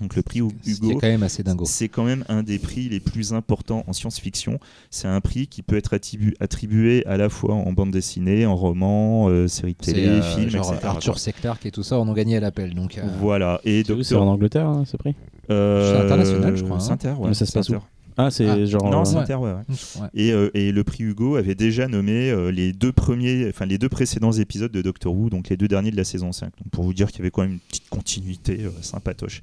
Donc 0.00 0.14
le 0.16 0.22
prix 0.22 0.38
Hugo, 0.40 0.98
quand 1.00 1.06
même 1.08 1.22
assez 1.22 1.42
dingo. 1.42 1.64
c'est 1.66 1.88
quand 1.88 2.04
même 2.04 2.24
un 2.28 2.42
des 2.42 2.58
prix 2.58 2.88
les 2.88 3.00
plus 3.00 3.32
importants 3.32 3.84
en 3.86 3.92
science-fiction. 3.92 4.60
C'est 4.90 5.08
un 5.08 5.20
prix 5.20 5.46
qui 5.48 5.62
peut 5.62 5.76
être 5.76 5.94
attribu- 5.94 6.34
attribué 6.40 7.04
à 7.06 7.16
la 7.16 7.28
fois 7.28 7.54
en 7.54 7.72
bande 7.72 7.90
dessinée, 7.90 8.46
en 8.46 8.54
roman, 8.56 9.28
euh, 9.28 9.48
série 9.48 9.74
télé, 9.74 10.06
euh, 10.06 10.22
film, 10.22 10.50
genre 10.50 10.72
etc. 10.72 10.86
Arthur. 10.86 11.18
C. 11.18 11.32
Clarke 11.32 11.66
et 11.66 11.70
tout 11.70 11.82
ça, 11.82 11.98
on 11.98 12.08
ont 12.08 12.12
gagné 12.14 12.36
à 12.36 12.40
l'appel. 12.40 12.74
Donc, 12.74 12.98
euh, 12.98 13.02
Voilà. 13.20 13.60
Et 13.64 13.82
C'est 13.84 13.88
Docteur. 13.94 14.22
en 14.22 14.28
Angleterre, 14.28 14.66
hein, 14.68 14.84
ce 14.86 14.96
prix? 14.96 15.14
Euh, 15.50 15.92
C'est 15.96 16.04
international, 16.04 16.56
je 16.56 16.64
crois, 16.64 16.76
hein. 16.76 16.80
C'est 16.80 16.92
inter, 16.92 17.14
ouais. 17.18 17.28
Mais 17.28 17.34
ça 17.34 17.46
se 17.46 17.52
c'est 17.52 17.58
passe. 17.58 17.82
Ah, 18.20 18.30
c'est 18.32 18.48
Ah. 18.48 18.64
genre. 18.64 18.90
Non, 18.90 19.02
euh, 19.02 19.04
c'est 19.04 19.14
ouais. 19.14 19.20
inter, 19.22 19.34
ouais, 19.36 19.52
ouais. 19.52 20.00
ouais. 20.00 20.08
Et, 20.12 20.32
euh, 20.32 20.50
et 20.52 20.72
le 20.72 20.82
prix 20.84 21.04
Hugo 21.04 21.36
avait 21.36 21.54
déjà 21.54 21.86
nommé 21.86 22.30
euh, 22.30 22.50
les 22.50 22.72
deux 22.72 22.90
premiers, 22.90 23.46
enfin 23.48 23.64
les 23.64 23.78
deux 23.78 23.88
précédents 23.88 24.32
épisodes 24.32 24.72
de 24.72 24.82
Doctor 24.82 25.14
Who, 25.14 25.30
donc 25.30 25.48
les 25.50 25.56
deux 25.56 25.68
derniers 25.68 25.92
de 25.92 25.96
la 25.96 26.02
saison 26.02 26.32
5. 26.32 26.46
Donc 26.46 26.68
pour 26.72 26.82
vous 26.82 26.92
dire 26.92 27.06
qu'il 27.08 27.18
y 27.18 27.22
avait 27.22 27.30
quand 27.30 27.42
même 27.42 27.52
une 27.52 27.58
petite 27.60 27.88
continuité 27.90 28.58
euh, 28.64 28.70
sympatoche. 28.82 29.40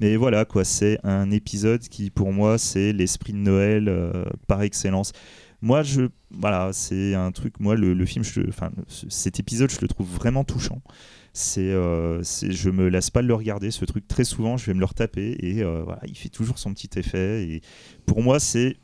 Mais 0.00 0.16
voilà 0.16 0.44
quoi, 0.44 0.64
c'est 0.64 0.98
un 1.04 1.30
épisode 1.30 1.80
qui 1.88 2.10
pour 2.10 2.32
moi 2.32 2.58
c'est 2.58 2.92
l'esprit 2.92 3.32
de 3.32 3.38
Noël 3.38 3.88
euh, 3.88 4.24
par 4.46 4.62
excellence. 4.62 5.12
Moi 5.62 5.82
je 5.82 6.02
voilà, 6.30 6.72
c'est 6.72 7.14
un 7.14 7.30
truc 7.32 7.60
moi 7.60 7.74
le, 7.76 8.04
film 8.04 8.24
enfin 8.48 8.70
ce- 8.88 9.08
cet 9.08 9.38
épisode 9.40 9.70
je 9.70 9.78
le 9.80 9.88
trouve 9.88 10.08
vraiment 10.08 10.44
touchant. 10.44 10.82
C'est 11.32 11.70
euh, 11.72 12.22
je 12.22 12.70
me 12.70 12.88
lasse 12.88 13.10
pas 13.10 13.22
de 13.22 13.26
le 13.28 13.34
regarder 13.34 13.70
ce 13.70 13.84
truc 13.84 14.06
très 14.06 14.24
souvent, 14.24 14.56
je 14.56 14.66
vais 14.66 14.74
me 14.74 14.80
le 14.80 14.84
retaper 14.86 15.36
et 15.40 15.62
euh, 15.62 15.82
voilà, 15.84 16.00
il 16.06 16.16
fait 16.16 16.28
toujours 16.28 16.58
son 16.58 16.72
petit 16.74 16.90
effet 16.98 17.44
et 17.48 17.60
pour 18.06 18.22
moi 18.22 18.38
c'est 18.40 18.76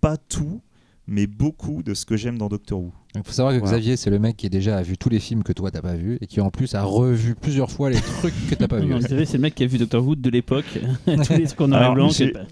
pas 0.00 0.16
tout, 0.16 0.62
mais 1.06 1.26
beaucoup 1.26 1.82
de 1.82 1.94
ce 1.94 2.04
que 2.06 2.16
j'aime 2.16 2.38
dans 2.38 2.48
Doctor 2.48 2.80
Who. 2.80 2.92
Il 3.16 3.22
faut 3.24 3.32
savoir 3.32 3.52
que 3.54 3.58
Voilà. 3.58 3.76
Xavier, 3.78 3.96
c'est 3.96 4.08
le 4.10 4.20
mec 4.20 4.36
qui 4.36 4.46
a 4.46 4.48
déjà 4.48 4.80
vu 4.82 4.96
tous 4.96 5.08
les 5.08 5.18
films 5.18 5.42
que 5.42 5.52
toi 5.52 5.72
t'as 5.72 5.82
pas 5.82 5.94
vu 5.96 6.16
et 6.20 6.28
qui 6.28 6.40
en 6.40 6.50
plus 6.50 6.76
a 6.76 6.82
revu 6.84 7.34
plusieurs 7.34 7.68
fois 7.68 7.90
les 7.90 7.96
trucs 8.00 8.32
que 8.48 8.54
t'as 8.54 8.68
pas 8.68 8.78
vu. 8.78 8.86
non, 8.88 9.00
vous 9.00 9.06
savez, 9.08 9.24
c'est 9.24 9.36
le 9.38 9.42
mec 9.42 9.54
qui 9.56 9.64
a 9.64 9.66
vu 9.66 9.78
Doctor 9.78 10.06
Who 10.06 10.14
de 10.14 10.30
l'époque, 10.30 10.64
tous 11.06 11.32
les 11.32 11.44
trucs 11.46 11.60
en 11.60 11.68
noir 11.68 11.90
et 11.90 11.94
blanc. 11.94 12.08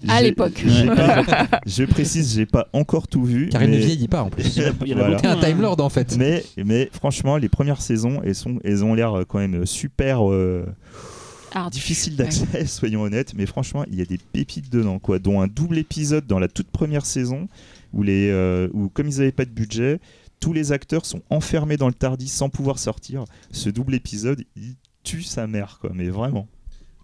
À 0.09 0.21
l'époque. 0.21 0.61
je 1.65 1.83
précise, 1.85 2.35
j'ai 2.35 2.45
pas 2.45 2.67
encore 2.73 3.07
tout 3.07 3.23
vu. 3.23 3.47
Car 3.49 3.63
il 3.63 3.71
ne 3.71 3.77
vieillit 3.77 4.07
pas 4.09 4.23
en 4.23 4.29
plus. 4.29 4.55
Il 4.57 4.63
a- 4.63 4.71
il 4.85 4.93
a 4.93 4.95
Voilà. 4.95 5.31
un. 5.31 5.35
Time 5.39 5.61
Lord 5.61 5.79
en 5.79 5.89
fait. 5.89 6.17
Mais, 6.17 6.43
mais 6.57 6.89
franchement, 6.91 7.37
les 7.37 7.49
premières 7.49 7.81
saisons, 7.81 8.21
elles, 8.25 8.35
sont, 8.35 8.59
elles 8.65 8.83
ont 8.83 8.93
l'air 8.93 9.19
euh, 9.19 9.23
quand 9.25 9.39
même 9.39 9.65
super 9.65 10.29
euh, 10.29 10.65
Hard. 11.53 11.71
difficiles 11.71 12.15
d'accès, 12.17 12.65
soyons 12.65 13.03
honnêtes. 13.03 13.33
Mais 13.33 13.45
franchement, 13.45 13.85
il 13.89 13.97
y 13.97 14.01
a 14.01 14.05
des 14.05 14.17
pépites 14.17 14.69
dedans, 14.71 14.99
quoi, 14.99 15.19
dont 15.19 15.39
un 15.41 15.47
double 15.47 15.77
épisode 15.77 16.27
dans 16.27 16.39
la 16.39 16.49
toute 16.49 16.67
première 16.69 17.05
saison 17.05 17.47
où, 17.93 18.03
les, 18.03 18.29
euh, 18.29 18.67
où 18.73 18.89
comme 18.89 19.07
ils 19.07 19.17
n'avaient 19.19 19.31
pas 19.31 19.45
de 19.45 19.51
budget, 19.51 19.99
tous 20.39 20.53
les 20.53 20.71
acteurs 20.71 21.05
sont 21.05 21.21
enfermés 21.29 21.77
dans 21.77 21.87
le 21.87 21.93
Tardis 21.93 22.27
sans 22.29 22.49
pouvoir 22.49 22.79
sortir. 22.79 23.25
Ce 23.51 23.69
double 23.69 23.95
épisode, 23.95 24.43
il 24.55 24.75
tue 25.03 25.21
sa 25.23 25.47
mère, 25.47 25.77
quoi, 25.81 25.91
mais 25.93 26.09
vraiment. 26.09 26.47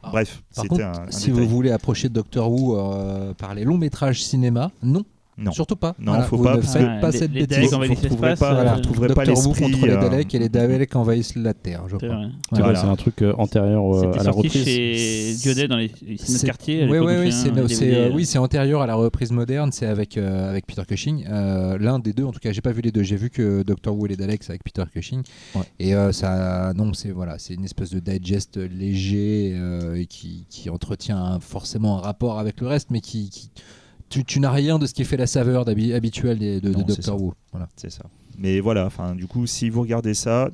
Ah, 0.03 0.09
Bref, 0.11 0.43
Par 0.53 0.63
c'était 0.63 0.83
contre, 0.83 0.83
un, 0.99 1.07
un 1.07 1.11
si 1.11 1.27
détail. 1.31 1.43
vous 1.43 1.49
voulez 1.49 1.71
approcher 1.71 2.09
de 2.09 2.13
Doctor 2.13 2.51
Who 2.51 2.77
euh, 2.77 3.33
par 3.33 3.55
les 3.55 3.63
longs 3.63 3.77
métrages 3.77 4.23
cinéma, 4.23 4.71
non. 4.83 5.03
Non. 5.37 5.51
Surtout 5.51 5.75
pas. 5.75 5.95
Non, 5.99 6.21
faut 6.21 6.37
vous 6.37 6.43
pas, 6.45 6.55
ne 6.55 6.61
faites 6.61 6.81
que- 6.81 7.01
pas 7.01 7.11
les- 7.11 7.17
cette 7.17 7.33
les 7.33 7.41
bêtise. 7.41 7.47
Daleks 7.57 7.69
Vous 7.69 7.75
envahissent 7.75 7.99
retrouverez 7.99 8.35
pas, 8.35 8.51
euh, 8.51 8.55
Voilà. 8.55 8.73
retrouverez 8.75 9.07
pas 9.09 9.25
Doctor 9.25 9.37
Who 9.37 9.49
l'esprit. 9.49 9.71
contre 9.71 9.85
les 9.87 9.91
euh, 9.93 10.01
Daleks 10.09 10.35
et 10.35 10.39
les 10.39 10.49
Daleks 10.89 10.95
envahissent 10.95 11.35
la 11.35 11.53
Terre, 11.53 11.83
je 11.89 11.97
C'est 11.99 12.07
crois. 12.07 12.21
C'est 12.53 12.59
Voilà. 12.61 12.79
c'est 12.79 12.87
un 12.87 12.95
truc 12.95 13.21
euh, 13.21 13.33
antérieur 13.37 13.83
euh, 13.97 14.11
à 14.13 14.17
la 14.17 14.23
sorti 14.23 14.47
reprise. 14.47 14.63
chez 14.63 15.33
Diodet 15.41 15.67
dans 15.67 15.75
les 15.75 15.87
les 15.87 16.17
cinémas 16.17 16.17
de 16.17 16.37
C'est- 16.37 16.45
quartier. 16.45 16.83
à 16.83 16.85
Oui, 16.85 16.91
l'époque 16.93 17.07
oui, 17.09 17.15
oui, 17.15 17.17
euh, 17.93 18.11
oui, 18.13 18.25
c'est 18.25 18.37
antérieur 18.37 18.81
à 18.81 18.87
la 18.87 18.95
reprise 18.95 19.31
moderne, 19.31 19.71
c'est 19.73 19.87
avec, 19.87 20.17
euh, 20.17 20.49
avec 20.49 20.65
Peter 20.67 20.83
Cushing. 20.87 21.25
Euh, 21.29 21.77
l'un 21.79 21.99
des 21.99 22.13
deux, 22.13 22.23
en 22.23 22.31
tout 22.31 22.39
cas, 22.39 22.53
j'ai 22.53 22.61
pas 22.61 22.71
vu 22.71 22.81
les 22.81 22.93
deux, 22.93 23.03
j'ai 23.03 23.17
vu 23.17 23.29
que 23.29 23.61
Doctor 23.63 23.93
Who 23.97 24.05
et 24.05 24.09
les 24.09 24.15
Daleks 24.15 24.49
avec 24.49 24.63
Peter 24.63 24.83
Cushing. 24.89 25.21
Ouais. 25.55 25.61
Et 25.79 25.95
euh, 25.95 26.13
ça, 26.13 26.71
non, 26.77 26.93
c'est 26.93 27.11
voilà, 27.11 27.39
c'est 27.39 27.55
une 27.55 27.65
espèce 27.65 27.89
de 27.89 27.99
digest 27.99 28.55
léger 28.57 29.53
euh, 29.55 29.95
et 29.95 30.05
qui, 30.05 30.45
qui 30.49 30.69
entretient 30.69 31.39
forcément 31.41 31.97
un 31.97 32.01
rapport 32.01 32.39
avec 32.39 32.61
le 32.61 32.67
reste, 32.67 32.89
mais 32.89 33.01
qui, 33.01 33.29
qui- 33.29 33.49
tu, 34.09 34.23
tu 34.23 34.39
n'as 34.39 34.51
rien 34.51 34.79
de 34.79 34.85
ce 34.85 34.93
qui 34.93 35.03
fait 35.05 35.17
la 35.17 35.27
saveur 35.27 35.65
habituelle 35.67 36.39
des- 36.39 36.61
de, 36.61 36.69
de 36.69 36.73
Non, 36.73 36.79
c'est 36.79 36.95
Doctor 36.97 37.03
ça. 37.05 37.15
Who. 37.15 37.33
Voilà. 37.51 37.67
C'est 37.75 37.91
ça. 37.91 38.03
Mais 38.37 38.59
voilà, 38.59 38.85
enfin, 38.85 39.15
du 39.15 39.27
coup, 39.27 39.47
si 39.47 39.69
vous 39.69 39.81
regardez 39.81 40.13
ça, 40.13 40.49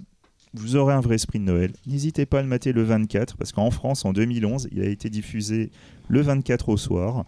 vous 0.54 0.76
aurez 0.76 0.94
un 0.94 1.00
vrai 1.00 1.16
esprit 1.16 1.40
de 1.40 1.46
Noël. 1.46 1.72
N'hésitez 1.88 2.26
pas 2.26 2.40
à 2.40 2.42
le 2.42 2.48
mater 2.48 2.74
le 2.74 2.84
24, 2.84 3.38
parce 3.38 3.52
qu'en 3.52 3.72
France, 3.72 4.04
en 4.06 4.14
2011, 4.14 4.68
il 4.72 4.82
a 4.82 4.86
été 4.86 5.10
diffusé 5.10 5.72
le 6.10 6.22
24 6.22 6.70
au 6.70 6.78
soir, 6.78 7.24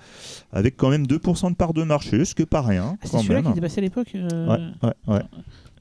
avec 0.52 0.76
quand 0.76 0.90
même 0.90 1.06
2% 1.08 1.52
de 1.52 1.56
part 1.56 1.74
de 1.74 1.84
marché, 1.84 2.26
ce 2.26 2.36
que 2.36 2.44
pas 2.44 2.62
rien. 2.62 2.98
Ah, 3.02 3.06
C'est 3.06 3.18
celui-là 3.18 3.42
qui 3.42 3.50
était 3.50 3.62
passé 3.62 3.80
à 3.80 3.82
l'époque 3.82 4.12
euh, 4.16 4.48
Ouais, 4.48 4.90
ouais, 4.90 4.94
ouais. 5.16 5.22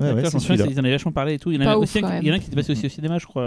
Ouais, 0.01 0.13
ouais, 0.13 0.25
celui-là. 0.31 0.67
ils 0.69 0.77
en 0.77 0.85
avaient 0.85 0.91
vachement 0.93 1.13
parlé 1.13 1.35
et 1.35 1.39
tout. 1.39 1.53
Il 1.53 1.63
y 1.63 1.65
en 1.65 1.69
a 1.71 1.77
aussi 1.77 1.99
qui- 1.99 2.05
même. 2.05 2.23
il 2.23 2.27
y 2.29 2.31
en 2.31 2.35
a 2.35 2.37
un 2.37 2.41
qui 2.41 2.47
était 2.47 2.57
passé 2.57 2.73
aussi 2.73 2.87
au 2.87 2.89
cinéma, 2.89 3.19
je 3.19 3.27
crois. 3.27 3.43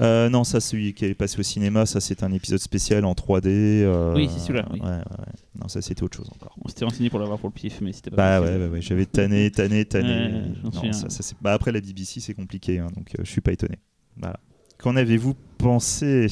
euh, 0.00 0.28
non, 0.28 0.42
ça, 0.44 0.60
celui 0.60 0.92
qui 0.94 1.04
est 1.04 1.14
passé 1.14 1.38
au 1.38 1.42
cinéma, 1.42 1.86
ça, 1.86 2.00
c'est 2.00 2.22
un 2.22 2.32
épisode 2.32 2.58
spécial 2.58 3.04
en 3.04 3.12
3D. 3.14 3.48
euh, 3.84 4.14
Oui, 4.14 4.28
c'est 4.32 4.40
celui-là, 4.40 4.66
oui. 4.72 4.80
Ouais, 4.80 4.86
ouais, 4.86 4.94
ouais. 4.96 5.32
Non, 5.60 5.68
ça, 5.68 5.80
c'était 5.82 6.02
autre 6.02 6.16
chose 6.16 6.28
encore. 6.34 6.56
On 6.64 6.68
s'était 6.68 6.84
renseigné 6.84 7.10
pour 7.10 7.18
l'avoir 7.20 7.38
pour 7.38 7.48
le 7.50 7.54
pif, 7.54 7.80
mais 7.80 7.92
c'était 7.92 8.10
pas 8.10 8.16
Bah 8.16 8.40
possible. 8.40 8.58
ouais, 8.58 8.64
ouais, 8.66 8.72
ouais, 8.72 8.80
j'avais 8.80 9.06
tanné, 9.06 9.50
tanné, 9.50 9.84
tanné. 9.84 10.30
Non, 10.64 10.92
ça, 10.92 11.08
ça, 11.10 11.22
c'est- 11.22 11.36
bah, 11.40 11.52
après 11.52 11.70
la 11.72 11.80
BBC, 11.80 12.20
c'est 12.20 12.34
compliqué, 12.34 12.78
hein, 12.78 12.88
donc 12.96 13.10
euh, 13.18 13.22
je 13.24 13.30
suis 13.30 13.40
pas 13.40 13.52
étonné. 13.52 13.76
Voilà. 14.16 14.38
Qu'en 14.78 14.96
avez-vous 14.96 15.34
pensé? 15.58 16.26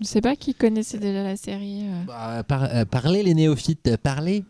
Je 0.00 0.04
sais 0.06 0.20
pas 0.20 0.36
qui 0.36 0.54
connaissait 0.54 0.98
déjà 0.98 1.22
la 1.22 1.36
série. 1.36 1.82
euh. 1.86 2.04
Bah, 2.06 2.42
par- 2.44 2.64
euh, 2.64 2.84
parlez 2.84 3.22
les 3.22 3.34
néophytes, 3.34 3.96
parlez. 4.02 4.44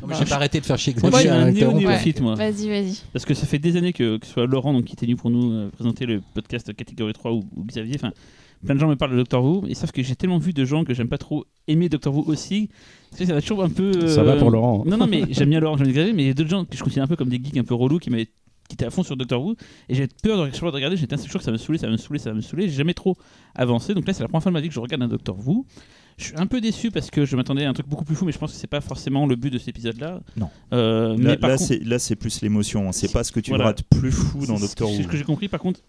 Non, 0.00 0.08
mais 0.08 0.14
j'ai 0.18 0.24
pas 0.24 0.36
arrêté 0.36 0.60
de 0.60 0.66
faire 0.66 0.78
chier 0.78 0.94
Moi, 1.00 1.10
je 1.12 1.16
suis 1.18 1.28
un 1.28 1.46
hein, 1.46 1.50
néo-néophyte, 1.50 2.20
moi. 2.20 2.34
Vas-y, 2.34 2.68
vas-y. 2.68 3.00
Parce 3.12 3.24
que 3.24 3.34
ça 3.34 3.46
fait 3.46 3.58
des 3.58 3.76
années 3.76 3.92
que, 3.92 4.16
que 4.18 4.26
ce 4.26 4.32
soit 4.32 4.46
Laurent, 4.46 4.72
donc, 4.72 4.84
qui 4.84 4.94
était 4.94 5.06
venu 5.06 5.16
pour 5.16 5.30
nous 5.30 5.52
euh, 5.52 5.70
présenter 5.70 6.06
le 6.06 6.22
podcast 6.34 6.74
catégorie 6.74 7.12
3 7.12 7.32
ou, 7.32 7.44
ou 7.56 7.64
Xavier, 7.64 7.94
enfin, 7.96 8.12
plein 8.64 8.74
de 8.74 8.80
gens 8.80 8.88
me 8.88 8.96
parlent 8.96 9.12
de 9.12 9.16
Doctor 9.16 9.44
Who, 9.44 9.64
et 9.68 9.74
sauf 9.74 9.92
que 9.92 10.02
j'ai 10.02 10.16
tellement 10.16 10.38
vu 10.38 10.52
de 10.52 10.64
gens 10.64 10.84
que 10.84 10.94
j'aime 10.94 11.08
pas 11.08 11.18
trop 11.18 11.44
aimer 11.68 11.88
Doctor 11.88 12.16
Who 12.16 12.24
aussi. 12.26 12.70
Tu 13.12 13.18
sais, 13.18 13.26
ça 13.26 13.34
va 13.34 13.40
toujours 13.40 13.62
un 13.62 13.68
peu. 13.70 13.92
euh, 13.94 14.08
Ça 14.08 14.22
va 14.22 14.36
pour 14.36 14.50
Laurent. 14.50 14.82
hein. 14.84 14.90
Non, 14.90 14.96
non, 14.96 15.06
mais 15.06 15.24
j'aime 15.30 15.50
bien 15.50 15.60
Laurent, 15.60 15.76
j'aime 15.76 15.86
bien 15.86 15.94
Xavier, 15.94 16.12
mais 16.12 16.24
il 16.24 16.26
y 16.26 16.30
a 16.30 16.34
d'autres 16.34 16.50
gens 16.50 16.64
que 16.64 16.76
je 16.76 16.82
considère 16.82 17.04
un 17.04 17.08
peu 17.08 17.16
comme 17.16 17.28
des 17.28 17.40
geeks 17.42 17.56
un 17.56 17.64
peu 17.64 17.74
relous 17.74 17.98
qui 17.98 18.10
m'avaient 18.10 18.28
qui 18.68 18.74
étaient 18.74 18.86
à 18.86 18.90
fond 18.90 19.02
sur 19.02 19.16
Doctor 19.16 19.44
Who 19.44 19.56
et 19.90 19.94
j'avais 19.94 20.08
peur 20.22 20.38
de, 20.38 20.50
chaque 20.50 20.60
fois 20.60 20.70
de 20.70 20.76
regarder 20.76 20.96
j'étais 20.96 21.18
sûr 21.18 21.38
que 21.38 21.44
ça 21.44 21.52
me 21.52 21.58
saoulait 21.58 21.76
ça 21.76 21.86
me 21.86 21.98
saoulait 21.98 22.18
ça 22.18 22.32
me 22.32 22.40
saoulait 22.40 22.66
j'ai 22.66 22.76
jamais 22.76 22.94
trop 22.94 23.14
avancé 23.54 23.92
donc 23.92 24.06
là 24.06 24.14
c'est 24.14 24.22
la 24.22 24.28
première 24.28 24.42
fois 24.42 24.50
de 24.50 24.54
ma 24.54 24.62
vie 24.62 24.68
que 24.68 24.74
je 24.74 24.80
regarde 24.80 25.02
un 25.02 25.08
Doctor 25.08 25.36
Who 25.46 25.66
je 26.16 26.24
suis 26.26 26.34
un 26.36 26.46
peu 26.46 26.60
déçu 26.60 26.90
parce 26.90 27.10
que 27.10 27.24
je 27.24 27.34
m'attendais 27.36 27.64
à 27.64 27.70
un 27.70 27.72
truc 27.72 27.88
beaucoup 27.88 28.04
plus 28.04 28.14
fou 28.14 28.24
mais 28.24 28.32
je 28.32 28.38
pense 28.38 28.52
que 28.52 28.58
c'est 28.58 28.66
pas 28.66 28.80
forcément 28.80 29.26
le 29.26 29.36
but 29.36 29.50
de 29.50 29.58
cet 29.58 29.68
épisode 29.68 29.98
là 29.98 30.20
Non. 30.36 30.48
Euh, 30.72 31.16
mais 31.18 31.24
Là, 31.30 31.36
par 31.36 31.50
là, 31.50 31.56
contre- 31.56 31.68
c'est 31.68 31.82
là, 31.84 31.98
c'est 31.98 32.16
plus 32.16 32.40
l'émotion. 32.42 32.88
hein. 32.88 32.92
C'est 32.92 33.12
pas 33.12 33.24
ce 33.24 33.32
que 33.32 33.40
tu 33.40 33.50
Voilà. 33.50 33.64
rates 33.66 33.82
plus 33.82 34.12
fou 34.12 34.46
dans 34.46 34.56
c'est- 34.56 34.62
Doctor 34.62 34.88
c'est 34.90 34.96
Who. 34.98 35.02
ce 35.02 35.08
que 35.08 35.16
j'ai 35.16 35.24
compris 35.24 35.48
par 35.48 35.60
contre 35.60 35.80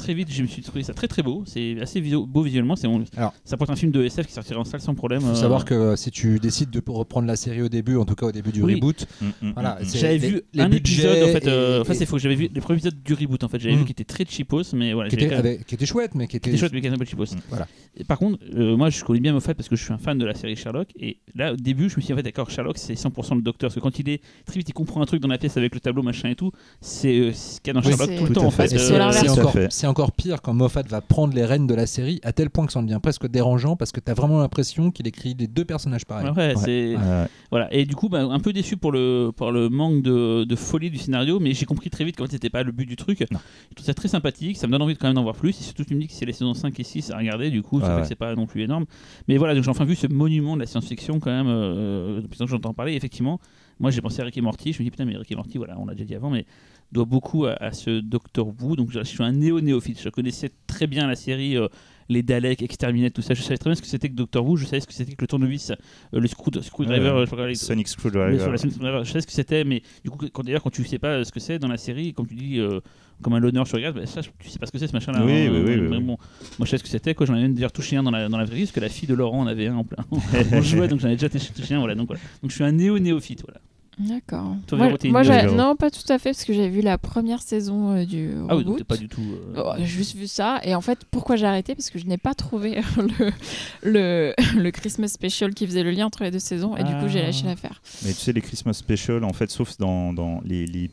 très 0.00 0.14
vite 0.14 0.28
je 0.32 0.42
me 0.42 0.46
suis 0.48 0.62
trouvé 0.62 0.82
ça 0.82 0.94
très 0.94 1.06
très 1.08 1.22
beau 1.22 1.44
c'est 1.46 1.80
assez 1.80 2.00
visu- 2.00 2.26
beau 2.26 2.42
visuellement 2.42 2.74
c'est 2.76 2.86
Alors. 3.16 3.32
ça 3.44 3.56
pourrait 3.56 3.66
être 3.66 3.70
un 3.70 3.76
film 3.76 3.92
de 3.92 4.02
SF 4.04 4.26
qui 4.26 4.32
sortirait 4.32 4.58
en 4.58 4.64
salle 4.64 4.80
sans 4.80 4.94
problème 4.94 5.20
Il 5.22 5.26
faut 5.26 5.32
euh, 5.32 5.34
savoir 5.34 5.64
que 5.64 5.74
euh, 5.74 5.96
si 5.96 6.10
tu 6.10 6.38
décides 6.38 6.70
de 6.70 6.82
reprendre 6.88 7.26
la 7.28 7.36
série 7.36 7.62
au 7.62 7.68
début, 7.68 7.96
en 7.96 8.04
tout 8.04 8.14
cas 8.14 8.26
au 8.26 8.32
début 8.32 8.50
du 8.52 8.62
Oui. 8.62 8.74
reboot, 8.74 9.06
Mm, 9.20 9.26
mm, 9.26 9.52
Voilà, 9.54 9.78
mm, 9.80 9.84
c'est- 9.84 9.98
j'avais 9.98 10.18
vu 10.18 10.42
les 10.54 10.62
un 10.62 10.70
épisode 10.72 11.22
en 11.22 11.32
fait 11.32 11.46
euh, 11.46 11.78
et- 11.78 11.80
enfin 11.82 11.94
c'est 11.94 12.06
faux 12.06 12.18
j'avais 12.18 12.34
vu 12.34 12.48
les 12.52 12.60
premiers 12.60 12.78
épisodes 12.78 13.02
du 13.04 13.14
reboot 13.14 13.44
en 13.44 13.48
fait 13.48 13.60
j'avais 13.60 13.74
Mm. 13.76 13.78
vu 13.80 13.84
qui 13.84 13.92
était 13.92 14.04
très 14.04 14.24
cheapos 14.28 14.72
mais 14.72 14.92
voilà 14.92 15.08
qui 15.10 15.16
était, 15.16 15.28
même- 15.28 15.38
avec- 15.38 15.66
qui 15.66 15.74
était 15.74 15.86
chouette, 15.86 16.14
mais 16.14 16.24
qui 16.26 16.30
qui 16.32 16.36
était, 16.38 16.50
était 16.50 16.58
chouette 16.58 16.72
mais 16.72 16.80
qui 16.80 16.86
était 16.86 16.96
un 16.96 16.98
peu 16.98 17.04
cheapos 17.04 17.34
Mm. 17.34 17.40
Voilà. 17.50 17.66
Et 17.96 18.04
par 18.04 18.18
contre 18.18 18.38
euh, 18.56 18.76
moi 18.76 18.88
je 18.90 19.04
connais 19.04 19.20
bien 19.20 19.32
Moffat 19.32 19.54
parce 19.54 19.68
que 19.68 19.76
je 19.76 19.84
suis 19.84 19.92
un 19.92 19.98
fan 19.98 20.16
de 20.18 20.24
la 20.24 20.34
série 20.34 20.56
Sherlock 20.56 20.88
et 20.98 21.18
là 21.34 21.52
au 21.52 21.56
début 21.56 21.88
je 21.90 21.96
me 21.96 22.00
suis 22.00 22.06
dit 22.08 22.12
en 22.12 22.16
fait 22.16 22.22
d'accord 22.22 22.50
Sherlock 22.50 22.78
c'est 22.78 22.94
100% 22.94 23.34
le 23.36 23.42
docteur 23.42 23.68
parce 23.68 23.74
que 23.74 23.80
quand 23.80 23.98
il 23.98 24.08
est 24.08 24.20
très 24.46 24.58
vite 24.58 24.68
il 24.68 24.72
comprend 24.72 25.02
un 25.02 25.06
truc 25.06 25.20
dans 25.20 25.28
la 25.28 25.38
pièce 25.38 25.56
avec 25.56 25.74
le 25.74 25.80
tableau 25.80 26.02
machin 26.02 26.28
et 26.30 26.34
tout 26.36 26.50
c'est 26.80 27.18
euh, 27.18 27.32
ce 27.32 27.60
qu'il 27.60 27.68
y 27.68 27.70
a 27.70 27.80
dans 27.80 27.82
Sherlock 27.82 28.16
tout 28.16 28.26
le 28.26 28.32
temps 28.34 28.44
en 28.44 28.50
fait. 28.50 28.68
c'est 28.68 28.92
euh, 28.92 29.32
encore, 29.32 29.54
encore 29.90 30.12
pire 30.12 30.40
quand 30.42 30.54
Moffat 30.54 30.82
va 30.88 31.00
prendre 31.00 31.34
les 31.34 31.44
rênes 31.44 31.66
de 31.66 31.74
la 31.74 31.86
série, 31.86 32.20
à 32.22 32.32
tel 32.32 32.48
point 32.50 32.66
que 32.66 32.72
ça 32.72 32.78
en 32.78 32.82
devient 32.82 32.98
presque 33.02 33.26
dérangeant 33.28 33.76
parce 33.76 33.92
que 33.92 34.00
tu 34.00 34.10
as 34.10 34.14
vraiment 34.14 34.38
l'impression 34.40 34.90
qu'il 34.90 35.06
écrit 35.06 35.34
les 35.38 35.46
deux 35.46 35.64
personnages 35.64 36.04
pareils. 36.06 36.30
ouais, 36.30 36.36
Ouais. 36.36 36.54
c'est 36.56 36.96
Ouais. 36.96 37.26
Voilà, 37.50 37.72
et 37.74 37.84
du 37.84 37.94
coup, 37.96 38.08
bah, 38.08 38.22
un 38.22 38.38
peu 38.40 38.52
déçu 38.52 38.76
pour 38.76 38.92
le, 38.92 39.30
pour 39.36 39.52
le 39.52 39.68
manque 39.68 40.02
de, 40.02 40.44
de 40.44 40.56
folie 40.56 40.90
du 40.90 40.98
scénario, 40.98 41.40
mais 41.40 41.52
j'ai 41.52 41.66
compris 41.66 41.90
très 41.90 42.04
vite 42.04 42.16
qu'en 42.16 42.24
fait, 42.24 42.32
c'était 42.32 42.50
pas 42.50 42.62
le 42.62 42.72
but 42.72 42.86
du 42.86 42.96
truc. 42.96 43.20
Non. 43.30 43.38
Je 43.70 43.74
trouve 43.74 43.86
ça 43.86 43.94
très 43.94 44.08
sympathique, 44.08 44.56
ça 44.56 44.66
me 44.66 44.72
donne 44.72 44.82
envie 44.82 44.94
de 44.94 44.98
quand 44.98 45.08
même 45.08 45.16
d'en 45.16 45.22
voir 45.22 45.34
plus. 45.36 45.50
Et 45.50 45.62
surtout, 45.62 45.84
tu 45.84 45.94
me 45.94 46.00
dis 46.00 46.06
que 46.06 46.12
c'est 46.14 46.26
les 46.26 46.32
saisons 46.32 46.54
5 46.54 46.78
et 46.78 46.84
6 46.84 47.10
à 47.10 47.18
regarder, 47.18 47.50
du 47.50 47.62
coup, 47.62 47.80
que 47.80 48.04
c'est 48.04 48.14
pas 48.14 48.34
non 48.34 48.46
plus 48.46 48.62
énorme. 48.62 48.84
Mais 49.28 49.36
voilà, 49.36 49.54
donc 49.54 49.64
j'ai 49.64 49.70
enfin 49.70 49.84
vu 49.84 49.94
ce 49.96 50.06
monument 50.06 50.54
de 50.54 50.60
la 50.60 50.66
science-fiction 50.66 51.20
quand 51.20 51.30
même, 51.30 51.46
euh, 51.48 52.20
depuis 52.20 52.38
que 52.38 52.46
j'entends 52.46 52.72
parler. 52.74 52.92
Et 52.92 52.96
effectivement, 52.96 53.40
moi 53.78 53.90
j'ai 53.90 54.00
pensé 54.00 54.20
à 54.20 54.24
Rick 54.24 54.36
et 54.36 54.40
Morty, 54.40 54.72
je 54.72 54.78
me 54.80 54.84
dis 54.84 54.90
putain, 54.90 55.04
mais 55.04 55.16
Rick 55.16 55.32
et 55.32 55.36
Morty, 55.36 55.58
voilà, 55.58 55.78
on 55.78 55.86
l'a 55.86 55.94
déjà 55.94 56.04
dit 56.04 56.14
avant, 56.14 56.30
mais 56.30 56.44
doit 56.92 57.04
beaucoup 57.04 57.46
à, 57.46 57.52
à 57.52 57.72
ce 57.72 58.00
Doctor 58.00 58.48
Who. 58.60 58.76
Donc 58.76 58.90
je, 58.90 59.02
suis 59.04 59.22
un 59.22 59.32
néo-néophyte, 59.32 60.00
je 60.02 60.08
connaissais 60.08 60.50
très 60.66 60.86
bien 60.86 61.06
la 61.06 61.16
série. 61.16 61.56
euh, 61.56 61.68
les 62.12 62.24
Daleks, 62.24 62.60
Exterminate, 62.60 63.12
tout 63.12 63.22
ça. 63.22 63.34
Je 63.34 63.42
savais 63.42 63.56
très 63.56 63.70
bien 63.70 63.76
ce 63.76 63.80
que 63.82 63.86
c'était 63.86 64.08
que 64.08 64.14
Doctor 64.16 64.44
Who, 64.44 64.56
je 64.56 64.64
savais 64.64 64.80
ce 64.80 64.86
que 64.88 64.92
c'était 64.92 65.12
que 65.12 65.20
le 65.20 65.28
tournevis, 65.28 65.70
euh, 65.70 66.18
le 66.18 66.26
screw, 66.26 66.50
screwdriver, 66.60 67.10
Ouais. 67.12 67.24
je 67.24 67.42
les- 67.46 67.54
Sonic 67.54 67.86
Screwdriver. 67.86 68.36
sur 68.40 68.50
la 68.50 68.58
Sonic 68.58 68.74
Screwdriver, 68.74 69.04
je 69.04 69.12
sais 69.12 69.20
ce 69.20 69.28
que 69.28 69.32
c'était, 69.32 69.62
mais 69.62 69.80
du 70.02 70.10
coup, 70.10 70.26
quand, 70.32 70.42
d'ailleurs, 70.42 70.60
quand 70.64 70.70
tu 70.70 70.82
sais 70.84 70.98
pas 70.98 71.22
ce 71.22 71.30
que 71.30 71.38
c'est 71.38 71.60
dans 71.60 71.68
la 71.68 71.76
série, 71.76 72.12
comme 72.12 72.26
tu 72.26 72.34
dis, 72.34 72.58
euh, 72.58 72.80
comme 73.22 73.34
un 73.34 73.38
loner, 73.38 73.62
tu 73.64 73.76
regardes, 73.76 73.94
bah, 73.94 74.06
ça, 74.06 74.22
tu 74.22 74.48
sais 74.50 74.58
pas 74.58 74.66
ce 74.66 74.72
que 74.72 74.78
c'est 74.78 74.88
ce 74.88 74.92
machin-là. 74.92 75.24
Oui, 75.24 75.30
hein, 75.46 75.50
oui, 75.52 75.62
oui, 75.64 75.86
oui, 75.88 76.00
bon, 76.00 76.02
moi, 76.02 76.18
je 76.62 76.64
sais 76.70 76.78
ce 76.78 76.82
que 76.82 76.88
c'était, 76.88 77.14
quoi. 77.14 77.26
J'en 77.26 77.36
ai 77.36 77.42
même 77.42 77.54
d'ailleurs 77.54 77.70
touché 77.70 77.94
un 77.96 78.02
dans 78.02 78.10
la, 78.10 78.28
dans 78.28 78.38
la 78.38 78.44
vraie 78.44 78.56
vie, 78.56 78.62
parce 78.62 78.72
que 78.72 78.80
la 78.80 78.88
fille 78.88 79.08
de 79.08 79.14
Laurent 79.14 79.42
en 79.42 79.46
avait 79.46 79.68
un 79.68 79.76
en 79.76 79.84
plein. 79.84 80.04
On 80.10 80.62
jouait, 80.62 80.88
donc 80.88 80.98
j'en 80.98 81.10
ai 81.10 81.14
déjà 81.16 81.28
touché 81.28 81.74
un, 81.74 81.78
voilà. 81.78 81.94
Donc, 81.94 82.08
voilà. 82.08 82.20
donc 82.42 82.50
je 82.50 82.56
suis 82.56 82.64
un 82.64 82.72
néo-néophyte, 82.72 83.42
voilà. 83.46 83.60
D'accord. 84.08 84.56
Moi, 84.72 84.92
moi, 85.04 85.42
non, 85.52 85.76
pas 85.76 85.90
tout 85.90 86.10
à 86.10 86.18
fait, 86.18 86.30
parce 86.30 86.44
que 86.44 86.52
j'avais 86.52 86.68
vu 86.70 86.80
la 86.80 86.96
première 86.98 87.42
saison 87.42 87.94
euh, 87.96 88.04
du 88.06 88.32
Ah 88.48 88.56
oui, 88.56 88.64
donc 88.64 88.82
pas 88.84 88.96
du 88.96 89.08
tout. 89.08 89.20
euh, 89.20 89.62
Oh, 89.64 89.72
j'ai 89.78 89.84
juste 89.86 90.16
vu 90.16 90.26
ça 90.26 90.58
et 90.64 90.74
en 90.74 90.80
fait 90.80 91.00
pourquoi 91.10 91.36
j'ai 91.36 91.46
arrêté? 91.46 91.74
Parce 91.74 91.90
que 91.90 91.98
je 91.98 92.06
n'ai 92.06 92.16
pas 92.16 92.34
trouvé 92.34 92.80
le, 92.96 93.30
le, 93.82 94.34
le 94.56 94.70
Christmas 94.70 95.08
special 95.08 95.54
qui 95.54 95.66
faisait 95.66 95.82
le 95.82 95.90
lien 95.90 96.06
entre 96.06 96.22
les 96.24 96.30
deux 96.30 96.38
saisons 96.38 96.76
et 96.76 96.84
du 96.84 96.92
coup 96.94 97.08
j'ai 97.08 97.20
Ah. 97.20 97.26
lâché 97.26 97.44
l'affaire. 97.46 97.82
Mais 98.04 98.12
tu 98.12 98.20
sais, 98.20 98.32
les 98.32 98.40
Christmas 98.40 98.72
Special, 98.74 99.22
en 99.24 99.32
fait, 99.32 99.50
sauf 99.50 99.76
dans, 99.78 100.12
dans 100.12 100.40
les, 100.44 100.66
les 100.66 100.90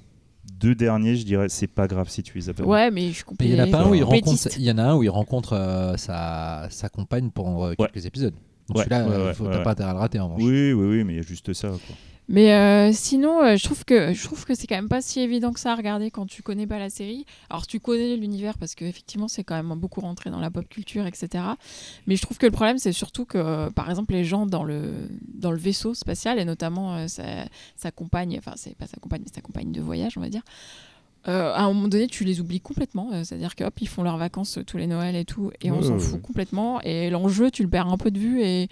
deux 0.60 0.76
derniers, 0.76 1.16
je 1.16 1.26
dirais, 1.26 1.48
c'est 1.50 1.68
pas 1.68 1.88
grave 1.88 2.10
si 2.10 2.24
tu 2.24 2.38
les 2.38 2.50
as 2.50 2.54
pas 2.54 2.64
vus. 2.64 2.70
Ouais 2.70 2.92
mais 2.92 3.12
je 3.12 3.24
Mais 3.40 3.48
il 3.48 3.56
y 3.56 3.62
en 3.62 3.64
a 3.64 3.68
pas 3.68 3.84
un 3.84 3.90
où 3.90 3.96
il 3.96 4.04
rencontre, 4.04 4.48
il 4.58 4.64
y 4.64 4.72
en 4.72 4.78
a 4.78 4.84
un 4.84 4.96
où 4.96 5.04
il 5.04 5.10
rencontre 5.10 5.54
euh, 5.54 5.96
sa, 5.98 6.68
sa 6.70 6.90
compagne 6.90 7.30
pendant 7.32 7.66
euh, 7.68 7.74
quelques 7.78 8.06
épisodes. 8.06 8.34
Donc 8.68 8.78
Ouais, 8.80 8.84
celui-là, 8.84 9.08
ouais, 9.08 9.14
euh, 9.16 9.34
t'as 9.38 9.44
ouais. 9.58 9.64
pas 9.64 9.72
intérêt 9.72 9.90
à 9.92 9.94
le 9.94 10.00
rater 10.00 10.20
en 10.20 10.26
revanche. 10.28 10.42
Oui, 10.44 10.74
oui, 10.74 10.88
oui, 10.98 11.04
mais 11.06 11.14
il 11.14 11.16
y 11.18 11.20
a 11.20 11.22
juste 11.22 11.54
ça. 11.54 11.70
Quoi. 11.70 11.96
Mais 12.30 12.54
euh, 12.54 12.92
sinon 12.92 13.42
euh, 13.42 13.56
je 13.56 13.64
trouve 13.64 13.86
que 13.86 14.14
je 14.14 14.24
trouve 14.24 14.44
que 14.46 14.54
c'est 14.54 14.68
quand 14.68 14.76
même 14.76 14.90
pas 14.90 15.02
si 15.02 15.22
évident 15.22 15.54
que 15.54 15.60
ça 15.60 15.72
à 15.72 15.76
regarder 15.76 16.12
quand 16.12 16.26
tu 16.26 16.44
connais 16.44 16.68
pas 16.68 16.78
la 16.78 16.90
série. 16.90 17.26
Alors 17.50 17.66
tu 17.68 17.80
connais 17.80 18.18
l'univers 18.18 18.58
parce 18.58 18.76
que 18.76 18.84
effectivement 18.84 19.30
c'est 19.30 19.46
quand 19.46 19.56
même 19.56 19.74
beaucoup 19.80 20.02
rentré 20.02 20.30
dans 20.30 20.40
la 20.40 20.52
pop 20.52 20.68
culture 20.68 21.06
etc. 21.06 21.44
Mais 22.06 22.18
je 22.18 22.22
trouve 22.22 22.38
que 22.38 22.46
le 22.46 22.52
problème 22.52 22.80
c'est 22.80 22.92
surtout 22.92 23.24
que 23.24 23.38
euh, 23.38 23.70
par 23.70 23.90
exemple 23.90 24.14
les 24.14 24.26
gens 24.26 24.46
dans 24.46 24.66
le 24.66 24.92
dans 25.34 25.52
le 25.52 25.58
vaisseau 25.58 25.94
spatial 25.94 26.38
et 26.38 26.44
notamment 26.44 26.96
euh, 26.96 27.08
sa, 27.08 27.24
sa 27.78 27.92
compagne, 27.92 28.36
enfin 28.38 28.54
c'est 28.58 28.76
pas 28.76 28.88
sa 28.88 28.98
compagne 28.98 29.22
mais 29.24 29.32
sa 29.34 29.42
compagne 29.42 29.72
de 29.72 29.82
voyage 29.82 30.18
on 30.18 30.22
va 30.22 30.30
dire. 30.30 30.44
Euh, 31.28 31.54
à 31.54 31.64
un 31.64 31.74
moment 31.74 31.90
donné, 31.90 32.08
tu 32.08 32.24
les 32.24 32.40
oublies 32.40 32.62
complètement. 32.62 33.10
euh, 33.12 33.24
C'est-à-dire 33.24 33.56
que 33.56 33.64
hop, 33.66 33.74
ils 33.82 33.88
font 33.88 34.04
leurs 34.04 34.18
vacances 34.18 34.60
tous 34.66 34.78
les 34.78 34.88
Noëls 34.88 35.16
et 35.16 35.26
tout, 35.26 35.52
et 35.62 35.72
on 35.72 35.82
s'en 35.82 35.94
ouais, 35.94 36.00
fout 36.00 36.22
complètement. 36.22 36.82
Et 36.82 37.10
l'enjeu, 37.10 37.52
tu 37.52 37.64
le 37.64 37.70
perds 37.70 37.88
un 37.88 37.98
peu 37.98 38.12
de 38.12 38.20
vue. 38.20 38.42
Et, 38.42 38.70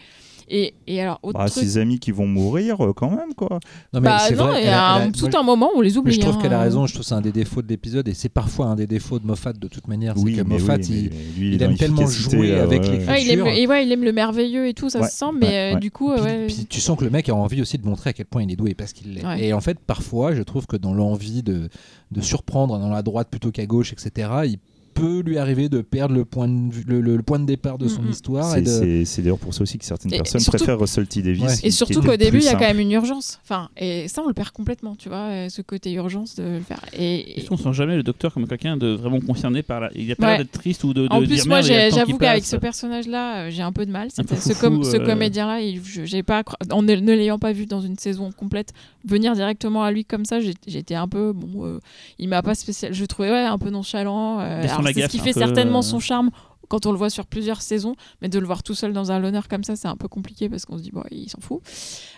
et, 0.50 0.74
et 0.88 1.02
alors, 1.02 1.20
autre 1.24 1.40
Bah, 1.40 1.50
truc. 1.50 1.64
ses 1.64 1.78
amis 1.78 2.00
qui 2.00 2.12
vont 2.12 2.28
mourir 2.28 2.84
euh, 2.86 2.94
quand 2.94 3.10
même, 3.10 3.34
quoi. 3.36 3.50
Non, 3.94 4.00
mais 4.00 4.02
Bah 4.02 4.20
c'est 4.20 4.36
non, 4.36 4.48
vrai, 4.48 4.62
il 4.62 4.66
y 4.66 4.70
a 4.70 4.80
a- 4.86 4.94
un- 4.94 5.02
elle 5.04 5.10
a- 5.10 5.12
tout 5.12 5.28
moi, 5.32 5.40
un 5.40 5.44
moment 5.44 5.70
où 5.74 5.80
on 5.80 5.82
les 5.82 5.92
Mais 5.92 5.98
oublie. 5.98 6.14
je 6.14 6.20
trouve 6.22 6.36
hein. 6.36 6.40
qu'elle 6.42 6.54
a 6.54 6.60
raison, 6.62 6.86
je 6.86 6.94
trouve 6.94 7.04
que 7.04 7.08
c'est 7.10 7.16
un 7.16 7.22
des 7.22 7.32
défauts 7.32 7.62
de 7.62 7.68
l'épisode 7.68 8.08
et 8.08 8.14
c'est 8.14 8.30
parfois 8.30 8.68
un 8.68 8.76
des 8.76 8.88
défauts 8.88 9.18
de 9.20 9.26
Moffat 9.26 9.54
de 9.54 9.68
toute 9.68 9.88
manière. 9.88 10.14
Oui, 10.18 10.36
c'est 10.36 10.44
que 10.44 10.48
Moffat, 10.48 10.76
oui, 10.78 11.10
il, 11.38 11.42
lui, 11.58 11.64
aime 11.64 11.76
tellement 11.76 12.06
jouer 12.08 12.52
là, 12.52 12.64
avec 12.64 12.84
ouais. 12.84 12.98
les 13.00 13.06
Ouais, 13.06 13.24
il, 13.24 13.32
aime, 13.32 13.48
et 13.48 13.68
ouais, 13.68 13.86
il 13.86 13.92
aime 13.92 14.04
le 14.04 14.12
merveilleux 14.14 14.68
et 14.68 14.74
tout, 14.74 14.90
ça 14.90 15.02
Ouais, 15.02 15.08
se 15.10 15.18
sent, 15.18 15.26
mais 15.40 15.48
ouais, 15.48 15.54
euh, 15.54 15.74
ouais. 15.76 15.80
du 15.80 15.92
coup, 15.92 16.12
Puis- 16.14 16.22
ouais. 16.24 16.46
puis 16.48 16.66
tu 16.70 16.80
sens 16.80 16.98
que 16.98 17.04
le 17.06 17.10
mec 17.12 17.28
a 17.30 17.36
envie 17.36 17.62
aussi 17.62 17.78
de 17.78 17.86
montrer 17.86 18.12
à 18.12 18.14
quel 18.14 18.26
point 18.28 18.44
il 18.44 18.52
est 18.52 18.56
doué 18.56 18.74
parce 18.76 18.94
qu'il 18.94 19.14
l'est. 19.14 19.26
Ouais. 19.26 19.46
Et 19.46 19.54
en 19.54 19.62
fait, 19.62 19.80
parfois, 19.80 20.36
je 20.36 20.44
trouve 20.44 20.68
que 20.68 20.78
dans 20.78 20.94
l'envie 20.94 21.42
de, 21.44 21.70
de 22.12 22.22
surprendre 22.22 22.78
dans 22.78 22.90
la 22.90 23.02
droite 23.02 23.30
plutôt 23.32 23.52
qu'à 23.52 23.66
gauche, 23.66 23.94
etc., 23.94 24.30
il 24.46 24.60
peut 24.96 25.20
lui 25.24 25.38
arriver 25.38 25.70
de 25.70 25.82
perdre 25.82 26.16
le 26.16 26.26
point 26.26 26.48
de, 26.48 26.74
vue- 26.74 26.84
le, 26.88 27.02
le- 27.02 27.18
le 27.18 27.22
point 27.22 27.38
de 27.38 27.46
départ 27.46 27.78
de 27.78 27.88
son 27.88 28.02
histoire. 28.08 28.58
Et 28.58 28.66
C'est- 28.66 28.80
de... 28.82 28.86
C'est 28.86 29.06
c'est 29.06 29.22
d'ailleurs 29.22 29.38
pour 29.38 29.54
ça 29.54 29.62
aussi 29.62 29.78
que 29.78 29.86
certaines 29.86 30.14
Et 30.14 30.18
personnes 30.18 30.40
surtout- 30.42 30.58
préfèrent 30.58 30.80
Russell 30.80 31.06
T. 31.06 31.22
Davis. 31.22 31.44
Ouais. 31.44 31.56
qui- 31.58 31.68
Et 31.68 31.72
surtout 31.72 32.02
qu'au 32.02 32.16
début, 32.16 32.38
il 32.40 32.44
y 32.46 32.48
a 32.48 32.54
quand 32.54 32.62
même 32.62 32.80
une 32.80 32.92
urgence. 32.94 33.40
Enfin, 33.44 33.70
et 33.78 34.08
ça, 34.08 34.24
on 34.24 34.28
le 34.28 34.34
perd 34.34 34.50
complètement, 34.52 34.96
tu 34.96 35.10
vois, 35.10 35.18
euh, 35.30 35.50
ce 35.50 35.62
côté 35.62 35.92
urgence 35.94 36.36
de 36.36 36.44
le 36.44 36.60
faire. 36.62 36.80
Et, 36.98 37.40
Est-ce 37.40 37.50
qu'on 37.50 37.58
sent 37.58 37.74
jamais 37.74 37.96
le 37.98 38.04
docteur 38.04 38.34
comme 38.34 38.48
quelqu'un 38.48 38.78
de 38.78 38.88
vraiment 38.88 39.20
concerné 39.20 39.62
par 39.64 39.82
la. 39.82 39.90
Il 39.96 40.12
a 40.12 40.16
pas 40.16 40.24
Ouais. 40.24 40.30
l'air 40.32 40.38
d'être 40.40 40.52
triste 40.52 40.84
ou 40.86 40.94
de. 40.94 41.04
de 41.08 41.14
En 41.14 41.20
dire, 41.20 41.28
plus, 41.30 41.46
moi, 41.46 41.62
le 41.62 41.68
temps 41.90 41.96
j'avoue 41.98 42.18
qu'avec 42.18 42.46
ce 42.46 42.56
personnage-là, 42.56 43.38
euh, 43.46 43.50
j'ai 43.52 43.62
un 43.62 43.72
peu 43.72 43.86
de 43.86 43.92
mal. 43.92 44.08
Peu 44.16 44.36
ce, 44.36 44.52
euh. 44.96 45.06
comédien-là, 45.06 45.60
j'ai 46.06 46.24
pas, 46.24 46.42
accro- 46.42 46.56
en 46.72 46.82
ne, 46.82 46.96
ne 46.96 47.14
l'ayant 47.14 47.38
pas 47.38 47.52
vu 47.52 47.66
dans 47.66 47.82
une 47.82 47.98
saison 47.98 48.32
complète, 48.32 48.74
venir 49.04 49.34
directement 49.34 49.84
à 49.84 49.92
lui 49.92 50.06
comme 50.06 50.26
ça, 50.26 50.40
j'étais 50.68 50.96
un 50.96 51.08
peu, 51.08 51.34
bon, 51.34 51.66
euh, 51.66 51.80
il 52.18 52.30
m'a 52.30 52.42
pas 52.42 52.56
spécial. 52.56 52.94
Je 52.94 53.02
le 53.02 53.08
trouvais 53.08 53.30
ouais, 53.30 53.44
un 53.44 53.58
peu 53.58 53.70
nonchalant. 53.70 54.40
euh, 54.40 54.64
alors, 54.64 54.82
la 54.86 54.92
c'est 54.92 54.96
ce 54.96 55.00
gaffe 55.02 55.12
qui 55.12 55.20
fait 55.20 55.34
peu, 55.34 55.40
certainement 55.40 55.80
euh. 55.80 55.84
son 55.84 56.00
charme 56.00 56.32
quand 56.68 56.86
on 56.86 56.92
le 56.92 56.98
voit 56.98 57.10
sur 57.10 57.26
plusieurs 57.26 57.62
saisons, 57.62 57.96
mais 58.22 58.30
de 58.30 58.40
le 58.40 58.46
voir 58.46 58.64
tout 58.64 58.76
seul 58.76 58.94
dans 58.94 59.12
un 59.12 59.20
loner 59.20 59.42
comme 59.50 59.64
ça, 59.64 59.76
c'est 59.76 59.88
un 59.88 59.98
peu 59.98 60.08
compliqué 60.08 60.50
parce 60.50 60.66
qu'on 60.66 60.78
se 60.78 60.84
dit, 60.84 60.92
bon, 60.92 61.04
il 61.12 61.30
s'en 61.30 61.40
fout. 61.42 61.62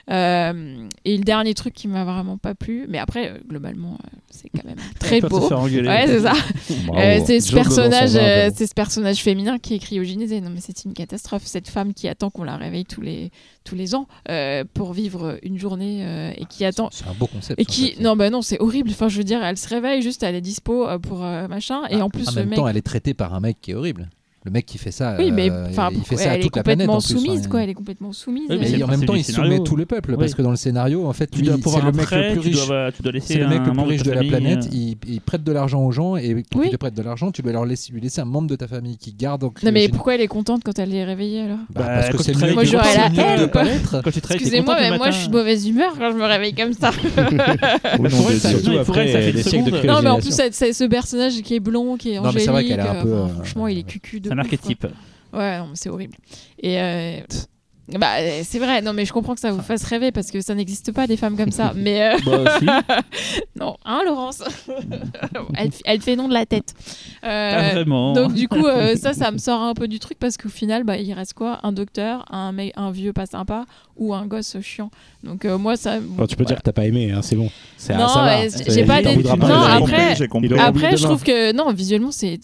Euh, 0.09 0.87
et 1.03 1.17
le 1.17 1.23
dernier 1.23 1.53
truc 1.53 1.73
qui 1.73 1.87
m'a 1.87 2.05
vraiment 2.05 2.37
pas 2.37 2.55
plu, 2.55 2.85
mais 2.87 2.97
après, 2.97 3.29
euh, 3.29 3.37
globalement, 3.47 3.97
euh, 4.03 4.17
c'est 4.29 4.49
quand 4.49 4.63
même 4.63 4.77
très 4.99 5.19
beau. 5.21 5.49
Ouais, 5.49 6.05
c'est 6.07 6.21
ça. 6.21 6.33
Euh, 6.97 7.19
c'est 7.25 7.39
ce 7.41 7.53
personnage, 7.53 8.15
euh, 8.15 8.49
c'est 8.55 8.65
ce 8.65 8.73
personnage 8.73 9.17
féminin 9.17 9.59
qui 9.59 9.75
est 9.75 9.79
cryogénisé. 9.79 10.41
Non, 10.41 10.49
mais 10.49 10.61
c'est 10.61 10.85
une 10.85 10.93
catastrophe. 10.93 11.43
Cette 11.45 11.67
femme 11.67 11.93
qui 11.93 12.07
attend 12.07 12.29
qu'on 12.29 12.43
la 12.43 12.55
réveille 12.55 12.85
tous 12.85 13.01
les 13.01 13.31
tous 13.63 13.75
les 13.75 13.95
ans 13.95 14.07
pour 14.73 14.93
vivre 14.93 15.37
une 15.43 15.57
journée 15.57 16.33
et 16.37 16.45
qui 16.45 16.65
attend. 16.65 16.89
C'est 16.91 17.07
un 17.07 17.13
beau 17.13 17.27
concept. 17.27 17.59
Et 17.59 17.63
en 17.63 17.65
qui 17.65 17.91
fait. 17.91 18.03
non 18.03 18.15
bah 18.15 18.29
non 18.29 18.41
c'est 18.41 18.59
horrible 18.61 18.91
enfin 18.91 19.09
je 19.09 19.17
veux 19.17 19.23
dire 19.23 19.43
elle 19.43 19.57
se 19.57 19.67
réveille 19.67 20.01
juste 20.01 20.23
elle 20.23 20.35
est 20.35 20.41
dispo 20.41 20.87
pour 20.99 21.19
machin 21.19 21.81
et 21.89 21.95
Ah, 21.95 22.05
en 22.05 22.09
plus 22.09 22.27
en 22.27 22.31
le 22.31 22.37
même 22.37 22.49
mec 22.49 22.57
temps, 22.57 22.67
elle 22.67 22.77
est 22.77 22.81
traitée 22.81 23.13
par 23.13 23.33
un 23.33 23.39
mec 23.39 23.57
qui 23.61 23.71
est 23.71 23.75
horrible. 23.75 24.09
Le 24.47 24.51
mec 24.53 24.65
qui 24.65 24.77
fait 24.77 24.91
ça, 24.91 25.15
oui 25.19 25.29
mais 25.31 25.49
euh, 25.51 25.67
il 25.91 26.01
fait 26.05 26.15
ça 26.15 26.31
à 26.31 26.37
toute 26.37 26.55
la 26.55 26.63
planète. 26.63 26.87
complètement 26.87 26.93
en 26.95 27.01
plus, 27.01 27.17
soumise 27.25 27.47
quoi 27.47 27.63
elle 27.63 27.69
est 27.69 27.73
complètement 27.73 28.13
soumise 28.13 28.45
Oui, 28.49 28.57
mais 28.61 28.81
en 28.81 28.87
même 28.87 29.03
temps, 29.03 29.13
il 29.13 29.25
scénario. 29.25 29.51
soumet 29.57 29.63
tout 29.65 29.75
le 29.75 29.85
peuple 29.85 30.15
parce 30.17 30.33
que 30.35 30.41
dans 30.41 30.51
le 30.51 30.55
scénario, 30.55 31.05
en 31.05 31.11
fait, 31.11 31.27
Tu 31.29 31.39
lui, 31.39 31.47
dois 31.47 31.57
c'est 31.57 31.61
pouvoir 31.61 31.85
le 31.85 31.91
mec 31.91 32.05
prêt, 32.05 32.29
le 32.33 32.39
plus 32.39 32.51
tu 32.51 32.55
riche. 32.57 32.67
dois, 32.67 32.91
tu 32.93 33.01
dois 33.03 33.11
laisser 33.11 33.33
C'est 33.33 33.39
le 33.39 33.47
mec 33.49 33.59
le 33.65 33.71
plus 33.73 33.81
riche 33.81 34.03
de 34.03 34.11
la 34.11 34.23
planète. 34.23 34.63
euh, 34.65 34.69
Il, 34.71 34.95
il 35.05 35.19
prête 35.19 35.43
de 35.43 35.51
l'argent 35.51 35.83
aux 35.83 35.91
gens 35.91 36.15
et 36.15 36.33
Oui. 36.33 36.43
qu'il 36.49 36.71
te 36.71 36.75
prête 36.77 36.93
de 36.93 37.01
l'argent, 37.01 37.29
tu 37.31 37.41
dois 37.41 37.51
leur 37.51 37.65
laisser, 37.65 37.91
lui 37.91 37.99
laisser 37.99 38.21
un 38.21 38.25
membre 38.25 38.47
de 38.47 38.55
ta 38.55 38.69
famille 38.69 38.95
qui 38.97 39.11
garde. 39.13 39.43
en 39.43 39.47
non 39.63 39.71
mais 39.73 39.89
pourquoi 39.89 40.15
elle 40.15 40.21
est 40.21 40.27
contente 40.27 40.61
quand 40.63 40.79
elle 40.79 40.93
est 40.95 41.03
réveillée 41.03 41.41
alors 41.41 41.57
Bah, 41.75 41.81
Bah, 41.81 41.85
parce 41.87 42.07
que 42.07 42.17
quand 42.17 42.23
c'est 42.23 42.33
mieux 42.35 42.55
de- 43.41 43.45
pas 43.47 43.63
l'être. 43.65 44.01
Quand 44.01 44.09
excusez-moi 44.15 44.77
mais 44.79 44.97
moi 44.97 45.11
je 45.11 45.17
suis 45.17 45.27
de 45.27 45.33
mauvaise 45.33 45.67
humeur 45.67 45.93
quand 45.99 46.09
je 46.11 46.15
me 46.17 46.23
réveille 46.25 46.53
comme 46.53 46.71
ça 46.71 46.91
ça- 48.39 48.49
surtout 48.49 48.71
il 48.71 48.77
après 48.79 49.31
des 49.31 49.43
siècles 49.43 49.71
de 49.71 49.87
non 49.87 50.01
mais 50.01 50.09
en 50.09 50.19
plus 50.19 50.31
c'est 50.51 50.73
ce 50.73 50.83
personnage 50.85 51.41
qui 51.41 51.55
est 51.55 51.59
blond 51.59 51.97
qui 51.97 52.11
est 52.11 52.17
angélique 52.19 52.47
franchement 53.35 53.67
il 53.67 53.79
est 53.79 53.83
cucu 53.83 54.19
de 54.19 54.29
un 54.37 54.43
archétype. 54.43 54.85
ouais 55.33 55.57
non 55.59 55.67
mais 55.67 55.75
c'est 55.75 55.89
horrible 55.89 56.15
et 56.59 56.79
euh, 56.81 57.19
bah 57.99 58.15
euh, 58.19 58.41
c'est 58.43 58.59
vrai 58.59 58.81
non 58.81 58.91
mais 58.91 59.05
je 59.05 59.13
comprends 59.13 59.33
que 59.33 59.39
ça 59.39 59.51
vous 59.51 59.61
fasse 59.61 59.83
rêver 59.85 60.11
parce 60.11 60.29
que 60.31 60.41
ça 60.41 60.53
n'existe 60.55 60.91
pas 60.91 61.07
des 61.07 61.15
femmes 61.15 61.37
comme 61.37 61.51
ça 61.51 61.71
mais 61.75 62.01
euh, 62.01 62.17
Bah, 62.25 62.59
si. 62.59 62.65
non 63.59 63.77
hein 63.85 64.01
Laurence? 64.05 64.43
Elle, 65.55 65.69
elle 65.85 66.01
fait 66.01 66.15
non 66.17 66.27
de 66.27 66.33
la 66.33 66.45
tête 66.45 66.73
Euh, 67.23 67.51
Pas 67.51 67.71
vraiment. 67.73 68.13
donc 68.13 68.33
du 68.33 68.47
coup 68.47 68.65
euh, 68.67 68.95
ça 68.95 69.13
ça 69.13 69.31
me 69.31 69.37
sort 69.37 69.61
un 69.61 69.73
peu 69.73 69.87
du 69.87 69.99
truc 69.99 70.19
parce 70.19 70.35
qu'au 70.37 70.49
final 70.49 70.83
bah, 70.83 70.97
il 70.97 71.11
reste 71.13 71.33
quoi? 71.33 71.59
Un 71.63 71.71
docteur 71.71 72.25
un 72.29 72.51
mec 72.51 72.73
un 72.75 72.91
vieux 72.91 73.13
pas 73.13 73.25
sympa 73.25 73.65
ou 73.95 74.13
un 74.13 74.25
gosse 74.27 74.57
chiant 74.61 74.91
donc 75.23 75.45
euh, 75.45 75.57
moi 75.57 75.75
ça 75.77 75.99
Bon, 76.01 76.25
tu 76.27 76.35
peux 76.35 76.45
dire 76.45 76.57
que 76.57 76.61
t'as 76.63 76.73
pas 76.73 76.85
aimé, 76.85 77.11
hein, 77.11 77.21
c'est 77.21 77.35
bon. 77.35 77.49
C'est- 77.77 77.95
Non, 77.97 78.05
ouais, 78.23 78.49
j'ai 78.67 78.85
pas 78.85 79.01
des- 79.01 79.15
Non, 79.15 79.31
après- 79.31 80.15
Après, 80.59 80.97
je 80.97 81.03
trouve 81.03 81.23
que 81.23 81.51
non, 81.53 81.71
visuellement, 81.73 82.11
c'est 82.11 82.39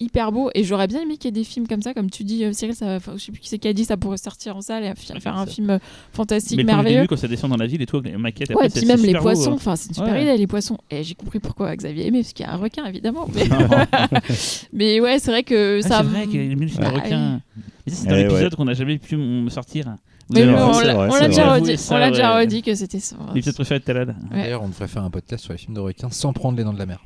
hyper 0.00 0.30
beau 0.32 0.50
et 0.54 0.62
j'aurais 0.64 0.86
bien 0.86 1.00
aimé 1.02 1.16
qu'il 1.16 1.26
y 1.26 1.28
ait 1.28 1.32
des 1.40 1.44
films 1.44 1.66
comme 1.66 1.82
ça, 1.82 1.92
comme 1.94 2.08
tu 2.10 2.22
dis, 2.24 2.44
euh, 2.44 2.52
Cyril. 2.52 2.74
Ça, 2.74 2.98
je 2.98 3.18
sais 3.18 3.32
plus 3.32 3.40
qui 3.40 3.48
c'est 3.48 3.58
qui 3.58 3.66
a 3.68 3.72
dit, 3.72 3.84
ça 3.84 3.96
pourrait 3.96 4.16
sortir 4.16 4.56
en 4.56 4.60
salle 4.60 4.84
et 4.84 4.92
faire 4.94 5.36
un 5.36 5.46
film 5.46 5.70
euh, 5.70 5.78
fantastique, 6.12 6.56
Mais 6.56 6.64
merveilleux. 6.64 6.96
début, 6.98 7.08
quand 7.08 7.16
ça 7.16 7.28
descend 7.28 7.50
dans 7.50 7.56
la 7.56 7.66
ville 7.66 7.82
et 7.82 7.86
tout, 7.86 8.00
les 8.00 8.16
maquettes, 8.16 8.50
Ouais, 8.50 8.66
après, 8.66 8.68
puis 8.80 8.86
même 8.86 9.02
les 9.02 9.14
poissons, 9.14 9.52
hein. 9.52 9.54
enfin 9.54 9.76
c'est 9.76 9.88
une 9.88 9.94
super 9.94 10.12
Ouais. 10.12 10.22
idée 10.22 10.36
les 10.36 10.46
poissons. 10.46 10.78
Et 10.90 11.02
j'ai 11.02 11.14
compris 11.14 11.40
pourquoi 11.40 11.74
Xavier 11.74 12.06
aimait, 12.06 12.20
parce 12.20 12.32
qu'il 12.32 12.46
y 12.46 12.48
a 12.48 12.52
un 12.52 12.56
requin 12.56 12.84
évidemment. 12.86 13.28
Mais, 13.34 13.48
mais 14.72 15.00
ouais, 15.00 15.18
c'est 15.18 15.30
vrai 15.30 15.42
que 15.42 15.80
Ah, 15.84 15.88
ça. 15.88 15.98
c'est 15.98 16.04
vrai 16.04 16.26
qu'il 16.26 16.52
y 16.52 16.76
a 16.76 16.80
Bah, 16.80 16.90
requin. 16.90 17.40
Mais 17.86 17.92
ça, 17.92 18.02
c'est 18.04 18.12
un 18.12 18.18
épisode 18.18 18.42
ouais. 18.44 18.50
qu'on 18.56 18.64
n'a 18.64 18.74
jamais 18.74 18.98
pu 18.98 19.18
sortir. 19.48 19.86
Mais 20.30 20.44
on 20.46 20.80
l'a 20.80 21.26
déjà 21.28 21.54
redit, 21.54 21.76
on 21.90 21.96
l'a 21.96 22.10
déjà 22.10 22.38
redit 22.38 22.62
que 22.62 22.74
c'était 22.74 23.00
ça. 23.00 23.16
L'épisode 23.34 23.54
préféré 23.54 23.80
de. 23.80 23.84
Ouais. 24.12 24.14
D'ailleurs, 24.32 24.62
on 24.62 24.68
devrait 24.68 24.86
faire 24.88 25.02
un 25.02 25.10
podcast 25.10 25.42
sur 25.44 25.52
les 25.52 25.58
films 25.58 25.74
de 25.74 25.80
requins 25.80 26.10
sans 26.10 26.32
prendre 26.32 26.56
les 26.58 26.64
dents 26.64 26.72
de 26.74 26.78
la 26.78 26.86
mer. 26.86 27.00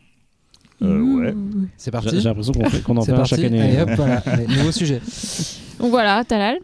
Euh, 0.83 1.01
ouais. 1.01 1.33
Ouh. 1.33 1.69
C'est 1.77 1.87
J'ai 1.87 1.91
parti. 1.91 2.21
j'ai 2.21 2.29
l'impression 2.29 2.53
qu'on 2.85 2.97
en 2.97 3.03
fait 3.03 3.13
un 3.13 3.25
chaque 3.25 3.41
année. 3.41 3.61
Allez, 3.61 3.81
hop, 3.81 3.91
voilà. 3.97 4.17
Allez, 4.27 4.47
nouveau 4.47 4.73
sujet. 4.73 5.01
Donc 5.79 5.91
voilà, 5.91 6.25
Talal. 6.25 6.59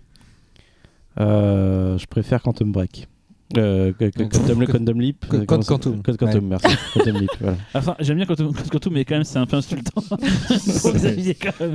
Euh, 1.20 1.98
je 1.98 2.06
préfère 2.06 2.42
Quantum 2.42 2.72
Break. 2.72 3.08
Euh, 3.56 3.92
Quantum 4.30 4.66
Quantum 4.66 5.00
Leap. 5.00 5.26
Code- 5.26 5.40
euh, 5.40 5.44
Code 5.46 5.64
Quantum. 5.64 6.02
Code 6.02 6.16
Quantum, 6.18 6.46
merci. 6.48 6.66
Quantum 6.92 7.16
Leap, 7.16 7.30
voilà. 7.40 7.56
Enfin, 7.74 7.96
j'aime 7.98 8.16
bien 8.18 8.26
quand 8.26 8.38
on 8.40 8.90
mais 8.90 9.04
quand 9.06 9.14
même, 9.14 9.24
c'est 9.24 9.38
un 9.38 9.46
peu 9.46 9.56
insultant. 9.56 10.02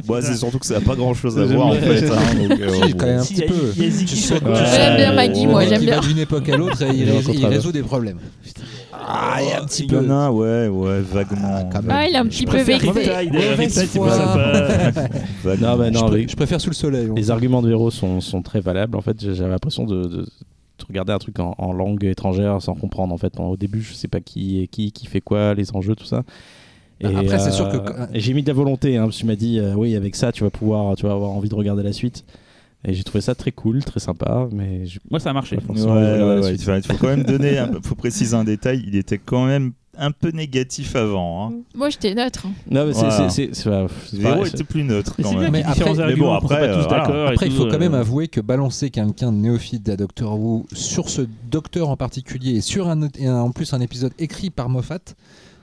Bah, 0.08 0.22
c'est 0.22 0.36
surtout 0.36 0.60
que 0.60 0.66
ça 0.66 0.76
n'a 0.76 0.82
pas 0.82 0.96
grand 0.96 1.14
chose 1.14 1.38
à 1.40 1.46
voir 1.46 1.68
en 1.68 1.74
fait. 1.74 2.10
hein, 2.12 2.48
donc, 2.50 2.60
euh, 2.60 2.70
Si, 2.74 2.92
bon. 2.94 2.98
quand 2.98 3.06
même 3.06 3.20
un 3.20 3.24
petit 3.24 3.42
peu. 3.42 4.40
quoi. 4.40 4.64
J'aime 4.66 4.96
bien 4.98 5.14
Maggie, 5.14 5.48
moi, 5.48 5.66
j'aime 5.66 5.82
bien. 5.82 6.00
va 6.00 6.08
d'une 6.08 6.20
époque 6.20 6.48
à 6.50 6.58
l'autre 6.58 6.82
et 6.84 6.96
il, 6.96 7.46
résout 7.46 7.72
des 7.72 7.82
problèmes. 7.84 8.18
Ah, 8.94 9.38
il 9.42 9.50
y 9.50 9.52
a 9.52 9.62
un 9.62 9.66
petit 9.66 9.84
Il 9.86 9.92
y 9.94 9.98
en 9.98 10.02
peu. 10.04 10.10
a 10.12 10.14
un, 10.14 10.30
ouais, 10.30 10.68
ouais, 10.68 11.02
vaguement. 11.02 11.70
quand 11.72 11.82
même. 11.82 11.92
Ah, 11.92 12.08
il 12.08 12.14
est 12.14 12.18
un 12.18 12.26
petit 12.26 12.46
peu. 12.46 12.58
Vaguement. 12.62 12.94
Non, 15.60 15.78
bah 15.78 15.90
non, 15.92 16.00
je, 16.02 16.06
pré- 16.06 16.22
mais- 16.22 16.28
je 16.28 16.36
préfère 16.36 16.62
sous 16.62 16.70
le 16.70 16.76
soleil. 16.76 17.10
Les 17.16 17.32
arguments 17.32 17.62
de 17.62 17.68
Véro 17.70 17.90
sont, 17.92 18.20
très 18.44 18.62
valables. 18.62 18.96
En 18.96 19.02
fait, 19.02 19.18
j'avais 19.34 19.50
l'impression 19.50 19.86
de 19.86 20.26
regarder 20.88 21.14
un 21.14 21.20
truc 21.20 21.40
en, 21.40 21.56
en 21.58 21.74
langue 21.74 22.04
étrangère 22.06 22.62
sans 22.62 22.76
comprendre. 22.76 23.14
En 23.14 23.18
fait, 23.18 23.40
au 23.40 23.58
début, 23.58 23.82
je 23.82 23.94
sais 23.94 24.08
pas 24.08 24.20
qui 24.20 24.62
est 24.62 24.68
qui, 24.68 24.92
qui 24.92 25.08
fait 25.08 25.22
quoi, 25.22 25.54
les 25.54 25.76
enjeux, 25.76 25.96
tout 25.96 26.06
ça. 26.06 26.24
Et, 27.02 27.08
Après, 27.08 27.40
c'est 27.40 27.52
sûr 27.52 27.68
que- 27.70 27.78
euh, 27.78 28.06
et 28.14 28.20
j'ai 28.20 28.34
mis 28.34 28.44
de 28.44 28.48
la 28.48 28.54
volonté, 28.54 28.96
hein, 28.98 29.04
parce 29.06 29.16
que 29.18 29.22
tu 29.22 29.26
m'as 29.26 29.36
dit, 29.36 29.60
euh, 29.60 29.74
oui, 29.76 29.96
avec 29.96 30.16
ça, 30.16 30.32
tu 30.32 30.44
vas 30.44 30.50
pouvoir, 30.50 30.96
tu 30.96 31.06
vas 31.06 31.12
avoir 31.14 31.32
envie 31.32 31.50
de 31.50 31.56
regarder 31.56 31.84
la 31.84 31.92
suite. 31.94 32.24
Et 32.86 32.94
j'ai 32.94 33.04
trouvé 33.04 33.22
ça 33.22 33.34
très 33.36 33.52
cool, 33.52 33.84
très 33.84 34.00
sympa, 34.00 34.48
mais 34.52 34.86
je- 34.86 35.00
Moi, 35.10 35.20
ça 35.20 35.30
a 35.30 35.34
marché. 35.34 35.56
Ouais, 35.56 35.62
Ouais, 35.62 35.68
forcément, 35.68 35.94
ouais, 35.96 36.02
ouais, 36.02 36.24
ouais, 36.24 36.42
ouais, 36.42 36.54
il 36.56 36.62
faut- 36.62 36.76
il 36.76 36.84
faut 36.84 36.98
quand 36.98 37.08
même 37.08 37.24
donner, 37.24 37.58
un 37.58 37.68
peu- 37.68 37.80
faut 37.82 37.96
préciser 37.96 38.36
un 38.36 38.44
détail, 38.44 38.84
il 38.86 38.96
était 38.96 39.18
quand 39.18 39.46
même 39.46 39.74
un 39.98 40.12
peu 40.12 40.30
négatif 40.32 40.96
avant. 40.96 41.48
Hein. 41.48 41.54
Moi, 41.76 41.90
j'étais 41.90 42.14
neutre. 42.16 42.48
Non, 42.70 42.86
mais 42.88 42.94
c'est- 42.94 43.08
Voilà. 43.66 43.88
c'est- 44.08 44.18
Véro 44.18 44.46
était 44.46 44.64
plus 44.64 44.84
neutre 44.84 45.14
Mais 45.18 45.24
quand 45.24 45.34
même. 45.36 45.52
Mais 45.52 45.64
après- 45.64 45.94
mais 46.08 46.16
bon, 46.16 46.34
après, 46.34 46.60
pas 46.60 46.68
tous 46.68 46.80
euh, 46.80 46.88
voilà. 46.88 47.04
Après, 47.30 47.46
il 47.48 47.52
tout, 47.52 47.58
faut 47.58 47.66
quand 47.68 47.74
euh, 47.76 47.80
même 47.80 47.94
avouer 47.94 48.28
que 48.28 48.42
balancer 48.42 48.90
quelqu'un 48.90 49.32
de 49.32 49.38
néophyte 49.38 49.84
d'Adoctor 49.84 50.40
Who 50.40 50.66
sur 50.74 51.10
ce 51.10 51.22
docteur 51.50 51.90
en 51.90 51.98
particulier 51.98 52.56
et 52.58 52.62
sur 52.62 52.90
un, 52.90 53.08
et 53.18 53.28
un- 53.28 53.42
en 53.42 53.52
plus 53.52 53.74
un 53.74 53.82
épisode 53.82 54.14
écrit 54.20 54.50
par 54.50 54.70
Moffat, 54.70 55.00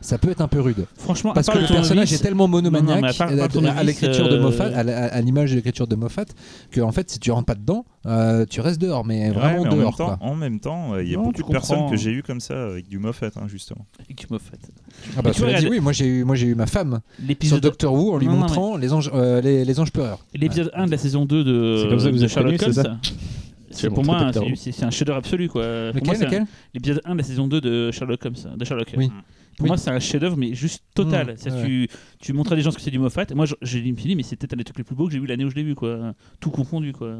ça 0.00 0.16
peut 0.18 0.30
être 0.30 0.40
un 0.40 0.48
peu 0.48 0.60
rude. 0.60 0.86
Franchement, 0.96 1.32
à 1.32 1.34
Parce 1.34 1.48
que 1.48 1.52
le 1.58 1.66
tournevis, 1.66 1.88
personnage 1.88 2.12
est 2.12 2.18
tellement 2.18 2.48
Non, 2.48 2.62
non, 2.62 2.70
monomaniaque 2.70 3.02
mais 3.02 3.08
à 3.08 3.12
part- 3.12 3.28
à 3.28 3.30
part 3.30 3.38
euh, 3.38 3.44
à 3.44 3.48
tournevis, 3.48 3.82
l'écriture 3.84 4.28
de 4.28 4.36
euh, 4.36 4.40
Moffat, 4.40 4.64
à 4.66 4.80
à 4.80 5.20
l'image 5.20 5.50
de 5.50 5.56
l'écriture 5.56 5.86
de 5.86 5.94
Moffat, 5.96 6.24
que 6.70 6.80
en 6.80 6.90
fait, 6.92 7.10
si 7.10 7.18
tu 7.18 7.30
rentres 7.30 7.46
pas 7.46 7.54
dedans, 7.54 7.84
euh, 8.06 8.46
tu 8.48 8.60
restes 8.60 8.80
dehors, 8.80 9.04
mais 9.04 9.26
Ouais, 9.26 9.30
vraiment 9.30 9.62
mais 9.64 9.68
en, 9.68 9.70
même 9.72 9.80
dehors. 9.80 9.96
temps, 9.96 10.18
en 10.20 10.34
même 10.34 10.58
temps, 10.60 10.98
il 10.98 11.08
y 11.08 11.14
a 11.14 11.18
Non, 11.18 11.24
beaucoup 11.24 11.42
de 11.42 11.48
personnes 11.48 11.90
que 11.90 11.96
j'ai 11.96 12.12
eu 12.12 12.22
comme 12.22 12.40
ça 12.40 12.68
avec 12.68 12.88
du 12.88 12.98
Moffat, 12.98 13.30
hein, 13.36 13.46
justement. 13.46 13.84
Tu 14.16 14.26
m'as 14.30 14.38
fait. 14.38 14.58
Ah 15.16 15.22
bah, 15.22 15.30
tu 15.32 15.40
cela 15.40 15.60
dit, 15.60 15.68
oui, 15.68 15.80
moi 15.80 15.92
j'ai 15.92 16.06
eu, 16.06 16.24
moi 16.24 16.34
j'ai 16.36 16.46
eu 16.46 16.54
ma 16.54 16.66
femme 16.66 17.00
sur 17.18 17.26
L'épisode 17.28 17.60
Doctor 17.62 17.92
Who 17.92 18.14
en 18.14 18.18
lui 18.18 18.26
Non, 18.26 18.32
non, 18.32 18.38
montrant 18.40 18.76
les 18.76 18.92
anges, 18.92 19.10
euh, 19.14 19.40
les, 19.40 19.64
les 19.64 19.80
anges 19.80 19.92
pleureurs. 19.92 20.18
l'épisode 20.34 20.70
1 20.74 20.86
de 20.86 20.90
la 20.90 20.98
saison 20.98 21.26
2 21.26 21.44
de, 21.44 21.76
C'est 21.82 21.88
comme 21.90 21.98
ça 22.00 22.06
que 22.10 22.14
vous 22.14 22.24
êtes 22.24 22.30
Sherlock 22.30 22.62
Holmes. 22.62 22.72
ça 22.72 22.96
C'est 23.70 23.88
pour 23.90 24.04
moi, 24.04 24.24
Doctor 24.24 24.44
c'est- 24.56 24.82
un 24.82 24.90
chef-d'œuvre 24.90 25.18
absolu. 25.18 25.48
Quoi. 25.48 25.92
L'épisode 25.92 27.00
1 27.04 27.12
de 27.12 27.18
la 27.18 27.24
saison 27.24 27.46
2 27.48 27.60
de 27.60 27.90
Sherlock 27.90 28.24
Holmes. 28.24 28.34
De 28.56 28.64
Sherlock. 28.64 28.94
Oui. 28.96 29.10
Pour 29.56 29.64
Oui. 29.64 29.68
moi, 29.68 29.76
c'est 29.76 29.90
un 29.90 29.98
chef-d'œuvre, 30.00 30.36
mais 30.36 30.54
juste 30.54 30.84
total. 30.94 31.26
Mmh, 31.44 31.50
ouais. 31.50 31.64
tu, 31.66 31.88
tu 32.20 32.32
montrais 32.32 32.54
à 32.54 32.56
des 32.56 32.62
gens 32.62 32.70
ce 32.70 32.76
que 32.76 32.82
c'est 32.82 32.90
du 32.90 32.98
Moffat. 32.98 33.26
Moi, 33.34 33.46
me 33.60 33.66
suis 33.66 33.92
dit, 33.92 34.16
mais 34.16 34.22
c'est 34.22 34.36
peut-être 34.36 34.54
un 34.54 34.56
des 34.56 34.64
trucs 34.64 34.78
les 34.78 34.84
plus 34.84 34.94
beaux 34.96 35.06
que 35.06 35.12
j'ai 35.12 35.18
vu 35.18 35.26
l'année 35.26 35.44
où 35.44 35.50
je 35.50 35.54
l'ai 35.56 35.62
vu. 35.62 35.74
Quoi. 35.74 36.14
Tout 36.40 36.50
confondu. 36.50 36.92
Quoi. 36.92 37.14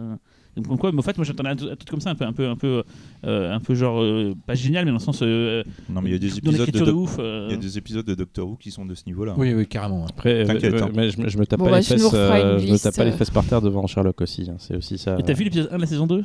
Donc, 0.57 0.67
comme 0.67 0.79
quoi, 0.79 0.91
Moffat, 0.91 1.13
moi, 1.17 1.25
j'attendais 1.25 1.51
un, 1.51 1.57
truc 1.57 1.85
comme 1.89 2.01
ça, 2.01 2.11
un 2.11 2.15
peu, 2.15 2.25
un 2.25 2.33
peu, 2.33 2.49
un 2.49 2.57
peu, 2.57 2.83
euh, 3.27 3.53
un 3.55 3.61
peu 3.61 3.75
genre, 3.75 4.01
euh, 4.01 4.35
pas 4.47 4.55
génial, 4.55 4.85
mais 4.85 4.91
dans 4.91 4.97
le 4.97 5.03
sens. 5.03 5.21
Euh, 5.23 5.63
Non, 5.89 6.01
mais 6.01 6.11
il 6.11 6.13
y 6.13 6.17
a 6.17 6.19
des 6.19 6.39
épisodes 6.39 6.71
de, 6.87 6.93
ouf. 6.93 7.17
euh, 7.19 7.47
il 7.51 7.55
y 7.55 7.59
a 7.59 7.61
des 7.61 7.79
épisodes 7.79 8.05
de 8.07 8.15
Doctor 8.15 8.49
Who 8.49 8.57
qui 8.57 8.71
sont 8.71 8.85
de 8.87 8.95
ce 8.95 9.05
niveau-là. 9.07 9.35
Oui, 9.37 9.53
oui, 9.55 9.67
carrément. 9.67 10.07
Après, 10.07 10.45
T'inquiète, 10.45 10.75
euh, 10.75 10.83
hein. 10.85 10.91
mais 10.95 11.11
je, 11.11 11.21
me- 11.21 11.29
je 11.29 11.39
me 11.39 11.47
tape 11.47 11.59
Bon, 11.61 11.67
pas 11.67 11.73
bah, 11.73 11.77
les 11.79 11.85
fesses, 11.85 12.03
euh, 12.15 12.59
je 12.59 12.73
me 12.73 12.79
tape 12.79 12.97
pas 12.97 13.05
les 13.05 13.13
fesses 13.13 13.31
par 13.31 13.45
terre 13.45 13.61
devant 13.61 13.87
Sherlock 13.87 14.21
aussi. 14.23 14.49
hein, 14.51 14.57
C'est 14.59 14.77
aussi 14.77 14.99
ça. 14.99 15.17
Et 15.19 15.23
t'as 15.23 15.35
vu 15.35 15.45
l'épisode 15.45 15.69
1 15.71 15.77
de 15.77 15.81
la 15.83 15.87
saison 15.87 16.07
2 16.07 16.25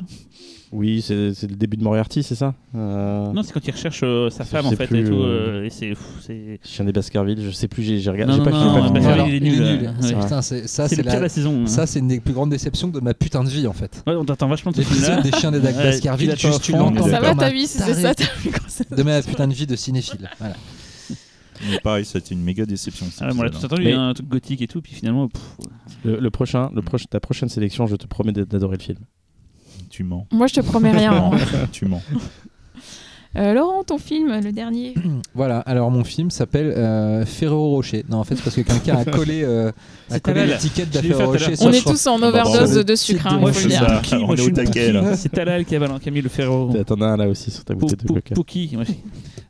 Oui, 0.78 1.00
c'est 1.00 1.32
c'est 1.32 1.48
le 1.48 1.56
début 1.56 1.78
de 1.78 1.82
Moriarty, 1.82 2.22
c'est 2.22 2.34
ça 2.34 2.52
Euh, 2.74 3.32
Non, 3.32 3.42
c'est 3.42 3.52
quand 3.54 3.66
il 3.66 3.70
recherche 3.70 4.00
euh, 4.02 4.28
sa 4.28 4.44
Je 4.44 4.48
femme 4.50 4.66
en 4.66 4.70
fait 4.72 4.86
plus, 4.86 5.00
et 5.00 5.04
tout. 5.08 5.14
euh, 5.14 5.64
et 5.64 5.70
c'est. 5.70 5.88
pff, 5.88 6.00
c'est- 6.20 6.58
Chien 6.62 6.84
des 6.84 6.92
Baskerville, 6.92 7.40
je 7.42 7.50
sais 7.50 7.66
plus, 7.66 7.82
j'ai 7.82 7.98
j'ai 7.98 8.10
regardé. 8.10 8.36
Non, 8.36 8.44
j'ai 8.44 8.50
non, 8.50 8.74
pas, 8.74 8.80
non. 8.82 8.90
Baskerville, 8.90 9.34
il 9.34 9.46
est 9.46 9.48
il 9.48 9.54
est 9.54 9.58
nul, 9.78 9.86
ouais. 9.86 9.94
C'est- 10.00 10.14
Ouais. 10.14 10.22
putain, 10.22 10.42
c'est- 10.42 10.66
ça, 10.66 10.86
C'est 10.86 10.96
c'est 10.96 11.02
le 11.02 11.02
pire 11.04 11.12
de 11.12 11.16
la- 11.16 11.22
la 11.22 11.28
saison. 11.30 11.62
hein. 11.62 11.66
ça, 11.66 11.86
c'est 11.86 11.98
une 12.00 12.08
des 12.08 12.20
plus 12.20 12.34
grandes 12.34 12.50
déceptions 12.50 12.88
de 12.88 13.00
ma 13.00 13.14
putain 13.14 13.42
de 13.42 13.48
vie 13.48 13.66
en 13.66 13.72
fait. 13.72 14.02
Ouais, 14.06 14.14
on 14.16 14.24
t'attend 14.26 14.48
vachement 14.48 14.70
de 14.72 14.76
ce 14.76 14.82
film-là. 14.82 15.16
L'épisode 15.16 15.32
des 15.32 15.38
chiens 15.38 15.50
des 15.50 15.60
Ouais, 15.60 15.72
Baskerville, 15.72 16.26
tu 16.36 16.46
l'attends 16.46 16.48
juste 16.58 16.62
tu 16.64 16.72
l'entends 16.72 17.06
Ça 17.08 17.20
va 17.20 17.34
ta 17.34 17.50
vie, 17.50 17.66
c'est 17.66 17.94
ça 17.94 18.14
ta 18.14 18.24
plus 18.26 18.50
de 18.96 19.02
ma 19.02 19.22
putain 19.22 19.48
de 19.48 19.54
vie 19.54 19.66
de 19.66 19.76
cinéphile. 19.76 20.28
Voilà. 20.38 20.56
Mais 21.70 21.78
pareil, 21.82 22.04
c'était 22.04 22.34
une 22.34 22.42
méga 22.42 22.66
déception. 22.66 23.06
Ah, 23.18 23.28
moi, 23.28 23.36
on 23.38 23.42
l'a 23.44 23.48
tous 23.48 23.56
épisode, 23.56 23.72
attendu, 23.72 23.84
Mais- 23.88 23.94
un 23.94 24.12
truc 24.12 24.28
gothique 24.28 24.60
et 24.60 24.66
tout, 24.66 24.82
puis 24.82 24.92
finalement, 24.94 25.28
pff, 25.28 25.42
Le, 26.04 26.20
le 26.20 26.30
prochain, 26.30 26.70
le 26.74 26.82
ta 27.08 27.18
prochaine 27.18 27.48
sélection, 27.48 27.86
je 27.86 27.96
te 27.96 28.06
promets 28.06 28.32
d'ad- 28.32 28.46
d'adorer 28.46 28.76
le 28.76 28.82
film. 28.82 28.98
Tu 29.90 30.04
mens. 30.04 30.26
Moi, 30.32 30.46
je 30.46 30.54
te 30.54 30.60
promets 30.60 30.92
rien. 30.92 31.12
Hein. 31.12 31.30
tu 31.72 31.86
mens. 31.86 32.02
Euh, 33.38 33.52
Laurent, 33.52 33.84
ton 33.84 33.98
film, 33.98 34.40
le 34.42 34.52
dernier. 34.52 34.94
Voilà, 35.34 35.58
alors 35.60 35.90
mon 35.90 36.04
film 36.04 36.30
s'appelle 36.30 36.72
euh, 36.74 37.26
Ferrero 37.26 37.68
Rocher. 37.68 38.02
Non, 38.08 38.18
en 38.18 38.24
fait, 38.24 38.36
c'est 38.36 38.42
parce 38.42 38.56
que 38.56 38.62
quelqu'un 38.62 38.96
a 38.96 39.04
collé, 39.04 39.42
euh, 39.44 39.70
a 40.10 40.20
collé 40.20 40.46
l'étiquette 40.46 40.88
Ferrero 40.90 41.18
l'heure. 41.18 41.28
Rocher. 41.32 41.54
On 41.60 41.70
est 41.70 41.86
tous 41.86 42.06
en 42.06 42.18
bah, 42.18 42.28
overdose 42.28 42.82
de 42.82 42.94
sucre, 42.94 43.26
hein, 43.26 43.38
Moi, 43.38 43.50
il 43.50 43.54
faut 43.54 43.60
je 43.60 43.64
le 43.66 43.74
suis 43.74 43.78
dire. 43.78 44.26
moi, 44.26 44.36
je 44.36 44.42
suis. 44.42 45.16
C'est 45.16 45.28
Talal 45.28 45.66
qui 45.66 45.76
a, 45.76 46.10
mis 46.10 46.22
le 46.22 46.30
ferro. 46.30 46.72
T'en 46.86 47.00
as 47.02 47.06
un 47.06 47.16
là 47.18 47.28
aussi 47.28 47.50
sur 47.50 47.62
ta 47.64 47.74
bouteille 47.74 47.98
de 47.98 48.08
coca. 48.08 48.34
Je- 48.34 48.92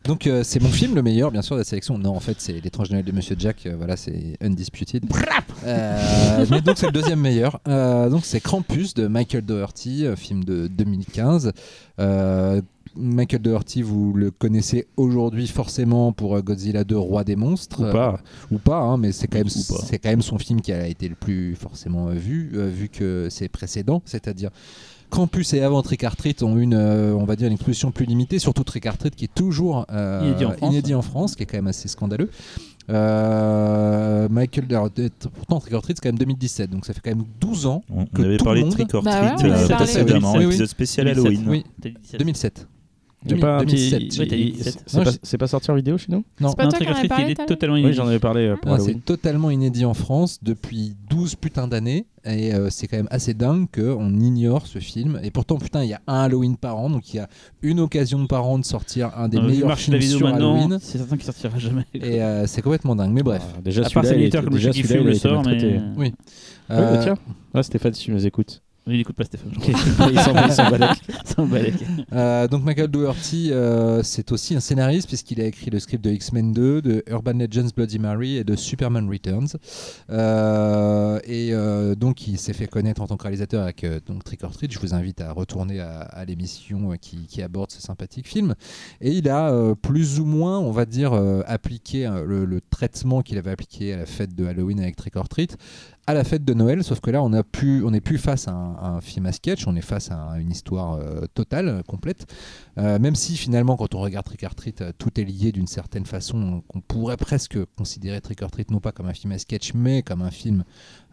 Donc 0.07 0.27
euh, 0.27 0.43
c'est 0.45 0.61
mon 0.63 0.69
film 0.69 0.95
le 0.95 1.03
meilleur, 1.03 1.31
bien 1.31 1.43
sûr, 1.43 1.57
de 1.57 1.61
la 1.61 1.65
sélection. 1.65 1.99
Non, 1.99 2.11
en 2.17 2.21
fait, 2.21 2.37
c'est 2.39 2.53
l'étrange 2.61 2.91
Noël 2.91 3.05
de 3.05 3.13
Monsieur 3.13 3.37
Jack. 3.39 3.67
euh, 3.67 3.75
voilà, 3.77 3.97
c'est 3.97 4.37
undisputed. 4.41 5.05
Euh, 5.65 6.47
mais 6.51 6.61
donc 6.61 6.79
c'est 6.79 6.87
le 6.87 6.93
deuxième 6.93 7.21
meilleur. 7.21 7.61
Euh, 7.67 8.09
donc 8.09 8.25
c'est 8.25 8.41
Krampus 8.41 8.95
de 8.95 9.07
Michael 9.09 9.43
Doherty, 9.45 10.07
euh, 10.07 10.17
film 10.17 10.45
de 10.45 10.69
2015. 10.69 11.53
Euh, 11.99 12.61
Michael 12.99 13.43
Doherty, 13.43 13.83
vous 13.83 14.15
le 14.15 14.31
connaissez 14.31 14.87
aujourd'hui 14.97 15.47
forcément 15.49 16.13
pour 16.13 16.37
euh, 16.37 16.41
Godzilla 16.41 16.85
2, 16.85 16.97
Roi 16.97 17.25
des 17.25 17.37
monstres. 17.37 17.81
Ou 17.87 17.93
pas. 17.93 18.15
Euh, 18.15 18.55
ou 18.55 18.59
pas, 18.59 18.79
hein, 18.79 18.97
mais 18.97 19.13
c'est 19.13 19.27
quand, 19.27 19.39
même, 19.39 19.49
Ou 19.49 19.75
pas. 19.75 19.83
c'est 19.85 19.99
quand 19.99 20.09
même 20.09 20.23
son 20.23 20.39
film 20.39 20.61
qui 20.61 20.73
a 20.73 20.87
été 20.87 21.09
le 21.09 21.15
plus 21.15 21.55
forcément 21.57 22.09
euh, 22.09 22.13
vu, 22.13 22.53
euh, 22.55 22.69
vu 22.69 22.89
que 22.89 23.29
c'est 23.31 23.49
précédent, 23.49 24.03
c'est-à-dire 24.07 24.51
Krampus 25.11 25.53
et 25.55 25.61
avant 25.63 25.83
Trick 25.83 26.05
ont 26.43 26.57
une, 26.59 26.75
euh, 26.75 27.13
on 27.15 27.25
va 27.25 27.37
dire, 27.37 27.47
une 27.47 27.55
exposition 27.55 27.91
plus 27.91 28.07
limitée, 28.07 28.39
surtout 28.39 28.65
Trick 28.65 28.87
qui 29.17 29.25
est 29.25 29.35
toujours 29.35 29.87
euh, 29.93 30.21
Inédit 30.25 30.45
en 30.45 30.53
France. 30.53 30.71
inédit 30.73 30.95
en 30.95 31.03
France, 31.03 31.37
qui 31.37 31.43
est 31.43 31.47
quand 31.47 31.59
même 31.59 31.67
assez 31.69 31.89
scandaleux. 31.89 32.31
Euh, 32.89 34.29
Michael, 34.29 34.67
d'être- 34.95 35.29
pourtant 35.31 35.61
Trick 35.61 35.75
or 35.75 35.83
Treat 35.83 35.97
c'est 35.97 36.03
quand 36.03 36.09
même 36.13 36.19
2017, 36.19 36.71
donc 36.71 36.87
ça 36.87 36.93
fait 36.93 37.01
quand 37.03 37.11
même 37.15 37.25
12 37.41 37.67
ans. 37.67 37.83
On, 37.93 38.07
Que 38.07 38.23
avait 38.23 38.37
tout 38.37 38.45
parlé 38.45 38.61
le 38.61 38.65
de 38.67 38.71
monde- 38.71 38.79
Trick 38.79 38.95
or 38.95 39.03
Bah 39.03 39.11
ouais, 39.11 39.31
on 39.39 39.45
euh, 39.45 39.53
avait 39.55 39.69
parlé. 39.69 39.75
précédemment, 39.85 40.33
Oui, 40.33 40.39
oui. 40.41 40.45
épisode 40.47 40.67
spécial 40.69 41.07
2007. 41.07 41.27
Halloween. 41.27 41.49
Oui, 41.51 41.65
T'as 41.83 41.89
dit 41.89 41.95
17. 42.03 42.19
2007. 42.21 42.69
Y 43.29 43.35
a 43.35 43.37
pas 43.39 43.57
un 43.59 43.65
petit- 43.65 43.91
2017. 43.91 44.19
Ouais, 44.21 44.27
t'as 44.27 44.37
dit 44.37 44.43
il- 44.43 44.53
17. 44.53 44.83
C'est 44.87 44.97
Non, 44.99 45.05
pas, 45.05 45.11
j'ai- 45.11 45.19
c'est 45.23 45.39
pas 45.39 45.47
sorti 45.47 45.71
en 45.71 45.75
vidéo 45.75 45.99
chez 45.99 46.07
nous 46.11 46.25
Non, 46.41 46.49
C'est 46.51 46.57
pas 46.57 46.63
toi 46.69 46.73
Trick 46.79 46.89
qui 46.89 47.23
est 47.33 47.47
totalement 47.47 47.75
Oui, 47.75 47.81
inédit. 47.81 47.97
j'en 47.97 48.07
avais 48.07 48.19
parlé 48.19 48.47
euh, 48.47 48.57
pour 48.57 48.73
Ah, 48.73 48.79
c'est 48.79 49.05
totalement 49.05 49.51
inédit 49.51 49.85
en 49.85 49.95
France 49.95 50.39
depuis 50.43 50.95
12 51.11 51.35
putains 51.35 51.69
d'années 51.69 52.07
et 52.25 52.55
euh, 52.55 52.69
c'est 52.71 52.89
quand 52.89 52.97
même 52.97 53.07
assez 53.11 53.35
dingue 53.35 53.67
qu'on 53.73 54.11
ignore 54.19 54.67
ce 54.67 54.79
film 54.81 55.21
et 55.23 55.31
pourtant 55.31 55.59
putain 55.59 55.85
il 55.85 55.91
y 55.91 55.95
a 55.95 56.01
un 56.09 56.23
Halloween 56.23 56.57
par 56.57 56.77
an 56.77 56.91
donc 56.91 57.15
il 57.15 57.19
y 57.19 57.21
a 57.21 57.29
une 57.63 57.79
occasion 57.79 58.27
par 58.27 58.47
an 58.47 58.59
de 58.59 58.65
sortir 58.65 59.11
un 59.17 59.29
des 59.29 59.41
meilleurs 59.41 59.65
de 59.67 59.69
la 59.71 59.77
films 59.77 59.97
vidéo 59.99 60.19
sur 60.19 60.27
Halloween 60.27 60.79
c'est 60.81 60.99
certain 60.99 61.17
qu'il 61.17 61.25
sortira 61.27 61.57
jamais. 61.59 61.85
et 61.95 62.23
euh, 62.23 62.47
c'est 62.49 62.63
complètement 62.63 62.97
dingue 62.97 63.13
mais 63.13 63.23
bref 63.23 63.43
Ah, 63.57 63.61
déjà, 63.63 63.83
À 63.83 63.91
part 63.91 64.05
était- 64.05 64.15
comme 64.43 64.57
il 64.57 64.67
a 64.67 64.73
le 64.73 65.11
été 65.11 65.15
sort. 65.19 65.43
Oui. 65.97 66.13
Euh, 66.71 66.97
bah, 66.97 67.01
tiens. 67.03 67.15
Ouais, 67.55 67.63
Stéphane, 67.63 67.95
si 67.95 68.05
tu 68.07 68.11
nous 68.11 68.27
écoutes. 68.27 68.61
Il 68.89 69.01
écoute 69.01 69.17
pas 69.17 69.25
Stéphane. 69.25 69.51
il 69.67 70.21
s'en 70.21 70.47
il 70.47 70.53
s'en 70.53 70.71
balèque. 70.71 70.99
S'en 71.25 71.45
balèque. 71.47 71.75
euh, 72.13 72.47
donc 72.47 72.63
Michael 72.63 72.87
Doherty 72.89 73.51
euh, 73.51 74.01
c'est 74.05 74.31
aussi 74.31 74.55
un 74.55 74.61
scénariste 74.61 75.09
puisqu'il 75.09 75.41
a 75.41 75.45
écrit 75.45 75.71
le 75.71 75.81
script 75.81 76.05
de 76.05 76.11
X-Men 76.11 76.53
2 76.53 76.83
de 76.83 77.05
Urban 77.09 77.33
Legends 77.33 77.69
Bloody 77.75 77.99
Mary 77.99 78.37
et 78.37 78.45
de 78.45 78.55
Superman 78.55 79.09
Returns 79.11 79.57
Euh, 80.09 81.19
et 81.25 81.53
euh, 81.53 81.95
donc 81.95 82.27
il 82.29 82.39
s'est 82.39 82.53
fait 82.53 82.69
connaître 82.69 83.03
en 83.03 83.07
tant 83.07 83.17
que 83.17 83.25
réalisateur 83.25 83.63
avec 83.63 83.83
euh, 83.85 83.99
donc 84.07 84.23
Trick 84.25 84.45
or 84.45 84.53
Treat 84.53 84.73
je 84.73 84.79
vous 84.79 84.95
invite 84.95 85.21
à 85.21 85.33
retourner 85.33 85.81
à, 85.81 86.01
à 86.01 86.25
l'émission 86.25 86.93
qui, 87.01 87.27
qui 87.27 87.43
aborde 87.43 87.71
ce 87.73 87.81
sympathique 87.81 88.29
film 88.29 88.55
et 89.01 89.11
il 89.11 89.29
a 89.29 89.51
euh, 89.51 89.75
plus 89.75 90.21
ou 90.21 90.25
moins 90.25 90.59
on 90.61 90.71
va 90.71 90.85
dire 90.85 91.13
euh, 91.13 91.43
appliqué 91.47 92.07
euh, 92.07 92.25
le, 92.25 92.45
le 92.45 92.61
traitement 92.71 93.23
qu'il 93.23 93.37
avait 93.39 93.51
appliqué 93.51 93.93
à 93.95 93.97
la 93.99 94.07
fête 94.07 94.35
de 94.35 94.47
Halloween 94.47 94.79
avec 94.81 94.95
Trick 94.97 95.17
or 95.17 95.29
Treat 95.29 95.57
à 96.07 96.15
la 96.15 96.23
fête 96.23 96.45
de 96.45 96.55
Noël, 96.55 96.85
sauf 96.85 97.01
que 97.01 97.11
là, 97.11 97.23
on 97.23 97.31
n'est 97.31 97.43
plus 98.01 98.19
face 98.19 98.47
à 98.47 98.53
un, 98.53 99.01
film 99.01 99.27
à 99.27 99.33
sketch, 99.33 99.67
on 99.67 99.75
est 99.75 99.81
face 99.81 100.11
à 100.11 100.39
une 100.39 100.51
histoire 100.53 100.95
euh, 100.95 101.27
totale, 101.35 101.83
complète. 101.87 102.33
Euh, 102.79 103.01
même 103.01 103.17
si 103.17 103.37
finalement, 103.37 103.77
quand 103.77 103.95
on 103.95 104.01
regarde 104.01 104.25
Trick 104.25 104.45
or 104.45 104.55
Treat, 104.55 104.81
euh, 104.83 104.93
tout 104.97 105.21
est 105.21 105.25
lié 105.25 105.51
d'une 105.51 105.67
certaine 105.67 106.07
façon, 106.07 106.63
qu'on 106.69 106.81
pourrait 106.81 107.17
presque 107.17 107.59
considérer 107.77 108.21
Trick 108.21 108.41
or 108.43 108.53
Treat 108.53 108.71
non 108.71 108.79
pas 108.79 108.93
comme 108.93 109.07
un 109.07 109.15
film 109.15 109.33
à 109.33 109.39
sketch, 109.39 109.75
mais 109.75 110.03
comme 110.03 110.23
un 110.23 110.31
film 110.31 110.65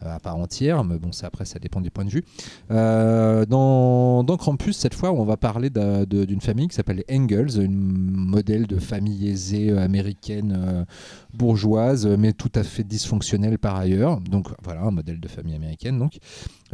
à 0.05 0.19
part 0.19 0.37
entière. 0.37 0.83
Mais 0.83 0.97
bon, 0.97 1.11
ça 1.11 1.27
après, 1.27 1.45
ça 1.45 1.59
dépend 1.59 1.81
du 1.81 1.91
point 1.91 2.05
de 2.05 2.09
vue. 2.09 2.23
Euh, 2.71 3.45
dans, 3.45 4.23
dans 4.23 4.37
Krampus, 4.37 4.77
cette 4.77 4.93
fois, 4.93 5.11
on 5.11 5.23
va 5.23 5.37
parler 5.37 5.69
d'une 5.69 6.41
famille 6.41 6.67
qui 6.67 6.75
s'appelle 6.75 7.03
les 7.07 7.15
Engels, 7.15 7.61
une 7.61 7.71
modèle 8.11 8.67
de 8.67 8.77
famille 8.79 9.29
aisée 9.29 9.71
euh, 9.71 9.83
américaine 9.83 10.55
euh, 10.57 10.85
bourgeoise, 11.33 12.05
euh, 12.05 12.15
mais 12.17 12.33
tout 12.33 12.51
à 12.55 12.63
fait 12.63 12.83
dysfonctionnelle 12.83 13.57
par 13.57 13.75
ailleurs. 13.75 14.19
Donc 14.21 14.47
voilà, 14.63 14.81
un 14.83 14.91
modèle 14.91 15.19
de 15.19 15.27
famille 15.27 15.55
américaine. 15.55 15.97
Donc, 15.99 16.17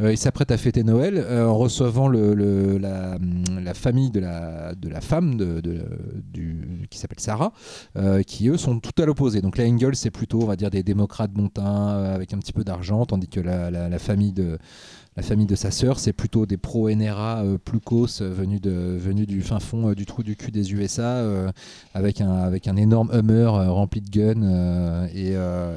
Euh, 0.00 0.12
il 0.12 0.16
s'apprête 0.16 0.50
à 0.50 0.56
fêter 0.56 0.82
Noël 0.82 1.18
euh, 1.18 1.46
en 1.46 1.58
recevant 1.58 2.08
la, 2.08 3.74
famille 3.74 4.10
de 4.10 4.20
la, 4.20 5.00
femme 5.02 5.36
de- 5.36 5.60
du, 6.32 6.69
qui 6.88 6.98
s'appelle 6.98 7.20
Sarah, 7.20 7.52
euh, 7.96 8.22
qui 8.22 8.48
eux 8.48 8.56
sont 8.56 8.80
tout 8.80 9.02
à 9.02 9.06
l'opposé. 9.06 9.40
Donc 9.42 9.58
les 9.58 9.68
Engels, 9.70 9.96
c'est 9.96 10.10
plutôt, 10.10 10.42
on 10.42 10.46
va 10.46 10.56
dire, 10.56 10.70
des 10.70 10.82
démocrates 10.82 11.32
bon 11.32 11.48
teint 11.48 11.90
euh, 11.90 12.14
avec 12.14 12.32
un 12.32 12.38
petit 12.38 12.52
peu 12.52 12.64
d'argent, 12.64 13.04
tandis 13.06 13.28
que 13.28 13.40
la, 13.40 13.70
la- 13.70 13.88
la 13.88 13.98
famille 13.98 14.32
de 14.32 14.58
la 15.20 15.26
famille 15.26 15.44
de 15.44 15.54
sa 15.54 15.70
sœur, 15.70 15.98
c'est 15.98 16.14
plutôt 16.14 16.46
des 16.46 16.56
pro-NRA 16.56 17.42
euh, 17.44 17.58
plus 17.58 17.78
cos 17.78 18.06
euh, 18.22 18.32
venus, 18.32 18.58
de, 18.62 18.70
venus 18.70 19.26
du 19.26 19.42
fin 19.42 19.60
fond 19.60 19.90
euh, 19.90 19.94
du 19.94 20.06
trou 20.06 20.22
du 20.22 20.34
cul 20.34 20.50
des 20.50 20.72
USA, 20.72 21.02
euh, 21.02 21.50
avec, 21.92 22.22
un, 22.22 22.32
avec 22.32 22.66
un 22.68 22.76
énorme 22.76 23.10
Hummer 23.12 23.44
rempli 23.68 24.00
de 24.00 24.08
guns 24.08 25.06
et, 25.14 25.34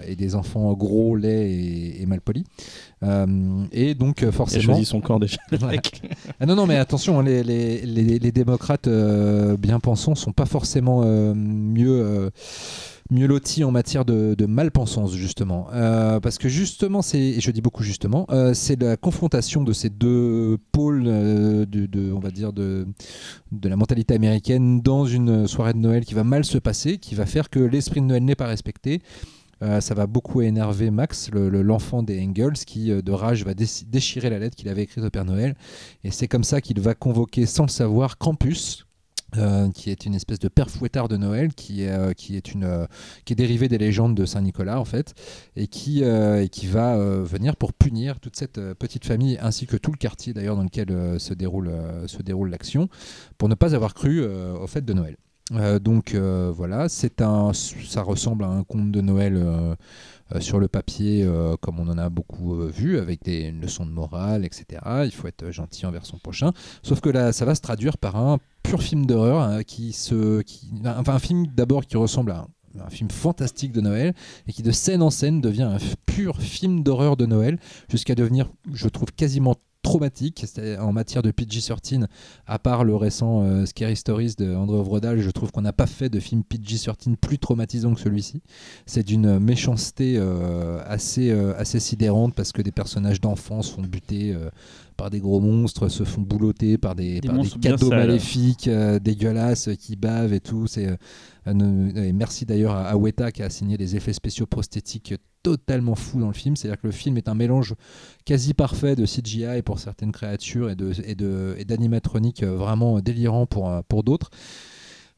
et 0.09 0.15
des 0.15 0.35
enfants 0.35 0.71
gros, 0.73 1.17
laids 1.17 1.51
et, 1.51 2.01
et 2.01 2.05
mal 2.05 2.21
polis. 2.21 2.45
Et 3.73 3.95
donc, 3.95 4.23
euh, 4.23 4.27
Il 4.27 4.29
a 4.29 4.31
forcément. 4.31 4.63
choisi 4.63 4.85
son 4.85 5.01
camp 5.01 5.19
déjà. 5.19 5.35
Ah 6.39 6.45
non, 6.45 6.55
non, 6.55 6.65
mais 6.65 6.77
attention, 6.77 7.19
hein, 7.19 7.23
les, 7.23 7.43
les, 7.43 7.81
les, 7.81 8.19
les 8.19 8.31
démocrates 8.31 8.87
bien 8.87 9.79
pensants 9.81 10.15
sont 10.15 10.31
pas 10.31 10.45
forcément 10.45 11.03
mieux. 11.35 12.31
Mieux 13.11 13.27
loti 13.27 13.63
en 13.63 13.71
matière 13.71 14.05
de, 14.05 14.35
malpensance 14.45 15.13
justement 15.15 15.67
Euh, 15.73 16.19
parce 16.19 16.37
que 16.37 16.49
justement 16.49 17.01
c'est 17.01 17.19
et 17.19 17.41
je 17.41 17.51
dis 17.51 17.61
beaucoup 17.61 17.83
justement 17.83 18.25
euh, 18.31 18.53
c'est 18.53 18.81
la 18.81 18.97
confrontation 18.97 19.63
de 19.63 19.73
ces 19.73 19.89
deux 19.89 20.57
pôles 20.71 21.03
euh, 21.07 21.65
de, 21.65 22.11
on 22.11 22.19
va 22.19 22.31
dire 22.31 22.53
de 22.53 22.87
de 23.51 23.69
la 23.69 23.75
mentalité 23.75 24.13
américaine 24.15 24.81
dans 24.81 25.05
une 25.05 25.47
soirée 25.47 25.73
de 25.73 25.79
Noël 25.79 26.05
qui 26.05 26.13
va 26.13 26.23
mal 26.23 26.43
se 26.45 26.57
passer 26.57 26.97
qui 26.97 27.13
va 27.15 27.25
faire 27.25 27.49
que 27.49 27.59
l'esprit 27.59 28.01
de 28.01 28.05
Noël 28.05 28.23
n'est 28.23 28.35
pas 28.35 28.47
respecté 28.47 29.01
ça 29.79 29.93
va 29.93 30.07
beaucoup 30.07 30.41
énerver 30.41 30.91
Max, 30.91 31.29
le- 31.31 31.47
le- 31.47 31.61
l'enfant 31.61 32.03
des 32.03 32.21
Engels, 32.21 32.51
qui 32.67 32.89
de 32.89 33.11
rage 33.13 33.45
va 33.45 33.53
dé- 33.53 33.65
déchirer 33.87 34.29
la 34.29 34.37
lettre 34.37 34.57
qu'il 34.57 34.67
avait 34.67 34.83
écrite 34.83 35.05
au 35.05 35.09
Père 35.09 35.23
Noël. 35.23 35.55
Et 36.03 36.11
c'est 36.11 36.27
comme 36.27 36.43
ça 36.43 36.59
qu'il 36.59 36.81
va 36.81 36.95
convoquer, 36.95 37.45
sans 37.45 37.63
le 37.63 37.69
savoir, 37.69 38.17
Krampus, 38.17 38.85
euh, 39.37 39.71
qui 39.71 39.89
est 39.89 40.05
une 40.05 40.15
espèce 40.15 40.39
de 40.39 40.47
père 40.47 40.69
fouettard 40.69 41.07
de 41.07 41.17
Noël, 41.17 41.53
qui 41.53 41.83
est, 41.83 41.91
euh, 41.91 42.13
qui 42.13 42.35
est, 42.35 42.53
une, 42.53 42.65
euh, 42.65 42.85
qui 43.25 43.33
est 43.33 43.35
dérivé 43.35 43.67
des 43.67 43.77
légendes 43.77 44.15
de 44.15 44.25
Saint-Nicolas, 44.25 44.79
en 44.79 44.85
fait, 44.85 45.13
et 45.55 45.67
qui, 45.67 46.03
va 46.03 46.97
venir 46.97 47.55
pour 47.55 47.73
punir 47.73 48.19
toute 48.19 48.35
cette 48.35 48.59
petite 48.73 49.05
famille, 49.05 49.37
ainsi 49.41 49.67
que 49.67 49.77
tout 49.77 49.91
le 49.91 49.97
quartier, 49.97 50.33
d'ailleurs, 50.33 50.55
dans 50.55 50.63
lequel 50.63 51.19
se 51.19 51.33
déroule, 51.33 51.71
se 52.07 52.45
l'action, 52.45 52.89
pour 53.37 53.49
ne 53.49 53.55
pas 53.55 53.75
avoir 53.75 53.93
cru 53.93 54.23
au 54.23 54.67
fête 54.67 54.85
de 54.85 54.93
Noël. 54.93 55.17
Euh, 55.51 55.77
donc 55.77 56.13
euh, 56.13 56.51
voilà, 56.55 56.87
c'est 56.87 57.21
un, 57.21 57.51
ça 57.53 58.01
ressemble 58.01 58.45
à 58.45 58.47
un 58.47 58.63
conte 58.63 58.91
de 58.91 59.01
Noël 59.01 59.35
euh, 59.35 59.75
sur 60.39 60.59
le 60.59 60.67
papier, 60.67 61.27
comme 61.61 61.79
on 61.79 61.87
en 61.89 61.97
a 61.97 62.09
beaucoup 62.09 62.55
vu, 62.67 62.97
avec 62.97 63.23
des 63.23 63.41
une 63.41 63.61
leçon 63.61 63.85
de 63.85 63.91
morale, 63.91 64.45
etc. 64.45 64.81
Il 65.05 65.11
faut 65.11 65.27
être 65.27 65.51
gentil 65.51 65.85
envers 65.85 66.05
son 66.05 66.17
prochain. 66.17 66.53
Sauf 66.81 67.01
que 67.01 67.09
là, 67.09 67.31
ça 67.33 67.45
va 67.45 67.53
se 67.53 67.61
traduire 67.61 67.97
par 67.97 68.15
un 68.15 68.39
pur 68.63 68.81
film 68.81 69.05
d'horreur 69.05 69.41
hein, 69.41 69.63
qui 69.63 69.93
se, 69.93 70.41
qui, 70.41 70.71
enfin 70.85 71.15
un 71.15 71.19
film 71.19 71.45
d'abord 71.47 71.85
qui 71.85 71.97
ressemble 71.97 72.31
à 72.31 72.47
un, 72.79 72.89
film 72.89 73.11
fantastique 73.11 73.71
de 73.71 73.81
Noël 73.81 74.15
et 74.47 74.53
qui 74.53 74.63
de 74.63 74.71
scène 74.71 75.03
en 75.03 75.11
scène 75.11 75.41
devient 75.41 75.63
un 75.63 75.77
pur 76.07 76.41
film 76.41 76.81
d'horreur 76.81 77.15
de 77.15 77.27
Noël 77.27 77.59
jusqu'à 77.89 78.15
devenir, 78.15 78.49
je 78.73 78.87
trouve, 78.87 79.11
quasiment 79.11 79.55
traumatique 79.83 80.45
en 80.79 80.91
matière 80.91 81.21
de 81.21 81.29
PG-13 81.29 82.07
à 82.47 82.57
part 82.57 82.83
le 82.83 82.95
récent 82.95 83.43
euh, 83.43 83.65
Scary 83.65 83.95
Stories 83.95 84.33
de 84.37 84.55
André 84.55 84.77
Ovredal 84.77 85.19
je 85.19 85.29
trouve 85.29 85.51
qu'on 85.51 85.61
n'a 85.61 85.73
pas 85.73 85.85
fait 85.85 86.09
de 86.09 86.19
film 86.19 86.43
PG-13 86.43 87.17
plus 87.17 87.37
traumatisant 87.37 87.93
que 87.93 87.99
celui-ci. 87.99 88.41
C'est 88.85 89.03
d'une 89.03 89.39
méchanceté 89.39 90.15
euh, 90.17 90.81
assez, 90.85 91.29
euh, 91.29 91.53
assez 91.57 91.79
sidérante 91.79 92.33
parce 92.33 92.51
que 92.51 92.61
des 92.61 92.71
personnages 92.71 93.21
d'enfants 93.21 93.61
buter 93.87 94.33
euh, 94.33 94.49
par 94.95 95.09
des 95.09 95.19
gros 95.19 95.39
monstres, 95.39 95.89
se 95.89 96.03
font 96.03 96.21
boulotter 96.21 96.77
par 96.77 96.95
des, 96.95 97.19
Des 97.19 97.27
par 97.27 97.37
des 97.37 97.49
cadeaux 97.61 97.89
maléfiques, 97.89 98.67
euh, 98.67 98.99
dégueulasses, 98.99 99.69
euh, 99.69 99.75
qui 99.75 99.95
bavent 99.95 100.33
et 100.33 100.39
tout. 100.39 100.67
C'est, 100.67 100.87
euh, 100.87 101.89
et 101.95 102.13
merci 102.13 102.45
d'ailleurs 102.45 102.73
à, 102.73 102.85
à 102.85 102.95
Weta 102.95 103.31
qui 103.31 103.43
a 103.43 103.49
signé 103.49 103.77
des 103.77 103.95
effets 103.95 104.13
spéciaux 104.13 104.45
prosthétiques 104.45 105.13
totalement 105.43 105.95
fous 105.95 106.19
dans 106.19 106.27
le 106.27 106.33
film. 106.33 106.55
C'est-à-dire 106.55 106.81
que 106.81 106.87
le 106.87 106.93
film 106.93 107.17
est 107.17 107.27
un 107.27 107.35
mélange 107.35 107.75
quasi 108.25 108.53
parfait 108.53 108.95
de 108.95 109.05
CGI 109.05 109.61
pour 109.63 109.77
certaines 109.77 110.11
créatures 110.11 110.71
et, 110.71 110.75
de, 110.75 110.93
et, 111.57 111.65
d'animatronique 111.65 112.41
euh, 112.41 112.55
vraiment 112.55 112.99
délirant 113.01 113.45
pour, 113.45 113.69
euh, 113.69 113.81
pour 113.87 114.03
d'autres. 114.03 114.31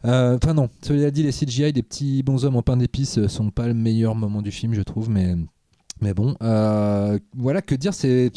Euh, 0.04 0.38
Enfin 0.42 0.54
non, 0.54 0.70
cela 0.82 1.10
dit, 1.12 1.24
les 1.24 1.32
CGI 1.32 1.72
des 1.72 1.84
petits 1.84 2.22
bonshommes 2.24 2.58
en 2.58 2.62
pain 2.62 2.78
d'épices 2.78 3.18
euh, 3.18 3.28
sont 3.28 3.50
pas 3.50 3.68
le 3.68 3.74
meilleur 3.74 4.16
moment 4.16 4.42
du 4.42 4.52
film, 4.52 4.74
je 4.74 4.82
trouve, 4.82 5.10
mais 5.10 5.36
mais 6.02 6.14
bon, 6.14 6.36
euh, 6.44 7.18
voilà 7.38 7.62
que 7.62 7.74
dire, 7.74 7.94
c'est 7.94 8.30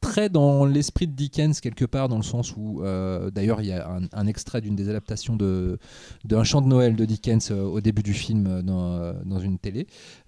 très 0.00 0.28
dans 0.28 0.66
l'esprit 0.66 1.06
de 1.06 1.12
Dickens 1.12 1.60
quelque 1.60 1.84
part, 1.84 2.08
dans 2.08 2.16
le 2.16 2.24
sens 2.24 2.56
où, 2.56 2.82
euh, 2.82 3.30
d'ailleurs, 3.30 3.60
il 3.60 3.68
y 3.68 3.72
a 3.72 4.00
un, 4.12 4.26
extrait 4.26 4.60
d'une 4.60 4.74
des 4.74 4.88
adaptations 4.88 5.36
d'un 6.24 6.44
chant 6.44 6.62
de 6.62 6.66
Noël 6.66 6.96
de 6.96 7.04
Dickens 7.04 7.52
euh, 7.52 7.62
au 7.62 7.80
début 7.80 8.02
du 8.02 8.12
film 8.12 8.62
dans, 8.62 9.14
dans 9.24 9.38
une 9.38 9.58
télé, 9.58 9.86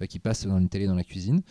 qui 0.09 0.21
passe 0.21 0.47
dans 0.47 0.59
une 0.59 0.69
télé 0.69 0.87
dans 0.87 0.95
la 0.95 1.05
cuisine. 1.05 1.43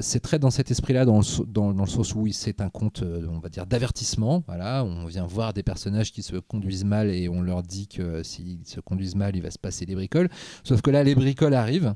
C'est 0.00 0.20
très 0.20 0.38
dans 0.38 0.50
cet 0.50 0.70
esprit-là, 0.70 1.04
dans, 1.04 1.22
dans, 1.48 1.72
le 1.72 1.86
sens 1.86 2.14
où 2.14 2.28
c'est 2.30 2.60
un 2.60 2.70
conte, 2.70 3.02
on 3.02 3.40
va 3.40 3.48
dire, 3.48 3.66
d'avertissement. 3.66 4.44
Voilà, 4.46 4.84
on 4.84 5.06
vient 5.06 5.26
voir 5.26 5.54
des 5.54 5.64
personnages 5.64 6.12
qui 6.12 6.22
se 6.22 6.36
conduisent 6.36 6.84
mal 6.84 7.10
et 7.10 7.28
on 7.28 7.42
leur 7.42 7.64
dit 7.64 7.88
que 7.88 8.22
s'ils 8.22 8.64
se 8.64 8.78
conduisent 8.78 9.16
mal, 9.16 9.34
il 9.34 9.42
va 9.42 9.50
se 9.50 9.58
passer 9.58 9.86
des 9.86 9.96
bricoles. 9.96 10.28
Sauf 10.62 10.82
que 10.82 10.90
là, 10.90 11.02
les 11.02 11.16
bricoles 11.16 11.54
arrivent. 11.54 11.94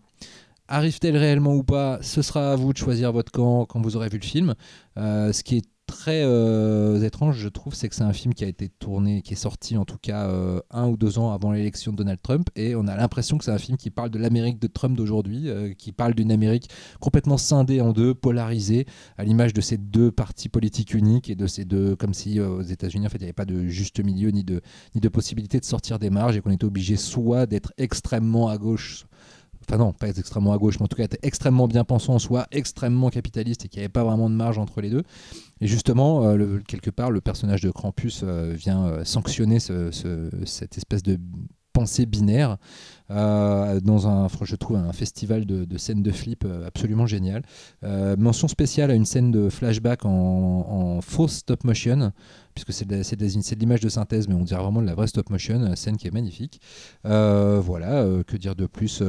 Arrive-t-elle 0.68 1.16
réellement 1.16 1.54
ou 1.54 1.62
pas 1.62 1.98
Ce 2.02 2.22
sera 2.22 2.52
à 2.52 2.56
vous 2.56 2.72
de 2.72 2.78
choisir 2.78 3.12
votre 3.12 3.30
camp 3.30 3.66
quand 3.66 3.80
vous 3.80 3.96
aurez 3.96 4.08
vu 4.08 4.18
le 4.18 4.24
film. 4.24 4.54
Euh, 4.96 5.32
ce 5.32 5.44
qui 5.44 5.58
est 5.58 5.66
très 5.86 6.22
euh, 6.24 7.00
étrange, 7.02 7.36
je 7.38 7.48
trouve, 7.48 7.72
c'est 7.72 7.88
que 7.88 7.94
c'est 7.94 8.02
un 8.02 8.12
film 8.12 8.34
qui 8.34 8.42
a 8.42 8.48
été 8.48 8.68
tourné, 8.68 9.22
qui 9.22 9.34
est 9.34 9.36
sorti 9.36 9.76
en 9.76 9.84
tout 9.84 9.98
cas 10.02 10.28
euh, 10.28 10.60
un 10.72 10.88
ou 10.88 10.96
deux 10.96 11.20
ans 11.20 11.30
avant 11.30 11.52
l'élection 11.52 11.92
de 11.92 11.96
Donald 11.96 12.18
Trump, 12.20 12.48
et 12.56 12.74
on 12.74 12.88
a 12.88 12.96
l'impression 12.96 13.38
que 13.38 13.44
c'est 13.44 13.52
un 13.52 13.58
film 13.58 13.76
qui 13.76 13.90
parle 13.90 14.10
de 14.10 14.18
l'Amérique 14.18 14.58
de 14.58 14.66
Trump 14.66 14.96
d'aujourd'hui, 14.96 15.48
qui 15.78 15.92
parle 15.92 16.14
d'une 16.14 16.32
Amérique 16.32 16.68
complètement 16.98 17.38
scindée 17.38 17.80
en 17.80 17.92
deux, 17.92 18.14
polarisée, 18.14 18.86
à 19.16 19.22
l'image 19.22 19.54
de 19.54 19.60
ces 19.60 19.78
deux 19.78 20.10
partis 20.10 20.48
politiques 20.48 20.92
uniques 20.92 21.30
et 21.30 21.36
de 21.36 21.46
ces 21.46 21.64
deux, 21.64 21.94
comme 21.94 22.14
si 22.14 22.40
aux 22.40 22.62
États-Unis 22.62 23.06
en 23.06 23.10
fait 23.10 23.18
il 23.18 23.22
n'y 23.22 23.26
avait 23.26 23.32
pas 23.32 23.44
de 23.44 23.68
juste 23.68 24.04
milieu 24.04 24.30
ni 24.30 24.42
de 24.42 24.62
ni 24.96 25.00
de 25.00 25.08
possibilité 25.08 25.60
de 25.60 25.64
sortir 25.64 26.00
des 26.00 26.10
marges 26.10 26.36
et 26.36 26.40
qu'on 26.40 26.50
était 26.50 26.64
obligé 26.64 26.96
soit 26.96 27.46
d'être 27.46 27.72
extrêmement 27.78 28.48
à 28.48 28.58
gauche 28.58 29.06
enfin 29.68 29.78
non, 29.78 29.92
pas 29.92 30.08
extrêmement 30.08 30.52
à 30.52 30.58
gauche, 30.58 30.78
mais 30.78 30.84
en 30.84 30.88
tout 30.88 30.96
cas 30.96 31.04
être 31.04 31.18
extrêmement 31.22 31.68
bien 31.68 31.84
pensant, 31.84 32.18
soit 32.18 32.46
extrêmement 32.50 33.10
capitaliste 33.10 33.64
et 33.64 33.68
qu'il 33.68 33.80
n'y 33.80 33.84
avait 33.84 33.92
pas 33.92 34.04
vraiment 34.04 34.30
de 34.30 34.34
marge 34.34 34.58
entre 34.58 34.80
les 34.80 34.90
deux. 34.90 35.02
Et 35.60 35.66
justement, 35.66 36.24
euh, 36.24 36.58
quelque 36.66 36.90
part, 36.90 37.10
le 37.10 37.20
personnage 37.20 37.62
de 37.62 37.70
Krampus 37.70 38.22
euh, 38.24 38.52
vient 38.56 38.84
euh, 38.86 39.04
sanctionner 39.04 39.58
ce- 39.60 39.90
ce- 39.90 40.30
cette 40.44 40.76
espèce 40.76 41.02
de 41.02 41.18
pensée 41.72 42.06
binaire 42.06 42.56
dans 43.10 44.08
un, 44.08 44.28
je 44.42 44.56
trouve, 44.56 44.78
un 44.78 44.92
festival 44.94 45.44
de, 45.44 45.76
scènes 45.76 46.02
de 46.02 46.10
flip 46.10 46.46
absolument 46.66 47.06
génial. 47.06 47.42
Mention 47.82 48.48
spéciale 48.48 48.90
à 48.90 48.94
une 48.94 49.04
scène 49.04 49.30
de 49.30 49.50
flashback 49.50 50.06
en, 50.06 50.10
en 50.10 51.00
fausse 51.02 51.34
stop 51.34 51.64
motion, 51.64 52.12
puisque 52.56 52.72
c'est 52.72 52.86
de, 52.88 53.02
c'est 53.02 53.14
de 53.16 53.60
l'image 53.60 53.80
de 53.80 53.88
synthèse, 53.90 54.26
mais 54.28 54.34
on 54.34 54.42
dirait 54.42 54.62
vraiment 54.62 54.80
de 54.80 54.86
la 54.86 54.94
vraie 54.94 55.06
stop 55.06 55.28
motion, 55.30 55.60
euh, 55.62 55.74
scène 55.76 55.96
qui 55.98 56.08
est 56.08 56.10
magnifique. 56.10 56.60
Euh, 57.04 57.60
voilà, 57.62 58.02
euh, 58.02 58.22
que 58.24 58.36
dire 58.36 58.56
de 58.56 58.66
plus 58.66 59.02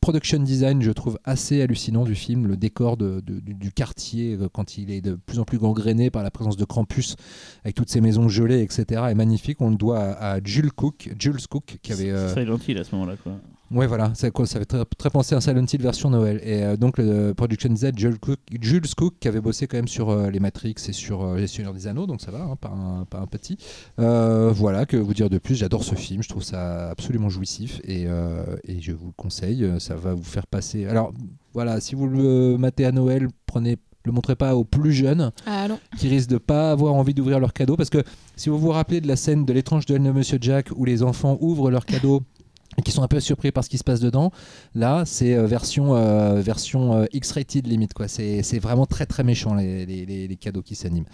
Production 0.00 0.38
design, 0.40 0.82
je 0.82 0.90
trouve 0.92 1.18
assez 1.24 1.62
hallucinant 1.62 2.04
du 2.04 2.14
film, 2.14 2.46
le 2.46 2.56
décor 2.56 2.96
de- 2.96 3.20
de- 3.24 3.40
du, 3.40 3.54
du 3.54 3.72
quartier 3.72 4.38
quand 4.52 4.76
il 4.78 4.90
est 4.90 5.00
de 5.00 5.14
plus 5.14 5.38
en 5.38 5.44
plus 5.44 5.58
gangréné 5.58 6.10
par 6.10 6.22
la 6.22 6.30
présence 6.30 6.56
de 6.58 6.64
Krampus, 6.64 7.16
avec 7.64 7.74
toutes 7.74 7.88
ces 7.88 8.00
maisons 8.02 8.28
gelées, 8.28 8.60
etc., 8.62 9.02
est 9.10 9.14
magnifique. 9.14 9.60
On 9.60 9.70
le 9.70 9.76
doit 9.76 9.98
à, 10.00 10.34
à 10.34 10.40
Jules 10.44 10.72
Cook, 10.72 11.10
Jules 11.18 11.46
Cook, 11.48 11.78
qui 11.82 11.92
avait 11.92 12.12
C'est 12.28 12.40
Silent 12.44 12.58
Hill 12.68 12.78
à 12.78 12.84
ce 12.84 12.94
moment-là. 12.94 13.16
Quoi. 13.22 13.32
Ouais, 13.72 13.86
voilà, 13.86 14.12
ça, 14.14 14.30
fait 14.30 14.64
très, 14.64 14.84
très 14.98 15.10
penser 15.10 15.34
à 15.34 15.40
Silent 15.40 15.64
Hill 15.72 15.80
version 15.80 16.10
Noël. 16.10 16.40
Et 16.44 16.62
euh, 16.62 16.76
donc, 16.76 16.98
le 16.98 17.32
Production 17.32 17.74
Z, 17.74 17.92
Jules 17.96 18.18
Cook, 18.18 18.38
Jules 18.60 18.94
Cook, 18.94 19.14
qui 19.18 19.28
avait 19.28 19.40
bossé 19.40 19.66
quand 19.66 19.78
même 19.78 19.88
sur 19.88 20.10
euh, 20.10 20.30
les 20.30 20.40
Matrix 20.40 20.74
et 20.88 20.92
sur 20.92 21.22
euh, 21.22 21.36
Les 21.38 21.46
Seigneurs 21.46 21.72
des 21.72 21.86
Anneaux, 21.86 22.06
donc 22.06 22.20
ça 22.20 22.30
va, 22.30 22.42
hein, 22.42 22.56
pas, 22.60 22.68
un, 22.68 23.04
pas 23.04 23.18
un 23.18 23.26
petit. 23.26 23.56
Euh, 23.98 24.52
voilà, 24.54 24.84
que 24.84 24.96
vous 24.96 25.14
dire 25.14 25.30
de 25.30 25.38
plus, 25.38 25.54
j'adore 25.54 25.84
ce 25.84 25.94
film, 25.94 26.22
je 26.22 26.28
trouve 26.28 26.42
ça 26.42 26.90
absolument 26.90 27.28
jouissif 27.28 27.80
et, 27.84 28.04
euh, 28.06 28.44
et 28.64 28.80
je 28.80 28.92
vous 28.92 29.06
le 29.06 29.12
conseille, 29.16 29.64
euh, 29.64 29.78
ça 29.78 29.94
va 29.94 30.12
vous 30.12 30.22
faire 30.22 30.46
passer. 30.46 30.86
Alors, 30.86 31.12
voilà, 31.54 31.80
si 31.80 31.94
vous 31.94 32.06
le 32.06 32.56
matez 32.58 32.84
à 32.84 32.92
Noël, 32.92 33.28
prenez. 33.46 33.78
Le 34.04 34.10
montrez 34.10 34.34
pas 34.34 34.56
aux 34.56 34.64
plus 34.64 34.92
jeunes 34.92 35.30
Ah 35.46 35.68
qui 35.96 36.08
risquent 36.08 36.30
de 36.30 36.38
pas 36.38 36.72
avoir 36.72 36.92
envie 36.94 37.14
d'ouvrir 37.14 37.38
leur 37.38 37.52
cadeau 37.52 37.76
parce 37.76 37.88
que 37.88 38.02
si 38.34 38.48
vous 38.48 38.58
vous 38.58 38.70
rappelez 38.70 39.00
de 39.00 39.06
la 39.06 39.14
scène 39.14 39.44
de 39.44 39.52
l'étrange 39.52 39.86
duel 39.86 40.02
de 40.02 40.10
Monsieur 40.10 40.38
Jack 40.40 40.70
où 40.74 40.84
les 40.84 41.04
enfants 41.04 41.38
ouvrent 41.40 41.70
leur 41.70 41.86
cadeau 41.86 42.20
et 42.78 42.82
qui 42.82 42.90
sont 42.90 43.02
un 43.02 43.08
peu 43.08 43.20
surpris 43.20 43.52
par 43.52 43.64
ce 43.64 43.68
qui 43.68 43.78
se 43.78 43.84
passe 43.84 44.00
dedans, 44.00 44.30
là 44.74 45.02
c'est 45.06 45.34
euh, 45.34 45.46
version 45.46 45.94
euh, 45.94 46.40
version 46.40 46.94
euh, 46.94 47.04
X-rated 47.12 47.66
limite 47.66 47.92
quoi. 47.94 48.08
C'est 48.08 48.42
c'est 48.42 48.58
vraiment 48.58 48.86
très 48.86 49.06
très 49.06 49.24
méchant 49.24 49.54
les, 49.54 49.84
les, 49.86 50.06
les- 50.06 50.28
les 50.28 50.36
cadeaux 50.36 50.62
qui 50.62 50.74
s'animent. 50.74 51.04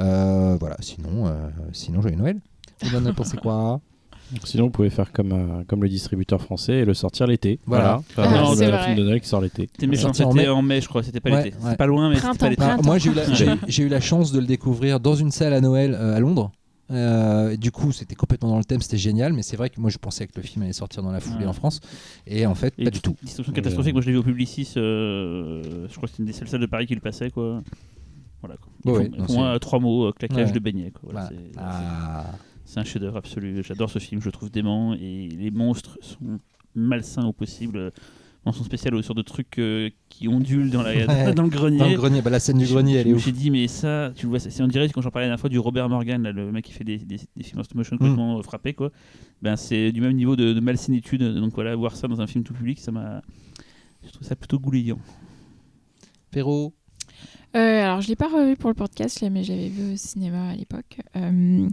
Euh, 0.00 0.56
voilà. 0.60 0.76
Sinon 0.80 1.26
euh, 1.26 1.48
sinon 1.72 2.00
joyeux 2.02 2.16
Noël. 2.16 2.38
Vous 2.82 2.94
en 2.96 3.14
pensez 3.14 3.36
quoi? 3.38 3.80
Sinon, 4.44 4.64
vous 4.64 4.70
pouvez 4.70 4.90
faire 4.90 5.12
comme, 5.12 5.30
euh, 5.32 5.62
comme 5.68 5.84
le 5.84 5.88
distributeur 5.88 6.42
français 6.42 6.78
et 6.78 6.84
le 6.84 6.94
sortir 6.94 7.28
l'été. 7.28 7.60
Voilà. 7.64 8.02
Voilà. 8.16 8.30
Ah, 8.34 8.42
Enfin, 8.42 8.54
c'est 8.56 8.64
le 8.66 8.72
vrai. 8.72 8.84
film 8.86 8.96
de 8.96 9.04
Noël 9.04 9.20
qui 9.20 9.28
sort 9.28 9.40
l'été. 9.40 9.68
C'était 9.72 9.86
méchant, 9.86 10.12
c'était 10.12 10.32
mai. 10.34 10.48
en 10.48 10.62
mai, 10.62 10.80
je 10.80 10.88
crois, 10.88 11.04
c'était 11.04 11.20
pas 11.20 11.30
Ouais, 11.30 11.44
l'été. 11.44 11.56
ouais. 11.56 11.70
C'est 11.70 11.76
pas 11.76 11.86
loin, 11.86 12.08
mais 12.08 12.16
c'était 12.16 12.26
Printemps, 12.26 12.38
pas 12.40 12.48
l'été. 12.50 12.60
Bah, 12.60 12.66
Printemps. 12.70 12.86
moi 12.86 12.98
j'ai 12.98 13.10
eu, 13.10 13.14
la- 13.14 13.32
j'ai- 13.32 13.46
Ouais. 13.46 13.56
j'ai 13.68 13.82
eu 13.84 13.88
la 13.88 14.00
chance 14.00 14.32
de 14.32 14.40
le 14.40 14.46
découvrir 14.46 14.98
dans 14.98 15.14
une 15.14 15.30
salle 15.30 15.52
à 15.52 15.60
Noël 15.60 15.94
euh, 15.96 16.16
à 16.16 16.18
Londres. 16.18 16.50
Euh, 16.90 17.56
du 17.56 17.72
coup, 17.72 17.90
c'était 17.92 18.14
complètement 18.14 18.48
dans 18.50 18.58
le 18.58 18.64
thème, 18.64 18.80
c'était 18.80 18.96
génial, 18.98 19.32
mais 19.32 19.42
c'est 19.42 19.56
vrai 19.56 19.70
que 19.70 19.80
moi 19.80 19.90
je 19.90 19.98
pensais 19.98 20.26
que 20.26 20.32
le 20.36 20.42
film 20.42 20.62
allait 20.62 20.72
sortir 20.72 21.02
dans 21.02 21.10
la 21.10 21.18
foulée 21.20 21.46
en 21.46 21.52
France, 21.52 21.80
et 22.26 22.46
en 22.46 22.54
fait, 22.54 22.72
Et 22.78 22.84
pas 22.84 22.90
du 22.90 23.00
tout. 23.00 23.16
Distorsion 23.22 23.52
catastrophique, 23.52 23.92
moi 23.92 24.02
je 24.02 24.06
l'ai 24.06 24.12
vu 24.12 24.18
au 24.18 24.22
Publicis, 24.22 24.72
euh, 24.76 25.86
je 25.88 25.96
crois 25.96 26.02
que 26.06 26.12
c'était 26.12 26.22
une 26.22 26.26
des 26.26 26.32
seules 26.32 26.48
salles 26.48 26.60
de 26.60 26.66
Paris 26.66 26.86
qui 26.86 26.94
le 26.94 27.00
passait. 27.00 27.30
Quoi. 27.30 27.62
Voilà, 28.40 28.56
quoi. 28.56 28.92
Ouais, 28.98 29.08
non, 29.08 29.44
euh, 29.44 29.58
trois 29.58 29.80
mots, 29.80 30.06
euh, 30.06 30.12
claquage 30.12 30.48
Ouais. 30.48 30.52
de 30.52 30.58
beignet. 30.60 30.90
Quoi. 30.92 31.10
Voilà, 31.10 31.28
Voilà. 31.28 31.42
c'est- 31.42 31.52
c'est- 31.54 31.60
Ah. 31.60 32.24
C'est 32.68 32.80
un 32.80 32.84
chef-d'œuvre 32.84 33.16
absolu. 33.18 33.62
J'adore 33.64 33.88
ce 33.90 34.00
film, 34.00 34.20
je 34.20 34.26
le 34.26 34.32
trouve 34.32 34.50
dément 34.50 34.92
et 34.94 35.28
les 35.28 35.52
monstres 35.52 35.98
sont 36.02 36.40
malsains 36.74 37.24
au 37.24 37.32
possible. 37.32 37.92
Mention 38.46 38.64
spéciale 38.64 38.94
aux 38.94 39.02
sortes 39.02 39.18
de 39.18 39.22
trucs 39.22 39.58
euh, 39.58 39.90
qui 40.08 40.28
ondulent 40.28 40.70
dans, 40.70 40.82
la, 40.82 40.92
Ouais. 40.94 41.32
dans 41.34 41.42
le 41.42 41.48
grenier. 41.50 41.78
Dans 41.78 41.88
le 41.88 41.96
grenier, 41.96 42.22
bah, 42.22 42.30
la 42.30 42.40
scène 42.40 42.58
du 42.58 42.64
Je- 42.64 42.72
grenier, 42.72 42.94
je 42.94 42.98
elle 43.00 43.08
est 43.08 43.12
ouf. 43.12 43.22
suis 43.22 43.32
dit, 43.32 43.50
mais 43.50 43.66
ça, 43.68 44.12
tu 44.16 44.24
le 44.26 44.30
vois, 44.30 44.38
ça- 44.38 44.48
c'est 44.50 44.62
on 44.62 44.68
dirait 44.68 44.88
quand 44.88 45.02
j'en 45.02 45.10
parlais 45.10 45.26
la 45.26 45.30
dernière 45.30 45.40
fois 45.40 45.50
du 45.50 45.58
Robert 45.58 45.88
Morgan, 45.88 46.22
là, 46.22 46.32
le 46.32 46.50
mec 46.52 46.64
qui 46.64 46.72
fait 46.72 46.84
des, 46.84 46.96
des, 46.98 47.18
des 47.36 47.42
films 47.42 47.60
en 47.60 47.64
stop 47.64 47.74
Mm. 47.74 47.78
motion 47.78 47.98
complètement 47.98 48.38
euh, 48.38 48.42
frappés, 48.42 48.72
quoi. 48.74 48.90
Ben, 49.42 49.56
c'est 49.56 49.92
du 49.92 50.00
même 50.00 50.14
niveau 50.14 50.36
de, 50.36 50.52
de 50.54 50.60
malsénitude. 50.60 51.22
Donc 51.22 51.52
voilà, 51.54 51.76
voir 51.76 51.94
ça 51.96 52.08
dans 52.08 52.20
un 52.22 52.26
film 52.26 52.42
tout 52.44 52.54
public, 52.54 52.78
ça 52.80 52.92
m'a. 52.92 53.20
Je 54.06 54.10
trouve 54.12 54.26
ça 54.26 54.36
plutôt 54.36 54.58
goulayant. 54.58 54.98
Perrault. 56.30 56.72
Euh, 57.56 57.82
alors, 57.84 58.00
je 58.00 58.08
l'ai 58.08 58.16
pas 58.16 58.28
revu 58.28 58.56
pour 58.56 58.70
le 58.70 58.74
podcast, 58.74 59.20
là, 59.20 59.30
mais 59.30 59.42
j'avais 59.42 59.68
vu 59.68 59.94
au 59.94 59.96
cinéma 59.96 60.50
à 60.50 60.54
l'époque. 60.54 60.98
Euh, 61.16 61.68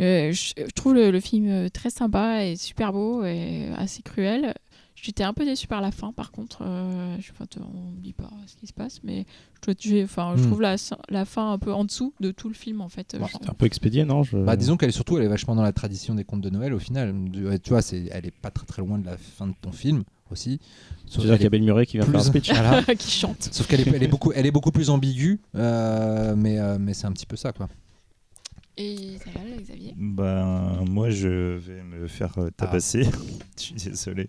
euh, 0.00 0.32
je, 0.32 0.52
je 0.56 0.70
trouve 0.74 0.94
le, 0.94 1.10
le 1.10 1.20
film 1.20 1.68
très 1.70 1.90
sympa 1.90 2.44
et 2.44 2.54
super 2.56 2.92
beau 2.92 3.24
et 3.24 3.66
assez 3.76 4.02
cruel. 4.02 4.54
J'étais 5.00 5.22
un 5.24 5.32
peu 5.32 5.44
déçue 5.44 5.66
par 5.68 5.80
la 5.80 5.90
fin, 5.90 6.12
par 6.12 6.30
contre. 6.32 6.58
euh, 6.62 7.16
je, 7.20 7.30
enfin, 7.32 7.46
on 7.60 7.90
ne 7.92 7.96
dit 8.00 8.12
pas 8.12 8.30
ce 8.46 8.56
qui 8.56 8.66
se 8.66 8.72
passe, 8.72 9.00
mais 9.04 9.26
je, 9.66 10.02
enfin, 10.04 10.34
Hmm. 10.36 10.42
trouve 10.46 10.60
la, 10.60 10.76
la 11.08 11.24
fin 11.24 11.52
un 11.52 11.58
peu 11.58 11.72
en 11.72 11.84
dessous 11.84 12.12
de 12.20 12.30
tout 12.30 12.48
le 12.48 12.54
film, 12.54 12.80
en 12.80 12.88
fait. 12.88 13.16
Je- 13.18 13.32
C'était 13.32 13.50
un 13.50 13.54
peu 13.54 13.66
expédié, 13.66 14.04
non 14.04 14.22
je... 14.22 14.36
Bah, 14.38 14.56
disons 14.56 14.76
qu'elle 14.76 14.88
est 14.88 14.92
surtout, 14.92 15.16
elle 15.18 15.24
est 15.24 15.28
vachement 15.28 15.54
dans 15.54 15.62
la 15.62 15.72
tradition 15.72 16.14
des 16.14 16.24
contes 16.24 16.40
de 16.40 16.50
Noël 16.50 16.72
au 16.74 16.78
final. 16.78 17.14
Tu 17.62 17.70
vois, 17.70 17.82
c'est, 17.82 18.08
elle 18.10 18.26
est 18.26 18.30
pas 18.34 18.50
très 18.50 18.66
très 18.66 18.82
loin 18.82 18.98
de 18.98 19.06
la 19.06 19.16
fin 19.16 19.46
de 19.46 19.54
ton 19.60 19.72
film 19.72 20.02
aussi. 20.30 20.60
Sauf 21.06 21.22
veux 21.22 21.28
dire 21.30 21.36
qu'il 21.36 21.44
y 21.44 21.46
a 21.46 21.50
Bill 21.50 21.62
Murray 21.62 21.86
qui 21.86 21.96
vient 21.96 22.04
plus- 22.04 22.12
faire 22.12 22.20
un 22.20 22.24
speech 22.24 22.50
Voilà. 22.52 22.82
qui 22.96 23.10
chante. 23.10 23.48
Sauf 23.52 23.66
qu'elle 23.66 23.80
est, 23.80 23.88
elle 23.94 24.02
est 24.02 24.08
beaucoup, 24.08 24.32
elle 24.34 24.46
est 24.46 24.50
beaucoup 24.50 24.72
plus 24.72 24.90
ambiguë, 24.90 25.40
euh, 25.54 26.34
mais, 26.36 26.58
euh, 26.58 26.76
mais 26.80 26.92
c'est 26.92 27.06
un 27.06 27.12
petit 27.12 27.24
peu 27.26 27.36
ça 27.36 27.52
quoi. 27.52 27.68
Et 28.76 29.16
ça 29.24 29.30
va, 29.36 29.40
là, 29.48 29.56
Xavier? 29.60 29.92
Ben, 29.96 30.84
moi, 30.88 31.10
je 31.10 31.56
vais 31.56 31.82
me 31.82 32.06
faire 32.06 32.32
Ah. 32.36 32.50
tabasser. 32.56 33.04
je 33.56 33.62
suis 33.62 33.74
désolé. 33.74 34.28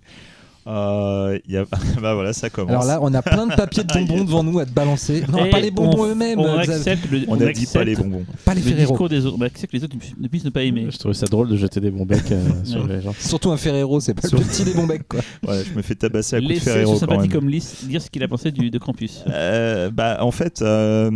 Euh, 0.68 1.40
il 1.48 1.53
y 1.53 1.57
a... 1.57 1.65
bah 2.02 2.14
voilà, 2.14 2.34
ça 2.34 2.49
commence. 2.49 2.72
Alors 2.72 2.86
là, 2.86 2.99
on 3.02 3.14
a 3.14 3.22
plein 3.22 3.48
de 3.48 3.56
papiers 3.56 3.84
de 3.84 3.94
bonbons 3.94 4.23
devant 4.23 4.44
nous 4.44 4.60
à 4.60 4.65
te 4.65 4.72
balancer. 4.72 5.23
Non, 5.31 5.45
Et 5.45 5.49
pas 5.49 5.60
les 5.60 5.72
bonbons 5.72 6.03
on- 6.03 6.07
eux-mêmes. 6.07 6.40
On 6.40 6.57
Xav- 6.60 6.72
accepte 6.72 7.10
le, 7.11 7.22
on, 7.27 7.36
a 7.36 7.38
dit 7.38 7.44
pas 7.44 7.49
accepte 7.81 7.86
les 7.86 7.95
bonbons. 7.95 8.26
Pas 8.45 8.53
les 8.53 8.61
le 8.61 8.68
Ferrero. 8.68 8.90
discours 8.91 9.10
des 9.10 9.26
autres. 9.26 9.38
On 9.40 9.44
accepte 9.44 9.72
que 9.72 9.77
les 9.77 9.84
autres 9.84 9.95
ne 10.19 10.27
puissent 10.27 10.44
ne 10.45 10.49
pas 10.49 10.64
aimer. 10.64 10.88
Je 10.90 10.98
trouvais 10.98 11.14
ça 11.14 11.26
drôle 11.27 11.49
de 11.49 11.56
jeter 11.56 11.80
des 11.80 11.91
bons 11.91 12.06
becs 12.06 12.31
euh, 12.31 12.48
sur 12.64 12.86
les 12.88 13.02
gens. 13.02 13.14
Surtout 13.19 13.52
un 13.52 13.57
Ferrero, 13.57 13.99
c'est 13.99 14.14
pas 14.14 14.27
Sur- 14.27 14.38
le 14.40 14.44
petit 14.45 14.64
des 14.64 14.73
bons 14.73 14.86
becs 14.88 15.07
quoi. 15.07 15.22
Je 15.44 15.73
me 15.76 15.81
fais 15.81 15.95
tabasser 15.95 16.36
à 16.36 16.40
coups 16.41 16.53
de 16.56 16.60
Ferrero 16.60 16.95
ce 16.95 17.06
quand 17.06 17.11
sympathique 17.11 17.31
comme 17.31 17.49
Lys 17.49 17.86
dire 17.86 18.02
ce 18.02 18.10
qu'il 18.10 18.23
a 18.23 18.27
pensé 18.27 18.52
du, 18.52 18.69
de 18.69 18.77
Campus. 18.77 19.23
Euh, 19.27 19.90
bah, 19.90 20.18
en 20.22 20.31
fait, 20.31 20.61
euh, 20.61 21.10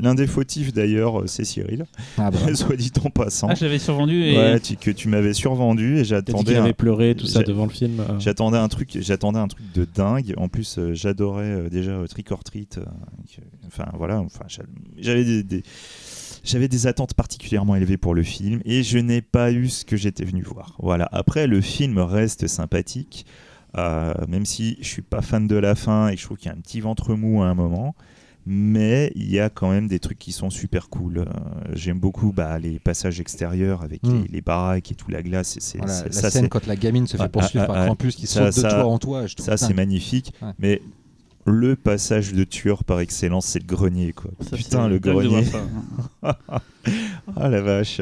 l'un 0.00 0.14
des 0.14 0.26
fautifs 0.26 0.72
d'ailleurs, 0.72 1.22
c'est 1.26 1.44
Cyril, 1.44 1.84
Ah 2.18 2.30
bah. 2.30 2.38
soit 2.54 2.76
dit 2.76 2.92
en 3.04 3.10
passant. 3.10 3.48
Ah, 3.50 3.54
je 3.54 3.64
l'avais 3.64 3.78
survendu 3.78 4.22
et. 4.24 4.36
Ouais, 4.36 4.60
tu- 4.60 4.76
que 4.76 4.90
tu 4.90 5.08
m'avais 5.08 5.32
survendu 5.32 5.98
et 5.98 6.04
j'attendais 6.04 6.44
qu'il 6.44 6.56
un, 6.56 6.62
avait 6.64 6.72
pleuré, 6.72 7.14
tout 7.14 7.26
ça 7.26 7.42
devant 7.42 7.64
le 7.64 7.70
film. 7.70 8.00
euh. 8.00 8.18
j'attendais 8.18 8.58
un 8.58 8.68
truc, 8.68 8.75
j'attendais 9.00 9.38
un 9.38 9.48
truc 9.48 9.64
de 9.74 9.84
dingue. 9.84 10.34
En 10.36 10.48
plus, 10.48 10.78
euh, 10.78 10.94
j'adorais 10.94 11.44
euh, 11.44 11.68
déjà 11.68 11.92
euh, 11.92 12.06
Trick 12.06 12.30
or 12.32 12.40
enfin 13.66 13.86
voilà, 13.94 14.20
enfin 14.20 14.44
j'a- 14.48 14.62
j'avais 14.96 15.42
des, 15.42 15.62
j'avais 16.44 16.68
des 16.68 16.86
attentes 16.86 17.14
particulièrement 17.14 17.76
élevées 17.76 17.96
pour 17.96 18.14
le 18.14 18.22
film 18.22 18.60
et 18.64 18.82
je 18.82 18.98
n'ai 18.98 19.22
pas 19.22 19.52
eu 19.52 19.68
ce 19.68 19.84
que 19.84 19.96
j'étais 19.96 20.24
venu 20.24 20.42
voir. 20.42 20.76
Voilà. 20.78 21.08
Après, 21.12 21.46
le 21.46 21.60
film 21.60 21.98
reste 21.98 22.46
sympathique, 22.46 23.26
même 23.76 24.46
si 24.46 24.78
je 24.80 24.86
suis 24.88 25.02
pas 25.02 25.22
fan 25.22 25.46
de 25.46 25.56
la 25.56 25.74
fin 25.74 26.08
et 26.08 26.16
je 26.16 26.24
trouve 26.24 26.36
qu'il 26.38 26.46
y 26.46 26.54
a 26.54 26.56
un 26.56 26.60
petit 26.60 26.80
ventre 26.80 27.14
mou 27.14 27.42
à 27.42 27.46
un 27.48 27.54
moment. 27.54 27.94
Mais 28.48 29.10
il 29.16 29.28
y 29.28 29.40
a 29.40 29.50
quand 29.50 29.70
même 29.70 29.88
des 29.88 29.98
trucs 29.98 30.18
qui 30.20 30.30
sont 30.30 30.50
super 30.50 30.88
cool. 30.88 31.18
Euh, 31.18 31.24
J'aime 31.74 31.98
beaucoup 31.98 32.32
bah, 32.32 32.58
les 32.60 32.78
passages 32.78 33.18
extérieurs 33.20 33.82
avec 33.82 34.02
Mm. 34.04 34.22
les, 34.22 34.28
les 34.28 34.40
baraques 34.40 34.92
et 34.92 34.94
tout 34.94 35.10
la 35.10 35.22
glace. 35.22 35.56
et 35.56 35.78
Voilà, 35.78 36.04
la 36.04 36.12
ça, 36.12 36.30
scène 36.30 36.42
c'est- 36.44 36.48
quand 36.48 36.66
la 36.66 36.76
gamine 36.76 37.06
se 37.08 37.16
fait 37.16 37.24
Ah, 37.24 37.28
poursuivre 37.28 37.64
ah, 37.64 37.66
par 37.66 37.76
ah, 37.76 37.86
Krampus 37.86 38.14
qui 38.14 38.26
ça- 38.28 38.52
saute 38.52 38.62
de 38.64 38.68
ça- 38.68 38.74
toi 38.80 38.84
en 38.86 38.98
toi. 38.98 39.26
Je 39.26 39.34
trouve 39.34 39.46
ça, 39.46 39.56
c'est 39.56 39.74
magnifique. 39.74 40.32
Ouais. 40.40 40.52
Mais 40.60 40.82
le 41.44 41.74
passage 41.76 42.32
de 42.34 42.44
tueur 42.44 42.84
par 42.84 43.00
excellence, 43.00 43.46
c'est 43.46 43.58
le 43.60 43.66
grenier. 43.66 44.12
Quoi. 44.12 44.30
Ça, 44.48 44.56
Putain, 44.56 44.86
le 44.88 44.98
grenier. 45.00 45.44
Ah 46.22 47.48
la 47.48 47.60
vache. 47.60 48.00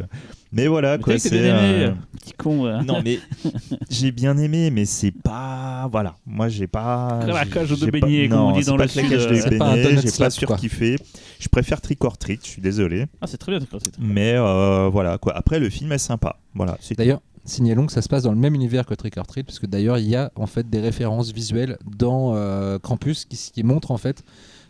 Mais 0.54 0.68
voilà, 0.68 0.96
Mais 0.96 1.02
quoi. 1.02 1.18
c'est, 1.18 1.30
bien 1.30 1.40
aimé, 1.58 1.84
euh, 1.84 1.90
petit 2.18 2.32
con. 2.32 2.64
ouais. 2.64 2.84
Non, 2.84 3.00
mais 3.04 3.18
j'ai 3.90 4.12
bien 4.12 4.38
aimé, 4.38 4.70
mais 4.70 4.84
c'est 4.84 5.10
pas. 5.10 5.88
Voilà. 5.90 6.16
Moi, 6.26 6.48
j'ai 6.48 6.66
pas. 6.66 7.20
La 7.26 7.44
cage 7.44 7.70
de 7.70 7.74
j'ai 7.76 7.90
pas- 7.90 7.98
beignets, 8.06 8.28
comme 8.28 8.38
non, 8.38 8.48
on 8.48 8.52
dit 8.58 8.64
dans 8.64 8.76
le 8.76 8.86
sud, 8.86 9.08
cage 9.08 9.26
de 9.26 9.34
euh, 9.34 9.40
C'est 9.42 9.58
pas 9.58 9.72
un 9.72 9.76
j'ai 9.76 10.10
pas 10.18 10.30
surkiffé. 10.30 10.96
Je 11.40 11.48
préfère 11.48 11.80
Trick 11.80 12.02
or 12.04 12.16
Treat, 12.16 12.40
je 12.44 12.50
suis 12.50 12.62
désolé. 12.62 13.06
Ah, 13.20 13.26
c'est 13.26 13.36
très 13.36 13.52
bien, 13.52 13.60
c'est 13.60 13.66
très 13.66 13.78
bien. 13.78 13.90
Mais 13.98 14.34
euh, 14.36 14.88
voilà, 14.90 15.18
quoi. 15.18 15.36
Après, 15.36 15.58
le 15.58 15.68
film 15.68 15.92
est 15.92 15.98
sympa. 15.98 16.38
Voilà. 16.54 16.78
c'est 16.80 16.96
D'ailleurs, 16.96 17.20
signalons 17.44 17.86
que 17.86 17.92
ça 17.92 18.00
se 18.00 18.08
passe 18.08 18.22
dans 18.22 18.32
le 18.32 18.38
même 18.38 18.54
univers 18.54 18.86
que 18.86 18.94
Trick 18.94 19.16
or 19.16 19.26
Treat, 19.26 19.44
parce 19.44 19.58
que 19.58 19.66
d'ailleurs, 19.66 19.98
il 19.98 20.06
y 20.08 20.16
a 20.16 20.30
en 20.36 20.46
fait 20.46 20.70
des 20.70 20.80
références 20.80 21.32
visuelles 21.32 21.78
dans 21.84 22.34
euh, 22.34 22.78
Krampus 22.78 23.24
qui, 23.24 23.36
qui 23.52 23.62
montrent 23.64 23.90
en 23.90 23.98
fait 23.98 24.22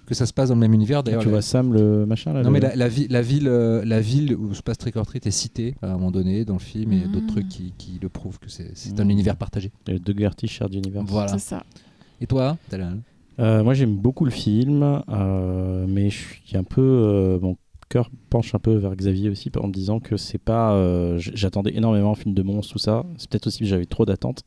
que 0.07 0.15
ça 0.15 0.27
se 0.27 0.33
passe 0.33 0.49
dans 0.51 0.55
le 0.55 0.61
même 0.61 0.75
univers. 0.75 1.03
D'ailleurs, 1.03 1.21
Tu 1.23 1.27
la- 1.29 1.33
vois 1.33 1.43
Sam, 1.43 1.73
le 1.73 2.05
machin 2.07 2.33
là 2.33 2.41
non 2.43 2.49
le- 2.49 2.53
mais 2.53 2.61
la, 2.61 2.77
la 2.77 2.89
vi- 2.89 3.09
la 3.09 3.23
ville, 3.23 3.49
euh, 3.49 3.85
la 3.85 4.01
ville 4.01 4.35
où 4.37 4.53
se 4.55 4.63
passe 4.63 4.79
Trick 4.79 4.97
or 4.97 5.07
Treat 5.07 5.27
est 5.27 5.31
citée 5.31 5.75
à 5.83 5.89
un 5.91 5.93
moment 5.95 6.11
donné 6.11 6.45
dans 6.45 6.55
le 6.55 6.59
film 6.59 6.93
et 6.93 7.07
d'autres 7.09 7.27
trucs 7.29 7.49
qui, 7.49 7.73
qui 7.79 7.99
le 8.01 8.09
prouvent 8.09 8.39
que 8.39 8.49
c'est 8.51 8.73
un 8.99 9.05
Mhm. 9.05 9.11
univers 9.11 9.37
partagé. 9.37 9.71
le 9.89 9.99
Dougherty 9.99 10.47
Shared 10.47 10.75
Universe. 10.75 11.07
Voilà. 11.09 11.29
C'est 11.33 11.39
ça. 11.39 11.63
Et 12.21 12.27
toi 12.27 12.57
Euh, 13.41 13.65
moi 13.65 13.75
j'aime 13.75 13.97
beaucoup 13.97 14.25
le 14.25 14.31
film, 14.31 15.03
euh, 15.09 15.87
mais 15.89 16.11
je 16.11 16.19
suis 16.45 16.57
un 16.57 16.63
peu. 16.65 16.81
euh, 16.81 17.39
mon 17.41 17.57
cœur 17.89 18.11
penche 18.31 18.55
un 18.55 18.59
peu 18.59 18.75
vers 18.77 18.95
Xavier 18.95 19.29
aussi 19.29 19.51
en 19.61 19.67
me 19.69 19.73
disant 19.73 20.01
que 20.01 20.17
c'est 20.17 20.39
pas. 20.39 20.73
euh, 20.75 21.17
J'attendais 21.19 21.75
énormément 21.75 22.13
un 22.13 22.15
film 22.15 22.35
de 22.35 22.43
monstre, 22.43 22.73
tout 22.75 22.79
ça. 22.79 23.05
C'est 23.17 23.29
peut-être 23.29 23.49
aussi 23.49 23.59
que 23.61 23.65
j'avais 23.67 23.87
trop 23.87 24.05
d'attentes. 24.07 24.43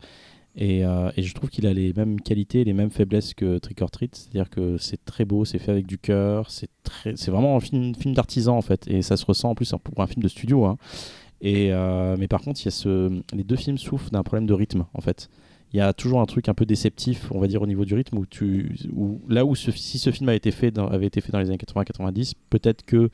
Et, 0.59 0.83
euh, 0.83 1.11
et 1.15 1.21
je 1.21 1.33
trouve 1.35 1.51
qu'il 1.51 1.67
a 1.67 1.73
les 1.73 1.93
mêmes 1.93 2.19
qualités, 2.19 2.63
les 2.63 2.73
mêmes 2.73 2.89
faiblesses 2.89 3.35
que 3.35 3.59
Trick 3.59 3.79
or 3.83 3.91
Treat. 3.91 4.15
C'est-à-dire 4.15 4.49
que 4.49 4.77
c'est 4.79 5.03
très 5.05 5.23
beau, 5.23 5.45
c'est 5.45 5.59
fait 5.59 5.71
avec 5.71 5.85
du 5.85 5.99
cœur, 5.99 6.49
c'est 6.49 6.69
très, 6.83 7.15
c'est 7.15 7.29
vraiment 7.29 7.55
un 7.55 7.59
film, 7.59 7.93
d'artisan 8.13 8.57
en 8.57 8.61
fait. 8.63 8.87
Et 8.87 9.03
ça 9.03 9.17
se 9.17 9.25
ressent 9.25 9.51
en 9.51 9.55
plus 9.55 9.71
pour 9.83 10.01
un 10.03 10.07
film 10.07 10.23
de 10.23 10.27
studio. 10.27 10.65
hein. 10.65 10.77
Et, 11.41 11.71
euh, 11.71 12.15
mais 12.17 12.27
par 12.27 12.41
contre, 12.41 12.59
il 12.61 12.65
y 12.65 12.67
a 12.69 12.71
ce, 12.71 13.21
les 13.33 13.43
deux 13.43 13.55
films 13.55 13.77
souffrent 13.77 14.09
d'un 14.09 14.23
problème 14.23 14.47
de 14.47 14.53
rythme 14.53 14.85
en 14.95 15.01
fait. 15.01 15.29
Il 15.73 15.77
y 15.77 15.81
a 15.81 15.93
toujours 15.93 16.21
un 16.21 16.25
truc 16.25 16.49
un 16.49 16.53
peu 16.55 16.65
déceptif, 16.65 17.29
on 17.31 17.39
va 17.39 17.47
dire, 17.47 17.61
au 17.61 17.67
niveau 17.67 17.85
du 17.85 17.93
rythme, 17.93 18.17
où 18.17 18.25
tu, 18.25 18.73
où, 18.95 19.19
là 19.29 19.45
où 19.45 19.53
si 19.53 19.99
ce 19.99 20.11
film 20.11 20.29
a 20.29 20.33
été 20.33 20.49
fait 20.51 20.71
dans- 20.71 20.87
avait 20.87 21.05
été 21.07 21.21
fait 21.21 21.31
dans 21.31 21.39
les 21.39 21.49
années 21.49 21.57
80-90, 21.57 22.33
peut-être 22.49 22.83
qu'il 22.85 23.09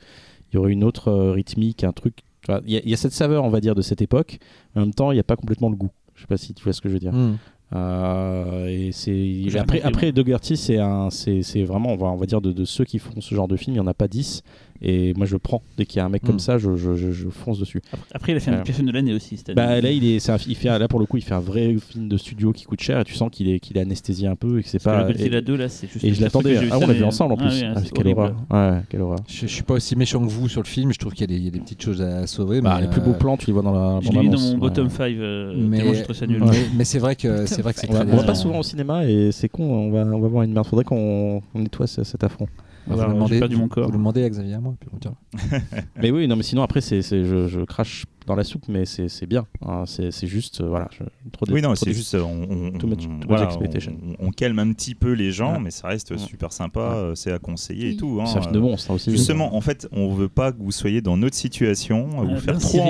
y 0.54 0.56
aurait 0.56 0.72
une 0.72 0.84
autre 0.84 1.08
euh, 1.08 1.32
rythmique, 1.32 1.84
un 1.84 1.92
truc. 1.92 2.20
Il 2.66 2.80
il 2.84 2.88
y 2.90 2.94
a 2.94 2.96
cette 2.96 3.12
saveur, 3.12 3.44
on 3.44 3.48
va 3.50 3.60
dire, 3.60 3.74
de 3.74 3.82
cette 3.82 4.00
époque. 4.02 4.38
En 4.76 4.80
même 4.80 4.94
temps, 4.94 5.10
il 5.12 5.14
n'y 5.16 5.20
a 5.20 5.24
pas 5.24 5.36
complètement 5.36 5.68
le 5.68 5.76
goût. 5.76 5.90
Je 6.14 6.22
sais 6.22 6.26
pas 6.26 6.36
si 6.36 6.54
tu 6.54 6.64
vois 6.64 6.72
ce 6.72 6.80
que 6.80 6.88
je 6.88 6.94
veux 6.94 7.00
dire. 7.00 7.12
Hmm. 7.12 7.36
Euh, 7.74 8.66
et 8.66 8.92
c'est 8.92 9.58
après 9.58 9.80
après 9.80 10.12
Dougherty 10.12 10.56
c'est 10.56 10.78
un 10.78 11.10
c'est 11.10 11.42
c'est 11.42 11.64
vraiment 11.64 11.92
on 11.92 11.96
va 11.96 12.06
on 12.08 12.16
va 12.16 12.26
dire 12.26 12.40
de, 12.40 12.52
de 12.52 12.64
ceux 12.64 12.84
qui 12.84 12.98
font 12.98 13.20
ce 13.20 13.34
genre 13.34 13.48
de 13.48 13.56
film 13.56 13.74
il 13.74 13.78
y 13.78 13.80
en 13.80 13.86
a 13.86 13.94
pas 13.94 14.06
10 14.06 14.42
et 14.82 15.14
moi 15.14 15.26
je 15.26 15.36
prends. 15.36 15.62
Dès 15.78 15.86
qu'il 15.86 15.98
y 15.98 16.00
a 16.00 16.04
un 16.04 16.08
mec 16.08 16.22
Mm. 16.22 16.26
comme 16.26 16.38
ça 16.38 16.58
je, 16.58 16.76
je, 16.76 16.94
je, 16.94 17.10
je 17.12 17.28
fonce 17.28 17.58
dessus. 17.58 17.80
Après, 17.92 18.06
après, 18.14 18.32
il 18.32 18.36
a 18.36 18.40
fait 18.40 18.50
un 18.50 18.62
pire 18.62 18.74
film 18.74 18.86
de 18.88 18.92
l'année 18.92 19.12
aussi. 19.14 19.36
cette 19.36 19.54
bah 19.54 19.80
là 19.80 19.90
il 19.90 20.04
est 20.04 20.18
c'est 20.20 20.32
un- 20.32 20.36
il 20.48 20.54
fait 20.56 20.68
là 20.78 20.88
pour 20.88 21.00
le 21.00 21.06
coup 21.06 21.16
il 21.16 21.22
fait 21.22 21.34
un 21.34 21.40
vrai 21.40 21.76
film 21.78 22.08
de 22.08 22.16
studio 22.16 22.52
qui 22.52 22.64
coûte 22.64 22.80
cher 22.80 23.00
et 23.00 23.04
tu 23.04 23.14
sens 23.14 23.30
qu'il 23.30 23.48
est 23.48 23.60
qu'il 23.60 23.76
est 23.76 23.80
anesthésié 23.80 24.26
un 24.28 24.36
peu 24.36 24.58
et 24.58 24.62
que 24.62 24.68
c'est 24.68 24.78
que 24.78 24.84
pas 24.84 25.02
le 25.02 25.08
Godzilla 25.12 25.38
et, 25.38 25.42
2, 25.42 25.56
là, 25.56 25.68
c'est 25.68 25.86
juste. 25.90 26.04
et 26.04 26.12
je 26.14 26.20
l'attendais. 26.22 26.54
que 26.54 26.60
ah 26.70 26.78
on 26.80 26.86
l'a 26.86 26.92
vu 26.92 27.04
ensemble 27.04 27.34
en 27.34 27.36
Ah 27.40 27.46
plus. 27.48 27.60
oui, 27.60 27.64
Ah, 27.74 27.80
c'est 27.82 27.92
quelle 27.92 28.08
horreur 28.08 28.34
ouais 28.50 28.80
quelle 28.88 29.00
horreur. 29.02 29.18
Je, 29.28 29.42
je 29.42 29.46
suis 29.52 29.62
pas 29.62 29.74
aussi 29.74 29.96
méchant 29.96 30.24
que 30.24 30.30
vous 30.30 30.48
sur 30.48 30.60
le 30.62 30.66
film, 30.66 30.92
je 30.92 30.98
trouve 30.98 31.12
qu'il 31.12 31.22
y, 31.30 31.34
a 31.34 31.36
des- 31.36 31.40
il 31.40 31.44
y 31.44 31.48
a 31.48 31.50
des 31.50 31.60
petites 31.60 31.82
choses 31.82 32.00
à 32.02 32.26
sauver. 32.26 32.60
bah, 32.60 32.74
mais, 32.76 32.82
les 32.82 32.88
plus 32.90 33.00
euh, 33.00 33.04
beaux 33.04 33.14
plans 33.14 33.36
tu 33.36 33.46
les 33.46 33.52
vois 33.52 33.62
dans 33.62 33.72
la 33.72 34.00
Je 34.00 34.10
l'ai 34.10 34.20
mis 34.20 34.28
dans 34.28 34.40
mon 34.40 34.58
bottom 34.58 34.86
Ouais. 34.86 34.90
5 34.92 35.12
euh, 35.18 35.54
mais, 35.56 36.84
c'est 36.84 36.98
vrai 36.98 37.16
que 37.16 37.46
c'est 37.46 37.56
que 37.56 37.60
on 37.62 37.64
va, 37.64 37.72
très 38.04 38.12
on 38.12 38.16
va 38.16 38.22
pas 38.24 38.34
souvent 38.34 38.58
au 38.58 38.62
cinéma 38.62 39.04
et 39.06 39.30
c'est 39.32 39.48
con 39.48 39.64
on 39.64 39.90
va 39.90 40.00
on 40.04 40.20
va 40.20 40.28
voir 40.28 40.42
une 40.42 40.52
merde. 40.52 40.66
Faudrait 40.66 40.84
qu'on 40.84 41.42
on 41.54 41.58
nettoie 41.58 41.86
ce- 41.86 42.04
cet 42.04 42.24
affront 42.24 42.46
Bah, 42.86 42.94
Alors, 42.94 43.06
vous, 43.16 43.28
le 43.28 43.38
demandez, 43.40 43.56
mon 43.56 43.68
corps. 43.68 43.86
vous 43.86 43.92
le 43.92 43.98
demandez 43.98 44.24
à 44.24 44.28
Xavier 44.30 44.52
et 44.52 44.54
à 44.54 44.60
moi. 44.60 44.74
puis 44.78 44.88
on 44.92 44.98
dira. 44.98 45.14
Mais 46.02 46.10
oui, 46.10 46.26
non, 46.28 46.36
mais 46.36 46.42
sinon 46.42 46.62
après, 46.62 46.80
c'est, 46.80 47.00
c'est- 47.02 47.24
je, 47.24 47.48
je 47.48 47.60
crache 47.60 48.04
dans 48.26 48.34
la 48.34 48.44
soupe, 48.44 48.64
mais 48.68 48.84
c'est, 48.86 49.26
bien. 49.26 49.46
hein. 49.66 49.84
c'est, 49.86 50.10
juste, 50.26 50.60
euh, 50.60 50.68
voilà, 50.68 50.88
je- 50.92 51.04
trop 51.30 51.46
de. 51.46 51.52
Oui, 51.52 51.60
non, 51.62 51.74
c'est 51.74 51.92
juste, 51.92 52.14
on, 52.14 52.42
on, 52.74 52.78
Too 52.78 52.86
much- 52.86 52.96
on- 53.00 53.02
too 53.04 53.08
much 53.10 53.26
voilà, 53.28 53.44
expectation. 53.44 53.96
on- 54.20 54.28
on 54.28 54.30
calme 54.30 54.58
un 54.58 54.72
petit 54.72 54.94
peu 54.94 55.12
les 55.12 55.30
gens, 55.32 55.54
Ouais. 55.54 55.60
mais 55.60 55.70
ça 55.70 55.88
reste 55.88 56.10
Ouais. 56.12 56.18
super 56.18 56.52
sympa, 56.52 56.80
Ouais. 56.80 56.86
euh, 56.96 57.14
c'est 57.14 57.32
à 57.32 57.38
conseiller 57.38 57.90
et 57.90 57.96
tout. 57.96 58.18
hein, 58.22 58.26
film 58.26 58.52
de 58.52 58.58
euh, 58.58 58.62
monstre 58.62 58.90
hein, 58.90 58.94
aussi. 58.94 59.10
Justement, 59.10 59.54
en 59.56 59.60
fait, 59.60 59.88
on 59.92 60.12
veut 60.14 60.28
pas 60.28 60.52
que 60.52 60.58
vous 60.62 60.72
soyez 60.72 61.00
dans 61.00 61.16
notre 61.16 61.36
situation, 61.36 62.20
à 62.20 62.24
vous 62.24 62.36
faire 62.40 62.58
trop. 62.58 62.78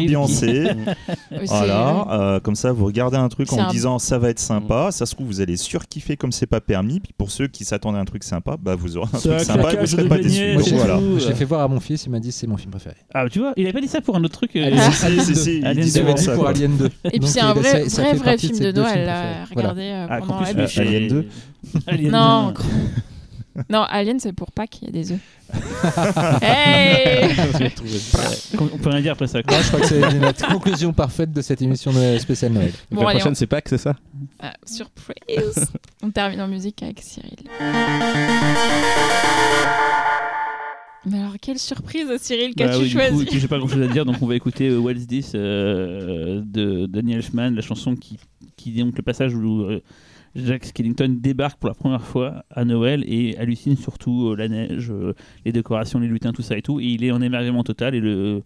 Aussi, 1.35 1.47
Voilà, 1.49 2.07
euh, 2.11 2.41
comme 2.41 2.55
ça, 2.55 2.73
vous 2.73 2.85
regardez 2.87 3.17
un 3.17 3.29
truc 3.29 3.53
en 3.53 3.59
un- 3.59 3.67
vous 3.67 3.73
disant 3.73 3.99
ça 3.99 4.19
va 4.19 4.31
être 4.31 4.39
sympa. 4.39 4.91
Ça 4.93 5.07
se 5.07 5.15
trouve, 5.15 5.27
vous 5.27 5.41
allez 5.41 5.57
surkiffer 5.57 6.17
comme 6.17 6.33
c'est 6.33 6.47
pas 6.47 6.61
permis. 6.61 7.01
Puis 7.01 7.13
pour 7.17 7.31
ceux 7.31 7.47
qui 7.49 7.65
s'attendaient 7.65 7.99
à 7.99 8.01
un 8.01 8.05
truc 8.05 8.25
sympa, 8.25 8.57
bah 8.61 8.75
vous 8.77 8.97
aurez 8.97 9.09
un 9.13 9.19
truc 9.19 9.41
sympa 9.41 9.73
et 9.73 9.77
vous 9.77 9.87
serez 9.87 10.09
pas 10.09 10.19
déçus. 10.19 10.57
J'ai 11.19 11.35
fait 11.35 11.45
voir 11.45 11.63
à 11.63 11.69
mon 11.69 11.81
fils, 11.81 12.05
il 12.07 12.11
m'a 12.11 12.21
dit 12.21 12.33
c'est 12.33 12.47
mon 12.47 12.57
film 12.57 12.71
préféré. 12.71 12.97
Ah, 13.13 13.29
tu 13.29 13.39
vois, 13.41 13.53
il 13.57 13.65
avait 13.65 13.73
pas 13.73 13.81
dit 13.81 13.89
ça 13.89 14.01
pour 14.01 14.17
un 14.17 14.25
autre 14.25 14.35
truc. 14.37 14.53
Euh, 15.31 15.33
Alien- 15.33 15.35
Si, 15.35 15.35
Alien 15.35 15.35
si, 15.35 15.35
2. 15.35 15.35
si, 15.43 15.59
il 15.59 15.67
Alien 15.67 15.85
disait 15.85 16.01
deux, 16.01 16.07
J'avais 16.07 16.11
pour 16.13 16.15
dit 16.19 16.25
ça, 16.25 16.33
pour 16.33 16.41
quoi. 16.43 16.51
Alien 16.51 16.77
2. 16.77 16.91
Et 17.13 17.19
puis 17.21 17.29
c'est 17.29 17.41
un 17.41 17.53
vrai, 17.55 17.85
vrai, 18.15 18.39
film 18.39 18.59
de 18.59 18.73
Noël 18.73 19.09
à. 19.09 19.45
Voilà. 19.53 19.69
regarder 19.71 19.83
euh, 19.91 20.07
Ah, 20.11 20.19
pendant 20.19 20.39
Campus, 20.39 20.55
la 20.55 20.61
euh, 20.61 20.65
bûche. 20.67 20.79
Alien 20.79 21.09
2. 21.09 21.27
Alien 21.87 22.11
Non, 22.13 22.51
2. 22.53 23.63
non, 23.71 23.83
Alien 23.83 24.19
c'est 24.21 24.33
pour 24.33 24.51
Pâques, 24.53 24.79
il 24.83 24.87
y 24.87 24.89
a 24.89 24.93
des 24.93 25.13
œufs. 25.13 25.21
hey 26.43 27.31
On 28.59 28.67
peut 28.79 28.89
rien 28.91 29.01
dire 29.03 29.13
après 29.13 29.29
ça. 29.29 29.43
quoi. 29.43 29.57
Non, 29.57 29.63
je 29.63 29.69
crois 29.69 29.81
que 29.81 29.87
c'est 29.87 30.01
la 30.01 30.33
conclusion 30.33 30.93
parfaite 30.93 31.33
de 31.33 31.41
cette 31.43 31.63
émission 31.63 31.93
de 31.93 32.19
spéciale 32.19 32.53
Noël. 32.53 32.73
Bon, 32.91 33.03
la 33.03 33.11
allez, 33.11 33.19
prochaine, 33.21 33.35
c'est 33.37 33.47
Pâques, 33.47 33.69
c'est 33.69 33.79
ça 33.79 33.95
Ah, 34.41 34.53
surprise 34.67 35.69
On 36.03 36.11
termine 36.11 36.41
en 36.41 36.49
musique 36.49 36.83
avec 36.83 37.01
Cyril. 37.01 37.31
Mais 41.07 41.19
alors, 41.19 41.35
quelle 41.41 41.59
surprise, 41.59 42.07
Cyril, 42.19 42.53
Bah 42.57 42.67
qu'as-tu 42.67 42.79
oui, 42.79 42.85
du 42.85 42.91
choisi 42.91 43.27
J'ai 43.33 43.49
pas 43.49 43.59
grand 43.59 43.69
chose 43.69 43.83
à 43.83 43.89
dire, 43.89 44.05
donc 44.05 44.17
on 44.23 44.27
va 44.27 44.37
écouter 44.37 44.69
euh, 44.69 44.79
What's 44.79 45.07
This 45.07 45.33
euh, 45.35 46.43
de 46.45 46.87
Daniel 46.87 47.19
Elfman, 47.19 47.51
la 47.51 47.61
chanson 47.63 47.95
qui, 47.95 48.19
qui 48.57 48.79
est 48.79 48.83
donc 48.83 48.97
le 48.97 49.03
passage 49.03 49.35
où 49.35 49.63
euh, 49.63 49.81
Jack 50.35 50.65
Skellington 50.65 51.17
débarque 51.21 51.59
pour 51.59 51.69
la 51.69 51.75
première 51.75 52.05
fois 52.05 52.45
à 52.51 52.65
Noël 52.65 53.05
et 53.07 53.37
hallucine 53.39 53.77
surtout 53.77 54.31
euh, 54.31 54.37
la 54.37 54.49
neige, 54.49 54.91
euh, 54.91 55.15
les 55.45 55.53
décorations, 55.53 56.01
les 56.01 56.09
lutins, 56.09 56.33
tout 56.33 56.43
ça 56.43 56.57
et 56.57 56.63
tout. 56.63 56.81
Et 56.81 56.87
il 56.87 57.05
est 57.05 57.13
en 57.13 57.23
émerveillement 57.23 57.65
total 57.65 57.95
et 57.95 58.01
le. 58.01 58.43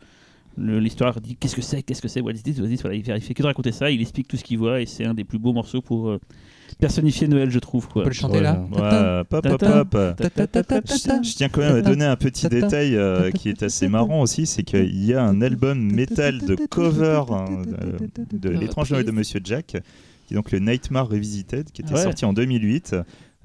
L'histoire 0.60 1.20
dit 1.20 1.36
qu'est-ce 1.36 1.54
que 1.54 1.62
c'est, 1.62 1.84
qu'est-ce 1.84 2.02
que 2.02 2.08
c'est, 2.08 2.20
What's 2.20 2.42
This, 2.42 2.58
What's 2.58 2.68
This, 2.68 2.82
voilà, 2.82 2.96
il 2.96 3.04
fait 3.04 3.32
que 3.32 3.42
de 3.42 3.46
raconter 3.46 3.70
ça, 3.70 3.92
il 3.92 4.00
explique 4.00 4.26
tout 4.26 4.36
ce 4.36 4.42
qu'il 4.42 4.58
voit 4.58 4.80
et 4.80 4.86
c'est 4.86 5.04
un 5.04 5.14
des 5.14 5.22
plus 5.22 5.38
beaux 5.38 5.52
morceaux 5.52 5.80
pour 5.80 6.18
personnifier 6.78 7.28
Noël, 7.28 7.50
je 7.50 7.58
trouve. 7.58 7.86
On 7.90 7.92
Quoi. 7.92 8.02
peut 8.04 8.08
le 8.10 8.14
chanter 8.14 8.40
là. 8.40 8.60
Je, 11.22 11.30
je 11.30 11.34
tiens 11.36 11.48
quand 11.48 11.60
même 11.60 11.76
à 11.76 11.80
donner 11.82 12.04
un 12.04 12.16
petit 12.16 12.48
détail 12.48 12.96
euh, 12.96 13.30
qui 13.30 13.48
est 13.48 13.62
assez 13.62 13.88
marrant 13.88 14.20
aussi, 14.22 14.46
c'est 14.46 14.62
qu'il 14.62 15.04
y 15.04 15.14
a 15.14 15.22
un 15.22 15.40
album 15.42 15.78
métal 15.80 16.38
de 16.38 16.54
cover 16.68 17.22
hein, 17.30 17.44
de, 18.32 18.38
de 18.38 18.50
l'étrange 18.50 18.90
Noël 18.92 19.04
de 19.04 19.10
Monsieur 19.10 19.40
Jack, 19.42 19.66
qui 20.26 20.34
est 20.34 20.36
donc 20.36 20.50
le 20.52 20.58
Nightmare 20.58 21.08
Revisited, 21.08 21.70
qui 21.72 21.82
était 21.82 21.94
Ouais. 21.94 22.02
sorti 22.02 22.24
en 22.24 22.32
2008 22.32 22.96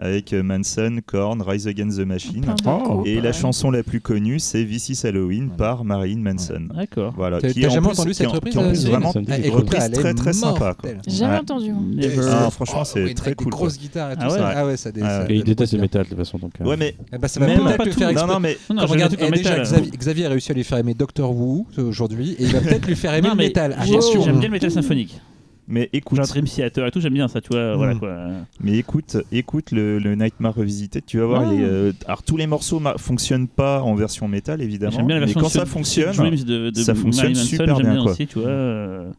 avec 0.04 0.34
euh, 0.34 0.44
Manson, 0.44 1.00
Korn, 1.06 1.42
Rise 1.42 1.66
Against 1.66 1.98
the 1.98 2.06
Machine. 2.06 2.46
Oh. 2.68 3.04
Et 3.06 3.22
la 3.22 3.32
chanson 3.32 3.72
la 3.72 3.84
plus 3.84 4.02
connue, 4.02 4.38
c'est 4.38 4.66
This 4.66 4.90
is 4.90 5.08
Halloween 5.08 5.50
par 5.58 5.86
Marilyn 5.86 6.20
Manson. 6.20 6.68
D'accord. 6.76 7.14
Voilà, 7.16 7.40
T'as 7.40 7.48
jamais 7.50 7.80
plus- 7.80 7.88
entendu 7.88 8.14
cette 8.14 8.28
reprise 8.28 8.54
qui 8.54 8.60
est 8.60 8.64
en 8.64 8.68
plus 8.68 8.86
euh, 8.86 8.90
vraiment 8.90 9.14
une 9.14 9.50
reprise 9.52 9.92
très 9.92 10.14
très 10.14 10.34
sympa. 10.34 10.76
J'ai 11.08 11.16
jamais 11.18 11.38
entendu. 11.38 11.70
hein. 11.70 11.82
Ah, 12.30 12.50
franchement, 12.52 12.84
c'est 12.84 13.02
avec 13.02 13.16
très 13.16 13.34
cool. 13.34 13.50
quoi. 13.50 13.60
grosses 13.62 13.80
guitares 13.80 14.12
et 14.12 14.16
tout 14.16 14.22
Ah 14.24 14.28
ouais. 14.32 14.38
ça. 14.38 14.54
Ah 14.56 14.66
ouais, 14.66 14.76
Ah. 15.02 15.24
Et 15.30 15.36
il 15.36 15.44
déteste 15.46 15.74
le 15.74 15.80
métal 15.82 16.04
de 16.04 16.10
toute 16.10 16.18
façon. 16.18 16.38
Donc, 16.38 16.52
euh, 16.60 16.66
Ouais, 16.66 16.76
mais 16.78 16.96
Eh 17.14 17.18
ben, 17.18 17.28
ça 17.30 17.40
va 17.40 17.48
Même 17.48 17.60
peut-être 17.64 17.84
tout. 17.86 17.92
faire 18.00 18.08
non, 18.08 18.12
exploser. 18.14 18.34
non, 18.34 18.40
mais 18.42 18.58
Non, 18.70 18.82
j'ai 18.82 18.94
regarde, 18.94 19.16
déjà. 19.16 19.80
Xavier, 19.98 20.26
a 20.26 20.30
réussi 20.30 20.52
à 20.52 20.56
lui 20.56 20.64
faire 20.66 20.80
aimer 20.80 20.94
Doctor 20.96 21.34
Who 21.34 21.66
aujourd'hui 21.78 22.36
et 22.40 22.44
il 22.44 22.52
va 22.52 22.60
peut-être 22.62 22.86
lui 22.88 22.96
faire 22.98 23.14
aimer 23.14 23.30
le 23.30 23.36
mais 23.36 23.44
métal. 23.46 23.78
J'aime 23.86 24.40
bien 24.40 24.50
le 24.50 24.54
métal 24.54 24.72
symphonique. 24.72 25.20
Mais 25.68 25.90
écoute, 25.94 26.18
Genre 26.18 26.28
Dream 26.28 26.46
Theater 26.46 26.86
et 26.88 26.92
tout, 26.92 27.00
j'aime 27.00 27.14
bien 27.14 27.28
ça, 27.28 27.40
tu 27.42 27.50
vois. 27.50 27.76
Voilà 27.76 27.94
Mm. 27.96 28.00
quoi. 28.00 28.18
Mais 28.62 28.78
écoute, 28.78 29.18
écoute 29.32 29.72
le, 29.72 30.00
le 30.00 30.16
Nightmare 30.16 30.56
Revisited, 30.56 31.04
tu 31.06 31.20
vas 31.20 31.26
voir. 31.26 31.44
Ah. 31.48 31.52
les, 31.54 31.62
euh, 31.64 31.92
alors 32.08 32.24
tous 32.24 32.38
les 32.38 32.48
morceaux 32.48 32.80
ma- 32.80 32.98
fonctionnent 32.98 33.48
pas 33.48 33.82
en 33.82 33.96
version 33.96 34.28
métal 34.28 34.62
évidemment, 34.62 34.92
J'aime 34.98 35.08
bien 35.08 35.16
la 35.16 35.22
mais 35.22 35.26
version 35.28 35.42
quand 35.42 35.48
de 35.48 35.52
ça 35.54 35.66
fonctionne, 35.66 36.14
Dreams 36.16 36.44
de, 36.44 36.70
de 36.70 36.76
ça 36.80 36.94
fonctionne 36.96 37.36
super 37.36 37.76
j'aime 37.76 37.86
bien, 37.86 37.94
bien 37.94 38.04
quoi. 38.04 38.12
aussi, 38.12 38.28
tu 38.28 38.40
vois. 38.40 38.50
euh. 38.50 39.10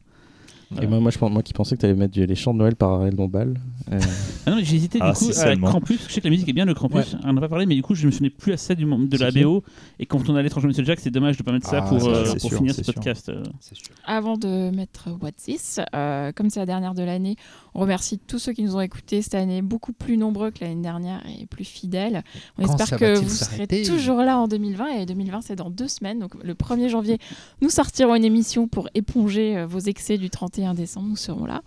Et 0.83 0.87
moi, 0.87 0.99
moi, 0.99 1.11
je, 1.13 1.19
pense- 1.19 1.31
moi 1.31 1.43
qui 1.43 1.53
pensais 1.53 1.77
que 1.77 1.81
tu 1.81 1.87
allais 1.87 1.95
mettre 1.95 2.13
du- 2.15 2.27
les 2.27 2.35
chants 2.35 2.53
de 2.53 2.59
Noël 2.59 2.75
par 2.75 2.91
Ariel 2.93 3.15
Dombal. 3.15 3.55
Euh, 3.93 3.99
Ah 4.47 4.51
non, 4.51 4.57
mais 4.57 4.65
j'ai 4.65 4.77
hésité 4.77 4.99
Ah, 5.01 5.13
du 5.13 5.19
coup 5.19 5.25
si 5.27 5.31
à 5.33 5.35
seulement. 5.45 5.69
Krampus, 5.69 6.01
je 6.09 6.13
sais 6.13 6.21
que 6.21 6.27
la 6.27 6.31
musique 6.31 6.49
est 6.49 6.53
bien 6.53 6.65
le 6.65 6.75
Krampus, 6.75 7.17
on 7.23 7.33
n'en 7.33 7.37
a 7.39 7.41
pas 7.41 7.49
parlé, 7.49 7.67
mais 7.67 7.75
du 7.75 7.83
coup 7.83 7.95
je 7.95 8.07
me 8.07 8.11
souvenais 8.13 8.31
plus 8.31 8.53
assez 8.53 8.75
du, 8.75 8.85
de 8.85 9.17
la 9.19 9.31
BO. 9.31 9.63
Et 9.99 10.07
quand 10.07 10.29
on 10.29 10.37
a 10.37 10.43
l'étrange 10.43 10.65
Monsieur 10.67 10.85
Jack, 10.85 11.01
c'est 11.01 11.11
dommage 11.11 11.37
de 11.37 11.43
pas 11.43 11.53
mettre 11.53 11.69
ça 11.69 11.81
Ah, 11.85 11.89
pour, 11.89 12.07
euh, 12.07 12.25
sûr, 12.25 12.37
pour 12.39 12.51
c'est 12.51 12.57
finir 12.57 12.75
ce 12.75 12.83
podcast. 12.83 13.29
euh. 13.29 13.43
Sûr. 13.61 13.77
Avant 14.07 14.37
de 14.37 14.71
mettre 14.71 15.09
What's 15.21 15.45
This, 15.45 15.81
euh, 15.95 16.33
comme 16.33 16.51
c'est 16.51 16.61
la 16.61 16.67
dernière 16.67 16.95
de 16.95 17.03
l'année, 17.03 17.37
on 17.75 17.81
remercie 17.81 18.19
tous 18.19 18.39
ceux 18.39 18.53
qui 18.53 18.63
nous 18.63 18.77
ont 18.77 18.81
écoutés 18.81 19.21
cette 19.23 19.35
année, 19.35 19.61
beaucoup 19.63 19.93
plus 19.93 20.17
nombreux 20.17 20.51
que 20.51 20.61
l'année 20.65 20.81
dernière 20.83 21.23
et 21.41 21.47
plus 21.47 21.65
fidèles. 21.65 22.23
On 22.59 22.65
Quand 22.67 22.77
espère 22.79 22.99
que 22.99 23.19
vous 23.19 23.29
serez 23.29 23.67
toujours 23.83 24.19
là 24.19 24.39
en 24.39 24.49
2020 24.49 24.89
et 25.01 25.07
2020 25.07 25.41
c'est 25.43 25.57
dans 25.57 25.71
deux 25.71 25.89
semaines. 25.89 26.19
Donc 26.21 26.33
le 26.43 26.55
1er 26.55 26.89
janvier, 26.89 27.19
nous 27.61 27.71
sortirons 27.71 28.15
une 28.15 28.25
émission 28.25 28.69
pour 28.69 28.89
éponger 28.95 29.65
vos 29.67 29.81
excès 29.81 30.19
du 30.19 30.31
31 30.31 30.75
décembre. 30.75 31.09
Nous 31.09 31.17
serons 31.17 31.45
là. 31.47 31.63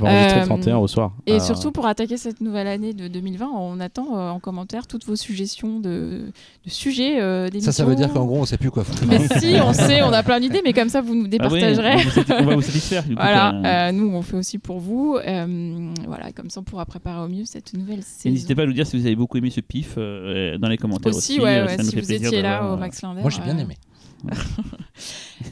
on 0.00 0.04
va 0.04 0.10
enregistrer 0.10 0.38
Euh, 0.38 0.42
le 0.42 0.46
31 0.46 0.76
au 0.78 0.86
soir. 0.86 1.12
Et 1.26 1.34
Ah, 1.34 1.40
surtout 1.60 1.72
pour 1.72 1.86
attaquer 1.86 2.16
cette 2.16 2.40
nouvelle 2.40 2.66
année 2.66 2.92
de 2.92 3.08
2020, 3.08 3.46
on 3.46 3.80
attend 3.80 4.16
euh, 4.16 4.30
en 4.30 4.40
commentaire 4.40 4.86
toutes 4.86 5.04
vos 5.04 5.16
suggestions 5.16 5.80
de, 5.80 6.30
de 6.64 6.70
sujets 6.70 7.20
euh. 7.20 7.48
Ça, 7.60 7.72
ça 7.72 7.84
veut 7.84 7.94
dire 7.94 8.12
qu'en 8.12 8.24
gros, 8.24 8.38
on 8.38 8.44
sait 8.44 8.58
plus 8.58 8.70
quoi 8.70 8.84
foutre. 8.84 9.04
Mais 9.06 9.18
si, 9.38 9.56
on 9.62 9.72
sait, 9.72 10.02
on 10.02 10.12
a 10.12 10.22
plein 10.22 10.40
d'idées, 10.40 10.60
mais 10.64 10.72
comme 10.72 10.88
ça 10.88 11.00
vous 11.00 11.14
nous 11.14 11.24
Ah 11.38 11.48
oui, 11.50 11.60
départagerez. 11.60 11.96
on, 12.40 12.44
va 12.44 12.54
vous 12.54 12.62
satisfaire. 12.62 13.02
Du 13.02 13.14
coup, 13.14 13.20
Voilà, 13.20 13.88
euh, 13.88 13.92
nous 13.92 14.08
on 14.08 14.22
fait 14.22 14.36
aussi 14.36 14.58
pour 14.58 14.78
vous. 14.78 15.16
Euh, 15.16 15.92
voilà, 16.06 16.32
comme 16.32 16.50
ça 16.50 16.60
on 16.60 16.64
pourra 16.64 16.86
préparer 16.86 17.24
au 17.24 17.28
mieux 17.28 17.44
cette 17.44 17.74
nouvelle 17.74 18.02
saison. 18.02 18.30
n'hésitez 18.30 18.54
pas 18.54 18.62
à 18.62 18.66
nous 18.66 18.72
dire 18.72 18.86
si 18.86 18.98
vous 18.98 19.06
avez 19.06 19.16
beaucoup 19.16 19.36
aimé 19.36 19.50
ce 19.50 19.60
pif 19.60 19.94
euh, 19.98 20.58
dans 20.58 20.68
les 20.68 20.78
commentaires 20.78 21.14
aussi. 21.14 21.34
aussi, 21.34 21.40
ouais, 21.40 21.62
ouais, 21.62 21.76
ça 21.76 21.82
nous 21.82 21.90
si 21.90 21.94
fait 21.94 22.00
vous 22.00 22.06
plaisir 22.06 22.28
étiez 22.28 22.42
là 22.42 22.72
au 22.72 22.76
Max 22.76 23.02
Linder. 23.02 23.20
Moi, 23.22 23.30
j'ai 23.30 23.42
bien 23.42 23.58
aimé. 23.58 23.76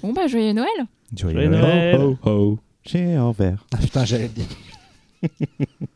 Bon 0.02 0.12
bah 0.12 0.26
joyeux 0.26 0.52
Noël. 0.52 0.68
Joyeux 1.16 1.36
Joyeux 1.36 1.50
Noël. 1.50 1.96
Noël. 1.96 2.00
Ho, 2.00 2.18
ho, 2.24 2.30
ho. 2.30 2.58
J'ai 2.84 3.14
un 3.14 3.30
verre. 3.30 3.64
Ah 3.72 3.78
putain, 3.78 4.04
j'allais 4.04 4.28
le 4.28 4.28
dire. 4.30 4.46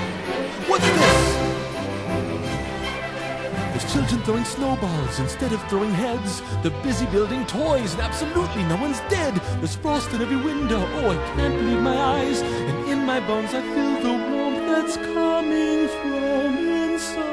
Children 3.91 4.21
throwing 4.23 4.45
snowballs 4.45 5.19
instead 5.19 5.51
of 5.51 5.61
throwing 5.69 5.91
heads. 5.91 6.41
They're 6.61 6.71
busy 6.81 7.05
building 7.07 7.45
toys 7.45 7.91
and 7.93 8.01
absolutely 8.01 8.63
no 8.63 8.77
one's 8.77 9.01
dead. 9.09 9.35
There's 9.59 9.75
frost 9.75 10.13
in 10.13 10.21
every 10.21 10.37
window. 10.37 10.79
Oh, 10.79 11.09
I 11.09 11.15
can't 11.35 11.53
believe 11.55 11.81
my 11.81 11.97
eyes. 11.97 12.41
And 12.41 12.87
in 12.87 13.05
my 13.05 13.19
bones 13.19 13.53
I 13.53 13.61
feel 13.61 14.01
the 14.01 14.13
warmth 14.31 14.65
that's 14.67 14.95
coming 14.95 15.89
from 15.89 16.57
inside. 16.57 17.31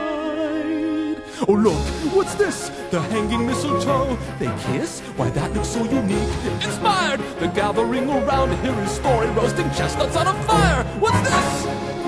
Oh, 1.46 1.52
look, 1.52 1.78
what's 2.12 2.34
this? 2.34 2.70
The 2.90 3.00
hanging 3.02 3.46
mistletoe. 3.46 4.18
They 4.40 4.50
kiss? 4.66 5.00
Why, 5.16 5.30
that 5.30 5.52
looks 5.52 5.68
so 5.68 5.84
unique. 5.84 6.34
Inspired! 6.60 7.20
The 7.38 7.46
gathering 7.54 8.10
around 8.10 8.48
to 8.48 8.56
hear 8.56 8.74
his 8.74 8.90
story, 8.90 9.28
roasting 9.28 9.70
chestnuts 9.70 10.16
on 10.16 10.26
a 10.26 10.34
fire. 10.42 10.82
What's 10.98 11.20
this? 11.20 12.07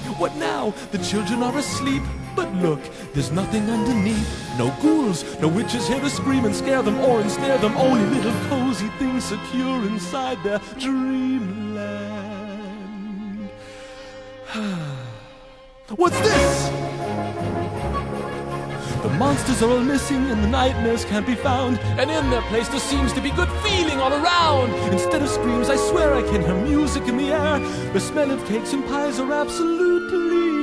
what 0.21 0.35
now? 0.35 0.71
The 0.91 0.99
children 0.99 1.41
are 1.41 1.57
asleep. 1.57 2.03
But 2.35 2.53
look, 2.53 2.79
there's 3.13 3.31
nothing 3.31 3.67
underneath. 3.67 4.29
No 4.55 4.71
ghouls, 4.79 5.25
no 5.41 5.47
witches 5.47 5.87
here 5.87 5.99
to 5.99 6.09
scream 6.11 6.45
and 6.45 6.55
scare 6.55 6.83
them 6.83 6.99
or 6.99 7.21
ensnare 7.21 7.57
them. 7.57 7.75
Only 7.75 8.05
little 8.15 8.39
cozy 8.47 8.89
things 8.99 9.23
secure 9.23 9.83
inside 9.87 10.37
their 10.43 10.59
dreamland. 10.77 11.79
What's 15.95 16.19
this? 16.19 16.90
The 19.03 19.09
monsters 19.17 19.63
are 19.63 19.69
all 19.69 19.79
missing 19.79 20.29
and 20.29 20.43
the 20.43 20.47
nightmares 20.47 21.05
can't 21.05 21.25
be 21.25 21.33
found. 21.33 21.79
And 21.99 22.11
in 22.11 22.29
their 22.29 22.43
place 22.43 22.67
there 22.67 22.79
seems 22.79 23.11
to 23.13 23.21
be 23.21 23.31
good 23.31 23.49
feeling 23.63 23.99
all 23.99 24.13
around. 24.13 24.69
Instead 24.93 25.23
of 25.23 25.29
screams, 25.29 25.69
I 25.69 25.75
swear 25.75 26.13
I 26.13 26.21
can 26.21 26.41
hear 26.41 26.55
music 26.55 27.07
in 27.07 27.17
the 27.17 27.31
air. 27.31 27.59
The 27.93 27.99
smell 27.99 28.29
of 28.29 28.45
cakes 28.47 28.73
and 28.73 28.85
pies 28.85 29.19
are 29.19 29.33
absolutely. 29.33 30.60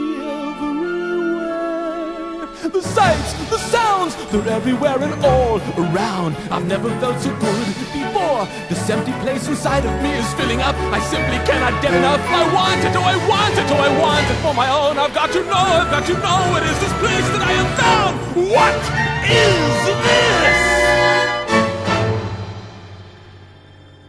The 2.68 2.82
sights, 2.82 3.32
the 3.50 3.58
sounds, 3.58 4.14
they're 4.30 4.46
everywhere 4.48 5.02
and 5.02 5.24
all 5.24 5.58
around. 5.78 6.36
I've 6.50 6.66
never 6.66 6.90
felt 7.00 7.18
so 7.18 7.30
good 7.40 7.66
before. 7.92 8.46
This 8.68 8.88
empty 8.90 9.12
place 9.24 9.48
inside 9.48 9.84
of 9.86 10.02
me 10.02 10.12
is 10.12 10.32
filling 10.34 10.60
up. 10.60 10.76
I 10.92 11.00
simply 11.00 11.38
cannot 11.48 11.82
get 11.82 11.94
enough. 11.94 12.20
I 12.20 12.44
want 12.54 12.84
it, 12.84 12.94
oh 12.94 13.02
I 13.02 13.16
want 13.26 13.58
it, 13.58 13.70
oh 13.72 13.80
I 13.88 13.88
want 13.98 14.30
it 14.30 14.36
for 14.44 14.54
my 14.54 14.68
own. 14.70 14.98
I've 14.98 15.14
got 15.14 15.32
to 15.32 15.42
know, 15.44 15.66
I've 15.80 15.90
got 15.90 16.06
to 16.06 16.12
know 16.12 16.50
what 16.52 16.62
is 16.62 16.78
this 16.78 16.92
place 17.00 17.28
that 17.32 17.42
I 17.42 17.52
have 17.52 17.78
found. 17.80 18.18
What 18.52 18.78
is 19.24 19.86
this? 20.06 20.58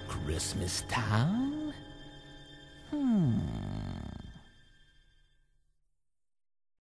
Christmas 0.07 0.84
town? 0.90 1.73
Hmm. 2.91 3.68